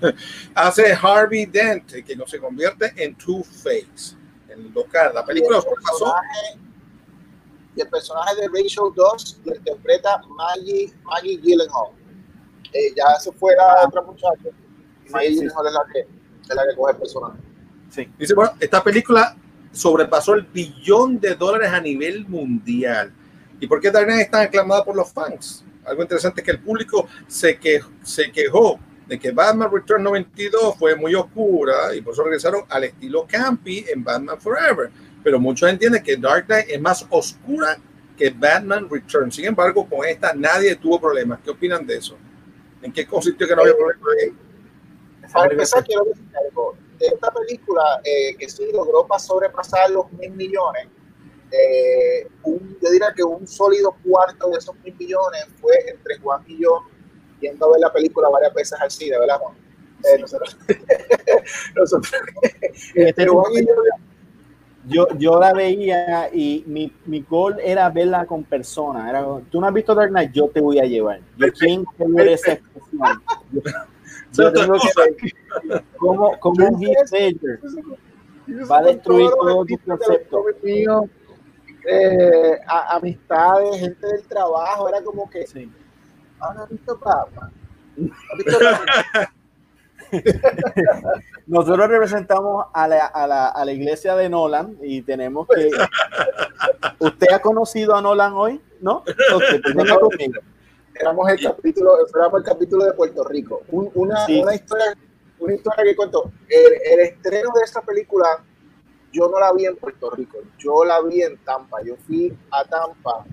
hace 0.56 0.94
Harvey 0.94 1.46
Dent, 1.46 1.92
que 1.92 2.16
no 2.16 2.26
se 2.26 2.40
convierte 2.40 2.94
en 2.96 3.16
Two-Face. 3.16 4.16
En 4.48 4.74
local, 4.74 5.12
la 5.14 5.26
película 5.26 5.60
pasó 5.62 6.14
y 7.76 7.82
el 7.82 7.90
personaje 7.90 8.36
de 8.36 8.48
Rachel 8.48 8.94
Dawes 8.96 9.40
lo 9.44 9.56
interpreta 9.56 10.22
Maggie, 10.30 10.94
Maggie 11.04 11.38
Gyllenhaal. 11.38 11.92
Eh, 12.72 12.94
ya 12.96 13.20
se 13.20 13.32
fue 13.34 13.56
la 13.56 13.86
otra 13.86 14.02
muchacha. 14.02 14.50
y 15.06 15.10
Maggie 15.10 15.30
sí. 15.30 15.36
Gyllenhaal 15.40 15.68
es 15.68 15.74
la 15.74 15.86
que, 15.92 16.00
es 16.00 16.56
la 16.56 16.64
que 16.68 16.76
coge 16.76 16.92
el 16.94 16.98
personaje. 16.98 17.40
Sí. 17.90 18.10
Dice, 18.18 18.34
bueno, 18.34 18.54
esta 18.60 18.82
película 18.84 19.36
sobrepasó 19.76 20.34
el 20.34 20.44
billón 20.44 21.20
de 21.20 21.36
dólares 21.36 21.70
a 21.72 21.82
nivel 21.82 22.26
mundial. 22.28 23.12
¿Y 23.60 23.68
por 23.68 23.80
qué 23.80 23.92
Dark 23.92 24.08
Knight 24.08 24.22
es 24.22 24.32
tan 24.32 24.42
aclamada 24.44 24.84
por 24.84 24.96
los 24.96 25.12
fans? 25.12 25.64
Algo 25.86 26.02
interesante 26.02 26.42
es 26.42 26.46
que 26.46 26.52
el 26.52 26.60
público 26.60 27.08
se, 27.28 27.58
que, 27.58 27.82
se 28.04 28.32
quejó 28.32 28.80
de 29.08 29.20
que 29.20 29.32
Batman 29.32 29.72
Return 29.72 30.04
92 30.04 30.76
fue 30.78 30.96
muy 30.96 31.14
oscura 31.14 31.94
y 31.94 32.02
por 32.02 32.14
eso 32.14 32.24
regresaron 32.24 32.64
al 32.70 32.86
estilo 32.86 33.26
campy 33.28 33.86
en 33.88 34.04
Batman 34.04 34.40
Forever. 34.40 34.90
Pero 35.24 35.40
muchos 35.40 35.70
entienden 35.70 36.04
que 36.04 36.18
Dark 36.18 36.46
Knight 36.48 36.70
es 36.70 36.82
más 36.82 37.06
oscura 37.10 37.78
que 38.18 38.30
Batman 38.30 38.88
Return. 38.90 39.32
Sin 39.32 39.46
embargo, 39.46 39.88
con 39.88 40.06
esta 40.06 40.34
nadie 40.34 40.76
tuvo 40.76 41.00
problemas. 41.00 41.40
¿Qué 41.44 41.52
opinan 41.52 41.86
de 41.86 41.98
eso? 41.98 42.18
¿En 42.82 42.92
qué 42.92 43.06
consistió 43.06 43.48
que 43.48 43.56
no 43.56 43.62
había 43.62 43.76
problemas 43.76 44.08
ahí? 44.22 44.34
Para 45.32 45.52
empezar, 45.52 45.84
quiero 45.84 46.06
decir 46.06 46.26
algo. 46.48 46.78
De 47.00 47.08
esta 47.08 47.32
película, 47.32 47.82
eh, 48.04 48.36
que 48.38 48.50
sí 48.50 48.64
logró 48.74 49.06
pas- 49.08 49.20
sobrepasar 49.26 49.90
los 49.92 50.12
mil 50.14 50.32
millones, 50.32 50.88
eh, 51.52 52.28
un- 52.44 52.78
yo 52.82 52.90
diría 52.92 53.14
que 53.16 53.24
un 53.24 53.46
sólido 53.48 53.96
cuarto 54.04 54.50
de 54.50 54.58
esos 54.58 54.76
mil 54.84 54.96
millones 54.98 55.46
fue 55.62 55.74
entre 55.90 56.18
Juan 56.20 56.44
y 56.48 56.62
yo 56.62 56.82
yendo 57.42 57.66
a 57.68 57.72
ver 57.72 57.80
la 57.82 57.92
película 57.94 58.30
varias 58.30 58.54
veces 58.54 58.80
al 58.80 58.90
cine, 58.90 59.18
¿verdad, 59.20 59.38
Juan? 59.40 59.56
Eh, 60.04 60.20
nosotros, 60.20 60.58
nosotros 61.76 62.12
Este 62.96 63.28
Juan 63.28 63.52
y 63.54 63.66
yo 63.66 63.74
Yo, 64.88 65.08
yo 65.18 65.40
la 65.40 65.52
veía 65.52 66.30
y 66.32 66.64
mi, 66.68 66.94
mi 67.06 67.22
goal 67.22 67.58
era 67.60 67.90
verla 67.90 68.26
con 68.28 68.44
personas. 68.44 69.10
Era, 69.10 69.26
tú 69.50 69.60
no 69.60 69.66
has 69.68 69.74
visto 69.74 69.96
Dark 69.96 70.10
Knight, 70.12 70.32
yo 70.32 70.48
te 70.48 70.62
voy 70.62 70.78
a 70.80 70.84
llevar. 70.84 71.22
Yo 71.38 71.48
tengo 71.54 71.92
que 71.98 72.04
ver 72.08 72.28
esa 72.28 72.54
expresión. 72.54 73.24
Yo, 74.38 74.54
tengo 74.54 74.74
que 74.80 74.90
ver 74.98 75.84
cómo, 75.98 76.40
cómo 76.40 76.68
un 76.68 76.80
Ledger 76.80 77.60
va 78.70 78.78
a 78.78 78.82
destruir 78.84 79.30
todo 79.30 79.66
tu 79.66 79.78
concepto. 79.80 80.46
mío, 80.64 81.10
eh, 81.88 82.60
a- 82.68 82.96
amistades, 82.96 83.80
gente 83.80 84.08
del 84.08 84.24
trabajo, 84.28 84.90
era 84.90 85.02
como 85.04 85.30
que, 85.30 85.46
Sí. 85.48 85.72
ah, 86.40 86.54
¿no 86.56 86.64
has 86.64 86.70
visto 86.70 86.98
Batman? 87.04 87.52
¿Has 88.32 88.38
visto 88.38 88.60
Batman? 88.64 89.28
Nosotros 91.48 91.88
representamos 91.90 92.66
a 92.74 92.88
la, 92.88 93.06
a, 93.06 93.28
la, 93.28 93.48
a 93.48 93.66
la 93.66 93.72
iglesia 93.72 94.16
de 94.16 94.30
Nolan 94.30 94.78
y 94.82 95.02
tenemos 95.02 95.48
que... 95.48 95.70
¿Usted 97.00 97.28
ha 97.34 97.40
conocido 97.40 97.96
a 97.96 98.02
Nolan 98.02 98.34
hoy? 98.34 98.62
¿No? 98.82 98.98
Ok, 98.98 99.44
pues 99.64 99.76
venga 99.76 99.96
conmigo. 100.00 100.42
Éramos 101.00 101.30
el 101.30 101.40
capítulo, 101.42 101.98
éramos 102.16 102.40
el 102.40 102.44
capítulo 102.46 102.86
de 102.86 102.94
Puerto 102.94 103.24
Rico. 103.26 103.62
Un- 103.70 103.92
una, 103.96 104.26
Sí. 104.26 104.42
una 104.42 104.56
historia, 104.56 104.86
una 105.40 105.54
historia 105.54 105.84
que 105.84 105.96
cuento. 105.96 106.32
El, 106.50 106.74
el 106.94 107.00
estreno 107.02 107.52
de 107.56 107.64
esta 107.64 107.82
película, 107.82 108.44
yo 109.12 109.30
no 109.30 109.40
la 109.40 109.52
vi 109.54 109.66
en 109.66 109.76
Puerto 109.78 110.10
Rico, 110.12 110.38
yo 110.58 110.84
la 110.86 111.02
vi 111.02 111.22
en 111.22 111.38
Tampa. 111.40 111.82
Yo 111.84 111.96
fui 112.06 112.36
a 112.52 112.64
Tampa. 112.66 113.24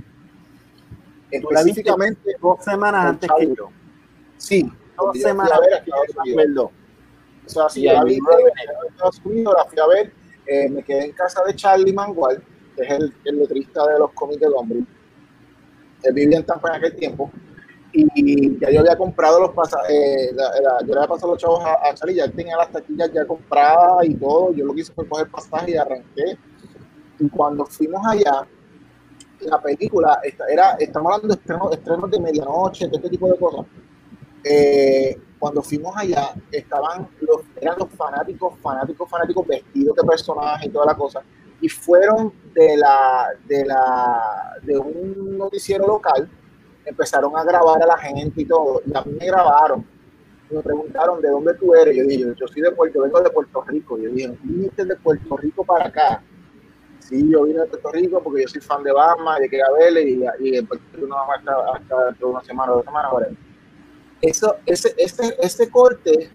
¿Tú 1.31 1.49
la 1.51 1.63
viste 1.63 1.81
Específicamente, 1.81 2.37
dos 2.41 2.63
semanas 2.65 3.07
antes 3.07 3.31
que 3.39 3.55
yo? 3.55 3.71
sí. 4.37 4.71
Dos 4.99 5.19
semanas. 5.19 5.59
O 7.45 7.49
sea, 7.49 7.69
si 7.69 7.85
la 7.85 8.05
vi 8.05 8.15
en 8.17 8.23
Estados 8.91 9.21
Unidos, 9.25 9.55
la 9.57 9.65
fui 9.65 9.79
a 9.81 9.87
ver, 9.87 10.13
eh, 10.47 10.69
me 10.69 10.83
quedé 10.85 11.07
en 11.07 11.13
casa 11.13 11.43
de 11.45 11.57
Charlie 11.57 11.93
Mangual, 11.93 12.43
que 12.77 12.83
es 12.83 12.91
el, 12.91 13.13
el 13.25 13.39
letrista 13.39 13.87
de 13.89 13.99
los 13.99 14.13
cómics 14.13 14.41
de 14.41 14.49
Lombriz. 14.51 14.85
Él 16.03 16.15
vivía 16.15 16.39
en 16.39 16.45
Tampa 16.47 16.69
en 16.71 16.75
aquel 16.77 16.97
tiempo. 16.97 17.31
Y 17.95 18.59
ya 18.59 18.71
yo 18.71 18.81
había 18.81 18.97
comprado 18.97 19.39
los 19.41 19.51
pasajes, 19.51 19.91
eh, 19.91 20.31
yo 20.87 20.87
le 20.95 20.95
había 21.01 21.09
pasado 21.09 21.33
los 21.33 21.43
chavos 21.43 21.63
a, 21.65 21.89
a 21.89 21.95
Charlie, 21.95 22.15
ya 22.17 22.31
tenía 22.31 22.57
las 22.57 22.71
taquillas 22.71 23.11
ya 23.13 23.27
compradas 23.27 24.05
y 24.07 24.15
todo. 24.15 24.53
Yo 24.53 24.65
lo 24.65 24.73
que 24.73 24.81
hice 24.81 24.93
fue 24.95 25.07
coger 25.07 25.29
pasaje 25.31 25.73
y 25.73 25.77
arranqué. 25.77 26.39
Y 27.19 27.29
cuando 27.29 27.67
fuimos 27.67 28.01
allá, 28.07 28.47
la 29.41 29.61
película, 29.61 30.21
esta- 30.23 30.47
era, 30.49 30.73
estamos 30.79 31.13
hablando 31.13 31.35
de 31.35 31.41
estrenos, 31.41 31.73
estrenos 31.73 32.11
de 32.11 32.21
medianoche, 32.21 32.89
de 32.89 32.97
este 32.97 33.11
tipo 33.11 33.29
de 33.29 33.37
cosas. 33.39 33.67
Eh, 34.45 35.17
cuando 35.39 35.63
fuimos 35.63 35.95
allá, 35.97 36.35
estaban 36.51 37.09
los, 37.21 37.43
eran 37.61 37.77
los 37.79 37.89
fanáticos, 37.91 38.55
fanáticos, 38.63 39.09
fanáticos 39.11 39.47
vestidos 39.47 39.97
de 39.97 40.03
personajes 40.05 40.67
y 40.67 40.71
toda 40.71 40.87
la 40.87 40.95
cosa. 40.95 41.21
Y 41.61 41.69
fueron 41.69 42.33
de 42.55 42.77
la, 42.77 43.29
de 43.47 43.65
la, 43.67 44.57
de 44.63 44.79
un 44.79 45.37
noticiero 45.39 45.87
local, 45.87 46.29
empezaron 46.85 47.37
a 47.37 47.45
grabar 47.45 47.83
a 47.83 47.87
la 47.87 47.99
gente 47.99 48.43
y 48.43 48.45
todo. 48.45 48.83
Y 48.87 48.97
a 48.97 49.03
mí 49.03 49.17
me 49.19 49.27
grabaron. 49.27 49.85
Me 50.51 50.61
preguntaron 50.61 51.21
de 51.21 51.31
dónde 51.31 51.55
tú 51.55 51.75
eres. 51.75 51.97
Yo 51.97 52.05
dije, 52.05 52.25
yo 52.39 52.47
soy 52.47 52.63
de 52.63 52.73
Puerto, 52.73 53.03
vengo 53.03 53.21
de 53.21 53.31
Puerto 53.31 53.63
Rico. 53.63 53.99
Yo 53.99 54.11
dije, 54.11 54.37
viniste 54.43 54.85
de 54.85 54.97
Puerto 54.97 55.37
Rico 55.37 55.65
para 55.65 55.87
acá. 55.87 56.23
Sí, 56.99 57.29
yo 57.31 57.45
vine 57.45 57.61
de 57.61 57.67
Puerto 57.67 57.91
Rico 57.91 58.23
porque 58.23 58.43
yo 58.43 58.49
soy 58.49 58.61
fan 58.61 58.83
de 58.85 58.93
Batman, 58.93 59.43
y 59.45 59.49
quería 59.49 59.65
verle 59.77 60.09
y, 60.09 60.25
y 60.41 60.57
en 60.57 60.67
Puerto 60.67 60.85
Rico 60.93 61.07
no 61.09 61.17
vamos 61.17 61.37
hasta, 61.39 61.53
hasta 61.75 62.05
dentro 62.07 62.29
de 62.29 62.35
una 62.35 62.45
semana 62.45 62.73
o 62.73 62.77
dos 62.77 62.85
semanas. 62.85 63.13
whatever. 63.13 63.37
Eso, 64.21 64.57
ese, 64.67 64.95
ese, 64.97 65.37
ese 65.41 65.69
corte, 65.69 66.31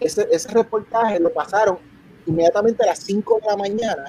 ese, 0.00 0.26
ese 0.30 0.48
reportaje 0.54 1.20
lo 1.20 1.30
pasaron 1.30 1.78
inmediatamente 2.24 2.82
a 2.84 2.86
las 2.86 3.00
5 3.00 3.40
de 3.42 3.46
la 3.48 3.56
mañana 3.56 4.04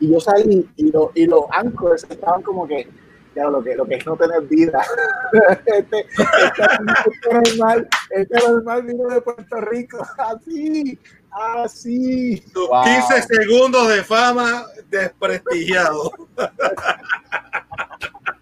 y 0.00 0.10
yo 0.10 0.20
salí 0.20 0.68
y, 0.76 0.90
lo, 0.90 1.12
y 1.14 1.26
los 1.26 1.44
anchors 1.50 2.06
estaban 2.08 2.42
como 2.42 2.66
que, 2.66 2.88
ya 3.36 3.48
lo 3.50 3.62
que, 3.62 3.76
lo 3.76 3.84
que 3.84 3.96
es 3.96 4.06
no 4.06 4.16
tener 4.16 4.42
vida. 4.42 4.82
este, 5.50 5.78
este, 5.78 6.00
este 6.00 7.32
normal, 7.32 7.88
este 8.10 8.48
normal 8.48 8.82
vino 8.82 9.08
de 9.08 9.20
Puerto 9.20 9.60
Rico, 9.60 9.98
así, 10.18 10.98
así. 11.30 12.42
Tus 12.52 12.68
Wow. 12.68 12.84
15 12.84 13.22
segundos 13.22 13.88
de 13.88 14.02
fama 14.02 14.64
desprestigiado. 14.88 16.10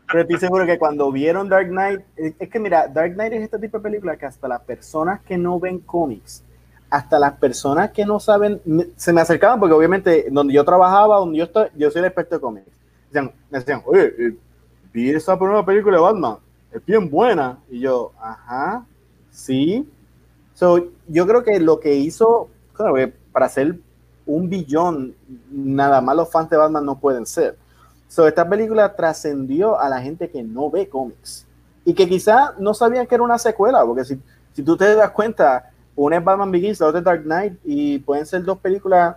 Pero 0.06 0.22
estoy 0.22 0.38
seguro 0.38 0.64
que 0.64 0.78
cuando 0.78 1.10
vieron 1.10 1.48
Dark 1.48 1.68
Knight, 1.68 2.00
es 2.16 2.48
que 2.48 2.60
mira, 2.60 2.86
Dark 2.86 3.14
Knight 3.14 3.32
es 3.32 3.42
este 3.42 3.58
tipo 3.58 3.78
de 3.78 3.82
película 3.82 4.16
que 4.16 4.26
hasta 4.26 4.46
las 4.46 4.60
personas 4.60 5.20
que 5.22 5.36
no 5.36 5.58
ven 5.58 5.80
cómics, 5.80 6.44
hasta 6.88 7.18
las 7.18 7.32
personas 7.32 7.90
que 7.90 8.06
no 8.06 8.20
saben, 8.20 8.60
se 8.94 9.12
me 9.12 9.20
acercaban 9.20 9.58
porque 9.58 9.74
obviamente 9.74 10.26
donde 10.30 10.54
yo 10.54 10.64
trabajaba, 10.64 11.16
donde 11.16 11.38
yo 11.38 11.44
estoy, 11.44 11.66
yo 11.74 11.90
soy 11.90 11.98
el 11.98 12.04
experto 12.04 12.36
de 12.36 12.40
cómics. 12.40 12.68
Decían, 13.10 13.32
me 13.50 13.58
decían, 13.58 13.82
oye, 13.86 14.14
eh, 14.18 14.36
vi 14.94 15.10
esa 15.10 15.36
primera 15.36 15.66
película 15.66 15.96
de 15.96 16.02
Batman, 16.02 16.36
es 16.72 16.84
bien 16.86 17.10
buena. 17.10 17.58
Y 17.68 17.80
yo, 17.80 18.12
ajá, 18.18 18.86
sí. 19.30 19.86
So, 20.54 20.86
yo 21.08 21.26
creo 21.26 21.42
que 21.42 21.58
lo 21.58 21.80
que 21.80 21.96
hizo, 21.96 22.48
claro, 22.72 22.94
que 22.94 23.12
para 23.32 23.46
hacer 23.46 23.76
un 24.24 24.48
billón, 24.48 25.14
nada 25.50 26.00
más 26.00 26.16
los 26.16 26.30
fans 26.30 26.48
de 26.48 26.56
Batman 26.56 26.86
no 26.86 26.98
pueden 26.98 27.26
ser. 27.26 27.58
So, 28.08 28.28
esta 28.28 28.48
película 28.48 28.94
trascendió 28.94 29.78
a 29.78 29.88
la 29.88 30.00
gente 30.00 30.30
que 30.30 30.42
no 30.44 30.70
ve 30.70 30.88
cómics 30.88 31.44
y 31.84 31.92
que 31.92 32.08
quizá 32.08 32.54
no 32.58 32.72
sabían 32.72 33.06
que 33.08 33.16
era 33.16 33.24
una 33.24 33.38
secuela, 33.38 33.84
porque 33.84 34.04
si, 34.04 34.20
si 34.52 34.62
tú 34.62 34.76
te 34.76 34.94
das 34.94 35.10
cuenta, 35.10 35.70
una 35.96 36.18
es 36.18 36.24
Batman 36.24 36.52
Begins, 36.52 36.78
la 36.78 36.86
otra 36.86 37.00
es 37.00 37.04
Dark 37.04 37.24
Knight 37.24 37.54
y 37.64 37.98
pueden 37.98 38.24
ser 38.24 38.44
dos 38.44 38.58
películas 38.58 39.16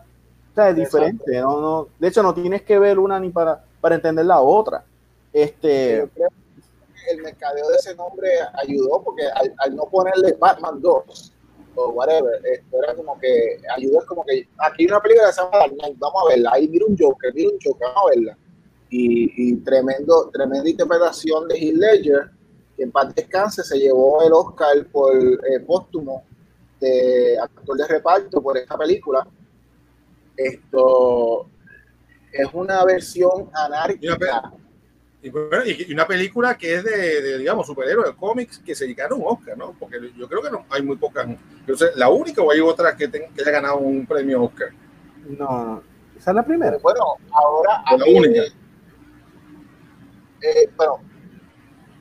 ¿sabes? 0.55 0.75
diferentes. 0.75 1.41
No, 1.41 1.61
no, 1.61 1.87
de 1.99 2.07
hecho, 2.07 2.23
no 2.23 2.33
tienes 2.33 2.63
que 2.63 2.79
ver 2.79 2.97
una 2.97 3.19
ni 3.19 3.29
para, 3.29 3.63
para 3.79 3.95
entender 3.95 4.25
la 4.25 4.41
otra. 4.41 4.83
Este, 5.37 5.97
Yo 5.97 6.09
creo 6.09 6.29
que 6.29 7.11
el 7.11 7.21
mercadeo 7.21 7.69
de 7.69 7.75
ese 7.75 7.93
nombre 7.93 8.27
ayudó 8.55 9.03
porque 9.03 9.23
al, 9.27 9.53
al 9.59 9.75
no 9.75 9.83
ponerle 9.85 10.33
Batman 10.33 10.81
2 10.81 11.33
o 11.75 11.89
whatever, 11.89 12.41
esto 12.43 12.83
era 12.83 12.95
como 12.95 13.19
que 13.19 13.59
ayudó, 13.75 13.99
es 13.99 14.05
como 14.05 14.25
que 14.25 14.49
aquí 14.57 14.83
hay 14.83 14.87
una 14.87 14.99
película 14.99 15.27
que 15.27 15.33
se 15.33 15.41
llama 15.41 15.93
vamos 15.97 16.23
a 16.23 16.29
verla, 16.29 16.51
ahí 16.53 16.67
mira 16.67 16.85
un 16.87 16.97
Joker, 16.97 17.31
mira 17.35 17.49
un 17.51 17.59
Joker, 17.63 17.87
vamos 17.87 18.03
a 18.03 18.15
verla. 18.15 18.37
Y, 18.89 19.49
y 19.49 19.55
tremendo, 19.57 20.31
tremenda 20.33 20.67
interpretación 20.67 21.47
de 21.49 21.55
Heath 21.55 21.75
Ledger, 21.75 22.31
que 22.75 22.83
en 22.83 22.91
paz 22.91 23.13
descanse, 23.13 23.63
se 23.63 23.77
llevó 23.77 24.23
el 24.23 24.33
Oscar 24.33 24.87
por 24.91 25.15
eh, 25.15 25.59
póstumo 25.67 26.23
de 26.79 27.37
actor 27.39 27.77
de 27.77 27.87
reparto 27.87 28.41
por 28.41 28.57
esta 28.57 28.75
película. 28.75 29.27
Esto 30.35 31.47
es 32.31 32.47
una 32.53 32.83
versión 32.85 33.51
anárquica 33.53 34.51
Y, 35.21 35.29
bueno, 35.29 35.65
y- 35.65 35.85
y 35.89 35.93
una 35.93 36.05
película 36.05 36.55
que 36.57 36.75
es 36.75 36.83
de, 36.83 37.21
de, 37.21 37.37
digamos, 37.39 37.65
superhéroes, 37.65 38.11
cómics, 38.15 38.59
que 38.59 38.75
se 38.75 38.91
ganaron 38.93 39.19
un 39.21 39.27
Oscar, 39.29 39.57
¿no? 39.57 39.73
Porque 39.79 39.97
yo 40.15 40.27
creo 40.27 40.41
que 40.41 40.51
no, 40.51 40.65
hay 40.69 40.83
muy 40.83 40.95
pocas. 40.95 41.27
Yo 41.67 41.75
sé, 41.75 41.87
la 41.95 42.09
única 42.09 42.41
o 42.41 42.51
hay 42.51 42.59
otra 42.59 42.95
que, 42.95 43.09
que 43.09 43.27
haya 43.41 43.51
ganado 43.51 43.77
un 43.79 44.05
premio 44.05 44.43
Oscar. 44.43 44.69
No. 45.27 45.81
Esa 46.17 46.31
es 46.31 46.35
la 46.35 46.43
primera. 46.45 46.77
Bueno, 46.81 46.99
ahora 47.31 47.81
a 47.85 47.97
La 47.97 48.05
mí, 48.05 48.15
única. 48.17 48.41
eh, 50.41 50.69
bueno, 50.75 50.99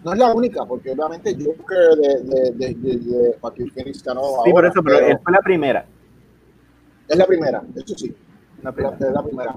no 0.04 0.12
es 0.12 0.18
la 0.18 0.32
única, 0.34 0.64
porque 0.64 0.90
obviamente 0.92 1.34
Joker 1.34 1.96
de, 1.96 2.22
de, 2.22 2.50
de, 2.52 2.74
de, 2.74 2.96
de 2.98 3.38
Joaquin 3.40 3.70
Phoenix 3.72 4.02
ganó 4.04 4.22
Sí, 4.44 4.50
por 4.52 4.64
eso, 4.66 4.82
pero 4.82 4.98
él 4.98 5.18
fue 5.22 5.32
la 5.32 5.40
primera. 5.40 5.86
es 7.08 7.16
la 7.16 7.26
primera, 7.26 7.62
eso 7.74 7.94
sí. 7.96 8.14
La, 8.62 8.72
primera. 8.72 8.96
es 9.00 9.12
la 9.12 9.22
primera. 9.22 9.56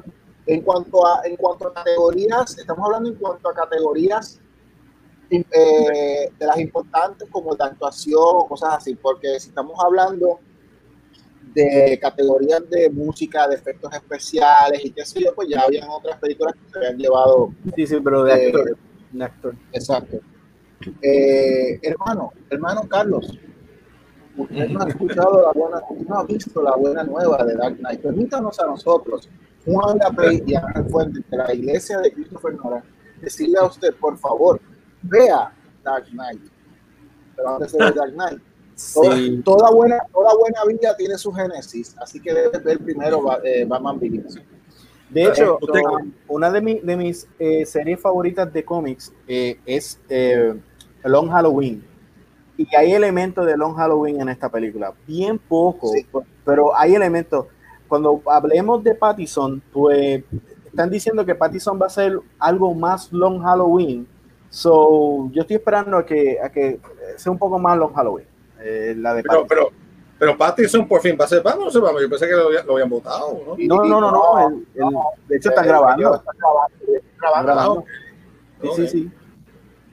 En 0.53 0.61
cuanto 0.61 1.05
a 1.05 1.21
en 1.25 1.35
cuanto 1.35 1.67
a 1.67 1.73
categorías, 1.73 2.57
estamos 2.57 2.85
hablando 2.85 3.09
en 3.09 3.15
cuanto 3.15 3.49
a 3.49 3.53
categorías 3.53 4.39
eh, 5.29 6.31
de 6.39 6.45
las 6.47 6.57
importantes 6.59 7.27
como 7.29 7.55
de 7.55 7.63
actuación, 7.63 8.47
cosas 8.47 8.75
así, 8.77 8.95
porque 8.95 9.39
si 9.39 9.49
estamos 9.49 9.77
hablando 9.83 10.39
de 11.53 11.97
categorías 12.01 12.67
de 12.69 12.89
música, 12.89 13.47
de 13.47 13.55
efectos 13.55 13.93
especiales 13.93 14.83
y 14.85 14.91
qué 14.91 15.05
sé 15.05 15.21
yo, 15.21 15.33
pues 15.35 15.47
ya 15.49 15.61
habían 15.61 15.87
otras 15.89 16.17
películas 16.19 16.53
que 16.55 16.71
se 16.71 16.77
habían 16.79 16.97
llevado. 16.97 17.51
Sí, 17.75 17.85
sí, 17.87 17.97
pero 18.03 18.23
de 18.23 18.33
Eh, 18.33 18.47
actor. 18.47 18.77
de 19.11 19.23
actor. 19.23 19.55
Exacto. 19.71 20.17
Eh, 21.01 21.79
hermano, 21.83 22.31
hermano 22.49 22.81
Carlos, 22.87 23.37
usted 24.37 24.69
no 24.69 24.81
ha 24.81 24.87
escuchado 24.89 25.41
la 25.43 25.51
buena, 25.51 25.81
no 26.07 26.15
ha 26.19 26.23
visto 26.23 26.61
la 26.61 26.75
buena 26.75 27.03
nueva 27.03 27.43
de 27.45 27.55
Dark 27.55 27.77
Knight. 27.77 28.01
Permítanos 28.01 28.59
a 28.59 28.65
nosotros, 28.67 29.27
Juan 29.65 29.97
Lapey 29.97 30.43
y 30.45 30.55
Ángel 30.55 30.85
Fuentes 30.89 31.23
de 31.29 31.37
la 31.37 31.53
iglesia 31.53 31.99
de 31.99 32.11
Christopher 32.13 32.55
Nolan, 32.55 32.83
decirle 33.21 33.59
a 33.59 33.65
usted, 33.65 33.93
por 33.95 34.17
favor, 34.17 34.59
vea 35.03 35.51
Dark 35.83 36.05
Knight. 36.11 36.41
Pero 37.35 37.49
antes 37.55 37.71
de 37.71 37.77
ver 37.83 37.93
Dark 37.93 38.13
Knight, 38.13 38.41
toda, 38.93 39.15
Sí. 39.15 39.41
toda 39.43 39.71
buena, 39.71 39.97
toda 40.13 40.31
buena 40.37 40.63
vida 40.65 40.95
tiene 40.97 41.17
su 41.17 41.31
génesis, 41.33 41.95
así 42.01 42.19
que 42.21 42.33
debes 42.33 42.63
ver 42.63 42.79
primero 42.79 43.21
eh, 43.43 43.65
Batman 43.65 43.99
Begins. 43.99 44.39
De 45.09 45.23
hecho, 45.23 45.57
Usted- 45.61 45.81
um, 45.81 46.11
una 46.27 46.51
de, 46.51 46.61
mi- 46.61 46.79
de 46.79 46.95
mis 46.95 47.27
eh, 47.39 47.65
series 47.65 47.99
favoritas 47.99 48.51
de 48.53 48.63
cómics 48.63 49.11
eh, 49.27 49.59
es 49.65 49.99
eh, 50.07 50.53
Long 51.03 51.29
Halloween. 51.29 51.83
Y 52.57 52.67
hay 52.75 52.91
elementos 52.93 53.45
de 53.45 53.55
Long 53.57 53.73
Halloween 53.75 54.21
en 54.21 54.29
esta 54.29 54.49
película. 54.49 54.93
Bien 55.07 55.39
poco, 55.39 55.87
Sí. 55.93 56.05
pero 56.45 56.75
hay 56.75 56.93
elementos. 56.93 57.47
Cuando 57.89 58.21
hablemos 58.27 58.83
de 58.83 58.95
Pattison, 58.95 59.61
pues 59.73 60.23
están 60.65 60.89
diciendo 60.89 61.25
que 61.25 61.35
Pattison 61.35 61.77
va 61.81 61.87
a 61.87 61.89
ser 61.89 62.17
algo 62.37 62.73
más 62.73 63.11
Long 63.11 63.41
Halloween. 63.41 64.07
So, 64.51 65.29
yo 65.31 65.41
estoy 65.41 65.57
esperando 65.57 65.97
a 65.97 66.05
que, 66.05 66.37
a 66.41 66.49
que 66.49 66.79
sea 67.17 67.31
un 67.31 67.37
poco 67.37 67.59
más 67.59 67.77
Long 67.77 67.93
Halloween. 67.93 68.25
eh, 68.61 68.93
la 68.97 69.13
de 69.13 69.23
Pero, 69.23 69.45
pero, 69.47 69.69
pero 70.17 70.37
Pattinson 70.37 70.87
por 70.87 71.01
fin 71.01 71.17
va 71.19 71.25
a 71.25 71.27
ser 71.27 71.41
Batman 71.41 71.61
o 71.63 71.65
no 71.65 71.71
se 71.71 71.79
va 71.79 71.91
Yo 71.99 72.09
pensé 72.09 72.27
que 72.27 72.33
lo, 72.35 72.47
había- 72.47 72.63
lo 72.63 72.73
habían 72.73 72.89
votado, 72.89 73.41
¿no? 73.47 73.55
no, 73.57 73.83
no, 73.85 74.01
no, 74.01 74.11
no. 74.11 74.47
el- 74.49 74.67
el- 74.75 74.95
de 75.27 75.37
hecho, 75.37 75.49
están 75.49 75.65
Eh, 75.65 75.67
grabando. 75.69 76.15
Están 76.15 76.35
grabando, 77.19 77.53
grabando. 77.53 77.83
Sí, 78.61 78.69
sí, 78.75 78.87
sí. 78.87 79.11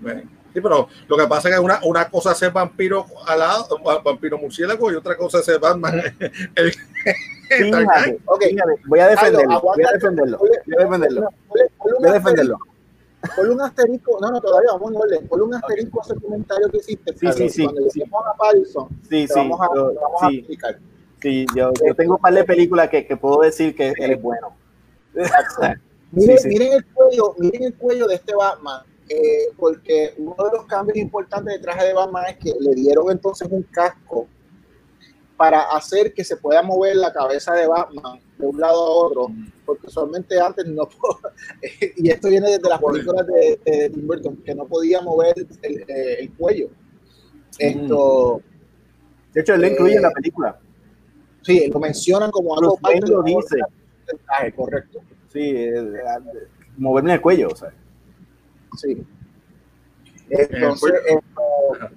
Bueno, 0.01 0.23
Sí, 0.52 0.60
pero 0.62 0.89
lo 1.06 1.16
que 1.18 1.27
pasa 1.27 1.51
es 1.51 1.55
que 1.55 1.60
una, 1.60 1.81
una 1.85 2.09
cosa 2.09 2.32
es 2.32 2.39
ser 2.39 2.51
vampiro 2.51 3.05
alado, 3.27 3.78
va- 3.86 3.98
vampiro 3.98 4.39
murciélago 4.39 4.90
y 4.90 4.94
otra 4.94 5.14
cosa 5.14 5.40
es 5.40 5.44
ser 5.44 5.60
Batman. 5.60 6.01
El. 6.55 6.73
Fíjate, 7.48 8.18
Ok. 8.26 8.42
fíjate, 8.44 8.72
voy 8.86 8.98
a 9.00 9.08
defenderlo, 9.08 9.60
voy 9.60 9.84
a 9.84 9.92
defenderlo, 9.92 10.38
Ponle- 10.38 10.62
voy 10.66 10.74
a 10.76 10.84
defenderlo, 10.84 11.28
ponle- 11.48 11.70
ponle 11.78 11.96
un 11.96 12.02
voy 12.02 12.10
a 12.10 12.12
defenderlo. 12.14 12.54
asterisco- 12.56 12.76
Ponle 13.36 13.52
un 13.54 13.60
asterisco, 13.60 14.18
no, 14.20 14.30
no, 14.30 14.40
todavía 14.40 14.70
vamos 14.72 14.90
en 14.92 14.96
orden. 15.00 15.28
Ponle 15.28 15.44
un 15.46 15.54
asterisco 15.54 16.00
a 16.00 16.04
ese 16.04 16.14
comentario 16.20 16.68
que 16.70 16.76
hiciste. 16.78 17.12
Sí, 17.12 17.18
Carlos. 17.26 17.36
sí, 17.36 17.48
sí, 17.50 17.64
Cuando 17.64 17.90
sí. 17.90 18.02
a 18.02 18.36
Pattinson, 18.36 18.88
Sí, 19.08 19.26
sí, 19.26 19.32
vamos 19.36 19.60
a, 19.60 19.74
yo- 19.74 19.92
sí, 20.28 20.36
explicar. 20.38 20.78
sí, 21.22 21.46
yo, 21.56 21.72
yo 21.86 21.94
tengo 21.94 22.14
un 22.16 22.20
par 22.20 22.34
de 22.34 22.44
películas 22.44 22.88
que, 22.88 23.06
que 23.06 23.16
puedo 23.16 23.40
decir 23.40 23.74
que 23.74 23.88
él 23.96 24.10
es 24.12 24.22
bueno. 24.22 24.54
Miren, 26.12 26.38
Sí, 26.38 26.48
miren 26.48 26.72
el 26.74 26.84
cuello, 26.86 27.34
miren 27.38 27.62
el 27.64 27.74
cuello 27.74 28.06
de 28.06 28.14
este 28.14 28.34
Batman, 28.34 28.82
eh, 29.08 29.48
porque 29.56 30.14
uno 30.18 30.36
de 30.44 30.56
los 30.56 30.66
cambios 30.66 30.96
importantes 30.98 31.54
del 31.54 31.62
traje 31.62 31.86
de 31.86 31.94
Batman 31.94 32.24
es 32.28 32.36
que 32.36 32.52
le 32.60 32.74
dieron 32.74 33.10
entonces 33.10 33.48
un 33.50 33.62
casco 33.64 34.28
para 35.36 35.60
hacer 35.76 36.14
que 36.14 36.24
se 36.24 36.36
pueda 36.36 36.62
mover 36.62 36.96
la 36.96 37.12
cabeza 37.12 37.52
de 37.54 37.66
Batman 37.66 38.20
de 38.38 38.46
un 38.46 38.58
lado 38.60 38.74
a 38.86 38.90
otro, 39.06 39.26
porque 39.64 39.86
usualmente 39.86 40.40
antes 40.40 40.66
no 40.66 40.88
y 41.96 42.10
esto 42.10 42.28
viene 42.28 42.50
desde 42.50 42.68
las 42.68 42.80
películas 42.80 43.26
de, 43.26 43.60
de 43.64 43.90
Tim 43.90 44.06
Burton, 44.06 44.36
que 44.38 44.54
no 44.54 44.66
podía 44.66 45.00
mover 45.02 45.34
el, 45.62 45.80
eh, 45.88 46.16
el 46.20 46.32
cuello. 46.34 46.68
Esto, 47.58 48.40
De 49.32 49.40
hecho, 49.40 49.54
él 49.54 49.60
lo 49.62 49.66
incluye 49.68 49.96
en 49.96 50.02
la 50.02 50.08
Eh, 50.08 50.12
película. 50.14 50.58
sí, 51.42 51.68
lo 51.72 51.80
mencionan 51.80 52.30
como 52.30 52.56
algo 52.58 52.76
parte 52.78 53.00
lo 53.06 53.22
dice. 53.22 53.56
traje, 54.26 54.52
correcto. 54.54 55.00
Sí, 55.32 55.40
eh, 55.54 55.82
moverme 56.78 57.14
el 57.14 57.20
cuello, 57.20 57.48
o 57.52 57.56
sea. 57.56 57.72
Sí. 58.78 59.04
Entonces, 60.28 60.92
esto, 61.06 61.90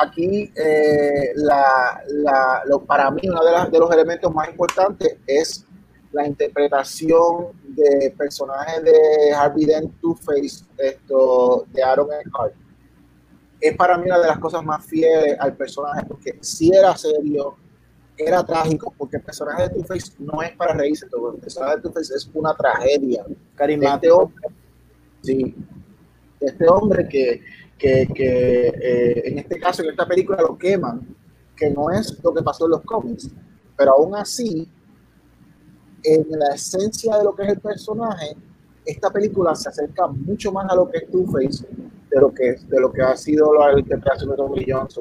aquí 0.00 0.52
eh, 0.54 1.32
la, 1.36 2.02
la- 2.08 2.62
lo, 2.66 2.80
para 2.84 3.10
mí 3.10 3.22
uno 3.28 3.44
de, 3.44 3.52
las- 3.52 3.70
de 3.70 3.78
los 3.78 3.90
elementos 3.92 4.32
más 4.34 4.48
importantes 4.48 5.16
es 5.26 5.64
la 6.12 6.26
interpretación 6.26 7.48
de 7.68 8.14
personajes 8.16 8.82
de 8.82 9.32
Harvey 9.36 9.66
Dent, 9.66 10.00
Two-Face, 10.00 10.64
esto, 10.78 11.66
de 11.72 11.82
Aaron 11.82 12.08
Eckhart. 12.24 12.54
Es 13.60 13.76
para 13.76 13.98
mí 13.98 14.04
una 14.06 14.18
de 14.20 14.26
las 14.28 14.38
cosas 14.38 14.62
más 14.64 14.84
fieles 14.86 15.36
al 15.38 15.54
personaje, 15.54 16.04
porque 16.08 16.38
si 16.40 16.72
era 16.74 16.96
serio, 16.96 17.56
era 18.16 18.42
trágico, 18.44 18.92
porque 18.96 19.16
el 19.18 19.22
personaje 19.22 19.64
de 19.64 19.68
Two-Face 19.70 20.12
no 20.18 20.40
es 20.42 20.52
para 20.56 20.72
reírse, 20.74 21.06
todo 21.08 21.32
el 21.34 21.38
personaje 21.40 21.76
de 21.76 21.82
Two-Face 21.82 22.14
es 22.14 22.30
una 22.34 22.54
tragedia 22.54 23.22
este 23.28 23.36
Carismático. 23.54 24.16
hombre, 24.16 24.48
sí, 25.22 25.54
este 26.40 26.68
hombre 26.68 27.08
que, 27.08 27.42
que, 27.78 28.08
que, 28.12 28.66
eh, 28.68 29.22
en 29.24 29.38
este 29.38 29.58
caso, 29.58 29.82
en 29.82 29.90
esta 29.90 30.06
película 30.06 30.42
lo 30.42 30.58
queman, 30.58 31.06
que 31.56 31.70
no 31.70 31.90
es 31.90 32.18
lo 32.22 32.34
que 32.34 32.42
pasó 32.42 32.66
en 32.66 32.72
los 32.72 32.82
cómics, 32.82 33.30
pero 33.76 33.92
aún 33.92 34.14
así, 34.16 34.68
en 36.02 36.26
la 36.30 36.54
esencia 36.54 37.16
de 37.16 37.24
lo 37.24 37.34
que 37.34 37.44
es 37.44 37.48
el 37.50 37.60
personaje, 37.60 38.36
esta 38.84 39.10
película 39.10 39.54
se 39.54 39.68
acerca 39.68 40.06
mucho 40.06 40.50
más 40.50 40.70
a 40.70 40.74
lo 40.74 40.90
que 40.90 40.98
es 40.98 41.10
Two-Face 41.10 41.66
de 42.10 42.20
lo 42.20 42.32
que, 42.32 42.56
de 42.66 42.80
lo 42.80 42.90
que 42.90 43.02
ha 43.02 43.16
sido 43.16 43.52
la 43.54 43.78
interpretación 43.78 44.30
de 44.30 44.36
Tommy 44.36 44.64
Jones. 44.66 44.98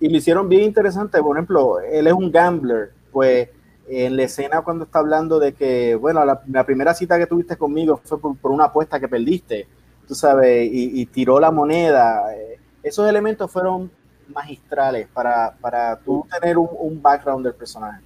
y 0.00 0.08
lo 0.08 0.16
hicieron 0.16 0.48
bien 0.48 0.62
interesante. 0.62 1.20
Por 1.20 1.36
ejemplo, 1.36 1.80
él 1.80 2.06
es 2.06 2.12
un 2.12 2.30
gambler, 2.30 2.92
pues 3.12 3.48
en 3.88 4.16
la 4.16 4.24
escena 4.24 4.62
cuando 4.62 4.84
está 4.84 5.00
hablando 5.00 5.38
de 5.38 5.52
que, 5.54 5.94
bueno, 5.96 6.24
la, 6.24 6.42
la 6.48 6.64
primera 6.64 6.94
cita 6.94 7.18
que 7.18 7.26
tuviste 7.26 7.56
conmigo 7.56 8.00
fue 8.04 8.20
por, 8.20 8.36
por 8.36 8.50
una 8.50 8.64
apuesta 8.64 8.98
que 9.00 9.08
perdiste, 9.08 9.66
tú 10.06 10.14
sabes, 10.14 10.68
y, 10.70 11.00
y 11.00 11.06
tiró 11.06 11.38
la 11.40 11.50
moneda. 11.50 12.34
eh, 12.34 12.58
Esos 12.82 13.08
elementos 13.08 13.50
fueron 13.50 13.90
magistrales 14.28 15.06
para, 15.12 15.56
para 15.60 15.96
tú 16.00 16.26
tener 16.40 16.58
un, 16.58 16.68
un 16.78 17.00
background 17.00 17.44
del 17.44 17.54
personaje. 17.54 18.02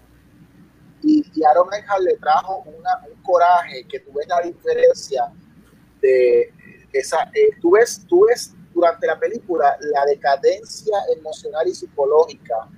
y, 1.03 1.25
y 1.35 1.45
Aaron 1.45 1.69
Eckhart 1.73 2.03
le 2.03 2.17
trajo 2.17 2.59
una- 2.67 3.01
un 3.11 3.23
coraje 3.23 3.87
que 3.89 4.01
tú 4.01 4.13
ves 4.13 4.27
la 4.29 4.41
diferencia 4.43 5.33
de 6.03 6.53
esa, 6.93 7.23
eh, 7.35 7.51
tú, 7.61 7.71
ves, 7.73 8.05
tú 8.07 8.27
ves 8.29 8.55
durante 8.75 9.07
la 9.07 9.19
película 9.19 9.77
la 9.81 10.05
decadencia 10.07 10.97
emocional 11.17 11.67
y 11.69 11.75
psicológica 11.75 12.69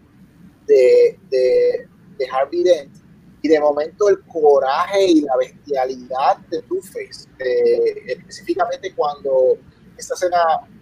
de, 0.66 1.18
de, 1.30 1.88
de 2.18 2.26
Harvey 2.30 2.62
Dent 2.62 2.94
y 3.42 3.48
de 3.48 3.60
momento 3.60 4.08
el 4.08 4.20
coraje 4.20 5.04
y 5.04 5.20
la 5.22 5.36
bestialidad 5.36 6.38
de 6.48 6.62
Two-Face, 6.62 7.28
eh, 7.38 8.04
específicamente 8.06 8.94
cuando 8.94 9.58
esta 9.96 10.14
escena 10.14 10.38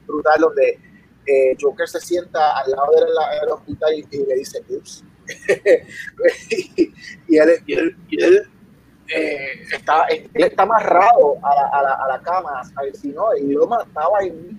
brutal 0.07 0.41
donde 0.41 0.79
eh, 1.27 1.57
Joker 1.61 1.89
se 1.89 2.01
sienta 2.01 2.59
al 2.59 2.71
lado 2.71 2.93
del 2.93 3.09
del 3.41 3.51
hospital 3.51 3.95
y, 3.95 4.07
y 4.11 4.27
le 4.27 4.35
dice, 4.37 4.63
ups, 4.69 5.05
y, 6.51 6.93
y 7.29 7.39
él, 7.39 7.51
y 7.67 7.73
él, 7.75 7.97
y 8.09 8.23
él, 8.23 8.51
eh, 9.15 9.63
está, 9.73 10.05
él 10.07 10.29
está 10.35 10.63
amarrado 10.63 11.37
a 11.43 11.55
la, 11.55 11.69
a 11.69 11.83
la, 11.83 11.95
a 11.95 12.09
la 12.09 12.23
cama, 12.23 12.63
al 12.77 12.95
si 12.95 13.09
no, 13.09 13.35
y 13.37 13.53
lo 13.53 13.67
mataba 13.67 14.23
en 14.23 14.59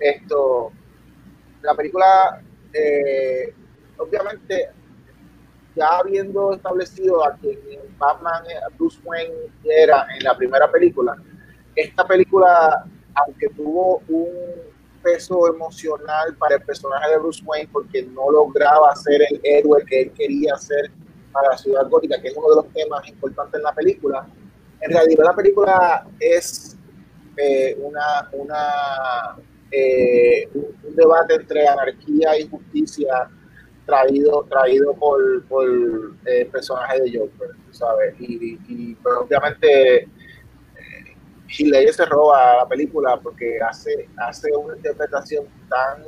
esto. 0.00 0.72
La 1.62 1.74
película, 1.74 2.42
eh, 2.72 3.54
obviamente, 3.98 4.70
ya 5.76 5.88
habiendo 5.98 6.52
establecido 6.52 7.24
a 7.24 7.34
quien 7.36 7.58
Batman, 7.98 8.44
eh, 8.46 8.74
Bruce 8.76 8.98
Wayne 9.04 9.34
era 9.64 10.06
en 10.16 10.24
la 10.24 10.36
primera 10.36 10.70
película, 10.70 11.16
esta 11.74 12.06
película, 12.06 12.84
aunque 13.14 13.48
tuvo 13.50 14.02
un 14.08 14.28
peso 15.02 15.48
emocional 15.48 16.34
para 16.38 16.56
el 16.56 16.62
personaje 16.62 17.10
de 17.10 17.18
Bruce 17.18 17.42
Wayne 17.44 17.68
porque 17.72 18.02
no 18.02 18.30
lograba 18.30 18.94
ser 18.96 19.22
el 19.22 19.40
héroe 19.42 19.84
que 19.84 20.02
él 20.02 20.12
quería 20.12 20.56
ser 20.56 20.90
para 21.32 21.50
la 21.50 21.58
ciudad 21.58 21.88
gótica, 21.88 22.20
que 22.20 22.28
es 22.28 22.36
uno 22.36 22.48
de 22.48 22.56
los 22.56 22.72
temas 22.72 23.06
importantes 23.08 23.58
en 23.58 23.64
la 23.64 23.72
película. 23.72 24.26
En 24.80 24.90
realidad 24.90 25.24
la 25.24 25.34
película 25.34 26.06
es 26.20 26.76
eh, 27.36 27.76
una, 27.80 28.28
una, 28.32 29.36
eh, 29.70 30.48
un, 30.54 30.66
un 30.84 30.96
debate 30.96 31.34
entre 31.34 31.66
anarquía 31.66 32.38
y 32.38 32.48
justicia 32.48 33.28
traído, 33.86 34.46
traído 34.48 34.94
por, 34.94 35.44
por 35.44 35.66
eh, 36.26 36.48
personaje 36.50 37.02
de 37.02 37.18
Joker, 37.18 37.50
¿sabes? 37.70 38.14
Y, 38.18 38.94
pues, 38.96 39.14
obviamente 39.16 40.02
eh, 40.02 40.08
Heath 41.48 41.68
Ledger 41.68 41.94
se 41.94 42.04
roba 42.06 42.56
la 42.58 42.68
película 42.68 43.18
porque 43.22 43.58
hace, 43.60 44.08
hace 44.16 44.50
una 44.56 44.76
interpretación 44.76 45.46
tan 45.68 46.04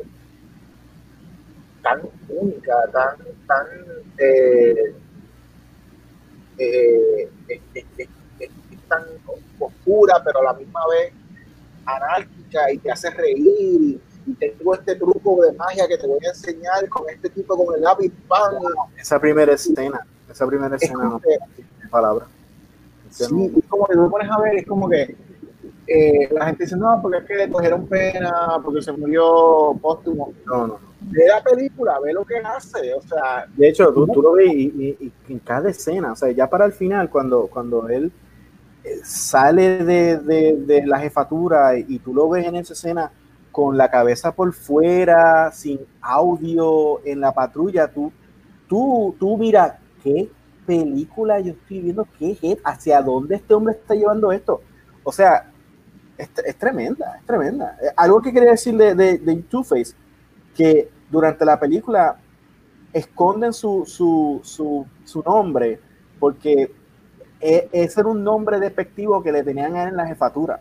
tan 1.86 2.00
única, 2.28 2.74
tan, 2.92 3.16
tan 3.46 3.66
eh, 4.18 4.92
eh, 6.58 7.28
tan 8.88 9.04
oscura, 9.60 10.20
pero 10.24 10.40
a 10.40 10.52
la 10.52 10.54
misma 10.54 10.80
vez 10.88 11.12
anárquica 11.84 12.72
y 12.72 12.78
te 12.78 12.90
hace 12.90 13.10
reír. 13.10 14.00
Y 14.26 14.32
tengo 14.34 14.74
este 14.74 14.96
truco 14.96 15.42
de 15.42 15.52
magia 15.52 15.86
que 15.86 15.96
te 15.98 16.06
voy 16.06 16.18
a 16.26 16.30
enseñar 16.30 16.88
con 16.88 17.08
este 17.08 17.30
tipo 17.30 17.56
con 17.64 17.74
el 17.76 17.82
lápiz 17.82 18.12
pan. 18.26 18.54
Esa 18.98 19.20
primera 19.20 19.52
escena, 19.52 20.00
esa 20.30 20.46
primera 20.46 20.74
Es 20.76 20.82
escena 20.82 21.04
no 21.04 21.20
que, 21.20 21.38
palabra. 21.88 22.26
sí, 23.10 23.52
es 23.56 23.64
como 23.68 23.86
que 23.86 23.94
tú 23.94 24.10
pones 24.10 24.30
a 24.30 24.38
ver, 24.40 24.56
es 24.56 24.66
como 24.66 24.88
que 24.88 25.16
eh, 25.86 26.28
la 26.32 26.46
gente 26.46 26.64
dice, 26.64 26.76
no, 26.76 26.98
porque 27.00 27.18
es 27.18 27.24
que 27.24 27.36
le 27.36 27.48
cogieron 27.50 27.86
pena, 27.86 28.32
porque 28.64 28.82
se 28.82 28.90
murió 28.92 29.76
póstumo. 29.80 30.32
No, 30.44 30.66
no. 30.66 30.78
Ve 31.02 31.26
la 31.28 31.40
película, 31.42 32.00
ve 32.00 32.12
lo 32.12 32.24
que 32.24 32.38
hace, 32.38 32.92
o 32.94 33.02
sea, 33.02 33.46
De 33.56 33.68
hecho, 33.68 33.92
tú, 33.92 34.06
tú 34.08 34.20
lo 34.22 34.32
ves 34.32 34.52
y, 34.52 34.64
y- 34.98 35.12
y 35.28 35.32
en 35.32 35.38
cada 35.38 35.68
escena, 35.70 36.12
o 36.12 36.16
sea, 36.16 36.30
ya 36.32 36.48
para 36.50 36.64
el 36.64 36.72
final, 36.72 37.08
cuando, 37.10 37.46
cuando 37.46 37.88
él 37.88 38.10
eh, 38.82 39.00
sale 39.04 39.84
de, 39.84 40.18
de- 40.18 40.56
de 40.56 40.86
la 40.86 40.98
jefatura 40.98 41.78
y, 41.78 41.84
y 41.88 41.98
tú 42.00 42.12
lo 42.12 42.28
ves 42.28 42.46
en 42.46 42.56
esa 42.56 42.72
escena 42.72 43.12
con 43.56 43.78
la 43.78 43.90
cabeza 43.90 44.32
por 44.32 44.52
fuera, 44.52 45.50
sin 45.50 45.80
audio, 46.02 47.00
en 47.06 47.22
la 47.22 47.32
patrulla, 47.32 47.88
tú, 47.88 48.12
tú, 48.68 49.16
tú 49.18 49.38
mira, 49.38 49.78
qué 50.04 50.30
película 50.66 51.40
yo 51.40 51.52
estoy 51.52 51.80
viendo, 51.80 52.06
qué 52.18 52.36
es, 52.42 52.58
hacia 52.62 53.00
dónde 53.00 53.36
este 53.36 53.54
hombre 53.54 53.72
está 53.72 53.94
llevando 53.94 54.30
esto. 54.30 54.60
O 55.02 55.10
sea, 55.10 55.50
es, 56.18 56.28
tremenda, 56.58 57.16
es 57.18 57.24
tremenda. 57.24 57.78
Eh, 57.82 57.86
Algo 57.96 58.20
que 58.20 58.30
quería 58.30 58.50
decir 58.50 58.76
de, 58.76 58.94
de, 58.94 59.16
de 59.16 59.36
Two-Face, 59.36 59.94
que 60.54 60.90
durante 61.10 61.46
la 61.46 61.58
película 61.58 62.18
esconden 62.92 63.54
su, 63.54 63.84
su, 63.86 64.42
su, 64.44 64.86
su 65.04 65.22
nombre 65.22 65.80
porque 66.20 66.74
e- 67.40 67.70
ese 67.72 68.00
era 68.00 68.10
un 68.10 68.22
nombre 68.22 68.60
despectivo 68.60 69.22
que 69.22 69.32
le 69.32 69.42
tenían 69.42 69.76
a 69.76 69.84
él 69.84 69.88
en 69.90 69.96
la 69.96 70.06
jefatura. 70.06 70.60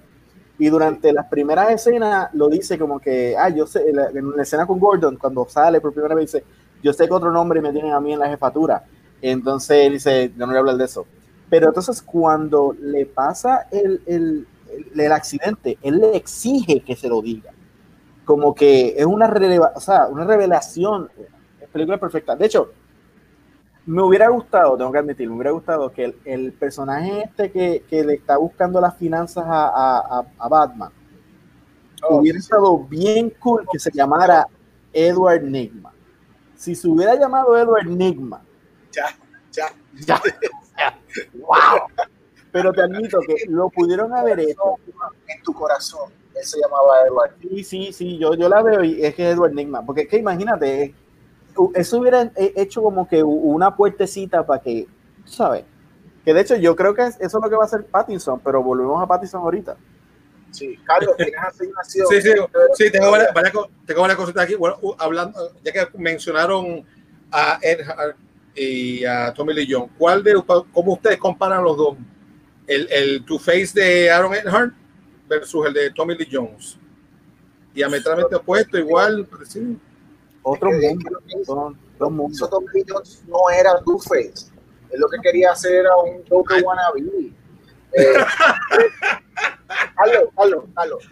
Y 0.57 0.69
durante 0.69 1.11
las 1.11 1.25
primeras 1.27 1.69
escenas 1.71 2.29
lo 2.33 2.47
dice 2.49 2.77
como 2.79 2.99
que, 2.99 3.35
ah, 3.37 3.49
yo 3.49 3.67
sé, 3.67 3.89
en 3.89 3.95
la, 3.97 4.07
en 4.09 4.35
la 4.35 4.43
escena 4.43 4.65
con 4.65 4.79
Gordon, 4.79 5.17
cuando 5.17 5.45
sale 5.49 5.81
por 5.81 5.93
primera 5.93 6.15
vez, 6.15 6.31
dice, 6.31 6.45
yo 6.81 6.93
sé 6.93 7.07
que 7.07 7.13
otro 7.13 7.31
nombre 7.31 7.61
me 7.61 7.71
tienen 7.73 7.91
a 7.93 7.99
mí 7.99 8.13
en 8.13 8.19
la 8.19 8.29
jefatura. 8.29 8.83
Entonces 9.21 9.77
él 9.85 9.93
dice, 9.93 10.29
yo 10.37 10.39
no 10.45 10.47
voy 10.47 10.55
a 10.57 10.59
hablar 10.59 10.77
de 10.77 10.85
eso. 10.85 11.05
Pero 11.49 11.67
entonces 11.67 12.01
cuando 12.01 12.75
le 12.79 13.05
pasa 13.05 13.67
el, 13.71 14.01
el, 14.05 14.47
el, 14.93 14.99
el 15.01 15.11
accidente, 15.11 15.77
él 15.81 15.97
le 15.99 16.15
exige 16.15 16.81
que 16.81 16.95
se 16.95 17.09
lo 17.09 17.21
diga. 17.21 17.51
Como 18.25 18.55
que 18.55 18.95
es 18.97 19.05
una, 19.05 19.27
releva- 19.27 19.71
o 19.75 19.79
sea, 19.79 20.07
una 20.07 20.25
revelación. 20.25 21.09
Es 21.61 21.67
película 21.69 21.97
perfecta. 21.99 22.35
De 22.35 22.45
hecho, 22.47 22.71
me 23.85 24.01
hubiera 24.01 24.29
gustado, 24.29 24.77
tengo 24.77 24.91
que 24.91 24.97
admitir, 24.97 25.29
me 25.29 25.35
hubiera 25.35 25.51
gustado 25.51 25.91
que 25.91 26.05
el, 26.05 26.15
el 26.25 26.53
personaje 26.53 27.23
este 27.23 27.51
que, 27.51 27.83
que 27.89 28.03
le 28.03 28.15
está 28.15 28.37
buscando 28.37 28.81
las 28.81 28.95
finanzas 28.97 29.45
a, 29.47 29.67
a- 30.19 30.25
a- 30.39 30.49
Batman 30.49 30.91
Oh, 32.07 32.17
hubiera 32.17 32.37
estado 32.37 32.77
bien 32.79 33.31
cool 33.39 33.65
que 33.71 33.79
se 33.79 33.89
llamara 33.91 34.47
Edward 34.93 35.41
Nigma. 35.43 35.91
Si 36.55 36.75
se 36.75 36.87
hubiera 36.87 37.15
llamado 37.15 37.57
Edward 37.57 37.87
Nigma, 37.87 38.43
ya, 38.91 39.05
ya. 39.51 39.65
ya, 40.05 40.21
ya, 40.77 40.99
wow. 41.33 41.87
Pero 42.51 42.71
te 42.73 42.81
admito 42.81 43.17
que 43.25 43.35
lo 43.49 43.69
pudieron 43.69 44.13
haber 44.13 44.39
hecho. 44.39 44.75
En 45.27 45.41
tu 45.41 45.53
corazón, 45.53 46.11
él 46.35 46.43
se 46.43 46.59
llamaba 46.59 47.01
Edward. 47.07 47.31
Sí, 47.41 47.63
sí, 47.63 47.93
sí, 47.93 48.17
yo, 48.19 48.35
yo 48.35 48.49
la 48.49 48.61
veo 48.61 48.83
y 48.83 49.03
es 49.03 49.15
que 49.15 49.27
es 49.29 49.35
Edward 49.35 49.53
Nigma. 49.53 49.83
Porque 49.83 50.01
es 50.01 50.07
que 50.07 50.17
imagínate, 50.17 50.93
eso 51.73 51.99
hubiera 51.99 52.23
eh, 52.35 52.53
hecho 52.55 52.81
como 52.81 53.07
que 53.07 53.23
una 53.23 53.75
puertecita 53.75 54.45
para 54.45 54.61
que, 54.61 54.87
tú 55.25 55.31
¿sabes? 55.31 55.63
Que 56.23 56.33
de 56.33 56.41
hecho 56.41 56.55
yo 56.55 56.75
creo 56.75 56.93
que 56.93 57.03
es- 57.03 57.15
eso 57.19 57.37
es 57.37 57.43
lo 57.43 57.49
que 57.49 57.55
va 57.55 57.63
a 57.63 57.65
hacer 57.65 57.85
Pattinson, 57.85 58.39
pero 58.39 58.61
volvemos 58.63 59.01
a 59.01 59.07
Pattinson 59.07 59.41
ahorita. 59.41 59.77
Sí, 60.51 60.77
Carlos, 60.85 61.15
tienes 61.17 61.35
asignación. 61.41 62.07
Sí, 62.07 62.21
sí, 62.21 62.29
sí, 62.75 62.91
tengo 62.91 63.11
varias, 63.11 63.33
varias 63.33 63.53
tengo 63.85 64.01
varias 64.01 64.17
cositas 64.17 64.43
aquí. 64.43 64.55
Bueno, 64.55 64.77
hablando, 64.97 65.51
ya 65.63 65.71
que 65.71 65.97
mencionaron 65.97 66.85
a 67.31 67.59
Ed 67.61 67.81
Hart 67.87 68.15
y 68.55 69.03
a 69.03 69.33
Tommy 69.33 69.53
Lee 69.53 69.67
Jones, 69.69 69.91
¿cuál 69.97 70.23
de 70.23 70.33
cómo 70.71 70.93
ustedes 70.93 71.17
comparan 71.17 71.63
los 71.63 71.75
dos? 71.75 71.97
El, 72.67 72.87
el 72.91 73.25
Two-Face 73.25 73.71
de 73.75 74.09
Aaron 74.09 74.33
Eckhart 74.33 74.73
versus 75.27 75.67
el 75.67 75.73
de 75.73 75.91
Tommy 75.91 76.15
Lee 76.15 76.27
Jones. 76.31 76.79
Diametralmente 77.73 78.35
opuesto, 78.35 78.77
igual, 78.77 79.25
parecido. 79.25 79.75
Otro 80.47 80.71
mundo, 80.71 81.09
son 81.97 82.15
mundos. 82.15 82.49
Jones 82.87 83.23
no 83.27 83.49
era 83.49 83.79
Two-Face. 83.83 84.51
Él 84.91 84.99
lo 84.99 85.09
que 85.09 85.17
quería 85.23 85.51
hacer 85.51 85.73
era 85.73 85.95
un 85.97 86.23
Joker 86.29 86.63
wannabe. 86.63 87.01
Eh, 87.93 88.13
Carlos, 89.95 90.29
Carlos, 90.35 90.63
Carlos, 90.75 91.09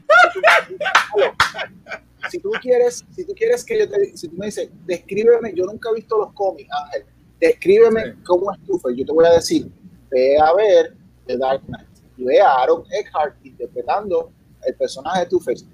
si 2.30 2.40
tú, 2.40 2.52
quieres, 2.62 3.04
si 3.16 3.26
tú 3.26 3.34
quieres 3.34 3.64
que 3.66 3.80
yo 3.80 3.90
te, 3.90 4.16
si 4.16 4.28
tú 4.28 4.36
me 4.38 4.46
dices, 4.48 4.70
descríbeme, 4.86 5.54
yo 5.56 5.66
nunca 5.66 5.90
he 5.90 5.96
visto 5.96 6.18
los 6.18 6.32
cómics, 6.34 6.70
Ángel, 6.86 7.06
descríbeme 7.40 8.04
Sí. 8.04 8.12
cómo 8.26 8.52
es 8.52 8.60
Two-Face, 8.66 8.96
yo 8.98 9.06
te 9.06 9.12
voy 9.14 9.26
a 9.26 9.32
decir, 9.32 9.72
ve 10.12 10.38
a 10.38 10.54
ver 10.54 10.96
The 11.26 11.38
Dark 11.38 11.64
Knight 11.66 11.88
y 12.18 12.26
ve 12.26 12.40
a 12.40 12.54
Aaron 12.62 12.84
Eckhart 12.92 13.36
interpretando 13.44 14.32
el 14.66 14.76
personaje 14.76 15.22
de 15.22 15.26
Two-Face. 15.26 15.66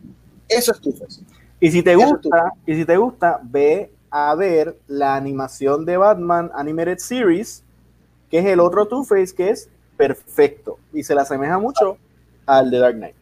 Eso 0.48 0.72
es 0.72 0.80
Two-Face. 0.80 1.22
Y 1.60 1.72
si 1.72 1.84
te 1.84 1.96
gusta, 1.96 2.54
y 2.66 2.76
si 2.76 2.86
te 2.86 2.98
gusta, 2.98 3.40
ve 3.44 3.92
a 4.10 4.34
ver 4.36 4.78
la 4.88 5.16
animación 5.16 5.86
de 5.86 5.98
Batman 5.98 6.52
Animated 6.56 6.98
Series, 7.00 7.64
que 8.30 8.40
es 8.40 8.46
el 8.46 8.60
otro 8.60 8.88
Two-Face 8.88 9.36
que 9.36 9.50
es 9.50 9.70
perfecto 9.98 10.80
y 10.94 11.04
se 11.04 11.14
le 11.14 11.22
asemeja 11.22 11.58
mucho 11.60 11.98
al 12.46 12.72
de 12.72 12.80
Dark 12.80 12.96
Knight. 12.96 13.16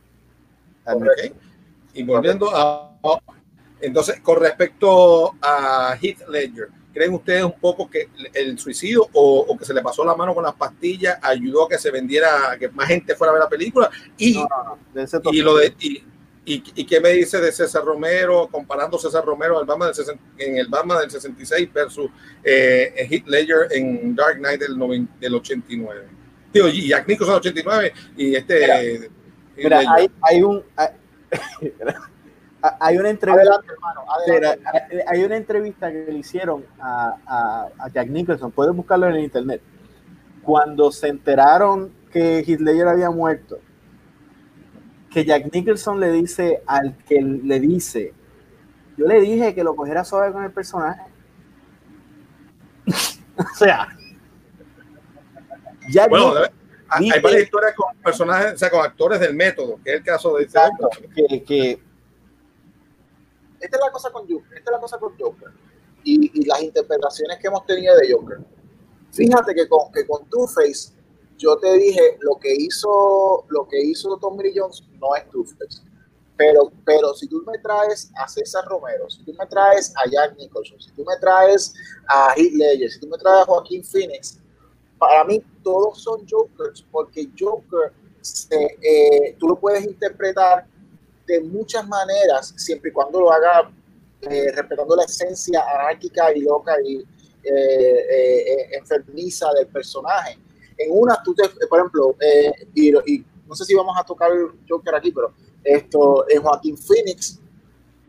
Al- 0.85 0.97
Ok. 0.97 1.33
Y 1.93 2.03
volviendo 2.03 2.49
a. 2.55 2.91
Entonces, 3.81 4.19
con 4.21 4.39
respecto 4.39 5.33
a 5.41 5.95
Heath 6.01 6.27
Ledger, 6.29 6.69
¿creen 6.93 7.13
ustedes 7.13 7.43
un 7.43 7.53
poco 7.59 7.89
que 7.89 8.07
el 8.33 8.57
suicidio 8.59 9.07
o, 9.13 9.45
o 9.47 9.57
que 9.57 9.65
se 9.65 9.73
le 9.73 9.81
pasó 9.81 10.03
la 10.05 10.15
mano 10.15 10.33
con 10.33 10.43
las 10.43 10.53
pastillas 10.55 11.17
ayudó 11.21 11.65
a 11.65 11.69
que 11.69 11.77
se 11.77 11.91
vendiera, 11.91 12.51
a 12.51 12.57
que 12.57 12.69
más 12.69 12.87
gente 12.87 13.15
fuera 13.15 13.31
a 13.31 13.33
ver 13.33 13.43
la 13.43 13.49
película? 13.49 13.89
Y, 14.17 14.33
No, 14.35 14.47
no, 14.47 14.77
no, 15.23 15.31
y 15.31 15.41
lo 15.41 15.57
de. 15.57 15.73
Y, 15.79 16.03
y, 16.53 16.63
y 16.75 16.85
qué 16.85 16.99
me 17.01 17.09
dice 17.09 17.39
de 17.41 17.51
César 17.51 17.83
Romero, 17.83 18.47
comparando 18.51 18.97
César 18.97 19.23
Romero 19.25 19.59
al 19.59 19.65
Batman 19.65 19.89
del 19.89 19.95
60 19.95 20.23
en 20.39 20.57
el 20.57 20.67
Batman 20.67 20.99
del 21.01 21.11
66 21.11 21.71
versus 21.73 22.09
eh, 22.43 22.93
Heath 23.09 23.27
Ledger 23.27 23.67
en 23.71 24.15
Dark 24.15 24.37
Knight 24.37 24.61
del, 24.61 24.77
noven- 24.77 25.09
del 25.19 25.35
89? 25.35 26.07
Digo, 26.53 26.67
y 26.69 26.87
Jack 26.87 27.07
Nicholson 27.07 27.33
del 27.41 27.51
89 27.51 27.93
y 28.15 28.35
este. 28.35 29.09
Mira, 29.57 29.79
hay, 29.93 30.09
hay 30.21 30.41
un 30.41 30.63
hay, 30.75 30.87
hay 32.79 32.97
una 32.97 33.09
entrevista 33.09 33.41
Adelante, 33.41 33.73
hermano, 33.73 34.01
adelante. 34.11 34.63
Mira, 34.91 35.05
hay 35.07 35.23
una 35.23 35.37
entrevista 35.37 35.91
que 35.91 36.05
le 36.11 36.17
hicieron 36.19 36.65
a, 36.79 37.17
a, 37.25 37.67
a 37.85 37.89
Jack 37.91 38.07
Nicholson, 38.09 38.51
puedes 38.51 38.73
buscarlo 38.75 39.07
en 39.07 39.15
el 39.15 39.23
internet. 39.23 39.61
Cuando 40.43 40.91
se 40.91 41.07
enteraron 41.09 41.91
que 42.11 42.39
Heath 42.47 42.61
Ledger 42.61 42.87
había 42.87 43.09
muerto, 43.09 43.59
que 45.09 45.25
Jack 45.25 45.53
Nicholson 45.53 45.99
le 45.99 46.11
dice 46.11 46.61
al 46.65 46.97
que 46.97 47.21
le 47.21 47.59
dice, 47.59 48.13
yo 48.97 49.05
le 49.05 49.21
dije 49.21 49.55
que 49.55 49.63
lo 49.63 49.75
cogiera 49.75 50.03
suave 50.03 50.31
con 50.31 50.43
el 50.43 50.51
personaje. 50.51 51.01
o 53.37 53.55
sea, 53.55 53.87
Jack 55.89 56.09
Bueno, 56.09 56.33
Nicholson 56.33 56.57
hay, 56.89 57.21
varias 57.21 57.43
historias 57.43 57.73
con 57.75 57.95
personajes, 57.97 58.53
o 58.53 58.57
sea, 58.57 58.69
con 58.69 58.81
actores 58.81 59.19
del 59.19 59.33
método, 59.35 59.79
que 59.83 59.91
es 59.91 59.97
el 59.97 60.03
caso 60.03 60.35
de 60.37 60.43
este 60.43 60.57
exacto, 60.57 60.89
que, 61.13 61.43
que 61.43 61.71
esta 63.59 63.77
es 63.77 63.83
la 63.83 63.91
cosa 63.91 64.11
con 64.11 64.27
Joker, 64.27 64.57
esta 64.57 64.71
es 64.71 64.75
la 64.75 64.79
cosa 64.79 64.97
con 64.97 65.17
Joker 65.17 65.49
y, 66.03 66.41
y 66.41 66.45
las 66.45 66.61
interpretaciones 66.61 67.37
que 67.39 67.47
hemos 67.47 67.65
tenido 67.65 67.95
de 67.97 68.13
Joker. 68.13 68.39
Fíjate 69.11 69.53
que 69.55 69.67
con, 69.67 69.91
que 69.91 70.05
con 70.05 70.29
Two-Face 70.29 70.93
yo 71.37 71.57
te 71.57 71.73
dije 71.73 72.17
lo 72.21 72.37
que 72.37 72.53
hizo 72.53 73.45
lo 73.49 73.67
que 73.67 73.79
hizo 73.79 74.17
Tommy 74.17 74.43
Lee 74.43 74.53
Jones 74.55 74.83
no 74.99 75.15
es 75.15 75.29
Two-Face. 75.29 75.81
Pero, 76.35 76.71
pero 76.85 77.15
si 77.15 77.27
tú 77.27 77.43
me 77.47 77.57
traes 77.57 78.11
a 78.15 78.27
César 78.27 78.63
Romero, 78.65 79.09
si 79.09 79.23
tú 79.23 79.33
me 79.33 79.45
traes 79.47 79.91
a 79.95 80.07
Jack 80.09 80.37
Nicholson, 80.37 80.79
si 80.79 80.91
tú 80.91 81.03
me 81.03 81.17
traes 81.17 81.73
a 82.07 82.33
Heath 82.35 82.53
Ledger, 82.53 82.91
si 82.91 82.99
tú 82.99 83.07
me 83.07 83.17
traes 83.17 83.41
a 83.41 83.45
Joaquín 83.45 83.83
Phoenix, 83.83 84.37
para 84.99 85.23
mí 85.23 85.43
todos 85.63 85.99
son 86.03 86.27
Jokers 86.29 86.85
porque 86.91 87.27
Joker 87.37 87.91
se, 88.21 88.77
eh, 88.81 89.35
tú 89.39 89.47
lo 89.47 89.55
puedes 89.59 89.83
interpretar 89.83 90.67
de 91.25 91.41
muchas 91.41 91.87
maneras, 91.87 92.53
siempre 92.55 92.91
y 92.91 92.93
cuando 92.93 93.19
lo 93.19 93.31
haga 93.31 93.71
eh, 94.21 94.51
respetando 94.51 94.95
la 94.95 95.03
esencia 95.03 95.63
anárquica 95.73 96.31
y 96.33 96.41
loca 96.41 96.75
y 96.85 97.03
eh, 97.43 98.05
eh, 98.09 98.51
eh, 98.51 98.69
enfermiza 98.77 99.47
del 99.53 99.67
personaje. 99.67 100.37
En 100.77 100.89
una, 100.91 101.21
tú 101.23 101.33
te, 101.33 101.43
por 101.67 101.79
ejemplo, 101.79 102.15
eh, 102.19 102.51
y, 102.75 102.89
y 103.11 103.25
no 103.47 103.55
sé 103.55 103.65
si 103.65 103.73
vamos 103.73 103.95
a 103.99 104.03
tocar 104.03 104.31
Joker 104.69 104.95
aquí, 104.95 105.11
pero 105.11 105.33
esto, 105.63 106.25
en 106.29 106.41
Joaquín 106.41 106.77
Phoenix 106.77 107.39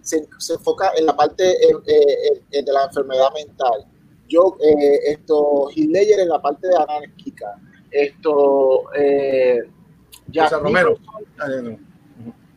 se, 0.03 0.27
se 0.39 0.55
enfoca 0.55 0.93
en 0.97 1.07
la 1.07 1.17
parte 1.17 1.51
eh, 1.51 1.73
eh, 1.87 2.43
eh, 2.51 2.63
de 2.63 2.73
la 2.73 2.85
enfermedad 2.85 3.29
mental. 3.35 3.87
Yo, 4.29 4.57
eh, 4.61 5.01
esto, 5.13 5.69
Heath 5.75 5.89
Ledger 5.91 6.21
en 6.21 6.29
la 6.29 6.41
parte 6.43 6.69
de 6.69 6.77
anárquica. 6.77 7.55
Esto, 7.91 8.93
eh, 8.95 9.61
Jack 10.29 10.53
Romero. 10.53 10.97
Nicholson- 10.99 11.79
Ah. 11.81 11.85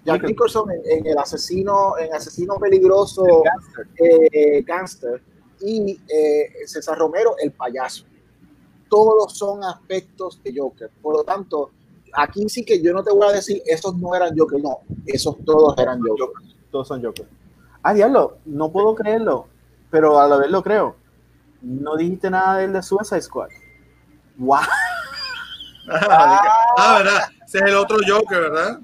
Jack 0.04 0.24
Nicholson 0.24 0.72
en, 0.72 0.82
en 1.00 1.06
el 1.08 1.18
asesino, 1.18 1.98
en 2.00 2.14
asesino 2.14 2.56
peligroso, 2.56 3.24
Gangster. 3.44 3.88
eh, 3.98 4.64
gangster, 4.64 5.22
y 5.62 6.00
eh, 6.10 6.52
César 6.66 6.98
Romero, 6.98 7.36
el 7.42 7.52
payaso. 7.52 8.06
Todos 8.92 9.38
son 9.38 9.64
aspectos 9.64 10.44
de 10.44 10.54
Joker. 10.54 10.92
Por 11.02 11.16
lo 11.16 11.24
tanto, 11.24 11.72
aquí 12.12 12.50
sí 12.50 12.66
que 12.66 12.82
yo 12.82 12.92
no 12.92 13.02
te 13.02 13.14
voy 13.14 13.26
a 13.26 13.32
decir, 13.32 13.62
esos 13.66 13.96
no 13.96 14.14
eran 14.14 14.38
Joker, 14.38 14.62
no, 14.62 14.80
esos 15.06 15.38
todos 15.46 15.78
eran 15.78 16.02
Joker. 16.02 16.28
Todos 16.70 16.90
son 16.90 17.02
Joker. 17.02 17.26
Ah, 17.82 17.94
diablo, 17.94 18.40
no 18.44 18.70
puedo 18.70 18.94
creerlo, 18.94 19.48
pero 19.90 20.20
a 20.20 20.28
la 20.28 20.36
vez 20.36 20.52
lo 20.52 20.62
creo. 20.62 20.98
No 21.62 21.96
dijiste 21.96 22.30
nada 22.30 22.58
del 22.58 22.74
de 22.74 22.84
Suicide 22.84 23.22
Squad. 23.22 23.48
¡Wow! 24.38 24.60
Ah, 25.94 27.00
¿verdad? 27.00 27.22
Ese 27.46 27.58
es 27.58 27.64
el 27.64 27.76
otro 27.76 27.98
Joker, 28.08 28.40
¿verdad? 28.40 28.80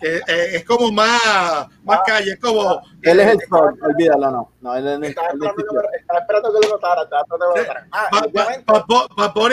Que 0.00 0.16
eh, 0.16 0.56
es 0.56 0.64
como 0.64 0.92
más, 0.92 1.66
más 1.84 2.00
calle, 2.06 2.32
es 2.32 2.40
como. 2.40 2.82
Él 3.02 3.20
es 3.20 3.26
el 3.28 3.38
Thor, 3.48 3.74
olvídalo, 3.82 4.30
no. 4.30 4.52
No, 4.60 4.76
él 4.76 4.86
es 4.86 4.94
el, 4.96 5.04
Estaba 5.04 5.28
esperando, 5.28 5.56
que, 5.56 5.96
estaba 5.98 6.18
esperando 6.20 6.52
que 6.52 6.66
lo 6.66 6.72
notara, 6.74 7.02
estaba 7.02 7.22
esperando 7.22 7.46
que 7.54 7.60
lo 7.60 7.66
notara. 7.66 7.88
Ah, 7.92 8.08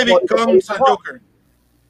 becomes 0.05 0.69
a 0.69 0.77
Joker. 0.77 1.21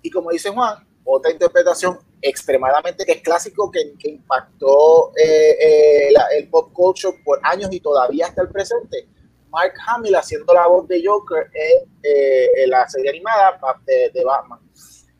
y 0.04 0.10
como 0.12 0.30
dice 0.32 0.50
Juan, 0.50 0.88
otra 1.04 1.32
interpretación 1.32 1.98
extremadamente 2.22 3.06
que 3.06 3.14
es 3.14 3.22
clásico 3.22 3.70
que, 3.72 3.94
que 3.98 4.10
impactó 4.10 5.12
eh, 5.18 5.58
eh, 5.60 6.12
la- 6.12 6.28
el 6.38 6.48
pop 6.50 6.72
culture 6.74 7.18
por 7.26 7.40
años 7.44 7.70
y 7.72 7.80
todavía 7.80 8.28
hasta 8.28 8.42
el 8.44 8.50
presente. 8.50 9.08
Mark 9.50 9.74
Hamill 9.88 10.16
haciendo 10.16 10.54
la 10.54 10.66
voz 10.68 10.88
de 10.88 11.02
Joker 11.06 11.48
en, 11.54 11.90
eh, 12.02 12.48
en 12.64 12.70
la 12.70 12.88
serie 12.88 13.10
animada 13.12 13.60
de, 13.86 14.10
de 14.14 14.24
Batman. 14.24 14.60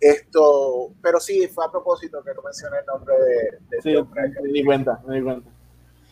Esto, 0.04 0.92
pero 1.02 1.20
sí, 1.20 1.48
fue 1.48 1.66
a 1.66 1.72
propósito 1.72 2.22
que 2.24 2.34
no 2.34 2.42
mencioné 2.42 2.80
el 2.80 2.86
nombre 2.86 3.16
de, 3.16 3.60
de 3.70 3.82
Sí, 3.82 3.96
Joker. 3.96 4.42
me 4.42 4.52
di 4.52 4.64
cuenta, 4.64 5.02
me 5.08 5.16
di 5.16 5.22
cuenta. 5.22 5.50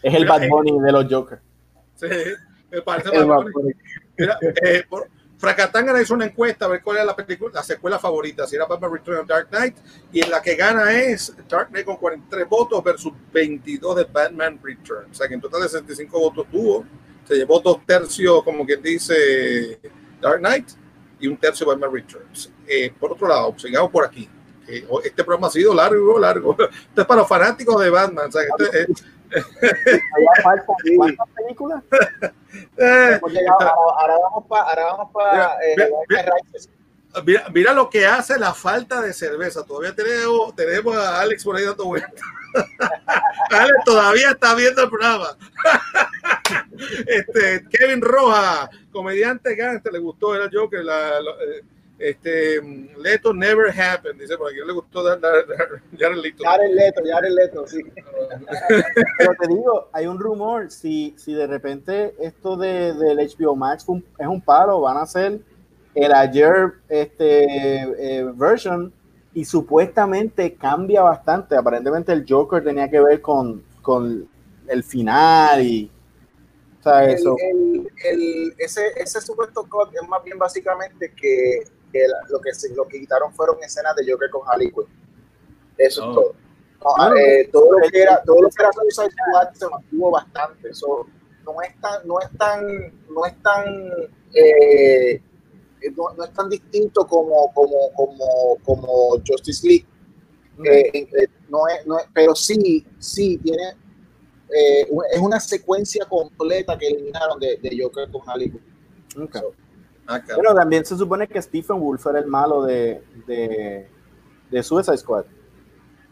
Es 0.02 0.14
el 0.14 0.22
Mira, 0.22 0.34
Bad 0.34 0.44
eh, 0.44 0.50
Bunny 0.50 0.80
de 0.80 0.92
los 0.92 1.06
Jokers. 1.10 1.42
Sí, 1.96 2.08
me 2.72 2.82
parece 2.82 3.10
El 3.16 3.26
Bad 3.26 3.38
Bunny. 3.38 3.52
Bunny. 3.52 3.74
Mira, 4.18 4.38
eh, 4.42 4.84
por, 4.90 5.08
Fracatangana 5.42 6.00
hizo 6.00 6.14
una 6.14 6.26
encuesta 6.26 6.66
a 6.66 6.68
ver 6.68 6.84
cuál 6.84 6.98
era 6.98 7.06
la 7.06 7.16
película, 7.16 7.52
la 7.56 7.64
secuela 7.64 7.98
favorita, 7.98 8.46
si 8.46 8.56
era 8.56 8.66
Batman 8.68 8.94
Return 8.94 9.18
of 9.18 9.28
Dark 9.28 9.50
Knight, 9.50 9.76
y 10.14 10.24
en 10.24 10.30
la 10.30 10.40
que 10.40 10.56
gana 10.56 10.92
es 10.94 11.36
Dark 11.50 11.70
Knight 11.70 11.86
con 11.86 11.98
43 11.98 12.48
votos 12.48 12.84
versus 12.84 13.12
22 13.34 13.96
de 13.96 14.04
Batman 14.04 14.60
Return. 14.62 15.10
O 15.10 15.14
sea 15.14 15.28
que 15.28 15.34
en 15.34 15.42
total 15.42 15.64
de 15.64 15.70
65 15.70 16.20
votos 16.20 16.46
tuvo, 16.52 16.86
se 17.28 17.36
llevó 17.36 17.60
dos 17.60 17.84
tercios, 17.88 18.44
como 18.44 18.66
quien 18.68 18.84
dice, 18.84 19.80
Dark 20.22 20.38
Knight 20.40 20.70
y 21.22 21.28
un 21.28 21.38
tercio 21.38 21.68
Batman 21.68 21.94
Returns. 21.94 22.52
Eh, 22.68 22.92
por 23.00 23.14
otro 23.14 23.28
lado, 23.28 23.54
sigamos 23.58 23.92
por 23.92 24.06
aquí. 24.06 24.30
Eh, 24.68 24.86
este 25.04 25.24
programa 25.24 25.48
ha 25.48 25.52
sido 25.52 25.74
largo, 25.74 26.20
largo. 26.20 26.52
Esto 26.90 27.02
es 27.02 27.06
para 27.08 27.22
los 27.22 27.30
fanáticos 27.30 27.82
de 27.82 27.90
Batman. 27.90 28.28
O 28.28 28.32
sea, 28.32 28.42
que 28.58 28.64
este, 28.66 28.82
eh, 29.32 29.44
Todavía 29.62 30.44
faltan 30.44 30.76
¿Cuántas 30.98 31.28
películas? 31.30 31.84
Hemos 32.78 33.32
llegado- 33.32 33.60
ahora, 33.62 34.14
ahora 34.14 34.16
vamos 34.24 34.46
para 34.48 34.64
ahora 34.64 34.84
vamos 34.86 35.12
para 35.14 35.32
Mira, 35.32 35.88
mira, 36.10 36.24
Dark 36.24 36.26
Knight 36.28 36.46
Rises. 36.54 36.70
Mira, 37.26 37.46
mira 37.54 37.74
lo 37.74 37.90
que 37.90 38.06
hace 38.06 38.40
la 38.40 38.54
falta 38.54 39.02
de 39.02 39.14
cerveza. 39.14 39.66
Todavía 39.66 39.96
tenemos, 39.96 40.56
tenemos 40.56 40.96
a 40.96 41.22
Alex 41.22 41.44
por 41.44 41.56
ahí 41.56 41.66
dando 41.66 41.86
vueltas. 41.86 42.14
Alex 43.52 43.76
todavía 43.86 44.32
está 44.32 44.56
viendo 44.56 44.84
el 44.84 44.90
programa. 44.90 45.38
este, 47.08 47.66
Kevin 47.70 48.02
Roja, 48.02 48.70
comediante 48.92 49.56
gangster, 49.56 49.92
le 49.94 50.00
gustó, 50.00 50.36
era 50.36 50.50
Joker. 50.52 50.84
La, 50.84 51.20
lo- 51.22 51.40
eh, 51.42 51.64
este, 52.00 52.60
Leto 52.98 53.32
Never 53.32 53.70
Happened, 53.80 54.20
dice 54.20 54.36
por 54.36 54.50
aquí, 54.50 54.58
le 54.66 54.74
gustó 54.74 55.04
dar, 55.04 55.20
dar, 55.20 55.46
dar- 55.46 55.82
Jared 56.00 56.18
Leto. 56.18 56.44
Jared 56.44 56.74
Leto, 56.74 57.02
Jared 57.06 57.32
Leto, 57.32 57.68
sí. 57.68 57.80
Pero 59.20 59.34
te 59.40 59.48
digo, 59.48 59.90
hay 59.94 60.08
un 60.08 60.18
rumor, 60.20 60.72
si, 60.72 61.14
si 61.18 61.34
de 61.34 61.46
repente 61.46 62.16
esto 62.20 62.58
de, 62.58 62.94
del 62.94 63.18
HBO 63.38 63.56
Max 63.56 63.86
es 64.18 64.28
un 64.28 64.42
palo, 64.42 64.82
van 64.82 64.98
a 64.98 65.02
hacer 65.04 65.40
el 65.94 66.12
ayer 66.14 66.74
este, 66.90 67.84
eh, 68.20 68.32
version 68.34 68.92
y 69.34 69.46
supuestamente 69.46 70.56
cambia 70.56 71.02
bastante. 71.04 71.56
Aparentemente 71.56 72.12
el 72.12 72.26
Joker 72.28 72.64
tenía 72.64 72.90
que 72.90 73.00
ver 73.00 73.22
con, 73.22 73.64
con 73.82 74.28
el 74.68 74.84
final 74.84 75.62
y... 75.66 75.92
O 76.80 76.84
sea, 76.84 77.06
El- 77.06 77.12
eso. 77.16 77.36
el- 77.40 77.88
el- 78.06 78.56
ese, 78.58 78.82
ese 78.98 79.22
supuesto 79.22 79.66
cut 79.70 79.94
es 79.94 80.08
más 80.08 80.24
bien 80.24 80.38
básicamente 80.40 81.14
que, 81.14 81.64
que 81.92 82.08
la- 82.08 82.28
lo, 82.30 82.40
que 82.42 82.54
se, 82.54 82.74
lo 82.74 82.88
que 82.88 83.00
quitaron 83.00 83.32
fueron 83.34 83.58
escenas 83.64 83.96
de 83.96 84.12
Joker 84.12 84.30
con 84.32 84.42
Harley 84.48 84.72
Quinn. 84.72 84.86
Eso 85.78 86.04
Oh. 86.06 86.10
es 86.10 86.16
todo. 86.16 86.34
No, 86.84 86.96
Bueno, 86.98 87.16
eh, 87.18 87.50
todo 87.54 87.80
lo 87.80 87.88
que 87.90 88.02
era, 88.02 88.24
todo 88.24 88.42
lo 88.42 88.50
que 88.50 88.56
era 88.64 88.72
Suicide 88.74 89.12
Squad 89.12 89.54
se 89.54 89.70
mantuvo 89.70 90.10
bastante. 90.12 90.70
Eso 90.70 91.06
no 91.46 91.62
es 91.62 91.80
tan, 91.80 92.08
no 92.08 92.20
es 92.20 92.30
tan, 92.38 92.68
no 93.14 93.26
es 93.28 93.36
tan, 93.44 93.66
eh, 94.34 95.22
no, 95.96 96.14
no 96.16 96.24
es 96.24 96.32
tan 96.34 96.50
distinto 96.50 97.06
como, 97.08 97.52
como, 97.54 97.92
como, 97.96 98.58
como 98.64 98.88
Justice 99.28 99.68
League. 99.68 99.86
Eh, 100.64 100.92
eh, 100.94 101.28
no 101.50 101.68
es, 101.68 101.86
no 101.88 101.98
es- 101.98 102.06
pero 102.14 102.36
sí, 102.36 102.86
sí 103.00 103.38
tiene 103.40 103.64
eh, 104.54 104.86
es 105.14 105.20
una 105.20 105.40
secuencia 105.40 106.06
completa 106.06 106.78
que 106.78 106.88
eliminaron 106.88 107.40
de, 107.40 107.58
de 107.58 107.78
Joker 107.82 108.12
con 108.12 108.22
Harley 108.30 108.52
Quinn. 108.52 109.24
Ok. 109.24 109.36
So, 109.38 109.54
Ah. 110.08 110.20
Pero 110.26 110.54
también 110.54 110.84
se 110.84 110.98
supone 110.98 111.26
que 111.28 111.42
Stephen 111.42 111.80
Wolf 111.80 112.06
era 112.08 112.20
el 112.20 112.26
malo 112.26 112.64
de, 112.64 113.02
de, 113.28 113.88
de 114.50 114.64
Suicide 114.64 114.98
Squad. 114.98 115.26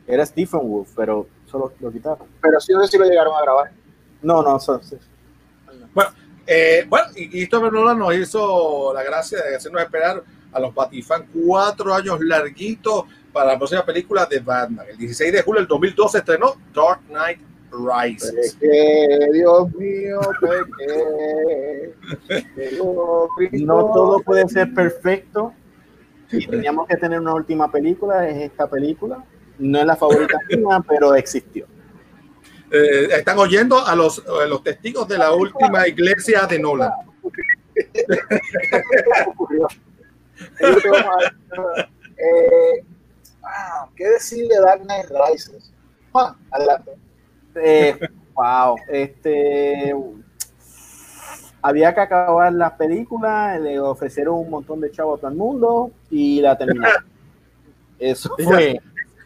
Era 0.08 0.26
Stephen 0.26 0.62
Wolf, 0.70 0.94
pero 0.96 1.28
solo 1.48 1.74
lo 1.82 1.92
quitaron. 1.92 2.28
pero 2.40 2.60
sí 2.62 2.72
no 2.72 2.82
sé 2.86 2.92
si 2.92 2.98
lo 2.98 3.04
llegaron 3.06 3.34
a 3.36 3.42
grabar. 3.42 3.72
No, 4.22 4.42
no, 4.42 4.58
so- 4.60 4.82
sí. 4.84 4.96
Eh, 6.52 6.84
bueno, 6.90 7.06
y 7.16 7.26
y 7.26 7.30
Christopher 7.30 7.72
Nolan 7.72 8.00
nos 8.00 8.16
hizo 8.16 8.92
la 8.92 9.04
gracia 9.04 9.40
de 9.44 9.56
hacernos 9.56 9.84
esperar 9.84 10.24
a 10.52 10.60
los 10.60 10.74
Batifan 10.74 11.28
cuatro 11.32 11.94
años 11.94 12.20
larguitos 12.22 13.04
para 13.32 13.54
la 13.54 13.58
próxima 13.60 13.86
película 13.86 14.26
de 14.26 14.40
Batman. 14.40 14.88
El 14.90 14.98
16 14.98 15.32
de 15.32 15.44
julio 15.44 15.62
del 15.62 15.68
2012 15.68 16.18
estrenó 16.18 16.56
Dark 16.74 17.02
Knight 17.08 17.40
Rises. 17.72 18.58
Dios 18.60 19.76
mío, 19.76 20.20
Cristo. 23.38 23.66
No 23.66 23.94
todo 23.94 24.20
puede 24.22 24.50
ser 24.50 24.74
perfecto. 24.74 25.54
Si 26.30 26.48
teníamos 26.48 26.88
que 26.88 26.98
tener 26.98 27.20
una 27.20 27.36
última 27.36 27.72
película, 27.72 28.28
es 28.28 28.38
esta 28.38 28.68
película. 28.68 29.24
No 29.60 29.78
es 29.78 29.86
la 29.86 29.96
favorita 29.96 30.40
mía, 30.50 30.84
pero 30.88 31.14
existió. 31.14 31.68
Eh, 32.72 33.08
están 33.12 33.40
oyendo 33.40 33.86
a 33.86 33.96
los, 33.96 34.24
a 34.28 34.46
los 34.46 34.64
testigos 34.64 35.08
de 35.08 35.18
la 35.18 35.32
última 35.34 35.88
iglesia 35.88 36.46
de 36.46 36.60
Nolan. 36.60 36.92
ocurrió. 39.28 39.68
Ahí 40.62 40.74
lo 40.74 40.82
que 40.82 40.90
vamos 40.90 41.12
a 41.58 41.62
ver. 41.76 41.90
Eh, 42.18 42.84
ah, 43.44 43.88
¿Qué 43.96 44.10
decirle 44.10 44.56
de 44.56 44.62
Dark 44.62 44.82
Knight 44.84 45.06
Rises? 45.10 45.72
Adelante. 46.52 46.92
Eh, 47.56 47.98
wow, 48.34 48.76
este 48.88 49.96
había 51.62 51.94
que 51.94 52.02
acabar 52.02 52.54
las 52.54 52.74
películas, 52.74 53.60
le 53.60 53.80
ofrecieron 53.80 54.36
un 54.36 54.50
montón 54.50 54.80
de 54.80 54.92
chavos 54.92 55.20
a 55.20 55.22
todo 55.22 55.32
el 55.32 55.38
mundo 55.38 55.92
y 56.10 56.42
la 56.42 56.58
terminaron. 56.58 57.06
Eso 57.98 58.34
fue. 58.42 58.80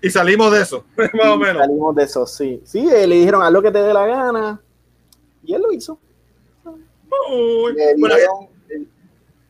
Y 0.04 0.10
salimos 0.12 0.52
de 0.52 0.62
eso, 0.62 0.86
más 1.14 1.28
o 1.30 1.38
menos. 1.38 1.62
Salimos 1.64 1.96
de 1.96 2.04
eso, 2.04 2.28
sí. 2.28 2.62
Sí, 2.66 2.88
eh, 2.94 3.08
le 3.08 3.16
dijeron 3.16 3.42
haz 3.42 3.52
lo 3.52 3.62
que 3.62 3.72
te 3.72 3.82
dé 3.82 3.94
la 3.94 4.06
gana. 4.06 4.62
Y 5.46 5.54
él 5.56 5.62
lo 5.62 5.72
hizo. 5.72 5.98
Uy, 6.66 7.74
Le 7.74 7.96
bueno, 7.98 8.16
dieron- 8.16 8.50
el- 8.70 8.88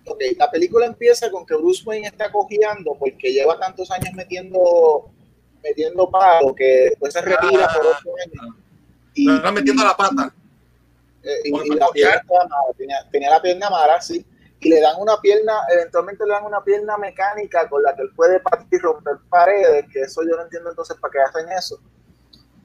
ok, 0.06 0.22
la 0.38 0.51
película 0.51 0.85
empieza 0.85 1.32
con 1.32 1.45
que 1.45 1.56
Bruce 1.56 1.82
Wayne 1.85 2.07
está 2.07 2.32
cojeando 2.32 2.95
porque 2.99 3.32
lleva 3.33 3.57
tantos 3.59 3.90
años 3.91 4.14
metiendo 4.15 5.09
metiendo 5.64 6.09
palo 6.09 6.53
que 6.53 6.90
después 6.90 7.14
se 7.14 7.22
retira 7.22 7.67
por 7.73 7.85
ocho 7.88 8.09
años. 8.25 8.56
Y, 9.14 9.27
le 9.27 9.35
están 9.38 9.53
metiendo 9.53 9.83
la 9.83 9.95
pata. 9.95 10.33
y- 11.45 11.49
y 11.49 11.75
la 11.75 11.88
pierna 11.90 12.22
tenía, 12.77 12.98
tenía 13.11 13.30
la 13.30 13.41
pierna 13.41 13.69
mala, 13.69 14.01
sí. 14.01 14.25
Y 14.64 14.69
le 14.69 14.80
dan 14.80 14.95
una 15.00 15.19
pierna, 15.19 15.53
eventualmente 15.74 16.25
le 16.25 16.33
dan 16.33 16.45
una 16.45 16.64
pierna 16.64 16.98
mecánica 16.98 17.67
con 17.69 17.83
la 17.83 17.95
que 17.95 18.03
él 18.03 18.11
puede 18.16 18.40
partir 18.40 18.80
y 18.80 18.82
romper 18.82 19.17
paredes, 19.30 19.85
que 19.92 20.01
eso 20.01 20.22
yo 20.24 20.35
no 20.35 20.43
entiendo 20.43 20.69
entonces 20.69 20.98
para 21.00 21.11
qué 21.11 21.19
hacen 21.19 21.51
eso. 21.51 21.80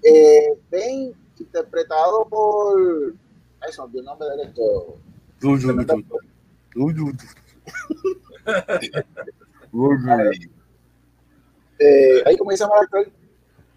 Eh, 0.03 0.59
Bane, 0.71 1.13
interpretado 1.39 2.27
por... 2.29 3.15
Ay, 3.61 3.73
se 3.73 3.83
me 3.83 3.99
el 3.99 4.05
nombre 4.05 4.29
de 4.37 4.43
esto. 4.45 4.99
Eh, 11.81 12.23
ay, 12.27 12.37
¿Cómo 12.37 12.51
se 12.51 12.57
llama 12.57 12.75
el 12.77 12.85
actor? 12.85 13.13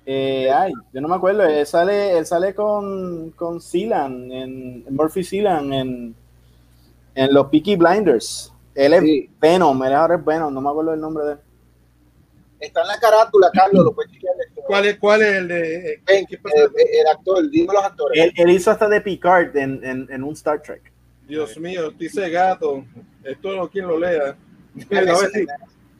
Eh, 0.06 0.50
ay, 0.52 0.74
yo 0.92 1.02
no 1.02 1.08
me 1.08 1.16
acuerdo. 1.16 1.44
Él 1.44 1.66
sale, 1.66 2.18
él 2.18 2.26
sale 2.26 2.56
con, 2.56 3.32
con 3.32 3.60
en, 3.74 4.86
Murphy 4.90 5.24
Sealan, 5.24 5.74
en, 5.74 6.16
en 7.16 7.34
los 7.34 7.48
Peaky 7.48 7.76
Blinders. 7.76 8.54
Él 8.76 8.94
es 8.94 9.02
Sí. 9.02 9.30
Venom, 9.40 9.84
él 9.84 9.94
ahora 9.94 10.16
es 10.16 10.24
Venom, 10.26 10.54
no 10.54 10.62
me 10.62 10.70
acuerdo 10.70 10.94
el 10.94 11.02
nombre 11.02 11.26
de 11.26 11.32
él. 11.34 11.40
Está 12.60 12.82
en 12.84 12.88
la 12.88 13.00
carátula, 13.00 13.50
Carlos, 13.54 13.84
lo 13.86 13.94
puedes 13.94 14.12
chequear. 14.12 14.34
¿Cuál 14.68 14.86
es, 14.86 14.98
cuál 15.00 15.22
es 15.22 15.34
el 15.36 15.48
de 15.48 15.94
eh, 15.94 16.02
Ven, 16.06 16.26
qué 16.28 16.38
pasa? 16.38 16.56
eh, 16.58 17.00
el 17.02 17.08
actor, 17.08 17.50
dime 17.50 17.74
los 17.74 17.84
actores. 17.84 18.24
Él, 18.24 18.32
él 18.36 18.50
hizo 18.52 18.72
hasta 18.72 18.88
de 18.88 19.02
Picard 19.02 19.56
en, 19.58 19.84
en, 19.84 20.08
en 20.10 20.24
un 20.24 20.34
Star 20.34 20.62
Trek. 20.62 20.92
Dios 21.28 21.58
mío, 21.58 21.92
dice 21.92 22.30
gato. 22.30 22.86
Esto 23.24 23.56
no 23.56 23.70
quien 23.70 23.88
lo 23.88 23.98
lea. 24.00 24.36
Mira, 24.74 25.02
A 25.02 25.06
ver 25.20 25.30
ese- 25.30 25.40
si- 25.42 25.46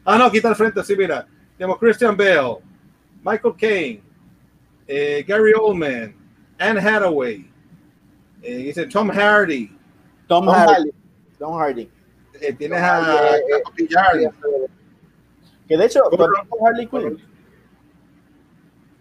Ah, 0.04 0.18
no, 0.18 0.30
quita 0.32 0.48
el 0.48 0.56
frente, 0.56 0.82
sí, 0.82 0.96
mira. 0.96 1.26
Tenemos 1.56 1.78
Christian 1.78 2.16
Bale, 2.16 2.56
Michael 3.22 3.54
Caine, 3.56 4.02
eh, 4.88 5.24
Gary 5.28 5.52
Oldman, 5.54 6.12
Anne 6.58 6.80
Hathaway, 6.80 7.48
eh, 8.42 8.56
dice 8.56 8.86
Tom 8.86 9.08
Hardy, 9.10 9.68
Tom, 10.26 10.46
Tom 10.46 10.54
Hardy. 10.54 10.72
Hardy. 10.72 10.90
Tom 11.42 11.58
Hardy. 11.58 11.90
eh, 12.40 12.52
tienes 12.52 12.80
Tom 12.80 12.80
a 12.80 13.36
eh, 13.36 13.42
Villar, 13.76 14.32
Que 15.66 15.76
de 15.76 15.84
hecho, 15.86 16.00
¿tú 16.10 16.22
has 16.22 16.30
visto 16.40 16.56
Harley 16.66 16.86
Quinn? 16.86 17.18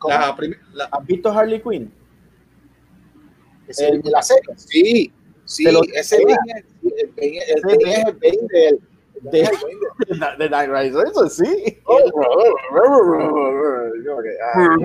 La 0.10 0.36
la- 0.74 0.86
¿Has 0.92 1.06
visto 1.06 1.32
Harley 1.32 1.62
Quinn? 1.62 1.94
Ese- 3.68 3.90
el 3.90 4.02
de 4.02 4.10
la 4.10 4.22
serie. 4.24 4.42
Sí, 4.56 5.14
sí, 5.46 5.64
ese 5.94 6.00
es 6.00 6.12
el 6.14 6.26
Bane 6.26 6.38
es- 6.56 6.66
es 6.78 7.62
del- 7.62 7.78
De- 7.78 7.94
el 7.94 8.04
Bane 8.04 8.48
del- 8.52 8.80
De, 9.22 9.48
de 10.40 10.50
Night 10.50 10.70
Rider, 10.72 11.06
eso 11.08 11.30
sí. 11.30 11.80
Oh, 11.86 12.00
yo, 14.04 14.18
ok, 14.18 14.26
ah, 14.44 14.76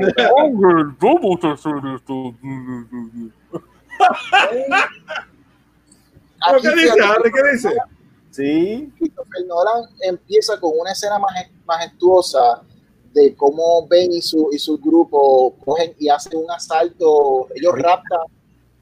¿Pero 6.36 6.36
aquí, 6.55 6.63
¿Qué 6.69 6.75
dice, 6.75 7.01
Harry? 7.03 7.31
¿Qué 7.33 7.53
dice? 7.53 7.77
Sí. 8.31 8.93
Christopher 8.99 9.47
Nolan 9.47 9.85
empieza 10.03 10.59
con 10.61 10.73
una 10.79 10.93
escena 10.93 11.19
maje- 11.19 11.51
majestuosa 11.65 12.63
de 13.13 13.35
cómo 13.35 13.87
Ben 13.89 14.13
y 14.13 14.21
su, 14.21 14.51
y 14.53 14.59
su 14.59 14.77
grupo 14.79 15.55
cogen 15.65 15.95
y 15.99 16.09
hacen 16.09 16.37
un 16.39 16.51
asalto, 16.51 17.49
ellos 17.55 17.73
raptan 17.77 18.21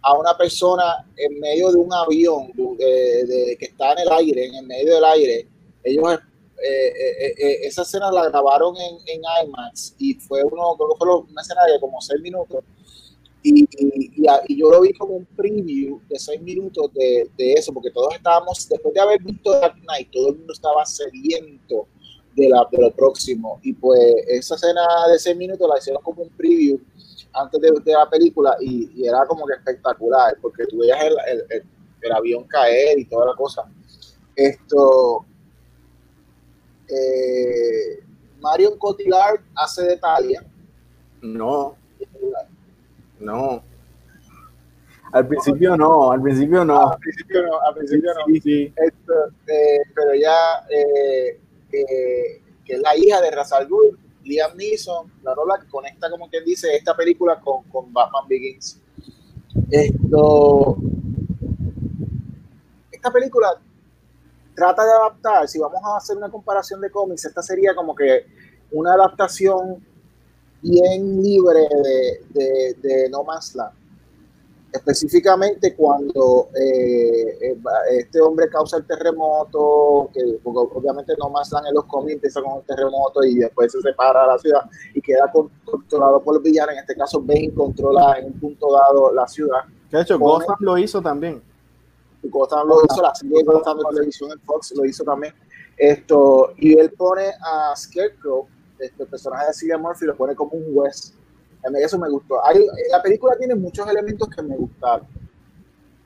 a 0.02 0.18
una 0.18 0.36
persona 0.36 1.06
en 1.16 1.38
medio 1.40 1.70
de 1.70 1.76
un 1.78 1.92
avión 1.94 2.50
de- 2.76 3.24
de- 3.26 3.56
que 3.58 3.66
está 3.66 3.92
en 3.92 4.00
el 4.00 4.08
aire, 4.12 4.46
en 4.46 4.54
el 4.56 4.66
medio 4.66 4.94
del 4.96 5.04
aire. 5.04 5.46
Ellos, 5.84 6.14
eh, 6.14 6.88
eh, 6.88 7.16
eh, 7.26 7.34
eh, 7.38 7.58
esa 7.62 7.82
escena 7.82 8.10
la 8.10 8.28
grabaron 8.28 8.74
en, 8.76 8.96
en 9.06 9.22
IMAX 9.46 9.94
y 9.98 10.14
fue 10.14 10.42
uno, 10.42 10.74
creo 10.76 10.88
que 10.90 10.96
fue 10.98 11.16
una 11.32 11.42
escena 11.42 11.64
de 11.66 11.78
como 11.80 12.00
seis 12.00 12.20
minutos. 12.20 12.64
Y, 13.46 13.68
yo 14.56 14.70
lo 14.70 14.80
vi 14.80 14.94
como 14.94 15.16
un 15.16 15.26
preview 15.36 16.00
de 16.08 16.18
seis 16.18 16.40
minutos 16.40 16.90
de, 16.94 17.52
eso, 17.52 17.74
porque 17.74 17.90
todos 17.90 18.14
estábamos, 18.14 18.66
después 18.68 18.94
de 18.94 19.00
haber 19.00 19.22
visto 19.22 19.52
Dark 19.52 19.76
Knight, 19.82 20.10
todo 20.10 20.30
el 20.30 20.38
mundo 20.38 20.54
estaba 20.54 20.84
sediento 20.86 21.86
de, 22.34 22.48
lo 22.48 22.90
próximo. 22.90 23.60
Y 23.62 23.74
pues 23.74 24.00
esa 24.28 24.54
escena 24.54 24.82
de 25.12 25.18
seis 25.18 25.36
minutos 25.36 25.68
la 25.68 25.78
hicieron 25.78 26.02
como 26.02 26.22
un 26.22 26.30
preview 26.30 26.80
antes 27.34 27.60
de, 27.60 27.92
la 27.92 28.08
película 28.08 28.56
y, 28.60 29.06
era 29.06 29.26
como 29.26 29.46
que 29.46 29.54
espectacular, 29.54 30.36
porque 30.40 30.64
tú 30.66 30.78
veías 30.78 30.98
el 31.04 32.12
avión 32.12 32.44
caer 32.44 32.98
y 32.98 33.04
toda 33.04 33.26
la 33.26 33.34
cosa. 33.34 33.70
Esto. 34.34 35.26
Eh, 36.88 38.02
Marion 38.40 38.78
Cotillard 38.78 39.40
hace 39.54 39.82
de 39.82 39.96
Talia. 39.96 40.44
No, 41.22 41.76
no. 43.20 43.62
Al 45.12 45.28
principio 45.28 45.76
no, 45.76 46.10
al 46.10 46.20
principio 46.20 46.62
Ah, 46.62 46.64
no. 46.64 46.90
al 46.90 46.98
principio 46.98 47.42
no, 47.42 47.60
al 47.60 47.74
principio 47.74 48.10
no. 48.14 48.24
Sí, 48.26 48.40
sí. 48.40 48.72
Esto, 48.76 49.12
eh, 49.46 49.80
pero 49.94 50.14
ya 50.14 50.66
eh, 50.68 51.40
eh, 51.72 52.42
que 52.64 52.72
es 52.74 52.80
la 52.80 52.96
hija 52.96 53.20
de 53.20 53.30
Ra's 53.30 53.52
al 53.52 53.68
Ghul, 53.68 53.96
Liam 54.24 54.56
Neeson, 54.56 55.12
la 55.22 55.34
rola 55.34 55.60
que 55.60 55.68
conecta 55.68 56.10
como 56.10 56.28
quien 56.28 56.44
dice 56.44 56.74
esta 56.74 56.96
película 56.96 57.38
con, 57.40 57.62
con 57.64 57.92
Batman 57.92 58.26
Begins. 58.28 58.80
Esto, 59.70 60.76
esta 62.90 63.12
película 63.12 63.48
trata 64.54 64.84
de 64.84 64.90
adaptar, 64.92 65.48
si 65.48 65.58
vamos 65.58 65.80
a 65.84 65.96
hacer 65.98 66.16
una 66.16 66.30
comparación 66.30 66.80
de 66.80 66.90
cómics, 66.90 67.24
esta 67.24 67.42
sería 67.42 67.74
como 67.74 67.94
que 67.94 68.26
una 68.72 68.94
adaptación 68.94 69.84
bien 70.64 71.22
libre 71.22 71.60
de, 71.60 72.24
de, 72.30 72.74
de 72.82 73.08
No 73.10 73.22
Man's 73.22 73.54
Land 73.54 73.72
específicamente 74.72 75.72
cuando 75.76 76.48
eh, 76.52 77.38
eh, 77.40 77.56
este 77.96 78.20
hombre 78.20 78.48
causa 78.48 78.76
el 78.78 78.84
terremoto, 78.84 80.10
que 80.12 80.20
obviamente 80.44 81.14
no 81.16 81.30
más 81.30 81.48
dan 81.50 81.64
en 81.66 81.74
los 81.74 81.84
cómics, 81.84 82.14
empieza 82.14 82.42
con 82.42 82.58
el 82.58 82.64
terremoto 82.64 83.22
y 83.22 83.36
después 83.36 83.70
se 83.70 83.80
separa 83.80 84.26
la 84.26 84.36
ciudad 84.36 84.62
y 84.92 85.00
queda 85.00 85.30
con- 85.32 85.48
controlado 85.64 86.20
por 86.20 86.34
los 86.34 86.42
villanos. 86.42 86.72
En 86.74 86.80
este 86.80 86.96
caso, 86.96 87.20
Bane 87.20 87.52
controla 87.54 88.18
en 88.18 88.26
un 88.26 88.32
punto 88.40 88.72
dado 88.72 89.12
la 89.12 89.28
ciudad. 89.28 89.60
De 89.92 90.00
hecho, 90.00 90.18
Gotham 90.18 90.56
lo 90.58 90.76
hizo 90.76 91.00
también. 91.00 91.40
Gotham 92.24 92.66
lo 92.66 92.80
hizo, 92.84 93.00
la 93.00 93.14
serie 93.14 93.38
de 93.38 93.44
Gotham 93.44 93.78
de 93.78 93.84
televisión 93.90 94.32
en 94.32 94.40
Fox 94.40 94.72
lo 94.76 94.84
hizo 94.84 95.04
también. 95.04 95.34
Esto, 95.76 96.52
y 96.56 96.76
él 96.76 96.90
pone 96.90 97.26
a 97.46 97.76
Scarecrow, 97.76 98.48
este 98.78 99.06
personaje 99.06 99.46
de 99.46 99.54
Cillian 99.54 99.80
Murphy, 99.80 100.06
lo 100.06 100.16
pone 100.16 100.34
como 100.34 100.52
un 100.52 100.74
juez. 100.74 101.14
A 101.66 101.70
mí 101.70 101.78
eso 101.80 101.98
me 101.98 102.10
gustó. 102.10 102.44
Hay, 102.44 102.64
la 102.90 103.02
película 103.02 103.36
tiene 103.36 103.54
muchos 103.54 103.88
elementos 103.88 104.28
que 104.28 104.42
me 104.42 104.56
gustaron, 104.56 105.06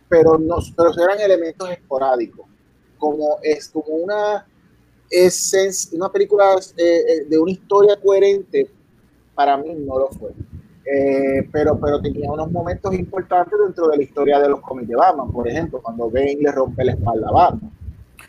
pero, 0.09 0.39
no, 0.39 0.57
pero 0.77 0.91
eran 1.03 1.21
elementos 1.21 1.71
esporádicos. 1.71 2.47
Como 2.99 3.39
es 3.43 3.69
como 3.69 3.95
una, 3.95 4.47
esencia, 5.11 5.97
una 5.97 6.11
película 6.11 6.57
eh, 6.77 7.05
eh, 7.09 7.25
de 7.29 7.39
una 7.39 7.51
historia 7.51 7.97
coherente, 8.01 8.71
para 9.35 9.57
mí 9.57 9.75
no 9.75 9.99
lo 9.99 10.09
fue. 10.09 10.31
Eh, 10.85 11.47
pero, 11.53 11.79
pero 11.79 12.01
tenía 12.01 12.31
unos 12.31 12.51
momentos 12.51 12.95
importantes 12.95 13.59
dentro 13.63 13.89
de 13.89 13.99
la 13.99 14.03
historia 14.03 14.41
de 14.41 14.49
los 14.49 14.61
cómics 14.61 14.89
de 14.89 14.97
Batman, 14.97 15.31
por 15.31 15.47
ejemplo, 15.47 15.81
cuando 15.83 16.11
Bane 16.11 16.39
le 16.41 16.51
rompe 16.51 16.85
la 16.85 16.93
espalda 16.93 17.29
a 17.29 17.33
Batman. 17.33 17.78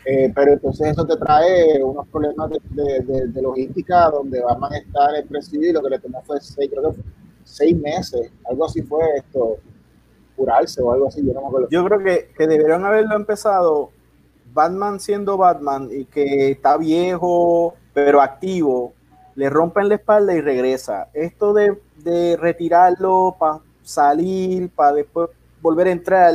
Eh, 0.04 0.32
pero 0.34 0.52
entonces 0.54 0.88
eso 0.88 1.04
te 1.06 1.16
trae 1.16 1.82
unos 1.84 2.06
problemas 2.08 2.48
de, 2.50 2.58
de- 2.70 3.00
de- 3.00 3.26
de 3.28 3.42
logística 3.42 4.08
donde 4.10 4.40
Batman 4.42 4.72
está 4.74 5.10
en 5.10 5.16
el 5.16 5.24
presidio 5.28 5.68
y 5.70 5.72
lo 5.72 5.82
que 5.82 5.90
le 5.90 5.98
tomó 5.98 6.22
fue 6.22 6.40
seis, 6.40 6.70
creo 6.70 6.90
que 6.90 6.96
fue 6.96 7.04
seis 7.44 7.76
meses, 7.78 8.30
algo 8.48 8.64
así 8.64 8.80
fue 8.82 9.02
esto, 9.16 9.58
curarse 10.36 10.80
o 10.80 10.90
algo 10.90 11.08
así, 11.08 11.20
yo 11.24 11.34
no 11.34 11.42
me 11.42 11.46
acuerdo. 11.48 11.68
Yo 11.70 11.84
creo 11.84 11.98
que, 11.98 12.30
que 12.36 12.46
debieron 12.46 12.84
haberlo 12.86 13.14
empezado 13.14 13.90
Batman 14.54 15.00
siendo 15.00 15.36
Batman 15.36 15.90
y 15.92 16.06
que 16.06 16.52
está 16.52 16.76
viejo 16.78 17.74
pero 17.92 18.22
activo, 18.22 18.94
le 19.34 19.50
rompen 19.50 19.88
la 19.88 19.96
espalda 19.96 20.32
y 20.34 20.40
regresa. 20.40 21.08
Esto 21.12 21.52
de, 21.52 21.78
de 21.98 22.36
retirarlo 22.40 23.36
para 23.38 23.60
salir, 23.82 24.70
para 24.70 24.94
después 24.94 25.28
volver 25.60 25.88
a 25.88 25.90
entrar, 25.92 26.34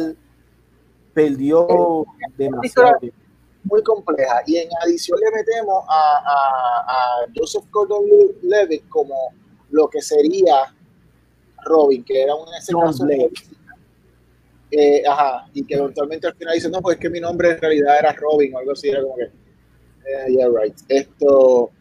perdió 1.13 2.05
demasiado 2.37 2.97
tiempo. 2.99 3.17
Muy 3.65 3.83
compleja. 3.83 4.41
Y 4.45 4.57
en 4.57 4.69
adición 4.81 5.19
le 5.19 5.31
metemos 5.37 5.83
a, 5.87 6.17
a- 6.25 6.85
a 6.87 7.25
Joseph 7.35 7.65
Gordon-Levitt 7.71 8.87
como 8.89 9.15
lo 9.71 9.87
que 9.89 10.01
sería 10.01 10.73
Robin, 11.65 12.03
que 12.03 12.21
era 12.21 12.35
un 12.35 12.47
ese 12.53 12.73
caso 12.73 13.05
Blake. 13.05 13.33
eh, 14.71 15.03
ajá, 15.07 15.47
y 15.53 15.65
que 15.65 15.75
eventualmente 15.75 16.27
al 16.27 16.35
final 16.35 16.53
dice, 16.55 16.69
no, 16.69 16.81
pues 16.81 16.95
es 16.95 17.01
que 17.01 17.09
mi 17.09 17.19
nombre 17.19 17.51
en 17.51 17.57
realidad 17.59 17.97
era 17.99 18.13
Robin 18.13 18.53
o 18.55 18.59
algo 18.59 18.71
así, 18.73 18.89
era 18.89 19.01
como 19.01 19.15
que, 19.15 19.23
eh, 19.23 20.27
yeah, 20.29 20.47
right. 20.49 20.75
Esto 20.87 21.71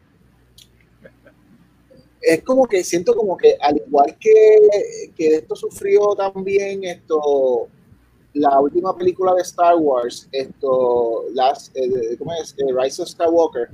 es 2.20 2.42
como 2.42 2.66
que 2.66 2.82
siento 2.82 3.14
como 3.14 3.36
que 3.36 3.56
al 3.60 3.76
igual 3.76 4.16
que, 4.18 5.12
que 5.14 5.26
esto 5.36 5.54
sufrió 5.54 6.14
también 6.16 6.82
esto 6.84 7.68
la 8.34 8.60
última 8.60 8.94
película 8.96 9.32
de 9.34 9.42
Star 9.42 9.76
Wars, 9.76 10.28
esto, 10.32 11.24
las, 11.32 11.70
eh, 11.74 12.16
¿cómo 12.18 12.32
es? 12.34 12.54
Eh, 12.58 12.64
Rise 12.76 13.02
of 13.02 13.08
Skywalker, 13.08 13.70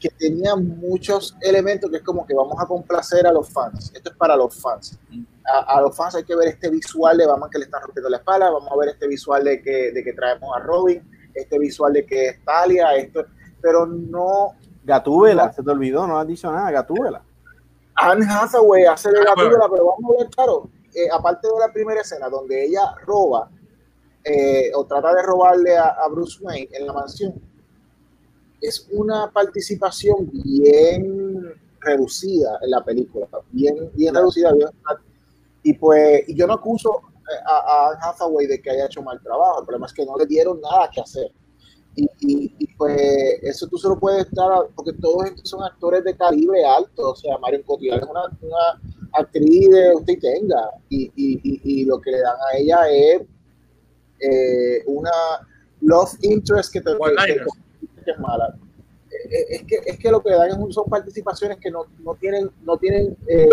que 0.00 0.08
tenía 0.18 0.56
muchos 0.56 1.36
elementos 1.40 1.88
que 1.88 1.98
es 1.98 2.02
como 2.02 2.26
que 2.26 2.34
vamos 2.34 2.56
a 2.58 2.66
complacer 2.66 3.24
a 3.28 3.32
los 3.32 3.48
fans. 3.48 3.92
Esto 3.94 4.10
es 4.10 4.16
para 4.16 4.34
los 4.34 4.60
fans. 4.60 4.98
A, 5.46 5.76
a 5.76 5.80
los 5.80 5.96
fans 5.96 6.16
hay 6.16 6.24
que 6.24 6.34
ver 6.34 6.48
este 6.48 6.68
visual 6.68 7.16
de 7.16 7.26
Batman 7.28 7.48
que 7.48 7.58
le 7.58 7.66
están 7.66 7.80
rompiendo 7.82 8.10
la 8.10 8.16
espalda, 8.16 8.50
vamos 8.50 8.68
a 8.72 8.76
ver 8.76 8.88
este 8.88 9.06
visual 9.06 9.44
de 9.44 9.62
que, 9.62 9.92
de 9.92 10.02
que 10.02 10.12
traemos 10.14 10.50
a 10.56 10.60
Robin, 10.60 11.00
este 11.34 11.60
visual 11.60 11.92
de 11.92 12.04
que 12.04 12.26
es 12.30 12.44
Talia, 12.44 12.96
esto, 12.96 13.24
pero 13.60 13.86
no. 13.86 14.54
Gatúbela, 14.84 15.52
se 15.52 15.62
te 15.62 15.70
olvidó, 15.70 16.08
no 16.08 16.18
has 16.18 16.26
dicho 16.26 16.50
nada, 16.50 16.68
Gatúbela. 16.72 17.22
Anne 17.94 18.26
Hathaway 18.28 18.84
hace 18.86 19.10
de 19.12 19.20
Ah, 19.20 19.24
Gatúbela, 19.36 19.68
pero 19.70 19.86
vamos 19.86 20.12
a 20.16 20.22
ver, 20.22 20.30
claro, 20.30 20.68
eh, 20.92 21.08
aparte 21.12 21.46
de 21.46 21.60
la 21.60 21.72
primera 21.72 22.00
escena 22.00 22.28
donde 22.28 22.64
ella 22.64 22.94
roba 23.06 23.48
eh, 24.24 24.70
o 24.74 24.84
trata 24.86 25.14
de 25.14 25.22
robarle 25.22 25.76
a, 25.76 25.88
a 25.88 26.08
Bruce 26.08 26.38
Wayne 26.42 26.68
en 26.72 26.86
la 26.86 26.92
mansión, 26.92 27.34
es 28.60 28.86
una 28.92 29.30
participación 29.30 30.30
bien 30.32 31.52
reducida 31.80 32.58
en 32.62 32.70
la 32.70 32.84
película, 32.84 33.26
bien, 33.50 33.90
bien 33.94 34.14
reducida. 34.14 34.52
bien- 34.52 34.68
y 35.64 35.74
pues 35.74 36.28
y 36.28 36.34
yo 36.36 36.46
no 36.46 36.54
acuso 36.54 37.00
eh, 37.18 37.42
a, 37.46 37.90
a 37.90 38.10
Hathaway 38.10 38.46
de 38.46 38.60
que 38.60 38.70
haya 38.70 38.86
hecho 38.86 39.02
mal 39.02 39.20
trabajo, 39.22 39.60
el 39.60 39.66
problema 39.66 39.86
es 39.86 39.92
que 39.92 40.04
no 40.06 40.16
le 40.16 40.26
dieron 40.26 40.60
nada 40.60 40.90
que 40.92 41.00
hacer. 41.00 41.30
Y, 41.94 42.04
y- 42.20 42.54
y, 42.58 42.66
pues 42.74 42.98
eso 43.42 43.66
tú 43.68 43.76
se 43.76 43.86
lo 43.88 43.98
puedes 43.98 44.26
a- 44.38 44.64
porque 44.74 44.92
todos 44.94 45.26
estos 45.26 45.50
son 45.50 45.62
actores 45.62 46.02
de 46.04 46.16
calibre 46.16 46.64
alto, 46.64 47.10
o 47.10 47.16
sea, 47.16 47.36
Marion 47.38 47.62
Cotillard 47.64 48.02
es 48.02 48.08
una, 48.08 48.22
una 48.40 48.80
actriz 49.12 49.68
de 49.70 49.94
usted 49.94 50.14
y 50.14 50.20
tenga, 50.20 50.70
y, 50.88 51.12
y 51.80 51.84
lo 51.84 52.00
que 52.00 52.12
le 52.12 52.20
dan 52.20 52.36
a 52.52 52.56
ella 52.58 52.88
es 52.90 53.22
eh, 54.22 54.82
una 54.86 55.10
love 55.80 56.12
interest 56.22 56.72
que 56.72 56.80
te 56.80 56.90
que- 57.26 57.32
que 58.04 58.10
es 58.12 58.18
mala. 58.18 58.54
Eh, 59.10 59.46
Es 59.50 59.62
que, 59.64 59.76
es 59.86 59.98
que 59.98 60.10
lo 60.10 60.22
que 60.22 60.30
dan 60.30 60.50
son 60.72 60.84
participaciones 60.86 61.58
que 61.58 61.70
no, 61.70 61.84
no 62.02 62.14
tienen, 62.14 62.50
no 62.64 62.76
tienen 62.78 63.16
eh, 63.26 63.48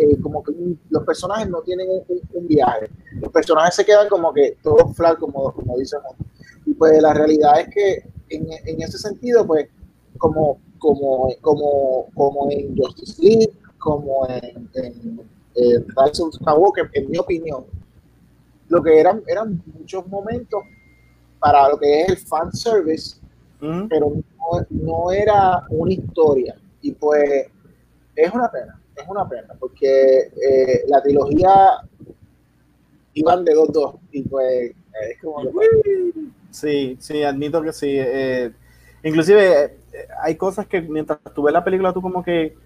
eh, 0.00 0.20
como 0.22 0.42
que 0.42 0.50
un- 0.52 0.78
los 0.90 1.04
personajes 1.04 1.48
no 1.48 1.60
tienen 1.62 1.88
un 2.34 2.46
viaje. 2.48 2.88
Los 3.20 3.30
personajes 3.32 3.74
se 3.76 3.84
quedan 3.84 4.08
como 4.08 4.32
que 4.32 4.56
todos 4.62 4.94
flat, 4.96 5.18
como, 5.18 5.52
como 5.52 5.76
dicen. 5.78 6.00
Y 6.66 6.74
pues 6.74 7.00
la 7.00 7.14
realidad 7.14 7.60
es 7.60 7.68
que 7.74 8.04
en, 8.30 8.46
en 8.66 8.82
ese 8.82 8.98
sentido, 8.98 9.46
pues, 9.46 9.66
como, 10.18 10.58
como, 10.78 11.34
como, 11.40 12.08
como 12.14 12.50
en 12.50 12.76
Justice 12.76 13.20
League, 13.22 13.50
como 13.78 14.26
en, 14.28 14.68
en, 14.74 15.20
en 15.54 15.86
Rise 15.96 16.22
of 16.22 16.34
Skywalker, 16.34 16.90
en 16.92 17.10
mi 17.10 17.18
opinión, 17.18 17.64
lo 18.68 18.82
que 18.82 18.98
eran, 18.98 19.22
eran 19.26 19.62
muchos 19.66 20.06
momentos 20.06 20.62
para 21.38 21.68
lo 21.68 21.78
que 21.78 22.02
es 22.02 22.08
el 22.08 22.16
fan 22.18 22.52
service 22.52 23.18
pero 23.88 24.12
no, 24.38 24.66
no 24.70 25.10
era 25.10 25.62
una 25.70 25.92
historia. 25.92 26.56
Y 26.80 26.92
pues 26.92 27.46
es 28.14 28.32
una 28.32 28.50
pena, 28.50 28.80
es 28.96 29.04
una 29.08 29.28
pena, 29.28 29.54
porque 29.58 30.30
eh, 30.40 30.84
la 30.86 31.02
trilogía 31.02 31.80
iban 33.14 33.44
de 33.44 33.52
2-2 33.52 33.98
y 34.12 34.22
pues 34.22 34.72
es 35.10 35.20
como 35.20 35.42
Sí, 36.50 36.96
sí, 37.00 37.22
admito 37.22 37.62
que 37.62 37.72
sí. 37.72 37.88
eh, 37.90 38.52
inclusive 39.02 39.64
eh, 39.64 39.78
hay 40.22 40.36
cosas 40.36 40.66
que 40.66 40.80
mientras 40.80 41.18
tú 41.34 41.42
ves 41.42 41.52
la 41.52 41.64
película, 41.64 41.92
tú 41.92 42.00
como 42.00 42.22
que, 42.22 42.56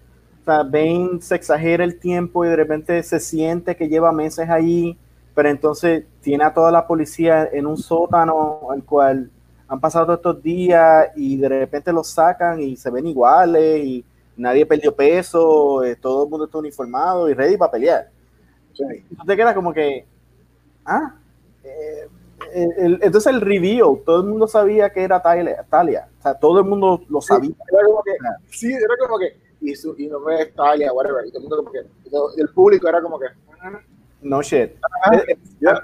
o 0.41 0.45
sea, 0.45 0.63
Bane 0.63 1.21
se 1.21 1.35
exagera 1.35 1.83
el 1.83 1.99
tiempo 1.99 2.45
y 2.45 2.49
de 2.49 2.55
repente 2.55 3.01
se 3.03 3.19
siente 3.19 3.75
que 3.75 3.87
lleva 3.89 4.11
meses 4.11 4.49
ahí, 4.49 4.97
pero 5.35 5.49
entonces 5.49 6.05
tiene 6.21 6.43
a 6.43 6.53
toda 6.53 6.71
la 6.71 6.85
policía 6.87 7.49
en 7.51 7.65
un 7.65 7.77
sótano, 7.77 8.59
el 8.75 8.83
cual 8.83 9.29
han 9.67 9.79
pasado 9.79 10.05
todos 10.05 10.19
estos 10.19 10.43
días 10.43 11.07
y 11.15 11.37
de 11.37 11.49
repente 11.49 11.91
los 11.91 12.07
sacan 12.07 12.59
y 12.61 12.75
se 12.75 12.89
ven 12.91 13.07
iguales 13.07 13.83
y 13.83 14.05
nadie 14.37 14.65
perdió 14.65 14.95
peso, 14.95 15.83
eh, 15.83 15.95
todo 15.95 16.23
el 16.25 16.29
mundo 16.29 16.45
está 16.45 16.57
uniformado 16.59 17.29
y 17.29 17.33
ready 17.33 17.57
para 17.57 17.71
pelear. 17.71 18.09
Tú 19.17 19.25
te 19.25 19.35
quedas 19.35 19.53
como 19.55 19.73
que, 19.73 20.05
ah, 20.85 21.15
eh, 21.63 22.07
el- 22.53 22.73
el- 22.85 22.99
entonces 23.01 23.33
el 23.33 23.41
reveal, 23.41 23.99
todo 24.05 24.21
el 24.21 24.27
mundo 24.27 24.47
sabía 24.47 24.91
que 24.91 25.03
era 25.03 25.21
Talia, 25.21 25.65
Talia. 25.69 26.07
o 26.19 26.21
sea, 26.21 26.33
todo 26.35 26.59
el 26.59 26.65
mundo 26.65 27.01
lo 27.09 27.21
sabía. 27.21 27.55
era 27.71 27.85
como 27.87 28.03
que, 28.03 28.11
sí, 28.49 28.71
era 28.73 28.95
como 28.99 29.17
que, 29.17 29.37
y, 29.61 29.75
su, 29.75 29.95
y 29.97 30.07
no 30.07 30.19
fue 30.19 30.45
Talia, 30.47 30.91
whatever, 30.93 31.25
y 31.25 31.29
todo 31.31 31.37
el 31.39 31.43
mundo 31.43 31.57
como 31.57 31.71
que, 31.71 32.41
el 32.41 32.49
público 32.49 32.87
era 32.87 33.01
como 33.01 33.17
que, 33.19 33.27
No 34.23 34.41
shit. 34.41 34.71
Eh, 35.11 35.25
eh, 35.27 35.37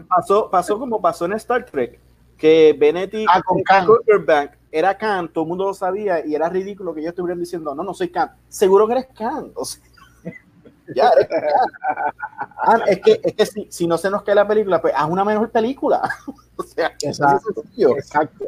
pasó, 0.08 0.50
pasó 0.50 0.80
como 0.80 1.02
pasó 1.02 1.26
en 1.26 1.34
Star 1.34 1.66
Trek, 1.66 2.00
que 2.38 2.76
Benedict 2.78 3.30
Ah, 3.32 3.42
con 3.46 3.62
Khan. 3.64 3.86
Cumberbatch 3.86 4.60
era 4.72 4.98
Khan, 4.98 5.30
todo 5.30 5.44
el 5.44 5.50
mundo 5.50 5.66
lo 5.66 5.74
sabía 5.74 6.26
y 6.26 6.36
era 6.36 6.50
ridículo 6.50 6.94
que 6.94 7.02
ellos 7.02 7.12
estuvieran 7.12 7.40
diciendo, 7.40 7.74
no, 7.74 7.84
no 7.84 7.94
soy 7.94 8.10
Khan. 8.10 8.32
Seguro 8.48 8.88
que 8.88 8.94
eres 8.94 9.08
Khan. 9.18 9.52
O 9.56 9.66
sea, 9.66 9.84
ya, 10.96 11.10
eres 11.10 11.28
Khan. 11.28 12.14
Ah, 12.62 12.80
es 12.88 13.00
que, 13.02 13.20
es 13.24 13.34
que 13.34 13.46
si, 13.46 13.68
si 13.70 13.88
no 13.88 13.98
se 13.98 14.10
nos 14.10 14.24
cae 14.24 14.36
la 14.36 14.48
película, 14.48 14.82
pues 14.82 14.94
haz 14.96 15.10
una 15.10 15.26
mejor 15.26 15.50
película. 15.50 16.08
o 16.56 16.64
sea, 16.64 16.94
Exacto. 17.02 18.46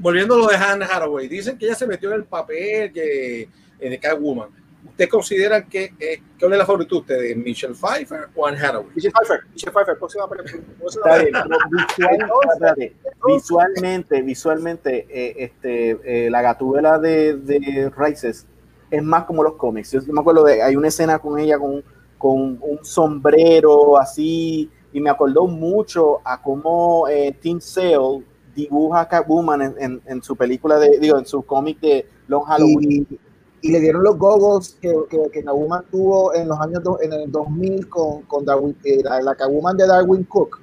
Volviendo 0.00 0.34
a 0.34 0.38
lo 0.38 0.46
de 0.46 0.56
Hannah 0.56 0.86
Hathaway, 0.86 1.28
dicen 1.28 1.56
que 1.58 1.66
ella 1.66 1.74
se 1.74 1.86
metió 1.86 2.10
en 2.10 2.16
el 2.16 2.24
papel 2.24 2.92
que, 2.92 3.48
de 3.78 3.98
Catwoman. 3.98 4.48
¿Ustedes 4.86 5.10
consideran 5.10 5.68
que 5.68 5.92
eh, 5.98 6.22
cuál 6.40 6.52
es 6.52 6.58
la 6.58 6.66
favorita 6.66 6.94
de 6.94 7.00
ustedes, 7.00 7.36
Michelle 7.36 7.74
Pfeiffer 7.74 8.28
o 8.34 8.46
Anne 8.46 8.58
Hathaway? 8.58 8.86
Michelle 8.94 9.12
Pfeiffer, 9.12 9.40
Michelle 9.52 9.72
Pfeiffer, 9.72 9.98
próxima 9.98 10.28
película. 10.28 10.62
próxima 10.78 11.02
Está 11.04 11.22
bien, 11.22 11.32
película. 11.32 11.86
pero 11.96 12.10
visual- 12.16 12.48
espérate, 12.52 12.96
visualmente, 13.26 14.22
visualmente, 14.22 15.06
eh, 15.10 15.34
este, 15.38 16.26
eh, 16.26 16.30
la 16.30 16.42
gatúbela 16.42 16.98
de, 16.98 17.34
de 17.36 17.90
Rises 17.96 18.46
es 18.90 19.02
más 19.02 19.24
como 19.24 19.42
los 19.42 19.54
cómics. 19.54 19.92
Yo 19.92 20.00
me 20.12 20.20
acuerdo 20.20 20.44
de, 20.44 20.62
hay 20.62 20.74
una 20.76 20.88
escena 20.88 21.18
con 21.18 21.38
ella 21.38 21.58
con, 21.58 21.82
con 22.16 22.58
un 22.60 22.78
sombrero 22.82 23.98
así, 23.98 24.70
y 24.92 25.00
me 25.00 25.10
acordó 25.10 25.46
mucho 25.46 26.20
a 26.24 26.40
cómo 26.40 27.06
eh, 27.08 27.36
Tim 27.40 27.60
Sale 27.60 28.22
dibuja 28.54 29.00
a 29.00 29.08
Catwoman 29.08 29.60
en, 29.62 29.74
en, 29.78 30.00
en 30.06 30.22
su 30.22 30.34
película 30.34 30.78
de, 30.78 30.98
digo, 30.98 31.18
en 31.18 31.26
su 31.26 31.42
cómic 31.42 31.78
de 31.80 32.06
Long 32.26 32.44
Halloween. 32.44 33.06
y, 33.10 33.18
y 33.60 33.72
le 33.72 33.80
dieron 33.80 34.02
los 34.04 34.16
goggles 34.18 34.76
que, 34.80 34.94
que, 35.10 35.18
que 35.32 35.42
tuvo 35.90 36.32
en 36.34 36.48
los 36.48 36.60
años 36.60 36.82
do- 36.82 37.00
en 37.00 37.12
el 37.12 37.30
2000 37.32 37.88
con, 37.88 38.22
con 38.22 38.44
Darwin, 38.44 38.76
eh, 38.84 39.02
la, 39.02 39.20
la 39.20 39.34
Catwoman 39.34 39.76
de 39.76 39.86
Darwin 39.86 40.24
Cook. 40.24 40.60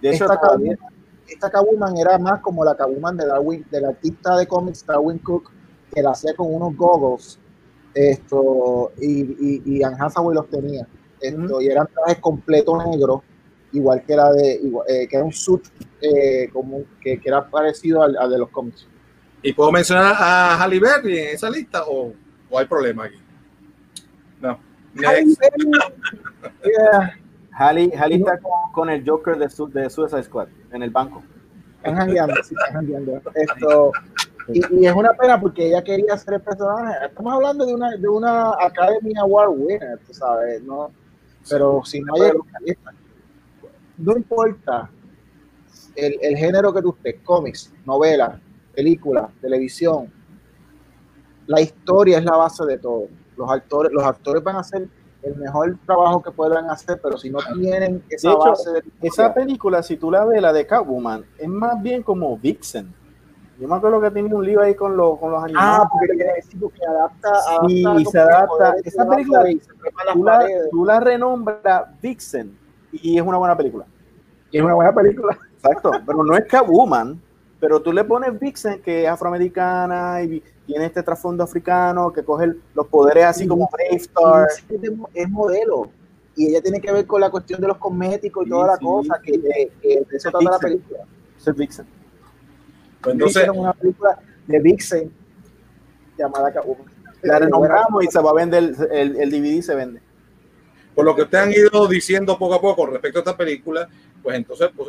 de 0.00 0.10
hecho, 0.10 0.24
esta, 0.24 0.40
Catwoman, 1.50 1.96
esta 1.96 2.00
era 2.00 2.18
más 2.18 2.40
como 2.40 2.64
la 2.64 2.74
Catwoman 2.76 3.16
de 3.16 3.26
Darwin, 3.26 3.64
del 3.70 3.84
artista 3.86 4.36
de 4.38 4.46
cómics 4.46 4.84
Darwin 4.86 5.18
Cook, 5.18 5.50
que 5.92 6.02
la 6.02 6.10
hacía 6.10 6.34
con 6.34 6.52
unos 6.54 6.76
goggles 6.76 7.38
esto, 7.94 8.90
y, 9.00 9.22
y, 9.22 9.62
y 9.64 9.82
Anne 9.82 9.96
Hathaway 10.00 10.34
los 10.34 10.48
tenía. 10.48 10.86
Esto, 11.20 11.60
Y 11.60 11.68
eran 11.68 11.86
trajes 11.86 12.18
completo 12.20 12.76
negro, 12.84 13.22
igual 13.72 14.02
que 14.04 14.16
la 14.16 14.32
de, 14.32 14.60
igual- 14.62 14.86
eh, 14.88 15.06
que 15.08 15.16
era 15.16 15.24
un 15.24 15.32
suit 15.32 15.62
eh, 16.00 16.48
como, 16.52 16.82
que, 17.00 17.20
que 17.20 17.28
era 17.28 17.48
parecido 17.48 18.02
al, 18.02 18.16
al 18.16 18.30
de 18.30 18.38
los 18.38 18.50
cómics. 18.50 18.86
¿Y 19.44 19.52
puedo 19.52 19.70
mencionar 19.70 20.14
a 20.18 20.56
Halle 20.56 20.80
Berry 20.80 21.18
en 21.18 21.28
esa 21.34 21.50
lista 21.50 21.84
o, 21.86 22.14
o 22.48 22.58
hay 22.58 22.64
problema 22.64 23.04
aquí? 23.04 23.18
No. 24.40 24.58
Next. 24.94 25.38
Yeah. 26.64 27.18
Halle, 27.52 27.92
Halle 27.94 28.16
está 28.16 28.38
con, 28.38 28.72
con 28.72 28.88
el 28.88 29.06
Joker 29.06 29.36
de, 29.36 29.50
su, 29.50 29.68
de 29.68 29.90
Suicide 29.90 30.22
Squad 30.22 30.48
en 30.72 30.82
el 30.82 30.88
banco. 30.88 31.22
Están 31.76 31.96
jangueando, 31.96 32.34
sí, 32.42 32.54
están 32.58 32.72
jangueando. 32.72 33.20
Esto, 33.34 33.92
y, 34.48 34.80
y 34.80 34.86
es 34.86 34.94
una 34.94 35.12
pena 35.12 35.38
porque 35.38 35.68
ella 35.68 35.84
quería 35.84 36.16
ser 36.16 36.34
el 36.34 36.40
personaje. 36.40 37.04
Estamos 37.04 37.34
hablando 37.34 37.66
de 37.66 37.74
una, 37.74 37.90
de 37.96 38.08
una 38.08 38.52
Academy 38.52 39.12
Award 39.18 39.50
winner, 39.50 39.98
tú 40.06 40.14
sabes, 40.14 40.62
¿no? 40.62 40.90
Pero 41.50 41.82
si 41.84 42.00
no 42.00 42.14
hay 42.14 42.32
no 43.98 44.16
importa 44.16 44.88
el, 45.94 46.16
el 46.22 46.36
género 46.36 46.72
que 46.72 46.80
tú 46.80 46.96
estés, 46.96 47.22
cómics, 47.22 47.70
novela, 47.84 48.40
película, 48.74 49.28
televisión, 49.40 50.10
la 51.46 51.60
historia 51.60 52.18
es 52.18 52.24
la 52.24 52.36
base 52.36 52.64
de 52.64 52.78
todo. 52.78 53.08
Los 53.36 53.50
actores, 53.50 53.92
los 53.92 54.04
actores 54.04 54.42
van 54.42 54.56
a 54.56 54.60
hacer 54.60 54.88
el 55.22 55.36
mejor 55.36 55.78
trabajo 55.86 56.22
que 56.22 56.30
puedan 56.30 56.70
hacer, 56.70 57.00
pero 57.02 57.16
si 57.16 57.30
no 57.30 57.38
tienen 57.54 58.02
esa 58.08 58.28
De 58.28 58.34
hecho, 58.34 58.50
base 58.50 58.70
de 58.70 58.82
Esa 59.02 59.32
película, 59.32 59.82
si 59.82 59.96
tú 59.96 60.10
la 60.10 60.24
ves, 60.24 60.40
la 60.40 60.52
de 60.52 60.66
Catwoman, 60.66 61.24
es 61.38 61.48
más 61.48 61.82
bien 61.82 62.02
como 62.02 62.36
Vixen. 62.36 62.92
Yo 63.58 63.68
me 63.68 63.76
acuerdo 63.76 64.00
que 64.00 64.10
tenía 64.10 64.34
un 64.34 64.44
lío 64.44 64.60
ahí 64.60 64.74
con, 64.74 64.96
los 64.96 65.18
con 65.18 65.30
los 65.30 65.42
animales. 65.42 65.80
Ah, 65.80 65.88
porque 65.90 66.14
quiere 66.14 66.34
decir 66.34 66.58
que 66.58 66.86
adapta, 66.86 67.28
adapta 67.28 67.68
Sí, 67.68 67.84
como 67.84 68.10
se 68.10 68.18
adapta. 68.18 68.74
Esa 68.84 69.08
película, 69.08 69.50
y 69.50 69.54
las 69.54 70.14
tú, 70.14 70.24
la, 70.24 70.46
tú 70.70 70.84
la 70.84 71.00
renombras 71.00 71.84
Vixen 72.02 72.58
y 72.92 73.16
es 73.16 73.22
una 73.22 73.38
buena 73.38 73.56
película. 73.56 73.86
Y 74.50 74.58
es 74.58 74.64
una 74.64 74.74
buena 74.74 74.92
película. 74.92 75.38
Exacto, 75.54 75.92
pero 76.04 76.24
no 76.24 76.36
es 76.36 76.44
Catwoman, 76.46 77.20
pero 77.64 77.80
tú 77.80 77.94
le 77.94 78.04
pones 78.04 78.38
Vixen, 78.38 78.82
que 78.82 79.04
es 79.04 79.08
afroamericana 79.08 80.20
y 80.22 80.42
tiene 80.66 80.84
este 80.84 81.02
trasfondo 81.02 81.42
africano, 81.44 82.12
que 82.12 82.22
coge 82.22 82.52
los 82.74 82.86
poderes 82.88 83.24
así 83.24 83.46
como 83.46 83.70
Brave 83.72 83.96
Star. 84.02 84.48
Y 84.68 84.74
es, 84.74 84.80
de- 84.82 84.96
es 85.14 85.30
modelo. 85.30 85.88
Y 86.36 86.48
ella 86.48 86.60
tiene 86.60 86.78
que 86.78 86.92
ver 86.92 87.06
con 87.06 87.22
la 87.22 87.30
cuestión 87.30 87.62
de 87.62 87.68
los 87.68 87.78
cosméticos 87.78 88.42
y 88.42 88.44
Sí, 88.44 88.50
toda 88.50 88.66
la 88.66 88.76
sí, 88.76 88.84
cosa, 88.84 89.18
que, 89.24 89.32
sí. 89.32 89.40
que- 89.40 89.72
que 89.80 89.88
de 90.10 90.16
eso 90.16 90.30
trata 90.30 90.50
la 90.50 90.58
película. 90.58 90.98
Eso 91.38 91.50
es 91.52 91.56
Vixen. 91.56 91.86
Pues 93.00 93.14
entonces, 93.14 93.48
una 93.54 93.72
película 93.72 94.18
de 94.46 94.60
Vixen 94.60 95.10
llamada 96.18 96.52
Catwoman. 96.52 96.84
La 97.22 97.38
renombramos 97.38 98.04
y 98.04 98.08
se 98.08 98.20
va 98.20 98.30
a 98.30 98.34
vender, 98.34 98.74
el, 98.92 99.16
el 99.16 99.30
DVD 99.30 99.62
se 99.62 99.74
vende. 99.74 100.02
Por 100.94 101.06
lo 101.06 101.16
que 101.16 101.22
ustedes 101.22 101.44
han 101.44 101.52
ido 101.52 101.88
diciendo 101.88 102.38
poco 102.38 102.54
a 102.56 102.60
poco 102.60 102.82
con 102.82 102.90
respecto 102.92 103.20
a 103.20 103.22
esta 103.22 103.36
película, 103.38 103.88
pues 104.24 104.36
entonces 104.36 104.70
pues, 104.74 104.88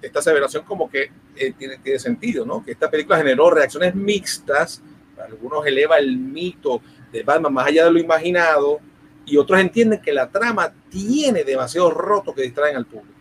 esta 0.00 0.20
aseveración 0.20 0.62
como 0.64 0.88
que 0.88 1.10
eh, 1.34 1.52
tiene, 1.58 1.76
tiene 1.78 1.98
sentido, 1.98 2.46
¿no? 2.46 2.64
Que 2.64 2.70
esta 2.70 2.88
película 2.88 3.18
generó 3.18 3.50
reacciones 3.50 3.94
mixtas, 3.94 4.80
algunos 5.22 5.66
eleva 5.66 5.98
el 5.98 6.16
mito 6.16 6.80
de 7.12 7.22
Batman 7.24 7.52
más 7.52 7.66
allá 7.66 7.84
de 7.84 7.90
lo 7.90 7.98
imaginado, 7.98 8.78
y 9.26 9.36
otros 9.36 9.58
entienden 9.60 10.00
que 10.00 10.12
la 10.12 10.30
trama 10.30 10.72
tiene 10.88 11.42
demasiados 11.42 11.92
rotos 11.92 12.32
que 12.34 12.42
distraen 12.42 12.76
al 12.76 12.86
público. 12.86 13.12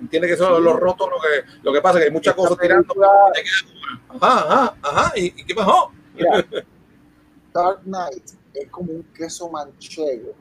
Entiende 0.00 0.28
que 0.28 0.36
son 0.36 0.62
los 0.62 0.76
rotos 0.78 1.08
lo 1.10 1.16
que, 1.20 1.58
lo 1.62 1.72
que 1.72 1.80
pasa, 1.80 1.98
que 1.98 2.04
hay 2.06 2.10
muchas 2.10 2.32
Esta 2.36 2.42
cosas 2.48 2.58
tirando. 2.60 2.86
película- 2.88 3.08
Ajá, 4.20 4.38
ajá, 4.48 4.76
ajá, 4.82 5.12
¿y, 5.18 5.26
y 5.26 5.44
qué 5.44 5.54
pasó? 5.54 5.90
Mira, 6.14 6.44
Dark 7.52 7.80
Knight 7.84 8.30
es 8.54 8.68
como 8.70 8.92
un 8.92 9.02
queso 9.14 9.48
manchego. 9.50 10.34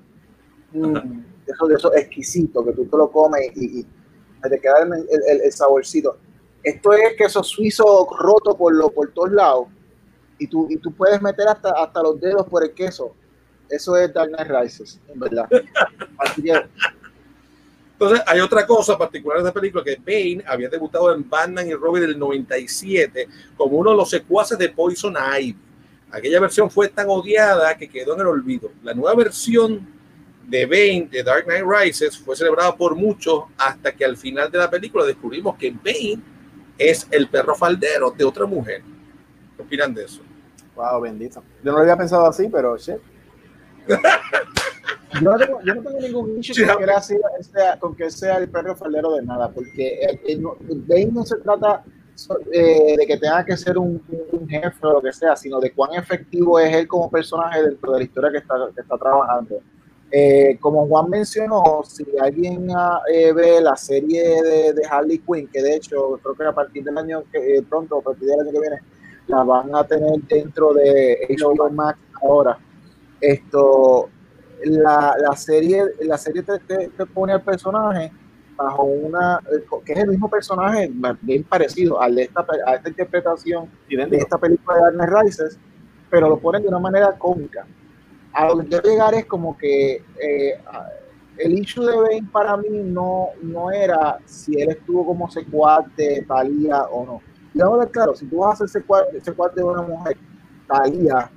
Mm, 0.74 1.24
eso, 1.48 1.68
de 1.68 1.76
eso 1.76 1.94
exquisito, 1.96 2.64
que 2.66 2.74
tú 2.74 2.86
te 2.86 2.98
lo 2.98 3.10
comes 3.12 3.52
y, 3.56 3.80
y 3.82 3.86
te 4.50 4.60
queda 4.60 4.80
el, 4.84 4.94
el- 4.94 5.42
el 5.42 5.52
saborcito. 5.52 6.18
Esto 6.64 6.94
es 6.94 7.16
queso 7.18 7.44
suizo 7.44 8.08
roto 8.20 8.56
por, 8.58 8.74
lo, 8.76 8.90
por 8.92 9.12
todos 9.12 9.32
lados. 9.32 9.68
Y 10.38 10.48
tú, 10.48 10.68
y 10.70 10.78
tú 10.78 10.92
puedes 10.94 11.22
meter 11.22 11.48
hasta, 11.48 11.72
hasta 11.72 12.02
los 12.02 12.20
dedos 12.20 12.48
por 12.48 12.64
el 12.64 12.72
queso. 12.74 13.14
Eso 13.70 13.96
es 13.96 14.14
Dark 14.14 14.32
Knight 14.32 14.50
Rises, 14.50 15.00
en 15.08 15.20
verdad. 15.20 15.48
Así 16.18 16.42
que, 16.44 16.54
Entonces, 17.94 18.22
hay 18.26 18.40
otra 18.40 18.66
cosa 18.66 18.98
particular 18.98 19.38
de 19.42 19.48
esta 19.48 19.60
película, 19.60 19.84
que 19.84 19.96
Bane 19.96 20.44
había 20.48 20.70
debutado 20.70 21.14
en 21.14 21.28
Batman 21.30 21.68
y 21.68 21.74
Robin 21.74 22.02
del 22.04 22.18
97 22.18 23.28
como 23.56 23.78
uno 23.78 23.92
de 23.92 23.98
los 23.98 24.10
secuaces 24.10 24.58
de 24.58 24.70
Poison 24.70 25.14
Ivy. 25.40 25.56
Aquella 26.12 26.40
versión 26.42 26.70
fue 26.70 26.90
tan 26.90 27.08
odiada 27.10 27.78
que 27.78 27.88
quedó 27.88 28.16
en 28.16 28.22
el 28.22 28.28
olvido. 28.28 28.72
La 28.84 28.94
nueva 28.94 29.16
versión 29.16 29.88
de 30.48 30.66
Bane 30.66 31.08
de 31.12 31.24
Dark 31.24 31.46
Knight 31.46 31.64
Rises 31.66 32.18
fue 32.18 32.36
celebrada 32.36 32.76
por 32.76 32.96
muchos 32.96 33.46
hasta 33.58 33.94
que 33.94 34.04
al 34.04 34.18
final 34.18 34.52
de 34.52 34.58
la 34.58 34.70
película 34.70 35.06
descubrimos 35.06 35.56
que 35.58 35.72
Bane 35.72 36.22
es 36.78 37.08
el 37.12 37.28
perro 37.30 37.56
faldero 37.56 38.12
de 38.12 38.24
otra 38.24 38.46
mujer. 38.46 38.82
¿Qué 39.56 39.62
opinan 39.62 39.94
de 39.94 40.06
eso? 40.06 40.22
Wow, 40.76 41.02
bendito. 41.02 41.44
Yo 41.64 41.72
no 41.72 41.78
lo 41.78 41.84
había 41.84 41.98
pensado 41.98 42.26
así, 42.26 42.48
pero 42.50 42.78
shit. 42.78 42.98
yo, 43.88 45.22
no 45.22 45.38
tengo, 45.38 45.60
yo 45.64 45.76
no 45.76 45.82
tengo 45.84 46.00
ningún 46.00 46.40
issue 46.40 46.54
Sí, 46.54 46.66
con, 46.66 46.78
que 46.78 46.84
él 46.84 47.44
sea, 47.44 47.80
con 47.80 47.96
que 47.96 48.04
él 48.06 48.12
sea 48.12 48.38
el 48.38 48.50
perro 48.50 48.76
faldero 48.76 49.16
de 49.16 49.24
nada, 49.24 49.50
porque 49.52 50.20
el, 50.28 50.44
Bane 50.88 51.10
no 51.12 51.26
se 51.26 51.38
trata 51.38 51.84
eh, 52.52 52.96
de 52.98 53.06
que 53.06 53.18
tenga 53.18 53.44
que 53.46 53.58
ser 53.58 53.78
un, 53.78 54.02
un 54.32 54.48
jefe 54.48 54.86
o 54.88 54.94
lo 54.94 55.02
que 55.02 55.12
sea, 55.12 55.36
sino 55.36 55.60
de 55.60 55.72
cuán 55.72 55.94
efectivo 55.94 56.60
es 56.60 56.76
él 56.76 56.88
como 56.88 57.10
personaje 57.10 57.62
dentro 57.64 57.92
de 57.92 58.00
la 58.00 58.04
historia 58.04 58.32
que 58.32 58.38
está, 58.38 58.56
que 58.74 58.82
está 58.82 58.98
trabajando. 58.98 59.62
Eh, 60.14 60.58
como 60.60 60.86
Juan 60.88 61.10
mencionó, 61.10 61.64
si 61.88 62.06
alguien 62.20 62.68
ah, 62.76 63.00
eh, 63.14 63.32
ve 63.32 63.62
la 63.62 63.76
serie 63.78 64.42
de, 64.44 64.74
de 64.74 64.86
Harley 64.90 65.20
Quinn, 65.20 65.48
que 65.48 65.62
de 65.62 65.76
hecho 65.76 66.20
creo 66.22 66.36
que 66.36 66.44
a 66.44 66.52
partir 66.54 66.84
del 66.84 66.98
año 66.98 67.24
que 67.32 67.58
eh, 67.58 67.62
pronto, 67.68 68.00
a 68.00 68.02
partir 68.02 68.28
del 68.28 68.42
año 68.42 68.52
que 68.52 68.60
viene, 68.60 68.80
la 69.28 69.44
van 69.44 69.74
a 69.74 69.86
tener 69.86 70.20
dentro 70.28 70.74
de 70.74 71.18
HBO 71.30 71.70
Max 71.70 71.98
ahora. 72.22 72.58
Esto, 73.22 74.10
la, 74.66 75.16
la 75.18 75.36
serie, 75.36 75.84
la 76.02 76.18
serie 76.18 76.44
te, 76.44 76.60
te- 76.60 76.90
te 76.90 77.06
pone 77.06 77.34
al 77.34 77.42
personaje 77.42 78.12
bajo 78.58 78.84
una, 78.84 79.40
eh, 79.52 79.64
que 79.86 79.94
es 79.94 80.00
el 80.00 80.10
mismo 80.10 80.30
personaje, 80.30 80.92
bien 81.22 81.44
parecido 81.44 82.02
al 82.02 82.16
de 82.16 82.24
esta, 82.24 82.46
a 82.68 82.76
esta 82.76 82.90
interpretación 82.90 83.70
de 84.10 84.18
esta 84.18 84.38
película 84.38 84.88
de 84.88 84.92
Knight 84.98 85.10
Rises, 85.24 85.58
pero 86.10 86.28
lo 86.28 86.38
ponen 86.38 86.62
de 86.64 86.68
una 86.68 86.80
manera 86.80 87.12
cómica. 87.18 87.66
A 88.34 88.48
lo 88.48 88.60
que 88.60 88.68
quiero 88.68 88.90
llegar 88.90 89.14
es 89.14 89.26
como 89.26 89.58
que 89.58 90.04
eh, 90.22 90.60
el 91.38 91.58
issue 91.60 91.86
de 91.86 91.96
Bane 91.98 92.30
para 92.32 92.56
mí 92.58 92.70
no, 92.70 93.30
no 93.42 93.72
era 93.72 94.18
si 94.26 94.60
él 94.62 94.70
estuvo 94.72 95.06
como 95.06 95.30
secuaz 95.30 95.86
de 95.96 96.24
Talía 96.28 96.84
o 96.84 97.06
no. 97.06 97.22
Y 97.54 97.62
ahora, 97.62 97.86
claro, 97.86 98.16
si 98.16 98.26
tú 98.28 98.38
vas 98.38 98.54
a 98.54 98.58
ser 98.68 98.70
secuaz, 98.82 99.04
secuaz 99.24 99.54
de 99.56 99.64
una 99.64 99.82
mujer, 99.82 100.18
Talía 100.68 101.30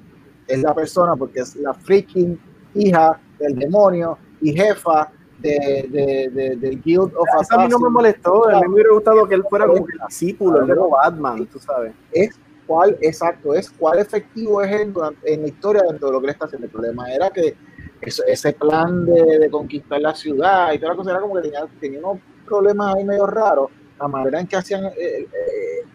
es 0.46 0.62
la 0.62 0.74
persona 0.74 1.16
porque 1.16 1.40
es 1.40 1.56
la 1.56 1.72
freaking 1.74 2.38
hija 2.74 3.18
del 3.38 3.56
demonio 3.56 4.18
y 4.40 4.52
jefa 4.52 5.10
de, 5.38 5.88
de- 5.90 6.30
de- 6.32 6.56
del 6.56 6.80
Guild 6.82 7.12
of 7.16 7.26
Eso 7.40 7.54
a 7.54 7.64
mí 7.64 7.68
no 7.68 7.78
me 7.78 7.88
Assassins. 7.88 7.92
molestó. 7.92 8.48
A 8.48 8.60
mí 8.60 8.68
me 8.68 8.74
hubiera 8.74 8.92
gustado 8.92 9.26
que 9.26 9.34
él 9.34 9.44
fuera 9.48 9.66
como 9.66 9.78
el 9.86 9.98
discípulo, 10.08 10.60
el 10.60 10.66
nuevo 10.68 10.90
Batman, 10.90 11.46
tú 11.46 11.58
sabes. 11.58 11.92
es 12.12 12.38
cuál, 12.66 12.96
exacto, 13.00 13.54
es 13.54 13.70
cuál 13.70 13.98
efectivo 13.98 14.62
es 14.62 14.72
él 14.80 14.92
durante- 14.92 15.32
en 15.32 15.42
la 15.42 15.48
historia 15.48 15.82
dentro 15.88 16.08
de 16.08 16.12
lo 16.14 16.20
que 16.20 16.26
él 16.26 16.32
está 16.32 16.46
haciendo. 16.46 16.66
El 16.66 16.72
problema 16.72 17.12
era 17.12 17.30
que 17.30 17.54
eso- 18.00 18.22
ese 18.26 18.52
plan 18.52 19.04
de, 19.06 19.38
de 19.38 19.50
conquistar 19.50 20.00
la 20.00 20.14
ciudad 20.14 20.72
y 20.72 20.78
toda 20.78 20.92
la 20.92 20.96
cosa 20.96 21.10
era 21.12 21.20
como 21.20 21.34
que 21.36 21.42
tenía, 21.42 21.66
tenía 21.80 21.98
unos 22.00 22.18
problemas 22.46 22.94
ahí 22.96 23.04
medio 23.04 23.26
raros. 23.26 23.70
La 24.00 24.08
manera 24.08 24.40
en 24.40 24.46
que 24.46 24.56
hacían, 24.56 24.84
eh, 24.86 24.92
eh, 24.98 25.26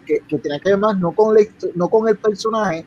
que, 0.05 0.19
que 0.27 0.37
tenía 0.39 0.59
que 0.59 0.69
ver 0.69 0.77
más 0.79 0.97
no 0.97 1.11
con, 1.11 1.33
la, 1.35 1.41
no 1.75 1.89
con 1.89 2.07
el 2.07 2.17
personaje, 2.17 2.85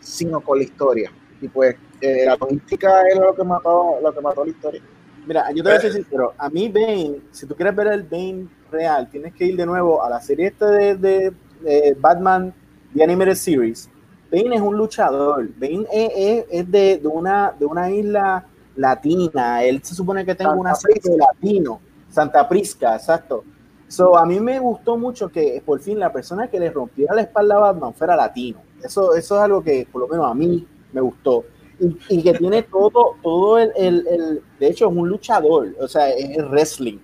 sino 0.00 0.40
con 0.40 0.58
la 0.58 0.64
historia. 0.64 1.10
Y 1.40 1.48
pues 1.48 1.76
eh, 2.00 2.24
la 2.26 2.36
logística 2.36 3.02
era 3.10 3.24
lo 3.24 3.34
que 3.34 3.42
mató, 3.44 3.98
lo 4.02 4.12
que 4.12 4.20
mató 4.20 4.44
la 4.44 4.50
historia. 4.50 4.82
Mira, 5.26 5.48
yo 5.50 5.56
te 5.56 5.62
voy 5.62 5.72
a 5.72 5.74
decir 5.74 5.92
sincero, 5.92 6.32
a 6.38 6.48
mí 6.48 6.68
Bane, 6.70 7.20
si 7.30 7.46
tú 7.46 7.54
quieres 7.54 7.74
ver 7.76 7.88
el 7.88 8.02
Bane 8.04 8.48
real, 8.70 9.08
tienes 9.10 9.34
que 9.34 9.44
ir 9.46 9.56
de 9.56 9.66
nuevo 9.66 10.02
a 10.02 10.08
la 10.10 10.20
serie 10.20 10.46
esta 10.48 10.70
de, 10.70 10.94
de- 10.96 11.32
de 11.62 11.96
Batman 12.00 12.54
The 12.94 13.04
Animated 13.04 13.34
Series. 13.36 13.88
Bane 14.30 14.54
es 14.56 14.60
un 14.62 14.76
luchador, 14.76 15.48
Bane 15.58 15.86
es, 15.92 16.10
es- 16.16 16.44
es 16.50 16.70
de, 16.70 16.98
de 16.98 17.08
una, 17.08 17.52
de 17.58 17.66
una 17.66 17.90
isla 17.90 18.44
latina, 18.76 19.62
él 19.64 19.80
se 19.82 19.94
supone 19.94 20.24
que 20.24 20.34
tenga 20.34 20.50
Santa 20.50 20.60
un 20.60 20.66
acento 20.68 21.16
latino, 21.16 21.80
Santa 22.10 22.48
Prisca, 22.48 22.94
exacto. 22.96 23.44
So, 23.88 24.16
a 24.16 24.24
mí 24.24 24.38
me 24.38 24.60
gustó 24.60 24.96
mucho 24.96 25.28
que 25.28 25.60
por 25.66 25.80
fin 25.80 25.98
la 25.98 26.12
persona 26.12 26.46
que 26.48 26.60
le 26.60 26.70
rompiera 26.70 27.12
la 27.14 27.22
espalda 27.22 27.56
a 27.56 27.58
Batman 27.58 27.92
fuera 27.92 28.14
latino. 28.14 28.60
Eso, 28.82 29.14
eso 29.16 29.34
es 29.36 29.40
algo 29.42 29.62
que 29.64 29.86
por 29.90 30.02
lo 30.02 30.08
menos 30.08 30.30
a 30.30 30.34
mí 30.34 30.64
me 30.92 31.00
gustó. 31.00 31.44
Y, 31.80 31.98
y 32.08 32.22
que 32.22 32.34
tiene 32.34 32.62
todo, 32.62 33.16
todo 33.22 33.58
el, 33.58 33.72
el- 33.76 34.06
el- 34.06 34.42
de 34.60 34.66
hecho 34.68 34.88
es 34.88 34.96
un 34.96 35.08
luchador, 35.08 35.74
o 35.80 35.88
sea, 35.88 36.08
es 36.10 36.38
es 36.38 36.48
wrestling. 36.48 36.98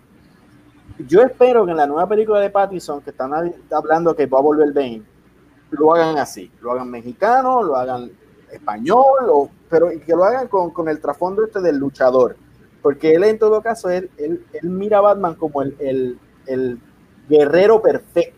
Yo 1.09 1.23
espero 1.23 1.65
que 1.65 1.73
en 1.73 1.77
la 1.77 1.87
nueva 1.87 2.09
película 2.09 2.39
de 2.41 2.51
Pattinson, 2.51 3.01
que 3.03 3.11
están 3.11 3.33
hab- 3.33 3.55
hablando 3.73 4.15
que 4.15 4.27
va 4.27 4.39
a 4.39 4.43
volver 4.43 4.73
Bane, 4.73 5.03
lo 5.71 5.95
hagan 5.95 6.19
así, 6.19 6.51
lo 6.61 6.73
hagan 6.73 6.91
mexicano, 6.91 7.63
lo 7.63 7.77
hagan 7.77 8.11
español, 8.53 9.29
o, 9.29 9.51
pero 9.69 9.89
que 9.89 10.15
lo 10.15 10.25
hagan 10.25 10.49
con, 10.49 10.71
con 10.71 10.89
el 10.89 11.01
trasfondo 11.01 11.45
este 11.45 11.61
del 11.61 11.77
luchador. 11.77 12.37
Porque 12.83 13.15
él 13.15 13.25
en 13.25 13.39
todo 13.39 13.61
caso, 13.63 13.91
él, 13.91 14.11
él, 14.17 14.45
él 14.53 14.71
mira 14.71 14.99
a 14.99 15.01
Batman 15.01 15.35
como 15.35 15.63
el, 15.63 15.77
el, 15.81 16.19
el 16.47 16.79
guerrero 17.29 17.83
perfecto. 17.83 18.37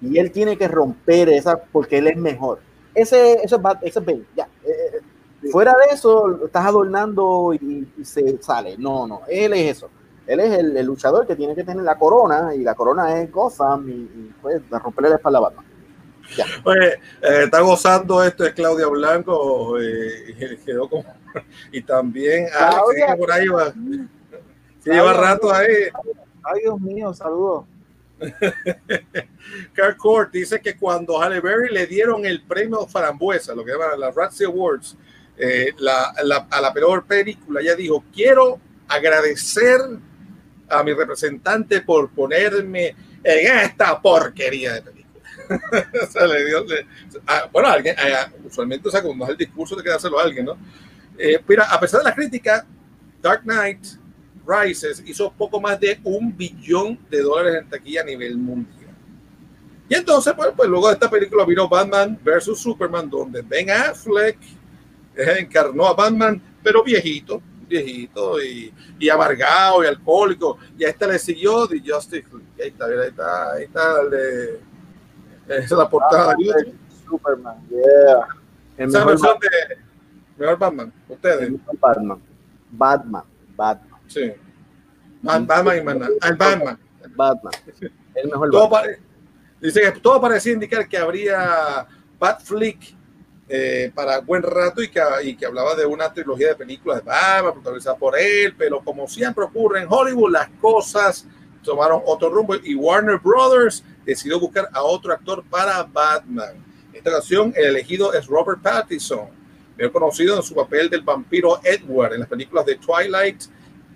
Y 0.00 0.18
él 0.18 0.30
tiene 0.32 0.56
que 0.56 0.68
romper 0.68 1.28
esa 1.28 1.60
porque 1.60 1.98
él 1.98 2.08
es 2.08 2.16
mejor. 2.16 2.60
Ese, 2.94 3.34
es 3.44 3.52
Bat- 3.52 3.80
ese 3.82 4.00
es 4.00 4.04
Bane, 4.04 4.24
ya. 4.36 4.48
Eh, 4.64 5.00
fuera 5.52 5.72
de 5.72 5.94
eso, 5.94 6.44
estás 6.44 6.66
adornando 6.66 7.52
y, 7.54 7.88
y 7.96 8.04
se 8.04 8.42
sale. 8.42 8.76
No, 8.78 9.06
no, 9.06 9.20
él 9.28 9.52
es 9.52 9.76
eso. 9.76 9.88
Él 10.26 10.40
es 10.40 10.58
el, 10.58 10.76
el 10.76 10.84
luchador 10.86 11.26
que 11.26 11.36
tiene 11.36 11.54
que 11.54 11.64
tener 11.64 11.82
la 11.84 11.96
corona 11.96 12.54
y 12.54 12.62
la 12.62 12.74
corona 12.74 13.20
es 13.20 13.30
Gotham 13.32 13.88
y, 13.88 13.92
y 13.92 14.34
pues 14.42 14.60
romperle 14.70 15.10
la 15.10 15.16
espalda 15.16 15.38
a 15.38 15.42
Batman. 15.42 15.64
Oye, 16.64 16.94
eh, 17.22 17.42
está 17.44 17.60
gozando 17.60 18.22
esto 18.22 18.44
es 18.44 18.52
Claudia 18.52 18.86
Blanco, 18.86 19.78
eh, 19.80 20.34
y 20.38 20.56
quedó 20.64 20.88
como, 20.88 21.04
y 21.72 21.82
también 21.82 22.46
Claudia. 22.56 23.06
que 23.08 23.16
por 23.16 23.32
ahí 23.32 23.48
va. 23.48 23.72
Sí, 23.72 24.90
lleva 24.90 25.12
rato 25.12 25.52
ahí. 25.52 25.66
Ay, 26.42 26.60
Dios 26.62 26.80
mío, 26.80 27.12
saludos. 27.14 27.64
Carl 29.72 29.96
Court 29.96 30.32
dice 30.32 30.60
que 30.60 30.76
cuando 30.76 31.20
Halle 31.20 31.40
Berry 31.40 31.72
le 31.72 31.86
dieron 31.86 32.24
el 32.26 32.42
premio 32.42 32.86
Frambuesa, 32.86 33.54
lo 33.54 33.64
que 33.64 33.72
llaman 33.72 33.98
la 34.00 34.10
Razzie 34.10 34.46
Awards, 34.46 34.96
eh, 35.36 35.72
la- 35.78 36.12
la- 36.24 36.46
a 36.50 36.60
la 36.60 36.72
peor 36.72 37.04
película, 37.06 37.60
ella 37.60 37.74
dijo, 37.76 38.04
quiero 38.12 38.58
agradecer 38.88 39.80
a 40.68 40.82
mi 40.82 40.92
representante 40.92 41.80
por 41.80 42.10
ponerme 42.10 42.94
en 43.22 43.56
esta 43.64 44.00
porquería 44.00 44.74
de 44.74 44.82
película. 44.82 44.97
O 46.02 46.06
sea, 46.10 46.26
le 46.26 46.44
dio- 46.46 46.64
le- 46.64 46.86
ah, 47.26 47.48
bueno, 47.52 47.68
alguien, 47.68 47.94
ah, 47.98 48.30
usualmente, 48.44 48.88
o 48.88 48.90
sea, 48.90 49.02
cuando 49.02 49.24
es 49.24 49.30
el 49.30 49.36
discurso 49.36 49.76
de 49.76 49.82
que 49.82 49.90
dárselo 49.90 50.18
a 50.18 50.22
alguien, 50.24 50.46
¿no? 50.46 50.56
Eh, 51.18 51.40
mira, 51.48 51.64
a 51.64 51.80
pesar 51.80 52.00
de 52.00 52.04
la 52.04 52.14
crítica, 52.14 52.66
Dark 53.20 53.42
Knight 53.42 53.84
Rises 54.46 55.02
hizo 55.06 55.32
poco 55.32 55.60
más 55.60 55.78
de 55.80 56.00
un 56.04 56.34
billón 56.36 56.98
de 57.10 57.20
dólares 57.22 57.62
en 57.62 57.68
taquilla 57.68 58.02
a 58.02 58.04
nivel 58.04 58.36
mundial. 58.38 58.74
Y 59.88 59.94
entonces, 59.94 60.32
pues, 60.36 60.50
pues 60.56 60.68
luego 60.68 60.88
de 60.88 60.94
esta 60.94 61.10
película 61.10 61.44
vino 61.44 61.68
Batman 61.68 62.18
versus 62.22 62.60
Superman, 62.60 63.08
donde 63.10 63.42
Ben 63.42 63.70
Affleck 63.70 64.38
encarnó 65.16 65.86
a 65.86 65.94
Batman, 65.94 66.40
pero 66.62 66.82
viejito, 66.84 67.42
viejito 67.68 68.42
y, 68.42 68.72
y 68.98 69.08
amargado 69.08 69.82
y 69.82 69.86
alcohólico. 69.86 70.58
Y 70.78 70.84
a 70.84 70.90
esta 70.90 71.06
le 71.06 71.18
siguió 71.18 71.66
The 71.66 71.80
Justice 71.84 72.26
League. 72.32 72.62
Ahí 72.62 72.68
está, 72.68 72.84
ahí 72.86 73.08
está, 73.08 73.52
ahí 73.52 73.62
está 73.64 74.00
el 74.02 74.10
de- 74.10 74.60
esa 75.48 75.64
es 75.64 75.70
la 75.72 75.88
portada. 75.88 76.34
de 76.36 76.44
YouTube. 76.44 76.74
Superman, 77.08 77.56
yeah. 77.70 78.26
El 78.76 78.88
mejor, 78.88 79.06
versión 79.08 79.38
de 79.40 79.48
mejor 80.36 80.58
Batman, 80.58 80.92
el 81.08 81.14
ustedes. 81.14 81.50
mejor 81.50 81.78
Batman. 81.80 82.22
Batman. 82.70 83.22
Batman. 83.56 84.00
Sí. 84.06 84.32
Bat- 85.22 85.46
Batman 85.46 85.76
y 85.76 85.80
Batman. 85.80 86.10
Al 86.20 86.36
Batman. 86.36 86.78
Batman. 87.16 87.52
El 88.14 88.28
mejor 88.30 88.50
Todo 88.50 88.68
Batman. 88.68 88.82
pare- 88.82 89.02
dice 89.60 89.80
que 89.80 90.00
todo 90.00 90.20
parecía 90.20 90.52
indicar 90.52 90.86
que 90.88 90.98
habría 90.98 91.86
Batflick 92.18 92.94
eh, 93.48 93.90
para 93.94 94.20
buen 94.20 94.42
rato 94.42 94.82
y 94.82 94.88
que, 94.90 95.00
y 95.24 95.34
que 95.34 95.46
hablaba 95.46 95.74
de 95.74 95.86
una 95.86 96.12
trilogía 96.12 96.48
de 96.48 96.56
películas 96.56 96.98
de 96.98 97.04
Batman 97.06 97.54
protagonizada 97.54 97.96
por 97.96 98.18
él, 98.18 98.54
pero 98.58 98.80
como 98.84 99.08
siempre 99.08 99.44
ocurre 99.44 99.80
en 99.82 99.86
Hollywood, 99.90 100.30
las 100.32 100.48
cosas 100.60 101.26
tomaron 101.64 102.02
otro 102.04 102.28
rumbo 102.28 102.54
y 102.54 102.74
Warner 102.74 103.18
Brothers 103.18 103.82
decidió 104.08 104.40
buscar 104.40 104.68
a 104.72 104.82
otro 104.82 105.12
actor 105.12 105.44
para 105.48 105.82
Batman. 105.84 106.64
En 106.90 106.96
esta 106.96 107.10
ocasión, 107.10 107.52
el 107.56 107.66
elegido 107.66 108.12
es 108.14 108.26
Robert 108.26 108.60
Pattinson, 108.62 109.28
mejor 109.76 109.92
conocido 109.92 110.36
en 110.36 110.42
su 110.42 110.54
papel 110.54 110.88
del 110.90 111.02
vampiro 111.02 111.60
Edward 111.62 112.14
en 112.14 112.20
las 112.20 112.28
películas 112.28 112.64
de 112.66 112.76
Twilight. 112.76 113.42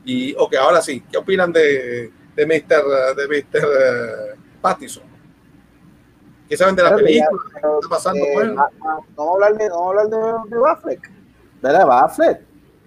Y, 0.05 0.35
ok, 0.37 0.55
ahora 0.57 0.83
sí, 0.83 1.03
¿qué 1.11 1.17
opinan 1.19 1.53
de, 1.53 2.13
de 2.37 2.47
Mr. 2.47 3.17
De 3.17 3.27
Mr. 3.29 3.65
eh, 3.65 4.37
Pattinson? 4.61 5.05
¿Qué 6.49 6.57
saben 6.57 6.77
de 6.77 6.83
la 6.83 6.91
que 6.91 6.97
ya- 6.97 7.05
película? 7.07 7.43
¿Qué 7.47 7.61
pero, 7.61 7.75
está 7.81 7.89
pasando 7.89 8.25
eh, 8.25 8.55
ah, 8.59 8.69
vamos 9.17 9.33
a 9.33 9.33
hablar 9.47 9.57
de, 9.59 9.69
vamos 9.71 9.87
a 9.87 9.89
hablar 9.89 10.09
de, 10.09 10.51
de 10.55 10.59
Batfleck. 10.61 11.11
¿Verdad? 11.63 11.87
Batfleck. 11.87 12.41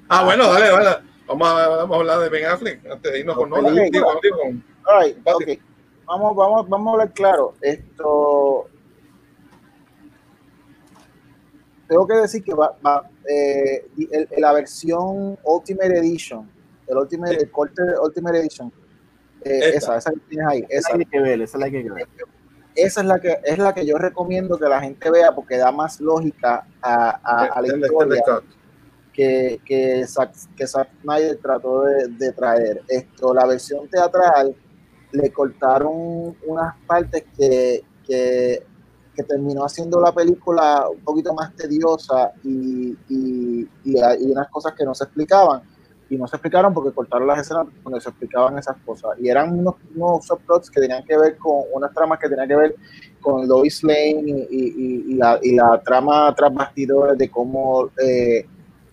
Ah, 0.10 0.24
bueno, 0.24 0.54
dale, 0.54 0.70
dale. 0.70 0.98
Vamos 1.28 1.48
a, 1.48 1.68
vamos 1.70 1.96
a 1.98 2.00
hablar 2.00 2.20
de 2.20 2.30
Ben 2.30 2.46
Affleck 2.46 2.86
antes 2.92 3.12
de 3.12 3.20
irnos 3.20 3.36
con. 3.36 3.50
Nolan. 3.50 3.74
Digo, 3.90 4.20
digo, 4.22 4.38
con- 4.38 4.64
All 4.86 5.04
right, 5.04 5.24
Batfleck. 5.24 5.62
Vamos, 6.06 6.36
vamos, 6.36 6.70
vamos 6.70 6.88
a 6.88 6.92
hablar 6.92 7.14
claro. 7.14 7.54
Esto. 7.62 8.68
Tengo 11.88 12.08
que 12.08 12.16
decir 12.16 12.44
que 12.44 12.54
va, 12.54 12.76
va, 12.86 13.08
eh, 13.30 13.86
el- 13.98 14.28
el- 14.32 14.42
la 14.42 14.54
versión 14.54 15.38
Ultimate 15.44 15.98
Edition, 16.00 16.50
el 16.88 16.98
Ultimate, 16.98 17.36
el 17.38 17.52
corte 17.52 17.84
de 17.84 18.00
Ultimate 18.00 18.40
Edition, 18.40 18.72
eh, 19.44 19.72
esa, 19.76 19.98
esa 19.98 20.12
que 20.12 20.20
tienes 20.30 20.48
ahí, 20.48 20.66
esa, 20.70 20.94
Esa 20.96 20.98
que 21.10 21.20
ver, 21.20 21.42
esa 21.42 21.58
es 21.58 21.62
la 21.62 21.70
que 21.70 21.78
hay 21.78 21.84
que 21.84 21.92
ver. 21.92 22.08
esa 22.76 23.02
es 23.02 23.08
la 23.08 23.20
que 23.20 23.38
es 23.44 23.58
la 23.60 23.74
que 23.74 23.86
yo 23.86 23.98
recomiendo 23.98 24.58
que 24.58 24.68
la 24.68 24.82
gente 24.82 25.12
vea 25.12 25.34
porque 25.34 25.58
da 25.58 25.72
más 25.72 26.00
lógica 26.02 26.66
a, 26.82 27.20
a- 27.24 27.46
a 27.54 27.62
la 27.62 27.68
historia 27.68 28.22
que, 29.14 29.62
que, 29.64 30.06
Zack, 30.08 30.34
que 30.58 30.66
Zack 30.68 30.90
Snyder 31.02 31.38
trató 31.38 31.84
de, 31.84 32.08
de 32.08 32.32
traer. 32.34 32.82
Esto, 32.88 33.34
la 33.34 33.46
versión 33.46 33.88
teatral 33.88 34.56
le 35.12 35.32
cortaron 35.32 36.36
unas 36.46 36.76
partes 36.86 37.26
que, 37.38 37.84
que, 38.06 38.64
que 39.16 39.24
terminó 39.24 39.66
haciendo 39.66 40.00
la 40.00 40.12
película 40.12 40.86
un 40.90 41.00
poquito 41.02 41.34
más 41.34 41.56
tediosa 41.56 42.32
y, 42.44 42.98
y, 43.10 43.70
y, 43.84 43.96
y 43.96 44.32
unas 44.32 44.50
cosas 44.50 44.74
que 44.74 44.86
no 44.86 44.94
se 44.94 45.06
explicaban. 45.06 45.62
Y 46.08 46.18
no 46.18 46.28
se 46.28 46.36
explicaron 46.36 46.72
porque 46.72 46.94
cortaron 46.94 47.28
las 47.28 47.40
escenas 47.40 47.66
donde 47.84 48.00
se 48.00 48.10
explicaban 48.10 48.60
esas 48.60 48.78
cosas. 48.86 49.18
Y 49.20 49.28
eran 49.28 49.58
unos, 49.58 49.76
unos 49.96 50.24
subplots 50.26 50.70
que 50.70 50.80
tenían 50.80 51.04
que 51.04 51.18
ver 51.18 51.36
con 51.38 51.64
unas 51.74 51.92
tramas 51.94 52.20
que 52.20 52.30
tenían 52.30 52.48
que 52.48 52.56
ver 52.56 52.76
con 53.22 53.48
Lois 53.48 53.84
Lane 53.84 54.48
y, 54.52 55.16
la, 55.16 55.40
la 55.42 55.82
trama 55.82 56.32
tras 56.36 56.54
bastidores 56.54 57.18
de 57.18 57.32
cómo 57.32 57.90
eh, 57.98 58.46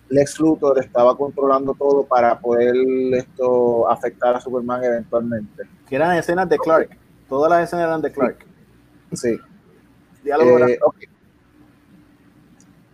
Lex 0.09 0.39
Luthor 0.39 0.79
estaba 0.79 1.15
controlando 1.17 1.73
todo 1.73 2.05
para 2.05 2.39
poder 2.39 2.75
esto 3.13 3.89
afectar 3.89 4.35
a 4.35 4.39
Superman 4.41 4.83
eventualmente. 4.83 5.63
Que 5.87 5.95
eran 5.95 6.15
escenas 6.17 6.47
de 6.49 6.57
Clark. 6.57 6.89
Todas 7.27 7.49
las 7.49 7.63
escenas 7.63 7.85
eran 7.87 8.01
de 8.01 8.11
Clark. 8.11 8.45
Sí. 9.13 9.37
Diálogo 10.23 10.57
era- 10.57 10.69
Eh, 10.69 10.79
ok. 10.83 10.95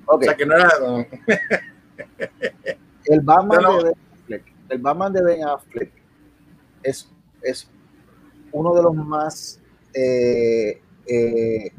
Ok. 0.05 0.21
O 0.21 0.23
sea, 0.23 0.35
que 0.35 0.45
no 0.45 0.55
era. 0.55 0.69
no. 0.79 1.05
El 3.05 3.21
Batman, 3.21 3.61
No, 3.61 3.71
no. 3.71 3.77
de 3.77 3.83
ben 3.89 3.95
Affleck, 4.13 4.43
el 4.69 4.77
Batman 4.79 5.13
de 5.13 5.23
Ben 5.23 5.43
Affleck 5.43 5.91
es, 6.83 7.11
es 7.41 7.69
uno 8.51 8.73
de 8.75 8.83
los 8.83 8.95
más 8.95 9.59
eh, 9.93 10.79
eh, 11.07 11.65
eh, 11.65 11.71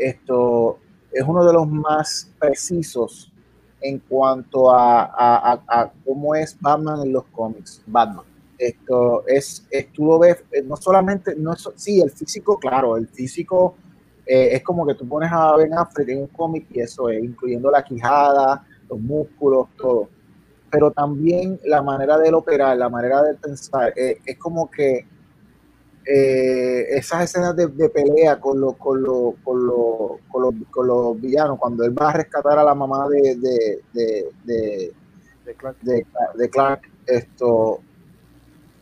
esto 0.00 0.78
es 1.12 1.22
uno 1.24 1.44
de 1.44 1.52
los 1.52 1.68
más 1.68 2.30
precisos 2.40 3.31
en 3.82 3.98
cuanto 3.98 4.70
a, 4.70 5.02
a- 5.04 5.62
a- 5.66 5.92
cómo 6.04 6.34
es 6.34 6.56
Batman 6.60 7.02
en 7.04 7.12
los 7.12 7.24
cómics. 7.24 7.82
Batman. 7.86 8.24
Esto 8.58 9.26
es, 9.26 9.66
es- 9.70 9.88
ves, 10.20 10.44
eh, 10.52 10.62
no 10.62 10.76
solamente, 10.76 11.34
no 11.34 11.54
sí, 11.76 12.00
el 12.00 12.10
físico, 12.10 12.58
claro, 12.58 12.96
el 12.96 13.08
físico 13.08 13.74
eh, 14.24 14.50
es 14.52 14.62
como 14.62 14.86
que 14.86 14.94
tú 14.94 15.06
pones 15.08 15.30
a 15.32 15.56
Ben 15.56 15.74
Affleck 15.74 16.08
en 16.10 16.20
un 16.20 16.26
cómic 16.28 16.66
y 16.70 16.80
eso 16.80 17.08
es, 17.08 17.22
incluyendo 17.22 17.70
la 17.70 17.82
quijada, 17.82 18.64
los 18.88 19.00
músculos, 19.00 19.66
todo. 19.76 20.08
Pero 20.70 20.90
también 20.92 21.58
la 21.64 21.82
manera 21.82 22.16
de 22.18 22.32
operar, 22.32 22.76
la 22.76 22.88
manera 22.88 23.20
de 23.22 23.34
pensar, 23.34 23.92
eh, 23.96 24.18
es 24.24 24.38
como 24.38 24.70
que 24.70 25.06
eh, 26.04 26.86
esas 26.96 27.24
escenas 27.24 27.54
de, 27.54 27.68
de 27.68 27.88
pelea 27.88 28.40
con 28.40 28.60
los 28.60 28.76
con 28.76 29.02
los 29.02 29.34
con 29.44 29.66
los 29.66 30.20
con 30.28 30.42
los 30.42 30.54
con 30.70 30.86
los 30.86 31.20
villanos, 31.20 31.58
cuando 31.58 31.84
él 31.84 31.96
va 31.96 32.10
a 32.10 32.14
rescatar 32.14 32.58
a 32.58 32.64
la 32.64 32.74
mamá 32.74 33.08
de, 33.08 33.36
de, 33.36 33.80
de, 33.92 34.92
de, 35.44 35.54
Clark. 35.56 35.76
Clark, 36.50 36.80
esto 37.06 37.80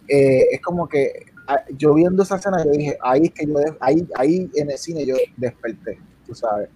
eh, 0.09 0.47
es 0.53 0.61
como 0.61 0.89
que 0.89 1.27
ah, 1.47 1.63
yo 1.77 1.95
viendo 1.95 2.23
esa 2.23 2.37
escena 2.37 2.65
yo 2.65 2.71
dije, 2.71 2.97
ahí 3.03 3.25
es 3.25 3.33
que 3.33 3.47
yo 3.47 3.55
ahí, 3.81 4.07
ahí 4.15 4.51
en 4.55 4.71
el 4.71 4.79
cine 4.79 5.05
yo 5.05 5.17
desperté, 5.37 5.99
tú 6.27 6.35
sabes. 6.35 6.69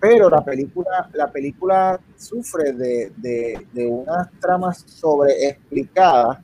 Pero 0.00 0.28
la 0.28 0.44
película, 0.44 1.08
la 1.14 1.30
película 1.30 1.98
sufre 2.16 2.72
de, 2.72 3.12
de, 3.16 3.66
de 3.72 3.86
unas 3.86 4.30
tramas 4.40 4.84
sobreexplicadas 4.86 6.38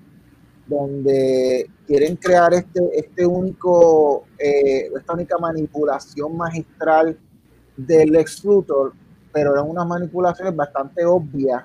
donde 0.67 1.69
quieren 1.87 2.17
crear 2.17 2.53
este, 2.55 2.81
este 2.95 3.27
único, 3.27 4.25
eh, 4.39 4.91
esta 4.97 5.13
única 5.15 5.37
manipulación 5.39 6.37
magistral 6.37 7.19
del 7.77 8.15
ex 8.17 8.43
pero 9.33 9.53
eran 9.53 9.69
unas 9.69 9.87
manipulaciones 9.87 10.55
bastante 10.55 11.05
obvias 11.05 11.65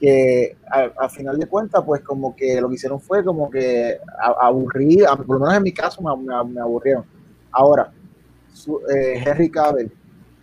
que 0.00 0.56
al, 0.70 0.92
al 0.98 1.10
final 1.10 1.38
de 1.38 1.46
cuentas, 1.46 1.82
pues 1.84 2.02
como 2.02 2.34
que 2.34 2.60
lo 2.60 2.68
que 2.68 2.74
hicieron 2.74 3.00
fue 3.00 3.24
como 3.24 3.48
que 3.50 3.98
aburrir, 4.40 5.04
por 5.26 5.36
lo 5.36 5.40
menos 5.40 5.54
en 5.56 5.62
mi 5.62 5.72
caso 5.72 6.02
me, 6.02 6.16
me- 6.16 6.52
me 6.52 6.60
aburrieron. 6.60 7.04
Ahora, 7.52 7.92
su- 8.52 8.80
eh, 8.88 9.22
Henry 9.24 9.50
Cavill, 9.50 9.92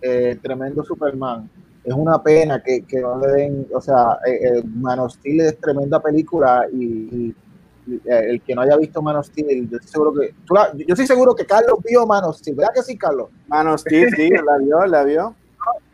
eh, 0.01 0.37
tremendo 0.41 0.83
Superman, 0.83 1.49
es 1.83 1.93
una 1.93 2.21
pena 2.21 2.61
que, 2.63 2.83
que 2.83 3.01
no 3.01 3.19
le 3.19 3.27
den, 3.33 3.67
o 3.73 3.81
sea, 3.81 4.19
eh, 4.25 4.39
eh, 4.59 4.63
Man 4.65 5.09
Steel 5.09 5.41
es 5.41 5.57
tremenda 5.59 6.01
película 6.01 6.67
y, 6.71 7.33
el 8.05 8.41
que 8.41 8.55
no 8.55 8.61
haya 8.61 8.77
visto 8.77 9.01
Man 9.01 9.15
of 9.17 9.25
Steel, 9.27 9.69
yo 9.69 9.77
estoy 9.77 9.91
seguro 9.91 10.13
que, 10.13 10.33
tú 10.45 10.53
la- 10.53 10.71
yo 10.73 10.85
estoy 10.89 11.07
seguro 11.07 11.35
que 11.35 11.45
Carlos 11.45 11.79
vio 11.87 12.05
Man 12.05 12.23
of 12.25 12.37
Steel, 12.37 12.55
¿verdad 12.55 12.73
que 12.73 12.83
sí, 12.83 12.97
Carlos? 12.97 13.29
Mano, 13.47 13.77
Steve, 13.77 14.09
sí, 14.15 14.29
la 14.45 14.57
vio, 14.57 14.85
la 14.85 15.03
vio. 15.03 15.35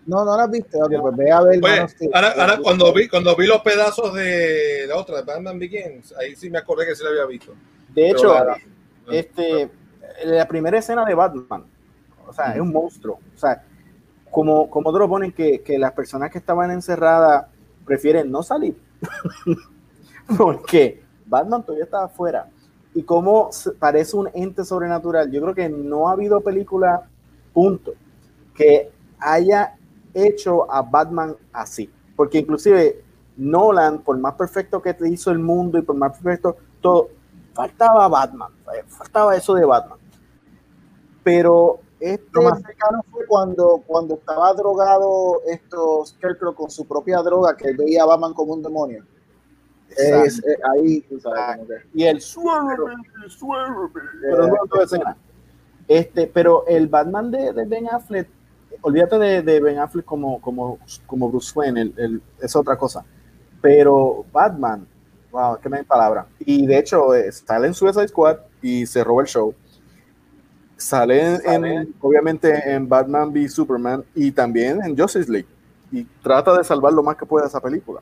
No, 0.06 0.24
no 0.24 0.38
la 0.38 0.48
viste, 0.48 0.82
ok, 0.82 0.92
pues 1.02 1.18
ve 1.18 1.32
a 1.32 1.42
ver 1.42 1.60
Man 1.60 1.72
Oye, 1.72 1.82
of 1.82 1.92
Steel. 1.92 2.12
ahora, 2.14 2.34
ahora 2.38 2.60
cuando 2.64 2.94
vi 2.94 3.08
cuando 3.10 3.36
vi 3.36 3.46
los 3.48 3.60
pedazos 3.62 4.14
de 4.14 4.86
la 4.88 4.96
otra, 4.96 5.18
de 5.18 5.24
Batman 5.24 5.60
Begins, 5.60 6.14
ahí 6.18 6.36
sí 6.36 6.50
me 6.50 6.60
acordé 6.60 6.86
que 6.86 6.96
sí 6.96 7.04
la 7.04 7.10
había 7.10 7.26
visto. 7.26 7.54
De 7.94 8.10
hecho, 8.12 8.34
la- 8.34 8.58
este, 9.12 9.70
la 10.26 10.48
primera 10.48 10.78
escena 10.80 11.04
de 11.04 11.14
Batman, 11.14 11.66
o 12.26 12.32
sea, 12.34 12.54
es 12.56 12.62
un 12.62 12.72
monstruo. 12.72 13.20
O 13.36 13.38
sea, 13.38 13.64
como, 14.32 14.70
como 14.70 14.94
te 14.94 15.00
lo 15.00 15.10
ponen 15.10 15.32
que, 15.34 15.62
que 15.62 15.78
las 15.78 15.92
personas 15.94 16.32
que 16.32 16.38
estaban 16.38 16.72
encerradas 16.72 17.46
prefieren 17.86 18.32
no 18.32 18.44
salir. 18.44 18.78
Porque 20.38 21.04
Batman 21.28 21.64
todavía 21.64 21.86
estaba 21.86 22.06
afuera. 22.06 22.50
Y 22.94 23.04
como 23.04 23.50
parece 23.80 24.16
un 24.16 24.30
ente 24.34 24.64
sobrenatural, 24.64 25.32
yo 25.32 25.42
creo 25.42 25.54
que 25.54 25.70
no 25.70 26.08
ha 26.08 26.14
habido 26.14 26.42
película, 26.42 27.08
punto, 27.54 27.94
que 28.56 28.92
haya 29.20 29.76
hecho 30.14 30.72
a 30.72 30.82
Batman 30.82 31.36
así. 31.54 31.92
Porque 32.16 32.40
inclusive 32.40 33.04
Nolan, 33.36 34.00
por 34.00 34.18
más 34.18 34.34
perfecto 34.34 34.82
que 34.82 34.94
te 34.94 35.08
hizo 35.10 35.30
el 35.30 35.40
mundo 35.40 35.78
y 35.78 35.84
por 35.84 35.96
más 35.96 36.18
perfecto 36.18 36.58
todo, 36.82 37.10
faltaba 37.54 38.08
Batman, 38.08 38.52
eh, 38.76 38.84
faltaba 38.88 39.36
eso 39.36 39.54
de 39.54 39.66
Batman. 39.66 40.00
Pero 41.24 41.82
este, 42.00 42.30
Lo 42.32 42.44
más 42.44 42.62
cercano 42.62 43.04
fue 43.12 43.26
cuando, 43.26 43.84
cuando 43.88 44.16
estaba 44.16 44.54
drogado 44.54 45.42
esto 45.48 46.06
Scarecrow 46.06 46.54
con 46.54 46.70
su 46.70 46.88
propia 46.88 47.20
droga, 47.22 47.58
que 47.58 47.74
veía 47.74 48.04
a 48.04 48.06
Batman 48.06 48.34
como 48.34 48.54
un 48.54 48.62
demonio. 48.62 49.04
Es, 49.98 50.40
eh, 50.40 50.58
ahí, 50.74 51.02
tú 51.02 51.20
sabes, 51.20 51.56
como 51.58 51.68
que- 51.68 51.74
y 51.94 52.04
el 52.04 52.22
suélveme, 52.22 52.94
suélveme, 53.28 53.90
pero 54.22 54.48
no 54.48 54.82
escena. 54.84 55.18
Este, 55.88 56.28
pero 56.28 56.66
el 56.68 56.88
Batman 56.88 57.32
de, 57.32 57.54
de 57.54 57.66
Ben 57.66 57.88
Affleck, 57.90 58.28
olvídate 58.82 59.18
de, 59.18 59.42
de 59.42 59.60
Ben 59.62 59.80
Affleck 59.80 60.06
como, 60.06 60.40
como, 60.42 60.80
como 61.06 61.30
Bruce 61.30 61.52
Wayne, 61.58 61.82
el- 61.82 61.94
el- 61.98 62.22
es 62.42 62.56
otra 62.56 62.78
cosa. 62.78 63.04
Pero 63.62 64.26
Batman, 64.32 64.86
wow, 65.32 65.58
que 65.60 65.70
me 65.70 65.78
hay 65.78 65.84
palabra. 65.84 66.28
Y 66.40 66.66
de 66.68 66.78
hecho, 66.78 67.16
eh, 67.16 67.32
sale 67.32 67.68
en 67.68 67.74
Suicide 67.74 68.08
Squad 68.08 68.38
y 68.62 68.86
se 68.86 69.04
roba 69.04 69.22
el 69.22 69.28
show. 69.28 69.54
Sale, 70.76 71.38
Sale. 71.38 71.74
en- 71.76 71.96
obviamente 72.02 72.72
en 72.72 72.88
Batman 72.88 73.30
v 73.32 73.48
Superman 73.50 74.04
y 74.14 74.32
también 74.32 74.80
en 74.84 74.98
Justice 74.98 75.32
League. 75.32 75.48
Y 75.92 76.04
trata 76.22 76.56
de 76.58 76.64
salvar 76.64 76.94
lo 76.94 77.02
más 77.02 77.16
que 77.16 77.26
pueda 77.26 77.48
esa 77.48 77.60
película. 77.62 78.02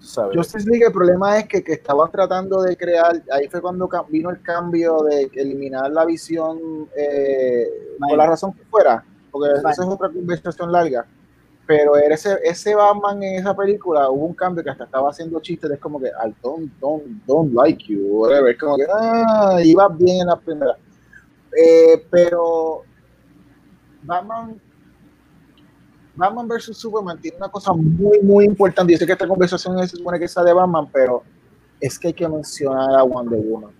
¿Sabes? 0.00 0.36
Justice 0.36 0.68
League, 0.68 0.86
el 0.86 0.92
problema 0.92 1.38
es 1.38 1.48
que, 1.48 1.62
que 1.62 1.72
estaban 1.72 2.10
tratando 2.10 2.62
de 2.62 2.76
crear, 2.76 3.22
ahí 3.32 3.48
fue 3.48 3.60
cuando 3.60 3.88
vino 4.08 4.30
el 4.30 4.40
cambio 4.42 5.02
de 5.02 5.30
eliminar 5.34 5.90
la 5.90 6.04
visión, 6.04 6.88
eh, 6.96 7.66
por 7.98 8.16
la 8.16 8.26
razón 8.26 8.52
que 8.52 8.64
fuera, 8.64 9.04
porque 9.30 9.52
esa 9.58 9.70
es 9.70 9.80
otra 9.80 10.08
conversación 10.08 10.72
larga, 10.72 11.06
pero 11.66 11.96
era 11.96 12.14
ese, 12.14 12.38
ese 12.42 12.74
Batman 12.74 13.22
en 13.22 13.40
esa 13.40 13.54
película, 13.54 14.08
hubo 14.10 14.26
un 14.26 14.34
cambio 14.34 14.64
que 14.64 14.70
hasta 14.70 14.84
estaba 14.84 15.10
haciendo 15.10 15.40
chistes, 15.40 15.70
es 15.70 15.78
como 15.78 16.00
que, 16.00 16.06
I 16.06 16.34
don't, 16.42 16.72
don't, 16.80 17.04
don't 17.26 17.52
like 17.54 17.84
you, 17.86 18.06
whatever, 18.08 18.52
es 18.52 18.58
como 18.58 18.76
que, 18.76 18.86
ah, 18.90 19.60
iba 19.62 19.88
bien 19.88 20.22
en 20.22 20.26
la 20.28 20.36
primera. 20.36 20.76
Eh, 21.56 22.06
pero 22.10 22.82
Batman 24.02 24.60
Batman 26.18 26.48
vs 26.48 26.76
Superman 26.76 27.20
tiene 27.20 27.36
una 27.38 27.48
cosa 27.48 27.72
muy, 27.72 28.20
muy 28.22 28.44
importante. 28.44 28.92
Yo 28.92 28.98
sé 28.98 29.06
que 29.06 29.12
esta 29.12 29.26
conversación 29.28 29.78
es, 29.78 29.92
se 29.92 29.96
supone 29.98 30.18
que 30.18 30.26
sea 30.28 30.42
de 30.42 30.52
Batman, 30.52 30.88
pero 30.92 31.22
es 31.80 31.98
que 31.98 32.08
hay 32.08 32.14
que 32.14 32.28
mencionar 32.28 32.94
a 32.98 33.02
Wonder 33.04 33.40
Woman. 33.40 33.70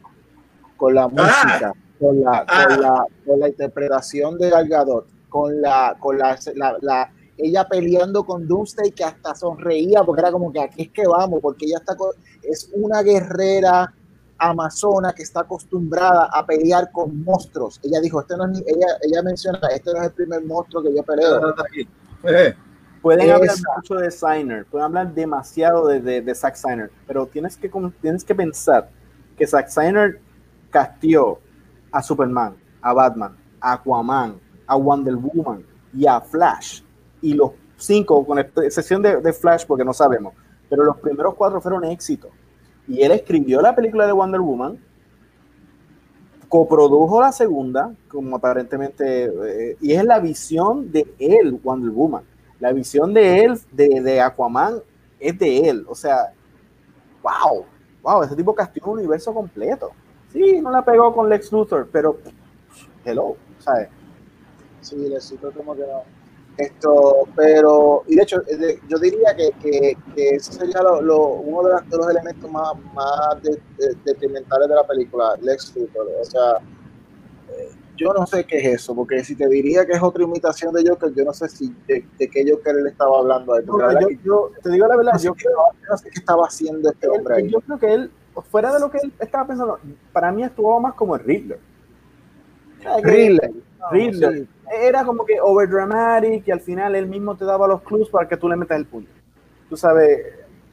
Con 0.76 0.94
la 0.94 1.08
música, 1.08 1.72
con, 1.98 2.20
la, 2.22 2.46
con, 2.46 2.80
la, 2.80 3.04
con 3.26 3.40
la 3.40 3.48
interpretación 3.48 4.38
de 4.38 4.50
Gal 4.50 4.68
Gadot, 4.68 5.06
con 5.28 5.60
la, 5.60 5.96
con 5.98 6.16
la, 6.16 6.38
la, 6.54 6.76
la- 6.80 7.12
ella 7.36 7.68
peleando 7.68 8.24
con 8.24 8.48
Doomsday 8.48 8.90
que 8.90 9.04
hasta 9.04 9.32
sonreía 9.34 10.02
porque 10.04 10.22
era 10.22 10.32
como 10.32 10.52
que 10.52 10.60
aquí 10.60 10.82
es 10.82 10.90
que 10.90 11.06
vamos, 11.06 11.38
porque 11.40 11.66
ella 11.66 11.78
está 11.78 11.96
es 12.42 12.68
una 12.74 13.00
guerrera 13.02 13.92
amazona 14.38 15.12
que 15.12 15.22
está 15.22 15.40
acostumbrada 15.40 16.28
a 16.32 16.44
pelear 16.46 16.90
con 16.92 17.22
monstruos. 17.22 17.78
Ella 17.84 18.00
dijo, 18.00 18.20
este 18.20 18.36
no 18.36 18.44
es 18.50 18.60
ella, 18.66 18.86
ella 19.02 19.22
menciona, 19.22 19.60
este 19.72 19.92
no 19.92 19.98
es 20.00 20.06
el 20.06 20.12
primer 20.12 20.44
monstruo 20.44 20.82
que 20.82 20.94
yo 20.94 21.02
peleo. 21.04 21.40
Eh, 22.24 22.54
Pueden 23.02 23.26
Esa. 23.26 23.36
hablar 23.36 23.56
mucho 23.76 23.94
de 23.94 24.10
Signer, 24.10 24.64
pueden 24.66 24.86
hablar 24.86 25.14
demasiado 25.14 25.86
de, 25.86 26.00
de, 26.00 26.20
de 26.20 26.34
Zack 26.34 26.56
Snyder, 26.56 26.90
pero 27.06 27.26
tienes 27.26 27.56
que, 27.56 27.70
tienes 28.00 28.24
que 28.24 28.34
pensar 28.34 28.90
que 29.36 29.46
Zack 29.46 29.68
Snyder 29.68 30.20
castió 30.70 31.38
a 31.92 32.02
Superman, 32.02 32.56
a 32.82 32.92
Batman, 32.92 33.36
a 33.60 33.74
Aquaman, 33.74 34.40
a 34.66 34.76
Wonder 34.76 35.14
Woman 35.14 35.64
y 35.94 36.06
a 36.06 36.20
Flash. 36.20 36.82
Y 37.22 37.34
los 37.34 37.52
cinco, 37.76 38.26
con 38.26 38.38
excepción 38.38 39.00
de, 39.00 39.20
de 39.20 39.32
Flash, 39.32 39.64
porque 39.64 39.84
no 39.84 39.92
sabemos, 39.92 40.34
pero 40.68 40.84
los 40.84 40.96
primeros 40.98 41.34
cuatro 41.34 41.60
fueron 41.60 41.84
éxitos. 41.84 42.30
Y 42.88 43.02
él 43.02 43.12
escribió 43.12 43.60
la 43.62 43.74
película 43.76 44.06
de 44.06 44.12
Wonder 44.12 44.40
Woman, 44.40 44.78
coprodujo 46.48 47.20
la 47.20 47.32
segunda, 47.32 47.94
como 48.08 48.36
aparentemente, 48.36 49.24
eh, 49.24 49.76
y 49.80 49.92
es 49.92 50.04
la 50.04 50.18
visión 50.18 50.90
de 50.90 51.06
él, 51.18 51.60
Wonder 51.62 51.90
Woman. 51.90 52.24
La 52.60 52.72
visión 52.72 53.14
de 53.14 53.44
él, 53.44 53.60
de, 53.72 54.20
Aquaman, 54.20 54.80
es 55.20 55.38
de 55.38 55.68
él. 55.68 55.86
O 55.88 55.94
sea, 55.94 56.32
wow, 57.22 57.64
wow, 58.02 58.22
ese 58.22 58.34
tipo 58.34 58.54
castigó 58.54 58.92
un 58.92 58.98
universo 58.98 59.32
completo. 59.32 59.90
Sí, 60.32 60.60
no 60.60 60.70
la 60.70 60.84
pegó 60.84 61.14
con 61.14 61.28
Lex 61.28 61.52
Luthor, 61.52 61.88
pero 61.92 62.18
hello, 63.04 63.36
¿sabes? 63.58 63.88
Sí, 64.80 64.96
le 64.96 65.18
como 65.52 65.74
que 65.74 65.82
no. 65.82 66.17
Esto, 66.58 67.28
pero, 67.36 68.02
y 68.08 68.16
de 68.16 68.22
hecho, 68.22 68.40
de- 68.40 68.80
yo 68.88 68.98
diría 68.98 69.34
que, 69.36 69.50
que, 69.62 69.96
que 70.14 70.30
ese 70.30 70.52
sería 70.54 70.82
lo, 70.82 71.00
lo- 71.00 71.26
uno 71.34 71.68
de, 71.68 71.74
de 71.88 71.96
los 71.96 72.10
elementos 72.10 72.50
más, 72.50 72.72
más 72.94 73.40
de- 73.42 73.60
de- 73.78 73.94
detrimentales 74.04 74.68
de 74.68 74.74
la 74.74 74.84
película, 74.84 75.36
Lex 75.40 75.76
Luthor. 75.76 76.08
O 76.20 76.24
sea, 76.24 76.56
eh, 77.50 77.70
yo 77.96 78.12
no 78.12 78.26
sé 78.26 78.44
qué 78.44 78.58
es 78.58 78.80
eso, 78.82 78.92
porque 78.96 79.22
si 79.22 79.36
te 79.36 79.48
diría 79.48 79.86
que 79.86 79.92
es 79.92 80.02
otra 80.02 80.24
imitación 80.24 80.72
de 80.74 80.88
Joker, 80.88 81.14
yo 81.14 81.24
no 81.24 81.32
sé 81.32 81.48
si 81.48 81.72
de, 81.86 82.04
de 82.18 82.28
qué 82.28 82.44
Joker 82.50 82.74
él 82.76 82.88
estaba 82.88 83.18
hablando 83.20 83.54
la 83.78 83.86
verdad 83.86 84.00
yo, 84.24 84.50
te 84.62 84.70
digo 84.70 84.86
la 84.88 84.96
verdad, 84.96 85.12
no 85.14 85.18
yo 85.20 85.34
yo 85.36 85.50
no 85.90 85.96
sé 85.96 86.10
qué 86.10 86.18
estaba 86.18 86.44
haciendo 86.46 86.90
este 86.90 87.06
hombre 87.08 87.36
ahí. 87.36 87.48
yo 87.50 87.60
creo 87.60 87.78
que 87.78 87.94
él, 87.94 88.10
fuera 88.50 88.72
de 88.74 88.80
lo 88.80 88.90
que 88.90 88.98
él 88.98 89.12
estaba 89.20 89.46
pensando, 89.46 89.78
para 90.12 90.30
mí 90.32 90.42
estuvo 90.42 90.78
más 90.80 90.94
como 90.94 91.14
el 91.16 91.22
Riddler. 91.22 91.58
Sí. 93.92 94.48
Era 94.82 95.04
como 95.04 95.24
que 95.24 95.40
overdramatic 95.40 96.46
y 96.46 96.50
al 96.50 96.60
final 96.60 96.94
él 96.94 97.06
mismo 97.06 97.36
te 97.36 97.44
daba 97.44 97.66
los 97.66 97.82
clues 97.82 98.08
para 98.08 98.28
que 98.28 98.36
tú 98.36 98.48
le 98.48 98.56
metas 98.56 98.78
el 98.78 98.86
puño. 98.86 99.08
Tú 99.68 99.76
sabes, 99.76 100.26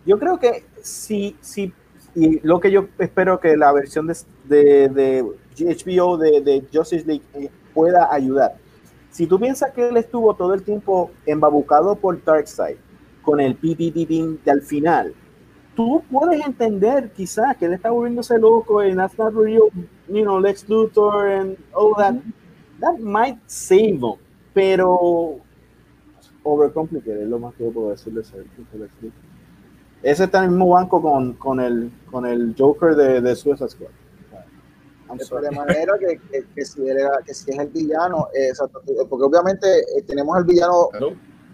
yo 0.06 0.20
creo 0.20 0.38
que 0.38 0.66
sí, 0.82 1.36
sí, 1.40 1.74
y 2.14 2.40
lo 2.46 2.60
que 2.60 2.72
yo 2.72 2.88
espero 3.00 3.40
que 3.40 3.58
la 3.58 3.72
versión 3.72 4.08
de, 4.08 4.16
de, 4.46 4.90
de 4.90 5.26
HBO 5.58 6.18
de, 6.18 6.42
de 6.42 6.64
Justice 6.74 7.06
League 7.06 7.24
eh, 7.34 7.50
pueda 7.74 8.14
ayudar. 8.14 8.56
Si 9.12 9.28
tú 9.28 9.40
piensas 9.40 9.72
que 9.72 9.88
él 9.88 9.98
estuvo 9.98 10.34
todo 10.34 10.54
el 10.54 10.64
tiempo 10.64 11.12
embabucado 11.26 11.96
por 11.96 12.22
Darkseid 12.24 12.78
con 13.22 13.40
el 13.40 13.56
pi 13.56 13.76
pi 13.76 13.92
pi 13.92 14.40
de 14.44 14.52
al 14.52 14.62
final, 14.62 15.14
tú 15.76 16.02
puedes 16.12 16.46
entender 16.46 17.12
quizás 17.12 17.56
que 17.58 17.66
él 17.66 17.74
está 17.74 17.90
volviéndose 17.92 18.38
loco 18.40 18.82
en 18.82 18.98
That's 18.98 19.18
Not 19.18 19.34
Real, 19.34 19.70
you 20.08 20.22
know, 20.24 20.40
Lex 20.40 20.68
Luthor 20.70 21.28
and 21.32 21.58
all 21.74 21.94
that. 21.98 22.16
That 22.80 23.00
might 23.00 23.38
save 23.48 24.00
him, 24.02 24.16
pero 24.54 25.38
overcomplicated 26.44 27.22
es 27.24 27.28
lo 27.30 27.40
más 27.40 27.54
que 27.56 27.64
yo 27.66 27.72
puedo 27.72 27.90
decirle 27.90 28.22
ese 28.22 28.38
ese 28.40 28.78
Lex 28.78 28.92
Luthor. 29.02 29.20
Ese 30.04 30.24
está 30.26 30.40
en 30.40 30.44
el 30.46 30.50
mismo 30.52 30.70
banco 30.70 31.02
con, 31.02 31.34
con, 31.34 31.60
el, 31.60 31.92
con 32.12 32.26
el 32.28 32.54
Joker 32.58 32.96
de, 32.96 33.22
de 33.22 33.36
Suicide 33.36 33.70
Squad. 33.70 33.90
De 35.42 35.52
manera 35.56 35.94
que, 36.00 36.20
que, 36.32 36.46
que 36.54 36.66
si 36.66 36.82
él 36.88 36.98
era- 36.98 37.20
que 37.26 37.34
si 37.34 37.50
es 37.52 37.58
el 37.60 37.68
villano, 37.70 38.28
eh, 38.36 38.50
exacto, 38.50 38.82
porque 39.10 39.26
obviamente 39.26 39.68
eh, 39.80 40.02
tenemos 40.06 40.38
el 40.38 40.44
villano 40.44 40.90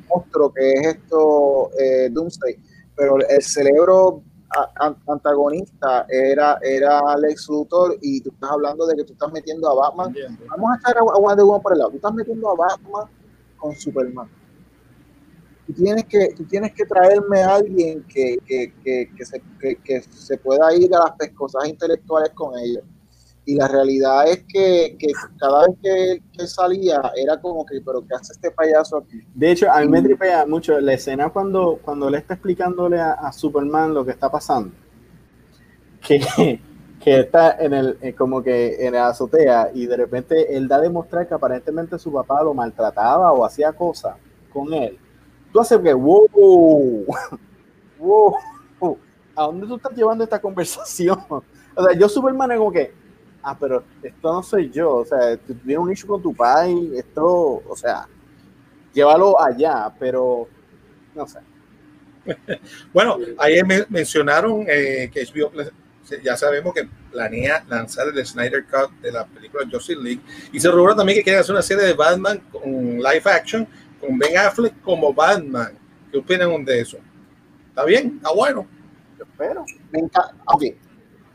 monstruo 0.10 0.52
que 0.54 0.74
es 0.74 0.88
esto 0.88 1.70
eh, 1.80 2.10
Doomsday, 2.12 2.58
pero 3.02 3.18
el 3.18 3.42
cerebro 3.42 4.22
antagonista 5.08 6.06
era, 6.08 6.60
era 6.62 7.02
Lex 7.18 7.50
Luthor 7.50 7.98
y 8.00 8.22
tú 8.22 8.30
estás 8.30 8.52
hablando 8.52 8.86
de 8.86 8.96
que 8.96 9.06
tú 9.06 9.14
estás 9.14 9.32
metiendo 9.32 9.68
a 9.68 9.74
Batman, 9.74 10.14
vamos 10.48 10.70
a 10.72 10.80
echar 10.80 11.00
a, 11.00 11.20
Wonder 11.20 11.44
Woman 11.44 11.62
por 11.64 11.74
el 11.74 11.80
lado, 11.80 11.90
tú 11.90 11.96
estás 11.96 12.14
metiendo 12.14 12.52
a 12.52 12.56
Batman 12.56 13.08
con 13.58 13.76
Superman. 13.76 14.30
Tú 15.66 15.74
tienes 15.74 16.06
que, 16.06 16.32
tú 16.38 16.44
tienes 16.44 16.74
que 16.74 16.86
traerme 16.86 17.42
a 17.42 17.56
alguien 17.56 18.04
que, 18.04 18.38
que, 18.46 18.72
que, 18.84 19.10
que 19.18 19.26
se, 19.26 19.42
que, 19.60 19.78
que 19.78 20.02
se 20.04 20.38
pueda 20.38 20.72
ir 20.76 20.94
a 20.94 21.00
las 21.00 21.14
pescosas 21.14 21.68
intelectuales 21.68 22.30
con 22.36 22.54
ellos. 22.60 22.84
Y 23.44 23.56
la 23.56 23.68
realidad 23.68 24.28
es 24.28 24.44
que, 24.48 24.96
que 25.00 25.08
cada 25.40 25.68
vez 25.68 26.22
que 26.38 26.48
salía 26.48 27.12
era 27.16 27.42
como 27.42 27.66
que, 27.66 27.82
pero 27.84 28.06
¿qué 28.08 28.14
hace 28.14 28.34
este 28.34 28.52
payaso 28.52 28.98
aquí? 28.98 29.22
De 29.34 29.52
hecho, 29.52 29.72
a 29.72 29.82
mí 29.82 29.88
me 29.88 30.02
tripea 30.02 30.46
mucho 30.46 30.80
la 30.80 30.94
escena 30.94 31.30
cuando, 31.30 31.80
cuando 31.82 32.10
le 32.10 32.20
está 32.20 32.36
explicándole 32.36 33.00
a, 33.00 33.14
a 33.14 33.32
Superman 33.32 33.94
lo 33.94 34.06
que 34.06 34.12
está 34.12 34.30
pasando. 34.30 34.72
Que, 36.00 36.60
que 37.02 37.20
está 37.20 37.58
en 37.60 37.74
el, 37.74 37.98
eh, 38.02 38.14
como 38.14 38.44
que 38.44 38.86
en 38.86 38.94
la 38.94 39.08
azotea 39.08 39.72
y 39.74 39.88
de 39.88 39.98
repente 39.98 40.56
él 40.56 40.68
da 40.68 40.78
a 40.78 40.82
demostrar 40.82 41.28
que 41.28 41.34
aparentemente 41.34 41.98
su 41.98 42.12
papá 42.14 42.44
lo 42.44 42.54
maltrataba 42.54 43.32
o 43.34 43.44
hacía 43.44 43.74
cosas 43.74 44.16
con 44.54 44.72
él. 44.74 45.00
Tú 45.52 45.60
haces 45.60 45.80
que, 45.80 45.94
wow, 45.94 46.28
wow, 48.00 48.36
¿a 49.36 49.44
dónde 49.44 49.68
tú 49.68 49.76
estás 49.76 49.96
llevando 49.96 50.24
esta 50.24 50.40
conversación? 50.40 51.20
O 51.74 51.86
sea, 51.86 51.98
yo 51.98 52.10
Superman 52.10 52.52
es 52.52 52.58
como 52.58 52.70
que, 52.70 52.94
ah, 53.44 53.58
pero 53.60 53.84
esto 54.04 54.34
no 54.34 54.44
soy 54.44 54.70
yo, 54.72 54.98
o 54.98 55.06
sea, 55.06 55.38
tú 55.38 55.54
tienes 55.56 55.78
un 55.80 55.92
issue 55.92 56.08
con 56.08 56.22
tu 56.22 56.34
padre, 56.36 56.74
esto, 56.96 57.26
o 57.68 57.76
sea, 57.76 58.08
llévalo 58.94 59.42
allá, 59.42 59.94
pero 60.00 60.48
no 61.16 61.28
sé. 61.28 61.40
Bueno, 62.94 63.18
ayer 63.38 63.66
me- 63.66 63.86
mencionaron 63.90 64.66
eh, 64.68 65.10
que 65.14 65.22
HBO 65.22 65.52
ya 66.24 66.36
sabemos 66.36 66.74
que 66.74 66.88
planea 67.12 67.64
lanzar 67.70 68.08
el 68.10 68.26
Snyder 68.26 68.66
Cut 68.66 68.92
de 69.02 69.12
la 69.14 69.26
película 69.26 69.66
Justice 69.72 70.00
League 70.02 70.20
y 70.52 70.60
se 70.60 70.70
rumora 70.70 70.96
también 70.96 71.18
que 71.20 71.24
quieren 71.24 71.40
hacer 71.40 71.54
una 71.54 71.62
serie 71.62 71.86
de 71.86 71.94
Batman 71.94 72.40
con 72.52 72.64
live 72.98 73.22
action 73.26 73.68
con 74.00 74.18
Ben 74.18 74.38
Affleck 74.38 74.82
como 74.82 75.14
Batman. 75.14 75.72
¿Qué 76.12 76.18
opinan 76.18 76.66
de 76.66 76.82
eso? 76.82 76.98
¿Está 77.70 77.86
bien? 77.86 78.16
¿Está 78.18 78.34
bueno? 78.34 78.68
Pero 79.38 79.64
Me, 79.92 80.00
enca- 80.00 80.34
ok, 80.46 80.64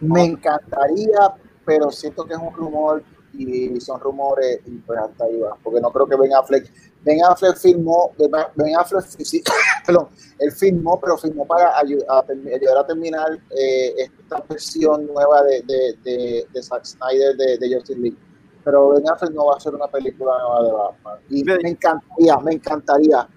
me 0.01 0.25
encantaría, 0.25 1.35
pero 1.67 1.91
siento 1.91 2.25
que 2.25 2.35
es 2.35 2.41
un 2.41 2.55
rumor 2.55 3.03
y 3.35 3.79
son 3.81 4.01
rumores 4.01 4.61
y 4.65 4.79
pues 4.79 4.99
hasta 4.99 5.25
ahí 5.25 5.39
va, 5.39 5.57
porque 5.63 5.81
no 5.81 5.91
creo 5.91 6.07
que 6.07 6.17
Ben 6.17 6.33
Affleck, 6.33 6.73
Ben 7.05 7.23
Affleck 7.25 7.57
filmó, 7.57 8.13
Ben 8.17 8.77
Affleck, 8.79 9.05
sí, 9.05 9.43
perdón, 9.87 10.09
él 10.39 10.53
filmó, 10.53 10.99
pero 10.99 11.19
filmó 11.19 11.47
para 11.47 11.71
a 11.71 11.81
ayudar 11.81 12.79
a 12.79 12.87
terminar 12.87 13.39
eh, 13.51 13.95
esta 13.99 14.43
versión 14.49 15.07
nueva 15.07 15.43
de, 15.43 15.63
de, 15.63 15.97
de, 16.05 16.47
de 16.53 16.63
Zack 16.63 16.85
Snyder 16.85 17.37
de, 17.37 17.59
de 17.59 17.75
Justice 17.75 17.99
League. 17.99 18.17
Pero 18.65 18.91
Ben 18.91 19.09
Affleck 19.09 19.33
no 19.33 19.47
va 19.47 19.55
a 19.55 19.57
hacer 19.59 19.75
una 19.75 19.87
película 19.87 20.33
nueva 20.39 20.63
de 20.65 20.73
Batman. 20.73 21.19
Y 21.31 21.45
me 21.45 21.71
encantaría, 21.71 22.37
me 22.39 22.53
encantaría. 22.55 23.29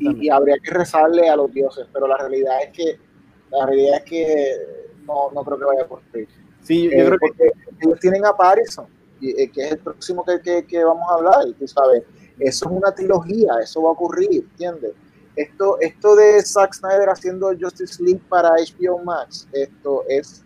y 0.00 0.28
habría 0.28 0.56
que 0.58 0.70
rezarle 0.70 1.28
a 1.28 1.36
los 1.36 1.52
dioses, 1.52 1.86
pero 1.92 2.06
la 2.06 2.18
realidad 2.18 2.62
es 2.62 2.70
que 2.72 3.00
la 3.50 3.66
realidad 3.66 3.96
es 3.98 4.04
que 4.04 4.56
no, 5.04 5.30
no 5.32 5.44
creo 5.44 5.58
que 5.58 5.64
vaya 5.64 5.82
a 5.82 5.84
ocurrir. 5.84 6.28
Sí, 6.66 6.84
yo 6.84 6.90
Eh, 6.90 7.06
creo 7.06 7.10
que 7.10 7.18
porque 7.18 7.52
ellos 7.80 8.00
tienen 8.00 8.26
a 8.26 8.32
Pattinson, 8.32 8.86
y, 9.20 9.30
eh, 9.30 9.50
que 9.50 9.64
es 9.64 9.72
el 9.72 9.78
próximo 9.78 10.24
que, 10.24 10.40
que, 10.40 10.66
que 10.66 10.84
vamos 10.84 11.04
a 11.10 11.14
hablar, 11.14 11.44
tú 11.58 11.66
sabes. 11.66 12.02
Eso 12.38 12.66
es 12.66 12.72
una 12.72 12.92
trilogía, 12.94 13.52
eso 13.62 13.82
va 13.82 13.90
a 13.90 13.92
ocurrir, 13.92 14.46
¿entiendes? 14.52 14.92
esto, 15.36 15.78
esto 15.80 16.16
de 16.16 16.42
Zack 16.42 16.74
Snyder 16.74 17.08
haciendo 17.10 17.52
Justice 17.58 18.02
League 18.02 18.22
para 18.28 18.50
HBO 18.50 18.98
Max, 19.04 19.46
esto 19.52 20.04
es, 20.08 20.42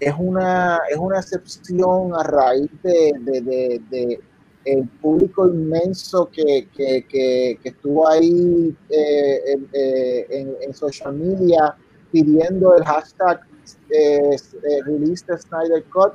es, 0.00 0.14
una, 0.18 0.80
es 0.90 0.98
una 0.98 1.20
excepción 1.20 2.12
a 2.14 2.22
raíz 2.24 2.70
de, 2.82 3.12
de, 3.20 3.40
de, 3.40 3.80
de 3.90 4.20
el 4.66 4.86
público 5.00 5.48
inmenso 5.48 6.28
que, 6.30 6.68
que, 6.76 7.06
que, 7.06 7.58
que 7.62 7.68
estuvo 7.70 8.06
ahí 8.06 8.76
eh, 8.90 9.56
eh, 9.72 10.26
en, 10.28 10.56
en, 10.60 10.74
social 10.74 11.14
media 11.14 11.74
pidiendo 12.12 12.76
el 12.76 12.84
hashtag 12.84 13.40
eh, 13.92 14.36
release 14.84 15.24
the 15.26 15.38
Snyder 15.38 15.84
Cut 15.84 16.14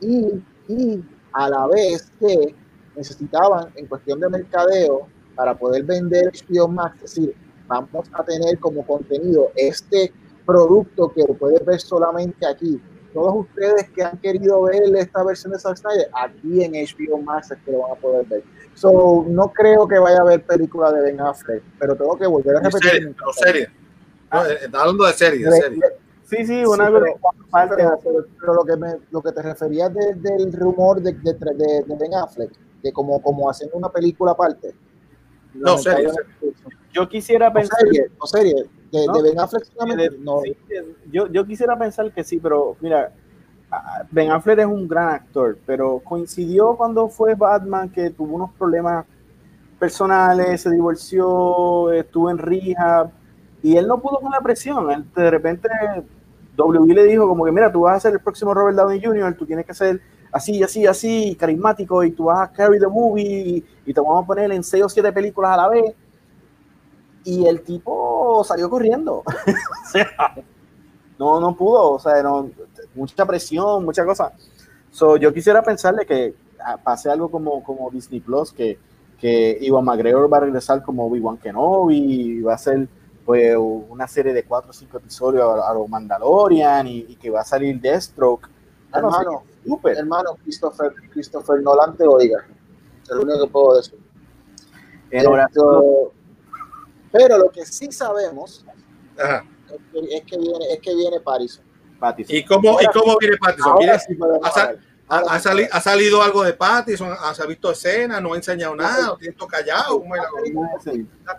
y, 0.00 0.42
y 0.68 1.04
a 1.32 1.48
la 1.48 1.66
vez 1.66 2.10
que 2.18 2.54
necesitaban 2.96 3.72
en 3.76 3.86
cuestión 3.86 4.20
de 4.20 4.28
mercadeo 4.28 5.08
para 5.34 5.56
poder 5.56 5.84
vender 5.84 6.30
HBO 6.32 6.68
Max, 6.68 6.96
es 6.96 7.14
decir, 7.14 7.34
vamos 7.66 8.08
a 8.12 8.22
tener 8.24 8.58
como 8.58 8.86
contenido 8.86 9.50
este 9.56 10.12
producto 10.44 11.12
que 11.12 11.22
lo 11.22 11.34
puedes 11.34 11.64
ver 11.64 11.80
solamente 11.80 12.46
aquí. 12.46 12.80
Todos 13.14 13.46
ustedes 13.46 13.90
que 13.90 14.02
han 14.02 14.16
querido 14.18 14.62
ver 14.62 14.82
esta 14.96 15.22
versión 15.22 15.52
de 15.52 15.58
Zack 15.58 15.76
Snyder, 15.76 16.08
aquí 16.14 16.64
en 16.64 16.72
HBO 16.72 17.18
Max 17.18 17.50
es 17.50 17.58
que 17.64 17.72
lo 17.72 17.80
van 17.80 17.92
a 17.92 17.94
poder 17.96 18.26
ver. 18.26 18.42
So, 18.74 19.24
no 19.28 19.52
creo 19.52 19.86
que 19.86 19.98
vaya 19.98 20.18
a 20.18 20.22
haber 20.22 20.42
película 20.44 20.90
de 20.92 21.02
Ben 21.02 21.20
Affleck, 21.20 21.62
pero 21.78 21.94
tengo 21.94 22.16
que 22.16 22.26
volver 22.26 22.56
a 22.56 22.60
repetir. 22.60 22.90
Serie, 22.90 23.14
no, 23.20 23.32
serie. 23.32 23.70
No, 24.32 24.46
eh, 24.46 24.58
hablando 24.72 25.04
de 25.04 25.12
serie, 25.12 25.44
de 25.44 25.52
serie. 25.52 25.80
Sí, 26.34 26.46
sí, 26.46 26.64
una 26.64 26.86
Sí, 26.86 26.92
pero, 26.94 27.04
pero, 27.52 27.98
pero- 28.02 28.26
pero 28.40 28.54
lo 28.54 28.64
que 28.64 28.76
me, 28.76 28.94
lo 29.10 29.20
que 29.20 29.32
te 29.32 29.42
referías 29.42 29.92
de- 29.92 30.14
del 30.14 30.52
rumor 30.52 31.00
de, 31.02 31.12
de, 31.12 31.32
de- 31.34 31.84
de 31.86 31.96
Ben 31.96 32.14
Affleck, 32.14 32.50
de 32.82 32.92
como, 32.92 33.20
como 33.20 33.50
haciendo 33.50 33.76
una 33.76 33.90
película 33.90 34.32
aparte. 34.32 34.74
No, 35.54 35.76
serie, 35.76 36.08
Yo 36.94 37.06
quisiera 37.08 37.48
O 37.48 37.52
pensar. 37.52 37.78
serie, 37.80 38.10
o 38.18 38.26
serie, 38.26 38.54
de, 38.90 39.06
¿No? 39.06 39.12
de 39.14 39.22
Ben 39.22 39.38
Affleck 39.40 39.64
solamente, 39.64 40.08
de- 40.10 40.18
no. 40.24 40.40
sí, 40.42 40.56
yo, 41.10 41.26
yo 41.26 41.46
quisiera 41.46 41.78
pensar 41.78 42.10
que 42.12 42.24
sí, 42.24 42.38
pero 42.38 42.76
mira, 42.80 43.12
Ben 44.10 44.30
Affleck 44.30 44.58
es 44.60 44.66
un 44.66 44.86
gran 44.88 45.08
actor, 45.10 45.58
pero 45.66 45.98
coincidió 46.00 46.76
cuando 46.76 47.08
fue 47.08 47.34
Batman 47.34 47.90
que 47.90 48.10
tuvo 48.10 48.34
unos 48.36 48.52
problemas 48.52 49.04
personales, 49.78 50.60
se 50.62 50.70
divorció, 50.70 51.90
estuvo 51.92 52.30
en 52.30 52.38
rehab 52.38 53.10
y 53.62 53.76
él 53.76 53.86
no 53.86 53.98
pudo 54.00 54.20
con 54.20 54.30
la 54.30 54.40
presión. 54.40 54.90
Él, 54.90 55.04
de 55.14 55.30
repente 55.30 55.68
W 56.56 56.94
le 56.94 57.04
dijo 57.04 57.26
como 57.26 57.44
que 57.44 57.52
mira, 57.52 57.72
tú 57.72 57.82
vas 57.82 57.96
a 57.96 58.00
ser 58.00 58.12
el 58.12 58.20
próximo 58.20 58.52
Robert 58.52 58.76
Downey 58.76 59.02
Jr., 59.02 59.34
tú 59.34 59.46
tienes 59.46 59.64
que 59.64 59.74
ser 59.74 60.00
así, 60.30 60.62
así, 60.62 60.86
así, 60.86 61.36
carismático 61.36 62.02
y 62.04 62.12
tú 62.12 62.24
vas 62.24 62.48
a 62.48 62.52
carry 62.52 62.78
the 62.78 62.86
movie 62.86 63.64
y, 63.84 63.92
te 63.92 64.00
vamos 64.00 64.24
a 64.24 64.26
poner 64.26 64.50
en 64.52 64.64
seis 64.64 64.82
o 64.82 64.88
siete 64.88 65.12
películas 65.12 65.52
a 65.52 65.56
la 65.56 65.68
vez. 65.68 65.94
Y 67.24 67.46
el 67.46 67.62
tipo 67.62 68.42
salió 68.44 68.68
corriendo. 68.68 69.18
o 69.26 69.90
sea, 69.90 70.34
no, 71.18 71.40
no 71.40 71.56
pudo, 71.56 71.92
o 71.92 71.98
sea, 71.98 72.22
no, 72.22 72.50
mucha 72.94 73.24
presión, 73.24 73.84
mucha 73.84 74.04
cosa. 74.04 74.32
So, 74.90 75.16
yo 75.16 75.32
quisiera 75.32 75.62
pensarle 75.62 76.04
que 76.04 76.34
pase 76.82 77.10
algo 77.10 77.30
como, 77.30 77.62
como 77.62 77.90
Disney 77.90 78.20
Plus, 78.20 78.52
que, 78.52 78.78
que 79.18 79.58
Iwan 79.60 79.84
McGregor 79.84 80.32
va 80.32 80.38
a 80.38 80.40
regresar 80.40 80.82
como 80.82 81.06
Obi-Wan 81.06 81.38
Kenobi, 81.38 81.96
y 81.96 82.40
va 82.40 82.54
a 82.54 82.58
ser 82.58 82.88
pues, 83.24 83.54
una 83.56 84.06
serie 84.08 84.32
de 84.32 84.44
cuatro 84.44 84.70
o 84.70 84.72
cinco 84.74 84.98
episodios 84.98 85.42
a, 85.42 85.70
a 85.70 85.74
los 85.74 85.88
Mandalorian, 85.88 86.86
y, 86.86 87.06
y 87.08 87.16
que 87.16 87.30
va 87.30 87.40
a 87.42 87.44
salir 87.44 87.80
Deathstroke. 87.80 88.48
Ah, 88.92 89.00
no 89.00 89.10
sé, 89.12 89.18
Hermano, 89.22 89.42
hermano, 89.84 90.36
Christopher, 90.42 90.92
Christopher 91.12 91.62
Nolan 91.62 91.96
te 91.96 92.04
oiga. 92.06 92.44
Es 93.02 93.10
lo 93.10 93.22
único 93.22 93.44
que 93.46 93.50
puedo 93.50 93.76
decir. 93.76 93.98
Esto- 95.10 96.12
pero 97.10 97.38
lo 97.38 97.50
que 97.50 97.66
sí 97.66 97.92
sabemos 97.92 98.64
Ajá. 99.18 99.44
es 99.68 99.78
que, 99.92 100.16
es 100.16 100.22
que 100.24 100.38
viene, 100.38 100.64
es 100.72 100.80
que 100.80 100.94
viene 100.94 101.20
Pattinson. 101.20 101.64
Pattinson. 102.00 102.36
¿Y 102.36 102.44
cómo, 102.44 102.80
¿Y 102.80 102.86
cómo 102.86 103.16
viene 103.18 103.36
Pattinson? 103.36 103.72
Ahora 103.72 103.78
¿Viene- 103.84 103.98
sí 103.98 104.18
ha, 105.10 105.38
sal- 105.40 105.68
ha- 105.70 105.80
salido 105.80 106.22
algo 106.22 106.42
de 106.42 106.54
Pattinson? 106.54 107.12
¿Ha- 107.18 107.34
¿Se 107.34 107.42
ha 107.42 107.46
visto 107.46 107.70
escena? 107.70 108.20
¿No 108.20 108.32
ha 108.32 108.36
enseñado 108.36 108.74
nada? 108.74 109.14
¿Tiene 109.18 109.32
esto 109.32 109.46
callado? 109.46 110.00
¿Cómo 110.00 110.16
es 110.16 110.22
la 110.22 111.34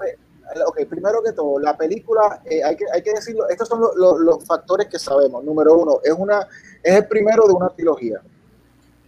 Ok, 0.68 0.86
primero 0.90 1.22
que 1.24 1.32
todo, 1.34 1.60
la 1.60 1.76
película, 1.78 2.42
eh, 2.46 2.64
hay, 2.64 2.76
que, 2.76 2.86
hay 2.94 3.02
que 3.02 3.14
decirlo, 3.14 3.48
estos 3.50 3.68
son 3.68 3.82
lo- 3.82 3.96
lo- 3.96 4.18
los 4.20 4.46
factores 4.46 4.88
que 4.88 5.00
sabemos. 5.00 5.44
Número 5.44 5.74
uno, 5.78 6.00
es, 6.04 6.14
una, 6.18 6.48
es 6.82 6.96
el 6.96 7.08
primero 7.08 7.48
de 7.48 7.54
una 7.54 7.70
trilogía. 7.70 8.22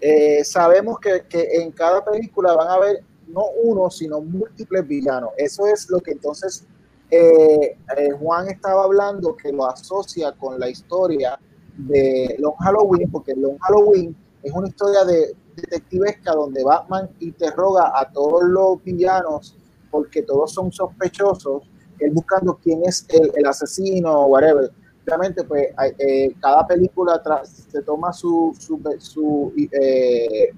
Eh, 0.02 0.44
sabemos 0.44 1.00
que, 1.00 1.24
que 1.28 1.62
en 1.62 1.72
cada 1.72 2.04
película 2.04 2.54
van 2.54 2.68
a 2.68 2.74
haber 2.74 3.04
no 3.28 3.44
uno, 3.64 3.90
sino 3.90 4.22
múltiples 4.22 4.88
villanos. 4.88 5.32
Eso 5.38 5.66
es 5.68 5.90
lo 5.90 6.00
que 6.00 6.12
entonces 6.12 6.66
eh, 7.10 7.78
Juan 8.20 8.50
estaba 8.50 8.84
hablando, 8.84 9.36
que 9.36 9.52
lo 9.52 9.66
asocia 9.66 10.32
con 10.34 10.60
la 10.60 10.70
historia 10.70 11.40
de 11.78 12.36
Long 12.40 12.56
Halloween, 12.60 13.10
porque 13.12 13.34
Long 13.36 13.58
Halloween 13.60 14.16
es 14.44 14.52
una 14.52 14.68
historia 14.68 15.04
de 15.06 15.36
detectivesca 15.56 16.34
donde 16.34 16.64
Batman 16.64 17.10
interroga 17.20 17.92
a 18.00 18.12
todos 18.12 18.44
los 18.44 18.84
villanos 18.84 19.56
porque 19.96 20.24
todos 20.24 20.52
son 20.52 20.74
sospechosos, 20.74 21.64
él 22.00 22.12
buscando 22.12 22.60
quién 22.62 22.84
es 22.84 23.06
el, 23.08 23.32
el 23.34 23.46
asesino 23.46 24.12
o 24.12 24.26
whatever. 24.26 24.70
Obviamente, 25.04 25.42
pues 25.46 25.68
eh, 26.00 26.36
cada 26.42 26.68
película 26.68 27.22
se 27.46 27.82
toma 27.82 28.12
su, 28.12 28.54
su, 28.60 28.78
su, 29.00 29.54
eh, 29.72 30.50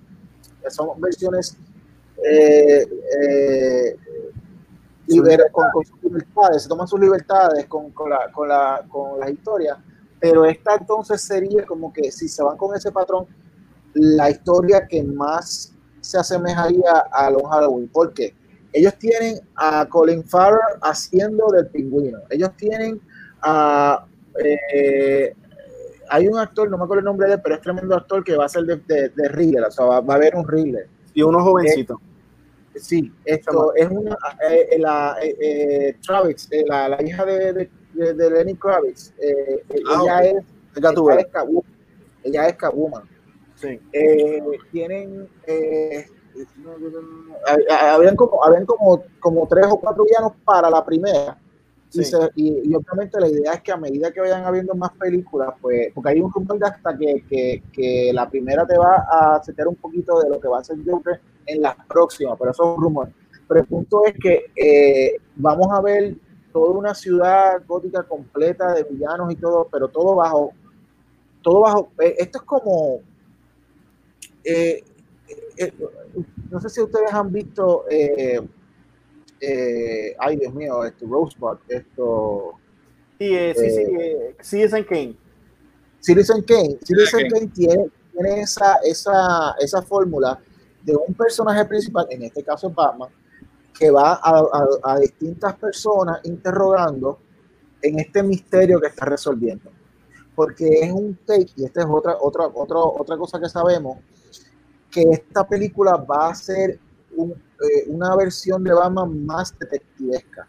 son 0.70 1.00
versiones 1.00 1.56
eh, 2.28 2.88
eh, 3.22 3.96
con, 5.52 5.66
con 5.72 5.86
sus 5.86 6.02
libertades, 6.02 6.64
se 6.64 6.70
toman 6.70 6.88
sus 6.88 7.00
libertades 7.00 7.68
con, 7.68 7.92
con, 7.92 8.10
la, 8.10 8.32
con, 8.32 8.48
la, 8.48 8.84
con 8.90 9.20
las 9.20 9.30
historias, 9.30 9.78
pero 10.20 10.46
esta 10.46 10.78
entonces 10.80 11.22
sería 11.22 11.64
como 11.64 11.94
que 11.94 12.12
si 12.12 12.28
se 12.28 12.42
van 12.42 12.58
con 12.58 12.76
ese 12.76 12.92
patrón, 12.92 13.28
la 13.94 14.32
historia 14.32 14.88
que 14.88 15.04
más 15.04 15.74
se 16.02 16.18
asemejaría 16.18 16.92
a 17.12 17.30
Long 17.30 17.46
Halloween. 17.46 17.88
¿Por 17.90 18.14
qué? 18.14 18.34
Ellos 18.74 18.96
tienen 18.98 19.40
a 19.56 19.88
Colin 19.88 20.24
Farrell 20.24 20.60
haciendo 20.82 21.48
del 21.52 21.68
pingüino. 21.68 22.20
Ellos 22.30 22.52
tienen 22.58 23.00
a... 23.42 24.06
eh, 24.44 25.34
hay 26.10 26.28
un 26.28 26.38
actor, 26.40 26.70
no 26.70 26.78
me 26.78 26.84
acuerdo 26.86 27.00
el 27.00 27.06
nombre 27.06 27.28
de 27.28 27.34
él, 27.36 27.42
pero 27.44 27.56
es 27.56 27.62
tremendo 27.62 27.96
actor 27.96 28.24
que 28.24 28.36
va 28.38 28.46
a 28.46 28.50
ser 28.50 28.64
de, 28.64 28.78
de, 28.78 29.10
de 29.10 29.28
Riddler, 29.30 29.64
o 29.66 29.72
sea, 29.72 29.86
va, 29.86 30.00
va 30.02 30.14
a 30.14 30.18
haber 30.18 30.36
un 30.36 30.48
Riddler. 30.48 30.88
Y 31.14 31.22
uno 31.22 31.44
jovencito. 31.44 32.00
Sí, 32.76 33.12
esto 33.26 33.74
es 33.76 33.90
una... 33.90 34.16
eh, 34.50 34.70
eh, 34.72 34.80
la, 34.80 35.18
eh, 35.22 35.36
eh, 35.42 35.96
Travis, 36.06 36.48
eh, 36.52 36.64
la, 36.68 36.88
la 36.90 37.02
hija 37.04 37.26
de, 37.26 37.54
de, 37.54 37.70
de- 37.94 38.14
de 38.14 38.30
Lenny 38.30 38.56
Kravitz, 38.56 39.12
eh, 39.20 39.64
eh, 39.70 39.82
Ah, 39.90 40.00
ella, 40.04 40.20
es, 40.22 40.44
ella 40.76 41.20
es. 41.20 41.28
Ella 42.24 42.48
es 42.48 42.56
Catwoman. 42.58 43.04
Sí. 43.56 43.80
Eh, 43.92 44.42
tienen 44.72 45.28
eh, 45.48 46.06
habían 47.94 48.16
como 48.16 48.44
habían 48.44 48.66
como, 48.66 49.04
como 49.20 49.48
tres 49.48 49.66
o 49.70 49.78
cuatro 49.80 50.04
villanos 50.06 50.34
para 50.44 50.70
la 50.70 50.84
primera 50.86 51.38
y, 51.94 52.04
Sí. 52.04 52.06
se- 52.06 52.30
y- 52.36 52.70
y 52.70 52.76
obviamente 52.76 53.20
la 53.20 53.30
idea 53.30 53.54
es 53.54 53.62
que 53.62 53.72
a 53.72 53.78
medida 53.78 54.12
que 54.12 54.20
vayan 54.20 54.44
habiendo 54.44 54.76
más 54.76 54.92
películas 54.92 55.54
pues 55.62 55.92
porque 55.94 56.10
hay 56.10 56.22
un 56.22 56.32
rumor 56.32 56.60
de 56.60 56.68
hasta 56.68 56.98
que, 56.98 57.24
que, 57.30 57.64
que 57.72 58.12
la 58.14 58.30
primera 58.30 58.66
te 58.68 58.78
va 58.78 59.06
a 59.10 59.42
setear 59.44 59.68
un 59.70 59.76
poquito 59.76 60.20
de 60.20 60.30
lo 60.30 60.40
que 60.40 60.48
va 60.50 60.60
a 60.60 60.64
ser 60.64 60.78
Joker 60.86 61.20
en 61.46 61.62
las 61.62 61.76
próximas 61.88 62.36
pero 62.38 62.52
eso 62.52 62.64
es 62.72 62.78
un 62.78 62.84
rumor 62.84 63.10
pero 63.48 63.62
el 63.62 63.68
punto 63.68 64.02
es 64.06 64.14
que 64.22 64.48
eh, 64.56 65.16
vamos 65.38 65.68
a 65.72 65.80
ver 65.82 66.16
toda 66.52 66.72
una 66.78 66.94
ciudad 66.94 67.62
gótica 67.66 68.04
completa 68.04 68.74
de 68.74 68.84
villanos 68.84 69.32
y 69.32 69.36
todo 69.38 69.68
pero 69.72 69.88
todo 69.88 70.16
bajo 70.16 70.52
todo 71.42 71.62
bajo 71.62 71.90
eh, 72.00 72.16
esto 72.18 72.40
es 72.40 72.44
como 72.44 73.00
eh, 74.44 74.84
eh, 75.58 75.74
no 76.52 76.60
sé 76.62 76.70
si 76.70 76.82
ustedes 76.82 77.14
han 77.14 77.32
visto, 77.32 77.86
eh, 77.90 78.40
eh, 79.40 80.16
ay 80.20 80.38
Dios 80.38 80.54
mío, 80.54 80.84
esto, 80.84 81.06
Rosebud, 81.08 81.58
esto, 81.68 82.54
Sí, 83.20 83.36
eh, 83.36 83.54
sí, 83.58 83.70
sí, 83.72 83.82
eh, 84.00 84.36
Citizen 84.42 84.84
Kane. 84.84 85.16
Citizen 86.00 86.42
Kane, 86.44 86.78
Citizen 86.84 87.20
Kane. 87.22 87.30
Kane 87.32 87.48
tiene, 87.48 87.90
tiene 88.14 88.42
esa, 88.42 88.76
esa, 88.84 89.56
esa 89.60 89.82
fórmula 89.82 90.40
de 90.84 90.96
un 90.96 91.14
personaje 91.16 91.66
principal, 91.66 92.06
en 92.12 92.24
este 92.24 92.44
caso 92.44 92.70
Batman, 92.70 93.10
que 93.78 93.90
va 93.90 94.14
a, 94.14 94.40
a- 94.40 94.68
a 94.94 95.00
distintas 95.00 95.56
personas 95.56 96.20
interrogando 96.26 97.18
en 97.82 98.00
este 98.00 98.22
misterio 98.24 98.80
que 98.80 98.88
está 98.88 99.06
resolviendo. 99.06 99.70
Porque 100.36 100.68
es 100.82 100.92
un 100.92 101.18
take, 101.26 101.50
y 101.56 101.66
esta 101.66 101.82
es 101.82 101.88
otra, 101.90 102.18
otra, 102.22 102.46
otra, 102.54 102.78
otra 102.78 103.18
cosa 103.18 103.40
que 103.40 103.50
sabemos, 103.50 103.98
que 104.92 105.04
esta 105.12 105.48
película 105.48 105.96
va 105.98 106.30
a 106.30 106.36
ser 106.36 106.80
un- 107.16 107.32
eh, 107.32 107.86
una 107.88 108.16
versión 108.16 108.64
de 108.64 108.74
Batman 108.74 109.26
más 109.26 109.58
detectivesca 109.58 110.48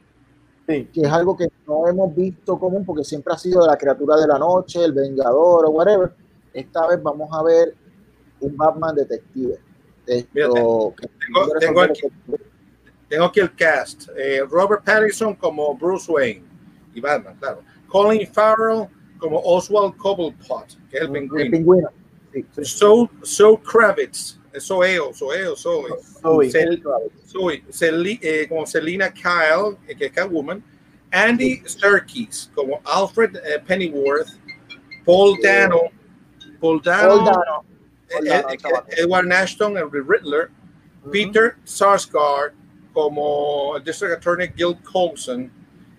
Sí. 0.66 0.84
que 0.92 1.00
es 1.00 1.08
algo 1.10 1.34
que 1.36 1.48
no 1.66 1.88
hemos 1.88 2.14
visto 2.14 2.58
común 2.58 2.84
porque 2.84 3.02
siempre 3.02 3.32
ha 3.32 3.38
sido 3.38 3.66
la 3.66 3.76
criatura 3.78 4.16
de 4.16 4.26
la 4.26 4.38
noche, 4.38 4.84
el 4.84 4.92
vengador 4.92 5.64
o 5.64 5.70
whatever. 5.70 6.12
Esta 6.52 6.86
vez 6.86 7.02
vamos 7.02 7.30
a 7.32 7.42
ver 7.42 7.74
un 8.40 8.54
Batman 8.56 8.94
detective. 8.94 9.58
Esto, 10.06 10.30
tengo- 10.30 10.94
tengo 11.58 11.80
aquí- 11.80 12.00
ese- 12.06 12.40
Tengo 13.08 13.24
aquí 13.24 13.40
el 13.40 13.54
cast. 13.56 14.10
Eh, 14.14 14.42
Robert 14.50 14.84
Pattinson 14.84 15.34
como 15.36 15.74
Bruce 15.74 16.12
Wayne 16.12 16.44
y 16.92 17.00
Batman, 17.00 17.36
claro. 17.40 17.62
Colin 17.86 18.26
Farrell 18.26 18.86
como 19.18 19.40
Oswald 19.42 19.96
Cobblepot, 19.96 20.66
que 20.90 20.98
es 20.98 21.02
el 21.04 21.06
El 21.06 21.12
pingüino. 21.22 21.50
pingüino. 21.50 21.88
Sí, 22.54 22.64
sí. 22.64 22.64
So, 22.64 23.10
so 23.22 23.56
Kravitz, 23.56 24.38
Soeo, 24.58 25.12
Soeo, 25.14 25.54
Zoe. 25.56 25.90
Zoe. 26.22 26.50
Cel- 26.50 26.82
Zoe, 27.26 27.62
Celi- 27.70 28.18
eh, 28.22 28.46
como 28.48 28.66
Selina 28.66 29.10
Kyle, 29.12 29.76
eh, 29.86 29.94
que 29.96 30.06
es 30.06 30.12
Catwoman. 30.12 30.62
Andy 31.10 31.62
Serkis 31.64 32.50
como 32.54 32.80
Alfred 32.84 33.36
eh, 33.36 33.58
Pennyworth. 33.66 34.28
Paul 35.04 35.38
Dano. 35.42 35.80
Paul 36.60 36.82
Dano. 36.82 37.08
Paul 37.08 37.24
Dano. 37.24 37.64
Paul 38.10 38.26
eh, 38.26 38.30
Dano, 38.30 38.48
eh, 38.50 38.56
chamaco. 38.58 38.86
Edward 38.96 39.32
Ashton, 39.32 39.76
el 39.78 39.90
Riddler. 39.90 40.50
Peter 41.10 41.56
Sarsgaard 41.64 42.52
como 42.92 43.78
District 43.84 44.14
Attorney 44.18 44.50
Gil 44.54 44.76
Colson. 44.82 45.50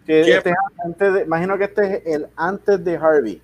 Que 0.05 0.21
este 0.21 0.49
es 0.49 0.55
antes 0.85 1.13
de- 1.13 1.21
imagino 1.21 1.57
que 1.57 1.63
este 1.65 1.95
es 1.97 2.01
el 2.05 2.27
antes 2.35 2.83
de 2.83 2.95
Harvey. 2.97 3.41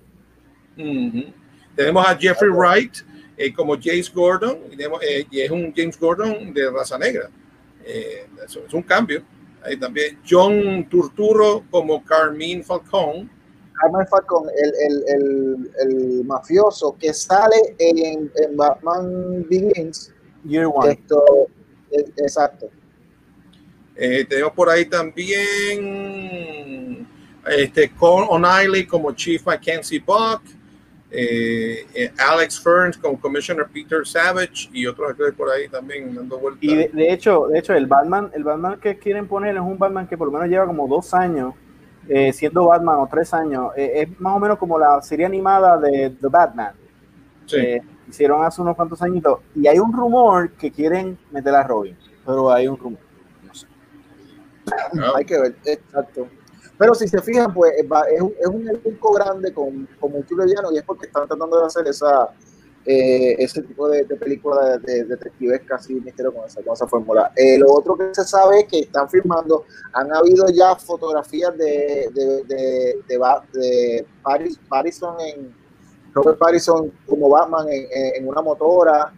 Ujú. 0.76 1.32
Tenemos 1.76 2.06
a 2.06 2.16
Jeffrey 2.16 2.50
Wright 2.50 2.96
eh, 3.36 3.52
como 3.52 3.76
James 3.80 4.12
Gordon, 4.12 4.58
y, 4.72 4.76
tenemos, 4.76 5.00
eh, 5.02 5.26
y 5.30 5.40
es 5.40 5.50
un 5.50 5.72
James 5.76 5.98
Gordon 5.98 6.52
de 6.54 6.70
raza 6.70 6.98
negra. 6.98 7.28
Eh, 7.84 8.26
eso 8.44 8.64
es 8.66 8.74
un 8.74 8.82
cambio. 8.82 9.22
Ahí 9.62 9.76
también 9.76 10.18
John 10.28 10.88
Turturro 10.88 11.64
como 11.70 12.02
Carmine 12.04 12.62
Falcón. 12.62 13.30
Carmen 13.74 14.06
Falcon, 14.08 14.48
el, 14.56 14.72
el, 14.88 15.04
el, 15.06 15.70
el 15.82 16.24
mafioso 16.24 16.96
que 16.98 17.12
sale 17.12 17.76
en, 17.78 18.32
en 18.34 18.56
Batman 18.56 19.46
Begins. 19.50 20.12
Year 20.44 20.66
One. 20.66 20.92
Esto, 20.92 21.48
exacto. 22.16 22.70
Eh, 23.96 24.24
tenemos 24.28 24.52
por 24.52 24.70
ahí 24.70 24.84
también 24.86 25.36
este, 27.46 27.90
Con 27.90 28.24
O'Reilly 28.28 28.86
como 28.86 29.12
Chief 29.12 29.44
Mackenzie 29.44 29.98
Buck. 30.00 30.42
Eh, 31.10 31.86
eh, 31.94 32.12
Alex 32.18 32.60
Ferns 32.60 32.98
como 32.98 33.20
Commissioner 33.20 33.66
Peter 33.72 34.06
Savage 34.06 34.68
y 34.72 34.86
otros 34.86 35.10
actores 35.10 35.34
por 35.34 35.50
ahí 35.50 35.68
también 35.68 36.14
dando 36.14 36.38
vueltas. 36.38 36.62
Y 36.62 36.74
de, 36.74 36.88
de 36.88 37.12
hecho, 37.12 37.46
de 37.48 37.58
hecho, 37.58 37.74
el 37.74 37.86
Batman, 37.86 38.30
el 38.34 38.44
Batman 38.44 38.80
que 38.80 38.98
quieren 38.98 39.26
poner 39.28 39.56
es 39.56 39.62
un 39.62 39.78
Batman 39.78 40.06
que 40.06 40.18
por 40.18 40.26
lo 40.26 40.32
menos 40.32 40.48
lleva 40.48 40.66
como 40.66 40.88
dos 40.88 41.14
años 41.14 41.54
eh, 42.08 42.32
siendo 42.32 42.66
Batman 42.66 42.98
o 43.00 43.08
tres 43.10 43.32
años. 43.34 43.72
Eh, 43.76 44.02
es 44.02 44.20
más 44.20 44.36
o 44.36 44.38
menos 44.38 44.58
como 44.58 44.78
la 44.78 45.00
serie 45.02 45.26
animada 45.26 45.78
de 45.78 46.10
The 46.20 46.28
Batman. 46.28 46.72
Sí. 47.46 47.56
Eh, 47.56 47.82
hicieron 48.08 48.44
hace 48.44 48.62
unos 48.62 48.76
cuantos 48.76 49.02
añitos. 49.02 49.40
Y 49.54 49.66
hay 49.66 49.78
un 49.78 49.92
rumor 49.92 50.50
que 50.52 50.70
quieren 50.70 51.18
meter 51.30 51.54
a 51.54 51.64
Robin. 51.64 51.96
Pero 52.24 52.52
hay 52.52 52.68
un 52.68 52.76
rumor. 52.76 53.00
No 53.44 53.54
sé. 53.54 53.66
Hay 55.16 55.24
que 55.24 55.38
ver, 55.38 55.56
exacto. 55.64 56.28
Pero 56.78 56.94
si 56.94 57.08
se 57.08 57.20
fijan, 57.22 57.52
pues 57.54 57.72
va- 57.90 58.04
es 58.08 58.20
un, 58.20 58.34
es 58.38 58.46
un 58.46 58.68
elenco 58.68 59.12
grande 59.12 59.52
con, 59.52 59.88
con 59.98 60.12
muchos 60.12 60.36
villanos 60.36 60.72
y 60.72 60.78
es 60.78 60.84
porque 60.84 61.06
están 61.06 61.26
tratando 61.26 61.58
de 61.60 61.66
hacer 61.66 61.86
esa 61.88 62.28
eh, 62.88 63.34
ese 63.42 63.62
tipo 63.62 63.88
de, 63.88 64.04
de 64.04 64.14
película 64.14 64.78
de, 64.78 64.78
de 64.78 65.04
detectives 65.06 65.60
casi 65.66 65.94
misterio 65.94 66.32
con 66.32 66.44
esa, 66.46 66.62
con 66.62 66.72
esa 66.74 66.86
fórmula. 66.86 67.32
Eh, 67.34 67.58
lo 67.58 67.72
otro 67.72 67.96
que 67.96 68.14
se 68.14 68.22
sabe 68.24 68.60
es 68.60 68.66
que 68.68 68.78
están 68.80 69.10
firmando, 69.10 69.64
han 69.92 70.12
habido 70.14 70.46
ya 70.50 70.76
fotografías 70.76 71.56
de, 71.58 72.08
de, 72.14 72.44
de, 72.44 72.98
de, 73.08 73.18
Ba- 73.18 73.44
de 73.52 74.06
Paris, 74.22 74.60
Pattinson 74.68 75.16
en 75.20 75.52
Robert 76.14 76.38
Pattinson 76.38 76.92
como 77.06 77.28
Batman 77.28 77.66
en, 77.68 77.86
en- 78.22 78.28
una 78.28 78.40
motora. 78.42 79.12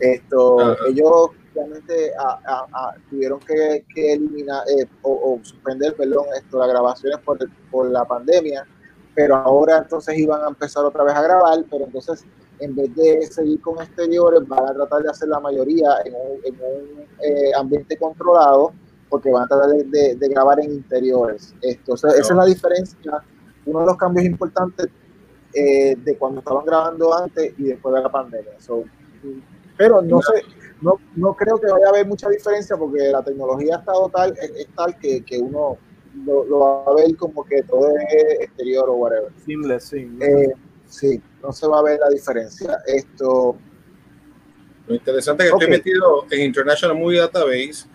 Esto, 0.00 0.58
Ajá. 0.58 0.76
ellos 0.88 1.28
realmente 1.54 2.12
a- 2.18 2.38
a- 2.44 2.66
a- 2.72 2.94
tuvieron 3.08 3.40
que, 3.40 3.84
que 3.94 4.12
eliminar 4.14 4.62
eh, 4.68 4.86
o, 5.02 5.10
o 5.12 5.44
suspender, 5.44 5.94
perdón, 5.96 6.26
esto, 6.36 6.58
las 6.58 6.68
grabaciones 6.68 7.18
por, 7.20 7.38
por 7.70 7.90
la 7.90 8.04
pandemia, 8.04 8.66
pero 9.14 9.36
ahora 9.36 9.78
entonces 9.78 10.16
iban 10.18 10.42
a 10.44 10.48
empezar 10.48 10.84
otra 10.84 11.04
vez 11.04 11.14
a 11.14 11.22
grabar, 11.22 11.58
pero 11.70 11.84
entonces 11.84 12.24
en 12.60 12.76
vez 12.76 12.94
de 12.94 13.22
seguir 13.26 13.60
con 13.62 13.80
exteriores, 13.82 14.46
van 14.46 14.68
a 14.68 14.74
tratar 14.74 15.02
de 15.02 15.10
hacer 15.10 15.28
la 15.28 15.40
mayoría 15.40 15.88
en 16.04 16.14
un, 16.14 16.40
en 16.44 16.54
un, 16.60 17.00
eh, 17.22 17.52
ambiente 17.56 17.96
controlado, 17.96 18.72
porque 19.08 19.30
van 19.32 19.44
a 19.44 19.46
tratar 19.48 19.70
de, 19.70 19.84
de- 19.84 20.14
de 20.16 20.28
grabar 20.28 20.60
en 20.60 20.72
interiores. 20.74 21.54
Esto, 21.62 21.94
o 21.94 21.96
sea, 21.96 22.10
esa 22.10 22.20
es 22.20 22.36
la 22.36 22.44
diferencia, 22.44 23.22
uno 23.64 23.80
de 23.80 23.86
los 23.86 23.96
cambios 23.96 24.26
importantes 24.26 24.88
eh, 25.54 25.96
de 25.96 26.16
cuando 26.16 26.40
estaban 26.40 26.64
grabando 26.64 27.12
antes 27.16 27.52
y 27.58 27.64
después 27.64 27.94
de 27.94 28.02
la 28.02 28.08
pandemia. 28.10 28.52
So, 28.60 28.84
pero 29.76 30.00
no 30.02 30.20
sé, 30.22 30.44
no, 30.80 30.94
no 31.16 31.34
creo 31.34 31.58
que 31.60 31.66
vaya 31.70 31.86
a 31.86 31.88
haber 31.90 32.06
mucha 32.06 32.28
diferencia 32.28 32.76
porque 32.76 32.98
la 33.10 33.22
tecnología 33.22 33.76
ha 33.76 33.78
estado 33.80 34.08
tal, 34.08 34.32
es, 34.40 34.50
es 34.56 34.66
tal 34.74 34.98
que, 34.98 35.22
que 35.24 35.38
uno 35.38 35.76
lo, 36.26 36.44
lo 36.44 36.58
va 36.58 36.84
a 36.92 36.94
ver 36.94 37.16
como 37.16 37.44
que 37.44 37.62
todo 37.62 37.88
es 37.88 38.40
exterior 38.40 38.88
o 38.88 38.94
whatever. 38.94 39.30
Seamless, 39.44 39.84
sí. 39.84 40.10
Eh, 40.20 40.52
sí, 40.86 41.22
no 41.42 41.52
se 41.52 41.66
va 41.68 41.78
a 41.78 41.82
ver 41.82 41.98
la 42.00 42.08
diferencia. 42.08 42.78
Esto, 42.86 43.56
Lo 44.86 44.94
interesante 44.94 45.44
es 45.44 45.50
que 45.50 45.56
estoy 45.56 45.70
metido 45.70 46.24
en 46.30 46.42
International 46.42 46.96
Movie 46.98 47.20
Database, 47.20 47.86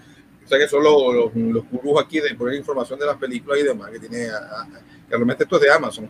o 0.44 0.48
sea 0.48 0.58
que 0.60 0.68
son 0.68 0.84
los, 0.84 1.14
los, 1.14 1.36
los 1.36 1.64
gurús 1.72 2.02
aquí 2.02 2.20
de 2.20 2.34
poner 2.36 2.56
información 2.56 3.00
de 3.00 3.06
las 3.08 3.18
películas 3.18 3.60
y 3.60 3.64
demás, 3.64 3.90
que 3.92 4.00
tiene, 4.00 4.30
a- 4.30 4.38
a- 4.62 4.68
que 5.10 5.16
realmente 5.16 5.44
esto 5.44 5.56
es 5.58 5.62
de 5.64 5.72
Amazon. 5.72 6.10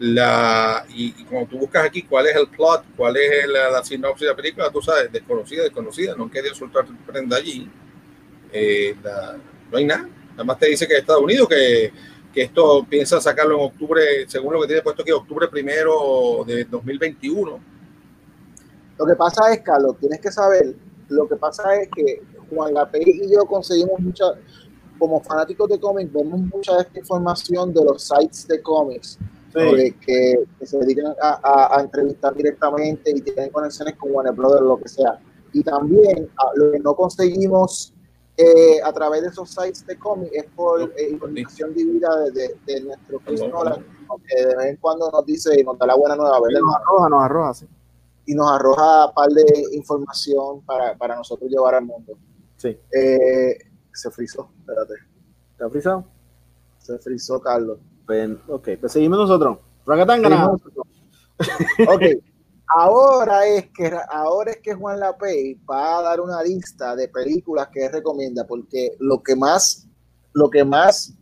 La, 0.00 0.86
y, 0.88 1.14
y 1.18 1.24
cuando 1.24 1.50
tú 1.50 1.58
buscas 1.58 1.84
aquí 1.84 2.04
cuál 2.04 2.26
es 2.26 2.34
el 2.34 2.48
plot, 2.48 2.84
cuál 2.96 3.18
es 3.18 3.46
la, 3.46 3.84
sinopsis 3.84 4.22
de 4.22 4.28
la 4.28 4.36
película, 4.36 4.70
tú 4.70 4.80
sabes, 4.80 5.12
desconocida, 5.12 5.62
desconocida, 5.62 6.14
no 6.16 6.30
quería 6.30 6.54
soltar 6.54 6.86
tu 6.86 6.96
prenda 6.96 7.36
allí. 7.36 7.70
Eh, 8.50 8.96
no 9.70 9.76
hay 9.76 9.84
nada, 9.84 10.08
nada 10.32 10.44
más 10.44 10.58
te 10.58 10.68
dice 10.68 10.88
que 10.88 10.96
Estados 10.96 11.22
Unidos, 11.22 11.46
que, 11.48 11.92
que 12.32 12.42
esto 12.42 12.86
piensa 12.88 13.20
sacarlo 13.20 13.56
en 13.56 13.66
octubre, 13.66 14.02
según 14.26 14.54
lo 14.54 14.60
que 14.62 14.68
tiene 14.68 14.82
puesto 14.82 15.02
aquí, 15.02 15.12
octubre 15.12 15.48
primero 15.48 16.44
de 16.46 16.64
2021. 16.64 17.60
lo 18.98 19.06
que 19.06 19.14
pasa 19.14 19.52
es, 19.52 19.60
Carlos, 19.60 19.96
tienes 19.98 20.20
que 20.20 20.30
saber, 20.30 20.74
lo 21.08 21.28
que 21.28 21.36
pasa 21.36 21.74
es 21.76 21.88
que 21.94 22.22
Juan 22.48 22.74
Lapey 22.74 23.02
y 23.06 23.32
yo 23.32 23.44
conseguimos 23.46 23.98
mucha, 24.00 24.24
como 24.98 25.20
fanáticos 25.20 25.68
de 25.68 25.80
cómics, 25.80 26.12
vemos 26.12 26.40
mucha 26.40 26.76
de 26.76 26.82
esta 26.82 26.98
información 26.98 27.72
de 27.72 27.84
los 27.84 28.02
sites 28.02 28.46
de 28.46 28.62
cómics. 28.62 29.18
Sí. 29.52 29.58
de 29.76 29.92
que, 29.98 30.44
que 30.58 30.66
se 30.66 30.78
dedican 30.78 31.12
a, 31.20 31.40
a- 31.42 31.78
a 31.78 31.80
entrevistar 31.82 32.34
directamente 32.34 33.10
y 33.10 33.20
tienen 33.20 33.50
conexiones 33.50 33.96
con 33.96 34.12
Warner 34.12 34.32
Brothers 34.34 34.62
o 34.62 34.64
lo 34.64 34.78
que 34.80 34.88
sea. 34.88 35.18
Y 35.52 35.62
también 35.64 36.30
a- 36.36 36.50
lo 36.54 36.72
que 36.72 36.78
no 36.78 36.94
conseguimos 36.94 37.92
eh, 38.36 38.80
a 38.82 38.92
través 38.92 39.20
de 39.22 39.28
esos 39.28 39.50
sites 39.50 39.84
de 39.86 39.98
cómics 39.98 40.30
es 40.34 40.44
por 40.56 40.82
eh, 40.96 41.10
información 41.10 41.74
dividida 41.74 42.08
de, 42.20 42.30
de- 42.30 42.56
de 42.66 42.80
nuestro 42.82 43.18
Chris. 43.20 43.40
Nolan, 43.48 43.84
que 44.26 44.46
de 44.46 44.56
vez 44.56 44.66
en 44.66 44.76
cuando 44.76 45.10
nos 45.10 45.26
dice 45.26 45.60
y 45.60 45.64
nos 45.64 45.76
da 45.78 45.86
la 45.86 45.94
buena 45.94 46.16
nueva, 46.16 46.38
Y 46.38 46.42
¿verdad? 46.44 46.60
nos 46.60 46.76
arroja, 46.76 47.08
nos 47.10 47.22
arroja, 47.24 47.54
sí. 47.54 47.66
y 48.26 48.34
nos 48.34 48.50
arroja 48.50 49.06
un 49.08 49.14
par 49.14 49.28
de 49.30 49.44
información 49.72 50.62
para, 50.64 50.96
para 50.96 51.16
nosotros 51.16 51.50
llevar 51.50 51.74
al 51.74 51.84
mundo. 51.84 52.16
Sí. 52.56 52.78
Eh, 52.92 53.58
se 53.92 54.10
frizó, 54.10 54.48
espérate, 54.60 54.94
¿Está 55.52 55.68
frisado? 55.68 56.04
se 56.78 56.98
frizó 56.98 57.40
Carlos. 57.40 57.78
Pues, 58.10 58.28
ok, 58.48 58.68
pues 58.80 58.90
seguimos 58.90 59.20
nosotros. 59.20 59.58
Racatangana. 59.86 60.50
Ok, 60.50 60.58
ahora 62.76 63.46
es 63.46 63.68
que 63.70 63.96
ahora 64.10 64.50
es 64.50 64.56
que 64.56 64.74
Juan 64.74 64.98
Lapey 64.98 65.54
va 65.70 65.98
a 65.98 66.02
dar 66.02 66.20
una 66.20 66.42
lista 66.42 66.96
de 66.96 67.06
películas 67.06 67.68
que 67.72 67.86
él 67.86 67.92
recomienda, 67.92 68.44
porque 68.48 68.96
lo 68.98 69.22
que 69.22 69.36
más, 69.36 69.86
lo 70.32 70.50
que 70.50 70.64
más 70.64 71.14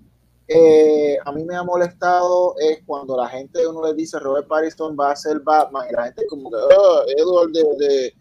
eh, 0.46 1.18
a 1.22 1.30
mí 1.30 1.44
me 1.44 1.56
ha 1.56 1.62
molestado 1.62 2.54
es 2.58 2.78
cuando 2.86 3.18
la 3.18 3.28
gente 3.28 3.66
uno 3.66 3.84
le 3.84 3.92
dice 3.92 4.18
Robert 4.18 4.48
Pattinson 4.48 4.96
va 4.98 5.10
a 5.10 5.16
ser 5.16 5.40
Batman 5.40 5.88
y 5.90 5.92
la 5.94 6.04
gente 6.04 6.24
como 6.26 6.50
que 6.50 6.56
"Ah, 6.56 7.02
Edward 7.18 7.50
de, 7.52 7.64
de, 7.86 8.14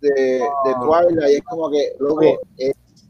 de, 0.00 0.14
de 0.64 0.74
Twilight 0.80 1.28
y 1.28 1.34
es 1.38 1.42
como 1.42 1.68
que 1.72 1.96
luego 1.98 2.18
Oye. 2.18 2.38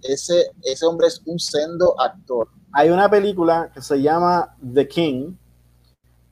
ese, 0.04 0.52
ese 0.62 0.86
hombre 0.86 1.08
es 1.08 1.20
un 1.26 1.38
sendo 1.38 2.00
actor. 2.00 2.48
Hay 2.74 2.88
una 2.88 3.10
película 3.10 3.70
que 3.74 3.82
se 3.82 4.00
llama 4.00 4.56
The 4.74 4.88
King, 4.88 5.34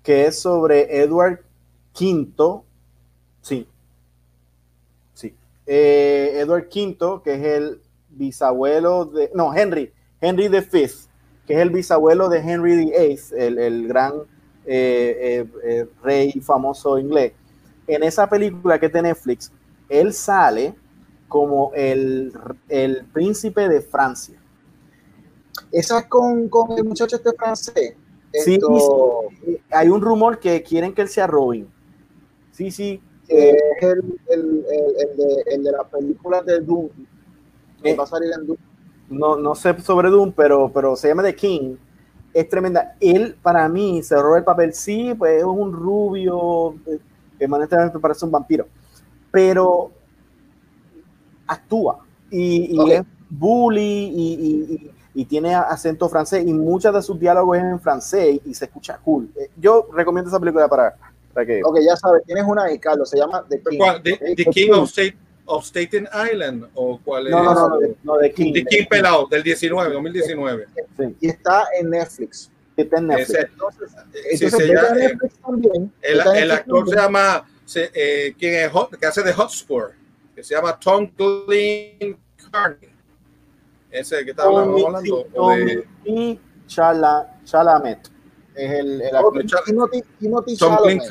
que 0.03 0.27
es 0.27 0.41
sobre 0.41 1.03
Edward 1.03 1.41
V. 1.95 2.63
Sí. 3.43 3.67
Sí. 5.13 5.35
Eh, 5.67 6.33
Edward 6.37 6.69
V, 6.75 7.21
que 7.23 7.35
es 7.35 7.45
el 7.45 7.83
bisabuelo 8.09 9.05
de. 9.05 9.31
No, 9.35 9.55
Henry. 9.55 9.93
Henry 10.23 10.49
V, 10.49 10.71
que 11.47 11.55
es 11.55 11.59
el 11.59 11.71
bisabuelo 11.71 12.31
de 12.31 12.39
Henry 12.39 12.77
VIII, 12.77 13.19
el, 13.37 13.59
el 13.59 13.89
gran 13.89 14.15
eh, 14.65 15.47
eh, 15.63 15.87
rey 16.03 16.33
famoso 16.41 16.99
inglés. 16.99 17.33
En 17.87 18.03
esa 18.03 18.29
película 18.29 18.79
que 18.79 18.87
es 18.87 18.93
de 18.93 19.03
Netflix, 19.03 19.53
él 19.89 20.15
sale 20.15 20.75
como 21.29 21.73
el, 21.75 22.33
el 22.69 23.05
príncipe 23.13 23.69
de 23.69 23.81
Francia. 23.83 24.39
Esa 25.73 26.01
es 26.01 26.07
con, 26.07 26.49
con 26.49 26.73
el 26.79 26.85
muchacho 26.85 27.17
este 27.17 27.33
francés. 27.33 27.95
Sí, 28.33 28.55
Esto, 28.55 29.25
sí. 29.45 29.59
Hay 29.71 29.89
un 29.89 30.01
rumor 30.01 30.39
que 30.39 30.63
quieren 30.63 30.95
que 30.95 31.03
él 31.03 31.09
sea 31.09 31.27
Robin. 31.27 31.69
Sí, 32.53 32.71
sí. 32.71 33.01
que 33.27 33.51
es 33.51 33.57
el, 33.83 34.21
el, 34.29 34.65
el, 34.69 35.17
de, 35.17 35.43
el 35.55 35.63
de 35.65 35.73
la 35.73 35.85
película 35.85 36.43
de 36.43 36.61
Doom, 36.61 36.89
que 37.83 37.91
Eh. 37.91 37.97
va 37.97 38.05
a 38.05 38.07
salir 38.07 38.31
en 38.39 38.47
Doom. 38.47 38.59
no, 39.11 39.37
no 39.37 39.55
sé 39.55 39.81
sobre 39.81 40.11
Doom, 40.11 40.33
pero, 40.33 40.71
pero 40.73 40.95
se 40.97 41.09
llama 41.09 41.23
The 41.23 41.35
King. 41.35 41.77
Es 42.33 42.49
tremenda. 42.49 42.97
Él, 43.01 43.37
para 43.43 43.69
mí, 43.69 44.03
cerró 44.05 44.37
el 44.37 44.45
papel. 44.45 44.73
Sí, 44.75 45.15
pues 45.19 45.39
es 45.39 45.45
un 45.45 45.73
rubio, 45.73 46.75
eh, 46.87 46.99
permanentemente 47.39 47.99
parece 47.99 48.25
un 48.25 48.31
vampiro. 48.31 48.67
Pero 49.33 49.91
actúa. 51.47 52.05
Y, 52.31 52.75
y 52.75 52.79
Ok. 52.79 52.89
es 52.91 53.03
bully 53.29 53.83
y, 53.83 54.35
y- 54.35 54.75
y- 54.75 54.91
y 55.15 55.25
tiene 55.25 55.55
acento 55.55 56.09
francés. 56.09 56.45
Y 56.47 56.53
muchos 56.53 56.95
de 56.95 57.03
sus 57.03 57.19
diálogos 57.19 57.59
es 57.59 57.65
en 57.65 57.81
francés 57.81 58.41
y 58.45 58.55
se 58.55 58.67
escucha 58.67 58.99
cool. 59.05 59.29
Eh, 59.37 59.51
Yo 59.57 59.89
recomiendo 59.93 60.29
esa 60.31 60.39
película 60.41 60.69
para, 60.69 60.95
para 61.35 61.47
que. 61.47 61.61
Ok, 61.65 61.79
ya 61.87 61.97
sabes, 61.97 62.25
tienes 62.25 62.45
una 62.47 62.65
ahí, 62.65 62.79
Carlos, 62.79 63.09
se 63.11 63.19
llama 63.19 63.45
The 63.49 63.61
King. 63.63 63.79
¿Cuál? 63.79 64.03
¿The, 64.03 64.13
ok. 64.13 64.21
The 64.37 64.45
King 64.47 64.71
of, 64.73 64.89
State, 64.89 65.17
of 65.47 65.65
Staten 65.65 66.09
Island? 66.33 66.67
¿O 66.75 66.99
cuál 67.05 67.27
es? 67.27 67.33
No, 67.33 67.43
no, 67.43 67.55
no, 67.55 67.69
no, 67.71 67.79
de, 67.79 67.97
no, 68.05 68.17
de 68.19 68.33
King. 68.33 68.53
The 68.53 68.65
King 68.65 68.85
pelado, 68.89 69.27
del 69.31 69.43
19, 69.43 69.93
2019. 69.93 70.67
Sí, 70.97 71.17
Y 71.21 71.29
está 71.29 71.65
en 71.79 71.91
Netflix. 71.91 72.51
está 72.77 72.99
en 72.99 73.07
Netflix. 73.09 73.31
Ese- 73.31 73.49
Entonces, 73.53 73.91
sí, 73.91 74.19
entonces 74.47 74.59
se 74.59 74.67
llama- 74.75 74.89
a 74.89 74.95
Netflix 74.95 75.35
también. 75.41 75.93
el, 76.03 76.13
el 76.13 76.25
Netflix 76.25 76.53
actor 76.53 76.89
se 76.89 76.95
también. 76.97 76.97
llama, 76.97 77.49
se, 77.65 77.91
eh, 77.95 78.35
quien 78.39 78.55
es 78.55 78.71
Hot- 78.73 78.97
que 78.97 79.07
hace 79.07 79.23
de 79.23 79.33
Hotspur, 79.33 79.93
que 80.35 80.43
se 80.45 80.55
llama 80.55 80.79
Tom 80.79 81.07
Clean 81.09 82.17
Carney. 82.51 82.90
Ese 83.91 84.25
que 84.25 84.31
está 84.31 84.45
hablando, 84.45 84.73
Tommy- 84.77 84.85
hablando 84.87 85.27
o 85.35 85.51
de 85.51 85.87
Tommy 86.05 86.41
Chala, 86.67 87.41
Chalamet. 87.45 88.09
Es 88.55 88.71
el, 88.73 89.01
el 89.03 89.17
Ok, 89.17 89.37
actor. 89.39 89.65
Timothy, 89.65 90.03
Chalamet. 90.57 91.03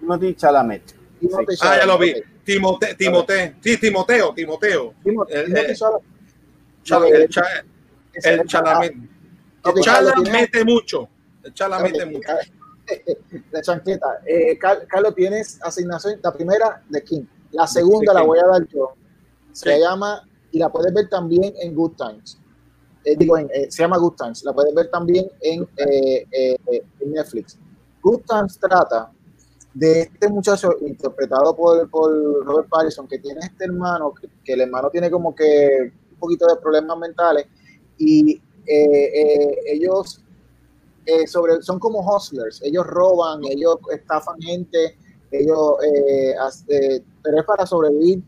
Timothy 0.00 0.34
Chalamet. 0.34 0.82
Timothy 1.20 1.54
Ah, 1.62 1.76
ya 1.80 1.86
lo 1.86 1.98
vi. 1.98 2.12
Chalamet. 2.12 2.30
Timote, 2.44 2.94
Timoteo, 2.94 3.52
sí, 3.60 3.76
Timoteo, 3.76 4.32
Timoteo. 4.34 4.94
Timothy, 5.04 5.32
El- 5.34 5.76
Chalamet. 6.82 7.24
El, 8.14 8.46
Chalamet. 8.46 8.94
Mete 10.30 10.64
mucho. 10.64 11.08
El 11.44 11.54
Chala 11.54 11.78
mete 11.80 12.06
mucho. 12.06 12.28
La 13.52 13.62
chanqueta. 13.62 14.20
Eh, 14.26 14.58
Car- 14.58 14.86
Carlos, 14.88 15.14
tienes 15.14 15.60
asignación. 15.62 16.18
La 16.22 16.32
primera 16.32 16.82
de 16.88 17.04
King. 17.04 17.22
La 17.52 17.66
segunda 17.66 18.12
la 18.12 18.22
voy 18.22 18.38
a 18.38 18.46
dar 18.46 18.66
yo. 18.68 18.94
Se 19.52 19.74
Sí. 19.74 19.80
llama, 19.80 20.26
y 20.52 20.58
la 20.58 20.70
puedes 20.70 20.92
ver 20.92 21.08
también 21.08 21.54
en 21.60 21.74
Good 21.74 21.92
Times. 21.96 22.38
Eh, 23.04 23.16
digo, 23.16 23.38
en, 23.38 23.48
eh, 23.52 23.70
se 23.70 23.82
llama 23.82 23.98
Good 23.98 24.14
Times. 24.14 24.44
La 24.44 24.52
puedes 24.52 24.74
ver 24.74 24.90
también 24.90 25.30
en, 25.40 25.66
eh, 25.76 26.50
Netflix. 27.06 27.58
Good 28.02 28.22
Times 28.28 28.58
trata 28.58 29.10
de 29.72 30.02
este 30.02 30.28
muchacho 30.28 30.72
interpretado 30.80 31.54
por, 31.54 31.88
Robert 32.44 32.68
Pattinson 32.68 33.06
que 33.06 33.18
tiene 33.18 33.40
este 33.40 33.64
hermano, 33.64 34.12
que, 34.12 34.28
que 34.44 34.52
el 34.54 34.62
hermano 34.62 34.90
tiene 34.90 35.10
como 35.10 35.34
que 35.34 35.92
un 36.12 36.18
poquito 36.18 36.46
de 36.46 36.56
problemas 36.56 36.98
mentales 36.98 37.46
y 37.98 38.40
ellos 38.66 40.20
sobre, 41.26 41.62
son 41.62 41.78
como 41.78 42.00
hustlers, 42.00 42.62
ellos 42.62 42.86
roban, 42.86 43.42
ellos 43.44 43.78
estafan 43.92 44.40
gente, 44.40 44.96
ellos, 45.30 45.76
pero 47.22 47.38
es 47.38 47.44
para 47.44 47.66
sobrevivir. 47.66 48.22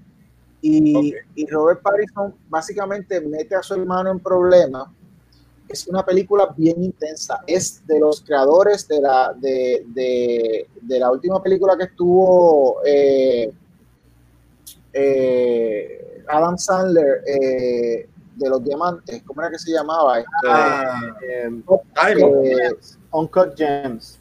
Y, 0.65 0.95
Ok. 0.97 1.27
y 1.35 1.47
Robert 1.47 1.83
Pattinson 1.83 2.35
básicamente 2.49 3.21
mete 3.21 3.55
a 3.57 3.63
su 3.63 3.75
hermano 3.75 4.11
en 4.11 4.21
problemas. 4.21 4.87
Es 5.69 5.87
una 5.89 6.05
película 6.05 6.53
bien 6.57 6.83
intensa. 6.85 7.41
Es 7.47 7.85
de 7.87 7.99
los 7.99 8.21
creadores 8.21 8.87
de 8.87 9.01
la, 9.01 9.33
de, 9.37 9.85
de, 9.89 10.69
de 10.81 10.99
la 11.01 11.11
última 11.11 11.43
película 11.43 11.77
que 11.77 11.85
estuvo 11.85 12.81
eh, 12.85 13.51
eh, 14.93 16.25
Adam 16.29 16.57
Sandler 16.59 17.23
eh, 17.27 18.09
de 18.37 18.49
los 18.51 18.63
diamantes. 18.63 19.23
¿Cómo 19.25 19.41
era 19.41 19.51
que 19.51 19.59
se 19.59 19.73
llamaba? 19.73 20.19
Este, 20.19 20.31
Ah, 20.49 21.01
Eh, 21.23 21.51
eh, 21.97 22.77
Uncut 23.13 23.57
Gems. 23.57 24.19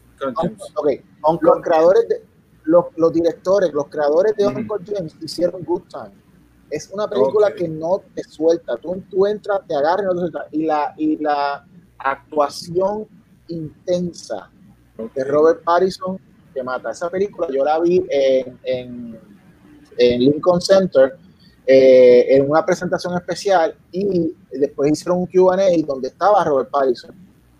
ok, 0.76 0.90
Uncut 1.28 1.44
los 1.44 1.62
creadores 1.62 2.08
de 2.10 2.24
los, 2.64 2.86
los 2.96 3.12
directores, 3.14 3.74
los 3.74 3.88
creadores 3.88 4.36
de 4.38 4.46
Ujú. 4.48 4.60
Uncle 4.60 4.78
James 4.96 5.16
hicieron 5.22 5.64
Good 5.64 5.84
Time. 5.90 6.12
Es 6.72 6.90
una 6.92 7.08
película 7.08 7.54
que 7.54 7.68
no 7.68 8.02
te 8.16 8.24
suelta. 8.24 8.78
Tú, 8.78 9.04
tú 9.10 9.28
entras, 9.28 9.60
te 9.68 9.76
agarras 9.76 10.04
y 10.04 10.06
no 10.06 10.14
te 10.14 10.20
suelta. 10.20 10.48
Y 10.52 10.66
la, 10.66 10.94
y 10.98 11.18
la 11.18 11.66
actuación 11.98 13.08
intensa 13.48 14.50
de 15.14 15.24
Robert 15.24 15.64
Pattinson 15.64 16.18
que 16.54 16.64
mata. 16.64 16.92
Esa 16.92 17.10
película 17.10 17.48
yo 17.52 17.64
la 17.64 17.80
vi 17.80 18.04
en, 18.10 18.60
en, 18.64 19.20
en 19.98 20.20
Lincoln 20.20 20.62
Center 20.62 21.18
eh, 21.66 22.36
en 22.36 22.50
una 22.50 22.66
presentación 22.66 23.16
especial 23.16 23.76
y 23.92 24.34
después 24.52 24.92
hicieron 24.92 25.20
un 25.20 25.26
QA 25.28 25.58
donde 25.86 26.08
estaba 26.08 26.44
Robert 26.44 26.70
Pattinson 26.70 27.16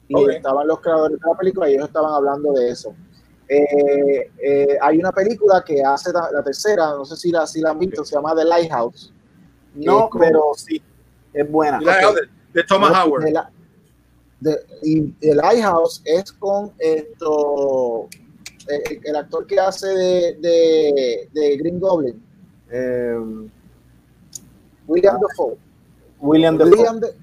y 0.08 0.30
estaban 0.32 0.68
los 0.68 0.80
creadores 0.82 1.20
de 1.20 1.30
la 1.30 1.38
película 1.38 1.70
y 1.70 1.76
ellos 1.76 1.88
estaban 1.88 2.12
hablando 2.12 2.52
de 2.54 2.70
eso. 2.70 2.94
Eh, 3.54 4.32
eh, 4.42 4.78
hay 4.82 4.98
una 4.98 5.12
película 5.12 5.62
que 5.66 5.84
hace 5.84 6.14
la, 6.14 6.30
la 6.32 6.42
tercera, 6.42 6.92
no 6.92 7.04
sé 7.04 7.18
si 7.18 7.32
la, 7.32 7.46
si 7.46 7.60
la 7.60 7.72
han 7.72 7.80
visto, 7.80 8.06
se 8.06 8.16
llama 8.16 8.34
The 8.34 8.46
Lighthouse. 8.46 9.12
No, 9.76 10.10
pero 10.18 10.54
sí, 10.56 10.82
es 11.34 11.52
buena. 11.52 11.80
Y 11.82 11.84
la 11.86 11.98
de, 12.54 12.64
Thomas 12.64 12.92
Howard. 13.06 13.30
la- 13.30 13.52
de- 14.40 14.66
y 14.84 15.02
The 15.20 15.36
Lighthouse 15.36 16.02
es 16.06 16.32
con 16.32 16.72
esto, 16.80 18.08
eh, 18.70 18.84
el, 18.90 19.00
el 19.08 19.16
actor 19.18 19.46
que 19.46 19.60
hace 19.60 19.88
de, 19.88 21.28
de, 21.34 21.58
Green 21.58 21.78
Goblin, 21.80 22.24
Eh, 22.70 23.18
William 24.88 25.20
Dafoe. 25.20 25.58
William 26.22 26.58
Defoe. 26.58 26.72
William 26.72 27.00
de- 27.02 27.08
la 27.08 27.14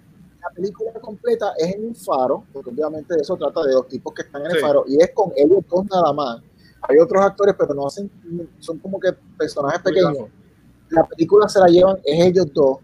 película 0.58 0.92
completa 1.00 1.52
es 1.56 1.74
en 1.74 1.86
un 1.86 1.94
faro, 1.94 2.44
porque 2.52 2.70
obviamente 2.70 3.14
de 3.14 3.20
eso 3.22 3.36
trata 3.36 3.62
de 3.62 3.74
los 3.74 3.86
tipos 3.88 4.12
que 4.12 4.22
están 4.22 4.42
en 4.42 4.50
el 4.50 4.56
Sí. 4.56 4.60
faro, 4.60 4.84
y 4.86 5.00
es 5.00 5.10
con 5.14 5.32
ellos 5.36 5.64
dos 5.70 5.84
nada 5.86 6.12
más. 6.12 6.42
Hay 6.82 6.98
otros 6.98 7.22
actores, 7.22 7.54
pero 7.58 7.74
no 7.74 7.86
hacen, 7.86 8.10
son 8.58 8.78
como 8.78 8.98
que 9.00 9.12
personajes 9.36 9.80
pequeños. 9.82 10.28
La 10.90 11.04
película 11.04 11.48
se 11.48 11.60
la 11.60 11.66
llevan, 11.66 11.98
es 12.04 12.26
ellos 12.26 12.46
dos. 12.52 12.78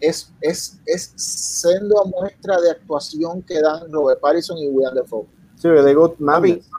Es, 0.00 0.32
es, 0.40 0.80
es 0.86 1.12
siendo 1.16 2.04
muestra 2.06 2.60
de 2.60 2.70
actuación 2.70 3.42
que 3.42 3.60
dan 3.60 3.92
Robert 3.92 4.20
Pattinson 4.20 4.56
y 4.58 4.68
William 4.68 4.94
Dafoe. 4.94 5.26
Sí, 5.56 5.68
de 5.68 5.96
Madness. 6.18 6.70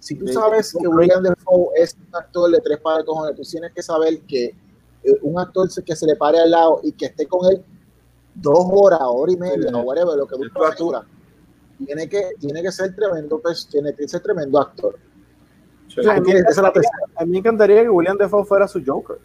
Si 0.00 0.14
tú 0.16 0.28
sabes 0.28 0.74
que 0.78 0.86
William 0.86 1.22
Dafoe 1.22 1.70
es 1.76 1.96
un 1.96 2.14
actor 2.14 2.50
de 2.50 2.60
tres 2.60 2.78
pares 2.78 2.98
de 3.00 3.06
cojones, 3.06 3.36
tú 3.36 3.42
tienes 3.42 3.72
que 3.72 3.82
saber 3.82 4.20
que 4.22 4.54
eh, 5.02 5.18
un 5.22 5.38
actor 5.38 5.66
que 5.82 5.96
se 5.96 6.06
le 6.06 6.14
pare 6.14 6.38
al 6.38 6.50
lado 6.50 6.80
y 6.82 6.92
que 6.92 7.06
esté 7.06 7.26
con 7.26 7.50
él 7.50 7.64
dos 8.34 8.66
horas, 8.70 9.00
hora 9.02 9.32
y 9.32 9.36
media, 9.36 9.68
Sí. 9.68 9.74
o 9.74 9.80
whatever, 9.80 10.16
lo 10.16 10.26
que 10.26 10.36
película, 10.36 11.06
tiene 11.86 12.08
que, 12.08 12.30
tiene 12.38 12.62
que 12.62 12.72
ser 12.72 12.94
tremendo, 12.94 13.40
pues, 13.40 13.66
tiene 13.68 13.94
que 13.94 14.06
ser 14.08 14.20
tremendo 14.22 14.60
actor. 14.60 14.96
Sí. 15.88 16.00
A, 16.08 16.20
mí 16.20 16.32
me 17.32 17.38
encantaría 17.38 17.82
que 17.82 17.88
William 17.88 18.16
Defoe 18.16 18.44
fuera 18.44 18.66
su 18.66 18.82
Joker. 18.84 19.18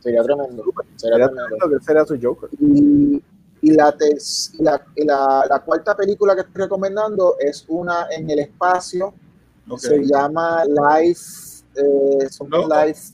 Sería 0.00 0.22
tremendo. 0.22 0.62
Sería 0.62 0.88
Sería 0.96 1.26
tremendo. 1.26 1.44
tremendo 1.44 1.68
que 1.68 1.74
él 1.74 1.80
fuera 1.82 2.04
su 2.04 2.18
Joker. 2.20 2.50
Y, 2.60 3.22
y 3.62 3.72
la, 3.72 3.90
tes- 3.96 4.52
y 4.58 4.62
la, 4.62 4.80
y 4.94 5.04
la, 5.04 5.44
la 5.48 5.60
cuarta 5.64 5.96
película 5.96 6.34
que 6.36 6.42
estoy 6.42 6.62
recomendando 6.62 7.36
es 7.40 7.64
una 7.68 8.06
en 8.10 8.30
el 8.30 8.38
espacio, 8.40 9.14
se 9.76 10.04
llama 10.04 10.64
Life, 10.64 11.64
eh, 11.74 12.28
something 12.30 12.68
No. 12.68 12.84
Life, 12.84 13.12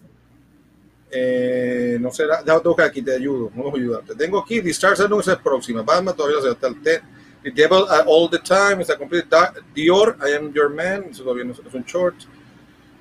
Eh, 1.16 1.96
no 2.00 2.10
será, 2.10 2.42
ya 2.44 2.60
que 2.74 2.82
aquí 2.82 3.00
te 3.02 3.14
ayudo, 3.14 3.48
vamos 3.54 3.72
a 3.74 3.76
ayudarte. 3.76 4.16
Tengo 4.16 4.40
aquí 4.40 4.60
The 4.60 4.70
Stars 4.70 4.98
Are 5.00 5.08
es 5.20 5.36
próxima. 5.38 5.82
Batman 5.82 6.16
todavía 6.16 6.40
se 6.42 6.50
está 6.50 6.66
el 6.66 6.82
ten. 6.82 7.00
The 7.44 7.50
Devil 7.52 7.84
All 8.06 8.28
the 8.30 8.38
Time 8.40 8.82
a 8.90 8.96
complete 8.98 9.28
Dior, 9.74 10.16
I 10.26 10.32
Am 10.34 10.52
Your 10.52 10.70
Man, 10.70 11.04
eso 11.10 11.22
todavía 11.22 11.44
no 11.44 11.52
es 11.52 11.58
un 11.74 11.84
short. 11.84 12.16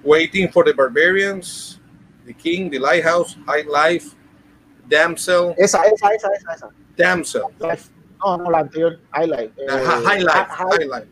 Waiting 0.04 0.52
for 0.52 0.64
the 0.66 0.74
Barbarians, 0.74 1.80
The 2.26 2.34
King, 2.34 2.70
The 2.70 2.78
Lighthouse, 2.78 3.36
High 3.48 3.64
Life, 3.64 4.16
Damsel, 4.88 5.56
esa, 5.58 5.82
esa, 5.86 6.14
esa, 6.14 6.28
esa, 6.34 6.54
esa. 6.56 6.70
Damsel, 6.98 7.42
No, 8.24 8.38
no, 8.38 8.52
la 8.52 8.60
anterior, 8.60 9.00
Highlight. 9.14 9.52
eh, 9.58 9.66
uh, 9.68 9.78
Hi- 9.78 10.04
High 10.06 10.20
Life, 10.20 10.48
Hi- 10.50 10.66
High 10.68 10.86
Life, 10.86 11.08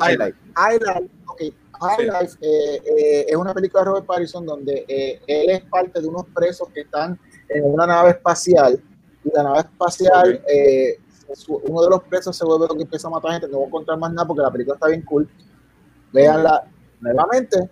Highlight. 0.00 0.34
High 0.56 0.78
Life. 0.78 1.10
Ok. 1.80 2.00
Highlight 2.00 2.30
eh, 2.40 2.82
eh, 2.84 3.26
es 3.28 3.36
una 3.36 3.52
película 3.54 3.82
de 3.82 3.86
Robert 3.90 4.06
Pattinson 4.06 4.46
donde 4.46 4.84
eh, 4.88 5.20
él 5.26 5.50
es 5.50 5.62
parte 5.64 6.00
de 6.00 6.06
unos 6.08 6.24
presos 6.34 6.68
que 6.72 6.80
están 6.82 7.18
en 7.48 7.64
una 7.64 7.86
nave 7.86 8.10
espacial 8.10 8.80
y 9.24 9.30
la 9.34 9.42
nave 9.42 9.58
espacial, 9.60 10.42
eh, 10.48 10.98
su- 11.34 11.56
uno 11.56 11.82
de 11.82 11.90
los 11.90 12.02
presos 12.04 12.36
se 12.36 12.44
vuelve 12.44 12.66
lo 12.68 12.74
que 12.74 12.82
empieza 12.82 13.08
a 13.08 13.10
matar 13.10 13.32
gente. 13.32 13.48
No 13.48 13.58
voy 13.58 13.68
a 13.68 13.70
contar 13.70 13.98
más 13.98 14.12
nada 14.12 14.26
porque 14.26 14.42
la 14.42 14.50
película 14.50 14.74
está 14.74 14.88
bien 14.88 15.02
cool. 15.02 15.28
Véanla 16.12 16.64
nuevamente, 17.00 17.68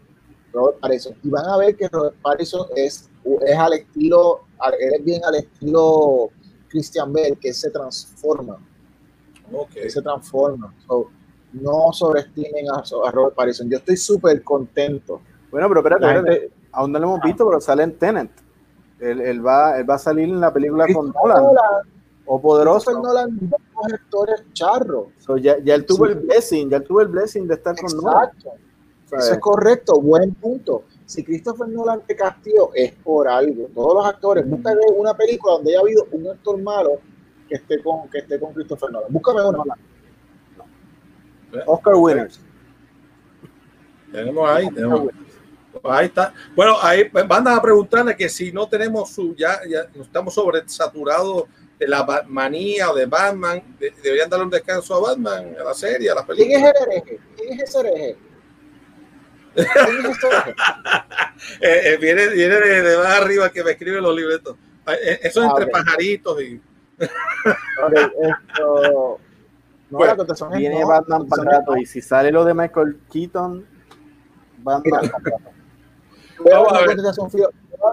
Robert 0.53 0.79
Pattinson. 0.81 1.15
Y 1.23 1.29
van 1.29 1.47
a 1.47 1.57
ver 1.59 1.77
que 1.77 1.89
Robert 1.89 2.17
Pattinson 2.23 2.67
es, 2.75 3.09
es 3.47 3.57
al 3.57 3.73
estilo, 3.75 4.41
él 4.81 4.95
es 4.99 5.05
bien 5.05 5.23
al 5.25 5.37
estilo 5.37 6.31
Christian 6.69 7.13
Bale, 7.13 7.37
que 7.41 7.53
se 7.53 7.71
transforma 7.71 8.59
Ok. 9.53 9.71
que 9.73 9.91
se 9.91 10.01
transforma. 10.03 10.75
So, 10.87 11.11
no 11.53 11.93
sobreestimen 11.93 12.67
a, 12.71 12.83
a 13.07 13.11
Robert 13.11 13.35
Pattinson. 13.35 13.69
Yo 13.71 13.79
estoy 13.79 13.97
súper 13.97 14.43
contento. 14.43 15.21
Bueno, 15.51 15.69
pero 15.69 15.81
espérate, 15.81 16.07
espérate. 16.07 16.51
aún 16.73 16.93
no 16.93 16.99
lo 16.99 17.05
hemos 17.07 17.21
visto, 17.21 17.47
pero 17.47 17.61
sale 17.61 17.83
en 17.83 17.99
Tenet. 17.99 18.31
Él, 19.01 19.21
él 19.21 19.45
va, 19.47 19.79
él 19.79 19.89
va 19.89 19.95
a 19.95 19.99
salir 19.99 20.29
en 20.29 20.41
la 20.41 20.53
película 20.53 20.87
con 20.95 21.13
Nolan. 21.13 21.43
Nolan, 21.43 21.65
o 22.25 22.41
poderoso. 22.41 22.87
Christopher 22.93 23.03
Nolan 23.03 23.39
dos 23.41 23.93
actores 23.93 24.45
charros. 24.53 25.07
So, 25.19 25.37
ya, 25.37 25.59
ya 25.59 25.75
él 25.75 25.85
tuvo 25.85 26.07
Sí. 26.07 26.13
el 26.13 26.19
blessing, 26.21 26.71
ya 26.71 26.77
él 26.79 26.85
tuvo 26.85 27.01
el 27.01 27.09
blessing 27.09 27.47
de 27.49 27.55
estar 27.55 27.75
con 27.77 27.97
Nolan. 27.97 28.25
Exacto. 28.29 28.51
¿sabes? 29.11 29.25
Eso 29.25 29.35
es 29.35 29.41
correcto, 29.41 30.01
buen 30.01 30.33
punto. 30.35 30.85
Si 31.05 31.23
Christopher 31.25 31.69
Nolan 31.69 32.01
te 32.07 32.17
castió, 32.17 32.71
es 32.75 32.93
por 32.93 33.29
algo. 33.29 33.67
Todos 33.75 33.95
los 33.95 34.07
actores, 34.07 34.49
búscame 34.49 34.81
una 34.97 35.15
película 35.15 35.55
donde 35.55 35.73
haya 35.73 35.81
habido 35.81 36.07
un 36.13 36.29
actor 36.29 36.59
malo 36.63 36.93
que 37.49 37.57
esté 37.57 37.83
con, 37.83 38.09
que 38.09 38.19
esté 38.19 38.41
con 38.41 38.55
Christopher 38.55 38.91
Nolan. 38.93 39.13
Búscame 39.13 39.47
una. 39.49 39.75
Oscar 41.67 41.95
winners. 41.95 42.41
Tenemos 44.11 44.49
ahí, 44.49 44.69
tenemos. 44.71 45.09
Ahí 45.85 46.07
está. 46.07 46.35
Bueno, 46.55 46.77
ahí 46.83 47.05
pues, 47.09 47.27
van 47.27 47.49
a 47.49 47.61
preguntarle 47.61 48.15
que 48.15 48.29
si 48.29 48.53
no 48.53 48.69
tenemos 48.69 49.11
su, 49.11 49.35
ya, 49.35 49.61
ya 49.69 49.87
estamos 50.01 50.35
sobresaturados 50.35 51.45
de 51.79 51.89
la 51.89 52.25
manía 52.29 52.91
o 52.91 52.95
de 52.95 53.07
Batman, 53.07 53.63
de- 53.79 53.91
deberían 54.03 54.29
darle 54.29 54.45
un 54.45 54.51
descanso 54.51 54.95
a 54.95 55.01
Batman, 55.11 55.57
a 55.59 55.65
la 55.65 55.75
serie, 55.75 56.11
a 56.11 56.15
la 56.15 56.25
¿Quién 56.27 56.53
es 56.53 56.63
el 56.63 56.89
hereje? 56.91 57.21
¿Quién 57.37 57.53
es 57.55 57.63
ese 57.63 57.81
hereje? 57.81 58.17
¿Quién 59.55 59.67
es 60.07 60.17
ese 60.17 60.27
hereje? 60.29 60.55
Eh, 61.61 61.81
eh, 61.95 61.97
viene 62.01 62.29
viene 62.29 62.55
de, 62.55 62.83
de 62.83 62.97
más 62.97 63.21
arriba 63.21 63.51
que 63.51 63.65
me 63.65 63.73
escribe 63.73 64.01
los 64.01 64.15
libretos. 64.15 64.57
Eh, 64.87 65.19
Eso 65.25 65.43
Ah, 65.43 65.47
entre 65.51 65.67
pajaritos 65.67 66.41
y. 66.41 66.61
Ok, 67.83 67.93
esto. 68.53 69.21
No, 69.93 69.99
Bueno, 69.99 70.13
la 70.13 70.17
contestación 70.17 70.53
es 70.55 70.59
Viene 70.59 70.81
no, 70.81 70.89
Batman 70.89 71.27
para 71.29 71.45
rato. 71.45 71.77
Y 71.77 71.85
si 71.87 72.01
sale 72.01 72.33
lo 72.33 72.45
de 72.45 72.55
Michael 72.55 72.99
Keaton, 73.13 73.67
Batman 74.63 74.91
para 74.91 75.09
rato. 75.09 75.31
Voy 76.39 76.51
a 76.53 76.55
dar 76.55 76.63
Vamos 76.65 76.73
a 76.73 76.77
una 76.79 76.87
contestación, 76.87 77.31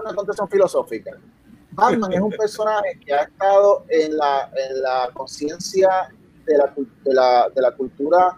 una 0.02 0.14
contestación 0.14 0.48
filosófica. 0.48 1.10
Batman 1.72 2.12
es 2.12 2.20
un 2.20 2.30
personaje 2.32 2.98
que 3.04 3.12
ha 3.14 3.22
estado 3.24 3.84
en 3.88 4.16
la, 4.16 4.50
en 4.56 4.82
la 4.82 5.10
conciencia 5.12 6.08
de 6.46 6.56
la, 6.58 6.72
de, 7.04 7.14
la, 7.14 7.48
de 7.54 7.60
la 7.62 7.72
cultura 7.72 8.36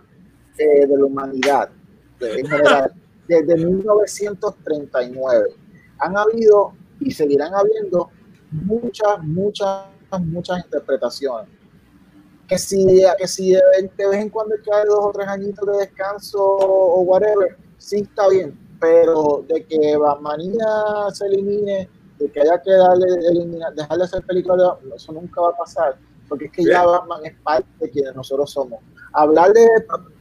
eh, 0.59 0.87
de 0.87 0.99
la 0.99 1.05
humanidad 1.05 1.71
de- 2.19 2.41
en 2.41 2.47
general 2.47 2.93
desde 3.29 3.57
1939. 3.57 5.49
Han 6.01 6.17
habido 6.19 6.73
y 7.01 7.11
seguirán 7.13 7.55
habiendo 7.55 8.11
muchas, 8.51 9.19
muchas, 9.23 9.87
muchas 10.21 10.65
interpretaciones. 10.65 11.49
Que 12.53 12.59
si, 12.59 13.03
que 13.19 13.27
si 13.27 13.53
de, 13.55 13.61
vez 13.97 14.21
en 14.21 14.29
cuando 14.29 14.55
dar 14.71 14.85
dos 14.87 14.99
o 15.07 15.11
tres 15.13 15.27
añitos 15.27 15.67
de 15.67 15.79
descanso 15.79 16.39
o 16.39 17.01
whatever, 17.01 17.57
sí 17.79 18.01
está 18.01 18.29
bien, 18.29 18.59
pero 18.79 19.43
de 19.49 19.65
que 19.65 19.97
Batmanía 19.97 20.67
se 21.15 21.27
elimine, 21.29 21.89
de 22.19 22.31
que 22.31 22.41
haya 22.43 22.61
que 22.61 22.71
darle, 22.73 23.07
eliminar, 23.31 23.73
dejar 23.75 23.97
de 23.97 24.05
hacer 24.05 24.23
películas, 24.27 24.77
de- 24.83 24.95
eso 24.97 25.13
nunca 25.13 25.41
va 25.41 25.49
a 25.49 25.57
pasar, 25.57 25.97
porque 26.29 26.45
es 26.45 26.53
que 26.53 26.65
ya 26.65 26.85
Batman 26.85 27.25
es 27.25 27.35
parte 27.43 27.67
de 27.81 27.89
quienes 27.91 28.15
nosotros 28.15 28.51
somos. 28.51 28.81
Hablar 29.15 29.55
de, 29.55 29.67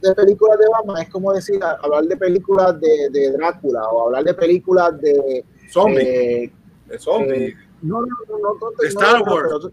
de 0.00 0.14
películas 0.14 0.58
de 0.58 0.64
Batman 0.70 1.02
es 1.02 1.10
como 1.10 1.34
decir, 1.34 1.60
hablar 1.62 2.04
de 2.04 2.16
películas 2.16 2.80
de, 2.80 3.10
de 3.10 3.30
Drácula 3.32 3.88
o 3.90 4.06
hablar 4.06 4.24
de 4.24 4.32
películas 4.32 4.98
de... 5.02 5.44
Zombies, 5.70 6.06
eh, 6.08 6.52
de 6.86 6.98
zombies, 6.98 7.52
eh, 7.52 7.56
no, 7.82 8.00
no, 8.00 8.06
no, 8.26 8.38
no, 8.38 8.54
no, 8.54 8.84
Star 8.88 9.18
no, 9.22 9.34
Wars. 9.34 9.48
pero- 9.48 9.72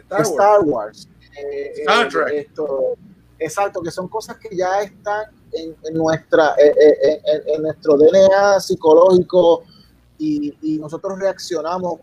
Star 0.00 0.20
Wars. 0.20 0.28
Star 0.30 0.60
Wars. 0.64 1.08
Eh, 1.40 1.72
esto, 2.28 2.94
exacto, 3.38 3.80
que 3.82 3.90
son 3.90 4.08
cosas 4.08 4.36
que 4.38 4.54
ya 4.56 4.80
están 4.82 5.26
en, 5.52 5.76
en 5.84 5.94
nuestra, 5.94 6.54
eh, 6.58 6.72
eh, 6.80 7.20
en, 7.24 7.54
en 7.54 7.62
nuestro 7.62 7.96
DNA 7.96 8.60
psicológico 8.60 9.62
y, 10.18 10.56
y 10.62 10.78
nosotros 10.78 11.18
reaccionamos 11.18 12.00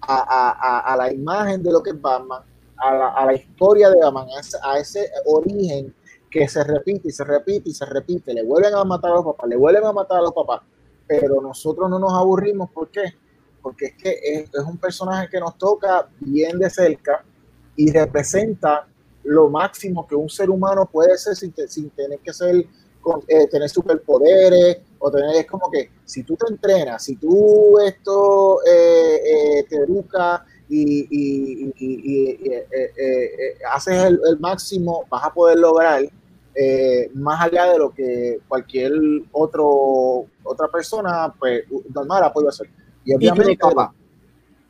a, 0.00 0.16
a- 0.16 0.50
a- 0.78 0.92
a 0.92 0.96
la 0.96 1.12
imagen 1.12 1.62
de 1.62 1.70
lo 1.70 1.82
que 1.82 1.90
es 1.90 2.00
Batman, 2.00 2.42
a 2.78 2.94
la, 2.94 3.08
a 3.10 3.26
la 3.26 3.34
historia 3.34 3.90
de 3.90 4.00
Batman, 4.00 4.26
a 4.36 4.40
ese, 4.40 4.56
a 4.62 4.78
ese 4.78 5.10
origen 5.26 5.94
que 6.30 6.48
se 6.48 6.64
repite 6.64 7.08
y 7.08 7.12
se 7.12 7.24
repite 7.24 7.68
y 7.70 7.74
se 7.74 7.84
repite. 7.84 8.32
Le 8.34 8.42
vuelven 8.42 8.74
a 8.74 8.82
matar 8.84 9.12
a 9.12 9.14
los 9.16 9.24
papás, 9.26 9.48
le 9.48 9.56
vuelven 9.56 9.84
a 9.84 9.92
matar 9.92 10.18
a 10.18 10.22
los 10.22 10.32
papás, 10.32 10.62
pero 11.06 11.40
nosotros 11.42 11.88
no 11.90 11.98
nos 11.98 12.12
aburrimos. 12.14 12.70
¿Por 12.70 12.88
qué? 12.88 13.02
Porque 13.60 13.86
es 13.86 13.94
que 13.96 14.18
es, 14.22 14.42
es 14.52 14.64
un 14.66 14.78
personaje 14.78 15.28
que 15.30 15.38
nos 15.38 15.56
toca 15.58 16.08
bien 16.20 16.58
de 16.58 16.68
cerca 16.70 17.22
y 17.76 17.90
representa 17.90 18.86
lo 19.24 19.48
máximo 19.48 20.06
que 20.06 20.14
un 20.14 20.28
ser 20.28 20.50
humano 20.50 20.86
puede 20.90 21.16
ser 21.16 21.36
sin, 21.36 21.52
te- 21.52 21.68
sin 21.68 21.90
tener 21.90 22.18
que 22.18 22.32
ser 22.32 22.66
con- 23.00 23.22
eh, 23.28 23.46
tener 23.48 23.68
superpoderes 23.68 24.78
o 24.98 25.10
tener 25.10 25.36
es 25.36 25.46
como 25.46 25.70
que 25.70 25.90
si 26.04 26.22
tú 26.22 26.36
te 26.36 26.52
entrenas 26.52 27.04
si 27.04 27.16
tú 27.16 27.78
esto 27.80 28.58
eh, 28.64 29.20
eh, 29.60 29.64
te 29.68 29.76
educas 29.76 30.42
y, 30.68 31.02
y- 31.10 31.64
y- 31.64 31.72
y- 31.78 32.00
y, 32.04 32.48
eh, 32.52 32.66
eh, 32.70 33.58
haces 33.70 34.04
el, 34.04 34.20
el 34.28 34.38
máximo 34.40 35.04
vas 35.08 35.24
a 35.24 35.32
poder 35.32 35.58
lograr 35.58 36.02
más 37.14 37.40
allá 37.40 37.72
de 37.72 37.78
lo 37.78 37.94
que 37.94 38.40
cualquier 38.46 38.92
otro 39.32 40.26
otra 40.44 40.68
persona 40.68 41.32
pues 41.38 41.64
normal 41.94 42.24
ha 42.24 42.32
podido 42.32 42.50
hacer 42.50 42.68
y 43.04 43.14
Y 43.14 43.18
tiene 43.18 43.32
obviamente 43.32 43.56
capa. 43.56 43.94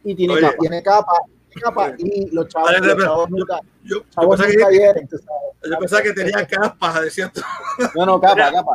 Y 0.05 0.15
tiene 0.15 0.35
Oye, 0.35 0.43
capa. 0.43 0.57
tiene 0.61 0.83
capa, 0.83 1.13
capa 1.61 1.95
y 1.99 2.29
los 2.31 2.49
chavos, 2.49 2.71
Vale, 2.73 2.87
los 2.95 3.05
chavos 3.05 3.31
nunca, 3.31 3.61
Yo, 3.85 3.97
yo 3.97 4.05
chavos 4.11 4.41
pensaba 4.41 4.71
nunca 4.71 4.95
que, 5.01 5.07
tú 5.07 5.17
sabes. 5.19 5.71
yo 5.73 5.79
pensaba 5.79 6.03
que 6.03 6.13
tenía 6.13 6.47
capas, 6.47 7.03
decía 7.03 7.31
tú. 7.33 7.41
No, 7.95 8.07
no, 8.07 8.21
capa, 8.21 8.51
capa. 8.53 8.73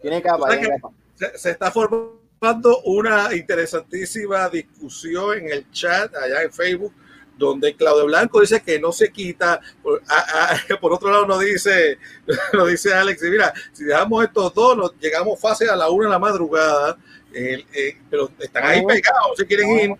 Tiene 0.00 0.22
capa, 0.22 0.42
¿Sabes 0.46 0.60
tiene 0.60 0.80
capa. 0.80 0.94
se, 1.14 1.38
se 1.38 1.50
está 1.50 1.70
formando 1.70 2.80
una 2.84 3.34
interesantísima 3.34 4.48
discusión 4.48 5.38
en 5.38 5.48
el 5.52 5.70
chat 5.70 6.14
allá 6.16 6.42
en 6.42 6.52
Facebook, 6.52 6.92
donde 7.38 7.74
Claudio 7.76 8.06
Blanco 8.06 8.40
dice 8.40 8.62
que 8.62 8.78
no 8.78 8.92
se 8.92 9.10
quita. 9.12 9.60
Por, 9.82 10.02
a- 10.08 10.50
a- 10.54 10.76
por 10.80 10.92
otro 10.92 11.10
lado, 11.10 11.26
nos 11.26 11.40
dice, 11.40 11.98
nos 12.52 12.68
dice 12.68 12.92
Alex, 12.94 13.22
y 13.24 13.30
mira, 13.30 13.52
si 13.72 13.84
dejamos 13.84 14.24
estos 14.24 14.52
dos, 14.54 14.76
nos 14.76 14.94
llegamos 14.98 15.40
fácil 15.40 15.68
a 15.70 15.76
la 15.76 15.88
una 15.90 16.06
de 16.06 16.10
la 16.10 16.18
madrugada, 16.18 16.96
el- 17.32 17.64
eh, 17.72 17.96
pero 18.10 18.30
están 18.38 18.64
ahí 18.64 18.80
Ah, 18.80 18.86
pegados, 18.88 19.36
se 19.36 19.46
quieren 19.46 19.70
ir. 19.70 19.90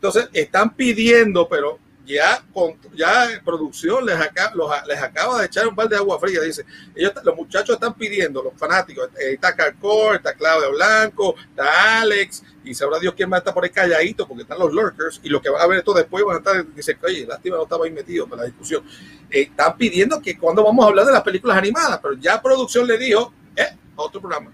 Entonces, 0.00 0.30
están 0.32 0.74
pidiendo, 0.74 1.46
pero 1.46 1.78
ya 2.06 2.42
con 2.54 2.74
ya 2.96 3.28
producción 3.44 4.04
les, 4.06 4.18
acaba, 4.18 4.54
los, 4.54 4.70
les 4.88 4.98
acaba 5.00 5.40
de 5.40 5.46
echar 5.46 5.68
un 5.68 5.76
par 5.76 5.90
de 5.90 5.96
agua 5.96 6.18
fría. 6.18 6.40
Dice, 6.40 6.64
ellos, 6.94 7.12
los 7.22 7.36
muchachos 7.36 7.74
están 7.74 7.92
pidiendo, 7.92 8.42
los 8.42 8.54
fanáticos. 8.54 9.08
eh, 9.18 9.34
Está 9.34 9.54
Carcor, 9.54 10.16
está 10.16 10.32
Claudio 10.34 10.72
Blanco, 10.72 11.34
está 11.50 12.00
Alex, 12.00 12.42
y 12.64 12.74
sabrá 12.74 12.98
Dios 12.98 13.12
quién 13.14 13.28
más 13.28 13.40
está 13.40 13.52
por 13.52 13.62
ahí 13.62 13.70
calladito, 13.70 14.26
porque 14.26 14.42
están 14.42 14.58
los 14.58 14.72
lurkers, 14.72 15.20
y 15.22 15.28
los 15.28 15.42
que 15.42 15.50
van 15.50 15.60
a 15.60 15.66
ver 15.66 15.78
esto 15.80 15.92
después 15.92 16.24
van 16.24 16.36
a 16.36 16.38
estar, 16.38 16.74
dicen, 16.74 16.98
oye, 17.04 17.26
lástima 17.26 17.56
no 17.56 17.64
estaba 17.64 17.84
ahí 17.84 17.90
metido 17.90 18.26
para 18.26 18.42
la 18.42 18.46
discusión. 18.46 18.82
Eh, 19.30 19.42
están 19.42 19.76
pidiendo 19.76 20.20
que 20.22 20.38
cuando 20.38 20.64
vamos 20.64 20.82
a 20.84 20.88
hablar 20.88 21.04
de 21.04 21.12
las 21.12 21.22
películas 21.22 21.58
animadas, 21.58 22.00
pero 22.02 22.14
ya 22.14 22.40
producción 22.40 22.86
le 22.86 22.96
dijo, 22.96 23.34
eh, 23.54 23.76
otro 23.96 24.20
programa. 24.20 24.50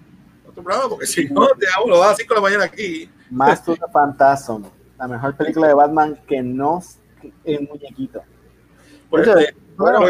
Otro 0.46 0.62
programa, 0.62 0.88
porque 0.88 1.06
si 1.06 1.24
no, 1.26 1.46
te 1.58 1.66
hago 1.68 1.88
lo 1.88 1.98
da 2.00 2.06
a 2.06 2.08
las 2.08 2.18
5 2.18 2.34
de 2.34 2.40
la 2.40 2.42
mañana 2.42 2.64
aquí. 2.64 3.08
Of 3.72 3.78
the 3.78 3.92
Phantasm. 3.92 4.75
La 4.98 5.08
mejor 5.08 5.36
película 5.36 5.68
de 5.68 5.74
Batman 5.74 6.18
que 6.26 6.42
no 6.42 6.78
es 6.78 6.98
el 7.44 7.68
muñequito. 7.68 8.22
Pues, 9.10 9.26
eh, 9.28 9.54
Bueno, 9.76 10.00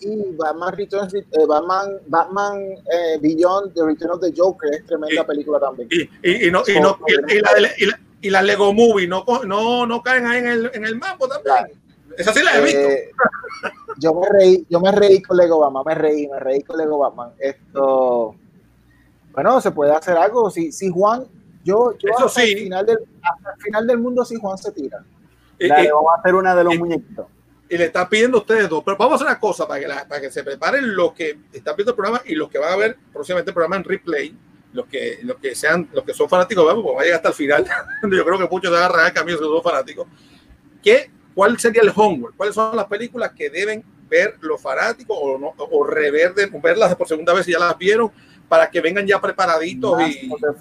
y, 0.00 0.36
Batman 0.36 0.76
Returns, 0.76 1.14
eh, 1.14 1.24
Batman, 1.48 1.96
Batman 2.06 2.60
eh, 2.62 3.18
Beyond 3.20 3.74
The 3.74 3.84
Return 3.84 4.10
of 4.12 4.20
the 4.20 4.32
Joker 4.36 4.72
es 4.74 4.84
tremenda 4.86 5.22
Y- 5.22 5.24
película 5.24 5.58
también. 5.58 5.88
y, 5.90 6.02
y, 6.30 6.48
y 6.48 6.50
no, 6.50 6.62
y, 6.66 6.78
no, 6.78 6.98
y, 7.08 7.36
y 7.36 7.40
la, 7.40 7.50
y, 7.78 7.86
la, 7.86 8.00
y 8.20 8.30
las 8.30 8.44
Lego 8.44 8.72
Movie 8.72 9.08
no, 9.08 9.24
no, 9.46 9.86
no 9.86 10.02
caen 10.02 10.26
ahí 10.26 10.38
en 10.38 10.46
el, 10.46 10.70
en 10.74 10.84
el 10.84 10.96
mambo 10.96 11.26
también. 11.26 11.80
Esa 12.16 12.32
sí 12.32 12.42
la 12.44 12.56
he 12.58 12.62
visto. 12.62 12.78
Eh, 12.78 13.10
yo 13.98 14.14
me 14.14 14.28
reí, 14.28 14.66
yo 14.70 14.78
me 14.80 14.92
reí 14.92 15.20
con 15.22 15.36
Lego 15.36 15.58
Batman, 15.58 15.82
me 15.86 15.94
reí, 15.94 16.28
me 16.28 16.38
reí 16.38 16.62
con 16.62 16.76
Lego 16.78 16.98
Batman. 16.98 17.30
Esto, 17.38 18.36
bueno, 19.32 19.60
se 19.60 19.70
puede 19.72 19.90
hacer 19.92 20.16
algo. 20.16 20.48
Si, 20.50 20.70
si 20.70 20.90
Juan, 20.90 21.24
yo, 21.64 21.96
yo 21.98 22.08
Eso 22.10 22.26
hasta, 22.26 22.40
sí. 22.42 22.52
el 22.52 22.58
final 22.60 22.86
del, 22.86 22.98
hasta 23.22 23.52
el 23.56 23.62
final 23.62 23.86
del 23.86 23.98
mundo, 23.98 24.24
si 24.24 24.36
Juan 24.36 24.56
se 24.58 24.70
tira. 24.72 25.04
Y, 25.58 25.68
Dale, 25.68 25.84
y- 25.84 25.88
vamos 25.90 26.12
a 26.16 26.20
hacer 26.20 26.34
una 26.34 26.54
de 26.54 26.64
los 26.64 26.74
y- 26.74 26.78
muñequitos. 26.78 27.26
y 27.68 27.78
le 27.78 27.84
están 27.86 28.08
pidiendo 28.08 28.38
a 28.38 28.40
ustedes 28.42 28.68
dos. 28.68 28.82
Pero 28.84 28.96
vamos 28.96 29.12
a 29.12 29.14
hacer 29.16 29.26
una 29.28 29.40
cosa 29.40 29.66
para 29.66 29.80
que, 29.80 29.88
la- 29.88 30.06
para 30.06 30.20
que 30.20 30.30
se 30.30 30.44
preparen 30.44 30.94
los 30.94 31.12
que 31.12 31.38
están 31.52 31.74
viendo 31.76 31.92
el 31.92 31.96
programa 31.96 32.20
y 32.26 32.34
los 32.34 32.48
que 32.50 32.58
van 32.58 32.72
a 32.72 32.76
ver 32.76 32.96
próximamente 33.12 33.50
el 33.50 33.54
programa 33.54 33.76
en 33.76 33.84
replay. 33.84 34.36
Los 34.72 34.86
que, 34.86 35.20
los 35.22 35.36
que 35.36 35.54
sean, 35.54 35.88
los 35.92 36.02
que 36.04 36.12
son 36.12 36.28
fanáticos, 36.28 36.64
vamos, 36.66 36.82
pues 36.82 36.96
va 36.96 37.00
a 37.00 37.04
llegar 37.04 37.16
hasta 37.18 37.28
el 37.28 37.34
final. 37.34 37.64
Yo 38.02 38.24
creo 38.24 38.38
que 38.38 38.48
muchos 38.48 38.70
se 38.70 38.74
van 38.74 38.82
a 38.82 38.86
agarrar 38.86 39.06
el 39.06 39.12
camino 39.12 39.38
si 39.38 39.44
son 39.44 39.62
fanáticos. 39.62 40.06
¿Qué, 40.82 41.10
¿Cuál 41.34 41.58
sería 41.60 41.82
el 41.82 41.92
homework? 41.94 42.36
¿Cuáles 42.36 42.54
son 42.56 42.74
las 42.76 42.86
películas 42.86 43.32
que 43.32 43.50
deben 43.50 43.84
ver 44.08 44.36
los 44.40 44.60
fanáticos 44.60 45.16
o, 45.20 45.38
no, 45.38 45.54
o 45.56 45.84
rever 45.86 46.34
de, 46.34 46.46
verlas 46.60 46.94
por 46.96 47.06
segunda 47.08 47.32
vez 47.32 47.46
si 47.46 47.52
ya 47.52 47.58
las 47.58 47.78
vieron 47.78 48.10
para 48.48 48.68
que 48.70 48.80
vengan 48.80 49.06
ya 49.06 49.20
preparaditos 49.20 49.92
y 50.02 50.26
Master 50.28 50.50
of 50.50 50.58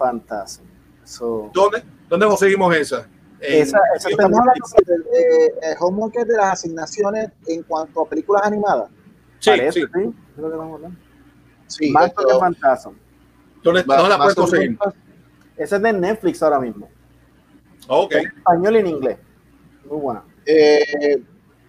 ¿dónde, 1.53 1.83
dónde 2.09 2.25
conseguimos 2.27 2.75
esa? 2.75 3.07
Esa, 3.39 3.77
esa 3.95 4.09
Estamos 4.09 4.39
hablando 4.39 4.65
de, 4.85 4.97
de, 4.97 5.45
eh, 5.47 5.75
homework 5.79 6.15
es 6.15 6.27
de 6.27 6.37
las 6.37 6.53
asignaciones 6.53 7.29
en 7.47 7.63
cuanto 7.63 8.01
a 8.01 8.09
películas 8.09 8.43
animadas. 8.45 8.89
sí, 9.39 9.49
Parece, 9.49 9.81
sí. 9.81 9.85
sí, 9.93 10.13
que 10.35 10.41
estamos 10.41 10.75
hablando. 10.75 10.97
Sí, 11.67 11.93
Phantasm. 12.39 12.93
¿Dónde, 13.63 13.83
la 13.85 14.15
a 14.15 14.17
puedes 14.17 14.35
conseguir? 14.35 14.77
Esa 15.57 15.75
es 15.75 15.81
de 15.81 15.93
Netflix 15.93 16.41
ahora 16.43 16.59
mismo. 16.59 16.89
Ok. 17.87 18.13
En 18.13 18.27
español 18.27 18.75
y 18.75 18.79
en 18.79 18.87
inglés. 18.87 19.17
Muy 19.89 19.99
buena. 19.99 20.23
Eh, 20.45 21.21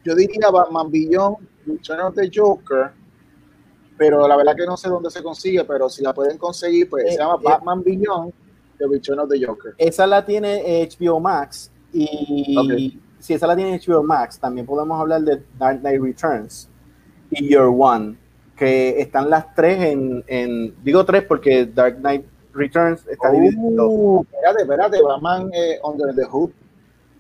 yo 0.05 0.15
diría 0.15 0.51
Batman 0.51 0.91
Beyond, 0.91 1.37
Return 1.67 2.01
of 2.01 2.15
the 2.15 2.31
Joker, 2.33 2.93
pero 3.97 4.27
la 4.27 4.37
verdad 4.37 4.55
que 4.57 4.67
no 4.67 4.77
sé 4.77 4.89
dónde 4.89 5.11
se 5.11 5.23
consigue, 5.23 5.65
pero 5.65 5.89
si 5.89 6.03
la 6.03 6.13
pueden 6.13 6.37
conseguir, 6.37 6.89
pues 6.89 7.05
Eh, 7.05 7.13
se 7.13 7.19
llama 7.19 7.37
eh. 7.41 7.45
Batman 7.45 7.83
Beyond, 7.83 8.33
The 8.89 8.95
Return 8.95 9.19
of 9.19 9.29
the 9.29 9.45
Joker. 9.45 9.75
Esa 9.79 10.07
la 10.07 10.25
tiene 10.25 10.63
eh, 10.65 10.89
HBO 10.89 11.21
Max 11.21 11.71
y 11.93 13.01
si 13.25 13.33
esa 13.33 13.47
la 13.47 13.57
tiene 13.57 13.81
HBO 13.81 14.03
Max, 14.03 14.39
también 14.39 14.67
podemos 14.67 15.01
hablar 15.01 15.23
de 15.23 15.43
Dark 15.59 15.81
Knight 15.81 16.03
Returns 16.03 16.69
y 17.31 17.49
Year 17.49 17.71
One, 17.75 18.17
que 18.55 19.01
están 19.01 19.31
las 19.31 19.55
tres 19.55 19.83
en, 19.83 20.23
en 20.27 20.75
digo 20.85 21.07
tres 21.07 21.23
porque 21.23 21.65
Dark 21.65 21.97
Knight 22.01 22.27
Returns 22.53 23.07
está 23.09 23.31
dividido 23.33 23.71
dos. 23.71 23.89
Uh, 23.89 24.27
espérate, 24.31 24.63
espérate, 24.63 25.03
Batman 25.03 25.51
eh, 25.55 25.79
Under 25.83 26.15
the 26.15 26.25
Hood 26.25 26.51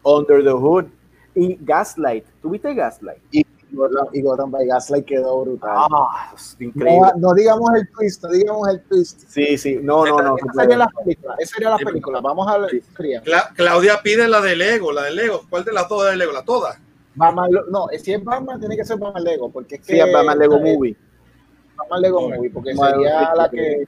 Under 0.04 0.44
the 0.44 0.52
Hood 0.52 0.84
y 1.34 1.56
Gaslight. 1.62 2.26
¿Tuviste 2.42 2.74
Gaslight? 2.74 3.22
y, 3.30 3.46
y 4.12 4.22
Gotham 4.22 4.50
by 4.50 4.66
Gaslight 4.66 5.04
quedó 5.04 5.42
brutal. 5.44 5.70
Ah, 5.74 6.32
es 6.34 6.56
increíble. 6.60 7.00
no, 7.16 7.28
no 7.28 7.34
digamos 7.34 7.70
el 7.74 7.88
twist, 7.90 8.22
no 8.24 8.30
digamos 8.30 8.68
el 8.68 8.82
twist. 8.82 9.22
Sí, 9.28 9.58
sí, 9.58 9.78
no, 9.82 10.04
no, 10.06 10.20
no. 10.22 10.36
Esa 10.36 10.60
sería 10.62 10.76
la 10.78 10.88
película, 10.88 11.34
esa 11.38 11.54
sería 11.54 11.70
la 11.70 11.78
película. 11.78 12.20
Vamos 12.20 12.48
a 12.48 12.58
ver. 12.58 12.82
Cla- 13.24 13.52
Claudia 13.54 14.00
pide 14.02 14.28
la 14.28 14.40
de 14.40 14.56
Lego, 14.56 14.92
la 14.92 15.02
de 15.02 15.10
Lego. 15.12 15.42
¿Cuál 15.50 15.64
de 15.64 15.72
las 15.72 15.88
dos 15.88 16.04
de 16.06 16.16
Lego? 16.16 16.32
¿La 16.32 16.44
todas? 16.44 16.78
Batman, 17.16 17.50
no, 17.70 17.86
si 17.96 18.12
es 18.12 18.24
Batman, 18.24 18.58
tiene 18.58 18.76
que 18.76 18.84
ser 18.84 18.98
Batman 18.98 19.22
Lego, 19.22 19.50
porque 19.50 19.76
es 19.76 19.80
que 19.82 19.92
Sí, 19.94 20.00
es 20.00 20.12
Batman 20.12 20.38
Lego 20.38 20.56
eh, 20.56 20.74
Movie. 20.74 20.96
Batman 21.76 22.00
Lego 22.02 22.28
Movie, 22.28 22.50
porque 22.50 22.74
sería 22.74 23.34
la 23.34 23.48
sí. 23.50 23.56
que 23.56 23.84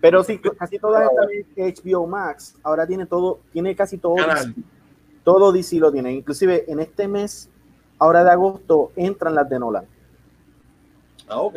Pero 0.00 0.22
sí, 0.24 0.40
casi 0.58 0.78
todas 0.78 1.02
están 1.10 1.28
en 1.56 1.74
HBO 1.74 2.06
Max. 2.06 2.54
Ahora 2.62 2.86
tiene 2.86 3.06
todo, 3.06 3.40
tiene 3.52 3.74
casi 3.76 3.98
todo. 3.98 4.16
Canal. 4.16 4.54
DC. 4.54 4.68
Todo 5.24 5.52
DC 5.52 5.76
lo 5.76 5.90
tiene. 5.92 6.12
Inclusive 6.12 6.64
en 6.70 6.80
este 6.80 7.08
mes, 7.08 7.50
ahora 7.98 8.24
de 8.24 8.30
agosto, 8.30 8.92
entran 8.96 9.34
las 9.34 9.48
de 9.48 9.58
Nolan. 9.58 9.84
Ah, 11.28 11.40
ok. 11.40 11.56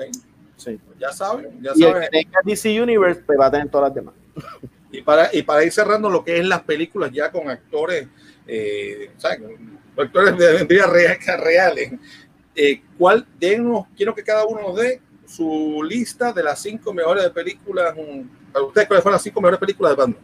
Sí. 0.58 0.80
Ya 1.00 1.12
saben, 1.12 1.62
ya 1.62 1.72
Y 1.76 1.84
el 1.84 1.90
saben. 1.92 2.02
que 2.04 2.10
tenga 2.10 2.40
DC 2.44 2.82
Universe, 2.82 3.22
pues 3.26 3.40
va 3.40 3.46
a 3.48 3.52
tener 3.52 3.70
todas 3.70 3.90
las 3.90 3.96
demás. 3.96 4.14
Y 4.92 5.04
para, 5.04 5.30
y 5.32 5.44
para 5.44 5.64
ir 5.64 5.72
cerrando 5.72 6.10
lo 6.10 6.24
que 6.24 6.40
es 6.40 6.46
las 6.48 6.64
películas 6.64 7.12
ya 7.14 7.32
con 7.32 7.48
actores, 7.48 8.08
eh, 8.48 9.12
¿sabes? 9.18 9.42
Actores 9.96 10.36
de 10.36 10.64
real- 10.88 11.20
reales. 11.44 11.94
Eh, 12.56 12.82
¿Cuál? 12.98 13.24
Denos, 13.40 13.86
quiero 13.96 14.16
que 14.16 14.24
cada 14.24 14.46
uno 14.48 14.62
nos 14.62 14.76
dé 14.78 15.00
su 15.28 15.84
lista 15.88 16.34
de 16.34 16.42
las 16.42 16.60
cinco 16.60 16.92
mejores 16.92 17.24
de 17.24 17.30
películas. 17.30 17.94
Para 18.52 18.66
ustedes, 18.66 18.88
¿cuáles 18.88 19.04
fueron 19.04 19.14
las 19.14 19.22
cinco 19.22 19.40
mejores 19.42 19.60
películas 19.60 19.92
de 19.92 19.96
Batman? 19.98 20.18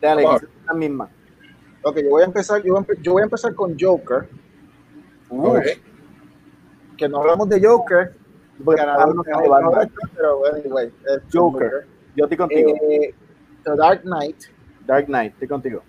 Dale, 0.00 0.22
las 0.66 0.76
mismas. 0.76 1.10
Ok, 1.84 1.98
yo 2.02 2.10
voy 2.10 2.22
a 2.22 2.26
empezar, 2.26 2.60
yo 2.60 2.74
voy 2.74 2.82
a, 2.82 3.02
yo 3.02 3.12
voy 3.12 3.22
a 3.22 3.24
empezar 3.26 3.54
con 3.54 3.76
Joker, 3.78 4.28
Uh, 5.40 5.46
Ok. 5.58 5.64
que 6.96 7.08
no 7.08 7.18
hablamos 7.20 7.48
de 7.48 7.60
Joker, 7.66 8.14
pues, 8.64 8.76
ganador, 8.76 9.02
háblanos 9.02 9.24
de 9.26 9.48
Batman. 9.48 9.92
pero 10.14 10.46
anyway, 10.46 10.92
es 11.06 11.22
Joker. 11.32 11.86
Yo 12.16 12.24
estoy 12.24 12.36
contigo. 12.38 12.72
Eh, 12.90 13.14
The 13.64 13.76
Dark 13.76 14.02
Knight, 14.02 14.36
Dark 14.86 15.06
Knight, 15.06 15.32
estoy 15.32 15.48
contigo. 15.48 15.82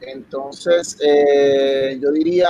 entonces 0.00 0.96
eh, 1.02 1.98
yo 2.00 2.10
diría, 2.12 2.48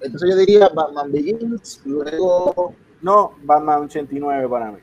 entonces 0.00 0.30
yo 0.30 0.36
diría 0.36 0.68
Batman 0.68 1.10
Begins, 1.12 1.80
luego, 1.84 2.74
No, 3.02 3.34
Batman 3.42 3.84
89 3.84 4.48
para 4.48 4.72
mí. 4.72 4.78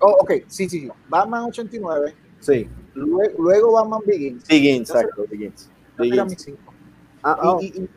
oh, 0.00 0.16
ok, 0.20 0.30
sí, 0.48 0.68
sí, 0.68 0.80
sí, 0.80 0.88
Batman 1.08 1.44
89, 1.44 2.14
Sí. 2.40 2.68
luego, 2.94 3.42
luego 3.42 3.72
Batman 3.72 4.00
Begins, 4.06 4.46
Begins, 4.48 4.90
exacto, 4.90 5.24
Begins. 5.30 5.70
Begins. 5.98 6.48
Ah, 7.22 7.36
ah, 7.40 7.56
Y- 7.60 7.66
y- 7.66 7.82
y- 7.82 7.88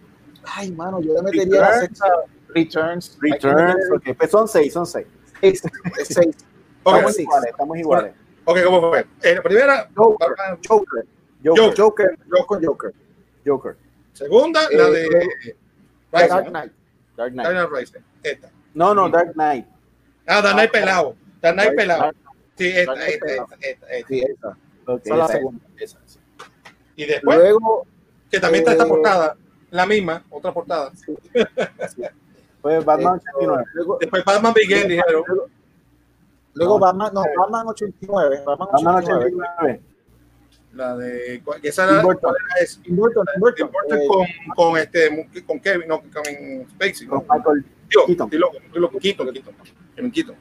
ay, 0.55 0.71
mano, 0.71 0.99
yo 1.01 1.13
le 1.13 1.21
metería 1.21 1.61
la 1.61 1.67
Returns. 1.71 1.79
sexta, 1.81 2.07
Returns, 2.49 3.17
Returns, 3.21 3.91
ok. 3.95 4.17
Pues 4.17 4.31
son 4.31 4.47
seis, 4.47 4.73
son 4.73 4.85
seis. 4.85 5.07
Seis, 5.41 5.61
seis. 6.07 6.35
Ok, 6.83 6.95
Estamos 6.95 7.19
iguales, 7.19 7.49
estamos 7.51 7.77
iguales. 7.77 8.13
ok, 8.45 8.57
¿cómo 8.63 8.89
fue? 8.89 9.05
Eh, 9.23 9.35
la 9.35 9.41
primera, 9.43 9.89
Joker. 9.95 10.27
Joker, 10.67 11.05
Joker, 11.45 11.75
Joker, 11.77 12.17
con 12.47 12.63
Joker. 12.63 12.93
Joker, 13.45 13.77
segunda, 14.13 14.61
la 14.71 14.87
Eh, 14.87 14.91
de 14.91 15.07
luego- 15.07 15.29
Rising, 16.11 16.29
Dark. 16.29 16.47
Knight. 16.49 16.71
Dark 17.15 17.31
Knight. 17.33 17.47
Dark 17.47 17.69
Knight 17.69 17.79
Rising. 17.79 18.01
Esta. 18.23 18.49
No, 18.73 18.93
no, 18.93 19.09
Dark 19.09 19.33
Knight. 19.33 19.65
Ah, 20.25 20.41
Dark 20.41 20.53
Knight 20.55 20.71
pelado. 20.71 21.15
Dark 21.41 21.55
Knight 21.55 21.75
pelado. 21.75 22.11
Sí, 22.57 22.67
esta, 22.69 22.93
Dark 22.95 23.07
esta, 23.09 23.25
esta, 23.27 23.55
esta, 23.61 23.87
esta. 23.87 24.07
Sí, 24.07 24.19
esa. 24.21 24.57
Ok, 24.87 25.01
Esa 25.05 25.13
es 25.13 25.17
la 25.17 25.25
esa, 25.25 25.33
segunda. 25.33 25.65
esa, 25.77 25.99
sí. 26.05 26.19
Y 26.95 27.05
después, 27.05 27.37
Luego, 27.37 27.85
que 28.31 28.39
también 28.39 28.61
está 28.63 28.71
esta 28.71 28.85
eh, 28.85 28.87
portada, 28.87 29.37
la 29.71 29.85
misma, 29.85 30.23
otra 30.29 30.53
portada. 30.53 30.91
Pues 32.61 32.83
Batman 32.83 33.15
eh, 33.15 33.21
89. 33.37 33.63
luego, 33.73 33.97
Después 33.99 34.25
Batman 34.25 34.53
Begins, 34.53 34.87
dijeron. 34.87 35.23
luego, 35.27 35.49
luego 36.53 36.73
No. 36.73 36.85
Batman, 36.85 37.11
no, 37.13 37.23
Batman 37.37 37.67
89. 37.67 38.41
Batman 38.45 38.67
Batman 38.71 38.95
89. 38.95 39.25
89. 39.35 39.81
La 40.73 40.97
de. 40.97 41.41
¿cuál- 41.43 41.59
Esa 41.63 41.83
era, 41.85 42.01
Burton. 42.01 42.33
Eh, 42.61 43.67
con, 44.07 44.25
con, 44.55 44.77
este, 44.77 45.27
con 45.45 45.59
Kevin, 45.59 45.87
no, 45.87 46.01
con 46.01 46.09
Kevin 46.11 46.67
Spacey. 46.71 47.07
Con. 47.07 47.19
Michael 47.29 47.65
Digo, 47.89 48.05
Keaton. 48.05 48.25
estoy 48.27 48.39
loco, 48.39 48.57
estoy 48.57 48.81
loco, 48.81 48.99
Keaton, 48.99 49.31
Keaton. 49.33 49.55
Kevin 49.95 50.11
Keaton. 50.11 50.35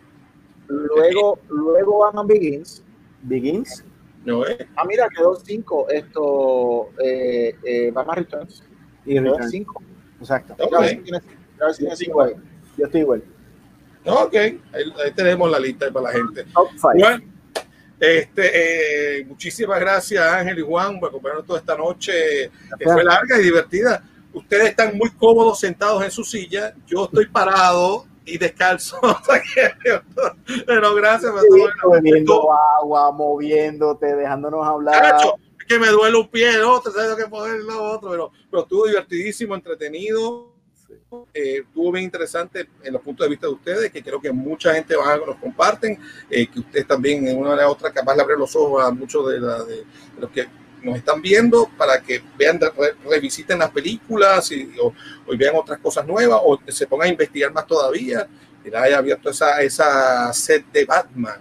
luego, 0.68 1.38
luego 1.48 1.98
Batman 2.00 2.26
Begins. 2.26 2.82
Begins. 3.22 3.84
No, 4.24 4.44
eh. 4.46 4.66
Ah, 4.74 4.84
mira, 4.84 5.08
quedó 5.08 5.36
5. 5.36 5.86
Esto, 5.90 6.90
eh, 7.02 7.54
eh, 7.64 7.90
Batman 7.92 8.16
Returns. 8.16 8.64
Y 9.06 9.14
Quedó 9.14 9.32
Returns. 9.32 9.50
5. 9.50 9.82
Exacto. 10.20 10.54
Ok. 10.58 10.74
A 10.74 10.80
ver 10.80 10.90
si 10.90 10.96
tiene- 10.98 11.20
Yo 11.58 11.66
estoy 11.68 11.86
ahí. 11.86 11.96
igual. 12.00 12.36
Yo 12.76 12.84
estoy 12.86 13.00
igual. 13.00 13.24
No, 14.04 14.14
ok. 14.24 14.34
Ahí, 14.34 14.60
ahí 15.04 15.12
tenemos 15.14 15.50
la 15.50 15.58
lista 15.58 15.90
para 15.90 16.06
la 16.06 16.12
gente. 16.12 16.44
Top 16.54 16.68
5. 16.72 16.92
Bueno, 16.94 17.24
este, 17.98 19.20
eh, 19.20 19.24
muchísimas 19.24 19.80
gracias 19.80 20.22
Ángel 20.22 20.58
y 20.58 20.62
Juan 20.62 21.00
por 21.00 21.08
acompañarnos 21.08 21.46
toda 21.46 21.58
esta 21.60 21.76
noche, 21.76 22.50
que 22.78 22.84
fue 22.84 23.02
larga 23.02 23.38
y 23.38 23.42
divertida. 23.42 24.02
Ustedes 24.34 24.68
están 24.70 24.96
muy 24.98 25.08
cómodos 25.12 25.58
sentados 25.60 26.04
en 26.04 26.10
su 26.10 26.22
silla, 26.22 26.74
yo 26.86 27.04
estoy 27.06 27.26
parado 27.26 28.04
y 28.26 28.36
descalzo. 28.36 29.00
Pero 30.66 30.94
gracias 30.94 31.32
por 31.32 31.40
todo. 31.80 31.90
Bebiendo 31.92 32.48
agua, 32.78 33.10
moviéndote, 33.12 34.14
dejándonos 34.14 34.66
hablar. 34.66 35.00
Cacho, 35.12 35.36
que 35.66 35.78
me 35.78 35.88
duele 35.88 36.16
un 36.16 36.28
pie, 36.28 36.54
el 36.54 36.62
otro, 36.62 36.92
¿sabes 36.92 37.10
lo 37.10 37.16
que 37.16 37.26
poner 37.26 37.60
lo 37.60 37.82
otro? 37.92 38.10
Pero, 38.10 38.32
pero 38.50 38.62
estuvo 38.62 38.86
divertidísimo, 38.86 39.54
entretenido. 39.54 40.52
Eh, 41.34 41.62
estuvo 41.66 41.92
bien 41.92 42.04
interesante 42.04 42.68
en 42.82 42.92
los 42.92 43.02
puntos 43.02 43.24
de 43.24 43.30
vista 43.30 43.46
de 43.46 43.52
ustedes, 43.52 43.90
que 43.92 44.02
creo 44.02 44.20
que 44.20 44.30
mucha 44.32 44.74
gente 44.74 44.94
va, 44.96 45.16
nos 45.16 45.36
comparten, 45.36 45.98
eh, 46.30 46.46
que 46.48 46.60
ustedes 46.60 46.86
también 46.86 47.26
en 47.28 47.38
una 47.38 47.50
manera 47.50 47.68
u 47.68 47.72
otra 47.72 47.92
capaz 47.92 48.14
de 48.14 48.22
abrir 48.22 48.38
los 48.38 48.54
ojos 48.56 48.82
a 48.84 48.90
muchos 48.90 49.28
de, 49.30 49.40
la- 49.40 49.64
de- 49.64 49.84
los 50.18 50.30
que 50.30 50.46
nos 50.82 50.96
están 50.96 51.20
viendo 51.20 51.68
para 51.76 52.00
que 52.00 52.22
vean, 52.38 52.60
re- 52.60 52.94
revisiten 53.08 53.58
las 53.58 53.70
películas 53.70 54.50
y, 54.52 54.70
o, 54.80 54.88
o 55.26 55.36
vean 55.36 55.56
otras 55.56 55.78
cosas 55.80 56.06
nuevas 56.06 56.40
o 56.44 56.58
se 56.68 56.86
pongan 56.86 57.08
a 57.08 57.12
investigar 57.12 57.52
más 57.52 57.66
todavía 57.66 58.28
le 58.64 58.76
haya 58.76 58.98
abierto 58.98 59.30
esa, 59.30 59.62
esa 59.62 60.32
set 60.32 60.66
de 60.72 60.84
Batman. 60.84 61.40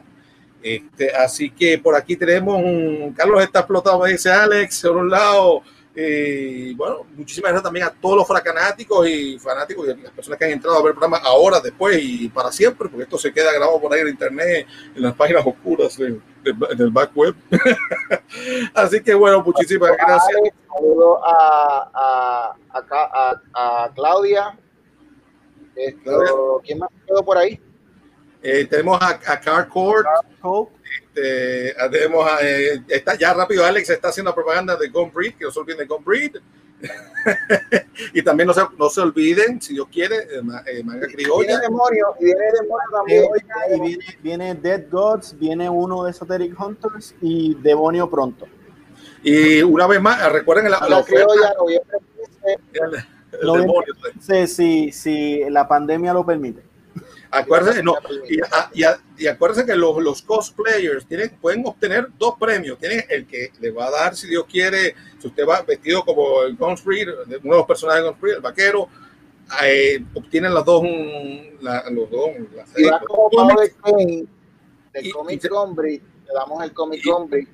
Este, 0.67 1.11
así 1.15 1.51
que 1.51 1.77
por 1.77 1.93
aquí 1.95 2.15
tenemos 2.15 2.55
un 2.57 3.13
Carlos 3.15 3.43
está 3.43 3.59
explotado, 3.59 3.99
me 3.99 4.09
dice 4.13 4.31
Alex, 4.31 4.81
por 4.81 4.97
un 4.97 5.09
lado. 5.11 5.61
eh, 5.95 6.73
bueno, 6.75 7.05
muchísimas 7.15 7.51
gracias 7.51 7.63
también 7.63 7.85
a 7.85 7.91
todos 7.91 8.17
los 8.17 8.27
fracanáticos 8.27 9.07
y 9.07 9.37
fanáticos 9.37 9.87
y 9.87 10.01
las 10.01 10.11
personas 10.11 10.39
que 10.39 10.45
han 10.45 10.51
entrado 10.51 10.77
a 10.77 10.81
ver 10.81 10.87
el 10.89 10.93
programa 10.97 11.17
ahora, 11.23 11.59
después 11.59 11.97
y 12.01 12.27
para 12.29 12.51
siempre, 12.51 12.89
porque 12.89 13.03
esto 13.03 13.17
se 13.19 13.31
queda 13.31 13.53
grabado 13.53 13.79
por 13.79 13.93
ahí 13.93 14.01
en 14.01 14.07
internet, 14.09 14.65
en 14.95 15.03
las 15.03 15.13
páginas 15.13 15.45
oscuras 15.45 15.95
de- 15.97 16.19
de- 16.43 16.75
del 16.75 16.89
back 16.89 17.11
web. 17.15 17.35
Así 18.73 19.01
que 19.01 19.13
bueno, 19.13 19.41
muchísimas 19.43 19.91
gracias. 19.95 20.35
Alex, 20.39 20.55
saludo 20.75 21.25
a, 21.25 21.89
a, 21.93 22.55
a. 23.53 23.85
Esto, 25.75 26.01
Claudia. 26.03 26.63
¿Quién 26.63 26.79
más 26.79 26.89
quedó 27.05 27.23
por 27.23 27.37
ahí? 27.37 27.59
Eh, 28.47 28.65
tenemos 28.65 29.01
a, 29.01 29.09
a 29.25 29.39
Carcourt, 29.39 30.05
Coke. 30.39 30.71
este, 31.15 31.73
tenemos 31.91 32.27
a, 32.29 32.37
eh, 32.47 32.83
está, 32.87 33.15
ya 33.15 33.33
rápido 33.33 33.65
Alex 33.65 33.89
está 33.89 34.09
haciendo 34.09 34.35
propaganda 34.35 34.75
de 34.75 34.89
Gone 34.89 35.11
Breed, 35.13 35.33
que 35.35 35.45
no 35.45 35.51
se 35.51 35.59
olviden 35.59 35.79
de 35.79 35.85
Gone 35.85 36.03
Breed. 36.05 36.35
y 38.13 38.21
también 38.21 38.45
no 38.47 38.53
se, 38.53 38.61
no 38.77 38.89
se 38.89 39.01
olviden, 39.01 39.59
si 39.61 39.73
Dios 39.73 39.87
quiere, 39.91 40.15
eh, 40.31 40.41
ma- 40.43 40.63
eh, 40.67 40.83
manga 40.83 41.07
criolla. 41.07 41.47
Viene 41.47 41.61
demonio, 41.61 42.07
y 42.19 42.25
viene 42.25 42.41
demonio 42.61 42.89
también. 42.91 43.23
Eh, 43.23 43.75
y 43.75 43.79
viene, 43.79 44.05
viene 44.21 44.55
Dead 44.55 44.83
Gods, 44.91 45.39
viene 45.39 45.69
uno 45.69 46.03
de 46.03 46.11
Esoteric 46.11 46.59
Hunters 46.59 47.15
y 47.21 47.55
Demonio 47.55 48.09
pronto. 48.09 48.45
Y 49.23 49.63
una 49.63 49.87
vez 49.87 49.99
más, 50.01 50.31
recuerden 50.31 50.69
la, 50.69 50.79
la 50.81 50.89
la 50.89 50.97
oferta. 50.99 51.25
criolla, 51.25 51.53
noviembre 51.57 51.97
15. 52.43 52.59
El, 52.73 52.95
el 53.41 53.61
demonio. 53.61 53.93
Sí, 54.21 54.47
sí, 54.47 54.91
sí, 54.91 55.41
la 55.49 55.67
pandemia 55.67 56.13
lo 56.13 56.23
permite. 56.25 56.61
Acuérdense, 57.37 57.83
no, 57.83 57.95
y, 58.29 58.39
a- 58.41 58.69
y 58.73 58.83
a- 58.83 58.99
y 59.17 59.27
acuérdense 59.27 59.65
que 59.65 59.75
los, 59.75 60.01
los 60.01 60.21
cosplayers 60.21 61.05
tienen, 61.05 61.31
pueden 61.41 61.65
obtener 61.65 62.07
dos 62.17 62.35
premios. 62.39 62.77
Tienen 62.79 63.03
el 63.09 63.25
que 63.27 63.51
le 63.59 63.71
va 63.71 63.87
a 63.87 63.91
dar, 63.91 64.15
si 64.15 64.27
Dios 64.27 64.45
quiere, 64.49 64.95
si 65.19 65.27
usted 65.27 65.45
va 65.47 65.61
vestido 65.61 66.03
como 66.03 66.43
el 66.43 66.55
Gunsprit, 66.55 67.07
uno 67.07 67.25
de 67.27 67.57
los 67.57 67.65
personajes 67.65 68.03
de 68.03 68.09
Gunsprit, 68.09 68.33
el 68.35 68.41
vaquero, 68.41 68.87
eh, 69.63 70.03
obtienen 70.13 70.53
las 70.53 70.65
dos, 70.65 70.83
la- 71.61 71.89
los 71.91 72.09
dos, 72.09 72.29
las- 72.53 73.01
como 73.05 73.29
cómics, 73.29 73.75
del 74.93 75.11
Comic 75.11 75.49
Gombrich, 75.49 76.01
le 76.01 76.33
damos 76.33 76.63
el 76.63 76.73
Comic 76.73 77.03
Gombrich. 77.05 77.47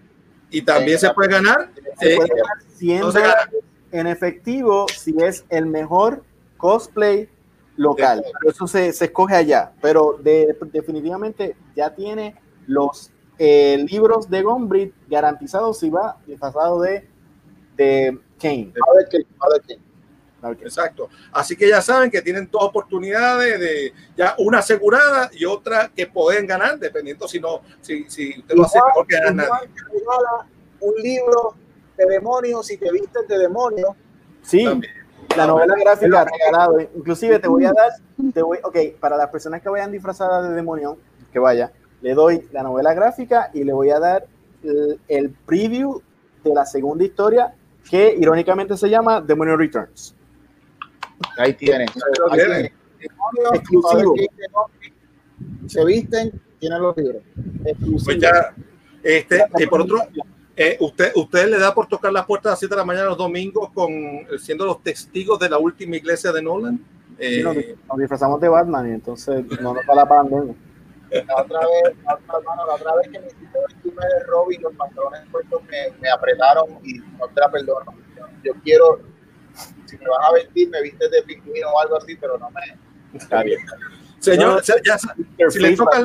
y 0.52 0.62
también 0.62 1.00
se 1.00 1.10
puede 1.14 1.30
ganar. 1.32 1.70
Se 2.00 2.14
eh, 2.14 2.16
puede 2.18 2.30
ganar 2.30 2.58
100 2.76 3.00
no 3.02 3.12
se 3.12 3.20
gana. 3.22 3.34
dólares 3.34 3.56
en 3.94 4.08
efectivo 4.08 4.86
si 4.96 5.16
es 5.22 5.44
el 5.50 5.66
mejor 5.66 6.24
cosplay 6.58 7.28
local. 7.82 8.24
Pero 8.40 8.52
Eso 8.52 8.68
se, 8.68 8.94
se 8.94 9.06
escoge 9.06 9.36
allá. 9.36 9.72
Pero 9.82 10.18
de- 10.22 10.56
definitivamente 10.72 11.56
ya 11.76 11.94
tiene 11.94 12.36
los 12.68 13.12
eh, 13.38 13.84
libros 13.90 14.30
de 14.30 14.42
Gombrich 14.44 14.94
garantizados 15.08 15.80
si 15.80 15.90
va 15.90 16.18
disfrazado 16.28 16.80
de, 16.82 17.08
de 17.76 18.20
Kane. 18.40 18.72
Exacto. 20.64 21.08
Así 21.32 21.56
que 21.56 21.70
ya 21.70 21.82
saben 21.82 22.10
que 22.10 22.22
tienen 22.22 22.50
dos 22.52 22.64
oportunidades 22.64 23.60
de 23.60 23.94
ya 24.18 24.34
una 24.40 24.60
asegurada 24.60 25.30
y 25.34 25.46
otra 25.46 25.92
que 25.96 26.08
pueden 26.08 26.48
ganar, 26.48 26.80
dependiendo 26.80 27.28
si 27.28 27.40
no, 27.40 27.62
si, 27.80 28.10
si 28.10 28.40
usted 28.40 28.56
lo 28.56 28.64
hace 28.66 28.78
Igual- 28.80 28.90
mejor 28.90 29.08
que 29.08 29.16
ganar 29.20 29.36
nadie. 29.36 29.50
igual 29.50 29.70
te 29.76 29.84
regala 30.00 30.48
un 30.80 30.94
libro 31.04 31.56
de 31.98 32.06
demonios 32.08 32.66
si 32.66 32.78
te 32.78 32.92
vistes 32.92 33.28
de 33.28 33.38
demonios. 33.38 33.90
Sí, 34.42 34.64
También. 34.64 34.94
La 35.38 35.48
novela 35.48 35.76
gráfica 35.80 36.26
regalado. 36.26 36.80
Inclusive 36.96 37.40
te 37.40 37.48
voy 37.48 37.66
a 37.66 37.72
dar, 37.72 37.92
te 38.34 38.42
voy, 38.42 38.60
ok, 38.64 38.78
para 39.00 39.18
las 39.18 39.30
personas 39.30 39.62
que 39.62 39.70
vayan 39.70 39.92
disfrazadas 39.92 40.50
de 40.50 40.56
demonio, 40.56 40.98
que 41.32 41.40
vaya, 41.40 41.72
le 42.02 42.14
doy 42.14 42.48
la 42.52 42.64
novela 42.64 42.94
gráfica 42.94 43.52
y 43.54 43.64
le 43.64 43.74
voy 43.74 43.90
a 43.90 44.00
dar 44.00 44.26
el, 44.64 45.00
el 45.08 45.30
preview 45.30 46.02
de 46.44 46.54
la 46.54 46.66
segunda 46.66 47.04
historia 47.04 47.54
que 47.90 48.16
irónicamente 48.18 48.78
se 48.78 48.90
llama 48.90 49.22
Demonio 49.22 49.58
Returns. 49.58 50.16
Ahí 51.38 51.54
tienen. 51.54 51.88
lo 52.20 52.32
Ahí 52.32 52.40
tienen. 52.40 52.74
Demonios, 53.00 53.54
Exclusivo. 53.56 54.16
Se 55.68 55.86
visten, 55.86 56.42
tienen 56.60 56.82
los 56.82 56.96
libros. 56.98 57.24
Exclusivo. 57.66 58.06
Pues 58.06 58.18
ya, 58.20 58.54
este, 59.04 59.46
y 59.58 59.66
por 59.68 59.82
otro, 59.82 59.98
eh, 60.62 60.78
usted, 60.80 61.12
usted 61.16 61.48
le 61.50 61.58
da 61.60 61.74
por 61.74 61.88
tocar 61.88 62.12
las 62.12 62.26
puertas 62.26 62.48
a 62.48 62.50
las 62.52 62.60
7 62.60 62.74
de 62.76 62.80
la 62.80 62.86
mañana 62.86 63.06
los 63.08 63.18
domingos 63.18 63.70
con 63.74 63.92
siendo 64.40 64.66
los 64.66 64.82
testigos 64.84 65.40
de 65.40 65.50
la 65.50 65.58
última 65.58 65.96
iglesia 65.96 66.32
de 66.32 66.42
Nolan. 66.42 66.80
Eh, 67.18 67.36
Sí, 67.38 67.44
nos, 67.44 67.56
nos 67.88 67.98
disfrazamos 68.00 68.42
de 68.42 68.50
Batman 68.50 68.90
y 68.90 68.94
entonces 68.94 69.46
no 69.62 69.74
nos 69.74 69.86
da 69.86 69.96
la 69.96 70.08
pandemia. 70.08 70.56
La 71.12 71.42
otra 71.42 71.60
vez, 71.60 71.96
la 72.06 72.14
otra, 72.16 72.38
hermano, 72.40 72.66
la 72.68 72.74
otra 72.76 72.96
vez 72.96 73.10
que 73.10 73.20
me 73.20 73.28
hiciste 73.28 73.58
vestirme 73.68 74.02
de 74.06 74.24
Robin, 74.28 74.62
los 74.62 74.74
pantalones 74.76 75.22
puestos 75.30 75.62
me, 75.70 75.98
me 76.00 76.10
apretaron 76.10 76.68
y 76.84 77.00
no 77.20 77.28
te 77.34 77.42
la 77.42 77.52
perdono. 77.52 77.94
Yo, 78.44 78.54
quiero, 78.64 79.02
si 79.86 79.98
me 79.98 80.06
vas 80.08 80.30
a 80.30 80.34
vestir, 80.34 80.70
me 80.70 80.82
vistes 80.82 81.12
de 81.12 81.22
pingüino 81.24 81.70
o 81.70 81.80
algo 81.82 81.98
así, 81.98 82.16
pero 82.16 82.38
no 82.38 82.50
me. 82.50 82.62
Está 83.18 83.44
bien. 83.44 83.60
señor, 84.20 84.64
No, 84.66 84.76
ya 84.84 84.98
si, 85.50 85.60
le 85.60 85.76
toca, 85.76 86.04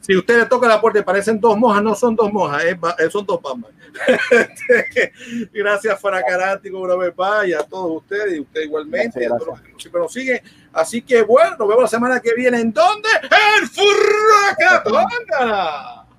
si 0.00 0.16
usted 0.16 0.38
le 0.40 0.46
toca 0.46 0.66
la 0.68 0.80
puerta 0.80 0.98
y 0.98 1.02
parecen 1.02 1.40
dos 1.40 1.56
mojas, 1.56 1.82
no 1.82 1.94
son 1.94 2.16
dos 2.16 2.30
mojas, 2.32 2.64
es 2.64 2.78
ba- 2.78 2.96
eh, 2.98 3.08
son 3.08 3.24
dos 3.24 3.40
Batman. 3.40 3.70
Gracias, 5.52 6.00
Faracarático, 6.00 6.80
una 6.80 6.96
vez 6.96 7.16
más, 7.16 7.46
y 7.46 7.52
a 7.52 7.62
todos 7.62 8.02
ustedes, 8.02 8.36
y 8.36 8.40
usted 8.40 8.62
igualmente, 8.62 9.22
y 9.22 9.24
a 9.26 9.28
todos 9.28 9.46
los 9.46 9.60
que 9.60 9.74
siempre 9.78 10.00
nos 10.00 10.12
siguen. 10.12 10.40
Así 10.72 11.02
que 11.02 11.22
bueno, 11.22 11.56
nos 11.56 11.68
vemos 11.68 11.82
la 11.82 11.88
semana 11.88 12.20
que 12.20 12.34
viene. 12.34 12.60
¿En 12.60 12.72
dónde? 12.72 13.08
¡En 13.22 13.68
Furacatona! 13.68 15.06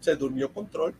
Se 0.00 0.14
durmió 0.16 0.52
control. 0.52 0.94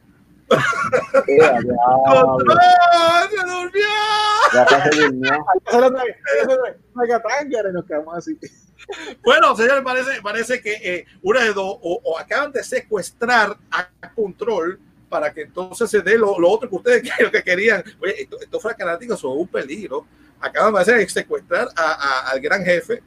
Bueno, 9.25 9.57
señores, 9.57 9.83
parece, 9.83 10.23
parece 10.23 10.61
que 10.61 10.73
eh, 10.75 11.07
una 11.23 11.43
de 11.43 11.53
dos, 11.55 11.79
o, 11.83 12.01
o 12.05 12.19
acaban 12.19 12.53
de 12.53 12.63
secuestrar 12.63 13.57
a 13.71 13.89
control 14.15 14.79
para 15.09 15.33
que 15.33 15.43
entonces 15.43 15.91
se 15.91 16.03
dé 16.03 16.19
lo, 16.19 16.39
lo 16.39 16.51
otro 16.51 16.69
que 16.69 16.77
ustedes 16.77 17.03
que- 17.17 17.25
lo 17.25 17.31
que 17.31 17.43
querían. 17.43 17.83
Oye, 18.03 18.23
esto- 18.23 18.41
estos 18.41 18.61
fracanáticos 18.63 19.19
son 19.21 19.39
un 19.39 19.49
peligro. 19.49 20.07
Acaban 20.41 20.75
de 20.85 21.09
secuestrar 21.09 21.69
a- 21.75 21.93
a- 21.93 22.31
al 22.31 22.41
gran 22.41 22.63
jefe 22.65 23.03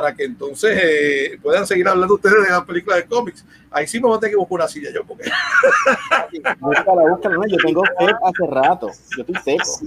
para 0.00 0.14
que 0.14 0.24
entonces 0.24 0.78
eh, 0.82 1.38
puedan 1.42 1.66
seguir 1.66 1.86
hablando 1.88 2.14
ustedes 2.14 2.44
de 2.44 2.50
la 2.50 2.64
película 2.64 2.96
de 2.96 3.06
cómics. 3.06 3.44
Ahí 3.70 3.86
sí 3.86 4.00
me 4.00 4.08
voy 4.08 4.16
a 4.16 4.20
tener 4.20 4.32
que 4.32 4.36
buscar 4.36 4.54
una 4.54 4.68
silla 4.68 4.90
yo, 4.92 5.04
porque 5.04 5.30
Búscala, 6.60 7.02
búscala. 7.10 7.36
No, 7.36 7.46
yo 7.46 7.56
tengo 7.64 7.82
sed 7.98 8.14
hace 8.24 8.46
rato. 8.50 8.90
Yo 9.16 9.22
estoy 9.22 9.58
seco. 9.58 9.86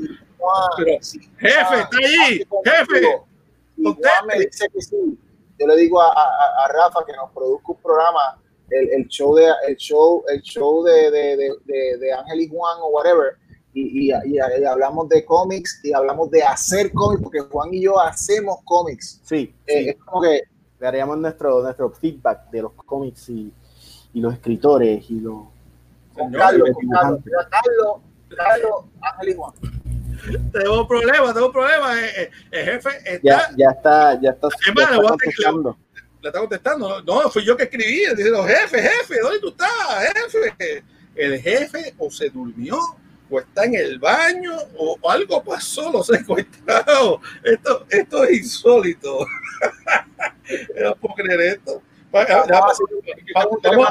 Pero, 0.78 0.92
jefe, 1.38 1.82
está 1.82 1.98
ahí, 1.98 2.44
contigo, 2.46 2.62
jefe. 2.66 3.22
Juan 3.82 4.28
me 4.28 4.40
dice 4.46 4.68
que 4.74 4.82
sí. 4.82 5.18
Yo 5.60 5.68
le 5.68 5.76
digo 5.78 6.02
a, 6.02 6.08
a- 6.08 6.66
a 6.66 6.68
Rafa 6.72 7.06
que 7.06 7.14
nos 7.14 7.32
produzca 7.32 7.72
un 7.74 7.82
programa, 7.82 8.38
el, 8.70 8.90
el 8.92 9.08
show 9.08 9.36
de 9.36 9.52
el 9.68 9.76
show, 9.76 10.24
el 10.30 10.42
show 10.42 10.84
de, 10.84 11.12
de, 11.12 11.38
de, 11.38 11.54
de, 11.66 11.98
de 11.98 12.14
Ángel 12.14 12.42
y 12.42 12.48
Juan 12.50 12.78
o 12.82 12.90
whatever, 12.90 13.36
y, 13.74 14.10
y, 14.10 14.12
y- 14.12 14.36
y 14.36 14.66
hablamos 14.66 15.08
de 15.10 15.24
cómics 15.26 15.80
y 15.84 15.94
hablamos 15.94 16.30
de 16.32 16.44
hacer 16.44 16.92
cómics, 16.92 17.22
porque 17.24 17.40
Juan 17.42 17.74
y 17.74 17.84
yo 17.84 18.00
hacemos 18.00 18.58
cómics. 18.66 19.22
Sí, 19.24 19.54
Eh, 19.68 19.84
sí. 19.84 19.90
es 19.90 19.96
como 19.98 20.22
que 20.24 20.42
Le 20.80 20.88
haríamos 20.88 21.18
nuestro, 21.18 21.62
nuestro 21.62 21.90
feedback 21.92 22.50
de 22.52 22.62
los 22.62 22.72
cómics 22.74 23.28
y, 23.30 23.52
y 24.14 24.22
los 24.22 24.34
escritores 24.34 25.10
y 25.12 25.20
los. 25.20 25.44
con 26.16 26.32
Carlos, 26.32 26.68
el 26.70 26.74
con 26.74 26.88
Carlos, 26.90 27.20
Carlos, 27.50 28.02
Carlos, 28.36 28.86
Ángel 29.02 29.30
y 29.30 29.34
Juan. 29.36 29.54
tenemos 30.52 30.88
problemas, 30.88 31.34
tenemos 31.34 31.52
problemas. 31.52 31.98
Eh, 31.98 32.22
eh, 32.22 32.30
el 32.52 32.66
jefe 32.66 32.90
está, 33.06 33.20
Ya, 33.24 33.50
ya 33.58 33.70
está, 33.72 34.22
ya 34.22 34.30
está, 34.32 34.48
ya 34.66 34.74
más, 34.74 34.76
le 34.76 34.82
está 34.84 34.98
voy 34.98 35.08
a 35.08 35.76
le 36.22 36.28
está 36.28 36.40
contestando. 36.40 37.02
No, 37.04 37.24
no, 37.24 37.30
fui 37.30 37.46
yo 37.46 37.56
que 37.56 37.64
escribí. 37.64 38.04
Diciendo, 38.16 38.44
jefe, 38.44 38.82
jefe, 38.82 39.20
¿dónde 39.22 39.40
tú 39.40 39.50
estás, 39.50 39.70
jefe? 40.14 40.84
El 41.16 41.40
jefe 41.42 41.94
o 41.98 42.10
se 42.10 42.30
durmió, 42.30 42.78
o 43.30 43.40
está 43.40 43.66
en 43.66 43.76
el 43.76 44.00
baño, 44.00 44.54
o 44.78 44.98
algo 45.10 45.44
pasó, 45.44 45.92
lo 45.92 46.04
secuestrado. 46.04 47.22
Esto, 47.44 47.86
esto 47.90 48.24
es 48.24 48.38
insólito. 48.40 49.26
no 50.82 50.96
puedo 50.96 51.16
creer 51.16 51.42
esto. 51.42 51.82
Va- 52.14 52.26
va- 52.26 52.44
va- 52.62 52.74
Vamos 53.36 53.52
a- 53.66 53.70
vamos- 53.70 53.88